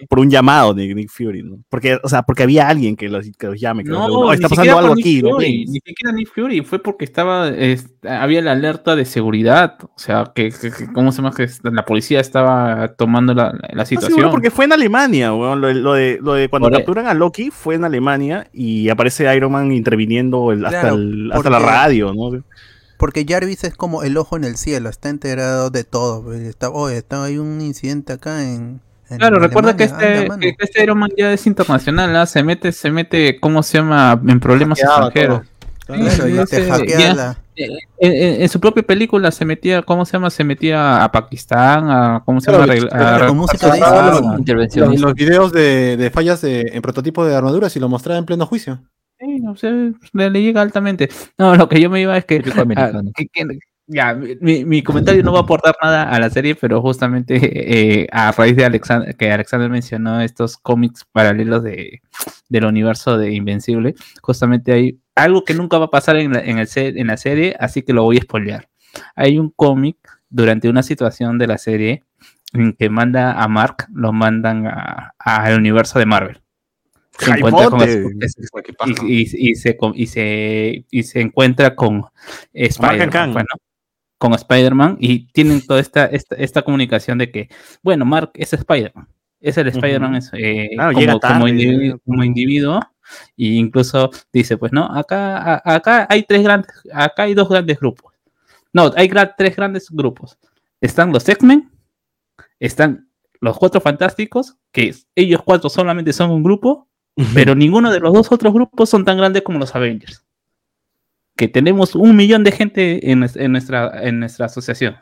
por 0.10 0.20
un 0.20 0.30
llamado 0.30 0.74
de 0.74 0.94
Nick 0.96 1.10
Fury, 1.10 1.44
¿no? 1.44 1.60
Porque, 1.70 2.00
o 2.04 2.10
sea, 2.10 2.24
porque 2.24 2.44
había 2.44 2.68
alguien 2.68 2.96
que 2.96 3.10
los, 3.10 3.26
que 3.38 3.48
los 3.48 3.60
llame, 3.60 3.84
que 3.84 3.90
los 3.90 4.00
No, 4.00 4.08
reúna. 4.08 4.26
"Oh, 4.28 4.34
está 4.34 4.48
ni 4.48 4.50
pasando 4.50 4.62
siquiera 4.64 4.80
algo 4.80 4.96
Nick 4.96 5.06
aquí, 5.38 5.66
Ni 5.68 5.80
siquiera 5.80 6.12
Nick 6.14 6.30
Fury, 6.34 6.62
fue 6.62 6.80
porque 6.82 7.06
estaba, 7.06 7.50
es- 7.50 7.90
había 8.08 8.42
la 8.42 8.54
alerta 8.54 8.96
de 8.96 9.06
seguridad, 9.06 9.78
o 9.82 9.92
sea, 9.98 10.32
que, 10.34 10.50
que- 10.52 10.72
que- 10.72 10.88
¿cómo 10.94 11.12
se 11.12 11.18
llama? 11.22 11.34
Que 11.36 11.48
la 11.64 11.86
policía 11.86 12.20
estaba 12.20 12.94
tomando 12.96 13.34
la, 13.34 13.54
la 13.74 13.84
Ah, 13.84 13.86
sí, 13.86 13.96
situación. 13.96 14.16
bueno, 14.16 14.32
porque 14.32 14.52
fue 14.52 14.66
en 14.66 14.74
Alemania, 14.74 15.34
weón. 15.34 15.62
Lo, 15.62 15.68
de- 15.68 15.76
lo 15.76 15.94
de, 15.94 16.20
lo 16.22 16.34
de 16.34 16.50
cuando 16.50 16.70
Por 16.70 16.78
capturan 16.78 17.08
a 17.08 17.14
Loki 17.14 17.52
fue 17.52 17.76
en 17.76 17.84
Alemania 17.84 18.48
y 18.54 18.90
aparece 18.90 19.34
Iron 19.36 19.52
Man 19.52 19.72
interviniendo 19.72 20.52
el- 20.52 20.66
hasta, 20.66 20.82
Claro, 20.82 20.96
el- 20.96 21.32
hasta 21.32 21.50
la 21.50 21.60
radio, 21.60 22.14
¿no? 22.14 22.44
Porque 23.02 23.26
Jarvis 23.28 23.64
es 23.66 23.74
como 23.76 24.04
el 24.04 24.16
ojo 24.16 24.38
en 24.38 24.46
el 24.46 24.56
cielo, 24.56 24.88
está 24.90 25.10
enterado 25.10 25.70
de 25.72 25.84
todo. 25.84 26.24
pues, 26.24 26.40
Está, 26.42 26.70
oye, 26.70 26.98
está, 26.98 27.24
hay 27.26 27.38
un 27.38 27.60
incidente 27.60 28.14
acá 28.14 28.44
en. 28.44 28.80
en 29.10 29.18
Claro, 29.18 29.40
recuerda 29.40 29.76
que 29.76 29.84
este, 29.84 30.18
anda, 30.20 30.38
que 30.38 30.56
este 30.58 30.84
Iron 30.84 31.00
Man 31.00 31.10
ya 31.18 31.34
es 31.34 31.46
internacional, 31.48 32.16
¿ah? 32.16 32.26
se 32.26 32.44
mete, 32.44 32.72
se 32.72 32.90
mete, 32.92 33.40
¿cómo 33.42 33.62
se 33.64 33.80
llama? 33.80 34.22
En 34.26 34.40
problemas 34.40 34.80
Hackeaba 34.80 35.08
extranjeros. 35.08 35.42
Claro, 35.88 36.30
y 36.30 36.46
te 36.46 36.70
hackea 36.72 37.14
la. 37.16 37.38
Eh, 37.58 37.68
En, 37.98 38.12
en- 38.14 38.42
en 38.44 38.50
su 38.50 38.60
propia 38.62 38.82
película 38.82 39.30
se 39.32 39.44
metía, 39.46 39.82
¿cómo 39.82 40.06
se 40.06 40.14
llama? 40.14 40.30
Se 40.30 40.44
metía 40.46 41.04
a 41.04 41.12
Pakistán, 41.12 41.90
a, 41.90 42.22
¿cómo 42.26 42.40
se 42.40 42.50
llama? 42.52 42.64
A- 42.64 42.68
los- 44.98 45.14
videos 45.16 45.52
de, 45.52 45.98
de 45.98 46.10
fallas 46.12 46.40
de- 46.42 46.72
en 46.74 46.82
prototipos 46.82 47.28
de 47.28 47.36
armaduras 47.36 47.76
y 47.76 47.80
lo 47.80 47.90
mostraba 47.90 48.18
en 48.20 48.26
pleno 48.26 48.46
juicio. 48.46 48.82
Sí, 49.22 49.42
o 49.48 49.56
sea, 49.56 49.72
le, 50.14 50.30
le 50.32 50.42
llega 50.42 50.62
altamente. 50.62 51.08
No, 51.38 51.56
lo 51.56 51.70
que 51.70 51.80
yo 51.80 51.90
me 51.90 52.02
iba 52.02 52.18
es 52.18 52.26
que, 52.26 52.40
ah, 52.82 52.92
que- 53.16 53.28
que- 53.28 53.60
ya, 53.88 54.14
mi, 54.16 54.64
mi 54.64 54.82
comentario 54.84 55.22
no 55.22 55.34
va 55.34 55.40
a 55.40 55.42
aportar 55.44 55.76
nada 55.84 56.04
a 56.10 56.20
la 56.20 56.30
serie, 56.30 56.56
pero 56.56 56.82
justamente 56.82 57.36
eh, 58.02 58.08
a 58.12 58.32
raíz 58.32 58.56
de 58.56 58.64
Alexander, 58.66 59.16
que 59.18 59.32
Alexander 59.32 59.70
mencionó 59.70 60.22
estos 60.22 60.58
cómics 60.58 61.06
paralelos 61.12 61.62
de, 61.64 62.02
del 62.50 62.66
universo 62.66 63.18
de 63.18 63.34
Invencible, 63.34 63.94
justamente 64.22 64.72
hay 64.72 65.00
algo 65.16 65.44
que 65.44 65.54
nunca 65.54 65.78
va 65.78 65.86
a 65.86 65.90
pasar 65.92 66.16
en 66.16 66.32
la, 66.34 66.40
en 66.40 66.58
el 66.58 66.68
en 66.76 67.08
la 67.08 67.18
serie, 67.18 67.56
así 67.60 67.82
que 67.82 67.92
lo 67.94 68.04
voy 68.04 68.18
a 68.18 68.22
spoilear. 68.22 68.70
Hay 69.16 69.38
un 69.38 69.50
cómic 69.50 69.98
durante 70.30 70.70
una 70.70 70.84
situación 70.84 71.38
de 71.38 71.48
la 71.48 71.58
serie 71.58 72.04
en 72.54 72.74
que 72.74 72.90
manda 72.90 73.34
a 73.44 73.48
Mark, 73.50 73.88
lo 73.94 74.14
mandan 74.14 74.68
a- 74.68 75.14
al 75.20 75.58
universo 75.60 76.00
de 76.00 76.06
Marvel. 76.06 76.41
Se 77.26 77.32
encuentra 77.38 77.66
con 77.70 77.80
y, 79.08 79.22
y- 79.22 79.52
y 79.52 79.56
se, 79.56 79.78
y, 79.96 80.08
se, 80.08 80.86
y 80.90 81.04
se 81.04 81.22
encuentra 81.22 81.76
con 81.76 82.04
Spider-Man, 82.54 83.10
bueno, 83.34 83.48
con 84.18 84.34
Spider-Man 84.34 84.98
y 85.00 85.28
tienen 85.32 85.66
toda 85.66 85.80
esta, 85.80 86.06
esta, 86.06 86.36
esta 86.36 86.62
comunicación 86.62 87.18
de 87.18 87.32
que, 87.32 87.50
bueno, 87.82 88.06
Mark 88.06 88.32
es 88.36 88.54
Spider-Man, 88.54 89.08
es 89.40 89.58
el 89.58 89.68
Spider-Man 89.68 90.16
es, 90.16 90.30
eh, 90.34 90.70
Claro, 90.76 90.92
llega 91.00 91.14
como, 91.14 91.20
como, 91.40 91.48
llega 91.48 91.64
individuo, 91.74 92.00
como 92.06 92.24
individuo, 92.24 92.80
e 93.38 93.46
incluso 93.46 94.10
dice, 94.32 94.58
pues 94.58 94.72
no, 94.72 94.86
acá, 94.86 95.38
a- 95.56 95.76
acá 95.76 96.08
hay 96.10 96.24
tres 96.24 96.44
grandes, 96.44 96.72
acá 96.94 97.24
hay 97.24 97.34
dos 97.34 97.50
grandes 97.50 97.80
grupos. 97.80 98.14
No, 98.74 98.92
hay 98.96 99.10
gra- 99.10 99.34
tres 99.38 99.56
grandes 99.56 99.90
grupos. 99.90 100.38
Están 100.80 101.12
los 101.12 101.28
X-Men, 101.28 101.70
están 102.60 103.10
los 103.40 103.58
cuatro 103.58 103.82
fantásticos, 103.82 104.56
que 104.72 104.94
ellos 105.16 105.42
cuatro 105.44 105.70
solamente 105.70 106.14
son 106.14 106.30
un 106.30 106.44
grupo, 106.44 106.88
pero 107.34 107.56
ninguno 107.56 107.92
de 107.92 108.00
los 108.00 108.14
dos 108.14 108.32
otros 108.32 108.54
grupos 108.54 108.90
son 108.90 109.06
tan 109.06 109.18
grandes 109.18 109.44
como 109.44 109.60
los 109.60 109.76
Avengers. 109.76 110.26
Que 111.36 111.48
tenemos 111.48 111.96
un 111.96 112.16
millón 112.16 112.44
de 112.44 112.52
gente 112.52 113.12
en, 113.12 113.22
nues- 113.22 113.40
en 113.40 113.52
nuestra, 114.20 114.46
asociación. 114.46 114.96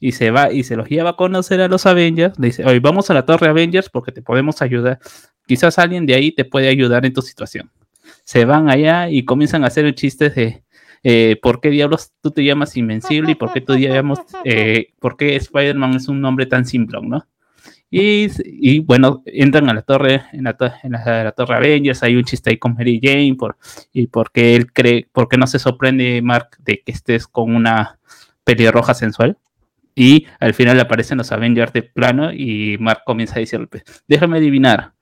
Y 0.00 0.12
se 0.12 0.30
va 0.30 0.52
y 0.52 0.64
se 0.64 0.76
los 0.76 0.88
lleva 0.88 1.10
a 1.10 1.16
conocer 1.16 1.60
a 1.60 1.68
los 1.68 1.86
Avengers. 1.86 2.36
Dice, 2.38 2.64
hoy 2.64 2.78
vamos 2.78 3.10
a 3.10 3.14
la 3.14 3.24
Torre 3.24 3.48
Avengers 3.48 3.88
porque 3.88 4.12
te 4.12 4.22
podemos 4.22 4.60
ayudar. 4.62 4.98
Quizás 5.46 5.78
alguien 5.78 6.04
de 6.06 6.14
ahí 6.14 6.32
te 6.32 6.44
puede 6.44 6.68
ayudar 6.68 7.06
en 7.06 7.12
tu 7.12 7.22
situación. 7.22 7.70
Se 8.24 8.44
van 8.44 8.68
allá 8.70 9.08
y 9.08 9.24
comienzan 9.24 9.64
a 9.64 9.68
hacer 9.68 9.92
chistes 9.94 10.34
de 10.34 10.62
eh, 11.04 11.38
por 11.42 11.60
qué 11.60 11.70
diablos 11.70 12.12
tú 12.20 12.30
te 12.32 12.44
llamas 12.44 12.76
Invencible 12.76 13.32
y 13.32 13.34
por 13.34 13.52
qué 13.52 13.60
tú 13.60 13.76
llamas, 13.76 14.20
eh, 14.44 14.88
por 14.98 15.16
qué 15.16 15.36
Spider-Man 15.36 15.94
es 15.94 16.08
un 16.08 16.20
nombre 16.20 16.46
tan 16.46 16.64
simplón, 16.66 17.08
¿no? 17.08 17.26
Y, 17.90 18.80
bueno, 18.80 19.22
entran 19.24 19.70
a 19.70 19.74
la 19.74 19.80
torre, 19.82 20.24
en 20.32 20.44
la, 20.44 20.54
to- 20.56 20.70
en 20.82 20.92
la- 20.92 21.32
torre 21.32 21.56
Avengers, 21.56 22.02
hay 22.02 22.16
un 22.16 22.24
chiste 22.24 22.50
ahí 22.50 22.58
con 22.58 22.74
Mary 22.74 23.00
Jane, 23.02 23.34
por, 23.38 23.56
y 23.92 24.08
porque 24.08 24.54
él 24.56 24.70
cree, 24.72 25.08
porque 25.12 25.38
no 25.38 25.46
se 25.46 25.58
sorprende 25.58 26.20
Mark 26.22 26.50
de 26.58 26.82
que 26.82 26.92
estés 26.92 27.26
con 27.26 27.54
una 27.54 27.98
pelirroja 28.44 28.92
sensual. 28.94 29.38
Y 29.94 30.26
al 30.40 30.54
final 30.54 30.78
aparecen 30.80 31.18
los 31.18 31.32
Avengers 31.32 31.72
de 31.72 31.82
plano 31.82 32.32
y 32.32 32.76
Mark 32.78 33.02
comienza 33.06 33.36
a 33.36 33.40
decirle, 33.40 33.66
pues, 33.68 33.84
déjame 34.06 34.38
adivinar, 34.38 34.92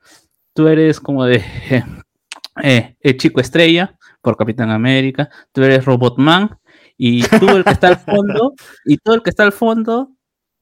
tú 0.54 0.68
eres 0.68 1.00
como 1.00 1.24
de 1.26 1.44
eh, 2.62 2.96
el 3.00 3.16
chico 3.16 3.40
estrella 3.40 3.96
por 4.22 4.36
Capitán 4.36 4.70
América, 4.70 5.28
tú 5.52 5.62
eres 5.62 5.84
Robotman 5.84 6.58
y 6.96 7.22
tú 7.22 7.48
el 7.50 7.64
que 7.64 7.70
está 7.72 7.88
al 7.88 7.98
fondo, 7.98 8.54
y 8.84 8.96
tú 8.98 9.12
el 9.12 9.22
que 9.22 9.30
está 9.30 9.42
al 9.44 9.52
fondo, 9.52 10.10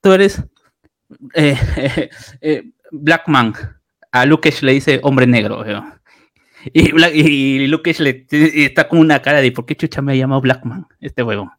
tú 0.02 0.12
eres 0.12 0.44
eh, 1.34 1.56
eh, 2.40 2.70
Black 2.90 3.28
Man. 3.28 3.54
A 4.12 4.24
Luke 4.26 4.48
Cage 4.50 4.64
le 4.64 4.72
dice 4.72 5.00
hombre 5.02 5.26
negro. 5.26 5.60
weón. 5.62 5.94
Y, 6.72 6.92
Bla- 6.92 7.12
y 7.12 7.66
Luke 7.66 7.90
Cage 7.92 8.02
le, 8.02 8.26
y 8.30 8.64
está 8.64 8.88
con 8.88 8.98
una 9.00 9.20
cara 9.20 9.40
de 9.42 9.52
¿por 9.52 9.66
qué 9.66 9.74
chucha 9.76 10.00
me 10.02 10.12
ha 10.12 10.16
llamado 10.16 10.40
Black 10.40 10.64
Man? 10.64 10.86
Este 11.00 11.22
huevón. 11.22 11.50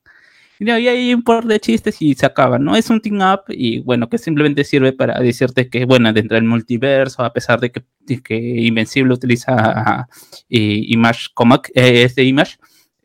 Y, 0.57 0.63
no, 0.63 0.73
hay 0.73 1.13
un 1.13 1.21
par 1.21 1.43
de 1.43 1.59
chistes 1.59 2.01
y 2.01 2.15
se 2.15 2.25
acaba, 2.25 2.57
¿no? 2.57 2.75
Es 2.77 2.89
un 2.89 3.01
team 3.01 3.19
up 3.19 3.41
y 3.49 3.79
bueno, 3.81 4.07
que 4.07 4.17
simplemente 4.17 4.63
sirve 4.63 4.93
para 4.93 5.19
decirte 5.19 5.69
que, 5.69 5.83
bueno, 5.83 6.11
dentro 6.13 6.35
del 6.35 6.45
multiverso, 6.45 7.23
a 7.23 7.33
pesar 7.33 7.59
de 7.59 7.71
que, 7.71 7.83
de 7.99 8.21
que 8.23 8.35
Invencible 8.37 9.13
utiliza 9.13 10.07
y- 10.47 10.93
Image 10.93 11.27
Comic, 11.33 11.69
eh, 11.75 12.03
este 12.03 12.23
Image, 12.23 12.55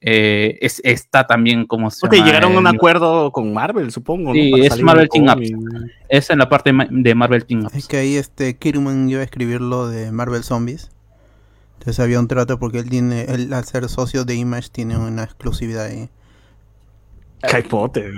eh, 0.02 0.58
es, 0.62 0.80
está 0.84 1.26
también 1.26 1.66
como 1.66 1.90
se 1.90 2.00
Porque 2.00 2.16
llama, 2.16 2.26
llegaron 2.28 2.56
a 2.56 2.58
un 2.58 2.66
acuerdo 2.66 3.30
con 3.32 3.52
Marvel, 3.52 3.90
supongo. 3.92 4.32
Sí, 4.32 4.52
es 4.62 4.80
Marvel 4.82 5.08
Team 5.10 5.24
Up. 5.26 5.34
cómic. 5.34 5.56
Es 6.08 6.30
en 6.30 6.38
la 6.38 6.48
parte 6.48 6.72
de 6.90 7.14
Marvel 7.14 7.44
Team 7.44 7.66
Ups. 7.66 7.74
Es 7.74 7.86
que 7.86 7.98
ahí 7.98 8.16
este 8.16 8.56
Kirman 8.56 9.08
iba 9.10 9.20
a 9.20 9.24
escribir 9.24 9.60
lo 9.60 9.88
de 9.88 10.10
Marvel 10.12 10.42
Zombies. 10.42 10.90
Entonces 11.78 12.00
había 12.00 12.18
un 12.20 12.28
trato 12.28 12.58
porque 12.58 12.78
él 12.78 12.88
tiene, 12.90 13.22
él 13.24 13.52
al 13.52 13.64
ser 13.64 13.88
socio 13.88 14.24
de 14.24 14.34
Image 14.34 14.68
tiene 14.70 14.96
una 14.98 15.24
exclusividad 15.24 15.86
ahí. 15.86 16.08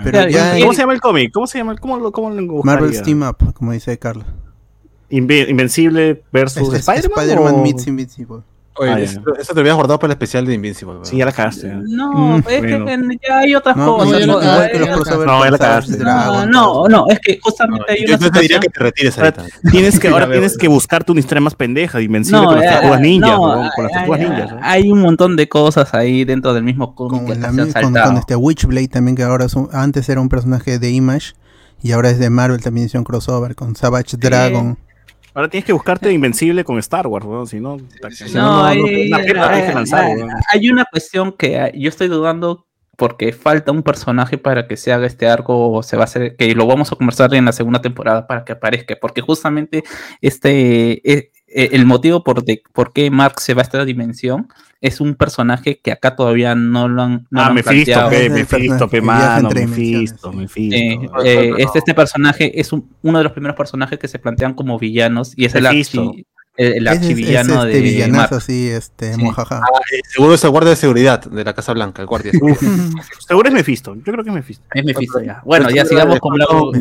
Pero 0.02 0.28
ya 0.28 0.58
y- 0.58 0.62
¿Cómo 0.62 0.72
se 0.72 0.80
llama 0.80 0.94
el 0.94 1.00
cómic? 1.00 1.32
¿Cómo 1.32 1.46
se 1.46 1.58
llama? 1.58 1.76
¿Cómo 1.76 1.96
lo, 1.96 2.10
cómo 2.10 2.30
lo? 2.30 2.62
Marvel's 2.64 3.02
Team 3.02 3.22
Up, 3.22 3.54
como 3.54 3.72
dice 3.72 3.96
Carlos. 3.98 4.26
Inve- 5.10 5.48
Invencible 5.48 6.22
versus 6.32 6.68
Es- 6.68 6.74
es 6.74 6.88
Spider-Man. 6.88 7.18
Spider-Man 7.28 7.54
o- 7.54 7.62
meets 7.62 7.86
Invincible. 7.86 8.42
Oye, 8.76 8.90
Ah, 8.90 9.00
eso, 9.00 9.20
eso 9.38 9.52
te 9.52 9.60
habías 9.60 9.74
guardado 9.74 9.98
para 9.98 10.12
el 10.12 10.16
especial 10.16 10.46
de 10.46 10.54
Invincible. 10.54 10.94
Sí, 11.02 11.18
ya 11.18 11.26
la 11.26 11.32
cagaste. 11.32 11.68
No, 11.88 12.12
Mm, 12.12 12.36
es 12.48 12.60
bueno. 12.60 12.86
que 12.86 13.18
ya 13.28 13.38
hay 13.40 13.54
otras 13.54 13.76
No, 13.76 13.96
cosas. 13.98 14.26
no, 14.26 14.26
¿no? 14.26 14.40
no, 14.40 14.42
ya 14.42 14.70
con 14.70 15.50
la 15.52 15.58
cagaste. 15.58 15.98
No, 16.46 16.88
no, 16.88 17.06
es 17.08 17.20
que 17.20 17.38
justamente 17.42 17.84
hay 17.92 18.06
Yo 18.06 18.16
una 18.16 18.24
yo 18.26 18.30
te 18.30 18.40
diría 18.40 18.60
que 18.60 18.68
te 18.68 18.80
retires 18.80 19.18
ahorita. 19.18 19.44
Tienes 19.70 20.00
que, 20.00 20.08
ahora 20.08 20.30
tienes 20.30 20.56
que 20.56 20.68
buscarte 20.68 21.12
una 21.12 21.20
historia 21.20 21.40
más 21.42 21.54
pendeja, 21.54 21.98
de 21.98 22.04
Invencible 22.04 22.40
No, 22.40 22.46
con 22.48 22.56
las 22.60 22.64
eh, 22.66 22.70
tortugas 22.76 23.00
ninjas, 23.00 23.30
no, 23.30 23.40
con 23.40 23.84
las 23.84 23.92
hay- 23.92 23.98
tortugas 23.98 24.20
hay- 24.20 24.26
ninjas. 24.28 24.50
¿no? 24.52 24.58
Hay 24.62 24.90
un 24.90 25.00
montón 25.00 25.36
de 25.36 25.48
cosas 25.48 25.92
ahí 25.94 26.24
dentro 26.24 26.54
del 26.54 26.64
mismo 26.64 26.94
cómic 26.94 27.26
Con, 27.26 27.26
que 27.26 27.72
con, 27.82 27.92
con 27.94 28.16
este 28.16 28.36
Witchblade 28.36 28.88
también, 28.88 29.16
que 29.16 29.22
ahora 29.22 29.44
es 29.44 29.54
un- 29.54 29.68
antes 29.72 30.08
era 30.08 30.20
un 30.20 30.28
personaje 30.28 30.78
de 30.78 30.90
Image 30.90 31.34
y 31.82 31.92
ahora 31.92 32.10
es 32.10 32.18
de 32.18 32.30
Marvel, 32.30 32.62
también 32.62 32.86
hizo 32.86 32.96
un 32.96 33.04
crossover 33.04 33.54
con 33.54 33.76
Savage 33.76 34.16
Dragon. 34.16 34.78
Ahora 35.34 35.48
tienes 35.48 35.64
que 35.64 35.72
buscarte 35.72 36.12
Invencible 36.12 36.62
con 36.64 36.78
Star 36.78 37.06
Wars, 37.06 37.24
weón, 37.24 37.46
si 37.46 37.58
no... 37.58 37.78
si 38.10 38.34
No, 38.34 38.64
hay, 38.64 38.80
una 40.70 40.84
cuestión 40.84 41.32
que 41.32 41.58
ah, 41.58 41.72
yo 41.72 41.88
estoy 41.88 42.08
dudando 42.08 42.66
porque 42.96 43.32
falta 43.32 43.72
un 43.72 43.82
personaje 43.82 44.36
para 44.36 44.68
que 44.68 44.76
se 44.76 44.92
haga 44.92 45.06
este 45.06 45.26
arco 45.26 45.70
o 45.70 45.82
se 45.82 45.96
va 45.96 46.02
a 46.02 46.04
hacer 46.04 46.36
que 46.36 46.54
lo 46.54 46.66
vamos 46.66 46.92
a 46.92 46.96
conversar 46.96 47.34
en 47.34 47.46
la 47.46 47.52
segunda 47.52 47.80
temporada 47.80 48.26
para 48.26 48.44
que 48.44 48.52
aparezca 48.52 48.96
porque 49.00 49.22
justamente 49.22 49.82
este 50.20 50.92
eh, 50.92 51.00
eh, 51.04 51.30
el 51.54 51.86
motivo 51.86 52.22
por, 52.24 52.44
de, 52.44 52.62
por 52.72 52.92
qué 52.92 53.10
Mark 53.10 53.40
se 53.40 53.54
va 53.54 53.60
a 53.60 53.64
esta 53.64 53.84
dimensión 53.84 54.48
es 54.80 55.00
un 55.00 55.14
personaje 55.14 55.78
que 55.82 55.92
acá 55.92 56.16
todavía 56.16 56.54
no 56.56 56.88
lo 56.88 57.02
han 57.02 57.26
no 57.30 57.40
Ah, 57.40 57.44
lo 57.44 57.48
han 57.50 57.54
Mephisto, 57.54 57.92
planteado. 57.92 58.10
pe, 58.10 58.30
Mephisto, 58.30 58.88
pe, 58.88 59.00
mano, 59.00 59.48
Mephisto. 59.50 60.32
Eh, 60.56 60.96
No, 60.98 61.22
eh, 61.24 61.50
no. 61.50 61.56
este, 61.58 61.78
este 61.78 61.94
personaje 61.94 62.58
es 62.60 62.72
un- 62.72 62.90
uno 63.02 63.18
de 63.18 63.24
los 63.24 63.32
primeros 63.32 63.56
personajes 63.56 63.98
que 63.98 64.08
se 64.08 64.18
plantean 64.18 64.54
como 64.54 64.78
villanos 64.78 65.34
y 65.36 65.44
es 65.44 65.54
el, 65.54 65.62
Mephisto. 65.64 66.12
el, 66.16 66.26
el 66.56 66.86
Es- 66.86 66.92
es- 66.92 66.96
es 66.96 67.02
archivillano 67.02 67.54
este 67.64 67.74
de 67.76 67.80
villanazo 67.80 68.16
Mark. 68.20 68.34
así, 68.34 68.68
este, 68.68 69.14
Sí. 69.14 69.22
mojaja. 69.22 69.60
Eh, 69.92 70.00
Seguro 70.06 70.34
es 70.34 70.44
el 70.44 70.50
guardia 70.50 70.70
de 70.70 70.76
seguridad 70.76 71.24
de 71.24 71.44
la 71.44 71.54
Casa 71.54 71.72
Blanca, 71.72 72.02
el 72.02 72.08
guardia. 72.08 72.32
Seguro 73.26 73.48
es 73.48 73.54
Mephisto, 73.54 73.94
yo 73.94 74.02
creo 74.12 74.22
que 74.22 74.30
es 74.30 74.34
Mephisto. 74.34 74.64
Es 74.74 74.84
Mephisto 74.84 75.20
ya. 75.22 75.40
Bueno, 75.44 75.70
ya 75.70 75.84
sigamos 75.86 76.18
con 76.20 76.38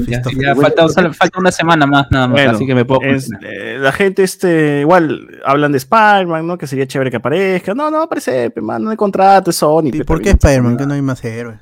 ya, 0.07 0.21
falta, 0.55 0.87
falta 1.13 1.39
una 1.39 1.51
semana 1.51 1.85
más 1.87 2.07
nada 2.11 2.27
más, 2.27 2.33
Bueno, 2.35 2.51
así 2.51 2.65
que 2.65 2.75
me 2.75 2.83
puedo 2.85 3.01
es- 3.03 3.29
eh, 3.43 3.77
la 3.79 3.91
gente, 3.93 4.23
este, 4.23 4.81
igual, 4.81 5.39
hablan 5.45 5.71
de 5.71 5.77
Spider-Man, 5.77 6.45
¿no? 6.47 6.57
Que 6.57 6.67
sería 6.67 6.85
chévere 6.85 7.09
que 7.09 7.17
aparezca. 7.17 7.73
No, 7.73 7.89
no 7.89 7.97
va 7.97 8.03
a 8.03 8.05
aparecer, 8.07 8.53
pe, 8.53 8.59
mano, 8.61 8.85
no 8.85 8.91
hay 8.91 8.97
contrato, 8.97 9.51
es 9.51 9.55
Sony. 9.55 9.89
¿Y 9.93 10.03
por 10.03 10.21
qué. 10.21 10.31
Spider-Man? 10.31 10.77
Que 10.77 10.85
no 10.85 10.93
hay 10.93 11.01
más 11.01 11.23
héroes. 11.23 11.59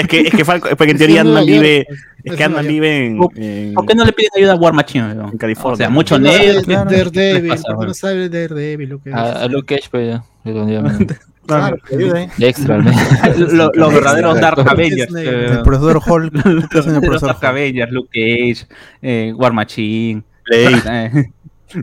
Es 0.00 0.08
que, 0.08 0.20
es 0.20 0.34
que, 0.34 0.44
Falco- 0.44 0.68
porque 0.76 0.92
en 0.92 0.98
teoría 0.98 1.22
York, 1.22 1.46
vive, 1.46 1.84
pues, 1.88 1.98
es 2.24 2.36
que 2.36 2.48
Nueva 2.48 2.62
vive 2.62 3.06
en, 3.06 3.18
en- 3.36 3.74
¿Por 3.74 3.86
qué 3.86 3.94
no 3.94 4.04
le 4.04 4.12
piden 4.12 4.30
ayuda 4.36 4.52
a 4.52 4.56
War 4.56 4.72
Machine? 4.72 5.10
en 5.12 5.38
California. 5.38 5.72
O 5.74 5.76
sea, 5.76 5.90
mucho 5.90 6.18
negro. 6.18 6.62
de- 6.62 6.74
Daredevil, 6.96 7.48
pasa, 7.50 7.62
¿por 7.62 7.70
qué 7.70 7.74
bueno? 7.76 7.88
no 7.88 7.94
sabe 7.94 8.28
Daredevil 8.28 8.88
lo 8.88 9.02
que 9.02 9.10
es? 9.10 9.16
A, 9.16 9.42
a 9.42 9.48
Luke 9.48 9.74
Cage, 9.76 9.88
pues 9.90 10.08
ya. 10.08 10.24
Claro. 11.48 11.78
Extra. 12.38 12.76
Lo- 13.38 13.70
Los 13.72 13.94
verdaderos 13.94 14.38
Dark. 14.38 14.60
Avengers. 14.68 15.14
Eh, 15.16 15.46
El 15.52 15.62
profesor 15.62 16.02
Hulk. 16.06 16.68
¿qué 16.70 16.78
hacen 16.78 16.94
el 16.94 16.96
los 16.96 17.04
profesor 17.06 17.28
Dark? 17.40 17.44
Avengers, 17.46 17.90
Luke 17.90 18.10
Cage, 18.12 18.66
eh, 19.00 19.32
War 19.34 19.54
Machine, 19.54 20.22
Blade. 20.46 20.82
eh, 20.86 21.24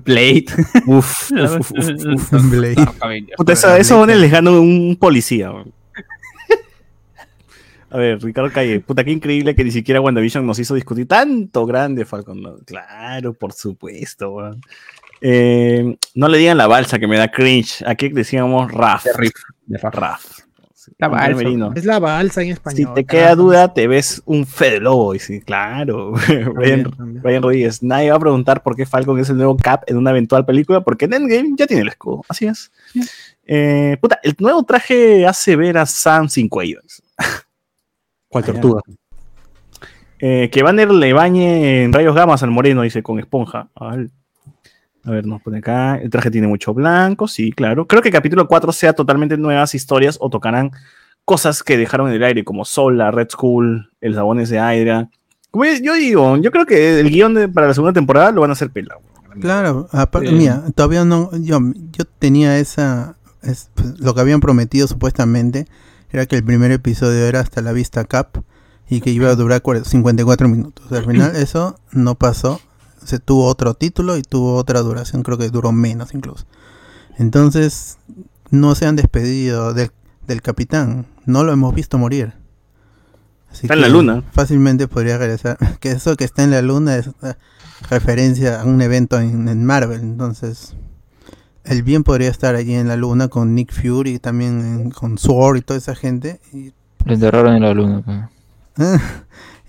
Blade. 0.03 0.45
Uf, 0.85 1.31
uf, 1.31 1.59
uf, 1.59 1.71
uf, 1.71 2.33
uf. 2.33 2.51
Blade. 2.51 2.75
Puta, 3.37 3.53
eso, 3.53 3.75
eso 3.75 4.05
les 4.05 4.29
gana 4.31 4.51
un 4.51 4.95
policía. 4.99 5.51
A 7.95 7.97
ver, 7.97 8.21
Ricardo 8.21 8.51
Calle, 8.51 8.81
puta, 8.81 9.05
qué 9.05 9.11
increíble 9.11 9.55
que 9.55 9.63
ni 9.63 9.71
siquiera 9.71 10.01
WandaVision 10.01 10.45
nos 10.45 10.59
hizo 10.59 10.75
discutir 10.75 11.07
tanto 11.07 11.65
grande 11.65 12.03
Falcon. 12.03 12.41
¿no? 12.41 12.57
Claro, 12.65 13.33
por 13.33 13.53
supuesto, 13.53 14.31
weón. 14.31 14.59
Eh, 15.21 15.97
no 16.13 16.27
le 16.27 16.37
digan 16.37 16.57
la 16.57 16.67
balsa 16.67 16.99
que 16.99 17.07
me 17.07 17.15
da 17.15 17.31
cringe. 17.31 17.85
Aquí 17.87 18.09
decíamos 18.09 18.69
Raf. 18.69 19.05
De 19.05 19.13
Riff, 19.13 19.31
de 19.65 19.77
Raf. 19.77 19.95
Raf. 19.95 20.25
La 20.97 21.07
balsa. 21.07 21.71
Es 21.73 21.85
la 21.85 21.99
balsa 21.99 22.41
en 22.41 22.49
español. 22.49 22.77
Si 22.77 22.93
te 22.93 23.05
carajo. 23.05 23.07
queda 23.07 23.35
duda, 23.35 23.73
te 23.73 23.87
ves 23.87 24.21
un 24.25 24.45
Fede 24.45 24.81
Lobo. 24.81 25.15
Y 25.15 25.19
sí, 25.19 25.39
claro. 25.39 26.11
Brian, 26.53 26.91
también. 26.91 27.23
Brian 27.23 27.43
Rodríguez. 27.43 27.81
Nadie 27.81 28.09
va 28.09 28.17
a 28.17 28.19
preguntar 28.19 28.61
por 28.61 28.75
qué 28.75 28.85
Falcon 28.85 29.17
es 29.19 29.29
el 29.29 29.37
nuevo 29.37 29.55
Cap 29.55 29.83
en 29.87 29.95
una 29.95 30.09
eventual 30.09 30.45
película, 30.45 30.81
porque 30.81 31.05
en 31.05 31.13
Endgame 31.13 31.53
ya 31.55 31.65
tiene 31.65 31.83
el 31.83 31.87
escudo. 31.87 32.23
Así 32.27 32.45
es. 32.45 32.73
Eh, 33.45 33.95
puta, 34.01 34.19
el 34.21 34.35
nuevo 34.37 34.63
traje 34.63 35.25
hace 35.25 35.55
ver 35.55 35.77
a 35.77 35.85
Sam 35.85 36.27
sin 36.27 36.49
cuello. 36.49 36.81
¿Cuál 38.35 38.43
tortuga? 38.43 38.81
Eh, 40.19 40.49
que 40.51 40.61
Banner 40.63 40.91
le 40.91 41.13
bañe 41.13 41.83
en 41.83 41.93
rayos 41.93 42.15
gamas 42.15 42.43
al 42.43 42.51
moreno, 42.51 42.81
dice, 42.81 43.01
con 43.01 43.17
esponja. 43.19 43.69
Al- 43.75 44.11
A 45.05 45.11
ver, 45.11 45.25
nos 45.25 45.41
pone 45.41 45.59
acá. 45.59 45.97
El 45.97 46.09
traje 46.09 46.31
tiene 46.31 46.47
mucho 46.47 46.73
blanco, 46.73 47.27
sí, 47.27 47.51
claro. 47.51 47.85
Creo 47.87 48.01
que 48.01 48.11
capítulo 48.11 48.47
4 48.47 48.71
sea 48.71 48.91
totalmente 48.93 49.37
nuevas 49.37 49.73
historias 49.75 50.17
o 50.19 50.29
tocarán 50.29 50.71
cosas 51.25 51.63
que 51.63 51.77
dejaron 51.77 52.09
en 52.09 52.15
el 52.15 52.23
aire, 52.23 52.43
como 52.43 52.65
Sola, 52.65 53.11
Red 53.11 53.29
Skull, 53.29 53.91
el 54.01 54.15
Sabones 54.15 54.49
de. 54.49 55.07
Como 55.51 55.63
yo, 55.65 55.93
digo, 55.93 56.37
yo 56.37 56.51
creo 56.51 56.65
que 56.65 56.99
el 56.99 57.09
guion 57.09 57.33
de- 57.35 57.47
para 57.47 57.67
la 57.67 57.73
segunda 57.73 57.93
temporada 57.93 58.31
lo 58.31 58.41
van 58.41 58.49
a 58.49 58.53
hacer 58.53 58.69
pelado. 58.71 58.99
Claro, 59.39 59.87
aparte, 59.91 60.31
mira, 60.31 60.63
todavía 60.75 61.05
no, 61.05 61.29
yo, 61.39 61.59
yo 61.91 62.03
tenía 62.19 62.57
esa, 62.57 63.15
es- 63.43 63.69
pues, 63.75 63.99
lo 63.99 64.13
que 64.13 64.21
habían 64.21 64.39
prometido 64.41 64.87
supuestamente 64.87 65.67
era 66.15 66.25
que 66.25 66.35
el 66.37 66.43
primer 66.43 66.71
episodio 66.71 67.25
era 67.25 67.41
hasta 67.41 67.61
la 67.61 67.71
vista 67.73 68.05
cap 68.05 68.37
y 68.89 69.01
que 69.01 69.09
iba 69.11 69.29
a 69.29 69.35
durar 69.35 69.61
cuare- 69.61 69.83
54 69.83 70.47
minutos. 70.47 70.91
Al 70.91 71.05
final 71.05 71.35
eso 71.35 71.77
no 71.91 72.15
pasó, 72.15 72.59
se 73.03 73.19
tuvo 73.19 73.45
otro 73.47 73.73
título 73.73 74.17
y 74.17 74.21
tuvo 74.21 74.55
otra 74.55 74.79
duración, 74.81 75.23
creo 75.23 75.37
que 75.37 75.49
duró 75.49 75.71
menos 75.71 76.13
incluso. 76.13 76.45
Entonces, 77.17 77.97
no 78.49 78.75
se 78.75 78.85
han 78.85 78.95
despedido 78.95 79.73
del, 79.73 79.91
del 80.27 80.41
capitán, 80.41 81.05
no 81.25 81.43
lo 81.43 81.51
hemos 81.53 81.73
visto 81.75 81.97
morir. 81.97 82.33
Así 83.49 83.67
Está 83.67 83.73
en 83.75 83.81
la 83.81 83.89
luna. 83.89 84.23
Fácilmente 84.31 84.87
podría 84.87 85.17
regresar. 85.17 85.57
Que 85.79 85.91
eso 85.91 86.15
que 86.17 86.23
está 86.25 86.43
en 86.43 86.51
la 86.51 86.61
luna 86.61 86.97
es 86.97 87.07
eh, 87.23 87.35
referencia 87.89 88.61
a 88.61 88.65
un 88.65 88.81
evento 88.81 89.17
en, 89.19 89.47
en 89.47 89.65
Marvel. 89.65 90.01
Entonces, 90.01 90.75
el 91.65 91.83
bien 91.83 92.03
podría 92.03 92.29
estar 92.29 92.55
allí 92.55 92.73
en 92.73 92.87
la 92.87 92.95
luna 92.95 93.27
con 93.27 93.55
Nick 93.55 93.71
Fury, 93.73 94.19
también 94.19 94.59
en- 94.59 94.91
con 94.91 95.17
Sword 95.17 95.57
y 95.57 95.61
toda 95.61 95.77
esa 95.77 95.95
gente. 95.95 96.39
Y, 96.53 96.71
Lo 97.05 97.13
enterraron 97.13 97.55
en 97.55 97.61
la 97.63 97.73
luna. 97.73 98.01
pues. 98.75 99.01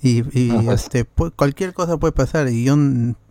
y, 0.03 0.23
y, 0.39 0.51
Ah, 0.51 0.63
pues. 0.65 0.83
este, 0.85 1.05
cualquier 1.05 1.73
cosa 1.75 1.97
puede 1.97 2.13
pasar. 2.13 2.49
Y 2.49 2.65
yo, 2.65 2.77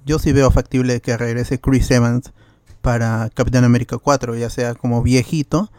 yo 0.05 0.19
sí 0.19 0.31
veo 0.31 0.51
factible 0.51 0.99
que 1.01 1.15
regrese 1.17 1.59
Chris 1.59 1.89
Evans 1.91 2.33
para 2.81 3.29
Capitán 3.33 3.63
América 3.63 3.97
4, 3.97 4.35
ya 4.35 4.49
sea 4.49 4.73
como 4.75 5.01
viejito 5.01 5.71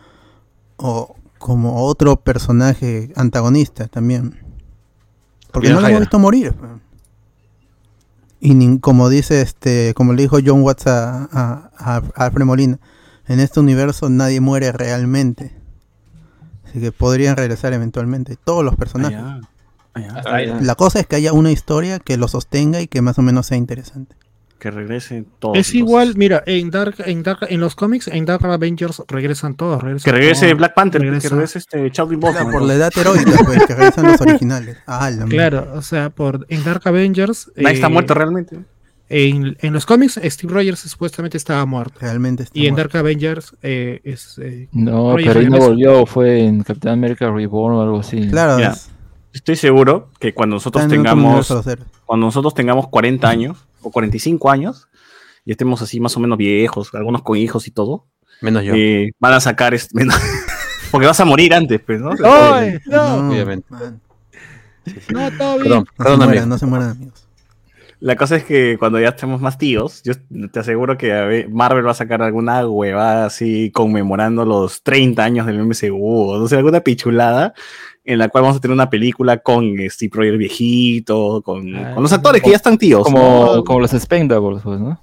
o 0.76 1.16
como 1.38 1.84
otro 1.84 2.16
personaje 2.16 3.12
antagonista 3.16 3.86
también. 3.88 4.38
Porque 5.52 5.70
no 5.70 5.80
lo 5.80 5.86
hemos 5.88 6.00
visto 6.00 6.18
morir. 6.18 6.54
Y 8.40 8.52
nin- 8.54 8.80
como 8.80 9.08
dice 9.08 9.40
este, 9.40 9.92
como 9.94 10.12
le 10.12 10.22
dijo 10.22 10.38
John 10.44 10.62
Watts 10.62 10.86
a, 10.86 11.24
a, 11.24 11.70
a- 11.78 12.02
a 12.14 12.24
Alfred 12.26 12.44
Molina, 12.44 12.78
en 13.28 13.40
este 13.40 13.60
universo 13.60 14.08
nadie 14.08 14.40
muere 14.40 14.72
realmente. 14.72 15.56
Así 16.68 16.80
que 16.80 16.92
podrían 16.92 17.36
regresar 17.36 17.72
eventualmente 17.72 18.36
todos 18.36 18.64
los 18.64 18.76
personajes. 18.76 19.18
La 20.60 20.74
cosa 20.74 21.00
es 21.00 21.06
que 21.06 21.16
haya 21.16 21.32
una 21.32 21.50
historia 21.50 21.98
que 21.98 22.16
lo 22.18 22.28
sostenga 22.28 22.80
y 22.82 22.86
que 22.88 23.00
más 23.00 23.18
o 23.18 23.22
menos 23.22 23.46
sea 23.46 23.56
interesante. 23.56 24.14
Que 24.58 24.70
regresen 24.70 25.26
todos. 25.38 25.58
Es 25.58 25.68
entonces. 25.68 25.74
igual, 25.74 26.14
mira, 26.16 26.42
en 26.46 26.70
Dark, 26.70 26.94
en 27.04 27.22
Dark, 27.22 27.40
en 27.48 27.60
los 27.60 27.74
cómics, 27.74 28.08
en 28.08 28.24
Dark 28.24 28.44
Avengers 28.46 29.02
regresan 29.06 29.54
todos. 29.54 29.82
regresan 29.82 30.04
Que 30.12 30.18
regrese 30.18 30.46
todos, 30.46 30.58
Black 30.58 30.74
Panther, 30.74 31.02
regresa- 31.02 31.20
que 31.28 31.34
regrese 31.34 31.58
este 31.58 31.90
Chadwick 31.90 32.18
Boseman. 32.20 32.50
por 32.52 32.62
la 32.62 32.74
edad 32.74 32.90
heroica, 32.96 33.32
pues, 33.44 33.66
que 33.66 33.74
regresan 33.74 34.06
los 34.06 34.20
originales. 34.20 34.78
Ah, 34.86 35.10
la 35.10 35.26
Claro, 35.26 35.68
o 35.74 35.82
sea, 35.82 36.10
por, 36.10 36.46
en 36.48 36.64
Dark 36.64 36.82
Avengers. 36.86 37.52
Nadie 37.56 37.74
está 37.74 37.88
eh, 37.88 37.90
muerto 37.90 38.14
realmente. 38.14 38.58
En, 39.08 39.56
en 39.60 39.72
los 39.72 39.86
cómics, 39.86 40.18
Steve 40.24 40.52
Rogers 40.52 40.80
supuestamente 40.80 41.36
estaba 41.36 41.64
muerto. 41.64 41.98
Realmente 42.00 42.42
está 42.42 42.58
Y 42.58 42.66
en 42.66 42.74
muerto. 42.74 42.94
Dark 42.94 43.04
Avengers 43.04 43.54
eh, 43.62 44.00
es. 44.02 44.36
eh, 44.42 44.68
No, 44.72 45.12
Rogers 45.12 45.28
pero 45.28 45.40
ahí 45.40 45.46
no 45.48 45.58
volvió. 45.58 46.06
Fue 46.06 46.40
en 46.44 46.62
Capitán 46.64 46.94
América 46.94 47.30
Reborn 47.30 47.76
o 47.76 47.82
algo 47.82 48.00
así. 48.00 48.28
Claro, 48.30 48.56
Estoy 49.32 49.56
seguro 49.56 50.08
que 50.18 50.32
cuando 50.32 50.56
nosotros 50.56 50.88
tengamos 50.88 51.46
cuando 52.06 52.26
nosotros 52.26 52.54
tengamos 52.54 52.88
40 52.88 53.28
años 53.28 53.65
o 53.86 53.90
45 53.90 54.50
años 54.50 54.88
y 55.44 55.52
estemos 55.52 55.80
así 55.82 56.00
más 56.00 56.16
o 56.16 56.20
menos 56.20 56.38
viejos, 56.38 56.92
algunos 56.94 57.22
con 57.22 57.36
hijos 57.36 57.66
y 57.68 57.70
todo, 57.70 58.06
Menos 58.40 58.64
yo. 58.64 58.74
eh, 58.74 59.12
van 59.18 59.32
a 59.34 59.40
sacar 59.40 59.74
este, 59.74 59.94
porque 60.90 61.06
vas 61.06 61.20
a 61.20 61.24
morir 61.24 61.54
antes, 61.54 61.80
pues, 61.84 62.00
¿no? 62.00 62.10
¡Ay! 62.24 62.78
No, 62.86 63.22
No, 63.22 63.30
obviamente. 63.30 63.66
man, 63.70 64.00
no, 65.10 65.30
todo 65.38 65.54
bien. 65.58 65.64
Perdón, 65.64 65.84
no, 65.84 65.84
se 65.84 65.96
perdón, 65.96 66.24
mueran, 66.26 66.48
no 66.48 66.58
se 66.58 66.66
mueran, 66.66 66.90
amigos. 66.90 67.25
La 67.98 68.16
cosa 68.16 68.36
es 68.36 68.44
que 68.44 68.76
cuando 68.78 69.00
ya 69.00 69.08
estemos 69.08 69.40
más 69.40 69.56
tíos, 69.56 70.02
yo 70.04 70.14
te 70.52 70.60
aseguro 70.60 70.98
que 70.98 71.46
Marvel 71.50 71.86
va 71.86 71.92
a 71.92 71.94
sacar 71.94 72.22
alguna 72.22 72.66
huevada 72.66 73.26
así 73.26 73.70
conmemorando 73.72 74.44
los 74.44 74.82
30 74.82 75.24
años 75.24 75.46
del 75.46 75.60
MCU, 75.60 76.30
o 76.30 76.38
no 76.38 76.46
sé, 76.46 76.56
alguna 76.56 76.80
pichulada 76.80 77.54
en 78.04 78.18
la 78.18 78.28
cual 78.28 78.42
vamos 78.42 78.58
a 78.58 78.60
tener 78.60 78.74
una 78.74 78.88
película 78.88 79.38
con 79.38 79.74
Steve 79.88 80.12
Rogers 80.14 80.38
viejito, 80.38 81.42
con, 81.42 81.74
Ah, 81.74 81.92
con 81.94 82.02
los 82.02 82.12
actores 82.12 82.40
que 82.40 82.50
ya 82.50 82.56
están 82.56 82.78
tíos. 82.78 83.02
Como, 83.02 83.56
¿no? 83.56 83.64
como 83.64 83.80
los 83.80 83.90
Spendables, 83.90 84.62
pues, 84.62 84.78
¿no? 84.78 85.00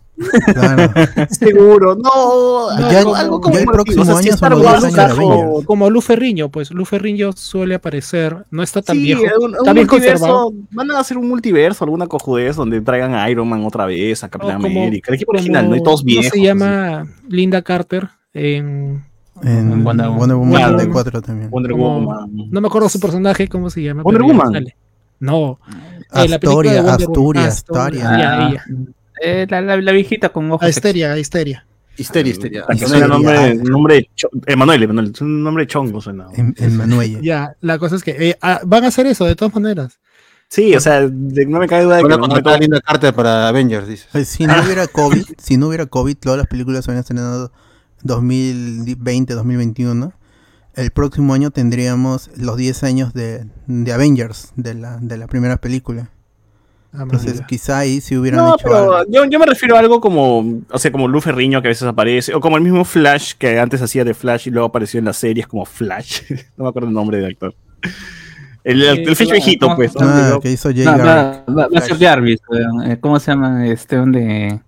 Claro. 0.53 0.93
Seguro, 1.29 1.95
no, 1.95 2.77
Ya- 2.91 2.99
algo, 2.99 3.15
algo 3.15 3.51
ya 3.51 3.59
el 3.61 3.65
próximo 3.65 4.01
o 4.03 4.05
sea, 4.05 4.19
Star 4.33 4.53
Wars 4.53 4.61
10 4.61 4.73
años 4.83 4.83
de 4.93 5.01
trajo- 5.01 5.31
Avengers. 5.33 5.65
Como 5.65 5.89
Lu 5.89 6.01
Ferriño, 6.01 6.49
pues 6.49 6.71
Lu 6.71 6.85
Ferriño 6.85 7.31
suele 7.33 7.75
aparecer, 7.75 8.45
no 8.51 8.61
está 8.63 8.81
tan 8.81 8.95
Sí, 8.97 9.03
viejo. 9.03 9.21
un, 9.41 9.55
está 9.55 9.71
un 9.71 9.75
bien 9.75 9.87
conservado. 9.87 10.43
multiverso, 10.51 10.67
van 10.75 10.91
a 10.91 10.99
hacer 10.99 11.17
un 11.17 11.27
multiverso, 11.29 11.83
alguna 11.83 12.07
cojudez 12.07 12.55
donde 12.55 12.79
traigan 12.81 13.15
a 13.15 13.29
Iron 13.29 13.47
Man 13.47 13.65
otra 13.65 13.85
vez, 13.85 14.23
a 14.23 14.29
Capitán 14.29 14.61
como- 14.61 14.67
América, 14.81 15.09
el 15.11 15.15
equipo 15.15 15.31
como- 15.31 15.37
original, 15.39 15.69
¿no? 15.69 15.75
Y 15.75 15.83
todos 15.83 16.03
viejos. 16.03 16.29
¿Cómo 16.31 16.41
se 16.41 16.47
llama 16.47 17.07
Linda 17.27 17.61
Carter? 17.63 18.09
En, 18.35 19.03
En 19.41 19.83
Wonder 19.83 20.09
Wonder 20.09 20.37
Woman. 20.37 20.53
Claro. 20.55 20.71
94 20.73 21.21
también. 21.21 21.45
así. 21.47 21.51
Wonder 21.51 21.71
como- 21.71 22.01
Woman. 22.01 22.29
no 22.51 22.61
me 22.61 22.67
acuerdo 22.67 22.87
su 22.89 22.99
personaje, 22.99 23.47
¿cómo 23.47 23.69
se 23.69 23.81
llama? 23.81 24.03
Wonder 24.03 24.21
Woman. 24.23 24.63
No. 25.19 25.59
la 26.13 26.21
Astoria, 26.35 26.81
Wonder 26.83 27.07
Woman. 27.07 27.45
Asturia, 27.45 27.45
Astoria. 27.47 28.01
ya, 28.17 28.47
ella. 28.49 28.65
Eh, 29.23 29.47
la, 29.49 29.61
la, 29.61 29.77
la 29.81 29.91
viejita 29.91 30.29
con 30.29 30.51
ojos. 30.51 30.63
A 30.65 30.69
Histeria, 30.69 31.13
a 31.13 31.17
Histeria. 31.19 31.65
Histeria, 31.95 32.31
histeria. 32.31 32.65
Suena 32.87 33.07
nombre, 33.07 33.53
nombre 33.55 34.09
Emanuel, 34.47 34.81
Emanuel, 34.81 35.11
es 35.13 35.21
un 35.21 35.43
nombre 35.43 35.67
chongo 35.67 36.01
suena. 36.01 36.25
En, 36.35 36.55
en 36.57 36.75
Manuelle. 36.77 37.19
Ya, 37.21 37.55
la 37.61 37.77
cosa 37.77 37.95
es 37.95 38.03
que 38.03 38.29
eh, 38.29 38.37
ah, 38.41 38.61
van 38.65 38.83
a 38.83 38.87
hacer 38.87 39.05
eso 39.05 39.25
de 39.25 39.35
todas 39.35 39.53
maneras. 39.53 39.99
Sí, 40.49 40.75
o 40.75 40.79
sea, 40.79 41.01
de- 41.07 41.45
no 41.45 41.59
me 41.59 41.67
cae 41.67 41.83
duda 41.83 41.97
de 41.97 42.03
que 42.03 42.09
contratada 42.17 42.57
linda 42.57 42.81
carta 42.81 43.11
para 43.13 43.47
Avengers, 43.47 43.87
dice. 43.87 44.07
Pues, 44.11 44.27
si 44.27 44.45
no 44.47 44.53
hubiera 44.63 44.87
COVID, 44.87 45.23
si 45.37 45.57
no 45.57 45.67
hubiera 45.67 45.85
COVID, 45.85 46.15
todas 46.17 46.37
las 46.39 46.47
películas 46.47 46.83
se 46.83 46.91
habrían 46.91 47.01
estrenado 47.01 47.51
2020, 48.03 49.33
2021. 49.33 50.13
El 50.75 50.91
próximo 50.91 51.33
año 51.35 51.51
tendríamos 51.51 52.31
los 52.35 52.57
10 52.57 52.83
años 52.83 53.13
de, 53.13 53.45
de 53.67 53.93
Avengers, 53.93 54.51
de 54.55 54.73
la, 54.73 54.97
de 54.99 55.17
la 55.17 55.27
primera 55.27 55.57
película. 55.57 56.09
Ah, 56.95 57.01
Entonces, 57.03 57.41
quizá 57.47 57.79
ahí 57.79 58.01
si 58.01 58.15
hubieran 58.15 58.39
No, 58.41 58.53
hecho 58.55 58.63
pero 58.65 58.97
algo. 58.97 59.11
yo, 59.11 59.25
yo 59.25 59.39
me 59.39 59.45
refiero 59.47 59.75
a 59.75 59.79
algo 59.79 59.99
como, 59.99 60.61
o 60.69 60.77
sea, 60.77 60.91
como 60.91 61.07
Lu 61.07 61.21
Ferriño 61.21 61.61
que 61.61 61.67
a 61.67 61.69
veces 61.69 61.87
aparece, 61.87 62.35
o 62.35 62.39
como 62.39 62.57
el 62.57 62.63
mismo 62.63 62.85
Flash 62.85 63.33
que 63.37 63.59
antes 63.59 63.81
hacía 63.81 64.03
de 64.05 64.13
Flash 64.13 64.47
y 64.47 64.51
luego 64.51 64.67
apareció 64.67 64.99
en 64.99 65.05
las 65.05 65.17
series 65.17 65.47
como 65.47 65.65
Flash. 65.65 66.21
no 66.57 66.65
me 66.65 66.69
acuerdo 66.69 66.89
el 66.89 66.93
nombre 66.93 67.17
del 67.17 67.31
actor. 67.31 67.55
El, 68.63 68.81
el, 68.83 68.99
el 68.99 69.15
Flash 69.15 69.17
claro, 69.27 69.31
viejito, 69.31 69.67
no, 69.69 69.75
pues. 69.75 69.95
¿no? 69.95 70.01
Ah, 70.07 70.39
que 70.41 70.51
hizo 70.51 70.69
Jay 70.69 70.85
No, 70.85 70.97
Garrick. 70.97 71.07
va, 71.49 71.53
va- 71.63 71.67
va 71.67 71.79
a 71.79 71.81
ser 71.81 71.97
Jarvis. 71.97 72.39
weón. 72.47 72.91
Eh, 72.91 72.97
¿Cómo 72.99 73.19
se 73.19 73.31
llama 73.31 73.65
este 73.67 73.95
donde 73.97 74.59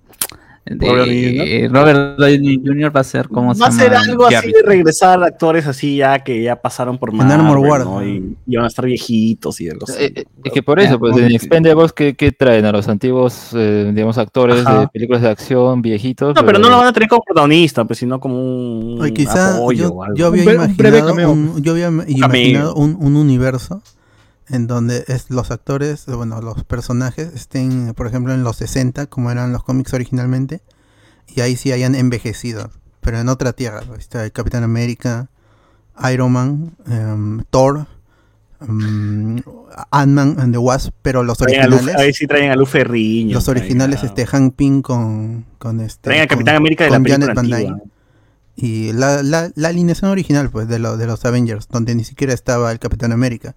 de- 0.66 0.88
Robert 0.88 1.06
Downey 1.06 1.40
eh, 1.40 1.70
Robert 1.72 2.18
Downey 2.20 2.62
Jr. 2.66 2.96
va 2.96 3.00
a 3.02 3.04
ser 3.04 3.28
como 3.30 3.54
Va 3.54 3.68
a 3.68 3.72
ser 3.72 3.94
algo 3.94 4.26
así 4.26 4.52
de 4.52 4.62
regresar 4.66 5.24
actores 5.24 5.68
así 5.68 5.98
ya 5.98 6.20
que 6.24 6.42
ya 6.42 6.56
pasaron 6.56 6.98
por 6.98 7.14
En 7.14 7.22
Armor 7.22 7.60
Marvel, 7.60 7.70
Wars, 7.70 7.86
¿no? 7.86 8.02
¿no? 8.02 8.08
Y, 8.08 8.36
y 8.48 8.56
van 8.56 8.66
a 8.66 8.68
estar 8.68 8.86
viejitos 8.86 9.62
y 9.62 9.70
algo 9.70 9.86
así. 9.88 10.04
Eh, 10.04 10.14
eh, 10.16 10.26
es 10.44 10.52
que 10.52 10.64
por 10.64 10.80
eso, 10.80 10.98
pues 11.00 11.16
en 11.18 11.32
Expendables, 11.32 11.94
¿qué, 11.94 12.16
qué 12.16 12.32
traen 12.32 12.66
a 12.66 12.72
los 12.72 12.88
antiguos, 12.88 13.50
eh, 13.54 13.92
digamos, 13.94 14.18
actores 14.18 14.66
Ajá. 14.66 14.82
de 14.82 14.88
películas 14.88 15.22
de 15.22 15.30
acción 15.30 15.82
viejitos? 15.82 16.36
No, 16.36 16.46
pero 16.46 16.58
no 16.60 16.70
lo 16.70 16.78
van 16.78 16.88
a 16.88 16.94
tener 16.94 17.10
como 17.10 17.22
protagonista, 17.24 17.86
pues, 17.86 18.00
sino 18.00 18.20
como 18.20 18.36
un 18.44 19.02
Oye, 19.02 19.14
quizá 19.14 19.58
apoyo 19.58 19.84
yo, 19.84 19.90
o 19.94 20.04
algo. 20.04 20.16
yo 20.18 20.28
había 20.28 20.44
Un 20.44 20.54
imaginado, 20.56 21.06
cameo. 21.08 21.32
un, 21.32 21.62
yo 21.64 21.72
había 21.74 21.88
imaginado 22.08 22.74
un, 22.76 22.98
un 23.00 23.16
universo 23.16 23.82
en 24.50 24.68
donde 24.68 25.06
es, 25.08 25.30
los 25.30 25.50
actores, 25.52 26.08
eh, 26.08 26.14
bueno, 26.14 26.42
los 26.42 26.64
personajes 26.64 27.34
estén, 27.34 27.94
por 27.96 28.08
ejemplo, 28.08 28.34
en 28.34 28.44
los 28.44 28.58
60, 28.58 29.08
como 29.08 29.32
eran 29.32 29.52
los 29.52 29.64
cómics 29.64 29.94
originalmente, 29.94 30.62
y 31.34 31.42
ahí 31.42 31.56
sí 31.56 31.72
hayan 31.72 31.96
envejecido, 31.96 32.70
pero 33.02 33.20
en 33.20 33.30
otra 33.30 33.54
tierra. 33.54 33.82
pues, 33.88 34.02
Está 34.02 34.24
el 34.24 34.32
Capitán 34.32 34.64
América, 34.64 35.30
Iron 36.12 36.32
Man, 36.32 36.76
em, 36.88 37.44
Thor, 37.50 37.88
em, 38.62 39.42
Ant-Man 39.92 40.36
and 40.40 40.54
the 40.54 40.58
Wasp, 40.58 40.94
pero 41.02 41.24
los 41.24 41.42
originales, 41.42 41.96
ahí 41.96 42.14
sí 42.14 42.28
traen 42.28 42.52
a 42.52 42.56
Lu 42.56 42.66
Ferriño. 42.66 43.34
los 43.34 43.48
originales, 43.48 44.04
a- 44.04 44.06
este 44.06 44.26
Hank 44.26 44.56
Pym 44.56 44.82
con, 44.82 45.46
con 45.58 45.80
este. 45.82 46.04
Traen 46.10 46.22
a 46.24 46.28
con- 46.28 46.38
Capitán 46.38 46.56
América 46.56 46.84
de 46.86 46.90
la 46.92 46.96
con 46.98 47.04
película 47.04 47.26
Janet 47.34 47.36
Van. 47.52 47.60
Dyne. 47.60 47.82
Y 48.58 48.94
la, 48.94 49.22
la, 49.22 49.52
la 49.56 49.68
alineación 49.68 50.12
original, 50.12 50.50
pues, 50.50 50.68
de, 50.68 50.80
lo- 50.80 50.96
de 50.98 51.08
los 51.08 51.26
Avengers, 51.26 51.68
donde 51.70 51.94
ni 51.96 52.04
siquiera 52.06 52.34
estaba 52.34 52.72
el 52.72 52.80
Capitán 52.80 53.12
América. 53.12 53.56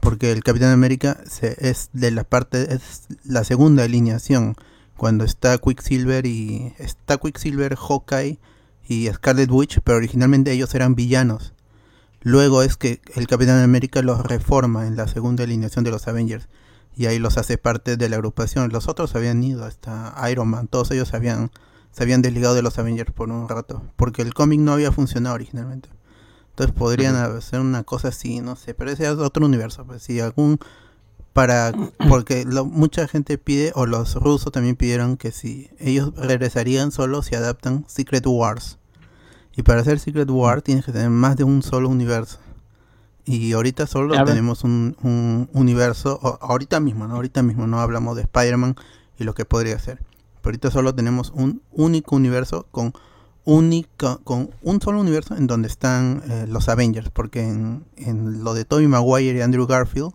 Porque 0.00 0.32
el 0.32 0.42
Capitán 0.42 0.72
América 0.72 1.18
se, 1.26 1.56
es 1.60 1.90
de 1.92 2.10
la 2.10 2.24
parte, 2.24 2.74
es 2.74 3.06
la 3.24 3.44
segunda 3.44 3.84
alineación. 3.84 4.56
Cuando 4.96 5.24
está 5.24 5.56
Quicksilver 5.58 6.26
y. 6.26 6.74
Está 6.78 7.18
Quicksilver, 7.18 7.76
Hawkeye 7.76 8.38
y 8.86 9.08
Scarlet 9.08 9.50
Witch, 9.50 9.80
pero 9.82 9.98
originalmente 9.98 10.52
ellos 10.52 10.74
eran 10.74 10.94
villanos. 10.94 11.54
Luego 12.22 12.62
es 12.62 12.76
que 12.76 13.00
el 13.14 13.26
Capitán 13.26 13.62
América 13.62 14.02
los 14.02 14.20
reforma 14.20 14.86
en 14.86 14.96
la 14.96 15.08
segunda 15.08 15.44
alineación 15.44 15.84
de 15.84 15.90
los 15.90 16.06
Avengers. 16.08 16.48
Y 16.96 17.06
ahí 17.06 17.18
los 17.18 17.38
hace 17.38 17.56
parte 17.56 17.96
de 17.96 18.08
la 18.08 18.16
agrupación. 18.16 18.70
Los 18.72 18.88
otros 18.88 19.14
habían 19.14 19.42
ido 19.42 19.64
hasta 19.64 20.14
Iron 20.30 20.48
Man. 20.48 20.68
Todos 20.68 20.90
ellos 20.90 21.14
habían 21.14 21.50
se 21.92 22.02
habían 22.02 22.22
desligado 22.22 22.54
de 22.54 22.62
los 22.62 22.78
Avengers 22.78 23.12
por 23.12 23.30
un 23.30 23.48
rato, 23.48 23.82
porque 23.96 24.22
el 24.22 24.34
cómic 24.34 24.60
no 24.60 24.72
había 24.72 24.92
funcionado 24.92 25.34
originalmente. 25.34 25.88
Entonces 26.60 26.78
podrían 26.78 27.16
hacer 27.16 27.60
una 27.60 27.84
cosa 27.84 28.08
así, 28.08 28.40
no 28.40 28.54
sé, 28.54 28.74
pero 28.74 28.90
ese 28.90 29.04
es 29.04 29.10
otro 29.18 29.46
universo, 29.46 29.84
pues 29.86 30.02
si 30.02 30.20
algún 30.20 30.58
para 31.32 31.72
porque 32.08 32.44
lo- 32.44 32.66
mucha 32.66 33.08
gente 33.08 33.38
pide 33.38 33.72
o 33.74 33.86
los 33.86 34.14
rusos 34.16 34.52
también 34.52 34.76
pidieron 34.76 35.16
que 35.16 35.30
si 35.32 35.70
ellos 35.78 36.12
regresarían 36.16 36.90
solo 36.92 37.22
si 37.22 37.34
adaptan 37.34 37.84
Secret 37.88 38.26
Wars. 38.26 38.78
Y 39.56 39.62
para 39.62 39.80
hacer 39.80 39.98
Secret 40.00 40.28
War 40.30 40.60
tienes 40.60 40.84
que 40.84 40.92
tener 40.92 41.08
más 41.10 41.36
de 41.36 41.44
un 41.44 41.62
solo 41.62 41.88
universo. 41.88 42.38
Y 43.24 43.52
ahorita 43.52 43.86
solo 43.86 44.14
tenemos 44.26 44.64
un, 44.64 44.96
un 45.02 45.48
universo, 45.52 46.18
ahorita 46.42 46.80
mismo, 46.80 47.06
¿no? 47.06 47.14
Ahorita 47.14 47.42
mismo 47.42 47.66
no 47.66 47.80
hablamos 47.80 48.16
de 48.16 48.22
Spider-Man 48.22 48.76
y 49.18 49.24
lo 49.24 49.34
que 49.34 49.44
podría 49.44 49.78
ser. 49.78 49.98
Pero 50.42 50.50
ahorita 50.50 50.70
solo 50.70 50.94
tenemos 50.94 51.30
un 51.34 51.62
único 51.70 52.16
universo 52.16 52.66
con 52.70 52.92
única 53.50 54.18
con 54.22 54.50
un 54.62 54.80
solo 54.80 55.00
universo 55.00 55.34
en 55.36 55.48
donde 55.48 55.66
están 55.66 56.22
eh, 56.30 56.46
los 56.48 56.68
Avengers, 56.68 57.10
porque 57.10 57.42
en, 57.42 57.84
lo 58.44 58.54
de 58.54 58.64
Tobey 58.64 58.86
Maguire 58.86 59.38
y 59.38 59.42
Andrew 59.42 59.66
Garfield 59.66 60.12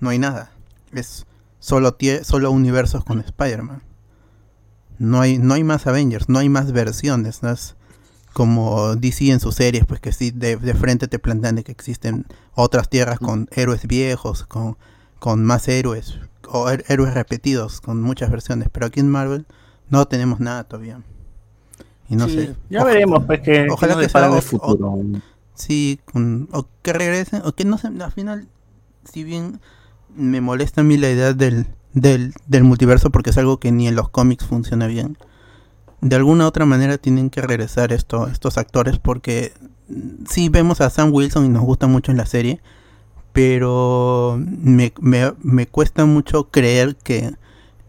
no 0.00 0.10
hay 0.10 0.18
nada. 0.18 0.52
Es 0.92 1.24
solo 1.60 1.96
solo 2.24 2.50
universos 2.50 3.02
con 3.02 3.20
Spider-Man. 3.20 3.82
No 4.98 5.22
hay 5.22 5.38
no 5.38 5.54
hay 5.54 5.64
más 5.64 5.86
Avengers, 5.86 6.28
no 6.28 6.38
hay 6.38 6.50
más 6.50 6.72
versiones, 6.72 7.42
no 7.42 7.50
es 7.50 7.74
como 8.34 8.96
DC 8.96 9.30
en 9.30 9.40
sus 9.40 9.54
series, 9.54 9.86
pues 9.86 10.00
que 10.00 10.12
sí 10.12 10.30
de, 10.30 10.56
de 10.56 10.74
frente 10.74 11.08
te 11.08 11.18
plantean 11.18 11.56
de 11.56 11.64
que 11.64 11.72
existen 11.72 12.26
otras 12.54 12.90
tierras 12.90 13.18
con 13.18 13.48
héroes 13.52 13.86
viejos, 13.86 14.44
con, 14.44 14.76
con 15.18 15.42
más 15.42 15.68
héroes, 15.68 16.18
o 16.48 16.68
héroes 16.68 17.14
repetidos, 17.14 17.80
con 17.80 18.02
muchas 18.02 18.30
versiones, 18.30 18.68
pero 18.70 18.86
aquí 18.86 19.00
en 19.00 19.08
Marvel 19.08 19.46
no 19.88 20.06
tenemos 20.06 20.38
nada 20.38 20.64
todavía. 20.64 21.00
Y 22.08 22.16
no 22.16 22.28
Sí, 22.28 22.34
sé. 22.34 22.54
Ya 22.70 22.84
veremos, 22.84 23.24
pues, 23.24 23.40
que, 23.40 23.66
ojalá 23.70 23.94
que 23.98 24.04
en 24.06 24.24
el 24.24 24.30
o- 24.38 24.42
futuro. 24.42 24.98
Sí, 25.54 26.00
con- 26.12 26.48
o 26.52 26.66
que 26.82 26.92
regresen, 26.92 27.42
o 27.44 27.52
que 27.52 27.64
no 27.64 27.78
sé, 27.78 27.88
al 27.88 28.12
final, 28.12 28.48
si 29.04 29.22
bien 29.24 29.60
me 30.14 30.40
molesta 30.40 30.80
a 30.80 30.84
mí 30.84 30.96
la 30.96 31.10
idea 31.10 31.32
del, 31.32 31.66
del, 31.92 32.34
del 32.46 32.64
multiverso 32.64 33.10
porque 33.10 33.30
es 33.30 33.38
algo 33.38 33.58
que 33.58 33.70
ni 33.72 33.86
en 33.88 33.94
los 33.94 34.08
cómics 34.08 34.44
funciona 34.44 34.86
bien, 34.86 35.16
de 36.00 36.16
alguna 36.16 36.46
otra 36.46 36.66
manera 36.66 36.98
tienen 36.98 37.30
que 37.30 37.40
regresar 37.40 37.92
esto, 37.92 38.26
estos 38.26 38.58
actores 38.58 38.98
porque 38.98 39.52
mm, 39.88 40.24
sí 40.28 40.48
vemos 40.48 40.80
a 40.80 40.90
Sam 40.90 41.12
Wilson 41.12 41.46
y 41.46 41.48
nos 41.48 41.62
gusta 41.62 41.86
mucho 41.86 42.10
en 42.10 42.18
la 42.18 42.26
serie, 42.26 42.60
pero 43.32 44.38
me, 44.40 44.92
me, 45.00 45.32
me 45.42 45.66
cuesta 45.66 46.04
mucho 46.04 46.50
creer 46.50 46.96
que 46.96 47.34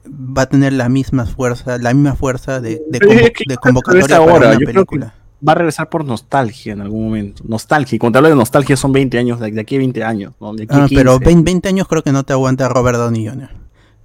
va 0.09 0.43
a 0.43 0.45
tener 0.47 0.73
la 0.73 0.89
misma 0.89 1.25
fuerza, 1.25 1.77
la 1.77 1.93
misma 1.93 2.15
fuerza 2.15 2.59
de, 2.61 2.81
de, 2.89 2.99
Pero 2.99 3.11
convo- 3.11 3.31
que 3.33 3.43
de 3.47 3.57
convocatoria 3.57 4.01
regresa 4.03 4.19
para 4.19 4.31
ahora, 4.31 4.47
una 4.51 4.59
yo 4.59 4.65
película. 4.65 5.13
Va 5.47 5.51
a 5.51 5.55
regresar 5.55 5.89
por 5.89 6.05
nostalgia 6.05 6.73
en 6.73 6.81
algún 6.81 7.03
momento. 7.05 7.43
Nostalgia. 7.47 7.95
Y 7.95 7.99
cuando 7.99 8.13
te 8.13 8.17
hablo 8.19 8.29
de 8.29 8.35
nostalgia 8.35 8.75
son 8.77 8.91
20 8.93 9.17
años, 9.19 9.39
de 9.39 9.59
aquí 9.59 9.75
a 9.75 9.77
20 9.79 10.03
años. 10.03 10.33
¿no? 10.39 10.53
De 10.53 10.63
aquí 10.63 10.73
a 10.75 10.83
Ah, 10.85 10.87
pero 10.89 11.11
15. 11.19 11.25
20, 11.25 11.43
20 11.51 11.69
años 11.69 11.87
creo 11.87 12.01
que 12.03 12.11
no 12.11 12.23
te 12.23 12.33
aguanta 12.33 12.67
Robert 12.69 12.97
Downey 12.97 13.27
Jr. 13.27 13.49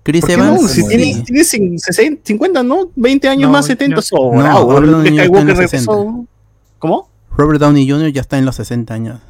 Chris 0.02 0.22
¿Por 0.22 0.28
qué 0.28 0.34
Evans. 0.34 0.62
no? 0.62 0.68
Si 0.68 0.86
tiene, 0.88 1.22
tiene 1.24 1.42
cin- 1.42 1.78
60, 1.78 2.22
50, 2.24 2.62
¿no? 2.62 2.90
20 2.96 3.28
años 3.28 3.48
No, 3.48 3.52
más 3.52 3.66
70 3.66 3.96
ya- 3.96 4.02
sobra. 4.02 4.50
No, 4.50 4.64
güey. 4.64 4.76
Robert 4.80 4.92
Downey 4.92 5.10
Jr. 5.10 5.24
está 5.24 5.40
en 5.40 5.46
los 5.46 5.56
regresó. 5.58 6.24
¿Cómo? 6.78 7.08
Robert 7.36 7.60
Downey 7.60 7.88
Jr. 7.90 8.12
ya 8.12 8.20
está 8.22 8.38
en 8.38 8.44
los 8.44 8.56
60 8.56 8.94
años. 8.94 9.20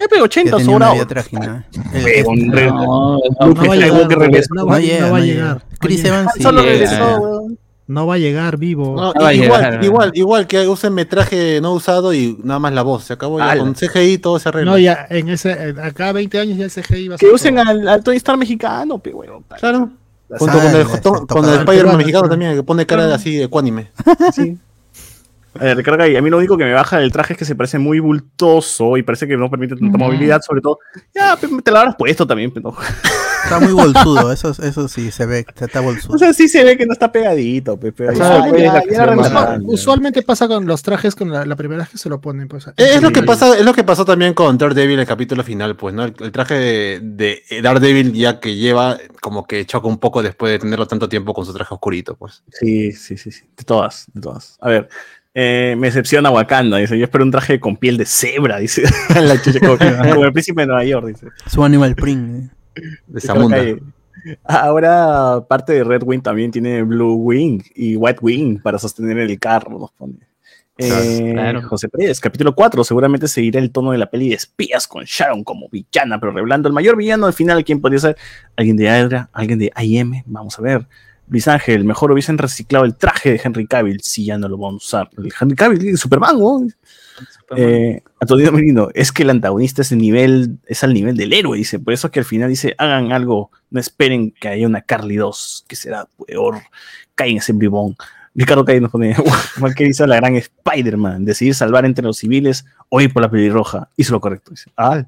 Ya 0.00 0.08
pegó 0.08 0.20
Ya 0.20 0.24
80 0.24 0.56
tenía 0.56 0.76
una 0.76 0.86
sobra. 0.86 0.94
vida 0.94 1.06
trágica. 1.06 1.66
El- 1.92 2.02
Pero, 2.02 2.16
el- 2.16 2.26
hombre, 2.26 2.70
No, 2.70 4.66
va 4.66 4.74
a 4.74 5.20
llegar. 5.20 5.64
Chris 5.78 6.04
Evans 6.04 6.30
sí. 6.36 6.42
Solo 6.42 6.62
regresó. 6.62 7.46
No 7.86 8.06
va 8.06 8.14
a 8.14 8.18
llegar 8.18 8.56
vivo. 8.56 8.94
No, 8.94 9.10
igual, 9.32 9.36
llegar. 9.36 9.84
igual, 9.84 10.10
igual 10.14 10.46
que 10.46 10.68
usen 10.68 10.94
metraje 10.94 11.60
no 11.60 11.72
usado 11.72 12.14
y 12.14 12.38
nada 12.44 12.60
más 12.60 12.72
la 12.72 12.82
voz. 12.82 13.02
Se 13.04 13.14
acabó 13.14 13.40
ya 13.40 13.58
con 13.58 13.74
CGI 13.74 14.18
todo 14.18 14.38
se 14.38 14.48
arregla. 14.48 14.70
No, 14.70 14.78
ya 14.78 15.06
en 15.10 15.28
ese, 15.28 15.74
acá 15.82 16.12
20 16.12 16.38
años 16.38 16.56
ya 16.56 16.64
el 16.66 16.70
CGI 16.70 17.08
va 17.08 17.14
a 17.16 17.18
Que 17.18 17.26
ser 17.26 17.34
usen 17.34 17.56
todo. 17.56 17.68
al, 17.68 17.88
al 17.88 18.04
Tony 18.04 18.16
Stark 18.18 18.38
mexicano, 18.38 18.98
pe, 18.98 19.12
weón. 19.12 19.42
Claro. 19.58 19.90
La 20.28 20.38
Junto 20.38 20.58
con 20.60 20.76
el, 20.76 21.26
con 21.26 21.44
el 21.44 21.54
Spider-Man 21.60 21.96
mexicano 21.96 22.28
también, 22.28 22.54
que 22.54 22.62
pone 22.62 22.86
cara 22.86 23.12
así 23.12 23.34
de 23.36 23.44
ecuánime. 23.44 23.90
Sí. 24.32 24.56
A 25.58 25.64
ver, 25.64 25.82
creo 25.82 25.96
que 25.98 26.16
a 26.16 26.22
mí 26.22 26.30
lo 26.30 26.38
único 26.38 26.56
que 26.56 26.64
me 26.64 26.72
baja 26.72 26.98
del 26.98 27.10
traje 27.10 27.32
es 27.32 27.38
que 27.38 27.44
se 27.44 27.54
parece 27.56 27.78
muy 27.78 27.98
bultoso 27.98 28.96
y 28.96 29.02
parece 29.02 29.26
que 29.26 29.36
no 29.36 29.50
permite 29.50 29.76
tanta 29.76 29.98
movilidad, 29.98 30.40
sobre 30.42 30.60
todo. 30.60 30.78
Ya, 31.14 31.36
te 31.36 31.70
lo 31.70 31.78
habrás 31.78 31.96
puesto 31.96 32.26
también, 32.26 32.52
pero. 32.52 32.74
Está 33.42 33.58
muy 33.58 33.72
bolsudo, 33.72 34.32
eso, 34.32 34.50
eso 34.50 34.86
sí 34.86 35.10
se 35.10 35.26
ve, 35.26 35.46
está 35.58 35.80
bolsudo. 35.80 36.14
O 36.14 36.18
sea, 36.18 36.32
sí 36.32 36.48
se 36.48 36.62
ve 36.62 36.76
que 36.76 36.86
no 36.86 36.92
está 36.92 37.10
pegadito, 37.10 37.80
pe, 37.80 37.90
pero 37.90 38.12
Claro, 38.12 38.44
ya, 38.44 38.50
pues, 38.50 38.96
ya, 38.96 39.06
la 39.06 39.56
ya. 39.56 39.58
Usualmente 39.64 40.22
pasa 40.22 40.46
con 40.46 40.66
los 40.66 40.82
trajes 40.82 41.14
con 41.14 41.30
la, 41.30 41.44
la 41.46 41.56
primera 41.56 41.80
vez 41.80 41.88
que 41.88 41.98
se 41.98 42.08
lo 42.08 42.20
ponen. 42.20 42.48
Pues, 42.48 42.66
Es, 42.76 42.96
es 42.96 43.02
lo 43.02 43.10
que 43.10 43.22
pasa, 43.22 43.56
es 43.56 43.64
lo 43.64 43.72
que 43.72 43.82
pasó 43.82 44.04
también 44.04 44.34
con 44.34 44.58
Daredevil 44.58 44.94
en 44.94 45.00
el 45.00 45.06
capítulo 45.06 45.42
final, 45.42 45.74
pues, 45.74 45.94
¿no? 45.94 46.04
El, 46.04 46.14
el 46.20 46.32
traje 46.32 46.54
de, 46.54 47.00
de 47.02 47.62
Daredevil 47.62 48.12
ya 48.12 48.40
que 48.40 48.54
lleva, 48.54 48.98
como 49.20 49.46
que 49.46 49.64
choca 49.64 49.88
un 49.88 49.98
poco 49.98 50.22
después 50.22 50.52
de 50.52 50.58
tenerlo 50.58 50.86
tanto 50.86 51.08
tiempo 51.08 51.32
con 51.32 51.46
su 51.46 51.52
traje 51.52 51.74
oscurito, 51.74 52.16
pues. 52.16 52.44
Sí, 52.52 52.92
sí, 52.92 53.16
sí, 53.16 53.32
sí. 53.32 53.42
De 53.56 53.64
todas, 53.64 54.06
de 54.12 54.20
todas. 54.20 54.58
A 54.60 54.68
ver, 54.68 54.88
eh, 55.34 55.74
me 55.78 55.88
decepciona 55.88 56.30
Wakanda, 56.30 56.78
dice. 56.78 56.98
Yo 56.98 57.04
espero 57.04 57.24
un 57.24 57.30
traje 57.30 57.60
con 57.60 57.76
piel 57.76 57.96
de 57.96 58.06
cebra, 58.06 58.58
dice. 58.58 58.82
La 59.20 59.40
chucha, 59.40 59.60
como, 59.60 59.76
como 60.12 60.24
el 60.24 60.32
príncipe 60.32 60.62
de 60.62 60.66
Nueva 60.66 60.84
York, 60.84 61.06
dice. 61.06 61.26
Su 61.46 61.64
animal 61.64 61.94
print. 61.94 62.50
eh. 62.74 62.80
De 63.06 63.54
ahí- 63.54 63.76
Ahora 64.44 65.40
parte 65.48 65.72
de 65.72 65.82
Red 65.84 66.02
Wing 66.04 66.20
también 66.20 66.50
tiene 66.50 66.82
Blue 66.82 67.14
Wing 67.14 67.62
y 67.74 67.96
White 67.96 68.18
Wing 68.20 68.60
para 68.60 68.78
sostener 68.78 69.16
el 69.18 69.38
carro, 69.38 69.78
nos 69.78 69.90
pone. 69.92 70.14
Eh, 70.76 71.30
claro. 71.34 71.62
José 71.68 71.88
Pérez, 71.88 72.20
capítulo 72.20 72.54
4, 72.54 72.84
seguramente 72.84 73.28
seguirá 73.28 73.60
el 73.60 73.70
tono 73.70 73.92
de 73.92 73.98
la 73.98 74.10
peli 74.10 74.30
de 74.30 74.34
espías 74.34 74.86
con 74.88 75.04
Sharon 75.04 75.44
como 75.44 75.68
villana, 75.68 76.18
pero 76.20 76.32
revelando 76.32 76.68
el 76.68 76.74
mayor 76.74 76.96
villano 76.96 77.26
al 77.26 77.32
final, 77.34 77.64
¿quién 77.64 77.80
podría 77.80 77.98
ser? 78.00 78.16
¿Alguien 78.56 78.76
de 78.76 78.84
Hydra? 78.84 79.28
¿Alguien 79.32 79.58
de 79.58 79.72
IM? 79.78 80.22
Vamos 80.26 80.58
a 80.58 80.62
ver. 80.62 80.86
Luis 81.30 81.46
Ángel, 81.46 81.84
mejor 81.84 82.10
hubiesen 82.10 82.38
reciclado 82.38 82.84
el 82.84 82.96
traje 82.96 83.30
de 83.30 83.40
Henry 83.42 83.66
Cavill, 83.66 84.00
si 84.00 84.24
ya 84.24 84.36
no 84.36 84.48
lo 84.48 84.58
vamos 84.58 84.82
a 84.82 84.86
usar. 84.86 85.10
El 85.16 85.32
Henry 85.40 85.54
Cavill, 85.54 85.96
Superman, 85.96 86.38
¿no? 86.38 86.66
Eh, 87.56 88.02
Antonio 88.20 88.50
Merino, 88.50 88.88
es 88.94 89.12
que 89.12 89.22
el 89.22 89.30
antagonista 89.30 89.82
es, 89.82 89.92
el 89.92 89.98
nivel, 89.98 90.58
es 90.66 90.82
al 90.82 90.92
nivel 90.92 91.16
del 91.16 91.32
héroe, 91.32 91.56
dice. 91.56 91.78
Por 91.78 91.94
eso 91.94 92.10
que 92.10 92.18
al 92.18 92.24
final 92.24 92.48
dice, 92.48 92.74
hagan 92.78 93.12
algo, 93.12 93.52
no 93.70 93.78
esperen 93.78 94.32
que 94.32 94.48
haya 94.48 94.66
una 94.66 94.82
Carly 94.82 95.16
2, 95.16 95.66
que 95.68 95.76
será 95.76 96.08
peor. 96.26 96.62
Caen 97.14 97.36
ese 97.36 97.52
bribón. 97.52 97.96
Ricardo 98.34 98.64
Calle 98.64 98.80
nos 98.80 98.90
pone, 98.90 99.14
igual 99.56 99.74
que 99.76 99.86
hizo 99.86 100.06
la 100.08 100.16
gran 100.16 100.34
Spider-Man, 100.34 101.24
decidir 101.24 101.54
salvar 101.54 101.84
entre 101.84 102.04
los 102.04 102.18
civiles 102.18 102.64
o 102.88 103.00
ir 103.00 103.12
por 103.12 103.22
la 103.22 103.30
pelirroja. 103.30 103.88
Hizo 103.96 104.12
lo 104.12 104.20
correcto. 104.20 104.50
Dice. 104.50 104.70
Ah, 104.76 105.04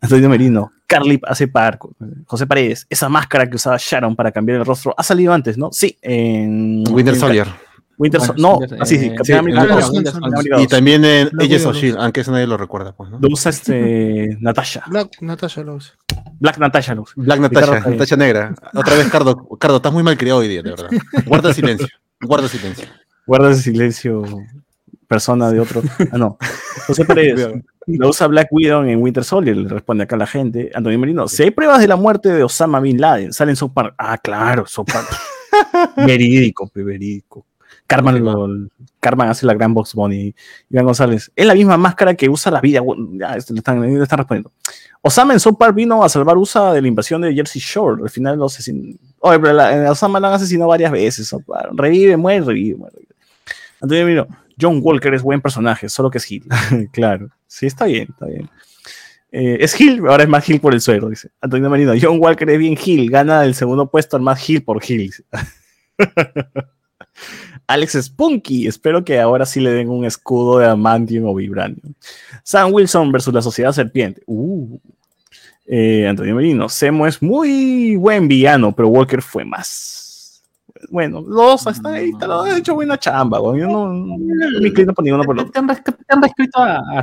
Antonio 0.00 0.28
Merino, 0.28 0.70
Carly 0.88 1.20
hace 1.24 1.46
par. 1.46 1.78
José 2.26 2.46
Paredes, 2.48 2.86
esa 2.90 3.08
máscara 3.08 3.48
que 3.48 3.54
usaba 3.56 3.76
Sharon 3.78 4.16
para 4.16 4.32
cambiar 4.32 4.58
el 4.58 4.64
rostro 4.66 4.94
ha 4.96 5.02
salido 5.04 5.32
antes, 5.32 5.56
¿no? 5.56 5.68
Sí, 5.70 5.96
en 6.02 6.82
Winter 6.90 7.14
en- 7.14 7.20
Soldier. 7.20 7.46
Winter 7.98 8.20
Sol- 8.20 8.36
no, 8.38 8.60
así 8.80 8.96
sí, 8.96 9.06
Eh, 9.06 9.16
sí, 9.24 9.32
Soldier. 9.32 10.60
Y 10.60 10.66
también 10.68 11.04
en 11.04 11.30
Agents 11.40 11.66
of 11.66 11.74
Shield, 11.76 11.98
aunque 11.98 12.20
eso 12.20 12.30
nadie 12.30 12.46
lo 12.46 12.56
recuerda, 12.56 12.92
pues, 12.92 13.10
¿no? 13.10 13.18
Lo 13.20 13.28
usa 13.28 13.50
este 13.50 14.36
Natasha, 14.40 14.84
Black 14.86 15.20
Natasha 15.20 15.62
lo 15.62 15.74
usa. 15.74 15.94
Black 16.38 16.58
Natasha. 16.58 16.94
lo 16.94 17.02
usa. 17.02 17.14
Black 17.16 17.40
Ricardo 17.40 17.72
Natasha. 17.74 17.90
Natasha 17.90 18.16
Negra. 18.16 18.54
Otra 18.72 18.94
vez, 18.96 19.08
Cardo, 19.10 19.48
Cardo, 19.58 19.76
estás 19.78 19.92
muy 19.92 20.04
mal 20.04 20.16
criado 20.16 20.38
hoy 20.38 20.46
día, 20.48 20.62
de 20.62 20.70
verdad. 20.70 20.88
Guarda 21.26 21.52
silencio, 21.52 21.88
guarda 22.20 22.48
silencio. 22.48 22.86
Guarda 23.26 23.52
silencio, 23.54 24.22
persona 25.08 25.50
de 25.50 25.58
otro. 25.60 25.82
Ah, 26.12 26.18
no. 26.18 26.38
José 26.86 27.04
Paredes. 27.04 27.48
Lo 27.86 28.10
usa 28.10 28.26
Black 28.26 28.48
Widow 28.50 28.84
en 28.84 29.00
Winter 29.02 29.24
Soldier, 29.24 29.56
le 29.56 29.68
responde 29.68 30.04
acá 30.04 30.16
la 30.16 30.26
gente. 30.26 30.70
Antonio 30.74 30.98
Merino, 30.98 31.26
si 31.26 31.42
hay 31.42 31.50
pruebas 31.50 31.80
de 31.80 31.88
la 31.88 31.96
muerte 31.96 32.28
de 32.30 32.42
Osama 32.44 32.80
Bin 32.80 33.00
Laden, 33.00 33.32
salen 33.32 33.56
South 33.56 33.72
Park. 33.72 33.94
Ah, 33.96 34.18
claro, 34.18 34.66
South 34.66 34.86
Park. 34.92 35.08
verídico, 35.96 36.70
verídico. 36.74 37.46
Carmen, 37.86 38.22
lo- 38.22 38.68
Carmen 39.00 39.28
hace 39.28 39.46
la 39.46 39.54
gran 39.54 39.72
box 39.72 39.94
bunny. 39.94 40.34
Iván 40.68 40.84
González, 40.84 41.32
es 41.34 41.46
la 41.46 41.54
misma 41.54 41.78
máscara 41.78 42.14
que 42.14 42.28
usa 42.28 42.52
la 42.52 42.60
vida. 42.60 42.82
Ya, 43.12 43.34
este, 43.36 43.54
le 43.54 43.60
están, 43.60 43.80
le 43.80 44.02
están 44.02 44.18
respondiendo. 44.18 44.52
Osama 45.00 45.32
en 45.32 45.40
South 45.40 45.56
Park 45.58 45.74
vino 45.74 46.04
a 46.04 46.08
salvar 46.10 46.36
USA 46.36 46.72
de 46.74 46.82
la 46.82 46.88
invasión 46.88 47.22
de 47.22 47.32
Jersey 47.32 47.62
Shore. 47.64 48.02
Al 48.02 48.10
final 48.10 48.36
lo 48.38 48.46
asesinó. 48.46 48.94
Oye, 49.20 49.38
pero 49.40 49.54
la, 49.54 49.74
eh, 49.74 49.88
Osama 49.88 50.20
lo 50.20 50.26
han 50.26 50.34
asesinado 50.34 50.68
varias 50.68 50.92
veces. 50.92 51.34
Revive, 51.72 52.16
muere, 52.18 52.44
revive, 52.44 52.76
muere. 52.76 52.96
Antonio 53.80 54.04
Merino, 54.04 54.26
John 54.60 54.80
Walker 54.82 55.14
es 55.14 55.22
buen 55.22 55.40
personaje, 55.40 55.88
solo 55.88 56.10
que 56.10 56.18
es 56.18 56.30
Hill. 56.30 56.44
claro. 56.92 57.30
Sí, 57.46 57.66
está 57.66 57.86
bien, 57.86 58.08
está 58.10 58.26
bien. 58.26 58.48
Eh, 59.30 59.58
es 59.60 59.78
Hill, 59.78 60.02
ahora 60.08 60.22
es 60.22 60.28
más 60.28 60.48
Hill 60.48 60.60
por 60.60 60.74
el 60.74 60.80
suero, 60.80 61.08
dice. 61.08 61.30
Antonio 61.40 61.68
Marino, 61.68 61.92
John 62.00 62.18
Walker 62.20 62.48
es 62.48 62.58
bien 62.58 62.78
Hill, 62.82 63.10
gana 63.10 63.44
el 63.44 63.54
segundo 63.54 63.90
puesto 63.90 64.16
al 64.16 64.22
más 64.22 64.48
Hill 64.48 64.62
por 64.62 64.82
Hill. 64.86 65.12
Alex 67.66 67.98
Spunky, 68.02 68.66
espero 68.66 69.04
que 69.04 69.20
ahora 69.20 69.44
sí 69.44 69.60
le 69.60 69.70
den 69.70 69.90
un 69.90 70.06
escudo 70.06 70.58
de 70.58 70.66
Amantium 70.66 71.26
o 71.26 71.34
Vibranium. 71.34 71.94
Sam 72.42 72.72
Wilson 72.72 73.12
versus 73.12 73.34
la 73.34 73.42
Sociedad 73.42 73.72
Serpiente. 73.72 74.22
Uh. 74.26 74.78
Eh, 75.66 76.08
Antonio 76.08 76.34
Merino, 76.34 76.70
Semo 76.70 77.06
es 77.06 77.20
muy 77.20 77.96
buen 77.96 78.26
villano, 78.26 78.74
pero 78.74 78.88
Walker 78.88 79.20
fue 79.20 79.44
más. 79.44 80.07
Bueno, 80.90 81.20
los 81.20 81.64
dos 81.64 81.76
están 81.76 81.94
ahí, 81.94 82.12
te 82.18 82.26
lo 82.26 82.42
han 82.42 82.56
hecho 82.56 82.74
buena 82.74 82.98
chamba, 82.98 83.38
güey. 83.38 83.60
Yo 83.60 83.66
no, 83.68 83.92
no 83.92 84.16
me 84.60 84.68
inclino 84.68 84.94
por 84.94 85.04
ninguno 85.04 85.24
por 85.24 85.38
otro. 85.38 85.50
Te 85.50 85.58
han, 85.58 85.68
res- 85.68 85.82
te 85.84 85.92
han 86.08 86.22
reescrito 86.22 86.60
a, 86.60 86.80
a 86.98 87.00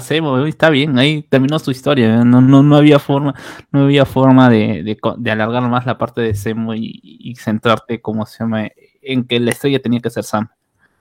está 0.47 0.69
bien, 0.69 0.97
ahí 0.97 1.23
terminó 1.23 1.59
su 1.59 1.71
historia. 1.71 2.23
No, 2.23 2.41
no, 2.41 2.63
no 2.63 2.75
había 2.75 2.99
forma, 2.99 3.35
no 3.71 3.83
había 3.83 4.05
forma 4.05 4.49
de, 4.49 4.97
de 5.17 5.31
alargar 5.31 5.63
más 5.69 5.85
la 5.85 5.97
parte 5.97 6.21
de 6.21 6.33
Zemo 6.33 6.73
y, 6.73 6.99
y 7.01 7.35
centrarte, 7.35 8.01
como 8.01 8.25
se 8.25 8.43
llama, 8.43 8.67
en 9.01 9.25
que 9.25 9.39
la 9.39 9.51
estrella 9.51 9.79
tenía 9.81 9.99
que 9.99 10.09
ser 10.09 10.23
Sam. 10.23 10.47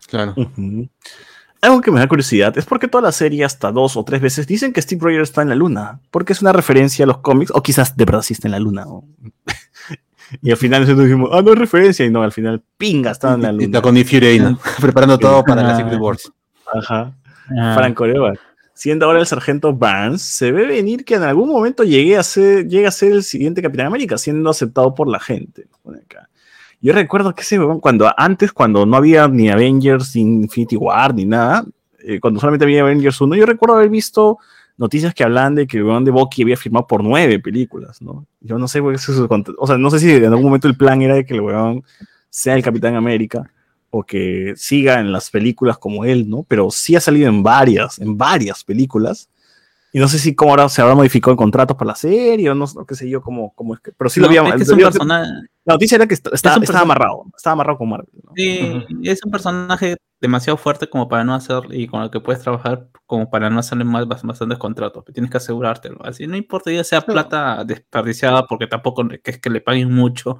Claro. 0.08 0.34
Ujú. 0.36 0.88
Algo 1.62 1.80
que 1.80 1.90
me 1.90 1.98
da 1.98 2.06
curiosidad 2.06 2.58
es 2.58 2.66
porque 2.66 2.88
toda 2.88 3.00
la 3.00 3.12
serie, 3.12 3.42
hasta 3.42 3.72
dos 3.72 3.96
o 3.96 4.04
tres 4.04 4.20
veces, 4.20 4.46
dicen 4.46 4.72
que 4.74 4.82
Steve 4.82 5.00
Rogers 5.02 5.30
está 5.30 5.40
en 5.40 5.48
la 5.48 5.54
luna. 5.54 6.00
Porque 6.10 6.34
es 6.34 6.42
una 6.42 6.52
referencia 6.52 7.04
a 7.04 7.08
los 7.08 7.18
cómics, 7.18 7.50
o 7.54 7.62
quizás 7.62 7.96
de 7.96 8.04
verdad 8.04 8.20
sí 8.20 8.34
está 8.34 8.48
en 8.48 8.52
la 8.52 8.58
luna. 8.58 8.84
¿no? 8.84 9.04
Y 10.42 10.50
al 10.50 10.56
final 10.56 10.82
nosotros 10.82 11.06
dijimos, 11.06 11.30
ah, 11.32 11.42
no 11.42 11.52
es 11.52 11.58
referencia, 11.58 12.04
y 12.04 12.10
no, 12.10 12.22
al 12.22 12.32
final, 12.32 12.62
pinga, 12.76 13.10
estaba 13.10 13.34
en 13.34 13.42
la 13.42 13.48
Y 13.48 13.52
luna. 13.52 13.64
está 13.64 13.82
con 13.82 13.96
Fury 13.96 14.40
¿no? 14.40 14.58
Preparando 14.80 15.18
todo 15.18 15.44
para 15.44 15.62
la 15.62 15.76
Secret 15.76 16.00
Wars. 16.00 16.32
Ajá. 16.72 17.14
Ah, 17.58 17.74
Franco 17.76 18.04
Arevalo. 18.04 18.38
Siendo 18.72 19.06
ahora 19.06 19.20
el 19.20 19.26
sargento 19.26 19.72
Barnes, 19.72 20.22
se 20.22 20.50
ve 20.50 20.66
venir 20.66 21.04
que 21.04 21.14
en 21.14 21.22
algún 21.22 21.48
momento 21.48 21.84
llegue 21.84 22.16
a 22.16 22.22
ser, 22.24 22.66
llegue 22.66 22.88
a 22.88 22.90
ser 22.90 23.12
el 23.12 23.22
siguiente 23.22 23.62
Capitán 23.62 23.86
América, 23.86 24.18
siendo 24.18 24.50
aceptado 24.50 24.94
por 24.94 25.06
la 25.08 25.20
gente. 25.20 25.68
Acá. 25.86 26.28
Yo 26.80 26.92
recuerdo 26.92 27.34
que 27.34 27.42
ese 27.42 27.58
cuando 27.80 28.12
antes, 28.16 28.52
cuando 28.52 28.84
no 28.84 28.96
había 28.96 29.28
ni 29.28 29.48
Avengers, 29.48 30.16
ni 30.16 30.22
Infinity 30.22 30.76
War, 30.76 31.14
ni 31.14 31.24
nada, 31.24 31.64
eh, 32.00 32.20
cuando 32.20 32.40
solamente 32.40 32.64
había 32.64 32.82
Avengers 32.82 33.20
1, 33.20 33.36
yo 33.36 33.46
recuerdo 33.46 33.76
haber 33.76 33.88
visto 33.88 34.38
noticias 34.76 35.14
que 35.14 35.24
hablan 35.24 35.54
de 35.54 35.66
que 35.66 35.76
el 35.78 35.84
huevón 35.84 36.04
de 36.04 36.10
Bucky 36.10 36.42
había 36.42 36.56
firmado 36.56 36.86
por 36.86 37.02
nueve 37.04 37.38
películas, 37.38 38.02
¿no? 38.02 38.26
Yo 38.40 38.58
no 38.58 38.66
sé, 38.68 38.82
cont- 38.82 39.54
o 39.58 39.66
sea, 39.66 39.78
no 39.78 39.90
sé 39.90 39.98
si 40.00 40.10
en 40.10 40.24
algún 40.26 40.44
momento 40.44 40.68
el 40.68 40.76
plan 40.76 41.00
era 41.02 41.14
de 41.14 41.24
que 41.24 41.34
el 41.34 41.40
huevón 41.40 41.84
sea 42.30 42.54
el 42.56 42.62
Capitán 42.62 42.94
América 42.96 43.50
o 43.90 44.02
que 44.02 44.54
siga 44.56 44.98
en 44.98 45.12
las 45.12 45.30
películas 45.30 45.78
como 45.78 46.04
él, 46.04 46.28
¿no? 46.28 46.42
Pero 46.48 46.70
sí 46.70 46.96
ha 46.96 47.00
salido 47.00 47.28
en 47.28 47.42
varias, 47.44 47.98
en 48.00 48.18
varias 48.18 48.64
películas. 48.64 49.28
Y 49.92 50.00
no 50.00 50.08
sé 50.08 50.18
si 50.18 50.34
cómo 50.34 50.50
ahora 50.50 50.68
se 50.68 50.82
habrá 50.82 50.96
modificado 50.96 51.30
el 51.30 51.36
contrato 51.38 51.76
para 51.76 51.90
la 51.92 51.94
serie 51.94 52.50
o 52.50 52.54
no, 52.56 52.64
no 52.74 52.84
qué 52.84 52.96
sé 52.96 53.08
yo, 53.08 53.22
cómo, 53.22 53.52
cómo 53.54 53.74
es 53.74 53.80
que. 53.80 53.92
Pero 53.96 54.10
sí 54.10 54.18
lo 54.18 54.26
había. 54.26 54.42
es 54.48 54.54
que 54.56 54.62
es 54.64 54.68
un 54.70 54.78
debió- 54.78 54.86
personaje, 54.90 55.30
la 55.64 55.74
noticia 55.74 55.94
era 55.94 56.08
que 56.08 56.14
está- 56.14 56.30
está- 56.34 56.50
es 56.50 56.56
un 56.56 56.62
estaba 56.64 56.80
amarrado, 56.80 57.24
estaba 57.36 57.52
amarrado 57.52 57.78
con 57.78 57.88
Marvel. 57.90 58.08
¿no? 58.24 58.32
sí, 58.34 58.84
es 59.04 59.24
un 59.24 59.30
personaje 59.30 59.96
demasiado 60.24 60.56
fuerte 60.56 60.88
como 60.88 61.06
para 61.08 61.22
no 61.22 61.34
hacer, 61.34 61.60
y 61.70 61.86
con 61.86 62.02
el 62.02 62.10
que 62.10 62.18
puedes 62.20 62.42
trabajar 62.42 62.88
como 63.06 63.28
para 63.30 63.50
no 63.50 63.60
hacerle 63.60 63.84
más 63.84 64.06
bas- 64.06 64.22
bastantes 64.22 64.56
contratos. 64.58 65.04
Tienes 65.12 65.30
que 65.30 65.36
asegurártelo. 65.36 65.98
Así 66.04 66.26
no 66.26 66.36
importa 66.36 66.72
ya 66.72 66.82
sea 66.82 67.02
plata 67.02 67.62
desperdiciada, 67.64 68.46
porque 68.46 68.66
tampoco 68.66 69.04
es 69.22 69.38
que 69.38 69.50
le 69.50 69.60
paguen 69.60 69.92
mucho 69.92 70.38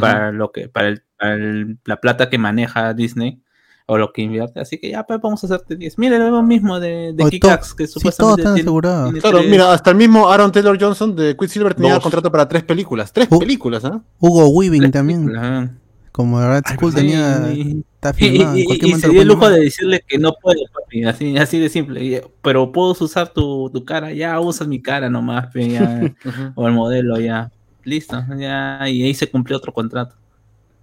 para 0.00 0.32
lo 0.32 0.50
que, 0.52 0.68
para, 0.68 0.88
el- 0.88 1.02
para 1.18 1.34
el- 1.34 1.78
la 1.84 2.00
plata 2.00 2.30
que 2.30 2.38
maneja 2.38 2.94
Disney 2.94 3.42
o 3.88 3.98
lo 3.98 4.12
que 4.12 4.22
invierte. 4.22 4.58
Así 4.58 4.78
que 4.78 4.90
ya 4.90 5.04
pues, 5.04 5.20
vamos 5.20 5.44
a 5.44 5.46
hacerte 5.46 5.76
10. 5.76 5.98
Miren 5.98 6.28
lo 6.30 6.42
mismo 6.42 6.80
de, 6.80 7.12
de 7.14 7.24
Kikax, 7.30 7.74
que 7.74 7.86
sí, 7.86 7.92
todos 7.92 8.02
supuestamente 8.02 8.40
están 8.40 8.54
tiene- 8.54 8.66
asegurados. 8.66 9.04
tiene 9.04 9.20
Claro, 9.20 9.38
tres- 9.38 9.50
mira, 9.50 9.72
hasta 9.72 9.90
el 9.90 9.96
mismo 9.96 10.28
Aaron 10.28 10.50
Taylor 10.50 10.76
Johnson 10.80 11.14
de 11.14 11.36
Quicksilver 11.36 11.74
tenía 11.74 11.94
Dos. 11.94 12.02
contrato 12.02 12.32
para 12.32 12.48
tres 12.48 12.64
películas. 12.64 13.12
Tres 13.12 13.28
películas, 13.28 13.84
¿ah? 13.84 14.00
Hugo 14.18 14.48
Weaving 14.48 14.80
tres 14.80 14.92
también, 14.92 15.26
películas, 15.26 15.68
¿eh? 15.68 15.70
Como 16.16 16.40
Red 16.40 16.62
School 16.74 16.92
Sí, 16.92 16.96
tenía, 16.96 17.52
y- 17.54 17.84
está 17.94 18.10
Y, 18.10 18.30
filmado. 18.30 18.56
y- 18.56 18.60
en 18.60 18.64
cualquier 18.66 18.88
y 18.88 18.90
momento 18.92 19.06
se 19.06 19.12
dio 19.12 19.20
el 19.22 19.28
lujo 19.28 19.50
de 19.50 19.60
decirle 19.60 20.02
que 20.08 20.16
no 20.16 20.32
puede, 20.40 20.60
papi, 20.72 21.04
así, 21.04 21.36
así 21.36 21.58
de 21.58 21.68
simple. 21.68 22.22
Pero 22.40 22.72
puedo 22.72 22.92
usar 22.98 23.28
tu, 23.34 23.68
tu 23.70 23.84
cara, 23.84 24.12
ya 24.14 24.40
usas 24.40 24.66
mi 24.66 24.80
cara 24.80 25.10
nomás, 25.10 25.48
pe, 25.52 25.68
ya, 25.68 26.00
o 26.56 26.66
el 26.66 26.72
modelo, 26.72 27.20
ya. 27.20 27.50
Listo, 27.84 28.24
ya, 28.38 28.80
y 28.88 29.02
ahí 29.04 29.12
se 29.14 29.30
cumplió 29.30 29.58
otro 29.58 29.72
contrato. 29.74 30.16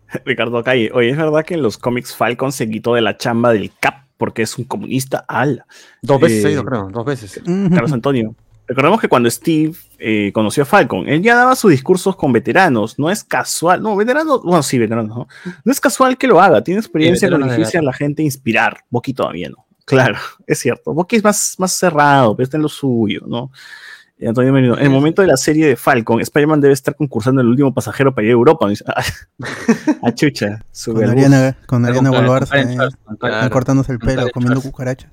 Ricardo 0.25 0.63
Calle, 0.63 0.91
oye, 0.93 1.09
¿es 1.09 1.17
verdad 1.17 1.43
que 1.43 1.55
en 1.55 1.63
los 1.63 1.79
cómics 1.79 2.15
Falcon 2.15 2.51
se 2.51 2.69
quitó 2.69 2.93
de 2.93 3.01
la 3.01 3.17
chamba 3.17 3.51
del 3.51 3.71
Cap 3.79 4.05
porque 4.17 4.43
es 4.43 4.55
un 4.59 4.65
comunista? 4.65 5.25
¡Ala! 5.27 5.65
Dos 6.03 6.21
veces 6.21 6.45
Eh, 6.45 6.47
ha 6.47 6.51
ido, 6.51 6.63
creo, 6.63 6.89
dos 6.91 7.05
veces. 7.05 7.41
Carlos 7.73 7.91
Antonio. 7.91 8.35
Recordemos 8.67 9.01
que 9.01 9.09
cuando 9.09 9.29
Steve 9.29 9.73
eh, 9.99 10.31
conoció 10.33 10.63
a 10.63 10.65
Falcon, 10.65 11.07
él 11.07 11.21
ya 11.21 11.35
daba 11.35 11.55
sus 11.55 11.71
discursos 11.71 12.15
con 12.15 12.31
veteranos. 12.31 12.97
No 12.97 13.09
es 13.09 13.23
casual, 13.23 13.81
no, 13.81 13.95
veteranos, 13.95 14.41
bueno, 14.41 14.63
sí, 14.63 14.77
veteranos, 14.77 15.15
¿no? 15.15 15.27
No 15.65 15.71
es 15.71 15.81
casual 15.81 16.17
que 16.17 16.27
lo 16.27 16.41
haga, 16.41 16.63
tiene 16.63 16.79
experiencia 16.79 17.29
de 17.29 17.37
dirigirse 17.37 17.77
a 17.77 17.81
la 17.81 17.93
gente, 17.93 18.23
inspirar. 18.23 18.85
Bucky 18.89 19.13
todavía 19.13 19.49
no. 19.49 19.65
Claro, 19.85 20.17
es 20.47 20.59
cierto. 20.59 20.93
Bucky 20.93 21.17
es 21.17 21.23
más, 21.23 21.55
más 21.57 21.73
cerrado, 21.73 22.35
pero 22.35 22.45
está 22.45 22.57
en 22.57 22.63
lo 22.63 22.69
suyo, 22.69 23.21
¿no? 23.27 23.51
Antonio 24.25 24.53
Merino, 24.53 24.77
en 24.77 24.85
el 24.85 24.89
momento 24.89 25.21
de 25.21 25.27
la 25.27 25.37
serie 25.37 25.67
de 25.67 25.75
Falcon, 25.75 26.21
Spider-Man 26.21 26.61
debe 26.61 26.73
estar 26.73 26.95
concursando 26.95 27.41
el 27.41 27.47
último 27.47 27.73
pasajero 27.73 28.13
para 28.13 28.25
ir 28.25 28.31
a 28.31 28.33
Europa. 28.33 28.67
A 30.01 30.11
chucha, 30.15 30.63
sube 30.71 31.01
Con. 31.01 31.09
Ariana, 31.09 31.57
con 31.65 31.85
Ariana 31.85 32.09
Boluarte 32.09 32.61
eh, 32.61 33.49
cortándose 33.51 33.91
el 33.91 33.99
pelo, 33.99 34.29
comiendo 34.31 34.61
cucarachas. 34.61 35.11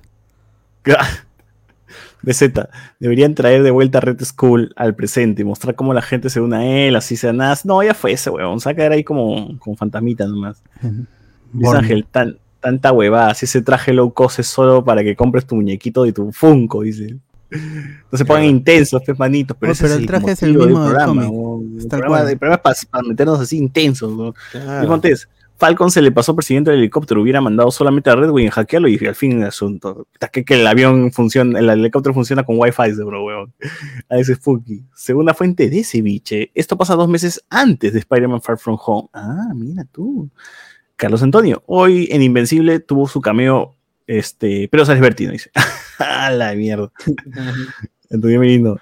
BZ, 2.23 2.67
deberían 2.99 3.35
traer 3.35 3.63
de 3.63 3.71
vuelta 3.71 3.97
a 3.97 4.01
Red 4.01 4.21
School 4.23 4.73
al 4.75 4.95
presente 4.95 5.41
y 5.41 5.45
mostrar 5.45 5.75
cómo 5.75 5.93
la 5.93 6.01
gente 6.01 6.29
se 6.29 6.39
une 6.39 6.55
a 6.55 6.87
él, 6.87 6.95
así 6.95 7.15
sea 7.17 7.33
nada. 7.33 7.57
No, 7.63 7.81
ya 7.83 7.93
fue 7.93 8.13
ese 8.13 8.29
weón, 8.29 8.59
se 8.59 8.69
va 8.69 8.71
a 8.71 8.75
quedar 8.75 8.91
ahí 8.91 9.03
como, 9.03 9.57
como 9.59 9.75
fantasmita 9.75 10.25
nomás. 10.27 10.61
Dice. 11.53 11.77
Ángel, 11.77 12.05
tan, 12.05 12.37
tanta 12.59 12.91
huevada, 12.91 13.33
si 13.33 13.45
ese 13.45 13.61
traje 13.61 13.93
low 13.93 14.13
cost 14.13 14.39
es 14.39 14.47
solo 14.47 14.83
para 14.83 15.03
que 15.03 15.15
compres 15.15 15.45
tu 15.45 15.55
muñequito 15.55 16.03
de 16.03 16.13
tu 16.13 16.31
Funko, 16.31 16.83
dice. 16.83 17.17
No 18.11 18.17
se 18.17 18.23
pongan 18.23 18.45
intensos, 18.45 19.01
pues, 19.05 19.19
manitos. 19.19 19.57
Pero, 19.59 19.73
ese 19.73 19.83
pero 19.83 19.95
el 19.95 20.01
el 20.01 20.07
traje 20.07 20.31
es 20.31 20.43
el 20.43 20.55
mismo 20.55 20.65
del 20.67 20.93
programa, 20.93 21.25
El 21.25 21.87
programa, 21.87 22.17
cual. 22.17 22.29
el 22.29 22.37
programa 22.37 22.61
es 22.71 22.85
para, 22.85 23.03
meternos 23.03 23.39
así 23.41 23.57
intensos. 23.57 24.15
¿no? 24.15 24.33
Claro. 24.51 24.85
Y 24.85 24.87
Montes, 24.87 25.27
Falcon 25.61 25.91
se 25.91 26.01
le 26.01 26.11
pasó 26.11 26.35
persiguiendo 26.35 26.71
el 26.71 26.79
helicóptero, 26.79 27.21
hubiera 27.21 27.39
mandado 27.39 27.69
solamente 27.69 28.09
a 28.09 28.15
Redwing 28.15 28.47
a 28.47 28.51
hackearlo 28.51 28.87
y 28.87 28.97
al 29.05 29.13
fin 29.13 29.43
el 29.43 29.47
asunto. 29.47 30.07
Que, 30.31 30.43
que 30.43 30.55
el 30.55 30.65
avión 30.65 31.11
funciona, 31.11 31.59
el 31.59 31.69
helicóptero 31.69 32.15
funciona 32.15 32.41
con 32.41 32.55
Wi-Fi, 32.57 32.93
bro, 33.05 33.23
weón. 33.23 33.53
A 34.09 34.17
ese 34.17 34.33
Spooky. 34.33 34.83
Según 34.95 35.27
la 35.27 35.35
fuente 35.35 35.69
de 35.69 35.81
ese 35.81 36.01
biche, 36.01 36.49
esto 36.55 36.79
pasa 36.79 36.95
dos 36.95 37.07
meses 37.07 37.45
antes 37.51 37.93
de 37.93 37.99
Spider-Man 37.99 38.41
Far 38.41 38.57
From 38.57 38.75
Home. 38.83 39.09
Ah, 39.13 39.51
mira 39.53 39.85
tú. 39.85 40.31
Carlos 40.95 41.21
Antonio, 41.21 41.61
hoy 41.67 42.09
en 42.09 42.23
Invencible 42.23 42.79
tuvo 42.79 43.07
su 43.07 43.21
cameo, 43.21 43.75
este, 44.07 44.67
pero 44.71 44.83
Sales 44.83 44.99
Bertino, 45.03 45.31
dice. 45.31 45.51
a 45.99 46.31
la 46.31 46.55
mierda. 46.55 46.91
Antonio 48.09 48.39
Merino. 48.39 48.77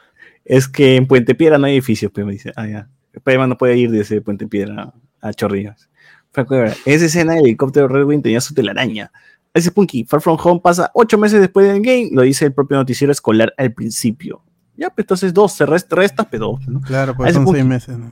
Es 0.45 0.69
que 0.69 0.95
en 0.95 1.07
Puente 1.07 1.35
Piedra 1.35 1.57
no 1.57 1.65
hay 1.65 1.73
edificios, 1.73 2.09
pues 2.09 2.25
me 2.25 2.31
dice. 2.31 2.53
Ah, 2.55 2.67
ya. 2.67 2.87
Spider-Man 3.11 3.49
no 3.49 3.57
puede 3.57 3.75
ir 3.75 3.91
desde 3.91 4.21
Puente 4.21 4.47
Piedra 4.47 4.93
a 5.19 5.33
Chorrillos. 5.33 5.88
Franco 6.31 6.55
esa 6.55 7.05
escena 7.05 7.37
el 7.37 7.45
helicóptero 7.45 7.87
Red 7.87 8.05
Wing 8.05 8.21
tenía 8.21 8.41
su 8.41 8.53
telaraña. 8.53 9.11
Ese 9.53 9.71
Punky, 9.71 10.05
Far 10.05 10.21
From 10.21 10.37
Home 10.41 10.61
pasa 10.63 10.91
ocho 10.93 11.17
meses 11.17 11.41
después 11.41 11.67
del 11.67 11.81
game, 11.81 12.09
lo 12.11 12.21
dice 12.21 12.45
el 12.45 12.53
propio 12.53 12.77
noticiero 12.77 13.11
escolar 13.11 13.53
al 13.57 13.73
principio. 13.73 14.43
Ya, 14.77 14.89
pues 14.89 15.03
entonces 15.03 15.33
dos, 15.33 15.53
se 15.53 15.65
resta, 15.65 15.95
resta 15.95 16.29
pero 16.29 16.51
dos, 16.51 16.67
¿no? 16.67 16.81
Claro, 16.81 17.15
pues 17.15 17.33
son 17.33 17.47
seis 17.47 17.65
meses, 17.65 17.97
¿no? 17.97 18.11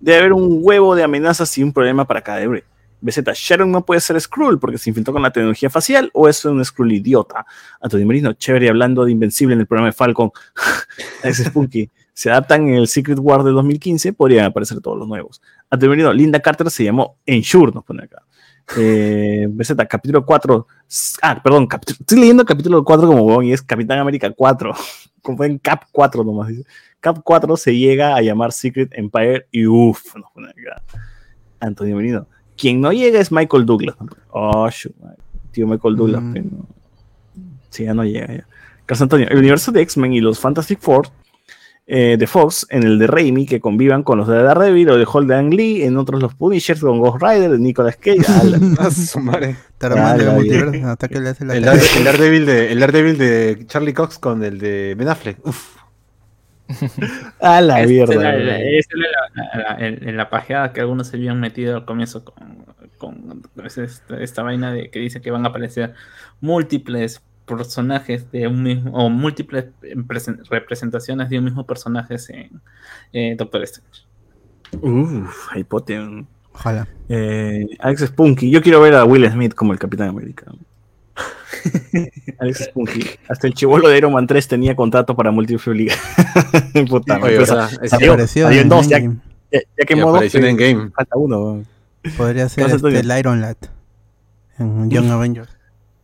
Debe 0.00 0.18
haber 0.18 0.32
un 0.32 0.60
huevo 0.62 0.94
de 0.94 1.02
amenazas 1.02 1.56
y 1.58 1.62
un 1.62 1.72
problema 1.72 2.06
para 2.06 2.22
cada 2.22 2.40
héroe. 2.40 2.64
BZ, 3.00 3.20
Sharon 3.34 3.70
no 3.70 3.84
puede 3.84 4.00
ser 4.00 4.20
Skrull 4.20 4.58
porque 4.58 4.78
se 4.78 4.90
infiltró 4.90 5.12
con 5.12 5.22
la 5.22 5.30
tecnología 5.30 5.68
facial 5.68 6.10
o 6.14 6.28
es 6.28 6.44
un 6.44 6.64
Skrull 6.64 6.92
idiota. 6.92 7.44
Antonio 7.80 8.06
Merino, 8.06 8.32
chévere 8.32 8.68
hablando 8.68 9.04
de 9.04 9.12
Invencible 9.12 9.54
en 9.54 9.60
el 9.60 9.66
programa 9.66 9.88
de 9.88 9.92
Falcon. 9.92 10.30
Ese 11.22 11.42
es 11.42 11.48
Spunky. 11.48 11.90
Se 12.16 12.30
adaptan 12.30 12.66
en 12.68 12.76
el 12.76 12.88
Secret 12.88 13.18
War 13.20 13.42
de 13.42 13.50
2015, 13.50 14.14
podrían 14.14 14.46
aparecer 14.46 14.80
todos 14.80 14.96
los 14.96 15.06
nuevos. 15.06 15.42
Antonio 15.68 15.90
Merino, 15.90 16.12
Linda 16.14 16.40
Carter 16.40 16.70
se 16.70 16.82
llamó 16.82 17.18
Ensure, 17.26 17.72
nos 17.72 17.84
pone 17.84 18.04
acá. 18.04 18.22
Eh, 18.78 19.46
BZ, 19.50 19.74
capítulo 19.86 20.24
4. 20.24 20.66
Ah, 21.20 21.38
perdón, 21.42 21.66
capítulo- 21.66 21.98
estoy 22.00 22.18
leyendo 22.20 22.42
capítulo 22.46 22.82
4 22.82 23.06
como 23.06 23.22
huevón 23.22 23.44
y 23.44 23.52
es 23.52 23.60
Capitán 23.60 23.98
América 23.98 24.30
4. 24.30 24.72
Como 25.22 25.42
en 25.44 25.58
Cap 25.58 25.82
4 25.92 26.22
nomás. 26.24 26.48
dice. 26.48 26.64
Cap 27.00 27.18
4 27.22 27.56
se 27.58 27.76
llega 27.76 28.14
a 28.16 28.22
llamar 28.22 28.50
Secret 28.52 28.90
Empire 28.94 29.46
y 29.50 29.66
uff, 29.66 30.14
nos 30.16 30.30
pone 30.32 30.48
acá. 30.48 30.80
Antonio 31.60 31.96
Merino. 31.96 32.26
Quien 32.56 32.80
no 32.80 32.92
llega 32.92 33.20
es 33.20 33.30
Michael 33.30 33.66
Douglas. 33.66 33.96
Oh, 34.30 34.70
shoot, 34.70 34.94
tío 35.50 35.66
Michael 35.66 35.96
Douglas. 35.96 36.22
Mm. 36.22 36.32
pero 36.32 36.44
no. 36.52 36.66
Sí, 37.68 37.84
ya 37.84 37.92
no 37.92 38.04
llega. 38.04 38.26
Ya. 38.28 38.46
Carlos 38.86 39.02
Antonio, 39.02 39.26
el 39.28 39.36
universo 39.38 39.70
de 39.72 39.82
X-Men 39.82 40.12
y 40.14 40.20
los 40.20 40.38
Fantastic 40.38 40.78
Four 40.80 41.08
eh, 41.88 42.16
de 42.18 42.26
Fox, 42.26 42.66
en 42.70 42.82
el 42.82 42.98
de 42.98 43.06
Raimi, 43.06 43.46
que 43.46 43.60
convivan 43.60 44.02
con 44.02 44.18
los 44.18 44.26
de 44.26 44.42
Daredevil 44.42 44.90
o 44.90 44.96
de 44.98 45.06
Holden 45.10 45.50
Lee, 45.50 45.82
en 45.84 45.96
otros 45.96 46.20
los 46.20 46.34
Punishers 46.34 46.80
con 46.80 46.98
Ghost 46.98 47.22
Rider, 47.22 47.50
de 47.50 47.58
Nicolas 47.58 47.96
Cage. 47.96 48.18
El 51.54 52.04
Daredevil 52.04 52.46
de, 52.46 52.72
el 52.72 52.80
Daredevil 52.80 53.18
de 53.18 53.64
Charlie 53.66 53.94
Cox 53.94 54.18
con 54.18 54.42
el 54.42 54.58
de 54.58 54.94
Ben 54.96 55.08
Affleck. 55.08 55.38
Uf. 55.46 55.76
a 57.40 57.60
la 57.60 57.78
mierda. 57.86 58.14
la- 58.16 58.58
la- 59.34 59.78
la- 59.78 59.86
en, 59.86 60.08
en 60.08 60.16
la 60.16 60.28
pajeada 60.30 60.72
que 60.72 60.80
algunos 60.80 61.06
se 61.06 61.16
habían 61.16 61.38
metido 61.38 61.76
al 61.76 61.84
comienzo 61.84 62.24
con, 62.24 62.64
con 62.98 63.42
pues, 63.54 63.78
esta, 63.78 64.20
esta 64.20 64.42
vaina 64.42 64.72
de 64.72 64.90
que 64.90 64.98
dice 64.98 65.20
que 65.20 65.30
van 65.30 65.44
a 65.46 65.50
aparecer 65.50 65.94
múltiples 66.40 67.22
personajes 67.46 68.30
de 68.32 68.46
un 68.48 68.62
mismo 68.62 68.90
o 68.92 69.08
múltiples 69.08 69.66
presen- 70.06 70.42
representaciones 70.50 71.28
de 71.30 71.38
un 71.38 71.44
mismo 71.44 71.64
personaje 71.66 72.16
en 72.28 72.60
eh, 73.12 73.34
Doctor 73.38 73.62
Strange. 73.62 74.02
Uf, 74.80 75.48
Harry 75.50 75.64
Potter. 75.64 76.02
Ojalá. 76.52 76.88
Eh, 77.08 77.66
Alex 77.78 78.00
Spunky. 78.06 78.50
Yo 78.50 78.60
quiero 78.62 78.80
ver 78.80 78.94
a 78.94 79.04
Will 79.04 79.30
Smith 79.30 79.54
como 79.54 79.72
el 79.72 79.78
Capitán 79.78 80.08
América. 80.08 80.52
Alex 82.38 82.64
Spunky. 82.64 83.00
Hasta 83.28 83.46
el 83.46 83.54
chivolo 83.54 83.88
de 83.88 83.98
Iron 83.98 84.12
Man 84.12 84.26
3 84.26 84.48
tenía 84.48 84.74
contrato 84.76 85.14
para 85.16 85.30
Multiple 85.30 85.74
Liga. 85.74 85.94
Puta, 86.88 87.18
Oye, 87.22 87.38
o 87.38 87.46
sea, 87.46 87.68
salió, 87.86 88.12
Apareció 88.12 88.44
salió 88.46 88.60
en 88.60 88.64
en 88.64 88.68
dos, 88.68 88.88
ya, 88.88 88.98
ya, 89.00 89.10
ya 89.52 89.86
que 89.86 89.94
y 89.94 89.96
modo. 89.96 90.14
apareció 90.16 90.40
en 90.40 90.46
Endgame. 90.46 90.90
Falta 90.90 91.16
uno. 91.16 91.64
Podría 92.16 92.48
ser 92.48 92.70
este, 92.70 92.98
el 93.00 93.18
Iron 93.18 93.40
Lad 93.40 93.56
en 94.58 94.90
Young 94.90 95.10
Avengers. 95.10 95.55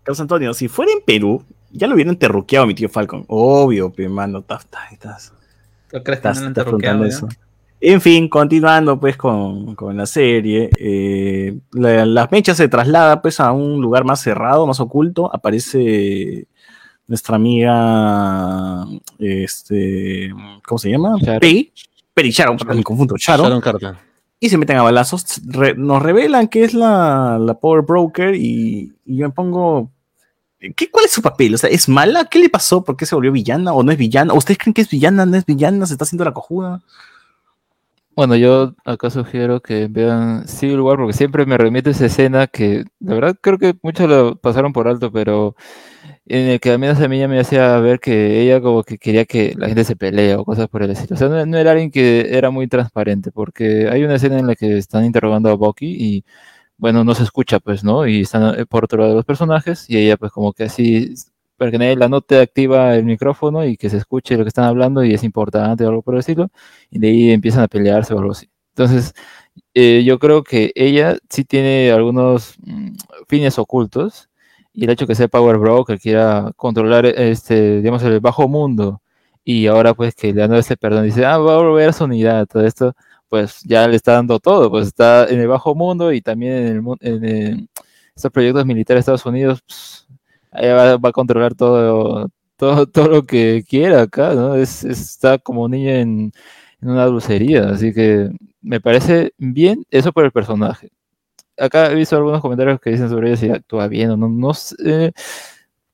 Carlos 0.03 0.21
Antonio, 0.21 0.55
si 0.55 0.69
fuera 0.69 0.93
en 0.93 1.01
Perú, 1.05 1.45
ya 1.71 1.87
lo 1.87 1.95
hubieran 1.95 2.17
terruqueado 2.17 2.65
a 2.65 2.67
mi 2.67 2.75
tío 2.75 2.89
Falcon. 2.89 3.25
Obvio, 3.29 3.91
pe, 3.93 4.09
mano. 4.09 4.41
Estás, 4.41 4.67
estás, 4.91 5.33
¿Tú 5.91 6.03
crees 6.03 6.21
que 6.21 6.29
estás, 6.29 6.37
no 6.37 6.51
lo 6.51 6.89
han 6.89 7.05
estás 7.05 7.25
eso. 7.25 7.29
En 7.85 8.01
fin, 8.01 8.29
continuando 8.29 9.01
pues 9.01 9.17
con, 9.17 9.75
con 9.75 9.97
la 9.97 10.07
serie, 10.07 10.71
eh, 10.79 11.59
la, 11.73 12.07
la 12.07 12.29
mecha 12.31 12.55
se 12.55 12.69
traslada 12.69 13.21
pues 13.21 13.41
a 13.41 13.51
un 13.51 13.81
lugar 13.81 14.05
más 14.05 14.21
cerrado, 14.21 14.67
más 14.67 14.79
oculto. 14.79 15.35
Aparece 15.35 16.47
nuestra 17.09 17.37
amiga, 17.37 18.85
este, 19.19 20.33
¿cómo 20.67 20.79
se 20.79 20.91
llama? 20.91 21.17
Sharon. 21.21 21.41
Peggy. 21.41 21.73
Peggy 22.15 22.31
Sharon, 22.31 22.57
me 22.69 22.83
confundo. 22.85 23.17
Sharon. 23.19 23.47
Sharon 23.47 23.61
Carter. 23.61 23.95
Y 24.39 24.49
se 24.49 24.59
meten 24.59 24.77
a 24.77 24.83
balazos. 24.83 25.41
Re- 25.47 25.75
nos 25.75 26.03
revelan 26.03 26.49
que 26.49 26.65
es 26.65 26.75
la, 26.75 27.39
la 27.41 27.55
Power 27.55 27.83
Broker 27.83 28.35
y, 28.35 28.93
y 29.05 29.17
yo 29.17 29.29
me 29.29 29.33
pongo... 29.33 29.91
¿qué, 30.77 30.91
¿Cuál 30.91 31.05
es 31.07 31.13
su 31.13 31.23
papel? 31.23 31.55
O 31.55 31.59
sea, 31.59 31.71
¿es 31.71 31.89
mala? 31.89 32.27
¿Qué 32.27 32.39
le 32.39 32.49
pasó? 32.49 32.85
¿Por 32.85 32.97
qué 32.97 33.07
se 33.07 33.15
volvió 33.15 33.33
villana? 33.33 33.73
¿O 33.73 33.83
no 33.83 33.93
es 33.93 33.99
villana? 33.99 34.33
¿O 34.33 34.37
¿Ustedes 34.37 34.59
creen 34.59 34.75
que 34.75 34.83
es 34.83 34.91
villana? 34.91 35.27
¿No 35.27 35.37
es 35.37 35.47
villana? 35.47 35.87
¿Se 35.87 35.95
está 35.95 36.05
haciendo 36.05 36.25
la 36.25 36.33
cojuda? 36.33 36.83
Bueno, 38.15 38.37
yo 38.37 38.75
acá 38.85 39.09
sugiero 39.09 39.63
que 39.63 39.87
vean 39.89 40.47
Civil 40.47 40.81
War 40.81 40.99
porque 40.99 41.15
siempre 41.15 41.47
me 41.47 41.57
remite 41.57 41.91
esa 41.91 42.07
escena 42.07 42.47
que 42.47 42.85
la 43.01 43.15
verdad 43.15 43.37
creo 43.41 43.57
que 43.59 43.75
muchos 43.83 44.07
lo 44.07 44.37
pasaron 44.37 44.75
por 44.75 44.87
alto, 44.87 45.11
pero 45.11 45.57
en 46.27 46.49
el 46.49 46.61
que 46.61 46.71
al 46.71 46.85
a 46.85 47.09
mí 47.09 47.19
ya 47.19 47.29
me 47.29 47.41
hacía 47.41 47.79
ver 47.79 48.01
que 48.01 48.43
ella 48.43 48.61
como 48.61 48.83
que 48.85 48.99
quería 48.99 49.25
que 49.25 49.55
la 49.57 49.69
gente 49.69 49.85
se 49.85 49.97
pelee 49.97 50.35
o 50.37 50.45
cosas 50.45 50.69
por 50.69 50.83
el 50.83 50.91
estilo. 50.91 51.15
O 51.15 51.19
sea, 51.19 51.29
no, 51.29 51.45
no 51.47 51.59
era 51.59 51.73
alguien 51.73 51.91
que 51.91 52.37
era 52.37 52.51
muy 52.51 52.69
transparente 52.69 53.31
porque 53.33 53.89
hay 53.91 54.05
una 54.05 54.17
escena 54.17 54.39
en 54.39 54.47
la 54.47 54.57
que 54.57 54.79
están 54.79 55.05
interrogando 55.05 55.51
a 55.51 55.55
Bucky 55.55 55.87
y 55.87 56.25
bueno, 56.83 57.05
no 57.05 57.15
se 57.15 57.23
escucha 57.23 57.61
pues, 57.61 57.85
¿no? 57.85 58.09
Y 58.09 58.23
están 58.23 58.59
eh, 58.59 58.67
por 58.67 58.85
otro 58.85 59.03
lado 59.03 59.15
los 59.15 59.25
personajes 59.25 59.89
y 59.89 59.99
ella 59.99 60.17
pues 60.17 60.33
como 60.33 60.53
que 60.53 60.65
así 60.65 61.15
para 61.57 61.71
que 61.71 61.79
nadie 61.79 61.95
la 61.97 62.09
note 62.09 62.41
activa 62.41 62.97
el 62.97 63.05
micrófono 63.05 63.65
y 63.65 63.77
que 63.77 63.89
se 63.89 63.99
escuche 63.99 64.37
lo 64.37 64.43
que 64.45 64.49
están 64.49 64.65
hablando 64.65 65.05
y 65.05 65.15
es 65.15 65.23
importante 65.23 65.85
o 65.85 65.91
algo 65.91 66.03
por 66.03 66.17
estilo 66.19 66.51
y 66.91 66.99
de 66.99 67.09
ahí 67.09 67.31
empiezan 67.31 67.63
a 67.63 67.69
pelearse 67.69 68.15
o 68.15 68.19
algo 68.19 68.33
así. 68.33 68.51
Entonces, 68.71 69.15
eh, 69.75 70.03
yo 70.05 70.19
creo 70.19 70.43
que 70.43 70.73
ella 70.75 71.19
sí 71.31 71.45
tiene 71.45 71.93
algunos 71.93 72.57
mm, 72.65 72.95
fines 73.29 73.59
ocultos 73.61 74.29
y 74.73 74.85
el 74.85 74.91
hecho 74.91 75.07
que 75.07 75.15
sea 75.15 75.29
Power 75.29 75.59
Broker 75.59 76.01
quiera 76.01 76.51
controlar 76.57 77.07
este, 77.07 77.77
digamos, 77.81 78.03
el 78.03 78.21
bajo 78.21 78.49
mundo 78.49 79.03
y 79.45 79.67
ahora 79.69 79.95
pues 79.95 80.15
que 80.17 80.33
le 80.33 80.41
dando 80.41 80.57
ese 80.57 80.77
perdón 80.77 81.05
dice, 81.05 81.25
ah, 81.27 81.39
va 81.39 81.55
a 81.55 81.59
volver 81.59 81.91
a 81.91 81.93
su 81.93 82.05
unidad, 82.05 82.47
todo 82.47 82.67
esto, 82.67 82.95
pues 83.33 83.63
ya 83.65 83.89
le 83.89 83.97
está 83.97 84.13
dando 84.13 84.39
todo, 84.39 84.69
pues 84.71 84.89
está 84.89 85.27
en 85.27 85.41
el 85.41 85.49
bajo 85.49 85.75
mundo 85.75 86.13
y 86.13 86.21
también 86.21 86.53
en, 86.55 86.77
el, 86.77 86.85
en 87.01 87.25
el- 87.25 87.69
estos 88.15 88.31
proyectos 88.31 88.67
militares 88.67 88.99
de 88.99 89.01
Estados 89.15 89.25
Unidos, 89.25 89.63
pues, 89.67 90.07
ella 90.53 90.99
va, 90.99 91.09
a 91.09 91.13
controlar 91.13 91.55
todo, 91.55 92.29
todo, 92.59 92.87
todo 92.87 93.09
lo 93.09 93.23
que 93.23 93.65
quiera 93.67 94.03
acá, 94.03 94.35
¿no? 94.35 94.55
Es, 94.55 94.85
es- 94.85 95.01
está 95.01 95.39
como 95.39 95.63
un 95.63 95.71
niño 95.71 95.89
en, 95.93 96.33
en 96.83 96.91
una 96.91 97.07
dulcería, 97.07 97.71
así 97.71 97.95
que 97.95 98.29
me 98.61 98.83
parece 98.83 99.33
bien 99.39 99.83
eso 99.91 100.13
por 100.13 100.27
el 100.27 100.31
personaje. 100.33 100.91
Acá 101.59 101.91
he 101.93 101.97
visto 101.97 102.17
algunos 102.17 102.43
comentarios 102.43 102.81
que 102.81 102.91
dicen 102.91 103.09
sobre 103.11 103.29
ella 103.31 103.39
si 103.39 103.51
actúa 103.51 103.89
bien 103.89 104.11
o 104.13 104.17
no, 104.19 104.29
no 104.29 104.55
sé, 104.55 105.13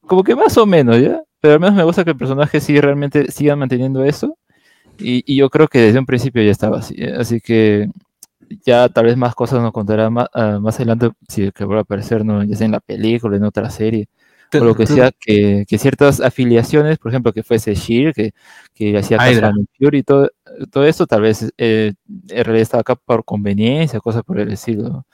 como 0.06 0.24
que 0.24 0.36
más 0.36 0.56
o 0.58 0.66
menos, 0.66 1.00
¿ya? 1.00 1.22
Pero 1.40 1.54
al 1.54 1.60
menos 1.60 1.76
me 1.76 1.84
gusta 1.84 2.04
que 2.04 2.10
el 2.10 2.16
personaje 2.16 2.60
sí 2.60 2.80
realmente 2.80 3.30
siga 3.30 3.56
manteniendo 3.56 4.04
eso, 4.04 4.36
y, 4.98 5.22
y 5.26 5.36
yo 5.36 5.50
creo 5.50 5.68
que 5.68 5.80
desde 5.80 5.98
un 5.98 6.06
principio 6.06 6.42
ya 6.42 6.50
estaba 6.50 6.78
así, 6.78 6.94
¿eh? 6.98 7.14
así 7.18 7.40
que 7.40 7.88
ya 8.64 8.88
tal 8.88 9.06
vez 9.06 9.16
más 9.16 9.34
cosas 9.34 9.60
nos 9.60 9.72
contará 9.72 10.10
más, 10.10 10.28
más 10.60 10.76
adelante, 10.76 11.10
si 11.28 11.44
es 11.44 11.52
que 11.52 11.64
vuelve 11.64 11.80
a 11.80 11.82
aparecer, 11.82 12.24
¿no? 12.24 12.42
ya 12.44 12.56
sea 12.56 12.66
en 12.66 12.72
la 12.72 12.80
película, 12.80 13.36
en 13.36 13.44
otra 13.44 13.70
serie, 13.70 14.08
o 14.54 14.64
lo 14.64 14.74
que 14.74 14.86
sea, 14.86 15.10
que, 15.18 15.66
que 15.68 15.78
ciertas 15.78 16.20
afiliaciones, 16.20 16.98
por 16.98 17.10
ejemplo, 17.10 17.32
que 17.32 17.42
fuese 17.42 17.74
Sheer, 17.74 18.14
que, 18.14 18.32
que 18.74 18.96
hacía 18.96 19.18
caso 19.18 19.52
Fury 19.78 19.98
y 19.98 20.02
todo, 20.02 20.30
todo 20.70 20.84
esto, 20.86 21.06
tal 21.06 21.22
vez 21.22 21.52
eh, 21.58 21.92
en 22.06 22.44
realidad 22.44 22.62
estaba 22.62 22.80
acá 22.80 22.96
por 22.96 23.24
conveniencia, 23.24 24.00
cosas 24.00 24.22
por 24.22 24.40
el 24.40 24.50
estilo. 24.50 25.04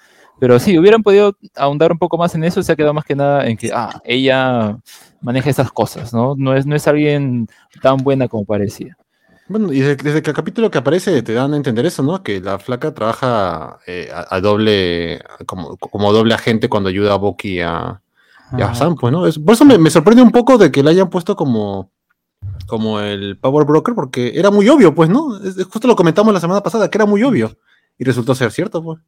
Pero 0.41 0.59
sí, 0.59 0.79
hubieran 0.79 1.03
podido 1.03 1.37
ahondar 1.57 1.93
un 1.93 1.99
poco 1.99 2.19
más 2.19 2.35
en 2.35 2.45
eso, 2.45 2.63
se 2.63 2.73
ha 2.73 2.77
quedado 2.77 2.95
más 2.95 3.05
que 3.05 3.17
nada 3.17 3.47
en 3.47 3.57
que, 3.57 3.71
ah, 3.73 4.01
ella 4.05 4.79
maneja 5.21 5.51
estas 5.51 5.71
cosas, 5.73 6.13
¿no? 6.13 6.35
No 6.37 6.55
es, 6.55 6.67
no 6.67 6.77
es 6.77 6.87
alguien 6.87 7.49
tan 7.83 7.99
buena 7.99 8.29
como 8.29 8.45
parecía. 8.45 8.97
Bueno, 9.49 9.73
y 9.73 9.81
desde, 9.81 9.97
desde 9.97 10.23
que 10.23 10.31
el 10.31 10.37
capítulo 10.37 10.71
que 10.71 10.79
aparece 10.79 11.23
te 11.23 11.35
dan 11.35 11.53
a 11.53 11.57
entender 11.57 11.85
eso, 11.85 12.03
¿no? 12.03 12.23
Que 12.23 12.41
la 12.41 12.59
flaca 12.59 12.95
trabaja 12.95 13.79
eh, 13.87 14.09
a, 14.15 14.35
a 14.37 14.41
doble, 14.41 15.21
como, 15.47 15.77
como 15.77 16.13
doble 16.13 16.33
agente 16.35 16.69
cuando 16.71 16.89
ayuda 16.89 17.13
a 17.13 17.17
Bucky 17.19 17.61
a, 17.61 18.01
y 18.57 18.63
a 18.63 18.75
Sam, 18.75 18.95
pues, 18.97 19.13
¿no? 19.13 19.27
Es- 19.27 19.39
por 19.39 19.55
eso 19.55 19.65
me, 19.67 19.77
me 19.77 19.91
sorprende 19.91 20.23
un 20.23 20.31
poco 20.31 20.57
de 20.57 20.71
que 20.73 20.83
la 20.83 20.91
hayan 20.91 21.11
puesto 21.11 21.37
como, 21.37 21.91
como 22.67 23.01
el 23.01 23.37
Power 23.39 23.67
Broker, 23.67 23.95
porque 23.95 24.33
era 24.35 24.51
muy 24.51 24.67
obvio, 24.69 24.95
pues, 24.95 25.11
¿no? 25.11 25.37
Es- 25.45 25.63
justo 25.65 25.89
lo 25.89 25.97
comentamos 25.97 26.33
la 26.33 26.41
semana 26.41 26.63
pasada, 26.63 26.89
que 26.91 26.97
era 26.97 27.05
muy 27.07 27.23
obvio. 27.23 27.57
Y 27.99 28.05
resultó 28.05 28.35
ser 28.35 28.51
cierto, 28.51 28.83
pues. 28.83 29.01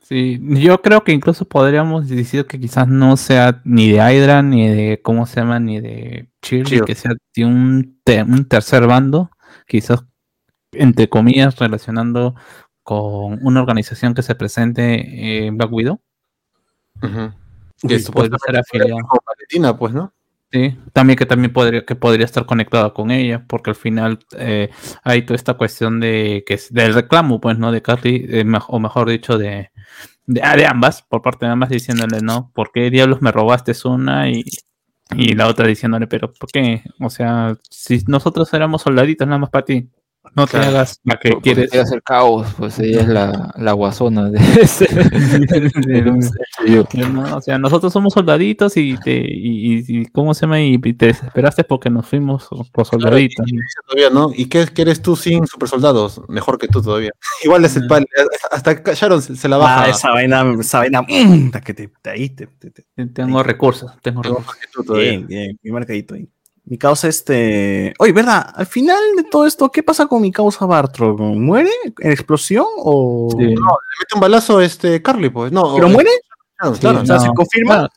Sí, 0.00 0.38
yo 0.40 0.80
creo 0.80 1.02
que 1.02 1.10
incluso 1.10 1.44
podríamos 1.44 2.08
decir 2.08 2.46
que 2.46 2.60
quizás 2.60 2.86
no 2.86 3.16
sea 3.16 3.60
ni 3.64 3.90
de 3.90 3.96
Hydra, 3.96 4.40
ni 4.40 4.68
de, 4.68 5.00
¿cómo 5.02 5.26
se 5.26 5.40
llama? 5.40 5.58
Ni 5.58 5.80
de 5.80 6.28
Shield. 6.42 6.84
que 6.84 6.94
sea 6.94 7.10
de 7.34 7.44
un, 7.44 7.98
te- 8.04 8.22
un 8.22 8.44
tercer 8.44 8.86
bando, 8.86 9.30
quizás, 9.66 10.04
entre 10.72 11.08
comillas, 11.08 11.58
relacionando 11.58 12.34
con 12.82 13.44
una 13.44 13.60
organización 13.60 14.14
que 14.14 14.22
se 14.22 14.34
presente 14.34 15.46
en 15.46 15.56
Black 15.56 15.72
Widow. 15.72 16.00
Y 17.82 17.88
Que 17.88 17.98
puede 18.12 18.30
ser 18.38 18.62
como 18.70 19.20
Valentina, 19.26 19.76
pues, 19.76 19.92
¿no? 19.92 20.12
Sí, 20.52 20.78
también 20.92 21.18
que 21.18 21.26
también 21.26 21.52
podría, 21.52 21.84
que 21.84 21.96
podría 21.96 22.24
estar 22.24 22.46
conectada 22.46 22.94
con 22.94 23.10
ella, 23.10 23.44
porque 23.48 23.70
al 23.70 23.76
final 23.76 24.20
eh, 24.38 24.70
hay 25.02 25.22
toda 25.22 25.34
esta 25.34 25.54
cuestión 25.54 25.98
de 25.98 26.44
que 26.46 26.54
es 26.54 26.72
del 26.72 26.94
reclamo, 26.94 27.40
pues, 27.40 27.58
¿no? 27.58 27.72
De 27.72 27.82
Carly, 27.82 28.24
eh, 28.28 28.44
o 28.68 28.78
mejor 28.78 29.08
dicho, 29.10 29.36
de, 29.38 29.70
de, 30.26 30.40
ah, 30.42 30.56
de 30.56 30.66
ambas, 30.66 31.02
por 31.02 31.22
parte 31.22 31.46
de 31.46 31.52
ambas, 31.52 31.70
diciéndole, 31.70 32.20
¿no? 32.20 32.52
¿Por 32.54 32.70
qué 32.72 32.90
diablos 32.90 33.20
me 33.22 33.32
robaste 33.32 33.72
una? 33.84 34.30
Y, 34.30 34.44
y 35.16 35.34
la 35.34 35.48
otra 35.48 35.66
diciéndole, 35.66 36.06
pero 36.06 36.32
¿por 36.32 36.50
qué? 36.50 36.82
O 37.00 37.10
sea, 37.10 37.56
si 37.70 38.04
nosotros 38.06 38.52
éramos 38.52 38.82
soldaditos 38.82 39.26
nada 39.26 39.38
más 39.38 39.50
para 39.50 39.64
ti, 39.64 39.88
no 40.36 40.44
te 40.46 40.52
Claro. 40.52 40.66
hagas 40.68 41.00
la 41.04 41.16
que 41.18 41.30
Porque 41.30 41.42
quieres. 41.54 41.70
quiere 41.70 41.82
hacer 41.84 42.02
caos, 42.02 42.46
pues 42.58 42.78
ella 42.78 43.00
es 43.00 43.08
la, 43.08 43.52
la 43.56 43.72
guasona 43.72 44.30
de 44.30 44.38
ese. 44.62 44.86
o 47.34 47.40
sea, 47.40 47.58
nosotros 47.58 47.92
somos 47.92 48.12
soldaditos 48.12 48.76
y 48.76 48.96
te, 48.98 49.12
y, 49.16 49.78
y- 49.78 49.84
y- 49.88 50.06
¿cómo 50.06 50.34
se 50.34 50.42
llama? 50.42 50.60
Y, 50.60 50.78
te 50.78 51.06
desesperaste 51.06 51.64
porque 51.64 51.90
nos 51.90 52.06
fuimos 52.06 52.48
por 52.72 52.86
soldaditos. 52.86 53.46
Y 53.48 53.56
todavía, 53.88 54.10
¿no? 54.10 54.30
¿Y 54.34 54.46
qué, 54.46 54.66
qué 54.72 54.82
eres 54.82 55.02
tú 55.02 55.16
sin 55.16 55.46
super 55.46 55.68
soldados? 55.68 56.20
Mejor 56.28 56.58
que 56.58 56.68
tú 56.68 56.82
todavía. 56.82 57.10
Igual 57.42 57.64
es 57.64 57.76
el 57.76 57.86
pal, 57.86 58.06
hasta 58.50 58.74
Sharon 58.94 59.22
se, 59.22 59.36
se 59.36 59.48
la 59.48 59.56
baja. 59.56 59.84
Ah, 59.84 59.88
esa 59.88 60.10
vaina, 60.10 60.44
esa 60.60 60.78
vaina, 60.80 61.02
mm, 61.02 61.50
que 61.64 61.74
te, 61.74 61.88
te- 61.88 62.10
ahí 62.10 62.28
te, 62.30 62.46
te- 62.46 62.70
te- 62.70 63.06
Tengo 63.06 63.42
recursos, 63.42 63.90
tengo 64.02 64.22
recursos. 64.22 64.46
Mejor 64.46 64.60
que 64.60 64.66
tú 64.72 64.84
todavía. 64.84 65.10
bien, 65.10 65.26
bien, 65.26 65.58
bien 65.62 65.74
marcadito 65.74 66.14
ahí. 66.14 66.28
Mi 66.68 66.78
causa, 66.78 67.06
este. 67.06 67.94
Oye, 68.00 68.12
¿verdad? 68.12 68.52
Al 68.54 68.66
final 68.66 68.98
de 69.16 69.22
todo 69.24 69.46
esto, 69.46 69.70
¿qué 69.70 69.84
pasa 69.84 70.06
con 70.06 70.20
mi 70.20 70.32
causa 70.32 70.66
Bartro? 70.66 71.16
¿Muere 71.16 71.70
en 72.00 72.10
explosión 72.10 72.66
o.? 72.78 73.28
Sí. 73.30 73.44
Le 73.44 73.50
mete 73.50 74.14
un 74.14 74.20
balazo 74.20 74.60
este 74.60 75.00
Carly, 75.00 75.28
pues. 75.30 75.52
No, 75.52 75.74
¿Pero 75.76 75.86
o- 75.86 75.90
muere? 75.90 76.10
Claro, 76.56 76.74
Sí, 76.74 76.80
claro. 76.80 77.00
O 77.02 77.06
sea, 77.06 77.20
¿se 77.20 77.26
No. 77.28 77.34
confirma? 77.34 77.74
Claro, 77.74 77.88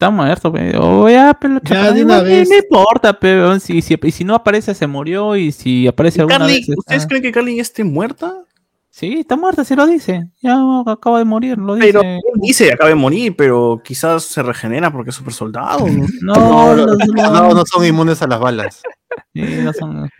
Está 0.00 0.10
muerto, 0.10 0.52
pero 0.52 1.00
oh, 1.02 1.08
ya, 1.08 1.36
pero 1.40 1.58
Ya, 1.64 1.90
de 1.90 2.04
una 2.04 2.18
no- 2.18 2.22
vez. 2.24 2.48
No 2.48 2.56
importa, 2.56 3.18
pero 3.18 3.58
si, 3.58 3.82
si, 3.82 3.98
y 4.00 4.10
si 4.12 4.22
no 4.24 4.34
aparece, 4.36 4.72
se 4.74 4.86
murió. 4.86 5.34
Y 5.34 5.50
si 5.50 5.88
aparece 5.88 6.18
¿Y 6.18 6.20
alguna 6.20 6.38
Carly, 6.38 6.52
vez. 6.52 6.60
está- 6.68 6.74
¿Ustedes 6.78 7.06
creen 7.06 7.22
que 7.22 7.32
Carly 7.32 7.56
ya 7.56 7.62
esté 7.62 7.82
muerta? 7.82 8.44
Sí, 8.98 9.20
está 9.20 9.36
muerta, 9.36 9.62
se 9.64 9.76
lo 9.76 9.86
dice. 9.86 10.28
Ya 10.42 10.58
acaba 10.84 11.20
de 11.20 11.24
morir, 11.24 11.56
lo 11.56 11.76
dice. 11.76 11.86
Pero 11.86 12.00
él 12.02 12.18
dice 12.42 12.72
acaba 12.72 12.88
de 12.90 12.96
morir, 12.96 13.36
pero 13.36 13.80
quizás 13.84 14.24
se 14.24 14.42
regenera 14.42 14.90
porque 14.92 15.10
es 15.10 15.14
super 15.16 15.32
soldado. 15.32 15.86
¿no? 15.86 16.04
No, 16.20 16.34
No, 16.34 16.74
no, 16.74 16.84
los- 16.84 16.98
no, 17.14 17.54
no, 17.54 17.64
son 17.64 17.86
inmunes 17.86 18.20
a 18.22 18.26
las 18.26 18.40
balas. 18.40 18.82
sí, 19.32 19.42
no 19.62 19.72
son. 19.72 20.10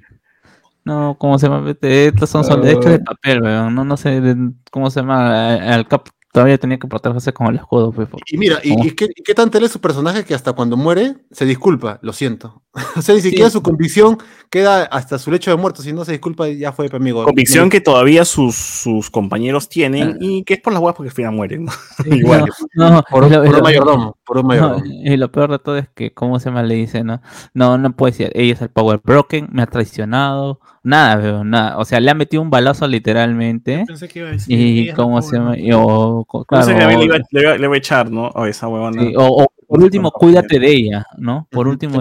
No, 0.85 1.17
¿cómo 1.19 1.41
se 1.41 1.49
llama? 1.49 1.75
Estos 1.83 2.31
son 2.31 2.45
soldados 2.45 2.85
de 2.85 3.01
papel, 3.01 3.43
weón. 3.43 3.75
No, 3.75 3.85
no 3.85 3.97
sé 3.97 4.21
de- 4.21 4.53
cómo 4.71 4.91
se 4.91 5.01
llama. 5.01 5.55
Al 5.55 5.89
Cap 5.89 6.07
todavía 6.39 6.59
tenía 6.59 6.79
que 6.79 6.87
protegerse 6.89 7.33
con 7.33 7.49
el 7.49 7.57
escudo, 7.57 7.91
pues. 7.93 8.09
por- 8.09 8.21
Y 8.31 8.39
mira, 8.39 8.59
¿y, 8.63 8.87
y 8.87 8.91
qué, 8.93 9.07
y 9.15 9.23
qué 9.23 9.35
tan 9.35 9.51
tele 9.51 9.67
es 9.67 9.73
su 9.73 9.81
personaje 9.81 10.25
que 10.25 10.35
hasta 10.35 10.53
cuando 10.53 10.77
muere 10.77 11.17
se 11.31 11.45
disculpa? 11.45 11.99
Lo 12.03 12.13
siento. 12.13 12.63
o 12.97 13.03
sea, 13.03 13.15
ni 13.15 13.21
siquiera 13.21 13.51
su 13.51 13.63
convicción 13.63 14.19
queda 14.51 14.85
hasta 14.85 15.19
su 15.19 15.31
lecho 15.31 15.51
de 15.51 15.57
muerto. 15.57 15.83
Si 15.83 15.93
no 15.93 16.05
se 16.05 16.13
disculpa, 16.13 16.49
ya 16.49 16.71
fue, 16.73 16.89
amigo. 16.93 17.25
Convicción 17.25 17.69
que 17.71 17.81
todavía 17.81 18.25
sus, 18.25 18.55
sus 18.55 19.11
compañeros 19.11 19.69
tienen 19.69 20.17
y 20.21 20.45
que 20.45 20.55
es 20.55 20.61
por 20.61 20.73
las 20.73 20.81
huevas 20.81 20.95
porque 20.97 21.09
al 21.11 21.15
final 21.15 21.33
mueren. 21.33 21.65
¿no? 21.65 21.73
Igual. 22.17 22.45
No, 22.75 22.91
no, 22.91 23.03
Por, 23.11 23.25
un- 23.25 23.33
lo- 23.33 23.39
por 23.39 23.47
un 23.49 23.53
lo- 23.57 23.63
mayordomo. 23.63 24.17
Por 24.25 24.37
un 24.37 24.43
No, 24.43 24.49
mayordomo. 24.49 24.85
y 24.87 25.17
lo 25.17 25.33
peor 25.33 25.51
de 25.51 25.59
todo 25.59 25.77
es 25.79 25.89
que, 25.95 26.13
¿cómo 26.15 26.39
se 26.39 26.51
llama? 26.51 26.63
Le 26.63 26.75
dice, 26.77 27.03
no, 27.03 27.21
no, 27.55 27.79
no 27.79 27.97
puede 27.97 28.13
ser, 28.13 28.33
ella 28.35 28.53
es 28.55 28.63
el 28.63 28.69
Power 28.71 29.01
Broken, 29.03 29.49
me 29.51 29.63
ha 29.63 29.67
traicionado, 29.67 30.61
nada, 30.89 31.17
veo, 31.17 31.45
nada, 31.45 31.79
o 31.79 31.85
sea, 31.85 32.01
le 32.01 32.11
ha 32.11 32.15
metido 32.15 32.43
un 32.43 32.51
balazo 32.51 32.87
literalmente, 32.89 33.85
Pensé 33.87 34.09
que 34.09 34.19
iba 34.21 34.29
a 34.29 34.33
decir. 34.33 34.59
y 34.59 34.93
cómo 34.95 35.21
se 35.23 35.37
llama, 35.37 35.51
¿no? 35.51 35.57
y, 35.57 35.71
o, 35.73 36.25
co- 36.27 36.47
No 36.51 36.63
sé, 36.63 36.75
claro, 36.75 36.85
a 36.85 36.89
mí 36.89 36.95
le, 36.97 37.01
o- 37.01 37.05
iba, 37.05 37.17
le 37.31 37.41
iba- 37.43 37.57
le 37.59 37.67
voy 37.69 37.77
a 37.77 37.79
echar, 37.79 38.11
¿no? 38.11 38.29
O 38.29 38.47
esa 38.47 38.67
huevona. 38.69 39.01
sí, 39.03 39.15
o- 39.17 39.43
o 39.45 39.47
por 39.69 39.83
último, 39.83 40.11
cuídate 40.11 40.59
de 40.59 40.73
ella, 40.73 41.07
¿no? 41.19 41.47
Por 41.51 41.69
último, 41.69 42.01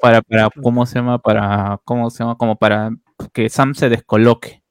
para, 0.00 0.22
para, 0.22 0.48
¿cómo 0.62 0.86
se 0.86 0.94
llama? 1.00 1.18
Para, 1.18 1.80
¿cómo 1.84 2.10
se 2.10 2.20
llama? 2.22 2.36
Como 2.36 2.56
para 2.56 2.90
que 3.32 3.48
Sam 3.48 3.74
se 3.74 3.88
descoloque. 3.88 4.62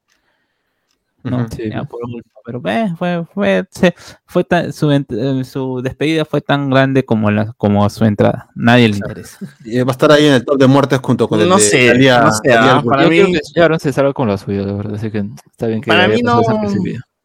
¿no? 1.24 1.48
Sí. 1.50 1.70
Ya, 1.70 1.84
por 1.84 2.00
último, 2.04 2.31
pero 2.46 2.62
eh, 2.66 2.94
fue, 2.98 3.26
fue, 3.34 3.66
se- 3.72 3.94
fue 4.26 4.44
tan- 4.44 4.72
su, 4.74 4.92
eh, 4.92 5.04
su 5.44 5.82
despedida 5.82 6.26
fue 6.26 6.42
tan 6.42 6.70
grande 6.70 7.04
como, 7.06 7.30
la, 7.32 7.54
como 7.58 7.90
su 7.90 8.04
entrada. 8.06 8.50
Nadie 8.56 8.90
le 8.90 8.96
interesa. 8.98 9.38
Y 9.66 9.80
va 9.84 9.90
a 9.90 9.92
estar 9.92 10.12
ahí 10.12 10.26
en 10.28 10.34
el 10.34 10.46
top 10.46 10.58
de 10.60 10.68
muertes 10.68 11.00
junto 11.02 11.28
con 11.28 11.40
el 11.42 11.50
No 11.50 11.56
de 11.56 11.62
sé, 11.62 11.88
Thalia- 11.88 12.22
no 12.24 12.32
sé, 12.32 12.54
ah, 12.54 12.82
para 12.86 13.08
mí- 13.08 13.34
Sharon 13.56 13.80
se 13.80 13.94
salva 13.94 14.14
con 14.14 14.28
la 14.28 14.38
suya, 14.38 14.62
la 14.62 14.74
verdad, 14.74 14.96
así 14.96 15.12
que 15.12 15.24
está 15.52 15.68
bien 15.68 15.82
que 15.82 15.90
Para 15.90 16.08
mí 16.08 16.22
no-. 16.24 16.42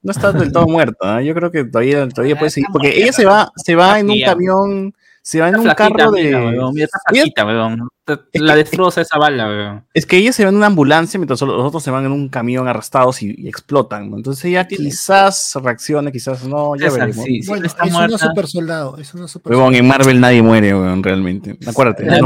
No 0.03 0.13
está 0.13 0.31
del 0.33 0.53
todo 0.53 0.67
muerta. 0.69 1.21
¿eh? 1.21 1.27
Yo 1.27 1.35
creo 1.35 1.51
que 1.51 1.65
todavía, 1.65 2.09
todavía 2.09 2.35
Ah, 2.37 2.39
puede 2.39 2.51
seguir. 2.51 2.69
Porque 2.73 3.03
ella 3.03 3.13
se 3.13 3.25
va, 3.25 3.51
se 3.57 3.75
va 3.75 3.99
en 3.99 4.09
un 4.11 4.21
camión, 4.21 4.95
se 5.23 5.41
va 5.41 5.49
en 5.49 5.57
un 5.59 5.67
carro 5.71 6.13
mira, 6.13 6.39
de. 6.39 6.47
weón, 6.57 6.73
mira, 6.75 6.85
está 6.85 6.99
Ella- 7.11 7.23
flaquita, 7.23 7.45
weón. 7.47 7.89
Es 8.33 8.41
La 8.41 8.53
que- 8.53 8.59
destroza 8.59 9.01
esa 9.01 9.19
bala, 9.19 9.47
weón. 9.49 9.85
Es 9.93 10.07
que 10.07 10.17
ella 10.19 10.33
se 10.33 10.45
va 10.45 10.51
en 10.51 10.57
una 10.57 10.67
ambulancia 10.67 11.19
mientras 11.19 11.41
los 11.43 11.65
otros 11.65 11.83
se 11.83 11.91
van 11.91 12.05
en 12.07 12.13
un 12.13 12.29
camión 12.29 12.69
arrastrados 12.69 13.21
y, 13.23 13.35
y 13.37 13.49
explotan. 13.49 14.11
¿no? 14.11 14.17
Entonces 14.17 14.45
ella 14.45 14.67
quizás 14.69 15.55
reaccione, 15.61 16.13
quizás 16.13 16.45
no, 16.45 16.77
ya 16.77 16.87
Esa, 16.87 16.99
veremos. 16.99 17.25
sí, 17.25 17.43
sí, 17.43 17.49
Bueno, 17.49 17.67
está 17.67 17.85
es 17.85 17.91
una 17.91 17.99
muerta. 18.07 18.19
super 18.27 18.47
soldado. 18.47 18.97
Es 18.99 19.13
una 19.15 19.27
super 19.27 19.53
Weón, 19.57 19.75
en 19.75 19.89
Marvel 19.89 20.21
nadie 20.21 20.41
muere, 20.43 20.73
weón, 20.75 21.03
realmente. 21.03 21.59
Acuérdate. 21.67 22.07
Ah, 22.09 22.21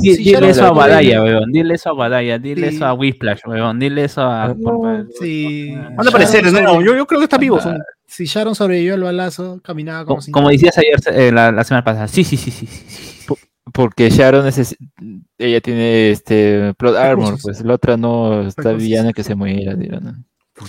Dile 0.00 0.48
eso 0.50 0.64
a 0.66 0.72
Badaya, 0.72 1.22
weón. 1.22 1.52
Dile 1.52 1.74
eso 1.74 1.90
a 1.90 1.92
Badaya. 1.94 2.38
Dile 2.38 2.68
eso 2.68 2.86
a 2.86 2.92
Whiplash, 2.94 3.40
weón. 3.46 3.78
Dile 3.78 4.04
eso 4.04 4.22
a. 4.22 4.54
Sí. 5.20 5.72
Van 5.96 6.06
a 6.06 6.10
aparecer, 6.10 6.44
¿no? 6.52 6.80
Yo, 6.82 6.96
yo 6.96 7.06
creo 7.06 7.20
que 7.20 7.24
está 7.24 7.38
vivo. 7.38 7.60
son- 7.60 7.78
Si 8.06 8.26
Sharon 8.26 8.54
sobrevivió 8.54 8.94
al 8.94 9.02
balazo, 9.02 9.60
caminaba 9.62 10.00
como 10.04 10.16
Como, 10.16 10.20
si 10.22 10.30
como 10.30 10.48
decías 10.50 10.76
ayer, 10.78 10.96
eh, 11.12 11.32
la, 11.32 11.50
la 11.50 11.64
semana 11.64 11.84
pasada. 11.84 12.06
Sí, 12.08 12.22
sí. 12.24 12.36
sí, 12.36 12.50
sí. 12.50 12.68
Porque 13.74 14.08
Sharon 14.08 14.46
neces- 14.46 14.76
ella 15.36 15.60
tiene 15.60 16.10
este 16.12 16.72
plot 16.78 16.94
armor, 16.96 17.34
pues 17.42 17.60
la 17.64 17.74
otra 17.74 17.96
no 17.96 18.42
está 18.46 18.72
villana 18.72 19.12
que 19.12 19.24
se 19.24 19.34
muera, 19.34 19.74
digo, 19.74 19.98
¿no? 20.00 20.14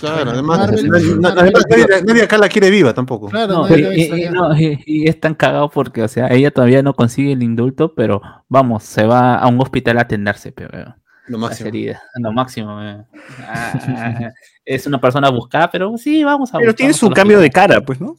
Claro, 0.00 0.32
además, 0.32 0.58
Marvel- 0.58 0.88
nadie, 0.88 1.14
Marvel- 1.14 1.20
nadie- 1.20 1.86
nadie- 1.86 2.02
nadie 2.04 2.22
acá 2.24 2.36
la 2.36 2.48
quiere 2.48 2.68
viva 2.68 2.92
tampoco. 2.92 3.28
Claro, 3.28 3.68
No, 3.68 3.76
y, 3.76 4.02
y- 4.24 4.28
no, 4.30 4.58
y- 4.60 4.82
y 4.84 5.08
es 5.08 5.20
tan 5.20 5.34
cagado 5.36 5.70
porque, 5.70 6.02
o 6.02 6.08
sea, 6.08 6.26
ella 6.34 6.50
todavía 6.50 6.82
no 6.82 6.94
consigue 6.94 7.30
el 7.30 7.44
indulto, 7.44 7.94
pero 7.94 8.20
vamos, 8.48 8.82
se 8.82 9.06
va 9.06 9.36
a 9.36 9.46
un 9.46 9.60
hospital 9.60 9.98
a 9.98 10.02
atenderse, 10.02 10.50
pero 10.50 10.96
Lo 11.28 11.38
las 11.38 11.50
máximo. 11.62 11.70
lo 12.16 12.32
máximo. 12.32 12.76
weón. 12.76 13.06
Ah, 13.46 14.32
es 14.64 14.84
una 14.88 15.00
persona 15.00 15.30
buscada, 15.30 15.70
pero 15.70 15.96
sí, 15.96 16.24
vamos 16.24 16.50
a 16.50 16.58
Pero 16.58 16.70
buscar, 16.72 16.76
tiene 16.76 16.92
su 16.92 17.08
cambio 17.10 17.38
de 17.38 17.50
cara, 17.50 17.80
pues, 17.82 18.00
¿no? 18.00 18.16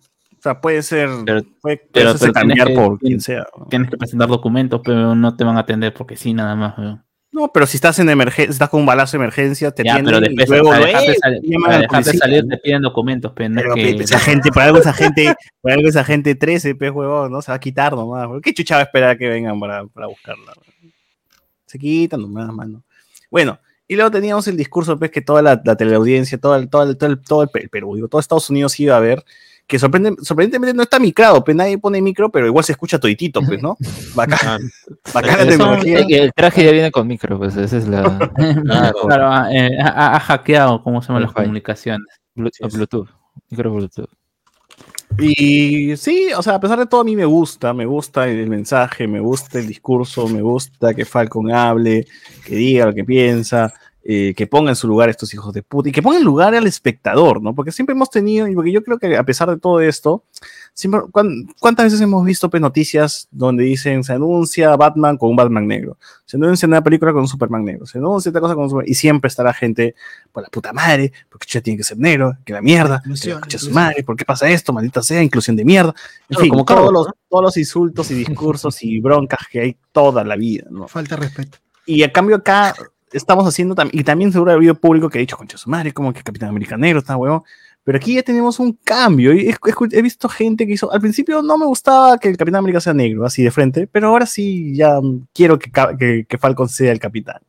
Sea, 0.52 0.61
puede 0.61 0.82
ser. 0.84 1.10
Pero- 1.26 1.41
puede, 1.61 1.82
pero- 1.91 2.14
pero 2.19 2.34
cambiar 2.34 2.68
que- 2.68 2.74
por 2.76 2.99
quien 2.99 3.19
sea. 3.22 3.45
¿no? 3.57 3.65
Tienes 3.68 3.90
que 3.90 3.98
presentar 3.98 4.28
documentos, 4.30 4.82
pero 4.84 5.15
no 5.15 5.36
te 5.36 5.44
van 5.44 5.57
a 5.57 5.61
atender 5.61 5.94
porque 5.94 6.15
sí, 6.15 6.34
nada 6.34 6.56
más. 6.56 6.76
No, 7.30 7.52
pero 7.53 7.68
si 7.68 7.78
estás 7.78 7.99
en 7.99 8.10
emergencia, 8.10 8.52
estás 8.52 8.69
con 8.69 8.80
un 8.80 8.86
balazo 8.86 9.18
de 9.18 9.24
emergencia, 9.24 9.69
te 9.72 9.84
Ya, 9.84 10.02
pero 10.03 10.18
y 10.18 10.22
después 10.22 10.49
luego 10.49 10.69
para 10.69 10.86
dejarte, 10.86 11.11
¡eh! 11.11 11.40
llaman 11.44 11.65
para 11.69 11.82
dejarte 11.82 12.18
salir 12.18 12.48
te 12.48 12.57
piden 12.57 12.82
documentos, 12.82 13.32
pero 13.36 13.49
no 13.49 13.60
es 13.60 13.64
Pero 13.65 13.76
que... 13.76 13.95
pe- 13.95 14.03
esa 14.06 14.19
gente, 14.19 14.49
por 14.52 14.64
algo 14.64 14.78
esa 14.80 14.94
gente, 14.94 15.36
por 15.61 15.72
algo 15.72 15.88
esa 15.90 16.03
gente 16.03 16.34
13, 16.36 16.74
pues 16.76 16.91
huevón, 16.91 17.32
¿no? 17.32 17.41
Se 17.41 17.52
va 17.52 17.56
a 17.56 17.60
quitar 17.60 17.94
nomás. 17.94 18.28
¿Qué 18.41 18.53
chucha 18.53 18.76
va 18.76 18.82
a 18.82 18.84
esperar 18.86 19.18
que 19.18 19.28
vengan 19.28 19.60
para, 19.60 19.86
para 19.88 20.07
buscarla? 20.07 20.53
Se 21.65 21.78
quitan 21.78 22.22
nomás, 22.22 22.52
mano. 22.53 22.84
Bueno, 23.30 23.60
y 23.88 23.95
luego 23.95 24.10
teníamos 24.10 24.48
el 24.48 24.57
discurso, 24.57 24.98
pues, 24.98 25.11
que 25.11 25.22
toda 25.22 25.41
la, 25.41 25.61
la 25.64 25.76
teleaudiencia, 25.76 26.38
todo 26.38 26.56
el, 26.56 26.69
todo 26.69 26.84
el, 26.90 26.98
todo 26.98 27.10
el, 27.10 27.22
todo 27.22 27.44
el 27.44 27.49
Pe- 27.49 27.68
Perú, 27.69 27.95
digo, 27.95 28.07
todo 28.07 28.19
Estados 28.22 28.49
Unidos 28.49 28.80
iba 28.80 28.95
a 28.95 28.99
ver, 29.02 29.24
que 29.68 29.77
sorprende, 29.77 30.15
sorprendentemente 30.22 30.73
no 30.76 30.84
está 30.84 30.98
micrado, 30.98 31.44
pues 31.44 31.56
nadie 31.56 31.77
pone 31.77 32.02
micro, 32.02 32.30
pero 32.31 32.48
igual 32.48 32.64
se 32.64 32.72
escucha 32.72 32.99
toditito, 32.99 33.41
pues, 33.41 33.61
¿no? 33.61 33.76
Bacán, 34.15 34.61
bacán 35.14 35.38
la 35.38 35.44
Eso- 35.44 35.49
tecnología. 35.49 35.99
El 36.23 36.31
traje 36.34 36.64
ya 36.65 36.72
viene 36.72 36.89
con 36.91 37.06
micro, 37.07 37.38
pues 37.38 37.56
esa 37.57 37.77
es 37.77 37.88
la 37.88 38.02
Claro. 38.64 38.98
Claro, 39.07 39.27
ah, 39.30 39.48
eh, 39.53 39.77
ha, 39.81 39.88
ha- 39.89 40.15
ha 40.15 40.19
hackeado, 40.22 40.81
¿cómo 40.81 41.02
se 41.02 41.10
llaman 41.10 41.23
las 41.23 41.34
comunicaciones? 41.34 42.07
Blu- 42.35 42.49
Bluetooth, 42.72 43.10
micro 43.49 43.73
Bluetooth. 43.73 44.10
Y 45.19 45.95
sí, 45.98 46.30
o 46.38 46.44
sea, 46.44 46.56
a 46.56 46.60
pesar 46.60 46.77
de 46.80 46.85
todo, 46.85 47.02
a 47.02 47.03
mí 47.03 47.15
me 47.15 47.26
gusta, 47.26 47.73
me 47.73 47.85
gusta 47.85 48.27
el 48.27 48.48
mensaje, 48.49 49.07
me 49.07 49.19
gusta 49.19 49.57
el 49.60 49.68
discurso, 49.68 50.27
me 50.27 50.41
gusta 50.41 50.94
que 50.94 51.06
Falcon 51.06 51.52
hable, 51.52 52.06
que 52.45 52.56
diga 52.56 52.85
lo 52.85 52.94
que 52.94 53.03
piensa. 53.03 53.73
Eh, 54.10 54.34
que 54.38 54.48
ponga 54.48 54.70
en 54.72 54.78
su 54.78 54.88
lugar 54.88 55.10
a 55.10 55.12
estos 55.12 55.34
hijos 55.34 55.54
de 55.54 55.62
puta 55.64 55.90
y 55.90 55.92
que 55.92 56.02
ponga 56.02 56.18
en 56.18 56.24
lugar 56.24 56.56
al 56.56 56.66
espectador, 56.66 57.42
¿no? 57.44 57.54
Porque 57.54 57.74
siempre 57.74 57.94
hemos 57.94 58.10
tenido, 58.10 58.48
y 58.48 58.56
porque 58.56 58.72
yo 58.72 58.82
creo 58.82 58.98
que 58.98 59.18
a 59.18 59.24
pesar 59.24 59.50
de 59.50 59.58
todo 59.58 59.82
esto, 59.82 60.24
siempre, 60.74 61.02
¿cuán- 61.12 61.48
¿cuántas 61.60 61.88
veces 61.88 62.00
hemos 62.00 62.24
visto 62.24 62.50
pues, 62.50 62.62
noticias 62.62 63.28
donde 63.32 63.66
dicen 63.66 64.06
se 64.06 64.14
anuncia 64.14 64.74
Batman 64.78 65.18
con 65.18 65.32
un 65.32 65.36
Batman 65.36 65.68
negro, 65.68 65.98
se 66.24 66.38
anuncia 66.38 66.66
una 66.70 66.82
película 66.82 67.12
con 67.12 67.24
un 67.24 67.28
Superman 67.28 67.66
negro, 67.66 67.86
se 67.86 67.98
anuncia 67.98 68.30
otra 68.30 68.40
cosa 68.40 68.56
con 68.56 68.64
un 68.64 68.70
Superman, 68.70 68.90
y 68.90 68.94
siempre 68.94 69.28
estará 69.28 69.54
gente 69.54 69.94
por 70.32 70.42
la 70.42 70.48
puta 70.50 70.72
madre, 70.72 71.12
porque 71.30 71.46
ya 71.50 71.60
tiene 71.60 71.76
que 71.76 71.84
ser 71.84 71.98
negro, 71.98 72.38
que 72.46 72.54
la 72.54 72.62
mierda, 72.62 73.02
que 73.04 73.10
la 73.10 73.60
su 73.60 73.72
madre, 73.72 74.04
¿por 74.06 74.16
qué 74.16 74.24
pasa 74.24 74.48
esto? 74.50 74.72
Maldita 74.72 75.02
sea, 75.04 75.22
inclusión 75.22 75.58
de 75.58 75.66
mierda. 75.66 75.90
En 75.90 76.28
Claro, 76.28 76.42
fin, 76.44 76.50
como 76.52 76.64
todos 76.64 76.80
todo, 76.80 76.92
los, 76.94 77.08
todos 77.30 77.44
los 77.44 77.58
insultos 77.58 78.10
y 78.12 78.14
discursos 78.14 78.82
y 78.84 79.02
broncas 79.02 79.40
que 79.52 79.60
hay 79.60 79.78
toda 79.92 80.24
la 80.24 80.38
vida, 80.38 80.66
¿no? 80.70 80.88
Falta 80.88 81.16
de 81.18 81.24
respeto. 81.24 81.58
Y 81.86 82.04
a 82.04 82.12
cambio 82.14 82.38
acá 82.38 82.74
estamos 83.12 83.48
haciendo 83.48 83.76
también, 83.76 84.00
y 84.00 84.04
también 84.04 84.32
seguro 84.32 84.52
ha 84.52 84.56
habido 84.56 84.76
público 84.76 85.10
que 85.10 85.18
ha 85.18 85.22
dicho, 85.22 85.38
concha 85.38 85.58
su 85.58 85.70
madre, 85.70 85.94
como 85.94 86.14
que 86.14 86.24
Capitán 86.24 86.50
América 86.50 86.78
Negro 86.78 87.00
está 87.00 87.16
huevón. 87.18 87.44
Pero 87.84 87.98
aquí 87.98 88.16
ya 88.16 88.24
tenemos 88.24 88.60
un 88.60 88.74
cambio. 88.84 89.32
He, 89.32 89.50
he- 89.50 90.02
visto 90.02 90.28
gente 90.28 90.68
que 90.68 90.74
hizo. 90.74 90.92
Al 90.92 91.00
principio 91.00 91.42
no 91.42 91.58
me 91.58 91.66
gustaba 91.66 92.18
que 92.18 92.28
el 92.28 92.36
Capitán 92.36 92.60
América 92.60 92.82
sea 92.82 92.94
negro, 92.94 93.26
así 93.26 93.44
de 93.44 93.52
frente, 93.52 93.88
pero 93.88 94.10
ahora 94.10 94.26
sí 94.26 94.76
ya 94.76 95.00
quiero 95.34 95.58
que, 95.58 95.72
que, 96.28 96.38
Falcon 96.38 96.68
sea 96.68 96.92
el 96.92 97.00
capitán. 97.00 97.40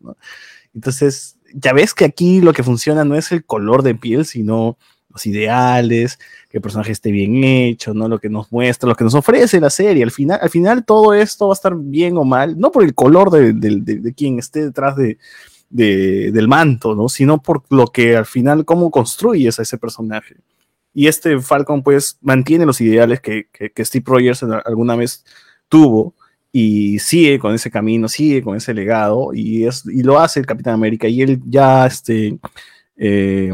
Entonces, 0.74 1.36
ya 1.54 1.72
ves 1.72 1.92
que 1.92 2.04
aquí 2.04 2.40
lo 2.40 2.52
que 2.52 2.62
funciona 2.62 3.04
no 3.04 3.16
es 3.16 3.32
el 3.32 3.44
color 3.44 3.82
de 3.82 3.96
piel, 3.96 4.24
sino 4.24 4.78
los 5.10 5.26
ideales, 5.26 6.18
que 6.50 6.58
el 6.58 6.62
personaje 6.62 6.92
esté 6.92 7.10
bien 7.10 7.42
hecho, 7.42 7.94
¿no? 7.94 8.08
Lo 8.08 8.18
que 8.18 8.28
nos 8.28 8.52
muestra, 8.52 8.88
lo 8.88 8.94
que 8.94 9.04
nos 9.04 9.14
ofrece 9.14 9.60
la 9.60 9.70
serie. 9.70 10.02
Al 10.04 10.10
final, 10.10 10.38
al 10.42 10.50
final 10.50 10.84
todo 10.84 11.14
esto 11.14 11.46
va 11.48 11.52
a 11.52 11.54
estar 11.54 11.74
bien 11.76 12.16
o 12.16 12.24
mal, 12.24 12.58
no 12.58 12.70
por 12.70 12.84
el 12.84 12.94
color 12.94 13.30
de, 13.30 13.52
de- 13.54 14.14
quien 14.14 14.38
esté 14.38 14.64
detrás 14.66 14.96
de, 14.96 15.18
de- 15.70 16.30
del 16.32 16.46
manto, 16.48 16.94
¿no? 16.94 17.08
Sino 17.08 17.40
por 17.42 17.62
lo 17.70 17.86
que 17.88 18.16
al 18.16 18.26
final, 18.26 18.64
cómo 18.64 18.90
construyes 18.90 19.58
a 19.58 19.62
ese 19.62 19.78
personaje. 19.78 20.36
Y 20.94 21.06
este 21.06 21.38
Falcon, 21.40 21.82
pues, 21.82 22.18
mantiene 22.20 22.66
los 22.66 22.80
ideales 22.80 23.20
que, 23.20 23.46
que- 23.52 23.84
Steve 23.84 24.04
Rogers 24.06 24.42
alguna 24.42 24.96
vez 24.96 25.24
tuvo 25.68 26.14
y 26.52 26.98
sigue 26.98 27.38
con 27.38 27.54
ese 27.54 27.70
camino, 27.70 28.08
sigue 28.08 28.42
con 28.42 28.56
ese 28.56 28.72
legado 28.74 29.30
y, 29.34 29.64
es, 29.66 29.84
y 29.86 30.02
lo 30.02 30.18
hace 30.18 30.40
el 30.40 30.46
Capitán 30.46 30.74
América 30.74 31.06
y 31.06 31.20
él 31.22 31.40
ya, 31.46 31.86
este, 31.86 32.38
eh, 32.96 33.52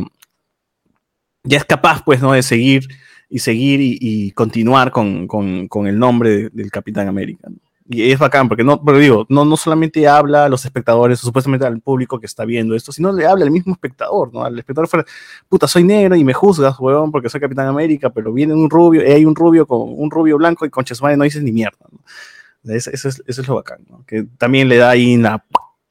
ya 1.44 1.58
es 1.58 1.64
capaz, 1.64 2.02
pues, 2.04 2.20
¿no? 2.20 2.32
De 2.32 2.42
seguir 2.42 2.88
y 3.28 3.38
seguir 3.38 3.80
y, 3.80 3.98
y 4.00 4.30
continuar 4.32 4.90
con, 4.90 5.26
con- 5.26 5.68
con 5.68 5.86
el 5.86 5.98
nombre 5.98 6.30
de- 6.30 6.50
del 6.50 6.70
Capitán 6.70 7.08
América. 7.08 7.48
¿no? 7.50 7.56
Y 7.86 8.10
es 8.12 8.18
bacán, 8.18 8.48
porque 8.48 8.64
no, 8.64 8.82
pero 8.82 8.96
digo, 8.98 9.26
no, 9.28 9.44
no 9.44 9.56
solamente 9.58 10.08
habla 10.08 10.46
a 10.46 10.48
los 10.48 10.64
espectadores, 10.64 11.22
o 11.22 11.26
supuestamente 11.26 11.66
al 11.66 11.80
público 11.82 12.18
que 12.18 12.24
está 12.26 12.46
viendo 12.46 12.74
esto, 12.74 12.92
sino 12.92 13.12
le 13.12 13.26
habla 13.26 13.44
al 13.44 13.50
mismo 13.50 13.74
espectador, 13.74 14.32
¿no? 14.32 14.42
Al 14.42 14.58
espectador 14.58 14.88
fuera, 14.88 15.04
puta, 15.50 15.66
soy 15.68 15.84
negro 15.84 16.16
y 16.16 16.24
me 16.24 16.32
juzgas, 16.32 16.78
huevón, 16.80 17.12
porque 17.12 17.28
soy 17.28 17.40
Capitán 17.42 17.66
América, 17.66 18.08
pero 18.08 18.32
viene 18.32 18.54
un 18.54 18.70
rubio, 18.70 19.02
y 19.06 19.12
hay 19.12 19.26
un 19.26 19.34
rubio 19.36 19.66
con 19.66 19.80
un 19.84 20.10
rubio 20.10 20.38
blanco 20.38 20.64
y 20.64 20.70
con 20.70 20.84
Chesmane 20.84 21.18
no 21.18 21.24
dices 21.24 21.42
ni 21.42 21.52
mierda, 21.52 21.76
¿no? 21.92 22.72
Eso, 22.72 22.90
eso 22.90 23.08
es, 23.10 23.22
eso 23.26 23.42
es 23.42 23.48
lo 23.48 23.56
bacán, 23.56 23.80
¿no? 23.90 24.02
Que 24.06 24.24
también 24.38 24.70
le 24.70 24.78
da 24.78 24.88
ahí 24.88 25.18
la, 25.18 25.44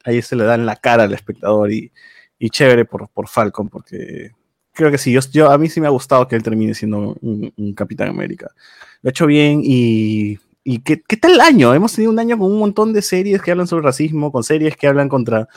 ahí 0.04 0.20
se 0.24 0.36
le 0.36 0.46
da 0.46 0.56
en 0.56 0.66
la 0.66 0.76
cara 0.78 1.04
al 1.04 1.14
espectador 1.14 1.72
y, 1.72 1.92
y 2.40 2.50
chévere 2.50 2.86
por, 2.86 3.08
por 3.10 3.28
Falcon, 3.28 3.70
porque 3.70 4.32
creo 4.74 4.92
que 4.92 4.98
sí, 4.98 5.12
yo, 5.12 5.20
yo- 5.32 5.50
a 5.52 5.58
mí 5.58 5.70
sí 5.70 5.80
me 5.82 5.88
ha 5.88 5.92
gustado 5.92 6.28
que 6.28 6.36
él 6.36 6.44
termine 6.44 6.74
siendo 6.74 7.16
un, 7.22 7.54
un 7.56 7.74
Capitán 7.74 8.10
América. 8.10 8.52
Lo 9.02 9.10
ha 9.10 9.12
hecho 9.12 9.26
bien 9.28 9.62
y, 9.64 10.38
y 10.64 10.80
¿qué, 10.80 11.02
¿qué 11.08 11.18
tal 11.18 11.34
el 11.34 11.42
año? 11.42 11.74
Hemos 11.74 11.94
tenido 11.94 12.12
un 12.12 12.20
año 12.20 12.38
con 12.38 12.52
un 12.52 12.60
montón 12.60 12.94
de 12.94 13.02
series 13.02 13.42
que 13.42 13.52
hablan 13.52 13.68
sobre 13.68 13.84
racismo, 13.86 14.32
con 14.32 14.44
series 14.44 14.76
que 14.78 14.88
hablan 14.88 15.10
contra 15.10 15.48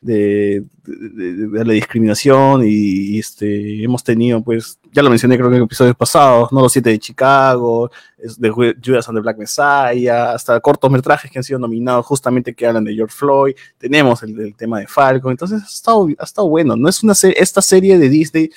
de, 0.00 0.62
de- 0.84 1.32
de- 1.32 1.48
de 1.48 1.64
la 1.64 1.72
discriminación 1.72 2.62
y, 2.64 2.68
y, 3.16 3.18
este, 3.18 3.82
hemos 3.82 4.04
tenido, 4.04 4.42
pues, 4.42 4.78
ya 4.96 5.02
lo 5.02 5.10
mencioné 5.10 5.36
creo 5.36 5.50
que 5.50 5.56
en 5.58 5.62
episodios 5.64 5.94
pasados, 5.94 6.50
¿no? 6.52 6.62
Los 6.62 6.72
siete 6.72 6.88
de 6.88 6.98
Chicago, 6.98 7.90
de 8.16 8.50
Ju- 8.50 8.74
Judas 8.82 9.06
and 9.08 9.18
the 9.18 9.20
Black 9.20 9.36
Messiah, 9.36 10.32
hasta 10.32 10.58
cortometrajes 10.58 11.30
que 11.30 11.38
han 11.38 11.44
sido 11.44 11.58
nominados 11.58 12.06
justamente 12.06 12.54
que 12.54 12.66
hablan 12.66 12.84
de 12.84 12.94
George 12.94 13.14
Floyd, 13.14 13.54
tenemos 13.76 14.22
el, 14.22 14.40
el 14.40 14.54
tema 14.54 14.80
de 14.80 14.86
Falcon, 14.86 15.32
entonces 15.32 15.62
ha 15.62 15.66
estado, 15.66 16.08
ha 16.18 16.24
estado 16.24 16.48
bueno, 16.48 16.76
no 16.76 16.88
es 16.88 17.02
una 17.02 17.14
serie, 17.14 17.36
esta 17.38 17.60
serie 17.60 17.98
de 17.98 18.08
Disney 18.08 18.50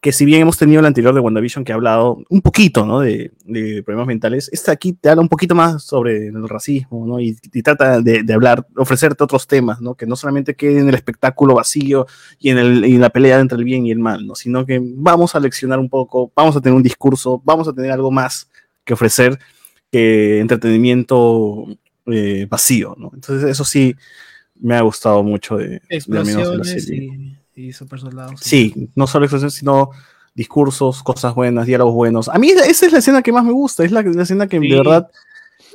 que 0.00 0.12
si 0.12 0.24
bien 0.24 0.42
hemos 0.42 0.56
tenido 0.56 0.80
la 0.80 0.88
anterior 0.88 1.12
de 1.12 1.20
WandaVision 1.20 1.64
que 1.64 1.72
ha 1.72 1.74
hablado 1.74 2.22
un 2.28 2.40
poquito, 2.40 2.86
¿no? 2.86 3.00
De, 3.00 3.32
de 3.44 3.82
problemas 3.82 4.06
mentales, 4.06 4.48
esta 4.52 4.70
aquí 4.70 4.92
te 4.92 5.08
habla 5.08 5.22
un 5.22 5.28
poquito 5.28 5.56
más 5.56 5.82
sobre 5.82 6.28
el 6.28 6.48
racismo, 6.48 7.04
¿no? 7.04 7.18
Y, 7.18 7.36
y 7.52 7.62
trata 7.62 8.00
de, 8.00 8.22
de 8.22 8.32
hablar, 8.32 8.64
ofrecerte 8.76 9.24
otros 9.24 9.48
temas, 9.48 9.80
¿no? 9.80 9.96
Que 9.96 10.06
no 10.06 10.14
solamente 10.14 10.54
quede 10.54 10.78
en 10.78 10.88
el 10.88 10.94
espectáculo 10.94 11.56
vacío 11.56 12.06
y 12.38 12.50
en, 12.50 12.58
el, 12.58 12.84
y 12.84 12.94
en 12.94 13.00
la 13.00 13.10
pelea 13.10 13.40
entre 13.40 13.58
el 13.58 13.64
bien 13.64 13.86
y 13.86 13.90
el 13.90 13.98
mal, 13.98 14.24
¿no? 14.24 14.36
Sino 14.36 14.64
que 14.64 14.80
vamos 14.80 15.34
a 15.34 15.40
leccionar 15.40 15.80
un 15.80 15.88
poco, 15.88 16.30
vamos 16.36 16.56
a 16.56 16.60
tener 16.60 16.76
un 16.76 16.82
discurso, 16.82 17.42
vamos 17.44 17.66
a 17.66 17.72
tener 17.72 17.90
algo 17.90 18.12
más 18.12 18.48
que 18.84 18.94
ofrecer 18.94 19.36
que 19.90 20.38
entretenimiento 20.38 21.66
eh, 22.06 22.46
vacío, 22.48 22.94
¿no? 22.96 23.10
Entonces 23.14 23.50
eso 23.50 23.64
sí 23.64 23.96
me 24.60 24.76
ha 24.76 24.80
gustado 24.82 25.24
mucho 25.24 25.56
de, 25.56 25.80
de 25.88 26.18
al 26.18 26.24
menos 26.24 26.50
de 26.50 26.56
la 26.56 26.64
serie. 26.64 27.04
y, 27.04 27.37
y 27.58 27.72
super 27.72 27.98
soldados. 27.98 28.40
Sí, 28.40 28.90
no 28.94 29.06
solo 29.06 29.24
expresiones, 29.24 29.54
sino 29.54 29.90
discursos, 30.34 31.02
cosas 31.02 31.34
buenas, 31.34 31.66
diálogos 31.66 31.94
buenos. 31.94 32.28
A 32.28 32.38
mí 32.38 32.50
esa 32.50 32.86
es 32.86 32.92
la 32.92 32.98
escena 32.98 33.22
que 33.22 33.32
más 33.32 33.44
me 33.44 33.52
gusta, 33.52 33.84
es 33.84 33.90
la, 33.90 34.02
la 34.02 34.22
escena 34.22 34.46
que 34.46 34.60
Sí. 34.60 34.68
de 34.68 34.76
verdad 34.76 35.08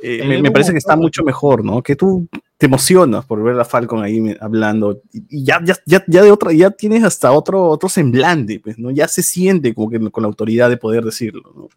eh, 0.02 0.24
me, 0.26 0.40
me 0.40 0.50
parece 0.50 0.72
que 0.72 0.78
está 0.78 0.96
mucho 0.96 1.22
mejor, 1.22 1.64
¿no? 1.64 1.82
Que 1.82 1.96
tú 1.96 2.26
te 2.56 2.66
emocionas 2.66 3.24
por 3.26 3.42
ver 3.42 3.58
a 3.60 3.64
Falcon 3.64 4.02
ahí 4.02 4.34
hablando 4.40 5.00
y, 5.12 5.24
y 5.28 5.44
ya, 5.44 5.60
ya, 5.64 5.76
ya, 5.84 6.02
ya 6.06 6.22
de 6.22 6.30
otra, 6.30 6.52
ya 6.52 6.70
tienes 6.70 7.04
hasta 7.04 7.32
otro, 7.32 7.68
otro 7.68 7.88
semblante, 7.88 8.60
pues, 8.60 8.78
¿no? 8.78 8.90
Ya 8.90 9.06
se 9.08 9.22
siente 9.22 9.74
como 9.74 9.90
que 9.90 9.98
con 10.10 10.22
la 10.22 10.28
autoridad 10.28 10.70
de 10.70 10.76
poder 10.78 11.04
decirlo, 11.04 11.52
¿no? 11.54 11.68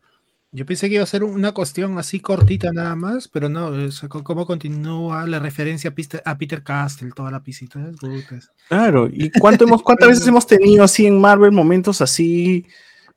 Yo 0.52 0.66
pensé 0.66 0.88
que 0.88 0.96
iba 0.96 1.04
a 1.04 1.08
ser 1.08 1.24
una 1.26 1.52
cuestión 1.52 1.98
así 2.00 2.20
cortita 2.22 2.72
nada 2.72 2.96
más, 2.96 3.28
pero 3.28 3.50
no, 3.50 3.68
o 3.68 3.92
sea, 3.92 4.08
cómo 4.08 4.46
continúa 4.46 5.28
la 5.28 5.40
referencia 5.40 5.90
a 5.90 5.94
Peter, 5.94 6.22
a 6.26 6.38
Peter 6.38 6.64
Castle, 6.64 7.12
toda 7.14 7.30
la 7.32 7.44
pisita. 7.44 7.80
Putas. 8.00 8.50
Claro, 8.70 9.10
¿y 9.12 9.30
cuánto 9.32 9.66
hemos, 9.66 9.84
cuántas 9.84 10.08
veces 10.10 10.26
hemos 10.28 10.48
tenido 10.48 10.84
así 10.86 11.06
en 11.06 11.20
Marvel 11.20 11.52
momentos 11.52 12.02
así 12.02 12.66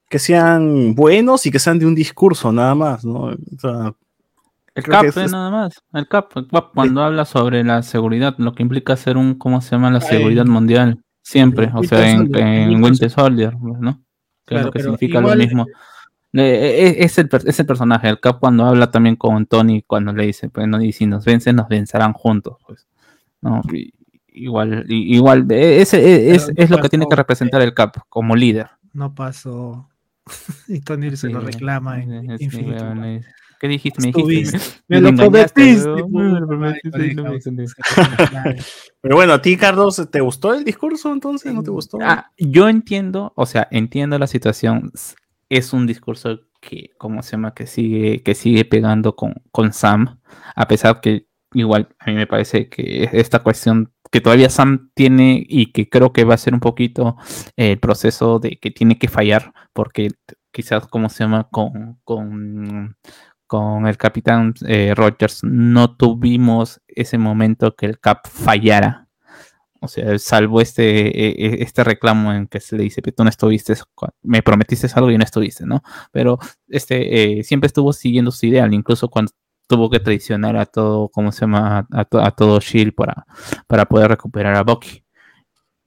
que 0.09 0.19
sean 0.19 0.95
buenos 0.97 1.47
y 1.47 1.53
que 1.53 1.61
sean 1.61 1.79
de 1.79 1.87
un 1.87 1.95
discurso 1.95 2.51
nada 2.51 2.75
más, 2.75 3.05
¿no? 3.05 3.27
O 3.27 3.37
sea, 3.61 3.95
El 4.75 4.83
CAP, 4.85 5.05
es- 5.07 5.17
eh, 5.17 5.25
es- 5.27 5.33
nada 5.33 5.51
más. 5.51 5.75
El 5.93 6.09
CAP, 6.09 6.37
el 6.37 6.49
CAP, 6.49 6.75
cuando 6.75 7.03
habla 7.05 7.25
sobre 7.25 7.63
la 7.63 7.83
seguridad, 7.85 8.35
lo 8.39 8.55
que 8.55 8.65
implica 8.65 8.97
ser 8.97 9.17
un, 9.17 9.35
¿cómo 9.35 9.61
se 9.61 9.71
llama? 9.71 9.91
La 9.93 10.01
seguridad 10.01 10.47
mundial. 10.47 11.01
Siempre, 11.23 11.67
o 11.73 11.79
Winter 11.81 11.99
sea, 11.99 12.11
en, 12.11 12.17
Soldier, 12.19 12.41
en 12.41 12.47
en 12.49 12.69
Winter 12.71 12.83
Winter 12.91 13.11
Soldier, 13.11 13.55
¿no? 13.57 14.03
Que 14.47 14.57
es 14.57 14.61
Claro, 14.63 14.67
lo 14.67 14.73
que 14.73 14.83
significa 14.83 15.19
igual- 15.21 15.39
lo 15.39 15.45
mismo. 15.45 15.67
E- 16.35 17.05
Es 17.05 17.19
el, 17.19 17.29
es 17.47 17.59
el 17.61 17.67
personaje, 17.67 18.09
el 18.09 18.21
Cap 18.21 18.39
cuando 18.41 18.65
habla 18.67 18.91
también 18.91 19.17
con 19.17 19.47
Tony, 19.47 19.83
cuando 19.83 20.13
le 20.13 20.27
dice, 20.27 20.49
pues, 20.49 20.69
no, 20.69 20.81
y 20.83 20.93
si 20.93 21.07
nos 21.07 21.25
vencen, 21.25 21.57
nos 21.57 21.69
vencerán 21.69 22.13
juntos, 22.13 22.57
pues. 22.67 22.87
No, 23.43 23.63
y- 23.73 23.93
igual, 24.29 24.85
y- 24.89 25.17
igual, 25.17 25.51
e- 25.51 25.81
ese 25.81 25.99
e- 25.99 26.35
es, 26.35 26.51
es 26.55 26.71
no 26.71 26.77
lo 26.77 26.83
que 26.83 26.89
tiene 26.89 27.07
que 27.09 27.17
representar 27.17 27.63
el 27.63 27.75
Cap 27.75 27.97
como 28.09 28.37
líder. 28.37 28.69
No 28.93 29.15
pasó. 29.15 29.89
y 30.69 30.81
Tony 30.81 31.17
se 31.17 31.29
lo 31.31 31.41
reclama 31.41 32.01
en 32.03 32.39
sí, 32.39 32.51
sí, 32.51 32.65
es- 32.69 33.27
¿Qué 33.61 33.69
dijiste? 33.69 34.01
Me 34.01 34.11
dijiste. 34.11 34.59
Me 34.89 35.01
me 35.03 35.11
lo 35.11 35.17
prometiste. 35.17 35.87
Pero 39.03 39.17
bueno, 39.17 39.35
a 39.35 39.43
ti, 39.43 39.57
Carlos, 39.59 40.09
¿te 40.11 40.21
gustó 40.21 40.55
el 40.55 40.65
discurso 40.65 41.13
entonces? 41.13 41.53
¿No 41.53 41.63
te 41.63 41.71
gustó? 41.71 41.99
Ah, 42.01 42.31
yo 42.39 42.71
entiendo, 42.71 43.33
o 43.37 43.45
sea, 43.45 43.69
entiendo 43.71 44.19
la 44.19 44.27
situación. 44.27 44.91
Es 45.51 45.75
un 45.75 45.87
discurso 45.87 46.41
que, 46.61 46.91
¿cómo 46.99 47.23
se 47.23 47.33
llama? 47.33 47.55
Que 47.55 47.67
sigue, 47.67 48.23
que 48.23 48.35
sigue 48.35 48.65
pegando 48.65 49.17
con, 49.17 49.35
con 49.53 49.73
Sam, 49.73 50.21
a 50.55 50.67
pesar 50.69 51.01
que 51.03 51.27
igual 51.53 51.89
a 51.99 52.07
mí 52.07 52.15
me 52.15 52.27
parece 52.27 52.69
que 52.69 53.09
esta 53.13 53.41
cuestión 53.41 53.93
que 54.11 54.21
todavía 54.21 54.51
Sam 54.51 54.91
tiene 54.95 55.45
y 55.49 55.73
que 55.73 55.89
creo 55.89 56.13
que 56.13 56.25
va 56.25 56.35
a 56.35 56.39
ser 56.39 56.55
un 56.55 56.61
poquito 56.61 57.17
eh, 57.57 57.73
el 57.73 57.81
proceso 57.81 58.39
de 58.39 58.59
que 58.59 58.71
tiene 58.71 58.99
que 58.99 59.09
fallar, 59.09 59.53
porque 59.73 60.09
quizás, 60.53 60.87
¿cómo 60.89 61.09
se 61.09 61.25
llama? 61.25 61.49
Con, 61.51 62.01
con, 62.05 62.97
con 63.47 63.87
el 63.87 63.97
capitán 63.97 64.55
eh, 64.67 64.95
Rogers 64.97 65.43
no 65.45 65.97
tuvimos 65.97 66.81
ese 66.89 67.19
momento 67.19 67.75
que 67.77 67.87
el 67.87 68.01
Cap 68.01 68.27
fallara. 68.29 69.09
O 69.81 69.89
sea, 69.89 70.19
salvo 70.19 70.61
este, 70.61 71.09
e- 71.09 71.31
e- 71.61 71.63
este 71.63 71.83
reclamo 71.85 72.33
en 72.33 72.47
que 72.47 72.61
se 72.61 72.77
le 72.77 72.83
dice, 72.85 73.01
"Pero 73.03 73.15
tú 73.17 73.25
no 73.25 73.31
estuviste, 73.31 73.75
me 74.23 74.43
prometiste 74.43 74.87
algo 74.95 75.11
y 75.11 75.17
no 75.19 75.25
estuviste, 75.25 75.65
¿no? 75.67 75.83
Pero 76.13 76.39
este 76.69 77.41
eh, 77.41 77.45
siempre 77.45 77.67
estuvo 77.69 77.93
siguiendo 77.93 78.31
su 78.31 78.47
ideal, 78.47 78.73
incluso 78.75 79.09
cuando 79.09 79.33
tuvo 79.67 79.89
que 79.91 80.01
traicionar 80.01 80.57
a 80.57 80.67
todo, 80.67 81.09
¿cómo 81.09 81.33
se 81.33 81.43
llama? 81.43 81.87
A, 81.93 82.05
to- 82.05 82.21
a 82.21 82.31
todo 82.33 82.61
Shield 82.61 82.95
para, 82.95 83.25
para 83.67 83.87
poder 83.87 84.09
recuperar 84.11 84.55
a 84.57 84.63
Bucky. 84.65 85.05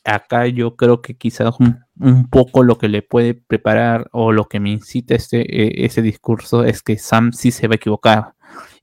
Acá 0.06 0.48
yo 0.48 0.76
creo 0.76 1.02
que 1.02 1.15
quizás 1.15 1.56
un, 1.61 1.80
un 1.99 2.30
poco 2.30 2.64
lo 2.64 2.78
que 2.78 2.90
le 2.90 3.03
puede 3.03 3.36
preparar 3.36 4.10
o 4.11 4.34
lo 4.34 4.45
que 4.49 4.60
me 4.60 4.70
incita 4.70 5.15
este, 5.15 5.41
eh, 5.41 5.86
ese 5.86 6.02
discurso 6.02 6.65
es 6.65 6.82
que 6.84 6.98
Sam 6.98 7.32
sí 7.32 7.52
se 7.52 7.68
va 7.70 7.74
a 7.74 7.78
equivocar 7.78 8.34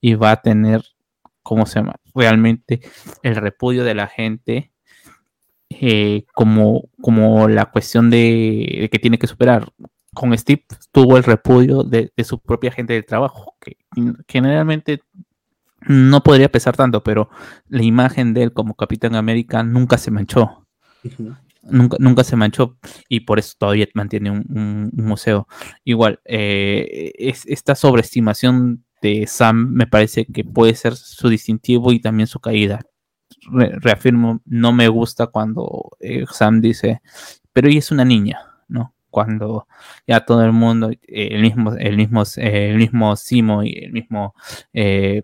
y 0.01 0.15
va 0.15 0.31
a 0.33 0.41
tener, 0.41 0.83
¿cómo 1.43 1.67
se 1.67 1.81
llama? 1.81 1.97
Realmente 2.15 2.81
el 3.23 3.37
repudio 3.37 3.85
de 3.85 3.95
la 3.95 4.07
gente 4.07 4.73
eh, 5.71 6.25
como, 6.35 6.89
como 7.01 7.49
la 7.49 7.67
cuestión 7.67 8.11
de, 8.11 8.79
de 8.83 8.89
que 8.91 8.99
tiene 8.99 9.19
que 9.19 9.27
superar. 9.27 9.69
Con 10.13 10.37
Steve 10.37 10.65
tuvo 10.93 11.17
el 11.17 11.23
repudio 11.25 11.85
de, 11.85 12.13
de 12.17 12.25
su 12.25 12.41
propia 12.41 12.73
gente 12.73 12.95
del 12.95 13.07
trabajo, 13.07 13.55
que 13.61 13.77
generalmente 14.29 15.03
no 15.87 16.23
podría 16.23 16.51
pesar 16.51 16.77
tanto, 16.77 17.03
pero 17.03 17.31
la 17.69 17.83
imagen 17.83 18.35
de 18.35 18.43
él 18.45 18.53
como 18.53 18.75
Capitán 18.75 19.15
América 19.15 19.63
nunca 19.63 19.97
se 19.99 20.11
manchó. 20.11 20.67
Nunca, 21.63 21.97
nunca 22.01 22.25
se 22.25 22.37
manchó 22.37 22.79
y 23.09 23.21
por 23.21 23.39
eso 23.39 23.55
todavía 23.59 23.87
mantiene 23.95 24.31
un, 24.31 24.45
un- 24.49 24.91
un 24.97 25.05
museo. 25.07 25.47
Igual, 25.85 26.21
eh, 26.25 27.13
es, 27.17 27.45
esta 27.47 27.75
sobreestimación 27.75 28.85
de 29.03 29.27
Sam 29.27 29.71
me 29.73 29.87
parece 29.87 30.25
que 30.27 30.43
puede 30.45 30.75
ser 30.75 30.97
su 30.97 31.29
distintivo 31.29 31.93
y 31.93 32.01
también 32.01 32.27
su 32.27 32.41
caída. 32.41 32.81
Re- 33.53 33.73
reafirmo, 33.81 34.41
no 34.45 34.73
me 34.73 34.89
gusta 34.89 35.29
cuando 35.29 35.91
eh, 36.01 36.25
Sam 36.31 36.61
dice, 36.61 37.01
pero 37.53 37.69
ella 37.69 37.79
es 37.79 37.91
una 37.91 38.05
niña, 38.05 38.41
¿no? 38.69 38.95
Cuando 39.11 39.67
ya 40.07 40.21
todo 40.25 40.45
el 40.45 40.53
mundo, 40.53 40.91
el 41.09 41.43
mismo, 41.43 41.75
el 41.75 41.97
mismo, 41.97 42.23
el 42.37 42.77
mismo 42.77 43.17
Simo 43.17 43.63
y 43.65 43.73
el 43.85 43.93
mismo 43.93 44.35
eh, 44.73 45.23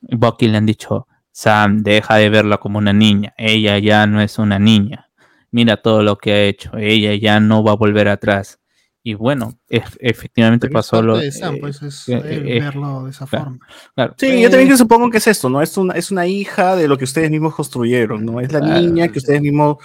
Bucky 0.00 0.48
le 0.48 0.58
han 0.58 0.66
dicho, 0.66 1.06
Sam, 1.30 1.82
deja 1.82 2.16
de 2.16 2.30
verla 2.30 2.58
como 2.58 2.78
una 2.78 2.92
niña, 2.92 3.34
ella 3.36 3.78
ya 3.78 4.06
no 4.06 4.20
es 4.22 4.38
una 4.38 4.58
niña, 4.58 5.10
mira 5.50 5.76
todo 5.76 6.02
lo 6.02 6.16
que 6.18 6.32
ha 6.32 6.42
hecho, 6.44 6.70
ella 6.78 7.14
ya 7.14 7.40
no 7.40 7.62
va 7.62 7.72
a 7.72 7.76
volver 7.76 8.08
atrás. 8.08 8.60
Y 9.08 9.14
bueno, 9.14 9.56
efectivamente 9.68 10.66
Pero 10.66 10.80
es 10.80 10.84
pasó 10.84 10.96
parte 10.96 11.06
lo... 11.06 11.16
de 11.18 11.30
Sam, 11.30 11.54
eh, 11.54 11.58
pues 11.60 11.80
es 11.80 12.08
eh, 12.08 12.20
él 12.24 12.48
eh, 12.48 12.58
verlo 12.60 13.04
de 13.04 13.12
esa 13.12 13.24
claro, 13.24 13.44
forma. 13.44 13.66
claro. 13.94 14.14
Sí, 14.18 14.42
yo 14.42 14.50
también 14.50 14.68
que 14.68 14.76
supongo 14.76 15.10
que 15.10 15.18
es 15.18 15.26
esto, 15.28 15.48
¿no? 15.48 15.62
Es 15.62 15.76
una, 15.76 15.94
es 15.94 16.10
una 16.10 16.26
hija 16.26 16.74
de 16.74 16.88
lo 16.88 16.98
que 16.98 17.04
ustedes 17.04 17.30
mismos 17.30 17.54
construyeron, 17.54 18.24
¿no? 18.26 18.40
Es 18.40 18.50
la 18.50 18.58
Claro. 18.58 18.80
niña 18.80 19.06
que 19.06 19.20
ustedes 19.20 19.40
mismos 19.40 19.76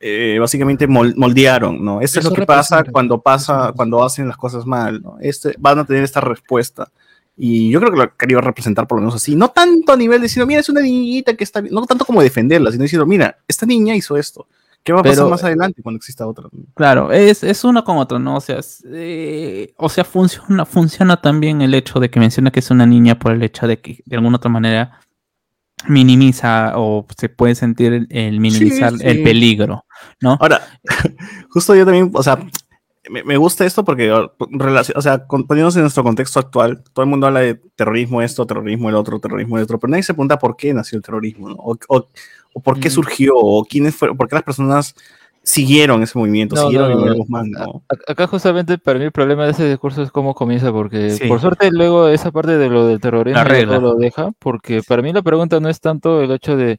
eh, 0.00 0.38
básicamente 0.40 0.88
mol- 0.88 1.14
moldearon, 1.14 1.84
¿no? 1.84 2.00
Eso, 2.00 2.18
es 2.18 2.24
lo 2.24 2.32
que 2.32 2.44
pasa 2.44 2.82
cuando 2.90 3.20
pasa, 3.22 3.72
cuando 3.72 4.02
hacen 4.02 4.26
las 4.26 4.36
cosas 4.36 4.66
mal, 4.66 5.00
¿no? 5.00 5.16
Este, 5.20 5.54
van 5.60 5.78
a 5.78 5.84
tener 5.84 6.02
esta 6.02 6.20
respuesta. 6.20 6.90
Y 7.36 7.70
yo 7.70 7.78
creo 7.78 7.92
que 7.92 7.98
lo 7.98 8.16
querido 8.16 8.40
representar 8.40 8.88
por 8.88 8.98
lo 8.98 9.02
menos 9.02 9.14
así. 9.14 9.36
No 9.36 9.50
tanto 9.50 9.92
a 9.92 9.96
nivel 9.96 10.18
de 10.18 10.24
decir, 10.24 10.44
mira, 10.44 10.58
es 10.58 10.68
una 10.68 10.80
niñita 10.80 11.34
que 11.36 11.44
está 11.44 11.60
bien. 11.60 11.72
No 11.72 11.86
tanto 11.86 12.04
como 12.04 12.20
defenderla, 12.20 12.72
sino 12.72 12.82
diciendo, 12.82 13.06
mira, 13.06 13.38
esta 13.46 13.64
niña 13.64 13.94
hizo 13.94 14.16
esto. 14.16 14.48
¿Qué 14.86 14.92
va 14.92 15.00
a 15.00 15.02
pasar 15.02 15.16
Pero- 15.16 15.30
más 15.30 15.42
adelante 15.42 15.82
cuando 15.82 15.96
exista 15.96 16.28
otra? 16.28 16.48
Claro, 16.76 17.10
es, 17.10 17.42
es 17.42 17.64
uno 17.64 17.82
con 17.82 17.98
otro, 17.98 18.20
¿no? 18.20 18.36
O 18.36 18.40
sea, 18.40 18.60
es, 18.60 18.84
eh, 18.88 19.74
o 19.76 19.88
sea, 19.88 20.04
funciona, 20.04 20.64
funciona 20.64 21.20
también 21.20 21.60
el 21.60 21.74
hecho 21.74 21.98
de 21.98 22.08
que 22.08 22.20
menciona 22.20 22.52
que 22.52 22.60
es 22.60 22.70
una 22.70 22.86
niña 22.86 23.18
por 23.18 23.32
el 23.32 23.42
hecho 23.42 23.66
de 23.66 23.80
que 23.80 24.04
de 24.06 24.14
alguna 24.14 24.36
otra 24.36 24.48
manera 24.48 25.00
minimiza 25.88 26.74
o 26.76 27.04
se 27.18 27.28
puede 27.28 27.56
sentir 27.56 27.94
el, 27.94 28.06
el 28.10 28.38
minimizar 28.38 28.92
sí. 28.92 29.00
el 29.02 29.24
peligro, 29.24 29.84
¿no? 30.20 30.38
Ahora, 30.40 30.62
justo 31.50 31.74
yo 31.74 31.84
también, 31.84 32.12
o 32.14 32.22
sea, 32.22 32.38
me, 33.10 33.22
me 33.24 33.36
gusta 33.36 33.64
esto 33.64 33.84
porque, 33.84 34.10
o 34.12 35.02
sea, 35.02 35.26
poniéndose 35.26 35.78
en 35.78 35.84
nuestro 35.84 36.02
contexto 36.02 36.40
actual, 36.40 36.82
todo 36.92 37.04
el 37.04 37.10
mundo 37.10 37.26
habla 37.26 37.40
de 37.40 37.54
terrorismo 37.76 38.22
esto, 38.22 38.46
terrorismo 38.46 38.88
el 38.88 38.94
otro, 38.96 39.18
terrorismo 39.20 39.56
el 39.58 39.64
otro, 39.64 39.78
pero 39.78 39.90
nadie 39.90 40.02
se 40.02 40.14
pregunta 40.14 40.38
por 40.38 40.56
qué 40.56 40.72
nació 40.74 40.96
el 40.96 41.02
terrorismo, 41.04 41.48
¿no? 41.48 41.56
O, 41.58 41.76
o- 41.88 42.08
o 42.54 42.60
por 42.60 42.80
qué 42.80 42.88
surgió, 42.90 43.34
o 43.36 43.64
quiénes 43.64 43.94
fueron, 43.94 44.16
por 44.16 44.28
qué 44.28 44.34
las 44.36 44.44
personas 44.44 44.94
siguieron 45.46 46.02
ese 46.02 46.18
movimiento, 46.18 46.56
No, 46.56 46.62
siguieron 46.62 46.90
no, 46.92 47.02
a 47.04 47.06
no. 47.06 47.14
Guzmán, 47.14 47.50
¿no? 47.52 47.82
A- 47.88 48.12
Acá 48.12 48.26
justamente 48.26 48.78
para 48.78 48.98
mí 48.98 49.04
el 49.04 49.12
problema 49.12 49.44
de 49.44 49.52
ese 49.52 49.68
discurso 49.68 50.02
es 50.02 50.10
cómo 50.10 50.34
comienza, 50.34 50.72
porque 50.72 51.10
Sí. 51.10 51.28
por 51.28 51.40
suerte 51.40 51.70
luego 51.70 52.08
esa 52.08 52.32
parte 52.32 52.58
de 52.58 52.68
lo 52.68 52.86
del 52.88 53.00
terrorismo 53.00 53.40
todo 53.44 53.80
lo 53.80 53.94
deja, 53.94 54.32
porque 54.40 54.82
para 54.86 55.02
mí 55.02 55.12
la 55.12 55.22
pregunta 55.22 55.60
no 55.60 55.68
es 55.68 55.80
tanto 55.80 56.20
el 56.20 56.32
hecho 56.32 56.56
de 56.56 56.78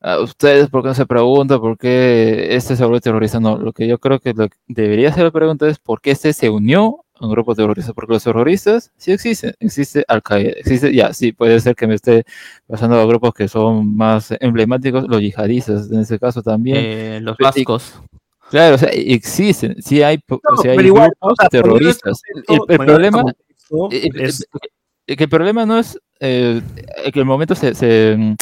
"Ah, 0.00 0.18
ustedes 0.20 0.68
por 0.68 0.82
qué 0.82 0.88
no 0.88 0.94
se 0.94 1.06
preguntan 1.06 1.60
por 1.60 1.78
qué 1.78 2.48
este 2.56 2.74
se 2.76 2.84
volvió 2.84 3.00
terrorista, 3.00 3.38
no, 3.40 3.56
lo 3.56 3.72
que 3.72 3.86
yo 3.86 3.98
creo 3.98 4.18
que 4.18 4.34
lo 4.34 4.48
que 4.48 4.56
debería 4.66 5.12
ser 5.12 5.22
la 5.24 5.30
pregunta 5.30 5.68
es 5.68 5.78
por 5.78 6.00
qué 6.00 6.10
este 6.10 6.32
se 6.32 6.50
unió 6.50 7.04
a 7.07 7.07
un 7.20 7.30
grupo 7.30 7.54
terrorista, 7.54 7.92
porque 7.92 8.12
los 8.14 8.24
terroristas 8.24 8.92
sí 8.96 9.12
existen, 9.12 9.54
existe 9.60 10.04
Al 10.08 10.22
Qaeda, 10.22 10.50
existe, 10.50 10.94
ya, 10.94 11.12
sí, 11.12 11.32
puede 11.32 11.58
ser 11.60 11.74
que 11.74 11.86
me 11.86 11.94
esté 11.94 12.24
pasando 12.66 13.00
a 13.00 13.04
grupos 13.06 13.34
que 13.34 13.48
son 13.48 13.96
más 13.96 14.32
emblemáticos, 14.40 15.06
los 15.08 15.20
yihadistas 15.20 15.90
en 15.90 16.00
este 16.00 16.18
caso 16.18 16.42
también. 16.42 16.76
Eh, 16.78 17.20
los 17.22 17.36
vascos. 17.38 18.00
Claro, 18.50 18.76
o 18.76 18.78
sea, 18.78 18.88
existen, 18.90 19.76
sí 19.82 20.02
hay, 20.02 20.18
No, 20.28 20.38
sí 20.62 20.68
hay 20.68 20.76
pero 20.76 20.88
igual, 20.88 21.10
grupos 21.20 21.32
o 21.32 21.34
sea, 21.42 21.48
poniendo 21.50 21.78
terroristas. 21.78 22.22
El, 22.68 22.76
problema, 22.86 23.24
eh, 23.90 24.04
eh, 24.04 24.10
es- 24.14 24.46
eh, 25.06 25.16
que 25.16 25.24
el 25.24 25.30
problema 25.30 25.66
no 25.66 25.78
es 25.78 25.98
eh, 26.20 26.60
que 27.12 27.18
el 27.18 27.24
momento 27.26 27.54
se, 27.54 27.74
se, 27.74 28.36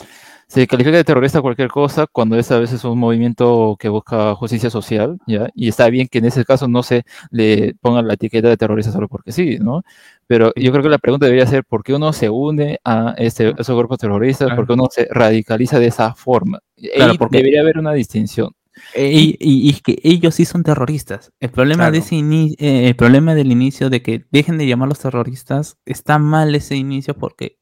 se 0.48 0.66
califica 0.68 0.96
de 0.96 1.02
terrorista 1.04 1.40
cualquier 1.42 1.68
cosa 1.68 2.06
cuando 2.06 2.38
es 2.38 2.50
a 2.52 2.58
veces 2.60 2.84
un 2.84 2.98
movimiento 2.98 3.76
que 3.80 3.88
busca 3.88 4.34
justicia 4.36 4.70
social, 4.70 5.18
¿ya? 5.26 5.48
Y 5.54 5.68
está 5.68 5.88
bien 5.90 6.06
que 6.08 6.18
en 6.18 6.26
ese 6.26 6.44
caso 6.44 6.68
no 6.68 6.82
se 6.84 7.04
le 7.30 7.74
ponga 7.80 8.00
la 8.02 8.14
etiqueta 8.14 8.48
de 8.48 8.56
terrorista 8.56 8.92
solo 8.92 9.08
porque 9.08 9.32
sí, 9.32 9.58
¿no? 9.60 9.82
Pero 10.28 10.52
yo 10.54 10.70
creo 10.70 10.82
que 10.84 10.88
la 10.88 10.98
pregunta 10.98 11.26
debería 11.26 11.46
ser 11.46 11.64
por 11.64 11.82
qué 11.82 11.94
uno 11.94 12.12
se 12.12 12.30
une 12.30 12.78
a 12.84 13.14
este, 13.18 13.54
esos 13.58 13.76
grupos 13.76 13.98
terroristas, 13.98 14.54
por 14.54 14.66
qué 14.66 14.72
uno 14.74 14.86
se 14.90 15.08
radicaliza 15.10 15.78
de 15.80 15.86
esa 15.88 16.14
forma. 16.14 16.60
Claro, 16.94 17.14
porque- 17.18 17.38
debería 17.38 17.62
haber 17.62 17.78
una 17.78 17.92
distinción. 17.92 18.52
Eh, 18.94 19.10
Y, 19.10 19.36
y- 19.40 19.66
y 19.66 19.70
es 19.70 19.82
que 19.82 19.98
ellos 20.04 20.34
sí 20.34 20.44
son 20.44 20.62
terroristas. 20.62 21.32
El 21.40 21.50
problema, 21.50 21.90
de 21.90 21.98
ese 21.98 22.16
eh, 22.16 22.88
el 22.88 22.94
problema 22.94 23.34
del 23.34 23.50
inicio 23.50 23.88
de 23.90 24.02
que 24.02 24.26
dejen 24.30 24.58
de 24.58 24.66
llamarlos 24.66 24.98
terroristas, 24.98 25.78
está 25.86 26.18
mal 26.18 26.54
ese 26.54 26.76
inicio 26.76 27.14
porque 27.14 27.56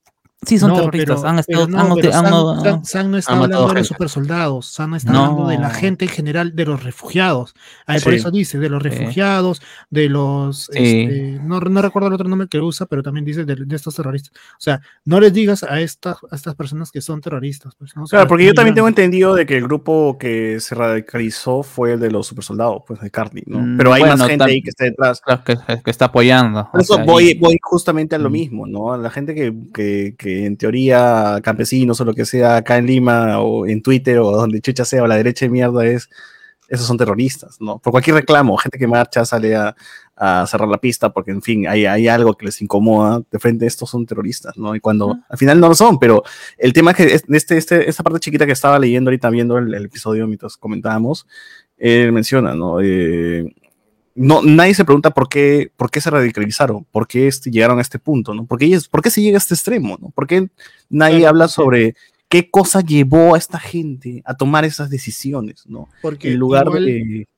sí 0.47 0.59
son 0.59 0.71
No, 0.71 0.77
terroristas. 0.77 1.17
pero- 1.21 1.29
han 1.29 1.39
estado, 1.39 1.67
pero 1.67 1.79
han 1.81 1.89
no, 1.89 1.95
uti- 1.95 2.01
pero 2.03 2.15
han- 2.17 2.25
Sam- 2.65 2.85
Sam 2.85 3.11
no 3.11 3.19
está 3.19 3.33
han 3.33 3.39
hablando 3.39 3.57
de 3.59 3.63
los 3.65 3.73
gente. 3.75 3.89
supersoldados, 3.89 4.67
Sam 4.67 4.95
está 4.95 5.13
No. 5.13 5.25
hablando 5.25 5.49
de 5.49 5.59
la 5.59 5.71
gente 5.71 6.05
en 6.05 6.11
general, 6.11 6.55
de 6.55 6.65
los 6.67 6.83
refugiados. 6.83 7.55
Ah, 7.87 7.95
Por 8.03 8.13
Sí. 8.13 8.19
eso 8.19 8.31
dice, 8.31 8.59
de 8.59 8.69
los 8.69 8.83
refugiados, 8.83 9.61
de 9.91 10.09
los... 10.09 10.65
Sí. 10.73 10.79
este, 10.79 11.41
no, 11.43 11.61
no 11.61 11.83
recuerdo 11.83 12.09
el 12.09 12.15
otro 12.15 12.29
nombre 12.29 12.49
que 12.49 12.61
usa, 12.61 12.87
pero 12.87 13.03
también 13.03 13.25
dice 13.25 13.45
de, 13.45 13.57
de 13.57 13.77
estos 13.77 13.95
terroristas. 13.95 14.33
O 14.53 14.61
sea, 14.61 14.81
no 15.05 15.21
les 15.21 15.33
digas 15.33 15.63
a, 15.63 15.81
estas 15.81 16.17
a 16.31 16.35
estas 16.37 16.55
personas 16.55 16.91
que 16.91 17.01
son 17.01 17.21
terroristas. 17.21 17.75
Pues, 17.79 17.97
¿no? 17.97 18.05
Claro, 18.05 18.27
porque 18.29 18.45
yo 18.47 18.55
también 18.55 18.75
tengo 18.75 18.89
entendido 18.89 19.35
de 19.35 19.47
que 19.47 19.57
el 19.57 19.65
grupo 19.65 20.17
que 20.19 20.59
se 20.61 20.75
radicalizó 20.75 21.63
fue 21.63 21.93
el 21.93 22.01
de 22.01 22.11
los 22.11 22.27
supersoldados, 22.27 22.83
pues 22.87 23.01
de 23.01 23.11
Carly, 23.11 23.43
¿no? 23.47 23.59
Mm, 23.61 23.77
Pero 23.77 23.93
hay 23.93 24.03
más 24.03 24.11
bueno, 24.13 24.25
gente 24.27 24.39
tal- 24.39 24.51
ahí 24.51 24.63
que 24.63 24.71
está 24.71 24.85
detrás. 24.85 25.21
claro, 25.21 25.43
que, 25.45 25.57
que 25.85 25.91
está 25.91 26.07
apoyando. 26.07 26.69
Por 26.73 26.81
eso 26.81 26.95
sea, 26.95 27.05
voy, 27.05 27.31
y- 27.31 27.39
voy 27.39 27.59
justamente 27.63 28.15
a 28.15 28.19
lo 28.19 28.29
Mm. 28.31 28.33
mismo, 28.33 28.67
¿no? 28.67 28.93
A 28.93 28.99
la 28.99 29.11
gente 29.11 29.35
que, 29.35 29.55
que, 29.73 30.15
que 30.19 30.34
en 30.47 30.57
teoría 30.57 31.41
campesinos 31.43 32.01
o 32.01 32.05
lo 32.05 32.15
que 32.15 32.25
sea 32.25 32.57
acá 32.57 32.77
en 32.79 32.87
Lima 32.87 33.41
o 33.41 33.67
en 33.67 33.83
Twitter 33.83 34.19
o 34.19 34.31
donde 34.33 34.61
chucha 34.61 34.85
sea 34.85 35.03
o 35.03 35.07
la 35.07 35.17
derecha 35.17 35.45
de 35.47 35.51
mierda 35.51 35.85
es, 35.87 36.09
esos 36.69 36.87
son 36.87 36.97
terroristas, 36.97 37.61
¿no? 37.61 37.79
Por 37.79 37.91
cualquier 37.93 38.17
reclamo, 38.17 38.57
gente 38.57 38.79
que 38.79 38.87
marcha 38.87 39.25
sale 39.25 39.55
a, 39.55 39.77
a 40.17 40.47
cerrar 40.47 40.69
la 40.69 40.79
pista 40.79 41.13
porque, 41.13 41.31
en 41.31 41.43
fin, 41.43 41.69
hay, 41.69 41.85
hay 41.87 42.09
algo 42.09 42.35
que 42.35 42.47
les 42.47 42.63
incomoda, 42.63 43.23
de 43.31 43.39
frente 43.39 43.67
estos 43.67 43.91
son 43.91 44.07
terroristas, 44.07 44.57
¿no? 44.57 44.75
Y 44.75 44.81
cuando 44.81 45.17
al 45.29 45.39
final 45.39 45.61
no 45.61 45.69
lo 45.69 45.75
son, 45.75 45.99
pero 45.99 46.23
el 46.57 46.73
tema 46.73 46.93
es 46.93 46.97
que 46.97 47.05
es- 47.15 47.25
este, 47.29 47.59
este, 47.59 47.89
esta 47.89 48.03
parte 48.03 48.19
chiquita 48.21 48.47
que 48.47 48.53
estaba 48.53 48.79
leyendo 48.79 49.11
ahorita, 49.11 49.29
viendo 49.31 49.59
el, 49.59 49.75
el 49.75 49.85
episodio 49.85 50.27
mientras 50.27 50.57
comentábamos, 50.57 51.27
él 51.77 52.13
menciona, 52.13 52.55
¿no? 52.55 52.81
Eh, 52.81 53.55
no, 54.15 54.43
nadie 54.43 54.75
se 54.75 54.85
pregunta 54.85 55.11
por 55.11 55.29
qué, 55.29 55.71
por 55.77 55.91
qué 55.91 56.01
se 56.01 56.11
radicalizaron, 56.11 56.85
por 56.85 57.07
qué 57.09 57.27
este- 57.29 57.51
llegaron 57.51 57.79
a 57.79 57.83
este 57.83 57.99
punto, 57.99 58.33
¿no? 58.35 58.47
¿Por 58.47 58.59
qué, 58.59 58.67
ellos- 58.67 58.89
por 58.89 59.03
qué 59.03 59.11
se 59.11 59.23
llega 59.23 59.37
a 59.37 59.39
este 59.39 59.55
extremo, 59.55 59.99
¿no? 60.01 60.11
¿Por 60.11 60.27
qué 60.27 60.49
nadie 60.89 61.27
habla 61.27 61.49
sobre 61.49 61.95
qué 62.29 62.51
cosa 62.51 62.81
llevó 62.81 63.35
a 63.35 63.39
esta 63.39 63.59
gente 63.59 64.23
a 64.25 64.35
tomar 64.37 64.65
esas 64.65 64.89
decisiones, 64.91 65.65
¿no? 65.67 65.89
Porque 66.03 66.33
En 66.33 66.39
lugar 66.39 66.67
igual, 66.67 66.85
de, 66.87 67.29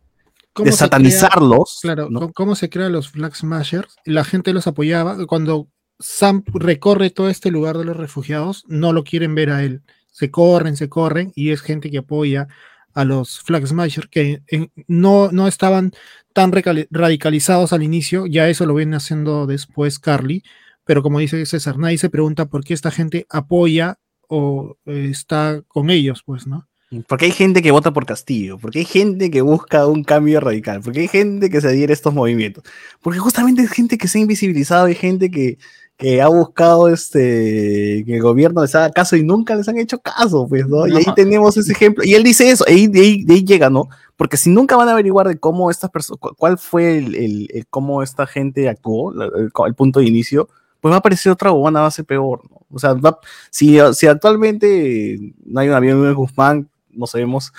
¿cómo 0.53 0.67
de 0.67 0.73
se 0.73 0.77
crea- 0.79 0.87
satanizarlos, 0.87 1.79
Claro, 1.83 2.09
¿no? 2.11 2.21
¿cómo- 2.21 2.33
¿cómo 2.33 2.55
se 2.57 2.69
crean 2.71 2.93
los 2.93 3.09
Flag 3.11 3.35
Smashers? 3.35 3.97
La 4.05 4.25
gente 4.25 4.53
los 4.53 4.67
apoyaba. 4.67 5.27
Cuando 5.27 5.69
Sam 5.99 6.45
recorre 6.53 7.09
todo 7.11 7.31
este 7.31 7.51
lugar 7.51 7.79
de 7.79 7.85
los 7.87 7.97
refugiados, 7.97 8.65
no 8.69 8.93
lo 8.93 9.03
quieren 9.03 9.35
ver 9.35 9.51
a 9.51 9.65
él. 9.65 9.81
Se 10.13 10.31
corren, 10.31 10.77
se 10.77 10.89
corren, 10.89 11.33
y 11.35 11.51
es 11.51 11.61
gente 11.63 11.91
que 11.91 11.99
apoya 11.99 12.49
a 12.97 13.05
los 13.05 13.41
Flag 13.41 13.67
Smashers, 13.67 14.09
que 14.09 14.41
en- 14.49 14.73
no, 14.89 15.31
no 15.31 15.47
estaban 15.47 15.93
tan 16.33 16.51
radicalizados 16.91 17.73
al 17.73 17.83
inicio, 17.83 18.27
ya 18.27 18.49
eso 18.49 18.65
lo 18.67 18.75
viene 18.75 18.97
haciendo 18.97 19.47
después 19.47 19.99
Carly, 19.99 20.43
pero 20.85 21.03
como 21.03 21.19
dice 21.19 21.45
César, 21.47 21.79
nadie 21.79 21.99
se 21.99 22.09
pregunta 22.11 22.47
por 22.47 22.65
qué 22.65 22.73
esta 22.75 22.91
gente 22.91 23.27
apoya 23.29 23.99
o 24.29 24.77
eh, 24.87 25.09
está 25.11 25.63
con 25.69 25.91
ellos, 25.91 26.23
pues, 26.25 26.47
¿no? 26.47 26.67
Porque 27.09 27.27
hay 27.27 27.33
gente 27.33 27.63
que 27.63 27.73
vota 27.73 27.93
por 27.93 28.07
Castillo, 28.07 28.59
porque 28.59 28.79
hay 28.79 28.85
gente 28.85 29.31
que 29.31 29.43
busca 29.43 29.87
un 29.87 30.05
cambio 30.05 30.41
radical, 30.41 30.81
porque 30.83 31.01
hay 31.01 31.09
gente 31.09 31.51
que 31.51 31.61
se 31.61 31.69
adhiere 31.69 31.93
a 31.93 31.95
estos 31.95 32.15
movimientos, 32.15 32.65
porque 33.03 33.19
justamente 33.19 33.63
es 33.63 33.71
gente 33.71 33.99
que 33.99 34.09
se 34.09 34.19
ha 34.19 34.23
invisibilizado, 34.23 34.87
hay 34.87 34.95
gente 34.95 35.31
que, 35.31 35.59
que 35.97 36.21
ha 36.21 36.29
buscado 36.29 36.89
este 36.89 38.03
que 38.07 38.17
el 38.17 38.23
gobierno 38.23 38.61
les 38.63 38.75
haga 38.75 38.91
caso 38.91 39.17
y 39.17 39.23
nunca 39.23 39.55
les 39.57 39.67
han 39.69 39.79
hecho 39.79 39.99
caso, 39.99 40.47
pues, 40.49 40.69
¿no? 40.69 40.87
Y 40.87 40.91
ahí 40.97 41.05
tenemos 41.15 41.57
ese 41.57 41.73
ejemplo. 41.73 42.05
Y 42.05 42.15
él 42.15 42.23
dice 42.23 42.51
eso, 42.51 42.65
ahí, 42.69 42.87
de, 42.87 43.01
ahí, 43.01 43.25
de 43.25 43.35
ahí 43.35 43.45
llega, 43.45 43.71
¿no? 43.71 43.89
Porque 44.17 44.37
si 44.37 44.51
nunca 44.51 44.77
van 44.77 44.89
a 44.89 44.93
averiguar 44.93 45.27
de 45.29 45.39
cómo 45.39 45.71
estas 45.71 45.91
personas, 45.91 46.21
cuál 46.37 46.59
fue 46.59 46.99
el, 46.99 47.15
el- 47.15 47.49
el 47.53 47.67
cómo 47.69 48.03
esta 48.03 48.27
gente 48.27 48.69
actuó, 48.69 49.13
el, 49.13 49.51
el 49.67 49.75
punto 49.75 50.01
de 50.01 50.07
inicio, 50.07 50.49
pues 50.81 50.93
va 50.93 50.97
a 50.97 50.99
aparecer 50.99 51.33
otra 51.33 51.51
bobana, 51.51 51.81
va 51.81 51.87
a 51.87 51.91
ser 51.91 52.05
peor, 52.05 52.43
¿no? 52.51 52.61
O 52.71 52.79
sea, 52.79 52.93
va- 52.95 53.19
si, 53.51 53.79
si 53.95 54.07
actualmente 54.07 55.19
no 55.47 55.61
hay 55.61 55.69
un 55.69 55.75
avión 55.75 56.03
de 56.03 56.13
Guzmán, 56.13 56.69
no 56.91 57.07
sabemos, 57.07 57.53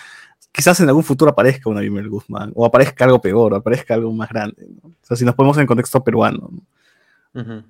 quizás 0.52 0.80
en 0.80 0.88
algún 0.90 1.04
futuro 1.04 1.32
aparezca 1.32 1.70
una 1.70 1.80
Vladimir 1.80 2.08
Guzmán, 2.10 2.52
o 2.56 2.66
aparezca 2.66 3.06
algo 3.06 3.20
peor, 3.22 3.54
o 3.54 3.56
aparezca 3.56 3.96
algo 3.96 4.12
más 4.14 4.30
grande. 4.30 4.68
¿no? 4.84 4.90
O 4.90 4.94
sea, 5.06 5.18
si 5.18 5.26
nos 5.26 5.34
ponemos 5.36 5.58
en 5.58 5.66
contexto 5.68 6.04
peruano. 6.04 6.50
¿no? 7.34 7.42
Ujú. 7.42 7.64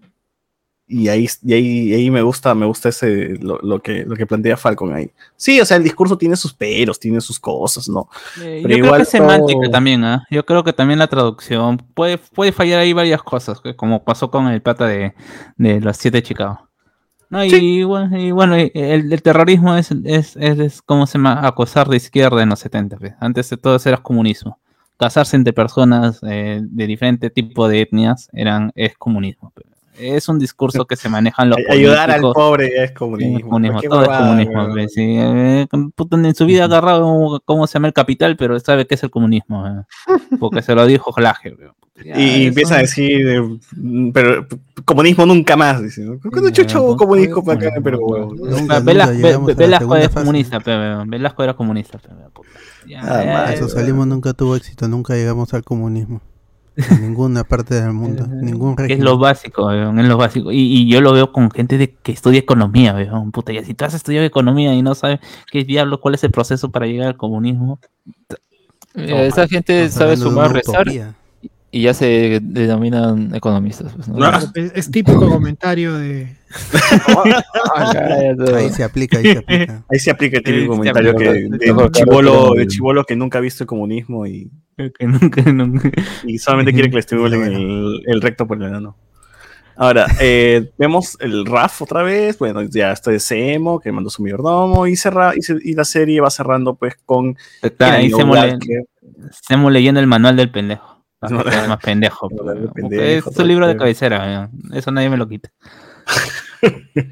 Y 0.90 1.10
ahí, 1.10 1.28
y 1.44 1.54
ahí, 1.54 1.90
y 1.90 1.94
ahí 1.96 2.10
me 2.10 2.22
gusta, 2.22 2.56
me 2.56 2.66
gusta 2.66 2.88
ese, 2.90 3.38
lo, 3.42 3.60
lo 3.62 3.82
que, 3.82 4.06
lo 4.06 4.16
que 4.16 4.26
plantea 4.26 4.56
Falcon 4.56 4.94
ahí. 4.94 5.12
Sí, 5.36 5.60
o 5.60 5.66
sea, 5.66 5.76
el 5.76 5.84
discurso 5.84 6.18
tiene 6.18 6.38
sus 6.38 6.54
peros, 6.54 6.98
tiene 6.98 7.20
sus 7.20 7.40
cosas, 7.42 7.90
¿no? 7.90 8.08
Eh, 8.42 8.60
Pero 8.64 8.70
yo 8.70 8.76
creo 8.76 8.86
igual 8.86 9.00
que 9.00 9.04
es 9.04 9.10
semántica 9.10 9.62
todo- 9.64 9.72
también, 9.72 10.04
¿ah? 10.06 10.26
Yo 10.32 10.46
creo 10.46 10.64
que 10.64 10.72
también 10.72 11.00
la 11.00 11.08
traducción 11.08 11.78
puede, 11.94 12.18
puede 12.18 12.54
fallar 12.54 12.80
ahí 12.80 12.94
varias 12.94 13.22
cosas, 13.22 13.62
como 13.76 14.04
pasó 14.06 14.32
con 14.32 14.48
el 14.48 14.62
pata 14.62 14.88
de, 14.88 15.14
de 15.58 15.82
los 15.82 15.98
siete 15.98 16.20
de 16.20 16.24
Chicago. 16.24 16.70
No, 17.30 17.44
y, 17.44 17.84
bueno, 17.84 18.18
y 18.18 18.32
bueno, 18.32 18.58
y 18.58 18.72
el, 18.74 19.12
el 19.12 19.22
terrorismo 19.22 19.76
es, 19.76 19.92
es, 20.06 20.38
es, 20.38 20.60
es, 20.60 20.82
¿cómo 20.82 21.06
se 21.06 21.18
llama? 21.18 21.46
Acosar 21.46 21.90
de 21.90 21.98
izquierda 21.98 22.42
en 22.42 22.48
los 22.48 22.60
70. 22.60 22.96
pues. 22.96 23.14
Antes 23.20 23.50
de 23.50 23.58
todo 23.58 23.76
eso 23.76 23.90
era 23.90 23.98
comunismo. 23.98 24.58
Casarse 24.98 25.36
entre 25.36 25.52
personas 25.52 26.22
eh, 26.26 26.62
de 26.64 26.88
diferente 26.88 27.30
tipo 27.30 27.68
de 27.68 27.82
etnias 27.82 28.30
eran, 28.32 28.72
es 28.76 28.96
comunismo. 28.98 29.52
pues. 29.54 29.68
Es 30.00 30.30
un 30.30 30.38
discurso 30.40 30.86
que 30.86 30.96
se 30.96 31.10
manejan 31.10 31.50
los 31.50 31.58
Ay- 31.70 31.80
Ayudar 31.80 32.12
al 32.12 32.22
pobre 32.22 32.84
es 32.84 32.92
comunismo. 32.92 33.38
es 33.38 33.44
comunismo, 33.44 33.82
todo 33.82 34.02
es 34.04 34.08
comunismo. 34.10 34.68
pues, 34.72 34.94
sí, 34.94 35.16
eh, 35.18 35.68
en 36.12 36.36
su 36.36 36.46
vida 36.46 36.64
ha 36.64 36.66
agarrado 36.66 37.42
cómo 37.46 37.66
se 37.68 37.74
llama 37.74 37.88
el 37.88 37.94
capital, 37.94 38.36
pero 38.38 38.60
sabe 38.60 38.86
qué 38.88 38.96
es 38.96 39.04
el 39.04 39.10
comunismo. 39.10 39.66
eh, 39.68 39.84
Porque 40.40 40.62
se 40.62 40.76
lo 40.76 40.86
dijo. 40.86 41.12
Ya, 42.06 42.20
Y, 42.20 42.42
eso- 42.42 42.48
empieza 42.50 42.76
a 42.76 42.80
decir, 42.80 43.28
eh, 43.28 43.42
pero 44.14 44.46
comunismo 44.86 45.26
nunca 45.26 45.56
más. 45.58 45.82
Dice. 45.82 46.06
¿Cuándo 46.32 46.52
chucho 46.52 46.84
hubo 46.84 46.96
comunismo 46.98 47.44
para 47.44 47.60
acá 47.70 47.80
weón? 48.08 48.36
Nunca, 48.38 48.80
Velasco, 48.82 49.46
Velasco 49.56 49.96
fase. 50.10 50.20
comunista, 50.26 50.60
pe, 50.60 50.72
weón. 50.78 51.10
Velasco 51.10 51.44
era 51.44 51.56
comunista. 51.56 51.98
puta. 51.98 52.50
Ya, 52.88 53.02
Ah, 53.02 53.24
ya, 53.24 53.54
Eso 53.54 53.68
socialismo 53.68 54.06
nunca 54.06 54.34
tuvo 54.34 54.56
éxito, 54.56 54.88
nunca 54.88 55.16
llegamos 55.16 55.54
al 55.56 55.64
comunismo. 55.64 56.22
En 56.78 57.02
ninguna 57.02 57.44
parte 57.44 57.74
del 57.76 57.92
mundo, 57.92 58.28
ningún 58.28 58.76
es 58.88 59.00
lo 59.00 59.18
básico, 59.18 59.66
weón, 59.66 60.00
es 60.00 60.08
lo 60.08 60.16
básico. 60.16 60.52
Y, 60.52 60.60
y 60.60 60.88
yo 60.88 61.02
lo 61.02 61.12
veo 61.12 61.32
con 61.32 61.50
gente 61.50 61.78
de 61.80 61.96
que 61.96 62.12
estudia 62.12 62.40
economía, 62.40 62.94
weón, 62.94 63.32
puta. 63.32 63.52
Ya 63.52 63.64
si 63.64 63.74
tú 63.74 63.84
has 63.86 63.96
estudiado 63.96 64.26
economía 64.26 64.74
y 64.76 64.84
no 64.84 64.94
sabes 64.94 65.20
qué 65.52 65.64
diablo, 65.64 66.00
cuál 66.00 66.14
es 66.16 66.24
el 66.24 66.32
proceso 66.32 66.70
para 66.70 66.86
llegar 66.86 67.08
al 67.08 67.18
comunismo, 67.18 67.80
Eh, 68.96 69.28
esa 69.28 69.48
gente 69.48 69.90
sabe 69.90 70.18
sumar, 70.18 70.56
utopía. 70.56 71.14
Y 71.78 71.82
ya 71.84 71.94
se 71.94 72.40
denominan 72.42 73.36
economistas. 73.36 73.94
pues, 73.94 74.08
¿no? 74.08 74.24
Ah. 74.26 74.42
Es, 74.56 74.72
es 74.76 74.92
típico 74.92 75.30
comentario 75.30 75.94
de. 75.96 76.36
Ahí 78.56 78.70
se 78.72 78.84
aplica, 78.84 79.18
ahí 79.20 79.24
se 79.34 79.38
aplica. 79.38 79.84
Ahí 79.90 80.00
se 80.00 80.12
aplica 80.12 80.38
el 80.38 80.44
Sí, 80.46 80.52
típico 80.52 80.74
se 80.74 80.78
comentario 80.78 81.16
que, 81.16 81.30
de 81.30 81.92
chivolo, 81.92 82.54
de 82.54 82.68
chivolo 82.68 83.04
que 83.04 83.16
nunca 83.16 83.38
ha 83.38 83.42
visto 83.42 83.64
el 83.64 83.68
comunismo 83.68 84.26
y, 84.26 84.50
que 84.78 85.06
nunca, 85.08 85.42
nunca. 85.52 85.92
y 86.24 86.38
solamente 86.38 86.74
quiere 86.74 86.90
que 86.90 86.96
le 86.96 87.00
estimulen 87.02 87.44
el, 87.44 88.02
el 88.06 88.22
recto 88.22 88.48
por 88.48 88.62
el 88.62 88.74
ano. 88.74 88.96
Ahora, 89.80 90.08
eh, 90.20 90.72
vemos 90.80 91.18
el 91.20 91.46
RAF 91.46 91.84
otra 91.84 92.02
vez, 92.02 92.40
bueno, 92.40 92.64
ya 92.64 92.92
está 92.92 93.12
de 93.12 93.20
Semo, 93.20 93.80
que 93.80 93.92
mandó 93.92 94.10
su 94.10 94.24
mayordomo, 94.24 94.88
y, 94.88 94.96
cerra, 94.96 95.34
y, 95.38 95.44
se- 95.44 95.60
y 95.64 95.74
la 95.74 95.86
serie 95.86 96.20
va 96.20 96.32
cerrando 96.32 96.74
pues 96.74 96.96
con 97.06 97.38
Está 97.62 97.94
ahí 97.94 98.10
Semo, 98.10 98.34
le-. 98.34 98.58
Semo 99.48 99.70
leyendo 99.70 100.00
el 100.00 100.08
manual 100.08 100.36
del 100.36 100.50
pendejo. 100.50 100.97
El 101.22 101.34
más 101.70 101.78
pendejo. 101.84 102.30
el 102.56 102.70
pendejo, 102.70 103.30
es 103.30 103.36
su 103.36 103.44
libro 103.46 103.68
de 103.68 103.76
cabecera, 103.78 104.50
eso 104.74 104.92
nadie 104.92 105.10
me 105.10 105.18
lo 105.18 105.28
quita. 105.28 105.50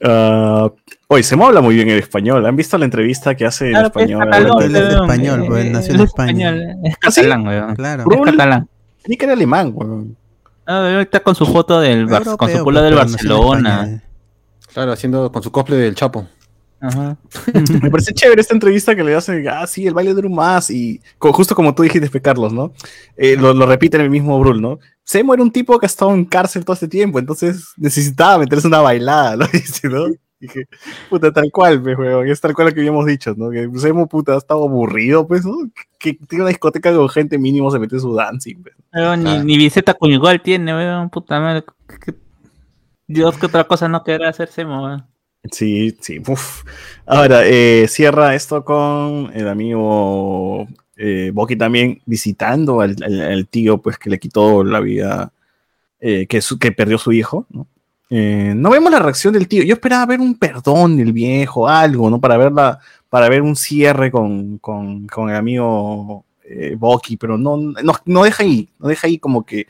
Ah, 0.00 0.70
Oye, 1.08 1.22
Semo 1.24 1.46
habla 1.48 1.60
muy 1.60 1.74
bien 1.74 1.88
el 1.88 1.98
español. 1.98 2.46
¿Han 2.46 2.54
visto 2.54 2.78
la 2.78 2.84
entrevista 2.84 3.34
que 3.34 3.44
hace 3.46 3.66
en 3.66 3.72
Claro, 3.72 3.90
pues, 3.92 4.04
español? 4.08 4.30
catalán, 4.30 4.62
Él 4.62 4.76
es 4.76 4.82
weón, 4.88 5.02
español, 5.02 5.44
pues, 5.48 5.64
eh, 5.64 5.70
nació 5.70 5.94
en 5.94 6.00
es 6.00 6.06
España. 6.06 6.48
español, 6.50 6.76
Es 6.84 6.94
¿Ah, 7.02 7.10
sí? 7.10 7.20
catalán, 7.22 7.46
weón. 7.48 7.74
Claro. 7.74 8.04
Es 8.12 8.20
catalán. 8.30 8.68
Ni 9.06 9.16
que 9.16 9.24
era 9.24 9.34
alemán, 9.34 9.72
weón. 9.74 10.16
Ah, 10.66 10.98
está 11.00 11.20
con 11.20 11.34
su 11.34 11.46
foto 11.46 11.80
del 11.80 12.06
Bar- 12.06 12.22
con 12.24 12.48
su 12.48 12.58
Europeo, 12.58 12.64
culo 12.64 12.80
pues, 12.80 12.84
del 12.90 12.94
Barcelona. 12.94 13.70
España. 13.80 14.02
Claro, 14.72 14.92
haciendo 14.92 15.32
con 15.32 15.42
su 15.42 15.50
cosplay 15.50 15.80
del 15.80 15.94
Chapo. 15.96 16.28
Ajá. 16.80 17.16
Me 17.82 17.90
parece 17.90 18.14
chévere 18.14 18.40
esta 18.40 18.54
entrevista 18.54 18.94
que 18.94 19.02
le 19.02 19.14
hacen, 19.14 19.46
ah, 19.48 19.66
sí, 19.66 19.86
el 19.86 19.94
baile 19.94 20.14
de 20.14 20.28
más 20.28 20.70
y 20.70 21.00
co- 21.18 21.32
justo 21.32 21.54
como 21.54 21.74
tú 21.74 21.82
dijiste, 21.82 22.08
Fe, 22.08 22.20
Carlos, 22.22 22.52
¿no? 22.52 22.72
Eh, 23.16 23.36
lo, 23.36 23.52
lo 23.52 23.66
repite 23.66 23.96
en 23.96 24.04
el 24.04 24.10
mismo 24.10 24.38
Brul, 24.38 24.60
¿no? 24.60 24.78
Semo 25.04 25.34
era 25.34 25.42
un 25.42 25.50
tipo 25.50 25.78
que 25.78 25.86
ha 25.86 25.88
estado 25.88 26.12
en 26.14 26.24
cárcel 26.24 26.64
todo 26.64 26.74
este 26.74 26.86
tiempo, 26.88 27.18
entonces 27.18 27.72
necesitaba 27.76 28.38
meterse 28.38 28.66
una 28.68 28.80
bailada, 28.80 29.36
¿no? 29.36 29.46
Dice, 29.52 29.88
¿no? 29.88 30.06
Dije, 30.40 30.66
puta, 31.10 31.32
tal 31.32 31.50
cual, 31.50 31.82
pues, 31.82 31.98
weón, 31.98 32.28
es 32.28 32.40
tal 32.40 32.54
cual 32.54 32.68
lo 32.68 32.74
que 32.74 32.78
habíamos 32.80 33.06
dicho, 33.06 33.34
¿no? 33.36 33.50
Que 33.50 33.68
Semo, 33.76 34.06
puta, 34.06 34.34
ha 34.34 34.38
estado 34.38 34.62
aburrido, 34.64 35.26
pues, 35.26 35.44
¿no? 35.44 35.56
Que 35.98 36.14
tiene 36.14 36.42
una 36.44 36.50
discoteca 36.50 36.94
con 36.94 37.08
gente 37.08 37.38
mínimo 37.38 37.72
se 37.72 37.80
mete 37.80 37.98
su 37.98 38.14
dancing, 38.14 38.62
pues. 38.62 38.76
Pero 38.92 39.16
ni, 39.16 39.30
Ah. 39.30 39.42
ni 39.42 39.56
Viceta 39.56 39.94
Cuñugal 39.94 40.40
tiene, 40.42 40.72
weón, 40.76 41.10
puta 41.10 41.40
madre. 41.40 41.64
¿Qué- 42.04 42.14
Dios, 43.08 43.36
que 43.36 43.46
otra 43.46 43.64
cosa 43.64 43.88
no 43.88 44.04
querrá 44.04 44.28
hacerse, 44.28 44.64
weón. 44.64 45.04
Sí, 45.52 45.96
sí, 46.00 46.20
uf. 46.26 46.62
Ahora, 47.06 47.42
eh, 47.46 47.86
cierra 47.88 48.34
esto 48.34 48.64
con 48.64 49.30
el 49.34 49.48
amigo 49.48 50.66
eh, 50.96 51.32
también 51.56 52.00
visitando 52.06 52.80
al, 52.80 52.96
tío, 53.48 53.78
pues 53.78 53.98
que 53.98 54.10
le 54.10 54.18
quitó 54.18 54.64
la 54.64 54.80
vida, 54.80 55.32
eh, 56.00 56.26
que, 56.28 56.40
su- 56.42 56.58
que 56.58 56.72
perdió 56.72 56.98
su 56.98 57.12
hijo, 57.12 57.46
¿no? 57.50 57.66
Eh, 58.10 58.54
no 58.56 58.70
vemos 58.70 58.92
la 58.92 59.00
reacción 59.00 59.34
del 59.34 59.48
tío. 59.48 59.64
Yo 59.64 59.74
esperaba 59.74 60.06
ver 60.06 60.20
un 60.20 60.36
perdón 60.38 60.96
del 60.98 61.12
viejo, 61.12 61.68
algo, 61.68 62.10
¿no? 62.10 62.20
Para 62.20 62.38
verla, 62.38 62.80
para 63.10 63.28
ver 63.28 63.42
un 63.42 63.56
cierre 63.56 64.10
con, 64.10 64.58
con, 64.58 65.06
con 65.08 65.30
el 65.30 65.36
amigo 65.36 66.24
eh, 66.44 66.76
Boki, 66.78 67.16
pero 67.18 67.38
no, 67.38 67.56
no, 67.58 67.94
no 68.06 68.24
deja 68.24 68.44
ahí, 68.44 68.68
no 68.78 68.88
deja 68.88 69.06
ahí 69.08 69.18
como 69.18 69.44
que 69.46 69.66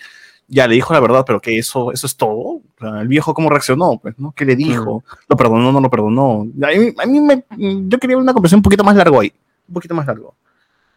ya 0.48 0.66
le 0.66 0.74
dijo 0.74 0.94
la 0.94 1.00
verdad, 1.00 1.24
pero 1.26 1.40
que 1.40 1.58
eso, 1.58 1.92
eso 1.92 2.06
es 2.06 2.16
todo. 2.16 2.62
El 2.80 3.06
viejo 3.06 3.34
cómo 3.34 3.50
reaccionó, 3.50 3.98
pues, 3.98 4.18
¿no? 4.18 4.32
¿Qué 4.32 4.44
le 4.44 4.56
dijo? 4.56 5.04
¿Lo 5.28 5.36
perdonó 5.36 5.70
no 5.70 5.80
lo 5.80 5.90
perdonó? 5.90 6.46
A 6.62 6.78
mí, 6.78 6.94
a 6.98 7.06
mí 7.06 7.20
me, 7.20 7.44
yo 7.86 7.98
quería 7.98 8.16
una 8.16 8.32
conversación 8.32 8.58
un 8.58 8.62
poquito 8.62 8.82
más 8.82 8.96
largo 8.96 9.20
ahí, 9.20 9.32
un 9.68 9.74
poquito 9.74 9.94
más 9.94 10.06
largo. 10.06 10.34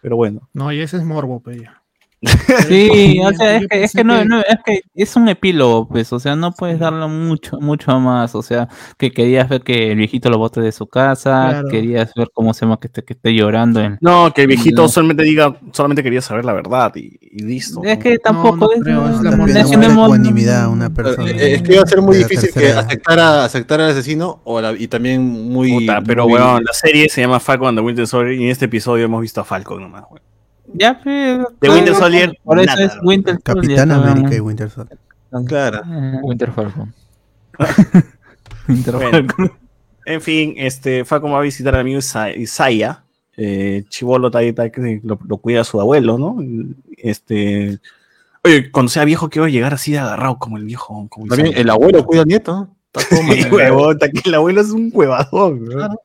Pero 0.01 0.15
bueno. 0.15 0.47
No, 0.53 0.71
y 0.71 0.79
ese 0.79 0.97
es 0.97 1.03
morbo, 1.03 1.41
pe, 1.41 1.59
ya. 1.59 1.80
Sí, 2.67 3.19
o 3.25 3.31
sea, 3.33 3.57
es 3.57 3.67
que, 3.67 3.83
es 3.83 3.93
que 3.93 4.03
no, 4.03 4.19
que- 4.19 4.25
no, 4.25 4.39
es 4.41 4.57
que 4.65 4.81
es 4.93 5.15
un 5.15 5.27
epílogo, 5.29 5.87
pues, 5.87 6.11
o 6.13 6.19
sea, 6.19 6.35
no 6.35 6.51
puedes 6.51 6.77
darle 6.79 7.07
mucho, 7.07 7.59
mucho 7.59 7.99
más, 7.99 8.35
o 8.35 8.41
sea, 8.43 8.67
que 8.97 9.11
querías 9.11 9.49
ver 9.49 9.61
que 9.61 9.91
el 9.91 9.97
viejito 9.97 10.29
lo 10.29 10.37
bote 10.37 10.61
de 10.61 10.71
su 10.71 10.85
casa, 10.87 11.47
Claro. 11.49 11.67
querías 11.69 12.11
ver 12.15 12.29
cómo 12.33 12.53
se 12.53 12.65
llama 12.65 12.79
que 12.79 12.87
esté, 12.87 13.03
que 13.03 13.13
esté 13.13 13.33
llorando 13.33 13.81
en... 13.81 13.97
No, 14.01 14.31
que 14.33 14.41
el 14.41 14.47
viejito 14.47 14.83
No. 14.83 14.87
solamente 14.89 15.23
diga, 15.23 15.57
solamente 15.73 16.03
quería 16.03 16.21
saber 16.21 16.45
la 16.45 16.53
verdad 16.53 16.91
y, 16.95 17.17
y 17.21 17.43
listo. 17.43 17.81
Es 17.83 17.97
¿no? 17.97 18.03
que 18.03 18.19
tampoco 18.19 18.57
no 18.67 18.71
es, 18.73 18.81
creo, 18.81 19.09
es 19.09 19.21
la 19.21 19.87
ecuanimidad 19.91 20.63
a 20.65 20.69
una 20.69 20.93
persona. 20.93 21.29
Eh, 21.31 21.55
es 21.55 21.61
que 21.63 21.73
iba 21.73 21.83
a 21.83 21.87
ser 21.87 22.01
muy 22.01 22.17
difícil 22.17 22.51
que 22.53 22.71
aceptara, 22.71 23.43
aceptara 23.45 23.85
al 23.85 23.91
asesino 23.91 24.41
o 24.43 24.61
la- 24.61 24.73
y 24.73 24.87
también 24.87 25.21
muy. 25.51 25.71
Puta, 25.71 26.01
pero 26.05 26.25
muy- 26.27 26.33
weón, 26.39 26.63
la 26.63 26.73
serie 26.73 27.09
se 27.09 27.21
llama 27.21 27.39
Falcon 27.39 27.69
and 27.69 27.77
the 27.79 27.83
Winter 27.83 28.05
Soldier 28.07 28.39
y 28.39 28.43
en 28.45 28.49
este 28.51 28.65
episodio 28.65 29.05
hemos 29.05 29.21
visto 29.21 29.41
a 29.41 29.43
Falcon 29.45 29.81
nomás, 29.81 30.03
weón. 30.09 30.21
Ya, 30.73 30.93
De 31.03 31.69
Winter 31.69 31.95
Soldier, 31.95 32.37
por 32.43 32.59
eso 32.59 32.65
nada, 32.67 32.83
es 32.85 32.93
Winter 33.03 33.39
Capitán 33.43 33.89
Soldier, 33.89 33.91
América 33.91 34.35
y. 34.35 34.39
Winter 34.39 34.69
Soldier. 34.69 34.97
Claro. 35.47 35.81
Eh, 35.89 36.19
Winter 36.23 36.51
Falcon. 36.51 36.93
Winter 38.67 38.95
Bueno. 38.95 39.11
Falcon. 39.11 39.51
En 40.05 40.21
fin, 40.21 40.53
este, 40.57 41.05
Falcon 41.05 41.31
va 41.33 41.39
a 41.39 41.41
visitar 41.41 41.75
al 41.75 41.81
amigo 41.81 41.99
Isa- 41.99 42.31
Isaiah. 42.35 43.03
Eh, 43.37 43.83
Chivolo 43.89 44.29
que 44.71 44.99
lo, 45.03 45.17
lo 45.27 45.37
cuida 45.37 45.63
su 45.63 45.79
abuelo, 45.79 46.17
¿no? 46.17 46.37
Este. 46.97 47.79
Oye, 48.43 48.71
cuando 48.71 48.89
sea 48.89 49.05
viejo, 49.05 49.29
quiero 49.29 49.47
llegar 49.47 49.73
así 49.73 49.91
de 49.91 49.99
agarrado 49.99 50.37
como 50.37 50.57
el 50.57 50.65
viejo. 50.65 51.07
Como 51.09 51.27
También 51.27 51.47
Isaiah. 51.47 51.61
el 51.61 51.69
abuelo 51.69 52.05
cuida 52.05 52.21
al 52.21 52.27
nieto. 52.27 52.53
¿no? 52.53 52.75
Está 52.93 53.15
todo 53.15 53.19
Sí, 53.33 53.41
mal. 53.41 53.53
huevón, 53.53 53.91
está 53.93 54.09
que 54.09 54.21
el 54.29 54.35
abuelo 54.35 54.61
es 54.61 54.69
un 54.71 54.89
huevadón, 54.93 55.67
weón. 55.67 55.95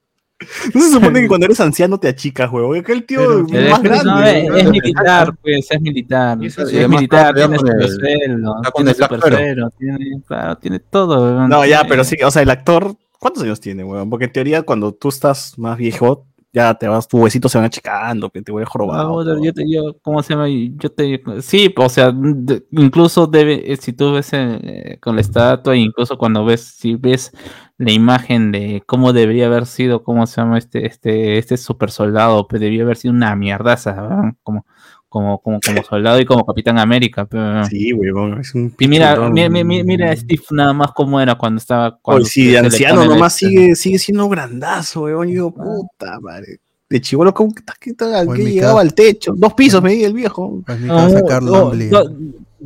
No 0.74 0.80
se 0.82 0.90
supone 0.90 1.20
que 1.22 1.28
cuando 1.28 1.46
eres 1.46 1.60
anciano 1.60 1.98
te 1.98 2.08
achicas, 2.08 2.50
huevón. 2.52 2.76
Es 2.76 2.82
que 2.84 2.92
el 2.92 3.04
tío 3.04 3.20
Pero- 3.20 3.60
es 3.64 3.70
más 3.70 3.78
es, 3.78 3.82
grande. 3.84 4.04
no, 4.48 4.54
es, 4.56 4.64
es 4.64 4.70
militar, 4.70 5.34
pues, 5.42 5.70
es 5.70 5.80
militar. 5.80 6.38
Y 6.40 6.46
Es, 6.46 6.58
además 6.58 6.88
militar, 7.00 7.34
tiene 7.34 7.56
con 7.56 7.66
super 7.66 7.80
el- 7.82 7.90
sueldo, 7.90 8.56
está 8.56 8.70
con 8.70 8.84
tiene 8.84 8.90
el 8.90 8.96
Black 8.96 9.10
super 9.10 9.20
Pharaoh. 9.20 9.38
sueldo, 9.38 9.70
tiene, 9.78 10.22
claro, 10.26 10.56
tiene 10.58 10.78
todo. 10.80 11.24
weón. 11.36 11.48
No, 11.48 11.64
ya, 11.64 11.84
pero 11.88 12.04
sí, 12.04 12.16
o 12.24 12.30
sea, 12.30 12.42
el 12.42 12.50
actor, 12.50 12.94
¿cuántos 13.18 13.42
años 13.42 13.60
tiene, 13.60 13.82
weón? 13.84 14.10
Porque 14.10 14.26
en 14.26 14.32
teoría, 14.32 14.62
cuando 14.62 14.92
tú 14.92 15.08
estás 15.08 15.58
más 15.58 15.78
viejo, 15.78 16.26
ya 16.52 16.72
te 16.74 16.88
vas, 16.88 17.06
tus 17.06 17.20
huesitos 17.20 17.52
se 17.52 17.58
van 17.58 17.66
achicando, 17.66 18.30
que 18.30 18.40
te 18.40 18.50
voy 18.50 18.62
a 18.62 18.64
Ah, 18.66 18.68
jorobar. 18.70 19.04
brother, 19.06 19.38
yo 19.42 19.52
te, 19.52 19.70
yo, 19.70 19.96
¿cómo 20.00 20.22
se 20.22 20.32
llama? 20.34 20.48
Yo 20.48 20.90
te, 20.90 21.22
sí, 21.42 21.72
o 21.76 21.88
sea, 21.90 22.12
de- 22.14 22.62
incluso 22.70 23.26
debe, 23.26 23.70
eh, 23.72 23.76
si 23.76 23.92
tú 23.92 24.12
ves 24.12 24.30
eh, 24.32 24.98
con 25.02 25.16
la 25.16 25.20
estatua, 25.20 25.76
incluso 25.76 26.16
cuando 26.16 26.44
ves, 26.46 26.62
si 26.62 26.94
ves 26.94 27.30
la 27.78 27.92
imagen 27.92 28.52
de 28.52 28.82
cómo 28.86 29.12
debería 29.12 29.46
haber 29.46 29.66
sido, 29.66 30.02
cómo 30.02 30.26
se 30.26 30.40
llama 30.40 30.58
este, 30.58 30.86
este, 30.86 31.38
este 31.38 31.56
super 31.56 31.90
soldado, 31.90 32.48
pues 32.48 32.60
debió 32.60 32.84
haber 32.84 32.96
sido 32.96 33.12
una 33.12 33.36
mierdaza, 33.36 33.92
¿verdad? 33.92 34.34
Como, 34.42 34.64
como, 35.08 35.40
como, 35.42 35.60
como 35.60 35.82
soldado 35.88 36.18
y 36.20 36.24
como 36.24 36.46
Capitán 36.46 36.78
América, 36.78 37.26
pero, 37.26 37.64
Sí, 37.66 37.92
weón, 37.92 38.40
es 38.40 38.54
un 38.54 38.74
y 38.78 38.88
mira, 38.88 39.28
mira, 39.30 39.48
mira, 39.50 39.84
mira 39.84 40.10
a 40.10 40.16
Steve 40.16 40.42
nada 40.50 40.72
más 40.72 40.92
cómo 40.92 41.20
era 41.20 41.34
cuando 41.34 41.58
estaba, 41.58 41.98
cuando 42.00 42.22
Oye, 42.22 42.30
sí, 42.30 42.46
se 42.46 42.50
de 42.52 42.58
anciano 42.58 43.04
nomás 43.04 43.34
sigue, 43.34 43.74
sigue 43.76 43.98
siendo 43.98 44.28
grandazo, 44.28 45.02
weón. 45.02 45.28
Y 45.28 45.32
digo, 45.32 45.52
puta 45.54 46.18
madre. 46.20 46.60
de 46.88 47.00
chivolo, 47.00 47.34
¿cómo 47.34 47.52
que, 47.54 47.62
que, 47.80 47.94
que 47.94 48.24
Pues 48.24 48.38
mi 48.38 48.52
llegaba 48.52 48.80
al 48.80 48.94
techo? 48.94 49.34
Dos 49.36 49.54
pisos 49.54 49.84
el 49.84 50.12
viejo. 50.12 50.62
Pues 50.64 50.80
mi 50.80 50.88
casa, 50.88 51.22
Carlos 51.26 51.52
no, 51.52 51.66
Amblin. 51.68 51.90
do- 51.90 52.16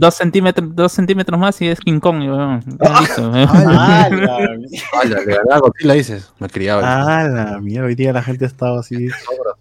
dos 0.01 0.14
centímetros, 0.14 0.74
dos 0.74 0.93
centímetros 0.93 1.39
más 1.39 1.60
y 1.60 1.68
es 1.68 1.78
King 1.78 2.01
Kong. 2.01 2.20
weón. 2.20 2.60
Ya 2.81 3.01
listo. 3.01 3.32
Ah, 3.35 4.09
la, 5.82 5.94
dices. 5.94 6.32
Me 6.39 6.48
criaba. 6.48 6.82
ah, 6.85 7.28
la 7.28 7.59
mierda, 7.60 7.86
hoy 7.86 7.94
día 7.94 8.12
la 8.12 8.22
gente 8.22 8.47
estaba 8.47 8.81
así. 8.81 9.09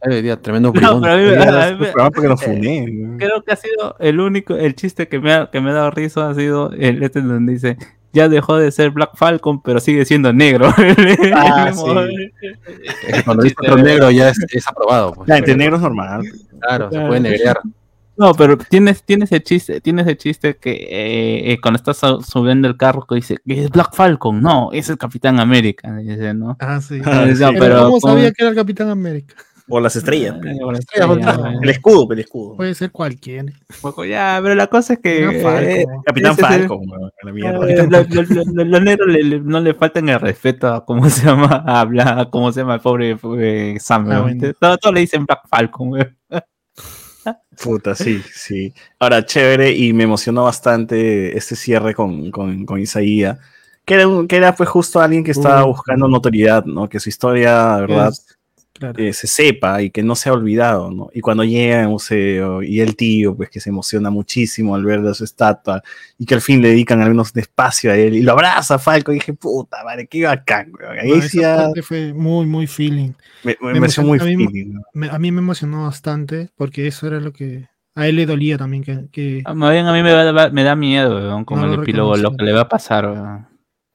Hoy 0.01 0.21
día, 0.21 0.41
tremendo 0.41 0.71
No, 0.81 1.01
pero 1.01 1.13
a 1.13 1.17
mí- 1.17 1.23
a 1.29 1.67
es 1.69 1.73
mí- 1.79 1.85
programa 1.87 2.11
porque 2.11 2.27
nos 2.29 2.41
eh. 2.43 3.15
Creo 3.17 3.43
que 3.43 3.51
ha 3.51 3.55
sido 3.57 3.95
el 3.99 4.19
único, 4.19 4.55
el 4.55 4.75
chiste 4.75 5.07
que 5.09 5.19
me 5.19 5.33
ha, 5.33 5.49
que 5.51 5.59
me 5.59 5.71
ha 5.71 5.73
dado 5.73 5.91
risa 5.91 6.29
ha 6.29 6.33
sido 6.35 6.71
el 6.71 7.03
este 7.03 7.21
donde 7.21 7.51
dice, 7.53 7.77
ya 8.13 8.29
dejó 8.29 8.57
de 8.57 8.71
ser 8.71 8.91
Black 8.91 9.11
Falcon, 9.15 9.61
pero 9.61 9.79
sigue 9.81 10.05
siendo 10.05 10.31
negro. 10.31 10.73
Ah, 11.35 11.71
sí. 11.73 12.31
Es 12.83 13.15
que 13.15 13.23
cuando 13.23 13.43
dice 13.43 13.55
otro 13.59 13.77
negro 13.77 14.09
ya 14.09 14.29
es, 14.29 14.37
es 14.51 14.67
aprobado. 14.67 15.13
Pues. 15.13 15.27
Ya, 15.27 15.37
entre 15.37 15.55
negros 15.57 15.81
normal. 15.81 16.23
Claro, 16.61 16.89
se 16.91 16.99
puede 16.99 17.19
negrear. 17.19 17.59
No, 18.19 18.33
pero 18.33 18.57
tienes, 18.57 19.01
tienes 19.03 19.31
el 19.31 19.41
chiste, 19.43 19.79
tienes 19.81 20.05
el 20.05 20.17
chiste 20.17 20.57
que 20.57 20.71
eh, 20.71 21.53
eh, 21.53 21.57
cuando 21.61 21.77
estás 21.77 21.97
su- 21.97 22.21
subiendo 22.21 22.67
el 22.67 22.75
carro 22.75 23.05
que 23.07 23.15
dice 23.15 23.37
que 23.47 23.63
es 23.63 23.69
Black 23.69 23.95
Falcon, 23.95 24.41
no, 24.41 24.69
es 24.73 24.89
el 24.89 24.97
Capitán 24.97 25.39
América, 25.39 25.95
dice, 25.97 26.33
¿no? 26.33 26.57
Ah, 26.59 26.81
sí. 26.81 26.99
Ah, 27.05 27.23
Eh, 27.27 27.35
sí. 27.35 27.41
no, 27.41 27.49
Pero, 27.51 27.59
pero 27.61 27.75
¿cómo 27.85 27.99
¿cómo- 28.01 28.13
sabía 28.13 28.31
que 28.31 28.43
era 28.43 28.49
el 28.49 28.55
Capitán 28.57 28.89
América? 28.89 29.35
O 29.71 29.79
las 29.79 29.95
estrellas. 29.95 30.35
Eh, 30.43 30.57
bueno, 30.63 30.79
estrella, 30.79 31.05
ya, 31.05 31.11
otra. 31.13 31.37
ya, 31.53 31.57
El 31.61 31.69
escudo, 31.69 32.07
el 32.11 32.19
escudo. 32.19 32.55
Puede 32.57 32.73
ser 32.73 32.91
cualquiera. 32.91 33.53
poco, 33.81 34.03
ya, 34.03 34.39
pero 34.41 34.55
la 34.55 34.65
cosa 34.65 34.93
es 34.93 34.99
que 34.99 35.19
Era 35.19 35.31
Falcon. 35.43 35.63
eh, 35.69 35.85
Capitán 36.07 36.37
Falcon, 36.37 36.79
weón, 36.89 37.05
a 37.21 37.25
la 37.25 37.31
mierda. 37.31 37.69
Eh, 37.69 37.87
lo- 37.87 38.03
lo- 38.03 38.43
lo- 38.53 38.63
Los 38.65 38.81
negros 38.81 39.07
le- 39.07 39.23
le- 39.23 39.39
no 39.39 39.59
le 39.59 39.75
faltan 39.75 40.09
el 40.09 40.19
respeto 40.19 40.67
a 40.73 40.83
cómo 40.83 41.03
se 41.09 41.23
llama, 41.25 41.63
a 41.67 41.81
hablar, 41.81 42.19
a 42.19 42.25
cómo 42.31 42.51
se 42.51 42.61
llama 42.61 42.73
el 42.75 42.81
pobre 42.81 43.15
eh, 43.37 43.77
Sam. 43.79 44.09
Ah, 44.11 44.75
todos 44.81 44.93
le 44.93 45.01
dicen 45.01 45.25
Black 45.27 45.41
Falcon. 45.47 45.89
weón. 45.89 46.17
Puta, 47.61 47.95
sí, 47.95 48.21
sí. 48.33 48.73
Ahora, 48.99 49.25
chévere, 49.25 49.71
y 49.71 49.91
me 49.93 50.03
emocionó 50.03 50.43
bastante 50.45 51.37
este 51.37 51.55
cierre 51.55 51.93
con, 51.93 52.31
con, 52.31 52.65
con 52.65 52.79
Isaías. 52.79 53.37
Que 53.85 53.95
era, 53.95 54.07
un- 54.07 54.27
que 54.27 54.37
era 54.37 54.55
pues 54.55 54.69
justo 54.69 54.99
alguien 54.99 55.23
que 55.23 55.31
estaba 55.31 55.65
Uh. 55.65 55.69
buscando 55.69 56.07
notoriedad, 56.07 56.63
¿no? 56.65 56.87
Que 56.87 56.99
su 56.99 57.09
historia, 57.09 57.75
de 57.77 57.81
verdad, 57.87 58.13
claro. 58.79 59.03
eh, 59.03 59.13
se 59.13 59.27
sepa 59.27 59.81
y 59.81 59.89
que 59.91 60.01
no 60.01 60.15
se 60.15 60.29
ha 60.29 60.33
olvidado, 60.33 60.89
¿no? 60.91 61.09
Y 61.13 61.21
cuando 61.21 61.43
llega 61.43 61.81
al 61.81 61.89
museo 61.89 62.63
y 62.63 62.79
el 62.79 62.95
tío, 62.95 63.35
pues 63.35 63.49
que 63.49 63.59
se 63.59 63.69
emociona 63.69 64.09
muchísimo 64.09 64.73
al 64.75 64.83
ver 64.85 65.13
su 65.13 65.23
estatua 65.25 65.83
y 66.17 66.25
que 66.25 66.33
al 66.35 66.41
fin 66.41 66.61
le 66.61 66.69
dedican 66.69 67.01
al 67.01 67.09
menos 67.09 67.31
un 67.35 67.39
espacio 67.41 67.91
a 67.91 67.95
él 67.95 68.15
y 68.15 68.21
lo 68.21 68.31
abraza 68.31 68.75
a 68.75 68.79
Falco 68.79 69.11
y 69.11 69.15
dije, 69.15 69.33
puta, 69.33 69.83
madre, 69.83 70.07
qué 70.07 70.23
bacán. 70.23 70.71
Ahí 70.99 71.09
No, 71.09 71.21
sí 71.21 71.39
esa 71.39 71.41
ya 71.41 71.57
parte 71.65 71.81
fue 71.83 72.13
muy, 72.13 72.45
muy 72.45 72.65
feeling. 72.65 73.11
me, 73.43 73.55
me 73.61 73.73
me 73.73 73.79
pareció 73.81 74.03
muy 74.03 74.17
a 74.19 74.23
mí- 74.23 74.35
feeling, 74.47 74.73
¿no? 74.73 74.81
Me- 74.93 75.09
a 75.09 75.19
mí 75.19 75.31
me 75.31 75.39
emocionó 75.39 75.83
bastante 75.83 76.49
porque 76.55 76.87
eso 76.87 77.05
era 77.07 77.19
lo 77.19 77.33
que 77.33 77.67
a 77.95 78.07
él 78.07 78.15
le 78.15 78.25
dolía 78.25 78.57
también. 78.57 78.83
Que, 78.83 79.07
que 79.11 79.41
Ah, 79.45 79.53
Más 79.53 79.73
bien 79.73 79.85
a 79.85 79.91
mí 79.93 80.01
me, 80.01 80.11
da- 80.11 80.49
me 80.49 80.63
da 80.63 80.75
miedo 80.75 81.17
weón, 81.17 81.43
con 81.43 81.59
No 81.59 81.65
el 81.65 81.75
lo 81.75 81.81
epílogo, 81.83 82.15
lo 82.15 82.35
que 82.37 82.45
le 82.45 82.53
va 82.53 82.61
a 82.61 82.69
pasar. 82.69 83.05
weón. 83.11 83.48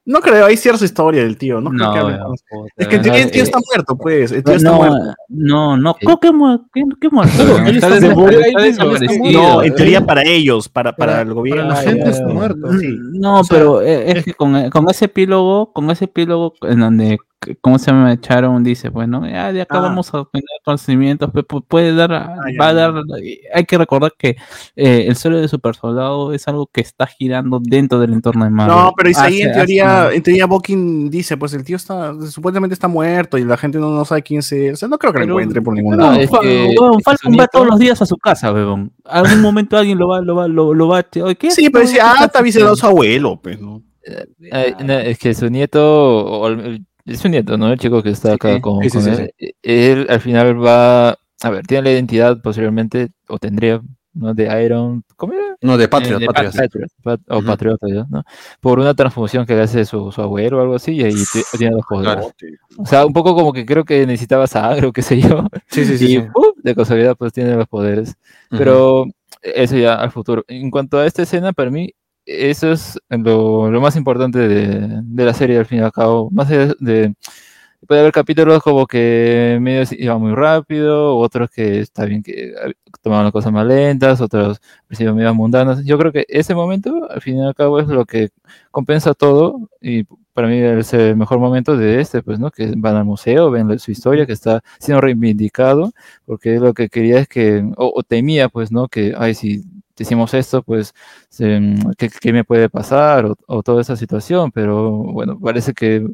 No 0.06 0.20
creo, 0.20 0.44
ahí 0.44 0.58
cierra 0.58 0.76
su 0.76 0.84
historia 0.84 1.22
del 1.22 1.38
tío, 1.38 1.62
¿no? 1.62 1.70
creo 1.70 1.86
No, 1.86 1.92
que 1.94 1.98
hable 1.98 2.14
weón, 2.16 2.26
con- 2.26 2.36
puta, 2.60 2.72
Es 2.76 2.88
que 2.88 2.96
en 2.96 3.02
teoría 3.02 3.22
el 3.22 3.30
tío 3.30 3.40
eh, 3.40 3.44
está 3.44 3.58
muerto, 3.74 3.96
pues. 3.96 4.32
El 4.32 4.44
tío 4.44 4.54
está 4.54 4.70
no, 4.70 4.76
muerto. 4.76 4.96
no, 5.30 5.76
no, 5.78 5.96
Sí. 5.98 6.04
¿cómo 6.06 6.20
que 6.20 6.32
muerto? 6.32 6.64
¿Qué, 6.74 6.82
qué 7.00 7.08
muerto? 7.08 7.44
No, 7.44 7.56
eh, 9.62 9.66
en 9.66 9.74
teoría 9.74 10.04
para 10.04 10.22
ellos, 10.22 10.68
para, 10.68 10.94
para 10.94 11.22
el 11.22 11.32
gobierno. 11.32 11.68
para 11.68 11.82
la 11.82 11.88
gente 11.90 12.10
está 12.10 12.30
eh, 12.30 12.34
muerto. 12.34 12.72
sí. 12.78 12.96
No, 13.14 13.40
O 13.40 13.44
sea, 13.44 13.58
pero 13.58 13.82
eh, 13.82 14.18
es 14.18 14.24
que 14.24 14.34
con, 14.34 14.70
con 14.70 14.88
ese 14.90 15.06
epílogo, 15.06 15.72
con 15.72 15.90
ese 15.90 16.04
epílogo 16.06 16.54
en 16.62 16.80
donde, 16.80 17.18
¿cómo 17.60 17.78
se 17.78 17.90
llama? 17.90 18.20
Charon 18.20 18.62
dice, 18.64 18.88
bueno, 18.88 19.28
ya 19.28 19.52
de 19.52 19.62
acá 19.62 19.78
Ah. 19.78 19.82
vamos 19.82 20.08
a 20.14 20.24
tener 20.32 20.44
conocimientos, 20.64 21.30
pu- 21.30 21.46
pu- 21.46 21.64
puede 21.66 21.94
dar, 21.94 22.12
a- 22.12 22.24
Ah, 22.34 22.36
ya, 22.52 22.58
va 22.60 22.68
a 22.68 22.72
ya. 22.72 22.74
dar, 22.74 22.94
hay 23.54 23.64
que 23.64 23.78
recordar 23.78 24.12
que 24.18 24.36
eh, 24.76 25.04
el 25.08 25.16
suelo 25.16 25.40
de 25.40 25.48
super 25.48 25.74
soldado 25.74 26.32
es 26.32 26.46
algo 26.48 26.66
que 26.66 26.80
está 26.80 27.06
girando 27.06 27.60
dentro 27.62 27.98
del 28.00 28.12
entorno 28.12 28.44
de 28.44 28.50
Marvel. 28.50 28.76
No, 28.76 28.92
pero 28.96 29.10
Isaí 29.10 29.42
en 29.42 29.52
teoría, 29.52 30.06
hace- 30.06 30.16
en 30.16 30.22
teoría 30.22 30.46
Bokin 30.46 31.10
dice, 31.10 31.36
pues 31.36 31.52
el 31.54 31.64
tío 31.64 31.76
está, 31.76 32.12
supuestamente 32.30 32.74
está 32.74 32.88
muerto 32.88 33.38
y 33.38 33.44
la 33.44 33.56
gente 33.56 33.78
no, 33.78 33.90
no 33.90 34.04
sabe 34.04 34.22
quién 34.22 34.40
es. 34.40 34.52
O 34.72 34.76
sea, 34.76 34.88
no 34.88 34.98
creo 34.98 35.12
que 35.12 35.20
lo 35.20 35.24
encuentre 35.26 35.60
por 35.62 35.74
ningún 35.74 35.96
No, 35.96 36.02
lado. 36.04 36.20
es 36.20 36.30
que- 36.30 36.74
Falcon 37.04 37.36
va 37.38 37.46
todos 37.48 37.66
los 37.66 37.78
días 37.78 38.00
a 38.02 38.06
su 38.06 38.16
casa, 38.16 38.52
weón. 38.52 38.92
Algún 39.04 39.40
momento 39.40 39.76
alguien 39.76 39.98
lo 39.98 40.08
va, 40.08 40.20
lo 40.20 40.34
va, 40.36 40.48
lo, 40.48 40.74
lo 40.74 40.88
va 40.88 40.98
a... 40.98 41.02
¿qué 41.02 41.50
Sí, 41.50 41.70
pero 41.70 41.86
sí, 41.86 41.98
ah, 42.00 42.14
está 42.24 42.38
avisado 42.40 42.70
casa? 42.70 42.80
su 42.80 42.86
abuelo, 42.86 43.40
pues, 43.42 43.60
¿no? 43.60 43.82
Eh, 44.06 44.74
no, 44.84 44.92
es 44.94 45.18
que 45.18 45.34
su 45.34 45.48
nieto, 45.48 45.80
o 46.26 46.48
el- 46.48 46.84
es 47.06 47.20
su 47.20 47.28
nieto, 47.28 47.56
¿no? 47.56 47.72
El 47.72 47.78
chico 47.78 48.02
que 48.02 48.10
está 48.10 48.34
acá 48.34 48.54
Sí, 48.54 48.60
con, 48.60 48.82
sí, 48.82 48.90
sí, 48.90 48.98
con 48.98 49.02
sí, 49.16 49.22
él. 49.22 49.34
Eh, 49.38 49.52
Él 49.92 50.06
al 50.08 50.20
final 50.20 50.64
va, 50.64 51.10
a 51.10 51.50
ver, 51.50 51.66
tiene 51.66 51.84
la 51.84 51.92
identidad 51.92 52.40
posiblemente, 52.40 53.10
o 53.28 53.38
tendría, 53.38 53.80
¿no? 54.14 54.32
De 54.34 54.64
Iron, 54.64 55.04
¿cómo 55.16 55.32
era? 55.34 55.56
No, 55.60 55.76
de 55.76 55.88
Patriot, 55.88 56.18
Eh, 56.18 56.20
de 56.20 56.26
Patriot. 56.26 56.54
Patriot, 56.54 56.90
Pat- 57.02 57.20
o 57.28 57.38
Ujú. 57.38 57.46
Patriota, 57.46 57.86
ya, 57.88 58.06
¿no? 58.10 58.24
Por 58.60 58.78
una 58.78 58.94
transfusión 58.94 59.44
que 59.46 59.54
le 59.54 59.62
hace 59.62 59.84
su, 59.84 60.12
su 60.12 60.20
abuelo 60.22 60.58
o 60.58 60.60
algo 60.62 60.74
así, 60.76 60.92
y 60.92 61.02
ahí 61.02 61.14
te- 61.32 61.58
tiene 61.58 61.76
los 61.76 61.86
poderes. 61.86 62.14
Claro. 62.36 62.54
O 62.78 62.86
sea, 62.86 63.06
un 63.06 63.12
poco 63.12 63.34
como 63.34 63.52
que 63.52 63.64
creo 63.66 63.84
que 63.84 64.06
necesitaba 64.06 64.46
sangre 64.46 64.86
o 64.86 64.92
qué 64.92 65.02
sé 65.02 65.20
yo. 65.20 65.46
Sí, 65.68 65.84
sí, 65.84 65.98
sí. 65.98 66.16
y 66.18 66.24
de 66.62 66.74
casualidad 66.74 67.16
pues 67.16 67.32
tiene 67.32 67.54
los 67.56 67.66
poderes. 67.68 68.10
Ujú. 68.50 68.58
Pero 68.58 69.04
eso 69.42 69.76
ya 69.76 69.94
al 69.94 70.10
futuro. 70.10 70.44
En 70.48 70.70
cuanto 70.70 70.98
a 70.98 71.06
esta 71.06 71.22
escena, 71.22 71.52
para 71.52 71.70
mí, 71.70 71.92
eso 72.26 72.72
es 72.72 72.98
lo, 73.08 73.70
más 73.80 73.96
importante 73.96 74.38
de, 74.38 75.00
de 75.02 75.24
la 75.24 75.34
serie 75.34 75.58
al 75.58 75.66
fin 75.66 75.78
y 75.78 75.82
al 75.82 75.92
cabo. 75.92 76.30
Más 76.30 76.50
allá 76.50 76.74
de... 76.80 77.14
Puede 77.86 78.00
haber 78.00 78.12
capítulos 78.12 78.62
como 78.62 78.86
que 78.86 79.58
medio 79.60 79.84
se 79.84 80.02
iban 80.02 80.18
muy 80.18 80.32
rápido, 80.32 81.18
otros 81.18 81.50
que 81.50 81.80
está 81.80 82.06
bien 82.06 82.22
que 82.22 82.54
tomaban 83.02 83.24
las 83.24 83.32
cosas 83.32 83.52
más 83.52 83.66
lentas, 83.66 84.22
otros 84.22 84.58
parecían 84.88 85.14
medio 85.14 85.34
mundanas. 85.34 85.84
Yo 85.84 85.98
creo 85.98 86.10
que 86.10 86.24
ese 86.28 86.54
momento, 86.54 87.06
al 87.10 87.20
fin 87.20 87.36
y 87.36 87.46
al 87.46 87.54
cabo, 87.54 87.80
es 87.80 87.88
lo 87.88 88.06
que 88.06 88.30
compensa 88.70 89.12
todo 89.12 89.68
y 89.82 90.04
para 90.32 90.48
mí 90.48 90.56
es 90.58 90.92
el 90.94 91.16
mejor 91.16 91.38
momento 91.38 91.76
de 91.76 92.00
este, 92.00 92.22
pues, 92.22 92.38
¿no? 92.38 92.50
Que 92.50 92.72
van 92.76 92.96
al 92.96 93.04
museo, 93.04 93.50
ven 93.50 93.78
su 93.78 93.90
historia, 93.92 94.26
que 94.26 94.32
está 94.32 94.62
siendo 94.80 95.00
reivindicado, 95.00 95.92
porque 96.26 96.58
lo 96.58 96.74
que 96.74 96.88
quería 96.88 97.20
es 97.20 97.28
que, 97.28 97.62
o, 97.76 97.92
o 97.94 98.02
temía, 98.02 98.48
pues, 98.48 98.72
¿no? 98.72 98.88
Que, 98.88 99.14
ay, 99.16 99.34
si 99.34 99.62
decimos 99.96 100.34
esto, 100.34 100.62
pues, 100.62 100.94
se, 101.28 101.60
mm, 101.60 101.92
¿qué, 101.98 102.08
qué 102.20 102.32
me 102.32 102.44
puede 102.44 102.68
pasar? 102.68 103.26
O, 103.26 103.36
o 103.46 103.62
toda 103.62 103.80
esa 103.80 103.96
situación, 103.96 104.50
pero 104.52 104.90
bueno, 104.90 105.38
parece 105.40 105.72
que 105.74 106.06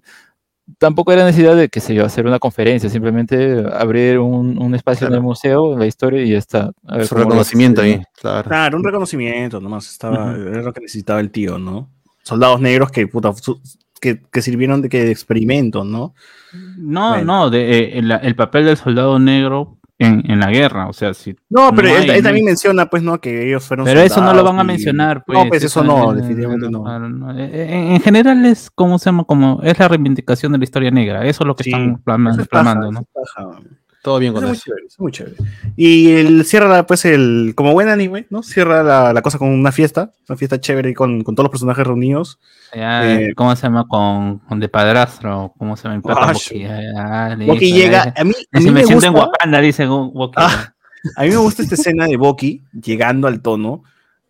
tampoco 0.78 1.12
era 1.12 1.24
necesidad 1.24 1.57
de, 1.57 1.69
qué 1.69 1.81
sé 1.81 1.94
yo, 1.94 2.05
hacer 2.05 2.27
una 2.27 2.39
conferencia, 2.39 2.89
simplemente 2.89 3.65
abrir 3.73 4.19
un, 4.20 4.61
un 4.62 4.74
espacio 4.74 5.07
en 5.07 5.15
el 5.15 5.19
Claro. 5.19 5.28
museo, 5.28 5.77
la 5.78 5.86
historia 5.86 6.23
y 6.23 6.31
ya 6.31 6.39
está. 6.39 6.73
Su 7.07 7.15
reconocimiento 7.16 7.82
ahí, 7.82 8.01
claro. 8.20 8.48
Claro, 8.48 8.77
un 8.78 8.85
reconocimiento 8.85 9.61
nomás. 9.61 9.90
Estaba. 9.90 10.35
Era 10.36 10.62
lo 10.62 10.73
que 10.73 10.81
necesitaba 10.81 11.19
el 11.20 11.31
tío, 11.31 11.59
¿no? 11.59 11.90
Soldados 12.23 12.61
negros 12.61 12.90
que, 12.93 13.07
puta, 13.09 13.32
su- 13.32 13.61
que, 14.01 14.23
que 14.31 14.43
sirvieron 14.43 14.81
de, 14.82 14.89
que 14.89 15.05
de 15.05 15.11
experimento, 15.11 15.82
¿no? 15.85 16.15
No, 16.78 17.11
Bueno. 17.11 17.24
no, 17.24 17.51
de, 17.51 17.78
eh, 17.78 17.98
el, 17.98 18.11
el 18.12 18.36
papel 18.36 18.65
del 18.66 18.77
soldado 18.77 19.19
negro 19.19 19.78
en, 20.01 20.22
en 20.28 20.40
la 20.40 20.51
guerra, 20.51 20.89
o 20.89 20.93
sea, 20.93 21.14
si... 21.14 21.36
No, 21.48 21.72
pero 21.74 21.89
No 21.89 21.94
él, 21.97 22.02
hay, 22.02 22.10
él 22.10 22.16
no 22.16 22.22
también 22.28 22.47
menciona, 22.47 22.86
pues, 22.86 23.02
¿no? 23.02 23.20
Que 23.20 23.47
ellos 23.47 23.64
fueron 23.64 23.85
Pero 23.85 24.01
eso 24.01 24.20
no 24.20 24.32
lo 24.32 24.43
van 24.43 24.59
a 24.59 24.62
y- 24.62 24.66
mencionar, 24.66 25.22
pues. 25.24 25.39
No, 25.39 25.47
pues 25.48 25.62
eso 25.62 25.85
no, 25.85 26.12
eh, 26.12 26.16
definitivamente 26.16 26.70
no. 26.70 26.98
no. 26.98 27.39
Eh, 27.39 27.66
En, 27.70 27.93
en 27.93 28.01
general 28.01 28.44
es, 28.47 28.70
como 28.70 28.98
se 28.98 29.06
llama? 29.06 29.24
Como 29.24 29.60
es 29.62 29.78
la 29.78 29.89
reivindicación 29.89 30.52
de 30.52 30.59
la 30.59 30.64
historia 30.64 30.90
negra, 30.90 31.24
eso 31.27 31.44
es 31.44 31.47
lo 31.47 31.55
que 31.55 31.64
Sí, 31.64 31.70
están 31.70 31.90
es 31.93 32.01
¿no? 32.90 33.05
paja. 33.12 33.48
Todo 34.02 34.18
bien 34.18 34.32
Eso 34.35 34.40
con 34.43 34.44
es 34.44 34.48
muy 34.51 34.56
eso. 34.56 34.64
chévere, 34.64 34.86
eso 34.86 34.94
es 34.94 35.01
muy 35.01 35.12
chévere. 35.12 35.36
Y 35.77 36.12
el 36.12 36.44
cierra, 36.47 36.86
pues, 36.86 37.05
el, 37.05 37.52
como 37.55 37.72
buen 37.72 37.89
anime, 37.89 38.27
¿no? 38.31 38.43
Cierra 38.43 38.82
la, 38.82 39.12
la 39.12 39.22
cosa 39.22 39.36
con 39.39 39.48
una 39.51 39.72
fiesta, 39.72 40.12
una 40.28 40.36
fiesta 40.36 40.59
chévere 40.60 40.94
con, 40.94 41.22
con 41.22 41.35
todos 41.35 41.44
los 41.44 41.51
personajes 41.51 41.86
reunidos. 41.86 42.39
Ya, 42.74 43.20
Eh, 43.20 43.35
¿Cómo 43.36 43.55
se 43.56 43.62
llama? 43.62 43.86
Con, 43.89 44.39
con 44.39 44.59
de 44.60 44.68
padrastro, 44.68 45.52
¿cómo 45.59 45.77
se 45.77 45.89
llama? 45.89 46.01
Ah, 46.09 46.32
Boki, 46.32 46.60
ya, 46.60 46.81
ya, 46.81 47.36
Boki 47.47 47.60
listo, 47.66 47.77
llega, 47.77 48.05
ya. 48.06 48.14
a 48.16 48.24
mí, 48.24 48.32
a 48.52 48.59
mí 48.60 48.64
me, 48.66 48.70
me 48.72 48.85
siento 48.85 49.06
en 49.06 49.12
gusta, 49.12 49.28
Wakanda, 49.28 49.60
dice 49.60 49.86
Boki. 49.86 50.35
Ah. 50.36 50.72
a 51.16 51.22
mí 51.24 51.28
me 51.31 51.36
gusta 51.36 51.62
esta 51.62 51.74
escena 51.77 52.06
de 52.06 52.16
Boki 52.16 52.62
llegando 52.81 53.27
al 53.28 53.43
tono, 53.43 53.82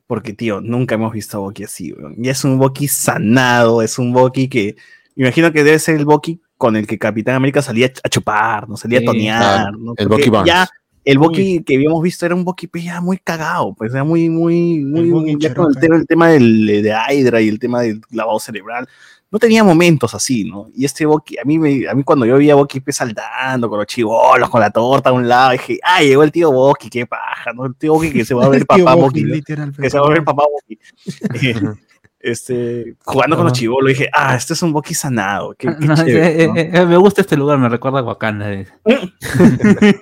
porque, 0.06 0.32
tío, 0.32 0.60
nunca 0.60 0.96
hemos 0.96 1.12
visto 1.12 1.36
a 1.36 1.40
Boki 1.40 1.62
así, 1.64 1.92
weón. 1.92 2.16
Y 2.18 2.28
es 2.28 2.42
un 2.44 2.58
Boki 2.58 2.88
sanado, 2.88 3.82
es 3.82 3.98
un 3.98 4.12
Boki 4.12 4.48
que, 4.48 4.74
imagino 5.14 5.52
que 5.52 5.62
debe 5.62 5.78
ser 5.78 5.94
el 5.96 6.06
Boki 6.06 6.40
con 6.60 6.76
el 6.76 6.86
que 6.86 6.98
Capitán 6.98 7.36
América 7.36 7.62
salía 7.62 7.90
a 8.04 8.08
chupar, 8.10 8.68
¿no? 8.68 8.76
Salía 8.76 8.98
Sí, 8.98 9.04
a 9.06 9.06
tonear, 9.06 9.40
claro, 9.40 9.78
¿no? 9.78 9.94
el 9.96 10.08
Bucky 10.08 10.28
Barnes. 10.28 10.46
Ya, 10.52 10.68
el 11.06 11.16
Boki 11.16 11.62
que 11.62 11.76
habíamos 11.76 12.02
visto 12.02 12.26
era 12.26 12.34
un 12.34 12.44
Boki 12.44 12.66
pues, 12.66 12.84
ya 12.84 13.00
muy 13.00 13.16
cagado, 13.16 13.72
pues 13.72 13.94
era 13.94 14.04
muy, 14.04 14.28
muy, 14.28 14.80
muy, 14.80 15.08
Bucky 15.08 15.36
ya 15.38 15.54
con 15.54 15.72
el 15.74 15.92
el 15.94 16.06
tema 16.06 16.28
del, 16.28 16.66
de 16.66 16.94
Hydra 17.08 17.40
y 17.40 17.48
el 17.48 17.58
tema 17.58 17.80
del 17.80 18.02
lavado 18.10 18.38
cerebral. 18.38 18.86
No 19.30 19.38
tenía 19.38 19.64
momentos 19.64 20.14
así, 20.14 20.44
¿no? 20.44 20.66
Y 20.76 20.84
este 20.84 21.06
Boki, 21.06 21.38
a 21.38 21.44
mí, 21.46 21.58
me, 21.58 21.88
a 21.88 21.94
mí 21.94 22.04
cuando 22.04 22.26
yo 22.26 22.36
vi 22.36 22.50
a 22.50 22.56
Boki 22.56 22.80
pues, 22.80 22.96
saltando 22.96 23.70
con 23.70 23.78
los 23.78 23.86
chivolos, 23.86 24.50
con 24.50 24.60
la 24.60 24.70
torta 24.70 25.08
a 25.08 25.12
un 25.14 25.26
lado, 25.26 25.52
dije, 25.52 25.78
ah, 25.82 26.02
llegó 26.02 26.24
el 26.24 26.30
tío 26.30 26.52
Boki, 26.52 26.90
qué 26.90 27.06
paja, 27.06 27.54
¿no? 27.54 27.64
El 27.64 27.74
tío 27.74 27.94
Boki 27.94 28.12
que 28.12 28.26
se 28.26 28.34
va 28.34 28.44
a 28.44 28.48
ver 28.50 28.66
papá 28.66 28.96
¿no? 28.96 29.08
literal, 29.08 29.72
que 29.74 29.88
se 29.88 29.98
va 29.98 30.06
a 30.06 30.10
ver 30.10 30.24
papá 30.24 30.44
Boki. 30.44 30.78
Este, 32.22 32.94
jugando 33.04 33.34
con 33.36 33.46
los 33.46 33.54
chivolos, 33.54 33.88
dije, 33.88 34.08
ah, 34.12 34.36
este 34.36 34.52
es 34.52 34.62
un 34.62 34.72
Bucky 34.72 34.92
sanado. 34.94 35.54
Qué, 35.58 35.68
qué 35.80 35.86
No, 35.86 35.94
chévere, 35.96 36.42
eh, 36.44 36.46
¿no? 36.48 36.56
eh, 36.56 36.70
eh, 36.74 36.86
me 36.86 36.96
gusta 36.98 37.22
este 37.22 37.36
lugar, 37.36 37.58
me 37.58 37.68
recuerda 37.68 38.00
a 38.00 38.02
Wakanda. 38.02 38.52
eh. 38.52 38.66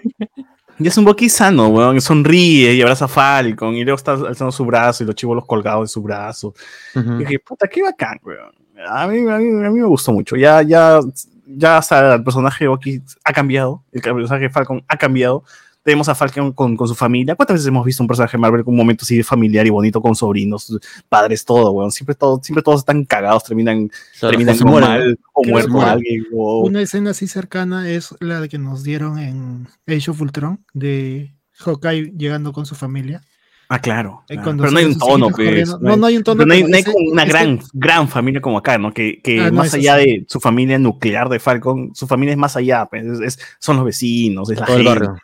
Y 0.80 0.86
es 0.86 0.96
un 0.96 1.04
Bucky 1.04 1.28
sano, 1.28 1.68
weón. 1.68 2.00
Sonríe 2.00 2.72
y 2.72 2.82
abraza 2.82 3.06
a 3.06 3.08
Falcon. 3.08 3.74
Y 3.74 3.82
luego 3.82 3.96
está 3.96 4.12
alzando 4.12 4.52
su 4.52 4.64
brazo 4.64 5.02
y 5.02 5.06
los 5.06 5.16
chivolos 5.16 5.44
colgados 5.44 5.82
de 5.82 5.88
su 5.88 6.00
brazo. 6.02 6.54
Y 6.94 7.00
dije, 7.18 7.38
puta, 7.40 7.66
qué 7.66 7.82
bacán, 7.82 8.20
weón. 8.22 8.52
A 8.88 9.08
mí, 9.08 9.18
a 9.28 9.38
mí, 9.38 9.66
a 9.66 9.70
mí 9.70 9.80
me 9.80 9.86
gustó 9.86 10.12
mucho. 10.12 10.36
Ya, 10.36 10.62
ya, 10.62 11.00
ya 11.46 11.78
hasta 11.78 12.14
el 12.14 12.22
personaje 12.22 12.64
de 12.64 12.68
Bucky 12.68 13.02
ha 13.24 13.32
cambiado. 13.32 13.82
El 13.90 14.00
personaje 14.02 14.44
de 14.44 14.50
Falcon 14.50 14.84
ha 14.86 14.96
cambiado. 14.96 15.42
Tenemos 15.82 16.08
a 16.08 16.14
Falcon 16.14 16.52
con, 16.52 16.76
con 16.76 16.86
su 16.88 16.94
familia. 16.94 17.34
¿Cuántas 17.34 17.54
veces 17.54 17.68
hemos 17.68 17.84
visto 17.84 18.02
un 18.02 18.06
personaje 18.08 18.36
de 18.36 18.40
Marvel 18.40 18.62
con 18.64 18.74
un 18.74 18.78
momento 18.78 19.04
así 19.04 19.22
familiar 19.22 19.66
y 19.66 19.70
bonito 19.70 20.02
con 20.02 20.14
sobrinos, 20.14 20.76
padres, 21.08 21.44
todo, 21.44 21.70
weón? 21.70 21.90
Siempre, 21.92 22.14
todo, 22.14 22.40
siempre 22.42 22.62
todos 22.62 22.80
están 22.80 23.04
cagados, 23.04 23.44
terminan, 23.44 23.88
Claro, 24.18 24.36
terminan 24.36 24.58
mal 24.80 25.18
o 25.32 25.44
muerto 25.44 25.80
alguien. 25.80 26.24
o- 26.34 26.66
Una 26.66 26.82
escena 26.82 27.10
así 27.12 27.26
cercana 27.26 27.88
es 27.88 28.14
la 28.20 28.46
que 28.48 28.58
nos 28.58 28.82
dieron 28.82 29.18
en 29.18 29.66
Age 29.86 30.10
of 30.10 30.20
Ultron 30.20 30.62
de 30.74 31.34
Hawkeye 31.58 32.12
llegando 32.18 32.52
con 32.52 32.66
su 32.66 32.74
familia. 32.74 33.22
Ah, 33.70 33.80
claro. 33.80 34.22
Eh, 34.30 34.36
claro. 34.36 34.56
Pero 34.58 34.70
no 34.70 34.78
hay 34.78 34.84
un 34.86 34.98
tono, 34.98 35.28
pues. 35.28 35.68
No, 35.80 35.96
no 35.96 36.06
hay 36.06 36.16
un 36.16 36.22
tono, 36.24 36.38
pero 36.38 36.46
No 36.48 36.54
hay, 36.54 36.60
pero 36.62 36.70
no 36.70 36.74
hay 36.76 36.80
ese- 36.82 36.92
como 36.92 37.10
una 37.12 37.22
ese- 37.24 37.32
gran, 37.32 37.60
gran 37.74 38.08
familia 38.08 38.40
como 38.40 38.56
acá, 38.58 38.78
¿no? 38.78 38.92
Que, 38.94 39.20
que 39.22 39.40
Ah, 39.40 39.50
no, 39.50 39.58
más 39.58 39.74
allá 39.74 39.98
sí. 39.98 40.04
de 40.06 40.24
su 40.26 40.40
familia 40.40 40.78
nuclear 40.78 41.28
de 41.28 41.38
Falcon, 41.38 41.90
su 41.94 42.06
familia 42.06 42.32
es 42.32 42.38
más 42.38 42.56
allá, 42.56 42.86
pues, 42.86 43.04
es- 43.04 43.20
es- 43.20 43.38
son 43.58 43.76
los 43.76 43.84
vecinos, 43.84 44.50
es 44.50 44.58
la 44.58 44.64
Todo 44.66 44.76
gente, 44.76 44.90
el 44.90 44.98
barrio. 44.98 45.16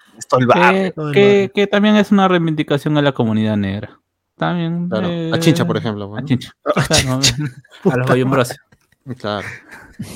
Que, 1.13 1.51
que- 1.55 1.67
también 1.67 1.97
es 1.97 2.11
una 2.13 2.29
reivindicación 2.29 2.97
a 2.99 3.03
la 3.03 3.13
comunidad 3.13 3.57
negra. 3.57 4.01
También. 4.37 4.89
Claro. 4.89 5.09
eh, 5.09 5.31
A 5.33 5.39
Chincha, 5.39 5.65
por 5.67 5.77
ejemplo. 5.77 6.17
A. 6.17 6.25
Chincha. 6.25 6.53
Claro, 7.83 8.05
a 8.11 8.17
los. 8.17 8.55
Claro. 9.19 9.47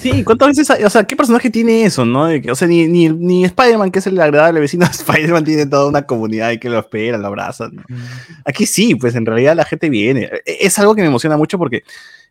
Sí, 0.00 0.24
¿cuántas 0.24 0.48
veces, 0.48 0.70
hay- 0.70 0.82
o 0.82 0.90
sea, 0.90 1.04
qué 1.04 1.14
personaje 1.14 1.50
tiene 1.50 1.84
eso, 1.84 2.04
no? 2.04 2.24
De 2.26 2.40
que- 2.42 2.50
o 2.50 2.54
sea, 2.56 2.66
ni, 2.66 2.86
ni, 2.88 3.08
ni 3.10 3.44
Spider-Man, 3.44 3.90
que 3.92 3.98
es 4.00 4.06
el 4.08 4.18
agradable 4.20 4.60
vecino 4.60 4.86
de 4.86 4.90
Spider-Man, 4.92 5.44
tiene 5.44 5.66
toda 5.66 5.86
una 5.88 6.02
comunidad 6.02 6.50
y 6.50 6.58
que 6.58 6.68
lo 6.70 6.78
espera, 6.78 7.16
lo 7.18 7.26
abraza, 7.28 7.68
¿no? 7.70 7.82
Aquí 8.44 8.66
sí, 8.66 8.94
pues 8.96 9.14
en 9.14 9.26
realidad 9.26 9.54
la 9.54 9.64
gente 9.64 9.88
viene. 9.90 10.30
E- 10.46 10.58
Es 10.62 10.78
algo 10.78 10.94
que 10.94 11.02
me 11.02 11.08
emociona 11.08 11.36
mucho 11.36 11.58
porque, 11.58 11.84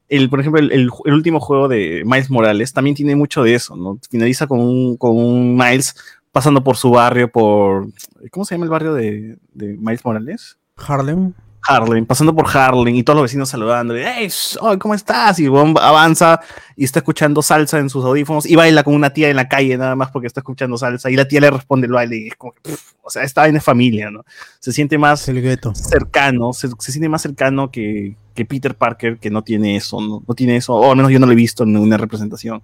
el, 0.10 0.30
por 0.30 0.40
ejemplo, 0.42 0.60
el, 0.60 0.72
el- 0.72 0.90
el 1.06 1.14
último 1.14 1.40
juego 1.40 1.68
de 1.70 2.02
Miles 2.06 2.30
Morales 2.30 2.74
también 2.74 2.96
tiene 2.96 3.16
mucho 3.16 3.44
de 3.44 3.54
eso, 3.54 3.76
¿no? 3.78 4.00
Finaliza 4.10 4.48
con 4.48 4.60
un, 4.60 4.98
con 4.98 5.16
un 5.16 5.56
Miles 5.56 5.96
pasando 6.38 6.64
por 6.64 6.78
su 6.78 6.92
barrio, 6.92 7.32
por... 7.32 7.88
¿Cómo 8.30 8.46
se 8.46 8.54
llama 8.54 8.66
el 8.66 8.70
barrio 8.70 8.94
de, 8.94 9.40
de 9.56 9.76
Miles 9.76 10.06
Morales? 10.06 10.60
Harlem. 10.76 11.34
Harlem, 11.68 12.06
pasando 12.06 12.36
por 12.36 12.48
Harlem 12.56 12.94
y 12.96 13.02
todos 13.02 13.18
los 13.18 13.24
vecinos 13.24 13.50
saludándole, 13.50 14.06
hey, 14.08 14.30
oh, 14.62 14.78
¿cómo 14.78 14.94
estás? 14.94 15.40
Y 15.40 15.50
huevón 15.50 15.74
avanza 15.82 16.40
y 16.76 16.84
está 16.84 17.00
escuchando 17.00 17.42
salsa 17.42 17.80
en 17.80 17.90
sus 17.90 18.06
audífonos 18.06 18.46
y 18.46 18.56
baila 18.56 18.84
con 18.84 18.94
una 18.94 19.10
tía 19.10 19.32
en 19.32 19.36
la 19.36 19.50
calle 19.50 19.76
nada 19.78 19.96
más 19.96 20.12
porque 20.12 20.28
está 20.28 20.42
escuchando 20.42 20.78
salsa 20.78 21.10
y 21.10 21.16
la 21.16 21.28
tía 21.28 21.42
le 21.42 21.50
responde 21.50 21.88
el 21.88 21.94
baile 21.94 22.18
y 22.18 22.28
es 22.28 22.36
como 22.36 22.54
que, 22.54 22.62
pff, 22.62 22.94
o 23.02 23.10
sea, 23.10 23.24
está 23.24 23.48
en 23.48 23.60
familia, 23.60 24.12
¿no? 24.12 24.24
Se 24.60 24.72
siente 24.72 25.00
más 25.00 25.28
El 25.28 25.42
gueto. 25.42 25.74
cercano, 25.74 26.54
se, 26.54 26.70
se 26.78 26.92
siente 26.92 27.10
más 27.10 27.24
cercano 27.24 27.72
que, 27.72 28.16
que 28.36 28.46
Peter 28.46 28.76
Parker 28.76 29.18
que 29.18 29.32
no 29.32 29.44
tiene 29.44 29.76
eso, 29.76 30.00
¿no? 30.00 30.22
No 30.26 30.36
tiene 30.36 30.58
eso, 30.58 30.76
o 30.76 30.92
al 30.92 30.96
menos 30.98 31.12
yo 31.12 31.18
no 31.18 31.26
lo 31.26 31.32
he 31.32 31.36
visto 31.36 31.64
en 31.64 31.76
una 31.78 31.98
representación 31.98 32.62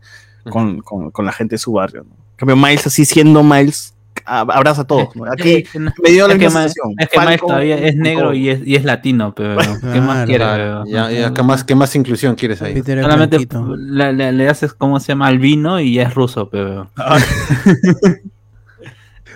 con, 0.52 0.82
con, 0.82 1.10
con 1.10 1.26
la 1.26 1.32
gente 1.32 1.56
de 1.56 1.60
su 1.60 1.74
barrio, 1.74 2.04
¿no? 2.04 2.23
Cambio, 2.46 2.56
Miles 2.56 2.86
así 2.88 3.06
siendo 3.06 3.44
Miles, 3.44 3.94
ab- 4.26 4.52
abraza 4.54 4.82
a 4.82 4.88
todos, 4.88 5.16
¿no? 5.16 5.26
Aquí 5.32 5.54
Es 5.64 5.70
que 5.70 5.80
no- 5.80 5.92
me 6.04 6.10
dio 6.12 6.28
la 6.28 6.34
es 6.34 6.40
que 6.40 6.50
sensación. 6.50 6.94
es 6.98 7.10
que 7.10 7.20
Miles 7.20 7.40
todavía 7.42 7.78
es 7.78 7.96
negro 7.96 8.34
y 8.34 8.50
es, 8.50 8.60
y 8.66 8.76
es 8.76 8.84
latino, 8.84 9.34
pero 9.36 9.56
¿qué 9.94 10.02
más 10.02 10.26
Claro, 10.26 10.26
quieres? 10.28 10.48
Claro. 10.48 10.84
Ya, 10.86 11.12
ya, 11.12 11.34
¿qué, 11.34 11.44
más, 11.44 11.64
¿Qué 11.64 11.76
más 11.76 11.96
inclusión 11.96 12.36
quieres 12.36 12.62
ahí? 12.62 12.82
Solamente 12.84 13.38
le, 13.78 14.14
le- 14.14 14.32
le 14.32 14.50
haces, 14.50 14.74
¿cómo 14.74 15.00
se 15.00 15.08
llama? 15.14 15.28
Albino 15.28 15.80
y 15.80 15.94
ya 15.96 16.04
es 16.04 16.14
ruso, 16.14 16.50
pero... 16.50 16.90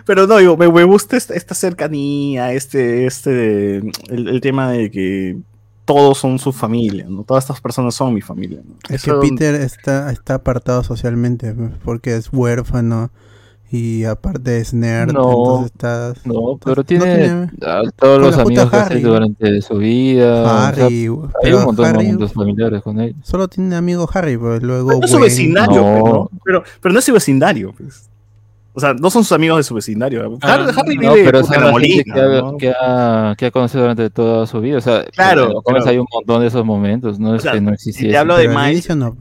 Pero 0.05 0.25
no, 0.25 0.37
digo, 0.37 0.55
me, 0.55 0.71
me 0.71 0.83
gusta 0.85 1.17
esta, 1.17 1.33
esta 1.33 1.53
cercanía, 1.53 2.53
este, 2.53 3.05
este, 3.05 3.77
el, 4.09 4.27
el 4.29 4.39
tema 4.41 4.71
de 4.71 4.89
que 4.89 5.35
todos 5.87 6.17
son 6.17 6.37
su 6.37 6.51
familia, 6.51 7.05
¿no? 7.09 7.23
Todas 7.23 7.45
estas 7.45 7.61
personas 7.61 7.95
son 7.95 8.13
mi 8.13 8.19
familia, 8.21 8.59
¿no? 8.63 8.75
Es 8.93 9.03
que 9.03 9.13
Peter 9.13 9.55
está, 9.55 10.11
está 10.11 10.33
apartado 10.35 10.83
socialmente 10.83 11.55
porque 11.85 12.17
es 12.17 12.27
huérfano 12.31 13.09
y 13.71 14.03
aparte 14.03 14.57
es 14.59 14.73
nerd. 14.73 15.13
No, 15.13 15.29
entonces 15.29 15.71
está. 15.71 16.13
No, 16.25 16.57
pero 16.61 16.75
no 16.75 16.83
tiene, 16.83 17.05
tiene- 17.15 17.49
a 17.65 17.81
todos 17.95 18.19
los 18.21 18.37
amigos 18.37 18.69
que 18.69 18.75
hace 18.75 18.93
Harry. 18.95 19.01
durante 19.01 19.61
su 19.61 19.77
vida. 19.77 20.41
o 20.41 20.45
sea, 20.45 20.67
Harry. 20.67 20.83
hay 20.83 21.09
pero 21.41 21.57
un 21.59 21.63
montón 21.63 21.83
de 21.85 21.89
Harry 21.89 22.05
momentos 22.05 22.33
familiares 22.33 22.81
con 22.83 22.99
él. 22.99 23.15
solo 23.23 23.47
tiene 23.47 23.75
amigo 23.77 24.09
Harry, 24.13 24.37
pues 24.37 24.61
luego. 24.61 24.91
No 24.91 25.05
es 25.05 25.09
su 25.11 25.19
vecindario, 25.19 25.81
No. 25.81 25.99
pues, 26.01 26.13
¿no? 26.13 26.29
Pero, 26.43 26.63
pero 26.81 26.93
no 26.93 26.99
es 26.99 27.05
su 27.05 27.13
vecindario, 27.13 27.73
pues. 27.77 28.09
O 28.77 28.79
sea, 28.79 28.93
no 28.93 29.09
son 29.09 29.23
sus 29.23 29.31
amigos 29.31 29.57
de 29.57 29.63
su 29.63 29.73
vecindario. 29.73 30.37
Ah, 30.43 30.53
Harry, 30.53 30.65
Harry 30.77 30.95
No, 30.97 31.13
vive 31.15 31.25
pero 31.25 31.43
gente 31.47 31.71
Molina, 31.71 32.03
que 32.13 32.21
ha, 32.21 32.41
¿no? 32.41 32.57
que, 32.57 32.69
ha, 32.79 33.35
que 33.35 33.45
ha 33.47 33.51
conocido 33.51 33.81
durante 33.81 34.07
toda 34.11 34.45
su 34.45 34.61
vida. 34.61 34.77
O 34.77 34.81
sea, 34.81 35.03
Claro, 35.05 35.63
hay 35.83 35.97
un 35.97 36.05
montón 36.13 36.41
de 36.41 36.47
esos 36.47 36.63
momentos. 36.63 37.17
No 37.19 37.33
es 37.33 37.41
sea, 37.41 37.53
que 37.53 37.61
no 37.61 37.69
Si 37.71 37.73
existiese. 37.89 38.11
te 38.11 38.17
hablo 38.19 38.37
de 38.37 38.47
Miles, 38.49 38.95
no. 38.95 39.17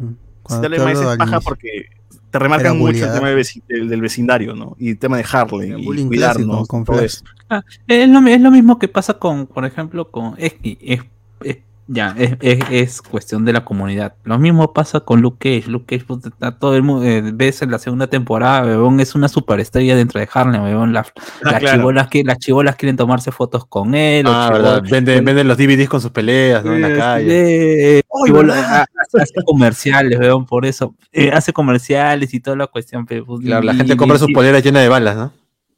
si 0.46 0.60
te 0.60 0.66
hablo 0.66 0.68
te 0.70 0.78
de 0.78 0.78
Miles 0.84 1.00
es 1.00 1.16
paja 1.16 1.40
porque 1.40 1.86
te 2.30 2.38
remarcan 2.38 2.76
mucho 2.78 3.06
el 3.06 3.12
tema 3.14 3.30
del, 3.30 3.88
del 3.88 4.00
vecindario, 4.02 4.54
¿no? 4.54 4.76
Y 4.78 4.90
el 4.90 4.98
tema 4.98 5.16
de 5.16 5.24
Harlem 5.32 5.70
Era 5.70 5.78
y 5.78 6.04
cuidarnos, 6.06 6.46
clásico, 6.46 6.66
con 6.66 6.84
todo 6.84 7.00
eso. 7.00 7.24
Ah, 7.48 7.62
es, 7.88 8.08
lo, 8.10 8.18
es 8.28 8.40
lo 8.42 8.50
mismo 8.50 8.78
que 8.78 8.88
pasa 8.88 9.14
con, 9.14 9.46
por 9.46 9.64
ejemplo, 9.64 10.10
con... 10.10 10.34
Es, 10.36 10.54
es, 10.62 11.00
es- 11.44 11.56
ya, 11.88 12.14
es, 12.18 12.36
es, 12.40 12.58
es 12.70 13.02
cuestión 13.02 13.44
de 13.44 13.52
la 13.52 13.64
comunidad. 13.64 14.14
Lo 14.24 14.38
mismo 14.38 14.72
pasa 14.72 15.00
con 15.00 15.20
Luke 15.20 15.38
Cage. 15.60 15.70
Luke 15.70 15.86
Cage, 15.86 16.04
puta, 16.06 16.28
está 16.28 16.58
todo 16.58 16.74
el 16.76 16.82
mundo, 16.82 17.04
eh, 17.06 17.22
ves 17.32 17.62
en 17.62 17.70
la 17.70 17.78
segunda 17.78 18.06
temporada, 18.08 18.64
weón, 18.66 18.98
es 19.00 19.14
una 19.14 19.28
superestrella 19.28 19.94
dentro 19.94 20.18
de 20.20 20.28
Harlem. 20.32 20.62
La- 20.92 21.00
Ah, 21.00 21.50
las, 21.52 21.60
claro. 21.60 21.78
chibolas 21.78 22.08
que, 22.08 22.24
las 22.24 22.38
chibolas 22.38 22.76
quieren 22.76 22.96
tomarse 22.96 23.30
fotos 23.30 23.64
con 23.66 23.94
él. 23.94 24.24
Ah, 24.28 24.50
verdad. 24.52 24.82
Venden, 24.90 25.24
venden 25.24 25.46
los 25.48 25.56
DVDs 25.56 25.88
con 25.88 26.00
sus 26.00 26.10
peleas, 26.10 26.64
¿no? 26.64 26.74
En 26.74 26.82
la 26.82 26.96
calle. 26.96 27.98
eh, 27.98 28.02
ah, 28.50 28.84
hace, 29.02 29.22
hace 29.22 29.44
comerciales, 29.44 30.18
weón, 30.18 30.44
por 30.46 30.66
eso. 30.66 30.94
Eh, 31.12 31.30
hace 31.32 31.52
comerciales 31.52 32.34
y 32.34 32.40
toda 32.40 32.56
la 32.56 32.66
cuestión. 32.66 33.06
pues, 33.06 33.20
Claro, 33.44 33.62
la 33.64 33.74
gente 33.74 33.96
compra 33.96 34.16
y- 34.16 34.20
sus 34.20 34.32
poleras 34.32 34.62
llenas 34.62 34.82
de 34.82 34.88
balas, 34.88 35.16
¿no? 35.16 35.32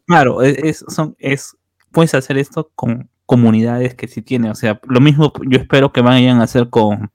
Claro, 0.06 0.42
es, 0.42 0.56
es- 0.58 0.84
son, 0.88 1.14
es, 1.18 1.56
puedes 1.92 2.14
hacer 2.14 2.38
esto 2.38 2.70
con 2.74 3.10
comunidades 3.28 3.94
que 3.94 4.08
sí 4.08 4.22
tienen. 4.22 4.50
O 4.50 4.54
sea, 4.54 4.80
lo 4.88 5.00
mismo 5.00 5.30
yo 5.46 5.58
espero 5.58 5.92
que 5.92 6.00
vayan 6.00 6.40
a 6.40 6.44
hacer 6.44 6.70
con, 6.70 7.10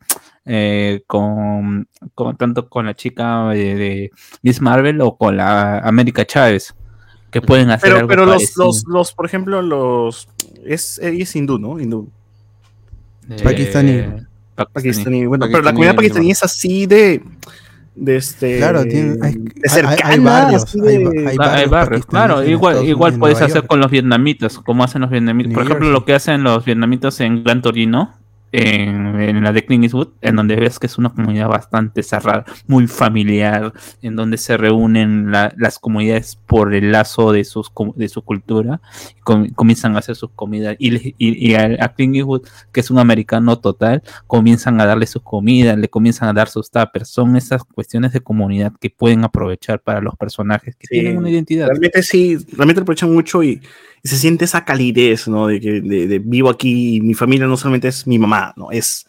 eh, 0.45 1.01
con, 1.07 1.87
con- 2.13 2.37
tanto 2.37 2.69
con 2.69 2.85
la 2.85 2.93
chica 2.93 3.49
de, 3.49 3.73
de 3.75 4.11
Miss 4.43 4.61
Marvel 4.61 5.01
o 5.01 5.17
con 5.17 5.37
la 5.37 5.79
América 5.79 6.23
Chávez, 6.23 6.75
que 7.31 7.41
pueden 7.41 7.71
hacer 7.71 7.87
Pero, 7.89 7.95
algo 7.95 8.07
pero 8.09 8.25
los, 8.27 8.55
los, 8.57 8.83
los, 8.87 9.11
por 9.13 9.25
ejemplo, 9.25 9.63
los. 9.63 10.29
Es, 10.63 10.99
ella 10.99 11.23
es 11.23 11.35
hindú, 11.35 11.57
¿no? 11.57 11.79
Hindú. 11.79 12.07
Eh, 13.31 13.37
Pakistaní. 13.43 14.03
Pakistaní. 14.71 15.25
Bueno, 15.25 15.47
pero 15.47 15.63
la 15.63 15.71
Pakistaní, 15.71 15.73
comunidad 15.73 15.95
pakistaní 15.95 16.29
es 16.29 16.43
así 16.43 16.85
de. 16.85 17.23
De 17.95 18.15
este. 18.15 18.57
Claro, 18.57 18.83
tiene- 18.83 19.17
hay- 19.21 19.33
de 19.35 19.51
hay- 20.03 20.19
barrios, 20.19 20.73
de- 20.73 21.25
Ah, 21.25 21.29
hay 21.29 21.37
barrios 21.37 21.69
barrios, 21.69 22.05
claro, 22.07 22.43
igual, 22.43 22.83
igual 22.85 23.19
puedes 23.19 23.39
hacer 23.39 23.57
York. 23.57 23.67
con 23.67 23.79
los 23.79 23.91
vietnamitas, 23.91 24.57
como 24.59 24.83
hacen 24.83 25.01
los 25.01 25.11
vietnamitas. 25.11 25.49
New 25.49 25.55
Por 25.55 25.63
ejemplo, 25.65 25.89
lo 25.89 26.03
que 26.03 26.15
hacen 26.15 26.41
los 26.43 26.65
vietnamitas 26.65 27.19
en 27.19 27.43
Gran 27.43 27.61
Torino, 27.61 28.13
en, 28.53 29.19
en 29.19 29.43
la 29.43 29.51
de 29.51 29.65
Clint 29.65 29.83
Eastwood, 29.83 30.09
en 30.21 30.35
donde 30.35 30.55
ves 30.55 30.77
que 30.79 30.85
es 30.87 30.97
una 30.97 31.09
comunidad 31.09 31.49
bastante 31.49 32.03
cerrada, 32.03 32.45
muy 32.67 32.87
familiar, 32.87 33.73
en 34.03 34.15
donde 34.15 34.37
se 34.37 34.55
reúnen 34.57 35.31
la- 35.31 35.51
las 35.57 35.79
comunidades 35.79 36.35
por 36.35 36.73
el 36.73 36.91
lazo 36.91 37.31
de, 37.31 37.43
sus, 37.43 37.71
de 37.95 38.07
su 38.07 38.21
cultura, 38.21 38.79
y 39.17 39.21
com- 39.21 39.49
comienzan 39.49 39.95
a 39.95 39.99
hacer 39.99 40.15
sus 40.15 40.29
comidas. 40.31 40.75
Y, 40.79 40.95
y, 41.17 41.51
y 41.51 41.55
a, 41.55 41.93
Clint 41.95 42.15
Eastwood, 42.15 42.43
que 42.71 42.79
es 42.79 42.91
un 42.91 42.99
americano 42.99 43.59
total, 43.59 44.03
comienzan 44.27 44.79
a 44.79 44.85
darle 44.85 45.07
sus 45.07 45.23
comidas, 45.23 45.75
le 45.77 45.89
comienzan 45.89 46.29
a 46.29 46.33
dar 46.33 46.47
sus 46.47 46.69
tuppers. 46.69 47.09
Son 47.09 47.35
esas 47.35 47.63
cuestiones 47.63 48.13
de 48.13 48.21
comunidad 48.21 48.71
que 48.79 48.91
pueden 48.91 49.23
aprovechar 49.23 49.81
para 49.81 49.99
los 49.99 50.15
personajes 50.15 50.75
que 50.75 50.85
Sí, 50.87 50.99
tienen 50.99 51.17
una 51.17 51.29
identidad. 51.31 51.67
Realmente 51.67 52.03
sí, 52.03 52.37
realmente 52.55 52.81
aprovechan 52.81 53.11
mucho 53.11 53.41
y, 53.43 53.59
y 54.03 54.09
se 54.09 54.17
siente 54.17 54.45
esa 54.45 54.65
calidez, 54.65 55.27
¿no? 55.27 55.47
De 55.47 55.59
que 55.61 55.81
de, 55.81 56.07
de 56.07 56.19
vivo 56.19 56.49
aquí 56.49 56.97
y 56.97 57.01
mi 57.01 57.13
familia 57.13 57.47
no 57.47 57.55
solamente 57.55 57.87
es 57.87 58.05
mi 58.05 58.19
mamá, 58.19 58.53
¿no? 58.57 58.69
Es 58.69 59.07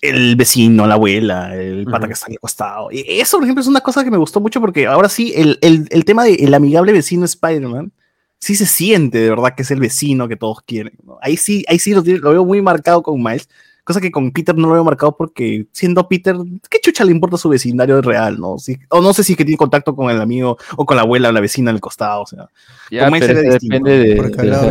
el 0.00 0.36
vecino, 0.36 0.86
la 0.86 0.94
abuela, 0.94 1.54
el 1.54 1.84
pata 1.84 1.98
Ujú. 1.98 2.06
que 2.06 2.12
está 2.14 2.26
ahí 2.28 2.36
acostado. 2.36 2.88
Y 2.90 3.04
eso, 3.20 3.36
por 3.36 3.44
ejemplo, 3.44 3.60
es 3.60 3.68
una 3.68 3.80
cosa 3.80 4.04
que 4.04 4.10
me 4.10 4.16
gustó 4.16 4.40
mucho 4.40 4.60
porque 4.60 4.86
ahora 4.86 5.08
sí, 5.08 5.32
el, 5.36 5.58
el, 5.60 5.86
el 5.90 6.04
tema 6.04 6.24
del 6.24 6.54
amigable 6.54 6.92
vecino 6.92 7.24
Spider-Man, 7.24 7.92
sí 8.38 8.54
se 8.54 8.66
siente 8.66 9.18
de 9.18 9.30
verdad 9.30 9.54
que 9.54 9.62
es 9.62 9.70
el 9.70 9.80
vecino 9.80 10.28
que 10.28 10.36
todos 10.36 10.62
quieren. 10.62 10.94
¿no? 11.04 11.18
Ahí 11.20 11.36
sí, 11.36 11.64
ahí 11.68 11.78
sí 11.78 11.92
lo, 11.92 12.02
lo 12.02 12.30
veo 12.30 12.44
muy 12.44 12.62
marcado 12.62 13.02
con 13.02 13.22
Miles, 13.22 13.48
Cosa 13.86 14.00
que 14.00 14.10
con 14.10 14.32
Peter 14.32 14.52
no 14.56 14.66
lo 14.66 14.74
veo 14.74 14.82
marcado 14.82 15.16
porque 15.16 15.68
siendo 15.70 16.08
Peter, 16.08 16.34
¿qué 16.68 16.80
chucha 16.82 17.04
le 17.04 17.12
importa 17.12 17.36
su 17.36 17.48
vecindario 17.48 18.02
real, 18.02 18.36
no? 18.40 18.58
Si- 18.58 18.76
o 18.90 19.00
no 19.00 19.12
sé 19.12 19.22
si 19.22 19.34
es 19.34 19.38
que 19.38 19.44
tiene 19.44 19.56
contacto 19.56 19.94
con 19.94 20.10
el 20.10 20.20
amigo 20.20 20.58
o 20.76 20.84
con 20.84 20.96
la 20.96 21.04
abuela 21.04 21.28
o 21.28 21.32
la 21.32 21.38
vecina 21.40 21.70
en 21.70 21.76
el 21.76 21.80
costado, 21.80 22.22
o 22.22 22.26
sea. 22.26 22.48
Ya, 22.90 23.04
Como 23.04 23.20
pero 23.20 23.40
depende 23.42 23.96
de, 23.98 24.16
Porque 24.16 24.32
de 24.36 24.40
al 24.42 24.48
las 24.50 24.62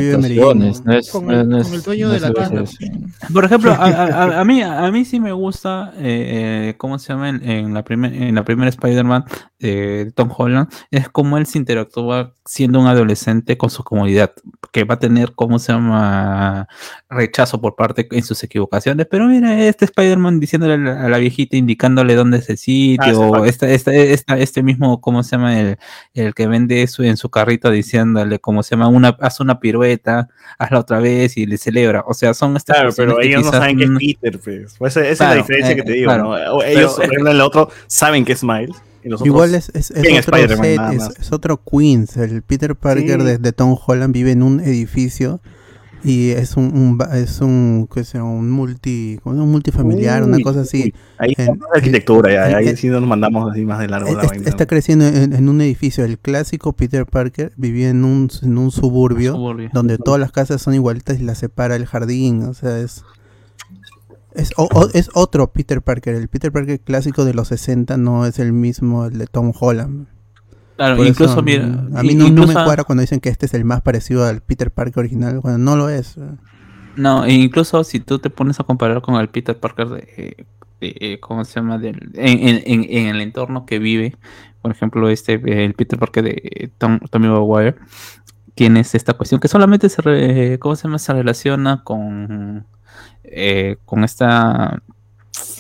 no 0.86 0.94
es, 0.94 1.10
Con 1.10 1.28
no- 1.28 1.32
el- 1.42 1.48
no 1.50 1.58
con 1.64 1.68
el 1.74 1.80
es- 1.80 1.86
dueño 1.86 2.08
no 2.08 2.14
de 2.14 2.20
la 2.20 2.62
así. 2.62 2.92
Por 3.34 3.46
ejemplo, 3.46 3.72
a, 3.72 3.86
a- 3.86 4.42
a 4.42 4.44
mí, 4.44 4.62
a 4.62 4.92
mí 4.92 5.06
sí 5.06 5.22
me 5.22 5.32
gusta, 5.32 5.94
eh, 5.98 6.72
eh, 6.72 6.76
¿cómo 6.78 7.00
se 7.00 7.14
llama? 7.14 7.30
En, 7.30 7.50
en 7.50 7.74
la, 7.74 7.84
primer, 7.86 8.14
en 8.14 8.36
la 8.36 8.44
primera 8.44 8.70
Spider-Man 8.70 9.24
eh, 9.60 10.12
Tom 10.16 10.30
Holland, 10.36 10.70
es 10.92 11.08
como 11.10 11.38
él 11.38 11.46
se 11.46 11.58
interactúa 11.58 12.34
siendo 12.46 12.80
un 12.80 12.88
adolescente 12.88 13.58
con 13.58 13.70
su 13.70 13.84
comunidad, 13.84 14.34
que 14.72 14.84
va 14.84 14.96
a 14.96 15.00
tener, 15.00 15.34
¿cómo 15.34 15.58
se 15.60 15.72
llama? 15.72 16.68
Rechazo 17.10 17.60
por 17.62 17.76
parte 17.76 18.08
en 18.12 18.24
sus 18.24 18.44
equivocaciones. 18.44 19.08
Pero 19.10 19.26
mira, 19.28 19.60
este 19.66 19.86
Spider-Man 19.86 20.40
diciéndole 20.40 20.74
a 20.74 20.78
la, 20.78 21.06
a 21.06 21.10
la 21.10 21.18
viejita, 21.18 21.56
indicándole 21.58 22.16
dónde 22.16 22.38
es 22.40 22.50
el 22.50 22.58
sitio, 22.58 23.24
Ah, 23.24 23.40
o 23.40 23.46
esta, 23.46 23.70
esta, 23.70 23.94
esta- 23.94 24.38
este 24.38 24.62
mismo, 24.62 25.00
¿cómo 25.02 25.24
se 25.24 25.32
llama? 25.38 25.60
El, 25.60 25.78
el 26.14 26.34
que 26.36 26.48
vende 26.48 26.84
eso 26.84 27.04
en 27.04 27.18
su 27.18 27.30
carrito 27.30 27.72
diciéndole, 27.72 28.40
¿cómo 28.40 28.62
se 28.64 28.72
llama? 28.76 28.90
Una, 28.90 29.16
haz 29.22 29.40
una 29.40 29.60
pirueta, 29.60 30.28
hazla 30.60 30.80
otra 30.80 31.00
vez 31.00 31.38
y 31.38 31.46
le 31.46 31.58
celebra. 31.58 32.04
O 32.08 32.14
sea, 32.14 32.34
son 32.34 32.58
estas 32.58 32.76
Claro, 32.76 32.92
pero 32.96 33.22
ellos 33.22 33.46
no 33.46 33.52
saben 33.52 33.78
que 33.78 33.86
es 33.86 33.90
Peter, 34.22 34.40
pues. 34.44 34.76
Pues 34.78 34.98
esa 34.98 35.10
es 35.10 35.20
la 35.20 35.36
diferencia 35.36 35.72
eh, 35.72 35.76
que 35.78 35.84
te 35.84 35.94
digo, 35.94 36.06
claro. 36.08 36.24
¿no? 36.38 36.62
Ellos, 36.64 36.96
Pero, 37.00 37.22
en 37.22 37.28
el 37.28 37.42
otro 37.42 37.70
saben 37.88 38.26
que 38.26 38.34
es 38.34 38.44
Miles. 38.44 38.76
Igual 39.24 39.54
es, 39.56 39.70
es, 39.74 39.92
otro 39.92 40.58
set, 40.58 40.80
es, 41.20 41.32
otro 41.32 41.62
Queens. 41.64 42.18
El 42.18 42.42
Peter 42.42 42.76
Parker 42.76 43.22
Sí. 43.22 43.26
de, 43.28 43.38
de 43.38 43.52
Tom 43.54 43.78
Holland 43.86 44.14
vive 44.14 44.32
en 44.32 44.42
un 44.44 44.60
edificio 44.60 45.40
y 46.04 46.30
es 46.32 46.56
un, 46.56 46.66
un 46.78 46.98
ba- 47.00 47.18
es 47.18 47.42
un, 47.42 47.88
¿qué 47.92 48.04
será? 48.04 48.24
un 48.26 48.50
multi 48.52 49.20
un 49.24 49.38
multifamiliar, 49.52 50.22
una 50.24 50.40
cosa 50.40 50.62
así. 50.62 50.84
uy, 50.84 50.94
Ahí 51.18 51.34
En- 51.38 51.54
está 51.54 51.66
la 51.66 51.78
arquitectura, 51.78 52.32
ya, 52.32 52.50
en- 52.50 52.56
ahí 52.56 52.68
en- 52.68 52.78
sí 52.78 52.88
nos 52.90 53.02
mandamos 53.08 53.52
así 53.52 53.66
más 53.66 53.80
de 53.80 53.88
largo 53.88 54.14
la 54.14 54.24
vaina. 54.28 54.48
está 54.48 54.66
creciendo 54.68 55.06
en, 55.08 55.34
en 55.34 55.50
un 55.50 55.62
edificio. 55.62 56.06
El 56.06 56.20
clásico 56.20 56.74
Peter 56.74 57.06
Parker 57.08 57.54
vivía 57.58 57.90
en 57.90 58.04
un, 58.06 58.30
en 58.44 58.58
un 58.58 58.70
suburbio 58.72 59.34
Suburbio. 59.34 59.70
donde 59.74 59.98
todas 59.98 60.20
las 60.20 60.32
casas 60.32 60.62
son 60.62 60.74
igualitas 60.76 61.20
y 61.20 61.24
las 61.24 61.40
separa 61.40 61.76
el 61.76 61.86
jardín. 61.88 62.44
O 62.44 62.54
sea, 62.54 62.78
es. 62.80 63.04
Es, 64.36 64.52
o- 64.58 64.68
o- 64.74 64.90
es 64.94 65.10
otro 65.14 65.52
Peter 65.52 65.82
Parker. 65.82 66.16
El 66.16 66.28
Peter 66.28 66.52
Parker 66.52 66.80
clásico 66.80 67.26
de 67.26 67.34
los 67.34 67.48
60 67.50 67.98
no 67.98 68.26
es 68.26 68.38
el 68.40 68.52
mismo 68.54 69.06
el 69.06 69.18
de 69.18 69.28
Tom 69.28 69.54
Holland. 69.60 70.08
Claro, 70.76 70.98
Por 70.98 71.08
incluso, 71.08 71.32
eso, 71.34 71.42
mira, 71.42 71.64
a 71.96 72.04
mí 72.04 72.16
no, 72.16 72.30
no 72.30 72.46
me 72.46 72.54
cuadra 72.54 72.84
cuando 72.84 73.00
dicen 73.02 73.22
que 73.22 73.30
este 73.30 73.46
es 73.46 73.54
el 73.54 73.64
más 73.64 73.82
parecido 73.82 74.26
al 74.26 74.42
Peter 74.42 74.72
Parker 74.72 75.00
original, 75.00 75.40
cuando 75.42 75.58
no 75.58 75.78
lo 75.78 75.88
es. 75.90 76.18
No, 76.98 77.24
e 77.26 77.32
incluso 77.34 77.84
si 77.86 78.02
tú 78.02 78.20
te 78.20 78.30
pones 78.30 78.60
a 78.60 78.66
comparar 78.66 79.02
con 79.02 79.16
el 79.16 79.30
Peter 79.30 79.58
Parker 79.58 79.88
de, 79.88 80.46
de- 80.82 80.88
de- 81.00 81.20
¿cómo 81.22 81.46
se 81.46 81.56
llama? 81.56 81.76
En, 81.76 81.96
en- 82.16 82.62
en- 82.66 82.86
en 82.90 83.08
el 83.08 83.22
entorno 83.22 83.66
que 83.66 83.80
vive, 83.80 84.18
por 84.62 84.72
ejemplo, 84.72 85.08
este, 85.10 85.34
el 85.66 85.74
Peter 85.76 85.98
Parker 85.98 86.24
de 86.26 86.72
Tom, 86.78 87.00
Tommy 87.10 87.28
Maguire, 87.30 87.76
tienes 88.54 88.96
esta 88.96 89.14
cuestión 89.14 89.40
que 89.40 89.48
solamente 89.48 89.88
se, 89.88 90.02
re- 90.02 90.60
¿cómo 90.60 90.76
se 90.76 90.84
llama? 90.90 91.00
Se 91.00 91.14
relaciona 91.14 91.84
con, 91.86 92.66
eh, 93.32 93.78
con 93.86 94.04
esta, 94.04 94.82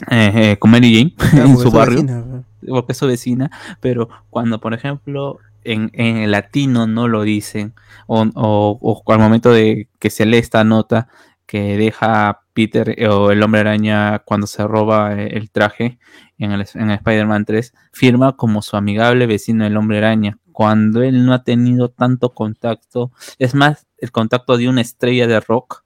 eh, 0.09 0.31
eh, 0.51 0.57
con 0.59 0.71
Mary 0.71 0.93
Jane 0.95 1.13
Claro, 1.31 1.45
en 1.49 1.57
su 1.57 1.71
barrio. 1.71 1.95
vecina, 2.01 2.23
porque 2.67 2.91
es 2.93 2.97
su 2.97 3.07
vecina, 3.07 3.51
pero 3.79 4.09
cuando, 4.29 4.59
por 4.59 4.73
ejemplo, 4.73 5.39
en, 5.63 5.89
en 5.93 6.17
el 6.17 6.31
latino 6.31 6.87
no 6.87 7.07
lo 7.07 7.23
dicen, 7.23 7.73
o, 8.07 8.21
o- 8.35 8.79
o 8.81 9.11
al 9.13 9.19
momento 9.19 9.51
de 9.51 9.87
que 9.99 10.09
se 10.09 10.25
lee 10.25 10.37
esta 10.37 10.63
nota 10.63 11.07
que 11.47 11.77
deja 11.77 12.41
Peter 12.53 12.95
eh, 12.97 13.07
o 13.07 13.31
el 13.31 13.41
hombre 13.43 13.61
araña 13.61 14.19
cuando 14.19 14.47
se 14.47 14.65
roba 14.65 15.13
el 15.13 15.49
traje 15.51 15.97
en 16.37 16.51
el, 16.51 16.65
en 16.73 16.89
Spider-Man 16.91 17.45
3, 17.45 17.73
firma 17.91 18.35
como 18.35 18.61
su 18.61 18.75
amigable 18.77 19.25
vecino 19.27 19.65
el 19.65 19.77
hombre 19.77 19.99
araña, 19.99 20.37
cuando 20.51 21.01
él 21.03 21.25
no 21.25 21.33
ha 21.33 21.43
tenido 21.43 21.89
tanto 21.89 22.33
contacto, 22.33 23.11
es 23.39 23.53
más 23.55 23.85
el 23.97 24.11
contacto 24.11 24.57
de 24.57 24.69
una 24.69 24.81
estrella 24.81 25.27
de 25.27 25.39
rock 25.39 25.83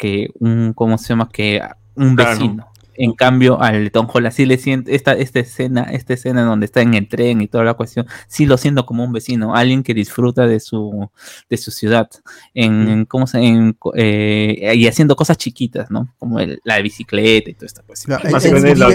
que 0.00 0.30
un, 0.38 0.72
¿cómo 0.74 0.96
se 0.98 1.08
llama? 1.08 1.28
Que 1.30 1.60
un 1.94 2.16
Claro. 2.16 2.30
vecino. 2.38 2.66
En 3.02 3.14
cambio, 3.14 3.62
al 3.62 3.90
Tom 3.92 4.08
Holland 4.12 4.34
sí 4.34 4.44
le 4.44 4.58
siento 4.58 4.90
esta, 4.90 5.12
esta 5.14 5.40
escena, 5.40 5.84
esta 5.84 6.12
escena 6.12 6.42
donde 6.42 6.66
está 6.66 6.82
en 6.82 6.92
el 6.92 7.08
tren 7.08 7.40
y 7.40 7.46
toda 7.48 7.64
la 7.64 7.72
cuestión, 7.72 8.06
sí 8.28 8.44
lo 8.44 8.58
siento 8.58 8.84
como 8.84 9.02
un 9.04 9.12
vecino, 9.12 9.54
alguien 9.56 9.82
que 9.82 9.94
disfruta 9.94 10.46
de 10.46 10.60
su, 10.60 11.08
de 11.48 11.56
su 11.56 11.70
ciudad, 11.70 12.10
en, 12.52 12.88
en 12.90 13.04
cómo 13.06 13.26
se, 13.26 13.38
en, 13.38 13.74
eh, 13.94 14.72
y 14.76 14.86
haciendo 14.86 15.16
cosas 15.16 15.38
chiquitas, 15.38 15.90
¿no? 15.90 16.12
Como 16.18 16.40
el- 16.40 16.60
la 16.62 16.78
bicicleta 16.82 17.48
y 17.48 17.54
toda 17.54 17.66
esta 17.68 17.82
cuestión. 17.82 18.18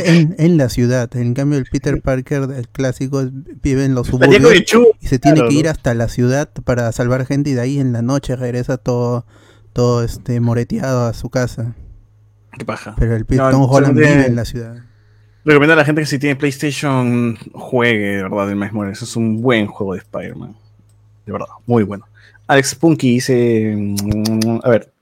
En, 0.05 0.35
en 0.37 0.57
la 0.57 0.69
ciudad. 0.69 1.15
En 1.15 1.33
cambio, 1.33 1.57
el 1.57 1.65
Peter 1.65 1.99
Parker, 1.99 2.43
el 2.55 2.67
clásico, 2.67 3.21
es- 3.21 3.29
vive 3.63 3.85
en 3.85 3.95
los 3.95 4.05
suburbios 4.07 4.43
de 4.51 4.63
Chu, 4.65 4.85
y 5.01 5.07
se 5.07 5.17
tiene 5.17 5.37
claro, 5.37 5.49
que 5.49 5.55
ir 5.55 5.65
¿no? 5.65 5.71
hasta 5.71 5.95
la 5.95 6.09
ciudad 6.09 6.49
para 6.63 6.91
salvar 6.91 7.25
gente 7.25 7.49
y 7.49 7.53
de 7.53 7.61
ahí 7.61 7.79
en 7.79 7.91
la 7.91 8.03
noche 8.03 8.35
regresa 8.35 8.77
todo, 8.77 9.25
todo 9.75 10.03
este 10.03 10.39
moreteado 10.39 11.05
a 11.05 11.13
su 11.13 11.29
casa. 11.29 11.75
Qué 12.57 12.63
paja. 12.63 12.95
Pero 12.97 13.13
el 13.17 13.25
No, 13.27 13.51
Tom 13.51 13.67
Holland 13.69 13.93
vive 13.93 14.25
en 14.25 14.35
la 14.37 14.45
ciudad. 14.45 14.77
Recomiendo 15.43 15.73
a 15.73 15.75
la 15.75 15.83
gente 15.83 16.01
que 16.01 16.07
si 16.07 16.17
tiene 16.17 16.37
PlayStation 16.37 17.37
juegue, 17.51 18.15
de 18.15 18.23
verdad, 18.23 18.49
el 18.49 18.55
Miles 18.55 18.71
Morales. 18.71 19.01
Es 19.01 19.17
un 19.17 19.41
buen 19.41 19.67
juego 19.67 19.93
de 19.93 19.99
Spider-Man. 19.99 20.55
De 21.25 21.31
verdad, 21.33 21.47
muy 21.65 21.83
bueno. 21.83 22.07
Alex 22.47 22.73
Punky 22.75 23.15
dice, 23.15 23.75
mm, 23.75 24.59
a 24.63 24.69
ver, 24.69 24.93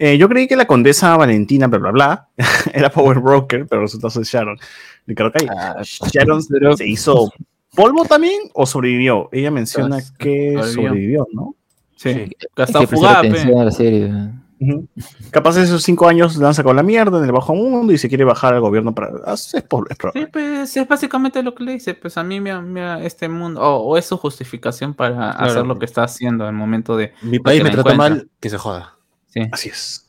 eh, 0.00 0.18
yo 0.18 0.28
creí 0.28 0.48
que 0.48 0.56
la 0.56 0.66
condesa 0.66 1.16
Valentina, 1.16 1.68
bla, 1.68 1.78
bla, 1.78 1.90
bla, 1.92 2.28
era 2.74 2.90
Power 2.90 3.20
Broker, 3.20 3.68
pero 3.68 3.82
resultó 3.82 4.10
ser 4.10 4.24
Sharon. 4.24 4.58
Ricardo 5.06 5.30
Calle. 5.30 5.48
Sharon 5.84 6.42
se 6.76 6.88
hizo 6.88 7.32
polvo 7.76 8.04
también 8.06 8.40
o 8.54 8.66
sobrevivió. 8.66 9.28
Ella 9.30 9.52
menciona 9.52 9.98
que 10.18 10.60
sobrevivió, 10.74 11.28
¿no? 11.32 11.54
Sí, 12.02 12.30
atención 12.56 13.58
a 13.60 13.64
la 13.64 13.70
serie. 13.70 14.08
¿no? 14.08 14.40
Ujú. 14.58 14.88
Capaz 15.30 15.56
de 15.56 15.62
esos 15.64 15.82
cinco 15.82 16.06
años 16.08 16.40
han 16.40 16.54
sacado 16.54 16.74
la 16.74 16.82
mierda 16.82 17.18
en 17.18 17.24
el 17.24 17.32
bajo 17.32 17.54
mundo 17.54 17.92
y 17.92 17.98
se 17.98 18.08
quiere 18.08 18.24
bajar 18.24 18.54
al 18.54 18.60
gobierno 18.60 18.94
para... 18.94 19.10
ah, 19.26 19.34
Es, 19.34 19.54
por- 19.68 19.86
es 19.90 19.96
probable. 19.96 20.22
Sí, 20.26 20.30
pues 20.32 20.76
es 20.76 20.88
básicamente 20.88 21.42
lo 21.42 21.54
que 21.54 21.64
le 21.64 21.72
dice, 21.72 21.94
pues 21.94 22.16
a 22.16 22.22
mí 22.24 22.40
me, 22.40 22.58
me- 22.62 23.04
este 23.06 23.28
mundo, 23.28 23.60
o, 23.62 23.76
o 23.82 23.96
es 23.98 24.06
su 24.06 24.16
justificación 24.18 24.94
para 24.94 25.30
hacer 25.30 25.66
lo 25.66 25.78
que 25.78 25.84
está 25.86 26.04
haciendo 26.04 26.46
al 26.46 26.54
momento 26.54 26.96
de... 26.96 27.12
Mi 27.22 27.38
país 27.38 27.58
que 27.60 27.64
me 27.64 27.70
trata 27.70 27.92
encuentra. 27.92 28.16
mal, 28.16 28.28
que 28.40 28.50
se 28.50 28.58
joda. 28.58 28.96
Sí. 29.28 29.40
Así 29.52 29.68
es. 29.70 30.06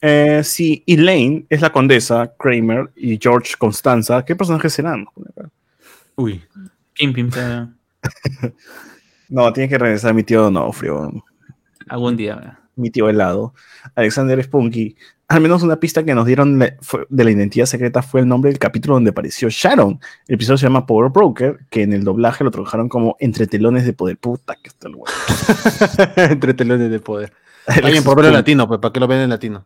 Eh, 0.00 0.42
si 0.44 0.82
Elaine 0.86 1.46
es 1.48 1.60
la 1.62 1.72
condesa, 1.72 2.32
Kramer 2.38 2.90
y 2.96 3.18
George 3.20 3.54
Constanza, 3.58 4.24
¿qué 4.24 4.36
personajes 4.36 4.72
serán? 4.74 5.06
Uy. 6.16 6.42
Kingpin, 6.94 7.30
pero 7.30 7.68
No, 9.34 9.52
tiene 9.52 9.68
que 9.68 9.78
regresar 9.78 10.14
mi 10.14 10.22
tío 10.22 10.42
Donofrio, 10.42 11.12
algún 11.88 12.16
día. 12.16 12.36
¿verdad? 12.36 12.58
mi 12.76 12.90
tío 12.90 13.08
helado. 13.08 13.54
Alexander 13.94 14.42
Spunky. 14.42 14.96
Al 15.28 15.40
menos 15.40 15.62
una 15.62 15.76
pista 15.76 16.04
que 16.04 16.14
nos 16.14 16.26
dieron 16.26 16.58
de 16.58 17.24
la 17.24 17.30
identidad 17.30 17.66
secreta 17.66 18.02
fue 18.02 18.20
el 18.20 18.28
nombre 18.28 18.50
del 18.50 18.58
capítulo 18.58 18.94
donde 18.94 19.10
apareció 19.10 19.48
Sharon. 19.50 19.98
El 20.28 20.34
episodio 20.34 20.58
se 20.58 20.66
llama 20.66 20.84
Power 20.86 21.10
Broker, 21.10 21.60
que 21.70 21.82
en 21.82 21.92
el 21.92 22.04
doblaje 22.04 22.44
lo 22.44 22.50
trabajaron 22.50 22.88
como 22.88 23.16
Entre 23.20 23.46
telones 23.46 23.84
de 23.86 23.92
poder. 23.92 24.18
Puta, 24.18 24.54
que 24.56 24.68
está 24.68 24.88
el 24.88 24.94
huevo. 24.96 25.06
Entre 26.16 26.52
telones 26.54 26.90
de 26.90 27.00
poder. 27.00 27.32
Alguien 27.66 28.04
por 28.04 28.16
verlo 28.16 28.28
en 28.28 28.34
latino, 28.34 28.68
pues, 28.68 28.80
¿para 28.80 28.92
qué 28.92 29.00
lo 29.00 29.06
ven 29.08 29.20
en 29.20 29.30
latino? 29.30 29.64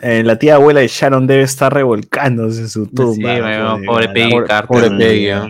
Eh, 0.00 0.22
la 0.24 0.38
tía 0.38 0.56
abuela 0.56 0.80
de 0.80 0.88
Sharon 0.88 1.26
debe 1.26 1.42
estar 1.42 1.72
revolcándose 1.72 2.60
en 2.62 2.68
su 2.68 2.86
tumba. 2.86 3.34
Sí, 3.36 3.86
pobre 3.86 4.06
la- 4.06 4.12
Peggy 4.12 4.30
pobre- 4.30 4.46
Carter. 4.46 4.66
pobre. 4.68 4.90
Peggy, 4.98 5.26
¿eh? 5.28 5.32
Ah, 5.34 5.48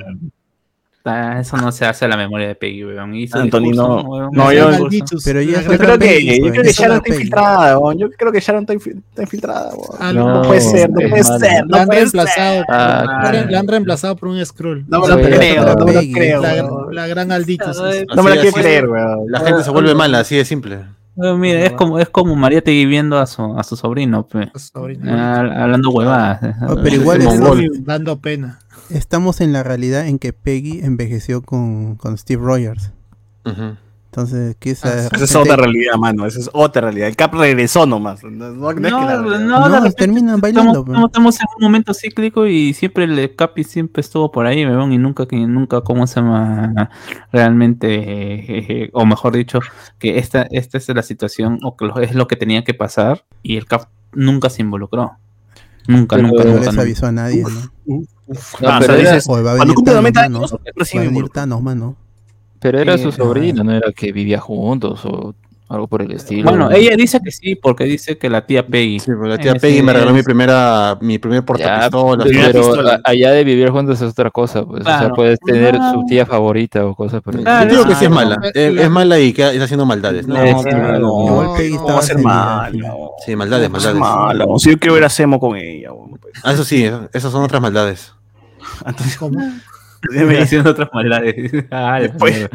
Eso 1.40 1.56
no 1.56 1.70
se 1.72 1.84
hace 1.84 2.04
a 2.04 2.08
la 2.08 2.16
memoria 2.16 2.48
de 2.48 2.54
Peggy, 2.54 2.84
weón. 2.84 3.14
Hizo 3.14 3.38
Antonino, 3.38 3.96
discurso, 3.96 4.08
weón. 4.08 4.30
no, 4.32 4.52
yo-. 4.52 4.88
Pero 5.24 5.40
Yo 5.42 5.58
otra 5.60 5.78
creo 5.78 5.98
que, 5.98 6.06
Peggy, 6.06 6.40
yo 6.42 6.50
creo 6.50 6.62
que 6.64 6.72
Sharon 6.72 6.96
está 6.96 7.08
infiltrada, 7.14 7.78
weón. 7.78 7.98
Yo 7.98 8.10
creo 8.10 8.32
que 8.32 8.40
Sharon 8.40 8.62
está, 8.62 8.74
infi- 8.74 9.02
está 9.10 9.22
infiltrada, 9.22 9.70
weón. 9.74 9.96
Ah, 10.00 10.12
No, 10.12 10.34
No 10.34 10.42
puede 10.42 10.60
ser, 10.60 10.90
no 10.90 11.08
puede 11.08 11.24
ser, 11.24 11.40
La 11.40 11.64
no 11.66 11.76
han 11.76 11.86
puede 11.86 12.00
reemplazado. 12.00 12.54
ser. 12.56 12.64
Ah, 12.68 13.04
la 13.06 13.16
han 13.28 13.32
re- 13.32 13.50
la 13.52 13.58
han 13.60 13.68
reemplazado 13.68 14.16
por 14.16 14.28
un 14.28 14.44
scroll. 14.44 14.84
No 14.88 15.00
me 15.00 15.08
lo 15.08 15.16
creo, 15.16 15.74
no 15.76 15.84
me 15.84 15.92
lo 15.92 16.00
creo. 16.12 16.42
La, 16.42 16.68
la 16.92 17.06
gran 17.06 17.32
Alditos. 17.32 17.80
Ay, 17.80 18.04
No 18.14 18.22
me 18.22 18.30
la 18.30 18.40
quiero 18.40 18.56
creer, 18.56 18.88
weón. 18.88 19.20
La 19.30 19.40
gente 19.40 19.62
se 19.62 19.70
vuelve 19.70 19.94
mala, 19.94 20.20
así 20.20 20.36
de 20.36 20.44
simple. 20.44 20.80
Weón, 21.18 21.40
mira, 21.40 21.60
es 21.64 21.72
como, 21.72 21.98
es 21.98 22.10
como 22.10 22.36
María 22.36 22.60
Tegui 22.60 22.84
viendo 22.84 23.18
a 23.18 23.24
su, 23.26 23.42
a 23.58 23.62
su 23.64 23.74
sobrino, 23.74 24.26
pe. 24.26 24.50
Ah, 25.06 25.38
hablando 25.62 25.88
huevadas. 25.88 26.40
Oh, 26.68 26.76
pero 26.82 26.96
igual 26.96 27.22
es-. 27.22 27.84
Dando 27.86 28.18
pena. 28.18 28.58
Estamos 28.90 29.40
en 29.40 29.52
la 29.52 29.62
realidad 29.62 30.06
en 30.06 30.18
que 30.18 30.32
Peggy 30.32 30.80
envejeció 30.80 31.42
con, 31.42 31.96
con 31.96 32.16
Steve 32.18 32.42
Rogers. 32.42 32.92
Entonces, 34.10 34.56
¿qué 34.58 34.70
es 34.70 34.82
Ah, 34.84 34.88
esa 35.06 35.06
Esa 35.14 35.24
es 35.24 35.36
otra 35.36 35.56
realidad, 35.56 35.94
mano. 35.98 36.24
Esa 36.24 36.40
es 36.40 36.50
otra 36.54 36.80
realidad. 36.82 37.08
El 37.08 37.16
Cap 37.16 37.34
regresó 37.34 37.84
nomás. 37.84 38.22
No, 38.24 38.30
no- 38.30 38.52
no 38.52 38.72
No, 39.48 39.68
repente 39.68 39.92
terminan 39.92 40.36
estamos, 40.36 40.40
bailando. 40.40 40.78
estamos- 40.80 41.06
estamos 41.10 41.40
en 41.40 41.46
un 41.58 41.62
momento 41.62 41.92
cíclico 41.92 42.46
y 42.46 42.72
siempre 42.72 43.04
el 43.04 43.36
Capi 43.36 43.62
siempre 43.64 44.00
estuvo 44.00 44.32
por 44.32 44.46
ahí, 44.46 44.64
weón, 44.64 44.92
y 44.92 44.98
nunca, 44.98 45.26
que 45.26 45.36
nunca, 45.36 45.82
¿cómo 45.82 46.06
se 46.06 46.20
llama? 46.20 46.88
Realmente, 47.30 47.94
eh, 47.94 48.66
eh, 48.84 48.90
o 48.94 49.04
mejor 49.04 49.36
dicho, 49.36 49.60
que 49.98 50.18
esta, 50.18 50.42
esta 50.50 50.78
es 50.78 50.88
la 50.88 51.02
situación, 51.02 51.58
o 51.62 51.76
que 51.76 51.84
lo- 51.84 51.98
es 52.00 52.14
lo 52.14 52.26
que 52.26 52.36
tenía 52.36 52.64
que 52.64 52.72
pasar, 52.72 53.24
y 53.42 53.56
el 53.58 53.66
Cap 53.66 53.88
nunca 54.14 54.48
se 54.48 54.62
involucró. 54.62 55.12
Nunca, 55.88 56.16
Pero 56.16 56.28
nunca, 56.28 56.42
No 56.44 56.50
nunca. 56.50 56.60
les 56.60 56.68
nunca. 56.70 56.82
avisó 56.82 57.06
a 57.06 57.12
nadie, 57.12 57.42
¿no? 57.42 58.02
No, 58.26 58.68
Ah, 58.68 58.76
o 58.78 58.80
pero, 58.80 58.92
sea, 58.94 59.00
era, 59.02 59.10
dices, 59.14 59.28
Oye, 59.28 59.42
va 59.42 59.52
a 59.52 59.56
cuando 59.56 59.62
venir 59.64 59.74
cumple 59.74 59.92
Thanos, 59.94 60.02
90 60.02 60.20
mano. 60.22 60.38
años, 60.38 60.52
Va 60.52 60.56
a 60.56 60.72
recién 60.76 61.00
venir 61.02 61.10
involucró. 61.12 61.40
Thanos, 61.40 61.62
mano. 61.62 61.96
pero 62.60 62.80
era 62.80 62.98
su 62.98 63.12
sobrina, 63.12 63.62
no 63.62 63.72
era 63.72 63.92
que 63.92 64.10
vivía 64.12 64.40
juntos 64.40 65.04
o 65.04 65.34
algo 65.68 65.88
por 65.88 66.00
el 66.00 66.12
estilo. 66.12 66.48
Bueno, 66.48 66.70
ella 66.70 66.94
dice 66.96 67.18
que 67.24 67.32
sí, 67.32 67.56
porque 67.56 67.82
dice 67.84 68.16
que 68.18 68.30
la 68.30 68.46
tía 68.46 68.64
Peggy. 68.64 69.00
Sí, 69.00 69.10
pues 69.18 69.28
la 69.28 69.36
tía 69.36 69.56
Peggy 69.56 69.82
me 69.82 69.92
regaló 69.92 70.12
mi 70.12 70.22
primera, 70.22 70.96
mi 71.00 71.18
primer 71.18 71.44
portapistola. 71.44 72.24
pero 72.24 72.88
a- 72.88 73.00
allá 73.02 73.32
de 73.32 73.42
vivir 73.42 73.70
juntos 73.70 74.00
es 74.00 74.08
otra 74.12 74.30
cosa, 74.30 74.64
pues. 74.64 74.82
O 74.82 74.84
sea, 74.84 75.10
puedes 75.10 75.40
tener 75.40 75.76
su 75.92 76.04
tía 76.06 76.24
favorita 76.24 76.86
o 76.86 76.94
cosas 76.94 77.20
por 77.20 77.34
el 77.34 77.42
Claro, 77.42 77.68
Yo 77.68 77.78
digo 77.78 77.88
que 77.88 77.96
sí 77.96 78.04
es 78.04 78.10
mala. 78.12 78.36
no. 78.36 78.46
Es, 78.46 78.54
es 78.80 78.90
mala 78.90 79.18
y 79.18 79.32
que 79.32 79.42
está 79.42 79.64
haciendo 79.64 79.84
maldades. 79.86 80.28
¿no? 80.28 80.34
No, 80.34 80.62
pero 80.62 80.98
no, 81.00 81.54
Peggy 81.56 81.76
va 81.78 81.98
a 81.98 82.02
ser 82.02 82.18
malo. 82.20 83.10
Sí, 83.24 83.34
maldades, 83.34 83.68
maldades. 83.68 83.98
malo. 83.98 84.58
Si 84.60 84.70
yo 84.70 84.78
quiero 84.78 84.94
ver 84.94 85.04
a 85.04 85.08
Semo 85.08 85.40
con 85.40 85.56
ella. 85.56 85.90
bueno, 85.90 86.16
pues. 86.22 86.34
Ah, 86.44 86.52
eso 86.52 86.62
sí, 86.62 86.88
esas 87.12 87.32
son 87.32 87.42
otras 87.42 87.60
maldades. 87.60 88.12
¿Cómo? 89.18 89.38
Mira, 90.10 90.26
Diciendo 90.40 90.70
otras 90.70 90.88
maldades. 90.92 91.64
Ah, 91.70 91.98
Después, 92.00 92.48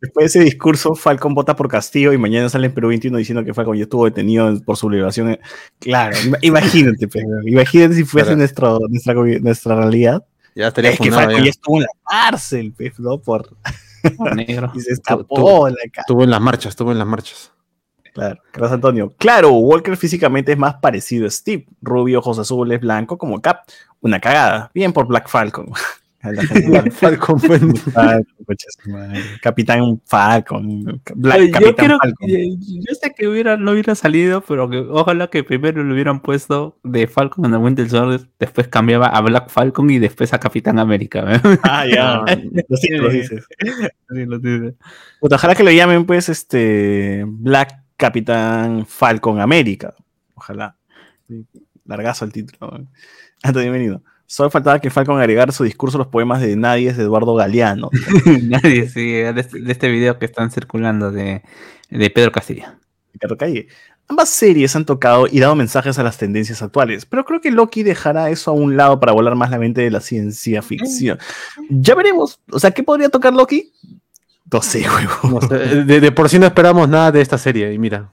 después 0.00 0.22
de 0.22 0.24
ese 0.26 0.40
discurso, 0.40 0.94
Falcon 0.94 1.34
vota 1.34 1.54
por 1.56 1.68
Castillo 1.68 2.12
y 2.12 2.18
mañana 2.18 2.48
sale 2.48 2.66
en 2.68 2.74
Perú 2.74 2.88
21 2.88 3.18
diciendo 3.18 3.44
que 3.44 3.52
Falcon 3.52 3.76
ya 3.76 3.82
estuvo 3.82 4.04
detenido 4.04 4.58
por 4.64 4.76
su 4.76 4.88
liberación. 4.88 5.38
Claro, 5.80 6.16
ima- 6.18 6.38
imagínate, 6.40 7.08
pues, 7.08 7.24
imagínate 7.44 7.94
si 7.94 8.04
fuese 8.04 8.36
nuestro, 8.36 8.78
nuestra, 8.88 9.14
nuestra 9.14 9.76
realidad. 9.76 10.24
Ya 10.54 10.68
estaría 10.68 10.92
Es 10.92 11.00
que 11.00 11.10
Falcon 11.10 11.38
ya. 11.38 11.44
ya 11.44 11.50
estuvo 11.50 11.76
en 11.78 11.82
la 11.82 11.88
cárcel, 12.08 12.72
pues, 12.76 12.98
¿no? 13.00 13.18
Por, 13.18 13.56
negro. 14.36 14.70
y 14.74 14.80
se 14.80 14.92
escapó 14.92 15.66
de 15.66 15.72
la. 15.72 15.78
Estuvo 15.96 16.22
en 16.24 16.30
las 16.30 16.40
marchas, 16.40 16.70
estuvo 16.70 16.92
en 16.92 16.98
las 16.98 17.06
marchas. 17.08 17.52
Claro, 18.14 18.40
Carlos 18.52 18.72
Antonio. 18.72 19.12
Claro, 19.18 19.50
Walker 19.52 19.96
físicamente 19.96 20.52
es 20.52 20.58
más 20.58 20.76
parecido 20.76 21.26
a 21.26 21.30
Steve. 21.30 21.66
Rubio, 21.82 22.20
ojos 22.20 22.38
azules, 22.38 22.80
blanco, 22.80 23.18
como 23.18 23.42
Cap. 23.42 23.62
Una 24.00 24.20
cagada. 24.20 24.70
Bien 24.72 24.92
por 24.92 25.06
Black 25.06 25.28
Falcon. 25.28 25.66
Gente- 26.24 26.90
Falcon 26.90 27.38
fue. 27.40 27.60
Capitán 29.42 30.00
Falcon. 30.06 31.02
Black 31.14 31.40
yo 31.40 31.50
Capitán 31.50 31.74
quiero, 31.76 31.98
Falcon. 31.98 32.28
yo, 32.28 32.36
yo 32.88 32.94
sé 32.94 33.12
que 33.14 33.28
hubiera, 33.28 33.56
no 33.56 33.72
hubiera 33.72 33.94
salido, 33.94 34.40
pero 34.40 34.68
que 34.70 34.78
ojalá 34.78 35.28
que 35.28 35.44
primero 35.44 35.82
lo 35.84 35.92
hubieran 35.92 36.20
puesto 36.20 36.78
de 36.82 37.06
Falcon 37.06 37.44
en 37.44 37.52
el 37.54 37.58
Winter 37.60 37.88
Soldier, 37.90 38.26
después 38.38 38.68
cambiaba 38.68 39.08
a 39.08 39.20
Black 39.20 39.50
Falcon 39.50 39.90
y 39.90 39.98
después 39.98 40.32
a 40.32 40.40
Capitán 40.40 40.78
América. 40.78 41.24
¿eh? 41.34 41.40
Ah, 41.62 41.84
ya. 41.86 42.24
Lo 42.68 42.76
sí, 42.76 42.88
lo 42.90 43.10
dices. 43.10 43.44
Así 44.08 44.24
lo 44.24 44.38
dice. 44.38 44.74
Puta, 45.20 45.36
ojalá 45.36 45.54
que 45.54 45.62
lo 45.64 45.70
llamen, 45.72 46.06
pues, 46.06 46.28
este. 46.28 47.24
Black 47.26 47.83
Capitán 48.04 48.84
Falcon 48.84 49.40
América. 49.40 49.94
Ojalá. 50.34 50.76
Sí, 51.26 51.46
Largazo 51.86 52.26
el 52.26 52.32
título. 52.34 52.86
Antonio, 53.42 53.72
bienvenido. 53.72 54.02
Solo 54.26 54.50
faltaba 54.50 54.78
que 54.78 54.90
Falcon 54.90 55.18
agregara 55.18 55.52
su 55.52 55.64
discurso 55.64 55.96
a 55.96 56.00
los 56.00 56.08
poemas 56.08 56.42
de 56.42 56.54
Nadie 56.54 56.90
es 56.90 56.98
de 56.98 57.04
Eduardo 57.04 57.34
Galeano. 57.34 57.88
Nadie 58.42 58.90
sigue 58.90 59.32
de 59.32 59.40
este, 59.40 59.58
de 59.58 59.72
este 59.72 59.88
video 59.88 60.18
que 60.18 60.26
están 60.26 60.50
circulando 60.50 61.12
de, 61.12 61.40
de 61.88 62.10
Pedro. 62.10 62.30
Ricardo 63.14 63.38
Calle. 63.38 63.68
Ambas 64.06 64.28
series 64.28 64.76
han 64.76 64.84
tocado 64.84 65.26
y 65.26 65.40
dado 65.40 65.56
mensajes 65.56 65.98
a 65.98 66.02
las 66.02 66.18
tendencias 66.18 66.60
actuales, 66.60 67.06
pero 67.06 67.24
creo 67.24 67.40
que 67.40 67.50
Loki 67.50 67.84
dejará 67.84 68.28
eso 68.28 68.50
a 68.50 68.54
un 68.54 68.76
lado 68.76 69.00
para 69.00 69.12
volar 69.12 69.34
más 69.34 69.50
la 69.50 69.58
mente 69.58 69.80
de 69.80 69.90
la 69.90 70.00
ciencia 70.00 70.60
ficción. 70.60 71.18
Ya 71.70 71.94
veremos. 71.94 72.38
O 72.50 72.58
sea, 72.58 72.70
¿qué 72.70 72.82
podría 72.82 73.08
tocar 73.08 73.32
Loki? 73.32 73.72
No 74.52 74.62
sé, 74.62 74.84
huevo. 74.88 75.40
No 75.40 75.40
sé, 75.46 75.84
de, 75.84 76.00
de 76.00 76.12
por 76.12 76.28
sí 76.28 76.38
no 76.38 76.46
esperamos 76.46 76.88
nada 76.88 77.12
de 77.12 77.20
esta 77.20 77.38
serie, 77.38 77.72
y 77.72 77.78
mira. 77.78 78.10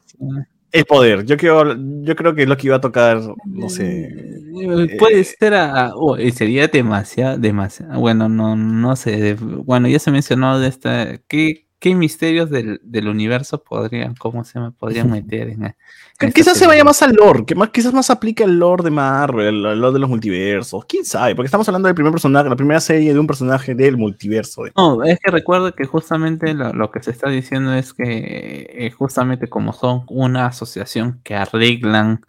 El 0.71 0.85
poder. 0.85 1.25
Yo, 1.25 1.35
quiero, 1.35 1.75
yo 2.01 2.15
creo 2.15 2.33
que 2.33 2.45
Loki 2.45 2.69
va 2.69 2.77
a 2.77 2.81
tocar, 2.81 3.19
no 3.45 3.69
sé. 3.69 4.07
Eh, 4.07 4.95
Puede 4.97 5.23
ser 5.25 5.53
a, 5.53 5.91
oh, 5.95 6.15
sería 6.33 6.67
demasiado, 6.67 7.37
demasiado. 7.37 7.99
Bueno, 7.99 8.29
no, 8.29 8.55
no 8.55 8.95
sé. 8.95 9.35
bueno, 9.35 9.89
ya 9.89 9.99
se 9.99 10.11
mencionó 10.11 10.59
de 10.59 10.67
esta. 10.69 11.17
¿Qué, 11.27 11.67
qué 11.81 11.95
misterios 11.95 12.51
del, 12.51 12.79
del 12.83 13.07
universo 13.07 13.63
podrían, 13.63 14.13
cómo 14.13 14.43
se 14.45 14.53
llama, 14.53 14.71
podrían 14.71 15.09
meter 15.11 15.49
en, 15.49 15.63
en 15.65 15.75
Que 16.19 16.27
esta 16.27 16.31
Quizás 16.35 16.57
se 16.57 16.67
vaya 16.67 16.83
más 16.83 17.01
al 17.01 17.13
lore, 17.15 17.43
que 17.43 17.55
más, 17.55 17.69
quizás 17.71 17.91
más 17.91 18.11
aplique 18.11 18.43
el 18.43 18.59
lore 18.59 18.83
de 18.83 18.91
Marvel, 18.91 19.65
el 19.65 19.79
lore 19.81 19.93
de 19.93 19.99
los 19.99 20.09
multiversos. 20.09 20.85
¿Quién 20.85 21.03
sabe? 21.03 21.35
Porque 21.35 21.47
estamos 21.47 21.67
hablando 21.67 21.87
del 21.87 21.95
primer 21.95 22.11
personaje, 22.11 22.47
la 22.47 22.55
primera 22.55 22.79
serie 22.79 23.11
de 23.11 23.19
un 23.19 23.25
personaje 23.25 23.73
del 23.73 23.97
multiverso. 23.97 24.63
No, 24.77 25.03
es 25.03 25.19
que 25.19 25.31
recuerdo 25.31 25.73
que 25.73 25.85
justamente 25.85 26.53
lo, 26.53 26.71
lo 26.71 26.91
que 26.91 27.01
se 27.01 27.09
está 27.09 27.29
diciendo 27.29 27.73
es 27.73 27.93
que 27.93 28.67
eh, 28.69 28.91
justamente 28.91 29.47
como 29.49 29.73
son 29.73 30.03
una 30.07 30.45
asociación 30.45 31.19
que 31.23 31.33
arreglan, 31.33 32.21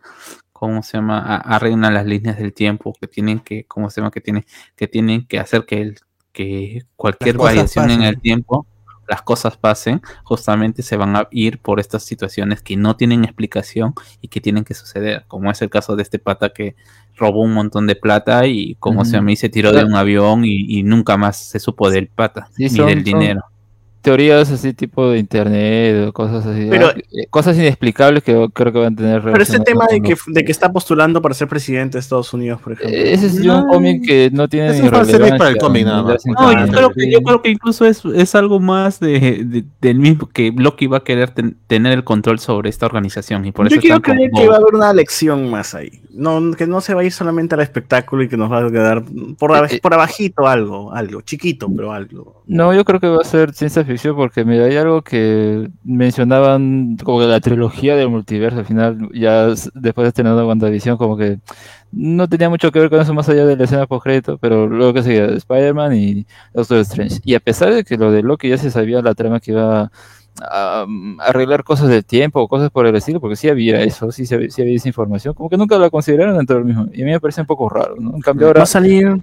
¿cómo 0.55 0.83
se 0.83 0.97
llama? 0.97 1.19
A- 1.19 1.37
arreglan 1.57 1.93
las 1.93 2.07
líneas 2.07 2.39
del 2.39 2.55
tiempo, 2.55 2.95
que 2.99 3.07
tienen 3.07 3.41
que, 3.41 3.65
¿cómo 3.66 3.91
se 3.91 4.01
llama? 4.01 4.11
Que 4.11 4.23
tienen 4.23 4.47
que, 4.77 4.89
tienen 4.89 5.27
que 5.27 5.39
hacer 5.39 5.66
que, 5.66 5.83
el, 5.83 5.99
que 6.33 6.85
cualquier 6.97 7.37
variación 7.37 7.91
en 7.91 8.01
el 8.03 8.19
tiempo, 8.19 8.66
las 9.09 9.23
cosas 9.23 9.57
pasen, 9.57 10.01
justamente 10.24 10.83
se 10.83 10.97
van 10.97 11.16
a 11.16 11.29
ir 11.31 11.59
por 11.61 11.81
estas 11.81 12.03
situaciones 12.05 12.62
que 12.62 12.77
no 12.77 12.97
tienen 12.97 13.24
explicación 13.24 13.95
y 14.20 14.29
que 14.29 14.41
tienen 14.41 14.65
que 14.65 14.74
suceder, 14.74 15.24
como 15.29 15.51
es 15.51 15.61
el 15.62 15.70
caso 15.70 15.97
de 15.97 16.03
este 16.03 16.19
pata 16.19 16.51
que 16.53 16.77
robó 17.16 17.43
un 17.43 17.53
montón 17.53 17.87
de 17.87 17.95
plata 17.97 18.47
y 18.47 18.77
como 18.77 19.05
se 19.05 19.11
Ujú. 19.11 19.16
llama, 19.19 19.33
y 19.33 19.37
se 19.37 19.49
tiró 19.49 19.73
de 19.73 19.85
un 19.85 19.95
avión 19.95 20.45
y, 20.45 20.79
y 20.79 20.83
nunca 20.83 21.16
más 21.16 21.37
se 21.37 21.59
supo 21.59 21.91
del 21.91 22.09
pata 22.09 22.49
Sí, 22.57 22.65
ni 22.65 22.70
son- 22.70 22.87
del 22.87 23.05
dinero. 23.05 23.43
Teorías 24.03 24.51
así 24.51 24.74
tipo 24.74 25.09
de 25.11 25.19
internet 25.19 26.09
o 26.09 26.12
cosas 26.12 26.45
así. 26.45 26.66
Pero- 26.69 26.89
ah, 26.89 26.95
eh, 26.97 27.27
cosas 27.31 27.57
inexplicables 27.57 28.24
que 28.24 28.33
creo 28.53 28.73
que 28.73 28.79
van 28.81 28.95
a 28.95 28.97
tener 28.97 29.23
Pero 29.23 29.41
este 29.43 29.59
relación 29.59 29.65
tema 29.65 29.87
de 29.89 30.01
que, 30.03 30.16
de 30.27 30.45
que 30.45 30.51
está 30.51 30.73
postulando 30.73 31.23
para 31.23 31.35
ser 31.37 31.47
presidente 31.47 31.97
de 31.99 32.01
Estados 32.01 32.33
Unidos, 32.35 32.61
por 32.61 32.73
ejemplo. 32.73 32.97
Eh, 32.97 33.12
Ese 33.12 33.27
es 33.27 33.35
un 33.39 33.69
cómic 33.69 34.05
que 34.05 34.31
no 34.33 34.49
tiene 34.49 34.70
Eso 34.70 34.81
ni 34.83 34.87
es 34.87 35.33
para 35.39 35.51
el 35.51 35.57
cómic 35.59 35.85
nada 35.85 36.03
más. 36.03 36.27
No, 36.27 36.66
yo 36.66 36.73
creo 36.73 36.91
que, 36.91 37.11
yo 37.12 37.20
creo 37.23 37.43
que 37.43 37.51
incluso 37.51 37.87
es, 37.87 38.05
es 38.05 38.35
algo 38.35 38.59
más 38.59 38.99
de, 38.99 39.45
de- 39.45 39.65
del 39.81 39.99
mismo 40.01 40.29
que 40.29 40.53
Loki 40.55 40.89
va 40.89 40.97
a 40.99 41.05
querer 41.05 41.31
ten- 41.31 41.57
tener 41.69 41.93
el 41.93 42.03
control 42.03 42.41
sobre 42.41 42.70
esta 42.70 42.87
organización 42.87 43.47
y 43.47 43.53
por 43.53 43.69
eso 43.69 43.77
Yo 43.77 43.81
quiero 43.81 44.03
creer 44.03 44.31
como- 44.31 44.43
que 44.43 44.49
va 44.49 44.55
a 44.57 44.59
haber 44.59 44.74
una 44.74 44.93
lección 44.93 45.49
más 45.49 45.77
ahí. 45.77 46.01
No, 46.12 46.51
que 46.57 46.66
no 46.66 46.81
se 46.81 46.93
va 46.93 47.03
a 47.03 47.05
ir 47.05 47.12
solamente 47.12 47.55
al 47.55 47.61
espectáculo 47.61 48.24
y 48.24 48.29
que 48.29 48.37
nos 48.37 48.51
va 48.51 48.66
a 48.66 48.70
quedar 48.70 49.05
por, 49.39 49.53
Eh, 49.57 49.77
eh. 49.77 49.81
por 49.81 49.95
abajito 49.95 50.49
algo, 50.49 50.93
algo, 50.93 51.20
chiquito, 51.23 51.69
pero 51.74 51.93
algo. 51.93 52.43
No, 52.49 52.74
yo 52.74 52.85
creo 52.85 52.99
que 52.99 53.07
va 53.07 53.19
a 53.23 53.24
ser 53.24 53.55
ciencia 53.55 53.83
ficción 53.85 53.91
porque 54.14 54.44
mira, 54.44 54.64
hay 54.64 54.77
algo 54.77 55.02
que 55.02 55.69
mencionaban 55.85 56.97
como 57.02 57.20
que 57.20 57.27
la 57.27 57.40
trilogía 57.40 57.97
del 57.97 58.09
multiverso 58.09 58.60
al 58.60 58.66
final, 58.66 59.09
ya 59.14 59.47
después 59.47 60.05
de 60.05 60.09
estrenar 60.09 60.43
WandaVision, 60.44 60.97
como 60.97 61.16
que 61.16 61.39
no 61.93 62.28
tenía 62.28 62.48
mucho 62.48 62.73
que 62.73 62.81
ver 62.81 62.90
con 62.90 63.01
eso 63.01 63.14
más 63.14 63.28
allá 63.28 63.44
de 63.44 63.56
la 63.56 63.64
escena 63.64 63.86
post 63.86 64.05
crédito, 64.05 64.39
pero 64.39 64.66
luego 64.66 64.94
que 64.94 65.02
seguía 65.02 65.27
Spider-Man 65.27 65.94
y 65.94 66.27
Doctor 66.55 66.78
Strange. 66.78 67.20
Y 67.24 67.35
a 67.35 67.40
pesar 67.40 67.73
de 67.73 67.85
que 67.85 67.97
lo 67.97 68.10
de 68.10 68.23
Loki 68.23 68.48
ya 68.48 68.59
se 68.59 68.70
sabía 68.70 69.02
la 69.02 69.14
trama 69.14 69.40
que 69.40 69.52
iba 69.52 69.90
a 70.40 70.86
arreglar 71.20 71.62
cosas 71.62 71.89
del 71.89 72.05
tiempo 72.05 72.40
o 72.40 72.48
cosas 72.48 72.70
por 72.70 72.86
el 72.86 72.97
estilo, 72.97 73.20
porque 73.20 73.36
sí 73.36 73.48
había 73.48 73.82
eso, 73.82 74.10
sí, 74.10 74.24
sí 74.24 74.35
había 74.35 74.77
esa 74.77 74.89
información, 74.89 75.35
como 75.35 75.51
que 75.51 75.56
nunca 75.56 75.78
la 75.78 75.90
consideraron 75.90 76.36
dentro 76.36 76.56
del 76.56 76.64
mismo. 76.64 76.86
Y 76.93 77.02
a 77.02 77.05
mí 77.05 77.10
me 77.10 77.20
parece 77.20 77.43
un 77.43 77.47
poco 77.47 77.69
raro, 77.69 77.97
¿no? 77.98 78.14
En 78.14 78.20
cambio 78.20 78.47
ahora 78.47 78.60
Va 78.60 78.64
a 78.64 78.66
salir. 78.66 79.20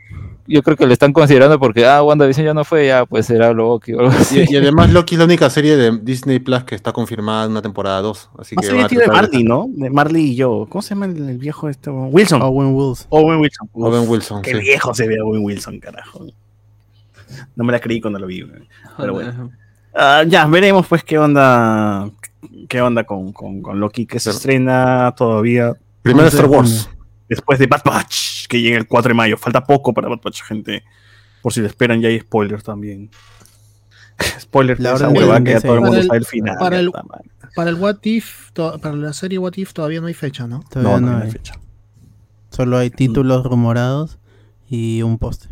Yo 0.49 0.63
creo 0.63 0.75
que 0.75 0.87
le 0.87 0.93
están 0.93 1.13
considerando 1.13 1.59
porque, 1.59 1.85
ah, 1.85 2.01
WandaVision 2.03 2.45
ya 2.45 2.53
no 2.53 2.65
fue, 2.65 2.87
ya 2.87 3.05
pues 3.05 3.27
será 3.27 3.53
Loki 3.53 3.93
o 3.93 3.99
algo 3.99 4.11
así. 4.11 4.43
Y, 4.49 4.53
y 4.53 4.57
además 4.57 4.91
Loki 4.91 5.15
es 5.15 5.19
la 5.19 5.25
única 5.25 5.49
serie 5.49 5.77
de 5.77 5.97
Disney 6.01 6.39
Plus 6.39 6.63
que 6.63 6.75
está 6.75 6.91
confirmada 6.91 7.45
en 7.45 7.51
una 7.51 7.61
temporada 7.61 8.01
2. 8.01 8.31
Así 8.39 8.55
que 8.55 8.67
de 8.67 8.87
tratar 8.87 9.07
Marley, 9.07 9.43
¿no? 9.43 9.67
De 9.69 9.89
Marley 9.89 10.31
y 10.31 10.35
yo. 10.35 10.65
¿Cómo 10.69 10.81
se 10.81 10.89
llama 10.89 11.05
el, 11.05 11.29
el 11.29 11.37
viejo 11.37 11.69
este? 11.69 11.89
Wilson. 11.89 12.41
Owen 12.41 12.73
Wilson. 12.75 13.07
Owen 13.09 13.39
Wilson. 13.39 13.69
Owen 13.73 14.09
Wilson. 14.09 14.41
Qué 14.41 14.51
sí. 14.51 14.59
viejo 14.59 14.93
se 14.93 15.07
ve 15.07 15.21
Owen 15.21 15.43
Wilson, 15.43 15.79
carajo. 15.79 16.25
No 17.55 17.63
me 17.63 17.71
la 17.71 17.79
creí 17.79 18.01
cuando 18.01 18.19
lo 18.19 18.27
vi. 18.27 18.45
Pero 18.97 19.13
bueno. 19.13 19.51
Ah, 19.93 20.23
ya, 20.27 20.45
veremos 20.47 20.87
pues 20.87 21.03
qué 21.03 21.17
onda. 21.17 22.09
¿Qué 22.67 22.81
onda 22.81 23.03
con, 23.03 23.33
con, 23.33 23.61
con 23.61 23.79
Loki? 23.79 24.05
Que 24.05 24.19
se 24.19 24.29
estrena 24.31 25.13
todavía 25.15 25.75
Primero 26.01 26.27
Star 26.27 26.45
Wars. 26.45 26.89
Después 27.29 27.59
de 27.59 27.67
Bad 27.67 27.83
Batch, 27.85 28.47
que 28.47 28.61
llega 28.61 28.77
el 28.77 28.87
4 28.87 29.09
de 29.09 29.13
mayo. 29.13 29.37
Falta 29.37 29.63
poco 29.63 29.93
para 29.93 30.09
Bad 30.09 30.19
Batch, 30.23 30.41
gente. 30.43 30.83
Por 31.41 31.53
si 31.53 31.61
lo 31.61 31.67
esperan, 31.67 32.01
ya 32.01 32.09
hay 32.09 32.19
spoilers 32.19 32.63
también. 32.63 33.09
spoilers 34.41 34.79
La 34.79 34.93
esa 34.95 35.07
que 35.13 35.51
ya 35.51 35.61
todo 35.61 35.75
el 35.75 35.81
mundo 35.81 36.03
sabe 36.03 36.17
el 36.17 36.25
final. 36.25 36.57
para 36.59 36.79
el- 36.79 36.87
está, 36.87 37.03
man. 37.03 37.21
Para 37.55 37.69
el 37.71 37.75
What 37.77 37.97
If, 38.03 38.51
to- 38.53 38.79
para 38.79 38.95
la 38.95 39.13
serie 39.13 39.39
What 39.39 39.53
If 39.55 39.73
todavía 39.73 40.01
no 40.01 40.07
hay 40.07 40.13
fecha, 40.13 40.45
¿no? 40.47 40.63
Todavía 40.69 40.99
no, 40.99 41.07
no, 41.07 41.11
no 41.13 41.17
hay 41.19 41.23
hay. 41.25 41.31
fecha. 41.31 41.55
Solo 42.51 42.77
hay 42.77 42.89
títulos 42.89 43.43
rumorados 43.45 44.19
y 44.69 45.01
un 45.01 45.17
poste. 45.17 45.47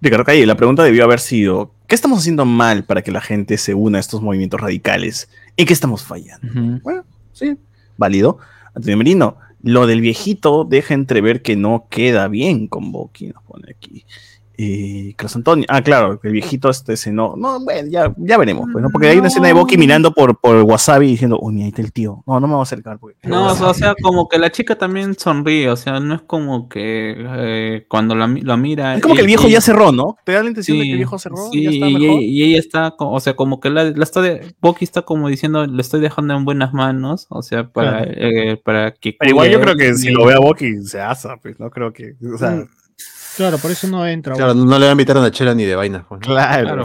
Ricardo 0.00 0.24
Calle, 0.24 0.46
la 0.46 0.56
pregunta 0.56 0.82
debió 0.82 1.04
haber 1.04 1.20
sido: 1.20 1.72
¿Qué 1.86 1.94
estamos 1.94 2.20
haciendo 2.20 2.44
mal 2.44 2.84
para 2.84 3.02
que 3.02 3.10
la 3.12 3.20
gente 3.20 3.58
se 3.58 3.74
una 3.74 3.98
a 3.98 4.00
estos 4.00 4.22
movimientos 4.22 4.60
radicales? 4.60 5.28
¿En 5.56 5.66
qué 5.66 5.72
estamos 5.72 6.02
fallando? 6.04 6.80
Bueno, 6.82 7.04
sí, 7.32 7.56
válido. 7.96 8.38
Antonio 8.74 8.96
Merino, 8.96 9.36
lo 9.62 9.86
del 9.86 10.00
viejito 10.00 10.64
deja 10.64 10.94
entrever 10.94 11.42
que 11.42 11.56
no 11.56 11.86
queda 11.90 12.28
bien 12.28 12.68
con 12.68 12.92
Boki, 12.92 13.28
nos 13.28 13.42
pone 13.42 13.70
aquí. 13.70 14.04
Y 14.60 15.14
Carlos 15.14 15.36
Antonio, 15.36 15.64
ah, 15.68 15.80
claro, 15.82 16.18
el 16.20 16.32
viejito 16.32 16.68
este 16.68 16.96
se 16.96 17.12
no, 17.12 17.36
no, 17.36 17.60
bueno, 17.64 17.88
ya, 17.88 18.12
ya 18.18 18.36
veremos, 18.36 18.66
pues, 18.72 18.82
¿no? 18.82 18.90
Porque 18.90 19.06
hay 19.06 19.16
una 19.18 19.28
escena 19.28 19.46
de 19.46 19.52
Boki 19.52 19.78
mirando 19.78 20.12
por, 20.12 20.40
por 20.40 20.62
Wasabi 20.62 21.06
diciendo, 21.06 21.38
uy, 21.40 21.52
mira, 21.54 21.66
ahí 21.66 21.68
está 21.68 21.80
el 21.82 21.92
tío. 21.92 22.24
No, 22.26 22.40
no 22.40 22.48
me 22.48 22.54
voy 22.54 22.60
a 22.60 22.62
acercar. 22.64 22.98
Porque 22.98 23.16
No, 23.28 23.52
o 23.52 23.54
sea, 23.54 23.68
o 23.68 23.74
sea, 23.74 23.94
como 24.02 24.28
que 24.28 24.36
la 24.36 24.50
chica 24.50 24.76
también 24.76 25.14
sonríe, 25.16 25.70
o 25.70 25.76
sea, 25.76 26.00
no 26.00 26.16
es 26.16 26.22
como 26.22 26.68
que 26.68 27.14
eh, 27.16 27.86
cuando 27.88 28.16
la, 28.16 28.26
mira. 28.26 28.96
Es 28.96 29.00
como 29.02 29.14
que 29.14 29.20
el 29.20 29.26
y- 29.26 29.28
viejo 29.28 29.46
y- 29.46 29.52
ya 29.52 29.60
cerró, 29.60 29.92
¿no? 29.92 30.16
Te 30.24 30.32
da 30.32 30.42
la 30.42 30.48
intención 30.48 30.76
de 30.78 30.84
que 30.86 30.90
el 30.90 30.96
viejo 30.96 31.20
cerró, 31.20 31.36
sí, 31.52 31.62
ya 31.62 31.70
está 31.70 31.88
y, 31.88 31.94
mejor. 31.94 32.20
y 32.20 32.42
ella 32.42 32.58
está, 32.58 32.94
o 32.98 33.20
sea, 33.20 33.36
como 33.36 33.60
que 33.60 33.70
la, 33.70 33.84
la 33.84 34.02
está 34.02 34.20
de, 34.20 34.56
Boki 34.60 34.84
está 34.84 35.02
como 35.02 35.28
diciendo, 35.28 35.66
le 35.66 35.80
estoy 35.80 36.00
dejando 36.00 36.34
en 36.34 36.44
buenas 36.44 36.74
manos, 36.74 37.26
o 37.30 37.42
sea, 37.42 37.68
para, 37.68 38.02
Claro. 38.02 38.10
eh, 38.16 38.60
para 38.64 38.90
que. 38.92 39.14
Pero 39.16 39.30
igual 39.30 39.50
yo 39.50 39.60
creo 39.60 39.76
que 39.76 39.94
si 39.94 40.08
y- 40.08 40.12
lo 40.12 40.26
ve 40.26 40.34
a 40.34 40.40
Boki 40.40 40.82
se 40.82 41.00
asa, 41.00 41.36
pues, 41.40 41.60
no 41.60 41.70
creo 41.70 41.92
que, 41.92 42.14
o 42.34 42.36
sea, 42.38 42.64
Claro, 43.38 43.56
por 43.58 43.70
eso 43.70 43.86
no 43.88 44.06
entra. 44.06 44.34
Claro, 44.34 44.52
no 44.52 44.78
le 44.78 44.84
va 44.84 44.90
a 44.90 44.92
invitar 44.92 45.16
a 45.16 45.20
una 45.20 45.30
chela 45.30 45.54
ni 45.54 45.64
de 45.64 45.74
vaina. 45.76 46.04
Pues, 46.06 46.20
¿no? 46.20 46.26
claro. 46.26 46.84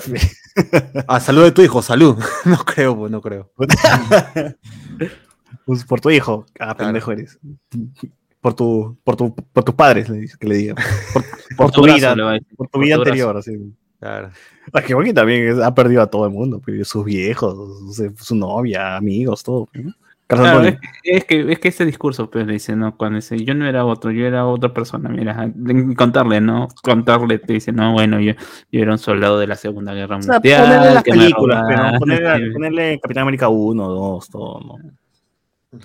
Ah, 1.07 1.19
salud 1.19 1.43
de 1.43 1.51
tu 1.51 1.61
hijo, 1.63 1.81
salud. 1.81 2.15
No 2.45 2.57
creo, 2.57 2.95
pues, 2.95 3.11
no 3.11 3.19
creo. 3.21 3.51
Pues 5.65 5.85
por 5.85 6.01
tu 6.01 6.09
hijo, 6.09 6.45
ah, 6.59 6.75
pendejo 6.75 7.11
eres. 7.11 7.39
Por 8.41 8.53
tu, 8.53 8.97
por 9.03 9.15
tu, 9.15 9.33
por 9.35 9.63
tus 9.63 9.75
padres, 9.75 10.09
le 10.09 10.17
dice, 10.19 10.35
que 10.37 10.47
le 10.47 10.55
diga. 10.55 10.75
Por, 11.13 11.23
por 11.57 11.71
tu, 11.71 11.83
vida, 11.83 12.11
a 12.11 12.39
por 12.57 12.67
tu 12.67 12.79
vida 12.79 12.95
tu 12.95 13.01
brazo. 13.01 13.29
anterior, 13.29 13.37
así. 13.37 13.73
Claro. 13.99 14.31
Ah, 14.73 14.81
que 14.81 14.93
Boki 14.93 15.13
también 15.13 15.47
es- 15.47 15.59
ha 15.59 15.73
perdido 15.73 16.01
a 16.01 16.07
todo 16.07 16.25
el 16.25 16.31
mundo, 16.31 16.59
perdió 16.59 16.83
sus 16.83 17.05
viejos, 17.05 17.95
su, 17.95 18.13
su 18.19 18.35
novia, 18.35 18.97
amigos, 18.97 19.43
todo. 19.43 19.69
¿no? 19.73 19.93
Claro, 20.25 20.61
es, 20.63 20.77
es 21.03 21.25
que, 21.25 21.51
es 21.51 21.59
que 21.59 21.67
ese 21.67 21.85
discurso, 21.85 22.29
pues, 22.29 22.47
le 22.47 22.53
dice, 22.53 22.75
¿no? 22.75 22.95
Cuando 22.97 23.17
dice, 23.17 23.37
yo 23.43 23.53
no 23.53 23.67
era 23.67 23.85
otro, 23.85 24.09
yo 24.09 24.25
era 24.25 24.45
otra 24.47 24.73
persona, 24.73 25.09
mira, 25.09 25.51
de- 25.53 25.95
contarle, 25.95 26.41
¿no? 26.41 26.69
Contarle, 26.81 27.39
te 27.39 27.53
dice, 27.53 27.71
no, 27.71 27.91
bueno, 27.93 28.19
yo, 28.19 28.33
yo 28.71 28.81
era 28.81 28.93
un 28.93 28.97
soldado 28.97 29.37
de 29.37 29.47
la 29.47 29.55
Segunda 29.55 29.93
Guerra 29.93 30.17
O 30.17 30.21
sea, 30.21 30.33
Mundial. 30.35 30.63
ponerle 30.63 30.93
las 30.93 31.03
películas, 31.03 31.63
pero 31.67 31.77
robaron". 31.79 31.99
ponerle, 31.99 32.51
ponerle 32.53 32.99
Capitán 33.01 33.21
América 33.23 33.49
1, 33.49 33.87
2, 33.87 34.29
todo, 34.29 34.59
¿no? 34.61 35.79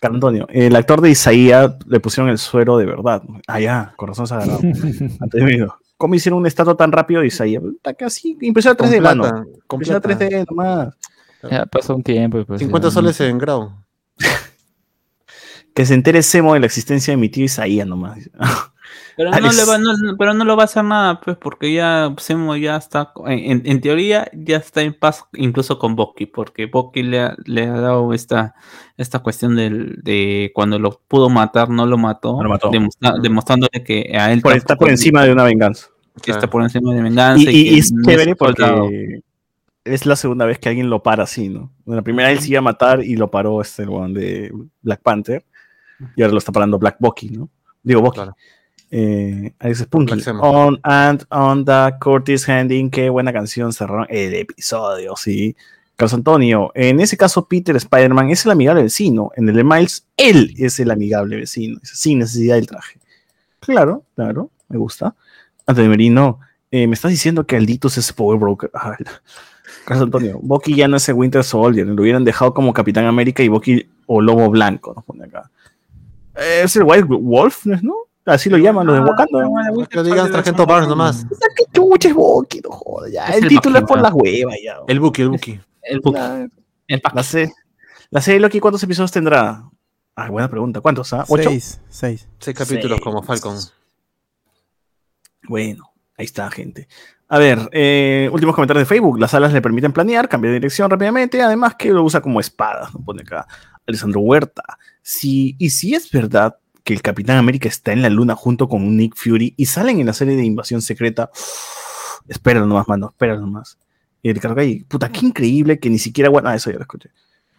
Carlos 0.00 0.16
Antonio, 0.16 0.46
el 0.50 0.74
actor 0.74 1.00
de 1.00 1.10
Isaías 1.10 1.76
le 1.86 2.00
pusieron 2.00 2.28
el 2.30 2.38
suero 2.38 2.76
de 2.76 2.86
verdad. 2.86 3.22
Ah, 3.46 3.60
ya, 3.60 3.92
corazón 3.96 4.26
sagrado. 4.26 4.58
Antonio 5.20 5.46
Merino, 5.46 5.76
¿Cómo 5.96 6.16
hicieron 6.16 6.40
un 6.40 6.46
estatua 6.46 6.76
tan 6.76 6.90
rápido 6.90 7.20
de 7.20 7.28
Isaías? 7.28 7.62
Está 7.76 7.94
casi 7.94 8.36
impresora 8.40 8.76
3D, 8.76 8.94
Con 8.96 9.02
mano. 9.04 9.22
plata, 9.22 9.44
con 9.68 9.80
plata. 9.80 10.08
3D 10.08 10.46
nomás. 10.50 10.94
Ya 11.50 11.66
pasó 11.66 11.94
un 11.96 12.02
tiempo. 12.02 12.38
y 12.38 12.44
Pues, 12.44 12.60
50 12.60 12.88
ya, 12.88 12.92
soles 12.92 13.20
en 13.20 13.38
grado. 13.38 13.72
Que 15.74 15.86
se 15.86 15.94
entere 15.94 16.22
Semo 16.22 16.54
de 16.54 16.60
la 16.60 16.66
existencia 16.66 17.12
de 17.12 17.16
mi 17.16 17.28
tío 17.28 17.44
Isaías 17.44 17.86
nomás. 17.86 18.18
Pero 19.16 19.30
no, 19.30 19.52
le 19.52 19.64
va, 19.66 19.76
no- 19.76 19.92
no- 19.94 20.16
pero 20.16 20.32
no 20.32 20.42
lo 20.46 20.56
va 20.56 20.62
a 20.62 20.64
hacer 20.64 20.84
nada, 20.84 21.20
pues, 21.20 21.36
porque 21.36 21.70
ya 21.72 22.14
Semo 22.16 22.56
ya 22.56 22.76
está, 22.76 23.12
en, 23.26 23.80
teoría, 23.82 24.30
ya 24.32 24.56
está 24.56 24.80
en 24.80 24.94
paz 24.94 25.24
incluso 25.34 25.78
con 25.78 25.96
Bucky, 25.96 26.24
porque 26.24 26.64
Bucky 26.64 27.02
le 27.02 27.20
ha, 27.20 27.36
le 27.44 27.66
ha 27.66 27.72
dado 27.78 28.14
esta, 28.14 28.54
esta 28.96 29.18
cuestión 29.18 29.54
del, 29.54 30.00
de 30.02 30.50
cuando 30.54 30.78
lo 30.78 30.98
pudo 31.08 31.28
matar, 31.28 31.68
no 31.68 31.84
lo 31.84 31.98
mató, 31.98 32.38
No 32.38 32.44
lo 32.44 32.48
mató. 32.50 32.70
demostra- 32.70 33.18
demostrándole 33.20 33.84
que 33.84 34.12
a 34.18 34.32
él 34.32 34.40
Por- 34.40 34.56
está 34.56 34.76
por 34.76 34.88
encima 34.88 35.22
de 35.24 35.32
una 35.32 35.44
venganza. 35.44 35.88
que 36.22 36.30
está 36.30 36.48
por 36.48 36.62
encima 36.62 36.94
de 36.94 37.02
venganza. 37.02 37.38
Y, 37.38 37.42
y- 37.42 37.64
que 37.68 37.74
y 37.74 37.78
es 37.80 37.92
no 37.92 38.02
chévere 38.08 38.34
porque 38.34 39.20
es 39.84 40.06
la 40.06 40.16
segunda 40.16 40.46
vez 40.46 40.58
que 40.58 40.68
alguien 40.68 40.90
lo 40.90 41.02
para 41.02 41.24
así, 41.24 41.48
¿no? 41.48 41.72
En 41.86 41.96
la 41.96 42.02
primera 42.02 42.30
él 42.30 42.38
se 42.38 42.50
iba 42.50 42.58
a 42.58 42.62
matar 42.62 43.02
y 43.02 43.16
lo 43.16 43.30
paró 43.30 43.60
este 43.60 43.82
el 43.82 44.14
de 44.14 44.52
Black 44.80 45.02
Panther. 45.02 45.44
Y 46.16 46.22
ahora 46.22 46.32
lo 46.32 46.38
está 46.38 46.52
parando 46.52 46.78
Black 46.78 46.96
Bucky, 46.98 47.30
¿no? 47.30 47.48
Digo 47.82 48.00
Bucky. 48.00 48.20
Eh, 48.90 49.54
ahí 49.58 49.70
dice 49.70 49.86
Zemo. 50.20 50.42
On 50.42 50.78
and 50.82 51.24
on 51.30 51.64
the 51.64 51.94
Curtis 52.00 52.46
Handing, 52.48 52.90
qué 52.90 53.08
buena 53.08 53.32
canción 53.32 53.72
cerraron 53.72 54.06
el 54.10 54.34
episodio, 54.34 55.16
sí. 55.16 55.56
Carlos 55.96 56.14
Antonio, 56.14 56.70
en 56.74 57.00
ese 57.00 57.16
caso 57.16 57.46
Peter 57.46 57.74
Spider-Man 57.76 58.30
es 58.30 58.44
el 58.44 58.52
amigable 58.52 58.82
vecino, 58.82 59.30
en 59.36 59.48
el 59.48 59.56
de 59.56 59.64
Miles, 59.64 60.06
él 60.16 60.54
es 60.58 60.78
el 60.80 60.90
amigable 60.90 61.36
vecino, 61.36 61.78
sin 61.82 62.18
necesidad 62.18 62.56
del 62.56 62.66
traje. 62.66 62.98
Claro, 63.60 64.04
claro, 64.14 64.50
me 64.68 64.76
gusta. 64.76 65.14
Antonio 65.66 65.90
Merino, 65.90 66.40
eh, 66.70 66.86
me 66.86 66.94
estás 66.94 67.10
diciendo 67.10 67.46
que 67.46 67.56
Alditus 67.56 67.96
es 67.98 68.12
Power 68.12 68.38
Broker. 68.38 68.70
Carlos 69.84 70.04
Antonio, 70.04 70.38
Bucky 70.42 70.74
ya 70.76 70.86
no 70.88 70.96
es 70.96 71.08
el 71.08 71.14
Winter 71.16 71.42
Soldier, 71.42 71.86
lo 71.86 72.02
hubieran 72.02 72.24
dejado 72.24 72.54
como 72.54 72.72
Capitán 72.72 73.04
América 73.06 73.42
y 73.42 73.48
Bucky 73.48 73.88
o 74.06 74.20
Lobo 74.20 74.48
Blanco, 74.50 74.92
nos 74.94 75.04
pone 75.04 75.24
acá. 75.24 75.50
Eh, 76.36 76.62
Es 76.64 76.76
el 76.76 76.84
White 76.84 77.04
Wolf, 77.08 77.66
¿no? 77.66 77.94
Así 78.24 78.48
lo 78.48 78.56
llaman 78.56 78.86
los 78.86 78.94
de 78.96 79.00
Wakanda. 79.02 79.86
Que 79.90 80.02
digan 80.04 80.30
Sargento 80.30 80.64
Barnes 80.64 80.88
nomás. 80.88 81.26
¿Qué 81.56 81.64
chucha 81.74 82.08
es 82.08 82.14
Bucky? 82.14 82.60
No 82.60 82.70
jodas, 82.70 83.10
ya. 83.10 83.26
Es 83.26 83.36
El, 83.38 83.42
el 83.44 83.48
título 83.48 83.76
es 83.78 83.82
Bucky, 83.82 83.88
por 83.88 83.96
¿no? 83.98 84.02
las 84.04 84.12
huevas, 84.14 84.56
ya. 84.64 84.76
El 84.86 85.00
Buki, 85.00 85.22
el 85.22 85.28
Bucky, 85.30 85.52
La, 85.54 85.60
el 85.82 86.00
Bucky. 86.00 86.20
la 87.14 87.22
se- 87.24 87.52
la 88.10 88.20
serie 88.20 88.38
Loki, 88.40 88.60
¿cuántos 88.60 88.82
episodios 88.84 89.10
tendrá? 89.10 89.64
Ah, 90.14 90.28
buena 90.30 90.48
pregunta. 90.48 90.80
¿Cuántos? 90.80 91.12
Ah? 91.14 91.24
¿Ocho? 91.28 91.48
Seis, 91.50 91.80
seis. 91.88 92.28
Seis 92.38 92.56
capítulos 92.56 92.98
Seis. 92.98 93.00
como 93.02 93.22
Falcon. 93.22 93.56
Bueno, 95.48 95.90
ahí 96.16 96.24
está, 96.26 96.50
gente. 96.50 96.88
A 97.32 97.38
ver, 97.38 97.70
eh, 97.72 98.28
últimos 98.30 98.54
comentarios 98.54 98.86
de 98.86 98.94
Facebook. 98.94 99.18
Las 99.18 99.32
alas 99.32 99.54
le 99.54 99.62
permiten 99.62 99.90
planear, 99.90 100.28
cambiar 100.28 100.50
de 100.50 100.60
dirección 100.60 100.90
rápidamente, 100.90 101.40
además 101.40 101.74
que 101.76 101.88
lo 101.88 102.04
usa 102.04 102.20
como 102.20 102.40
espada. 102.40 102.90
Pone 103.06 103.22
acá 103.22 103.46
Alessandro 103.86 104.20
Huerta. 104.20 104.62
Si, 105.00 105.56
y 105.58 105.70
si 105.70 105.94
es 105.94 106.10
verdad 106.10 106.58
que 106.84 106.92
el 106.92 107.00
Capitán 107.00 107.38
América 107.38 107.70
está 107.70 107.94
en 107.94 108.02
la 108.02 108.10
luna 108.10 108.34
junto 108.34 108.68
con 108.68 108.98
Nick 108.98 109.14
Fury 109.16 109.54
y 109.56 109.64
salen 109.64 109.98
en 109.98 110.08
la 110.08 110.12
serie 110.12 110.36
de 110.36 110.44
Invasión 110.44 110.82
Secreta, 110.82 111.30
espéralo 112.28 112.66
nomás, 112.66 112.86
mano, 112.86 113.06
espéralo 113.08 113.40
nomás. 113.40 113.78
Y 114.20 114.30
Ricardo 114.30 114.54
Gay, 114.54 114.84
puta, 114.84 115.08
qué 115.08 115.24
increíble 115.24 115.78
que 115.78 115.88
ni 115.88 115.98
siquiera. 115.98 116.28
Bueno, 116.28 116.50
ah, 116.50 116.54
eso 116.54 116.70
ya 116.70 116.76
lo 116.76 116.82
escuché. 116.82 117.08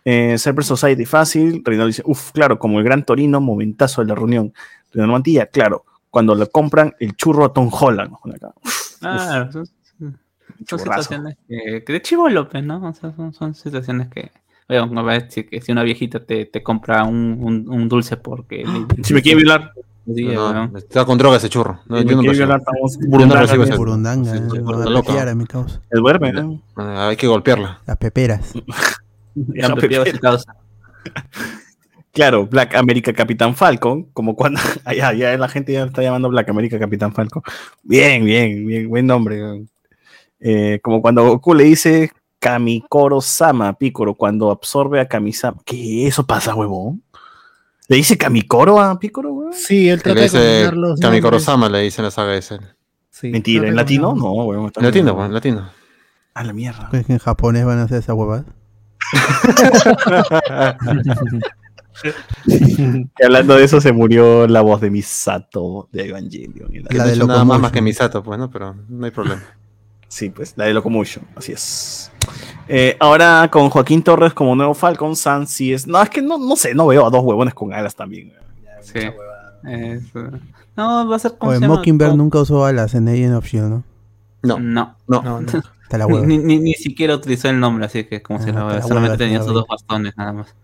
Eh, 0.06 0.36
Cyber 0.38 0.64
Society 0.64 1.06
fácil. 1.06 1.64
Reinaldo 1.66 1.88
dice, 1.88 2.04
uff, 2.06 2.32
claro, 2.32 2.60
como 2.60 2.78
el 2.78 2.86
Gran 2.86 3.04
Torino, 3.04 3.42
momentazo 3.42 4.04
de 4.04 4.08
la 4.10 4.14
reunión. 4.14 4.54
Reinaldo 4.92 5.14
Mantilla, 5.14 5.48
claro, 5.48 5.84
cuando 6.12 6.36
le 6.36 6.46
compran 6.46 6.94
el 7.00 7.16
churro 7.16 7.44
a 7.46 7.54
Tom 7.54 7.72
Holland. 7.74 8.14
acá. 8.36 8.54
Ah, 9.04 9.50
son, 9.52 9.66
situaciones 10.66 11.38
que, 11.48 11.84
de 11.86 12.02
Chivo 12.02 12.30
López, 12.30 12.64
¿no? 12.64 12.88
O 12.88 12.94
sea, 12.94 13.14
son, 13.16 13.34
son 13.34 13.56
situaciones 13.56 14.10
que. 14.10 14.32
Bueno, 14.68 14.88
no 14.88 15.04
va 15.04 15.14
a 15.14 15.20
decir 15.20 15.50
que 15.50 15.62
si 15.62 15.72
una 15.72 15.84
viejita 15.84 16.24
te, 16.26 16.46
te 16.46 16.64
compra 16.64 17.04
un, 17.04 17.38
un, 17.42 17.70
un 17.70 17.90
dulce 17.90 18.18
porque. 18.18 18.64
le- 18.66 18.86
Si 19.04 19.14
me 19.14 19.22
quiere 19.22 19.38
violar, 19.38 19.74
Sí, 20.06 20.26
No, 20.26 20.52
weón. 20.52 20.74
está 20.76 21.06
con 21.06 21.18
droga 21.18 21.38
ese 21.38 21.48
churro. 21.48 21.80
No, 21.86 21.98
si 21.98 22.06
Hay 26.78 27.16
que 27.16 27.28
golpearla. 27.28 27.80
Las 27.86 27.98
peperas. 27.98 28.54
Causa. 30.22 30.56
Claro, 32.14 32.46
Black 32.46 32.76
America 32.76 33.12
Capitán 33.12 33.56
Falcon, 33.56 34.04
como 34.14 34.36
cuando 34.36 34.62
allá, 34.86 35.14
ya 35.14 35.36
la 35.36 35.48
gente 35.48 35.74
ya 35.74 35.86
está 35.86 36.04
llamando 36.04 36.30
Black 36.30 36.48
America 36.48 36.78
Capitán 36.78 37.12
Falcon. 37.12 37.42
Bien, 37.82 38.24
bien, 38.24 38.68
bien, 38.68 38.88
buen 38.88 39.08
nombre. 39.08 39.66
Eh, 40.40 40.80
como 40.84 41.02
cuando 41.02 41.26
Goku 41.26 41.56
le 41.56 41.64
dice 41.64 42.12
Kamikoro 42.38 43.20
Sama 43.20 43.70
a 43.70 43.74
Piccolo 43.74 44.14
cuando 44.14 44.52
absorbe 44.52 45.00
a 45.00 45.08
Kamisama. 45.08 45.58
¿Qué 45.66 46.06
eso 46.06 46.24
pasa, 46.24 46.54
huevón? 46.54 47.02
¿Le 47.88 47.98
dice 47.98 48.16
Kamikoro 48.16 48.80
a 48.80 49.00
Piccolo, 49.00 49.34
huevón? 49.34 49.54
Sí, 49.54 49.90
él 49.90 49.98
Le 49.98 50.04
trata 50.04 50.20
de 50.20 50.24
dice 50.26 50.38
combinar 50.38 50.78
los 50.78 51.00
Kamikoro. 51.00 51.40
Sama, 51.40 51.68
le 51.68 51.80
dice 51.80 52.02
en 52.02 52.06
la 52.06 52.12
saga 52.12 52.36
ese. 52.36 52.60
Sí, 53.10 53.30
Mentira, 53.30 53.64
¿en 53.64 53.72
de 53.72 53.76
latino? 53.76 54.14
No, 54.14 54.34
huevón. 54.34 54.72
En 54.76 54.84
latino, 54.84 55.06
bien. 55.06 55.16
pues, 55.16 55.28
en 55.28 55.34
latino. 55.34 55.70
A 56.36 56.44
la 56.44 56.54
mierda. 56.54 56.90
¿Crees 56.92 57.08
que 57.08 57.14
en 57.14 57.20
japonés 57.20 57.66
van 57.66 57.80
a 57.80 57.84
hacer 57.84 57.98
esa 57.98 58.14
huevada? 58.14 58.46
Y 62.48 63.24
hablando 63.24 63.56
de 63.56 63.64
eso, 63.64 63.80
se 63.82 63.92
murió 63.94 64.48
la 64.48 64.62
voz 64.62 64.82
de 64.82 64.90
Misato 64.90 65.88
de 65.92 66.08
Evangelion. 66.10 66.70
la- 66.90 66.90
La 66.98 67.06
No 67.06 67.10
de 67.12 67.28
nada 67.28 67.46
más, 67.46 67.60
más 67.60 67.72
que 67.72 67.82
Misato, 67.82 68.24
pues, 68.24 68.38
¿no? 68.40 68.50
Pero 68.50 68.76
no 68.90 69.06
hay 69.06 69.12
problema. 69.12 69.42
Sí, 70.08 70.30
pues, 70.30 70.54
la 70.58 70.66
de 70.66 70.74
Locomotion, 70.74 71.26
así 71.36 71.54
es. 71.54 72.12
Eh, 72.68 72.96
ahora 73.00 73.50
con 73.52 73.70
Joaquín 73.70 74.04
Torres 74.04 74.34
como 74.34 74.56
nuevo 74.56 74.74
Falcon, 74.74 75.16
Sans 75.16 75.50
sí 75.50 75.74
es. 75.74 75.88
No, 75.88 76.02
es 76.02 76.10
que 76.10 76.22
no, 76.22 76.38
no 76.38 76.56
sé, 76.56 76.74
no 76.76 76.88
veo 76.88 77.06
a 77.08 77.10
dos 77.10 77.24
huevones 77.24 77.54
con 77.54 77.74
alas 77.74 77.96
también. 77.96 78.32
Ya, 78.64 78.82
Sí. 78.82 79.00
Eso. 79.68 80.30
No, 80.76 81.08
va 81.08 81.16
a 81.16 81.20
ser 81.20 81.38
como. 81.38 81.60
Mockingbird 81.60 82.16
nunca 82.16 82.40
usó 82.40 82.66
alas 82.66 82.94
en 82.96 83.08
Agent 83.08 83.36
of 83.36 83.46
Shield, 83.46 83.70
¿no? 83.70 83.84
No, 84.44 84.60
No. 84.60 84.96
no. 85.08 85.22
No, 85.22 85.42
no. 85.42 85.48
La 85.90 86.08
Ni, 86.08 86.18
ni, 86.26 86.38
ni- 86.40 86.60
ni 86.60 86.74
siquiera 86.74 87.16
utilizó 87.16 87.50
el 87.50 87.60
nombre, 87.60 87.86
así 87.86 88.04
que 88.06 88.22
como 88.24 88.42
si 88.42 88.50
Ah, 88.50 88.54
la- 88.54 88.68
te 88.70 88.76
la 88.78 88.82
solamente 88.82 89.18
tenía 89.18 89.38
esos 89.40 89.54
dos 89.54 89.66
bastones 89.70 90.14
nada 90.18 90.34
más. 90.34 90.56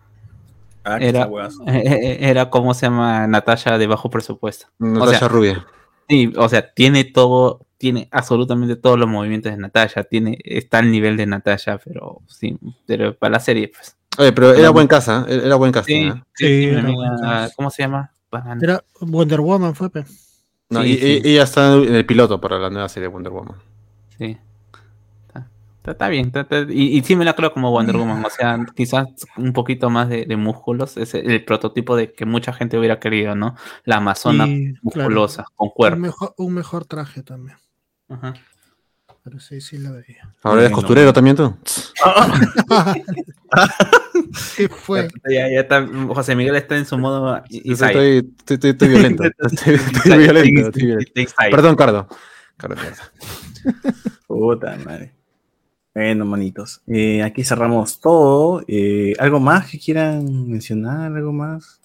Ah, 0.89 0.97
Era, 0.99 1.29
era 1.65 2.49
como 2.49 2.73
se 2.73 2.87
llama 2.87 3.27
Natasha 3.27 3.77
de 3.77 3.87
bajo 3.87 4.09
presupuesto. 4.09 4.67
Natasha 4.79 5.19
sea, 5.19 5.27
Rubia. 5.27 5.67
Sí, 6.07 6.33
o 6.35 6.49
sea, 6.49 6.73
tiene 6.73 7.03
todo, 7.03 7.65
tiene 7.77 8.07
absolutamente 8.11 8.75
todos 8.75 8.97
los 8.97 9.07
movimientos 9.07 9.51
de 9.51 9.57
Natasha, 9.57 10.03
tiene, 10.03 10.39
está 10.43 10.79
al 10.79 10.91
nivel 10.91 11.17
de 11.17 11.27
Natasha, 11.27 11.79
pero 11.83 12.21
sí, 12.27 12.57
pero 12.87 13.15
para 13.15 13.33
la 13.33 13.39
serie, 13.39 13.67
pues. 13.67 13.95
Oye, 14.17 14.33
pero 14.33 14.53
era 14.53 14.71
buen 14.71 14.87
casa, 14.87 15.25
era 15.29 15.55
buen. 15.55 15.71
Sí, 15.85 15.93
¿eh? 15.93 16.13
sí, 16.13 16.21
Sí, 16.33 16.45
sí, 16.45 16.65
mi 16.65 16.71
era 16.71 16.79
amiga, 16.79 16.97
buen 16.97 17.19
cast. 17.21 17.55
¿cómo 17.55 17.69
se 17.69 17.83
llama? 17.83 18.11
Era 18.61 18.83
Wonder 19.01 19.41
Woman, 19.41 19.75
fue. 19.75 19.89
No, 20.69 20.83
Sí, 20.83 20.99
y, 21.01 21.29
ella 21.29 21.43
está 21.43 21.73
en 21.73 21.95
el 21.95 22.05
piloto 22.05 22.41
para 22.41 22.59
la 22.59 22.69
nueva 22.69 22.89
serie 22.89 23.07
de 23.07 23.13
Wonder 23.13 23.31
Woman. 23.31 23.57
Sí. 24.17 24.37
Está, 25.91 26.07
bien. 26.09 26.27
está- 26.27 26.41
está- 26.41 26.61
y, 26.71 26.97
y 26.97 27.03
sí 27.03 27.15
me 27.15 27.25
la 27.25 27.35
creo 27.35 27.51
como 27.53 27.71
Wonder 27.71 27.97
Woman. 27.97 28.25
O 28.25 28.29
sea, 28.29 28.57
quizás 28.75 29.07
un 29.37 29.53
poquito 29.53 29.89
más 29.89 30.09
de, 30.09 30.25
de 30.25 30.35
músculos. 30.37 30.97
Es 30.97 31.13
el 31.13 31.43
prototipo 31.45 31.95
de 31.95 32.11
que 32.13 32.25
mucha 32.25 32.53
gente 32.53 32.77
hubiera 32.77 32.99
querido, 32.99 33.35
¿no? 33.35 33.55
La 33.85 33.97
amazona 33.97 34.45
Sí, 34.45 34.73
musculosa, 34.81 35.45
con 35.55 35.67
Un 35.67 35.73
cuerpo. 35.73 35.99
mejor, 35.99 36.33
un 36.37 36.53
mejor 36.53 36.85
traje 36.85 37.23
también. 37.23 37.57
Ajá. 38.09 38.33
Pero 39.23 39.39
sí, 39.39 39.61
sí 39.61 39.77
la 39.77 39.91
veía. 39.91 40.33
Ahora 40.43 40.61
eres 40.61 40.71
costurero 40.73 41.13
también 41.13 41.35
tú. 41.35 41.55
¿Qué 44.55 44.69
fue? 44.69 45.07
Ya, 45.29 45.49
ya 45.49 45.61
está, 45.61 45.87
José 46.07 46.35
Miguel 46.35 46.55
está 46.55 46.77
en 46.77 46.85
su 46.85 46.97
modo 46.97 47.37
Estoy, 47.49 48.33
estoy, 48.47 48.69
estoy- 48.71 48.87
violento. 48.87 49.23
Estoy, 49.41 50.17
violento. 50.17 50.71
Perdón, 51.51 51.75
Cardo. 51.75 52.07
Cardo. 52.57 52.75
Puta 54.27 54.77
madre. 54.85 55.13
Bueno, 55.93 56.25
manitos. 56.25 56.81
eh, 56.87 57.23
aquí 57.23 57.43
cerramos 57.43 57.99
todo. 57.99 58.63
Eh, 58.67 59.13
¿Algo 59.19 59.39
más 59.39 59.69
que 59.69 59.79
quieran 59.79 60.47
mencionar? 60.47 61.11
¿Algo 61.15 61.33
más? 61.33 61.79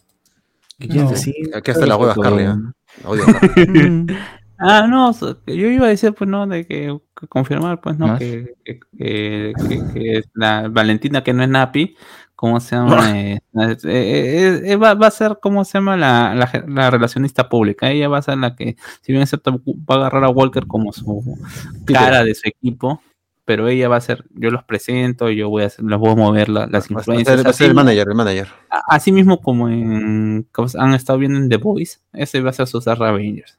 ¿Qué 0.79 0.87
quieren 0.89 1.05
No. 1.07 1.11
decir? 1.11 1.35
Aquí 1.55 1.71
hasta 1.71 1.87
las 1.87 1.99
huevas, 1.99 2.19
Carly. 2.19 2.45
¿eh? 2.45 2.55
Mm, 3.69 4.07
Ah, 4.57 4.87
no, 4.89 5.11
yo 5.47 5.69
iba 5.69 5.87
a 5.87 5.89
decir, 5.89 6.13
pues, 6.15 6.31
no, 6.31 6.47
de 6.47 6.65
que, 6.65 6.97
que 7.21 7.27
confirmar, 7.27 7.81
pues, 7.81 7.99
no, 7.99 8.17
que, 8.17 8.55
que, 8.65 8.79
que- 8.97 9.53
que- 9.69 9.83
que 9.93 10.23
la 10.33 10.69
Valentina, 10.69 11.25
que 11.25 11.33
no 11.33 11.43
es 11.43 11.49
Napi, 11.49 11.97
¿cómo 12.37 12.61
se 12.61 12.77
llama? 12.77 12.97
Eh, 13.19 13.41
eh, 13.59 13.77
eh, 13.85 14.63
eh, 14.65 14.77
va, 14.77 14.95
va 14.95 15.09
a 15.09 15.11
ser, 15.11 15.39
¿cómo 15.43 15.65
se 15.65 15.79
llama? 15.79 15.97
La, 15.97 16.35
la, 16.37 16.65
la 16.69 16.91
relacionista 16.91 17.49
pública. 17.49 17.91
Ella 17.91 18.09
va 18.09 18.19
a 18.19 18.23
ser 18.23 18.39
la 18.39 18.55
que, 18.55 18.77
si 19.01 19.11
bien 19.13 19.23
es 19.23 19.31
cierto, 19.31 19.61
va 19.67 19.97
a 19.97 19.99
agarrar 19.99 20.25
a 20.25 20.29
Walker 20.31 20.67
como 20.69 20.93
su 20.93 21.37
cara 21.85 22.23
de 22.25 22.35
su 22.37 22.49
equipo, 22.49 23.03
pero 23.45 23.69
ella 23.69 23.89
va 23.89 23.97
a 23.97 24.01
ser, 24.01 24.25
yo 24.35 24.51
los 24.51 24.65
presento, 24.65 25.29
yo 25.31 25.49
voy 25.49 25.65
a 25.65 25.67
hacer, 25.67 25.85
los 25.85 26.01
voy 26.01 26.11
a 26.13 26.15
mover 26.17 26.49
la- 26.49 26.67
las 26.67 26.91
influencias. 26.91 27.45
va 27.45 27.51
a 27.51 27.53
ser 27.53 27.69
el 27.69 27.75
manager, 27.75 28.09
el 28.09 28.15
manager. 28.15 28.49
Así 28.89 29.13
mismo 29.13 29.41
como 29.41 29.69
en 29.69 30.47
como 30.53 30.69
han 30.79 30.95
estado 30.95 31.19
viendo 31.19 31.39
en 31.39 31.49
The 31.49 31.57
Voice, 31.59 31.99
ese 32.13 32.41
va 32.41 32.51
a 32.51 32.55
ser 32.55 32.67
sus 32.67 32.87
Avengers. 32.89 33.59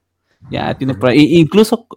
Ya 0.51 0.75
tiene 0.77 0.93
por 0.93 1.09
ahí. 1.09 1.37
Incluso, 1.39 1.87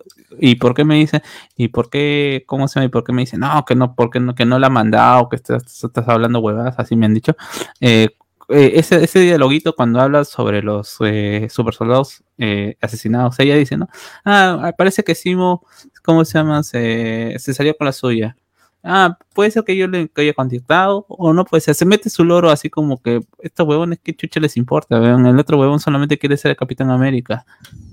¿y 0.41 0.55
por 0.55 0.73
qué 0.75 0.85
me 0.85 0.95
dice? 0.95 1.23
¿Y 1.57 1.69
por 1.69 1.91
qué? 1.91 2.45
¿Cómo 2.47 2.67
se 2.67 2.77
llama? 2.81 2.87
¿Y 2.87 2.89
por 2.91 3.05
qué 3.05 3.13
me 3.13 3.23
dice? 3.23 3.37
No, 3.37 3.65
que 3.67 3.75
no, 3.75 3.95
porque 3.95 4.21
no, 4.21 4.35
que 4.35 4.47
no 4.47 4.59
la 4.59 4.69
ha 4.69 4.71
mandado, 4.71 5.29
que 5.29 5.37
estás, 5.37 5.85
estás 5.85 6.09
hablando 6.09 6.41
huevadas, 6.41 6.75
así 6.79 6.97
me 6.97 7.05
han 7.07 7.13
dicho. 7.15 7.37
Eh, 7.81 8.09
eh, 8.49 8.73
ese, 8.77 9.03
ese 9.05 9.21
dialoguito 9.21 9.75
cuando 9.75 10.01
habla 10.01 10.25
sobre 10.25 10.63
los 10.63 10.97
eh, 11.01 11.49
super 11.51 11.75
soldados 11.75 12.23
eh, 12.39 12.77
asesinados, 12.81 13.39
ella 13.41 13.57
dice, 13.57 13.77
¿no? 13.77 13.89
Ah, 14.25 14.73
parece 14.77 15.03
que 15.05 15.15
Simo, 15.15 15.65
¿cómo 16.03 16.25
se 16.25 16.39
llama? 16.39 16.63
Se, 16.63 17.35
se 17.39 17.55
salió 17.55 17.77
con 17.77 17.85
la 17.87 17.93
suya. 17.93 18.37
Ah, 18.85 19.19
puede 19.35 19.51
ser 19.51 19.65
que 19.65 19.77
yo 19.77 19.89
le 19.89 20.09
haya 20.15 20.33
contactado 20.35 21.05
o 21.09 21.33
no 21.33 21.45
puede 21.45 21.61
ser. 21.61 21.75
Se 21.75 21.85
mete 21.85 22.09
su 22.09 22.25
loro 22.25 22.49
así 22.49 22.71
como 22.71 23.03
que 23.03 23.21
estos 23.41 23.67
huevones, 23.67 23.99
¿qué 24.03 24.15
chucha 24.15 24.39
les 24.39 24.57
importa? 24.57 25.01
weón? 25.01 25.27
El 25.27 25.39
otro 25.39 25.59
huevón 25.59 25.81
solamente 25.81 26.17
quiere 26.17 26.37
ser 26.37 26.53
el 26.53 26.57
Capitán 26.57 26.91
América. 26.91 27.45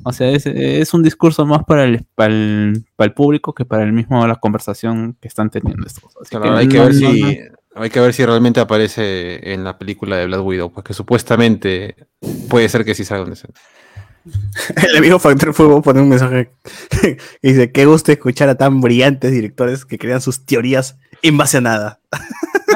O 0.03 0.14
sea, 0.14 0.30
es, 0.30 0.45
es 0.45 0.94
un 0.94 1.02
discurso 1.02 1.44
más 1.48 1.64
para 1.65 1.86
el, 1.86 2.06
para, 2.14 2.32
el, 2.32 2.86
para 2.95 3.07
el 3.07 3.14
público 3.15 3.53
que 3.53 3.65
para 3.65 3.82
el 3.84 3.94
mismo 3.94 4.26
la 4.27 4.36
conversación 4.36 5.18
que 5.19 5.27
están 5.27 5.49
teniendo 5.49 5.88
estos. 5.88 6.15
Así 6.22 6.30
Claro, 6.30 6.53
que 6.53 6.60
hay 6.61 6.68
que 6.68 6.77
no- 6.77 6.84
ver 6.86 6.94
no- 6.94 6.99
si 7.11 7.22
no- 7.22 7.30
hay 7.76 7.89
que 7.89 7.99
ver 7.99 8.14
si 8.14 8.26
realmente 8.26 8.60
aparece 8.60 9.53
en 9.53 9.64
la 9.64 9.77
película 9.77 10.15
de 10.18 10.26
Black 10.27 10.43
Widow, 10.43 10.72
pues 10.72 10.85
que 10.85 10.93
supuestamente 10.93 11.95
puede 12.49 12.69
ser 12.69 12.85
que 12.85 12.95
sí 12.95 13.03
salga 13.03 13.26
un 13.26 13.34
escena. 13.34 13.53
El 14.89 14.95
amigo 14.95 15.19
Factor 15.19 15.53
Fútbol 15.53 15.84
pone 15.84 16.02
un 16.02 16.10
mensaje 16.10 16.52
que 17.02 17.18
dice: 17.41 17.72
Qué 17.72 17.85
gusto 17.85 18.11
escuchar 18.11 18.49
a 18.49 18.56
tan 18.56 18.81
brillantes 18.81 19.31
directores 19.31 19.85
que 19.85 19.97
crean 19.97 20.22
sus 20.22 20.45
teorías 20.45 20.97
en 21.22 21.38
base 21.38 21.57
a 21.57 21.61
nada. 21.61 21.99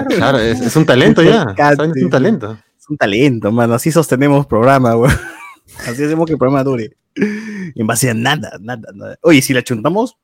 Claro, 0.09 0.39
es, 0.39 0.59
es 0.59 0.75
un 0.75 0.85
talento 0.85 1.23
ya. 1.23 1.45
Es 1.57 2.03
un 2.03 2.09
talento. 2.09 2.57
Es 2.77 2.89
un 2.89 2.97
talento, 2.97 3.51
mano. 3.51 3.73
Así 3.73 3.91
sostenemos 3.91 4.45
programa, 4.45 4.95
weón. 4.95 5.13
Así 5.87 6.03
hacemos 6.03 6.25
que 6.25 6.33
el 6.33 6.37
programa 6.37 6.63
dure. 6.63 6.95
En 7.75 7.87
base 7.87 8.09
a 8.09 8.13
nada, 8.13 8.51
nada, 8.61 8.89
nada. 8.93 9.17
Oye, 9.21 9.41
si 9.41 9.53
la 9.53 9.61
chuntamos, 9.63 10.17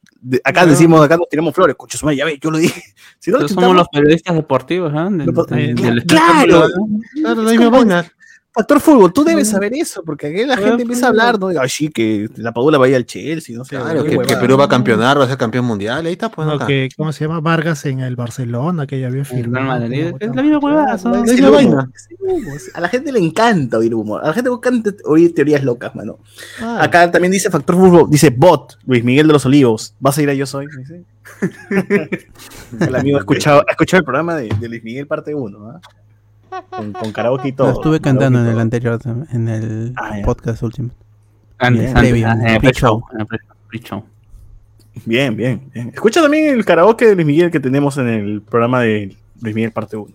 acá 0.44 0.62
decimos, 0.72 1.04
acá 1.04 1.18
nos 1.18 1.30
tiramos 1.30 1.54
flores. 1.54 1.76
Coche, 1.76 1.98
su 1.98 2.06
madre, 2.06 2.18
ya 2.18 2.26
ve, 2.26 2.40
yo 2.42 2.52
lo 2.52 2.58
dije. 2.58 2.82
Si 3.20 3.32
no 3.32 3.40
somos 3.48 3.76
los 3.76 3.88
periodistas 3.90 4.36
deportivos, 4.36 4.92
¿ah? 4.96 5.10
Del- 5.12 5.26
No, 5.76 5.86
del- 5.92 6.06
claro, 6.06 6.40
del 6.40 6.50
claro. 6.50 6.74
Claro, 7.14 7.44
como-. 7.72 7.82
Factor 8.56 8.80
Fútbol, 8.80 9.12
tú 9.12 9.26
debes 9.26 9.50
saber 9.50 9.74
eso, 9.74 10.02
porque 10.06 10.28
aquí 10.28 10.46
la 10.46 10.54
Ah, 10.54 10.58
gente 10.58 10.84
empieza 10.84 11.08
a 11.08 11.10
hablar, 11.10 11.38
¿no? 11.38 11.48
Ay, 11.50 11.68
sí, 11.68 11.90
que 11.90 12.30
la 12.38 12.54
Padula 12.54 12.78
va 12.78 12.86
a 12.86 12.88
ir 12.90 12.96
al 12.96 13.06
Chelsea, 13.06 13.54
no 13.58 13.66
sé. 13.66 13.76
Claro, 13.76 14.06
que. 14.06 14.18
Perú 14.18 14.56
va 14.58 14.64
a 14.64 14.70
campeonar, 14.70 15.20
va 15.20 15.26
a 15.26 15.28
ser 15.28 15.38
campeón 15.38 15.66
mundial. 15.66 16.06
Ahí 16.06 16.14
está, 16.14 16.30
pues. 16.30 16.48
No, 16.48 16.66
que, 16.66 16.88
¿Cómo 16.96 17.12
se 17.12 17.26
llama? 17.26 17.42
Vargas 17.42 17.86
en 17.86 18.00
el 18.00 18.16
Barcelona, 18.16 18.88
que 18.88 18.98
ya 19.02 19.08
había 19.08 19.26
firmado. 19.26 19.90
¿no? 19.90 19.94
Es 19.94 20.34
la 20.34 20.42
misma 20.42 20.60
huevada. 20.60 20.96
Es 20.96 21.40
la 21.42 21.50
vaina. 21.50 21.90
humo. 22.22 22.52
A 22.74 22.80
la 22.80 22.88
gente 22.88 23.12
le 23.12 23.20
encanta 23.20 23.78
oír 23.78 23.94
humo. 23.94 24.18
A 24.20 24.28
la 24.28 24.34
gente 24.34 24.50
le 24.50 24.56
encanta 24.56 24.92
oír 25.04 25.36
teorías 25.36 25.62
locas, 25.62 25.94
mano. 25.94 26.20
Ah, 26.62 26.80
Acá 26.84 27.12
también 27.12 27.34
dice 27.34 27.50
Factor 27.50 27.76
Fútbol, 27.76 28.10
dice 28.10 28.30
Bot, 28.30 28.78
Luis 28.86 29.04
Miguel 29.04 29.28
de 29.28 29.34
los 29.34 29.46
Olivos. 29.46 29.94
¿Vas 30.00 30.18
a 30.18 30.22
ir 30.22 30.30
a 30.30 30.34
Yo 30.34 30.46
Soy? 30.46 30.68
Dice. 30.78 31.04
el 32.80 32.96
amigo 32.96 33.18
ha 33.18 33.20
escuchado, 33.20 33.64
ha 33.68 33.72
escuchado 33.72 34.00
el 34.00 34.06
programa 34.06 34.36
de, 34.36 34.48
de 34.48 34.70
Luis 34.70 34.84
Miguel 34.84 35.08
parte 35.08 35.36
1, 35.36 35.70
¿ah? 35.70 35.82
Con, 36.70 36.94
con 36.94 37.12
karaoke 37.12 37.50
y 37.50 37.52
todo. 37.52 37.68
Lo 37.68 37.74
estuve 37.74 38.00
cantando 38.00 38.40
en 38.40 38.48
el 38.48 38.60
anterior, 38.60 39.00
en 39.32 39.48
el 39.48 39.94
Ah, 39.98 40.18
podcast 40.24 40.62
último. 40.64 40.90
Antes, 41.58 41.82
Bien, 41.84 41.98
antes, 41.98 42.10
previo, 42.12 42.28
ah, 42.28 42.34
en 42.34 42.48
el 42.48 42.60
pre-show. 42.60 43.04
Bien, 45.06 45.36
bien, 45.36 45.70
bien. 45.74 45.90
Escucha 45.94 46.22
también 46.22 46.54
el 46.54 46.64
karaoke 46.66 47.06
de 47.06 47.16
Luis 47.16 47.28
Miguel 47.28 47.52
que 47.52 47.60
tenemos 47.60 47.98
en 47.98 48.08
el 48.08 48.42
programa 48.42 48.82
de 48.82 49.16
Luis 49.42 49.56
Miguel 49.56 49.72
parte 49.72 49.98
1. 49.98 50.14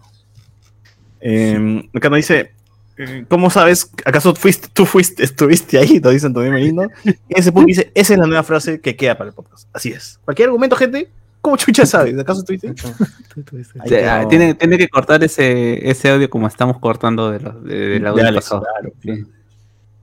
Eh, 1.21 1.89
acá 1.95 2.09
nos 2.09 2.17
dice, 2.17 2.53
eh, 2.97 3.25
¿cómo 3.29 3.51
sabes? 3.51 3.91
¿Acaso 4.05 4.35
fuiste, 4.35 4.69
tú 4.73 4.87
fuiste, 4.87 5.23
estuviste 5.23 5.79
ahí? 5.79 6.01
Nos 6.01 6.13
dice 6.13 6.27
Antonio 6.27 6.51
Merino. 6.53 6.89
Y 7.05 7.39
ese 7.39 7.53
punto 7.53 7.67
dice, 7.67 7.91
esa 7.95 8.15
es 8.15 8.19
la 8.19 8.27
nueva 8.27 8.43
frase 8.43 8.81
que 8.81 8.97
queda 8.97 9.17
para 9.19 9.29
el 9.29 9.35
podcast. 9.35 9.69
Así 9.73 9.91
es. 9.91 10.19
Cualquier 10.25 10.49
argumento, 10.49 10.77
gente, 10.77 11.11
¿cómo 11.41 11.57
chucha 11.57 11.85
sabes? 11.87 12.19
¿Acaso. 12.19 12.43
O 12.45 13.89
sea, 13.89 14.29
tiene, 14.29 14.55
tiene 14.55 14.79
que 14.79 14.89
cortar 14.89 15.23
ese, 15.25 15.89
ese 15.89 16.11
audio 16.11 16.29
como 16.31 16.47
estamos 16.47 16.79
cortando 16.79 17.31
de 17.31 17.41
los, 17.41 17.65
de, 17.65 17.75
del 17.89 18.07
audio 18.07 18.35
pasado. 18.35 18.63
claro. 18.63 18.95
Sí. 19.03 19.25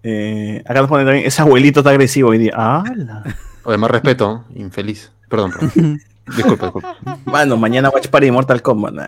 Eh, 0.04 0.64
acá 0.66 0.82
nos 0.82 0.90
pone 0.90 1.04
también, 1.04 1.26
ese 1.26 1.42
abuelito 1.42 1.82
está 1.82 1.90
agresivo 1.90 2.30
hoy 2.30 2.38
día. 2.38 2.54
Ah, 2.56 2.84
la- 2.96 3.24
Oye, 3.64 3.78
más 3.78 3.92
respeto, 3.92 4.46
infeliz. 4.56 5.12
Perdón, 5.28 5.52
perdón. 5.52 6.00
Disculpa, 6.36 6.66
disculpa. 6.68 6.98
Mano, 7.26 7.58
mañana 7.58 7.90
Watch 7.90 8.08
Party 8.08 8.32
Mortal 8.32 8.62
Kombat. 8.62 8.94
Nah, 8.94 9.06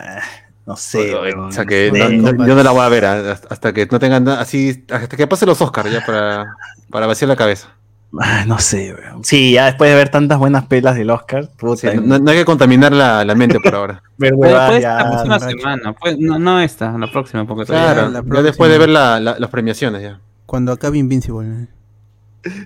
no 0.65 0.75
sé, 0.75 1.13
o 1.15 1.51
sea 1.51 1.65
que 1.65 1.91
No 1.93 2.09
no- 2.09 2.27
sé. 2.29 2.33
no- 2.33 2.47
yo 2.47 2.55
no 2.55 2.63
la 2.63 2.71
voy 2.71 2.81
a 2.81 2.89
ver 2.89 3.05
ah, 3.05 3.39
hasta, 3.49 3.73
que 3.73 3.87
no 3.91 3.99
tengan 3.99 4.23
nada- 4.25 4.41
así, 4.41 4.85
hasta 4.89 5.15
que 5.15 5.27
pase 5.27 5.45
los 5.45 5.61
Oscars 5.61 5.91
ya 5.91 6.05
para, 6.05 6.55
para 6.89 7.07
vaciar 7.07 7.29
la 7.29 7.35
cabeza. 7.35 7.69
No 8.47 8.57
sé, 8.59 8.93
weón. 8.95 9.23
Sí, 9.23 9.53
ya 9.53 9.65
después 9.65 9.89
de 9.89 9.95
ver 9.95 10.09
tantas 10.09 10.39
buenas 10.39 10.65
pelas 10.65 10.95
del 10.95 11.09
Oscar, 11.11 11.49
puta, 11.57 11.91
Sí, 11.91 11.97
no, 12.03 12.17
no 12.19 12.31
hay 12.31 12.37
que 12.37 12.45
contaminar 12.45 12.91
la, 12.91 13.23
la 13.23 13.35
mente 13.35 13.59
por 13.59 13.75
ahora. 13.75 14.01
Pero 14.17 14.35
huevadas 14.37 14.71
después, 14.73 14.81
ya, 14.83 14.95
la 14.97 15.09
próxima 15.09 15.39
semana, 15.39 15.93
pues, 15.93 16.17
no, 16.19 16.39
no 16.39 16.59
esta, 16.59 16.97
la 16.97 17.11
próxima, 17.11 17.45
porque 17.45 17.65
Claro, 17.65 17.81
todavía- 18.01 18.03
la 18.09 18.19
ya 18.19 18.23
próxima. 18.23 18.41
después 18.41 18.71
de 18.71 18.77
ver 18.79 18.89
la- 18.89 19.19
la- 19.19 19.37
las 19.39 19.49
premiaciones 19.49 20.01
ya. 20.01 20.19
Cuando 20.45 20.71
acabe 20.71 20.97
Invincible. 20.97 21.47
¿eh? 21.47 21.67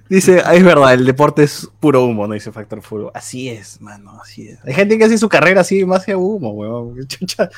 Dice, 0.07 0.41
ah, 0.45 0.53
es 0.53 0.63
verdad, 0.63 0.93
el 0.93 1.03
deporte 1.03 1.41
es 1.43 1.67
puro 1.79 2.05
humo, 2.05 2.27
no 2.27 2.35
dice 2.35 2.51
Factor 2.51 2.81
Fútbol. 2.83 3.11
Así 3.15 3.49
es, 3.49 3.81
mano, 3.81 4.19
así 4.21 4.47
es. 4.47 4.59
Hay 4.63 4.73
gente 4.73 4.97
que 4.99 5.03
hace 5.05 5.17
su 5.17 5.27
carrera 5.27 5.61
así, 5.61 5.83
más 5.83 6.05
de 6.05 6.15
humo, 6.15 6.51
weón. 6.51 6.95
¿Qué 6.95 7.05
Chucha, 7.07 7.49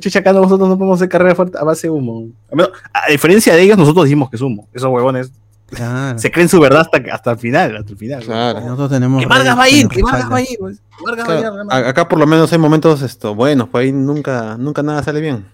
chucha 0.00 0.18
acá 0.18 0.32
nosotros 0.32 0.68
no 0.68 0.76
podemos 0.76 0.98
hacer 0.98 1.08
carrera 1.08 1.36
fuerte 1.36 1.56
a 1.56 1.62
base 1.62 1.86
de 1.86 1.90
humo. 1.92 2.28
A, 2.52 2.56
menos- 2.56 2.72
a 2.92 3.08
diferencia 3.10 3.54
de 3.54 3.62
ellos, 3.62 3.78
nosotros 3.78 4.04
decimos 4.06 4.28
que 4.28 4.36
es 4.36 4.42
humo. 4.42 4.68
Esos 4.72 4.90
huevones 4.90 5.30
Claro. 5.74 6.18
se 6.18 6.30
creen 6.30 6.48
su 6.48 6.60
verdad 6.60 6.82
hasta, 6.82 7.02
hasta 7.14 7.30
el 7.32 7.38
final, 7.38 7.76
hasta 7.76 7.92
el 7.92 7.98
final. 7.98 8.22
Claro. 8.22 8.60
Nosotros 8.60 8.90
tenemos 8.90 9.20
Que 9.22 9.26
Vargas 9.26 9.58
va 9.58 9.62
a 9.64 9.66
que 9.66 9.76
ir, 9.76 9.88
que 9.88 10.02
Vargas 10.02 10.30
va 10.32 10.36
a 10.36 10.40
ir, 10.42 10.56
pues. 10.58 10.78
Que 10.78 11.04
Vargas 11.04 11.28
va 11.28 11.32
a 11.32 11.36
ir 11.36 11.40
Claro, 11.42 11.66
a- 11.70 11.88
acá 11.88 12.08
por 12.08 12.18
lo 12.18 12.26
menos 12.26 12.52
hay 12.52 12.58
momentos 12.58 13.00
esto, 13.02 13.34
buenos, 13.34 13.68
pues 13.68 13.84
ahí 13.86 13.92
nunca, 13.92 14.56
nunca 14.58 14.82
nada 14.82 15.02
sale 15.02 15.20
bien. 15.20 15.46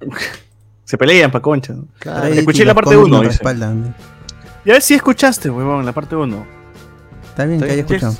Se 0.84 0.96
pelean 0.96 1.30
pa' 1.32 1.40
concha. 1.40 1.72
¿no? 1.74 1.86
Reddit 2.00 2.38
Escuché 2.38 2.64
la 2.64 2.74
parte 2.74 2.94
cómics 2.94 3.06
uno, 3.08 3.16
nos 3.16 3.22
dice. 3.22 3.32
respaldan. 3.32 3.94
Y 4.64 4.70
a 4.70 4.72
ver 4.74 4.82
si 4.82 4.94
escuchaste, 4.94 5.50
huevón, 5.50 5.84
la 5.84 5.92
parte 5.92 6.14
1. 6.16 6.46
Está 7.28 7.44
bien 7.44 7.60
que 7.60 7.70
haya 7.70 7.80
escuchado. 7.82 8.16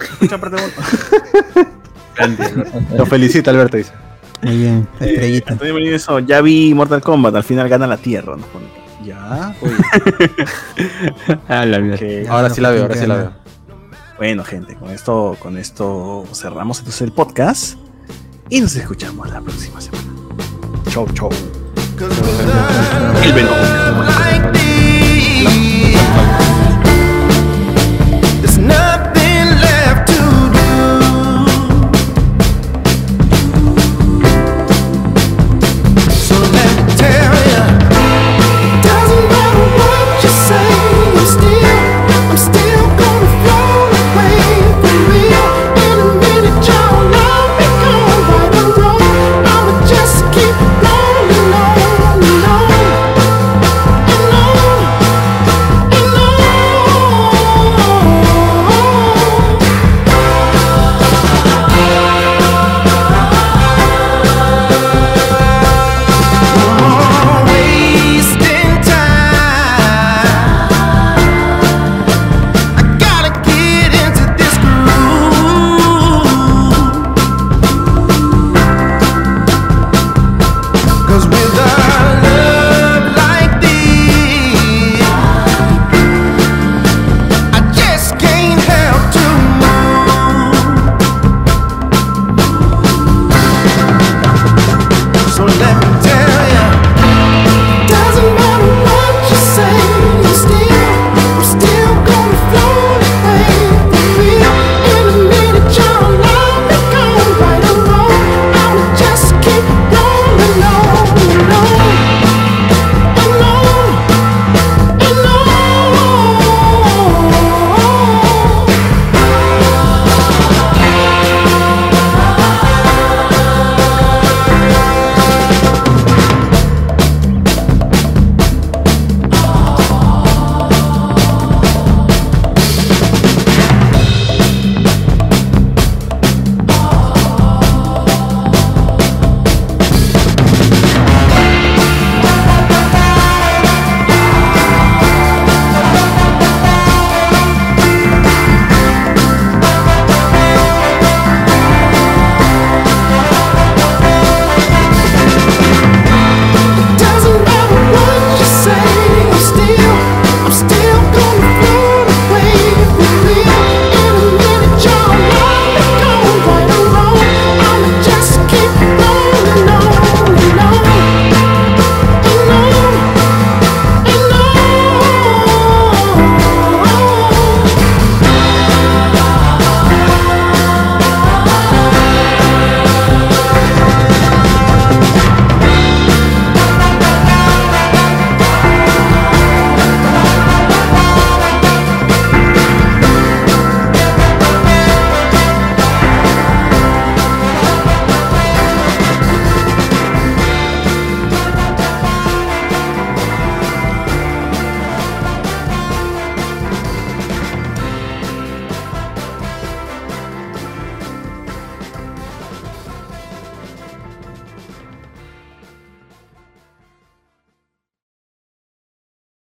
Escucha 0.00 0.36
la 0.36 0.40
parte 0.40 0.56
1. 1.56 1.66
Lo 2.96 3.06
felicita 3.06 3.50
Alberto, 3.50 3.76
dice. 3.76 3.92
Muy 4.42 4.56
bien, 4.56 4.88
estrellita. 5.00 5.52
Antonio 5.52 5.74
Merino 5.74 5.96
eso, 5.96 6.18
ya 6.20 6.40
vi 6.40 6.72
Mortal 6.74 7.02
Kombat, 7.02 7.34
al 7.34 7.44
final 7.44 7.68
gana 7.68 7.86
la 7.86 7.96
Tierra. 7.98 8.36
nos 8.36 8.46
pone. 8.46 8.66
Ya, 9.04 9.16
ah. 9.20 9.54
Ahora 12.28 12.50
sí 12.50 12.60
la 12.60 12.70
veo, 12.70 12.82
ahora 12.82 12.96
sí 12.96 13.06
la 13.06 13.16
veo. 13.16 13.32
Bueno, 14.18 14.44
gente, 14.44 14.74
con 14.74 14.90
esto, 14.90 15.36
con 15.40 15.56
esto 15.56 16.26
cerramos 16.34 16.80
entonces 16.80 17.00
el 17.02 17.12
podcast 17.12 17.78
y 18.50 18.60
nos 18.60 18.76
escuchamos 18.76 19.30
la 19.30 19.40
próxima 19.40 19.80
semana. 19.80 20.04
Chau, 20.90 21.06
chau. 21.14 21.30
El 23.24 23.32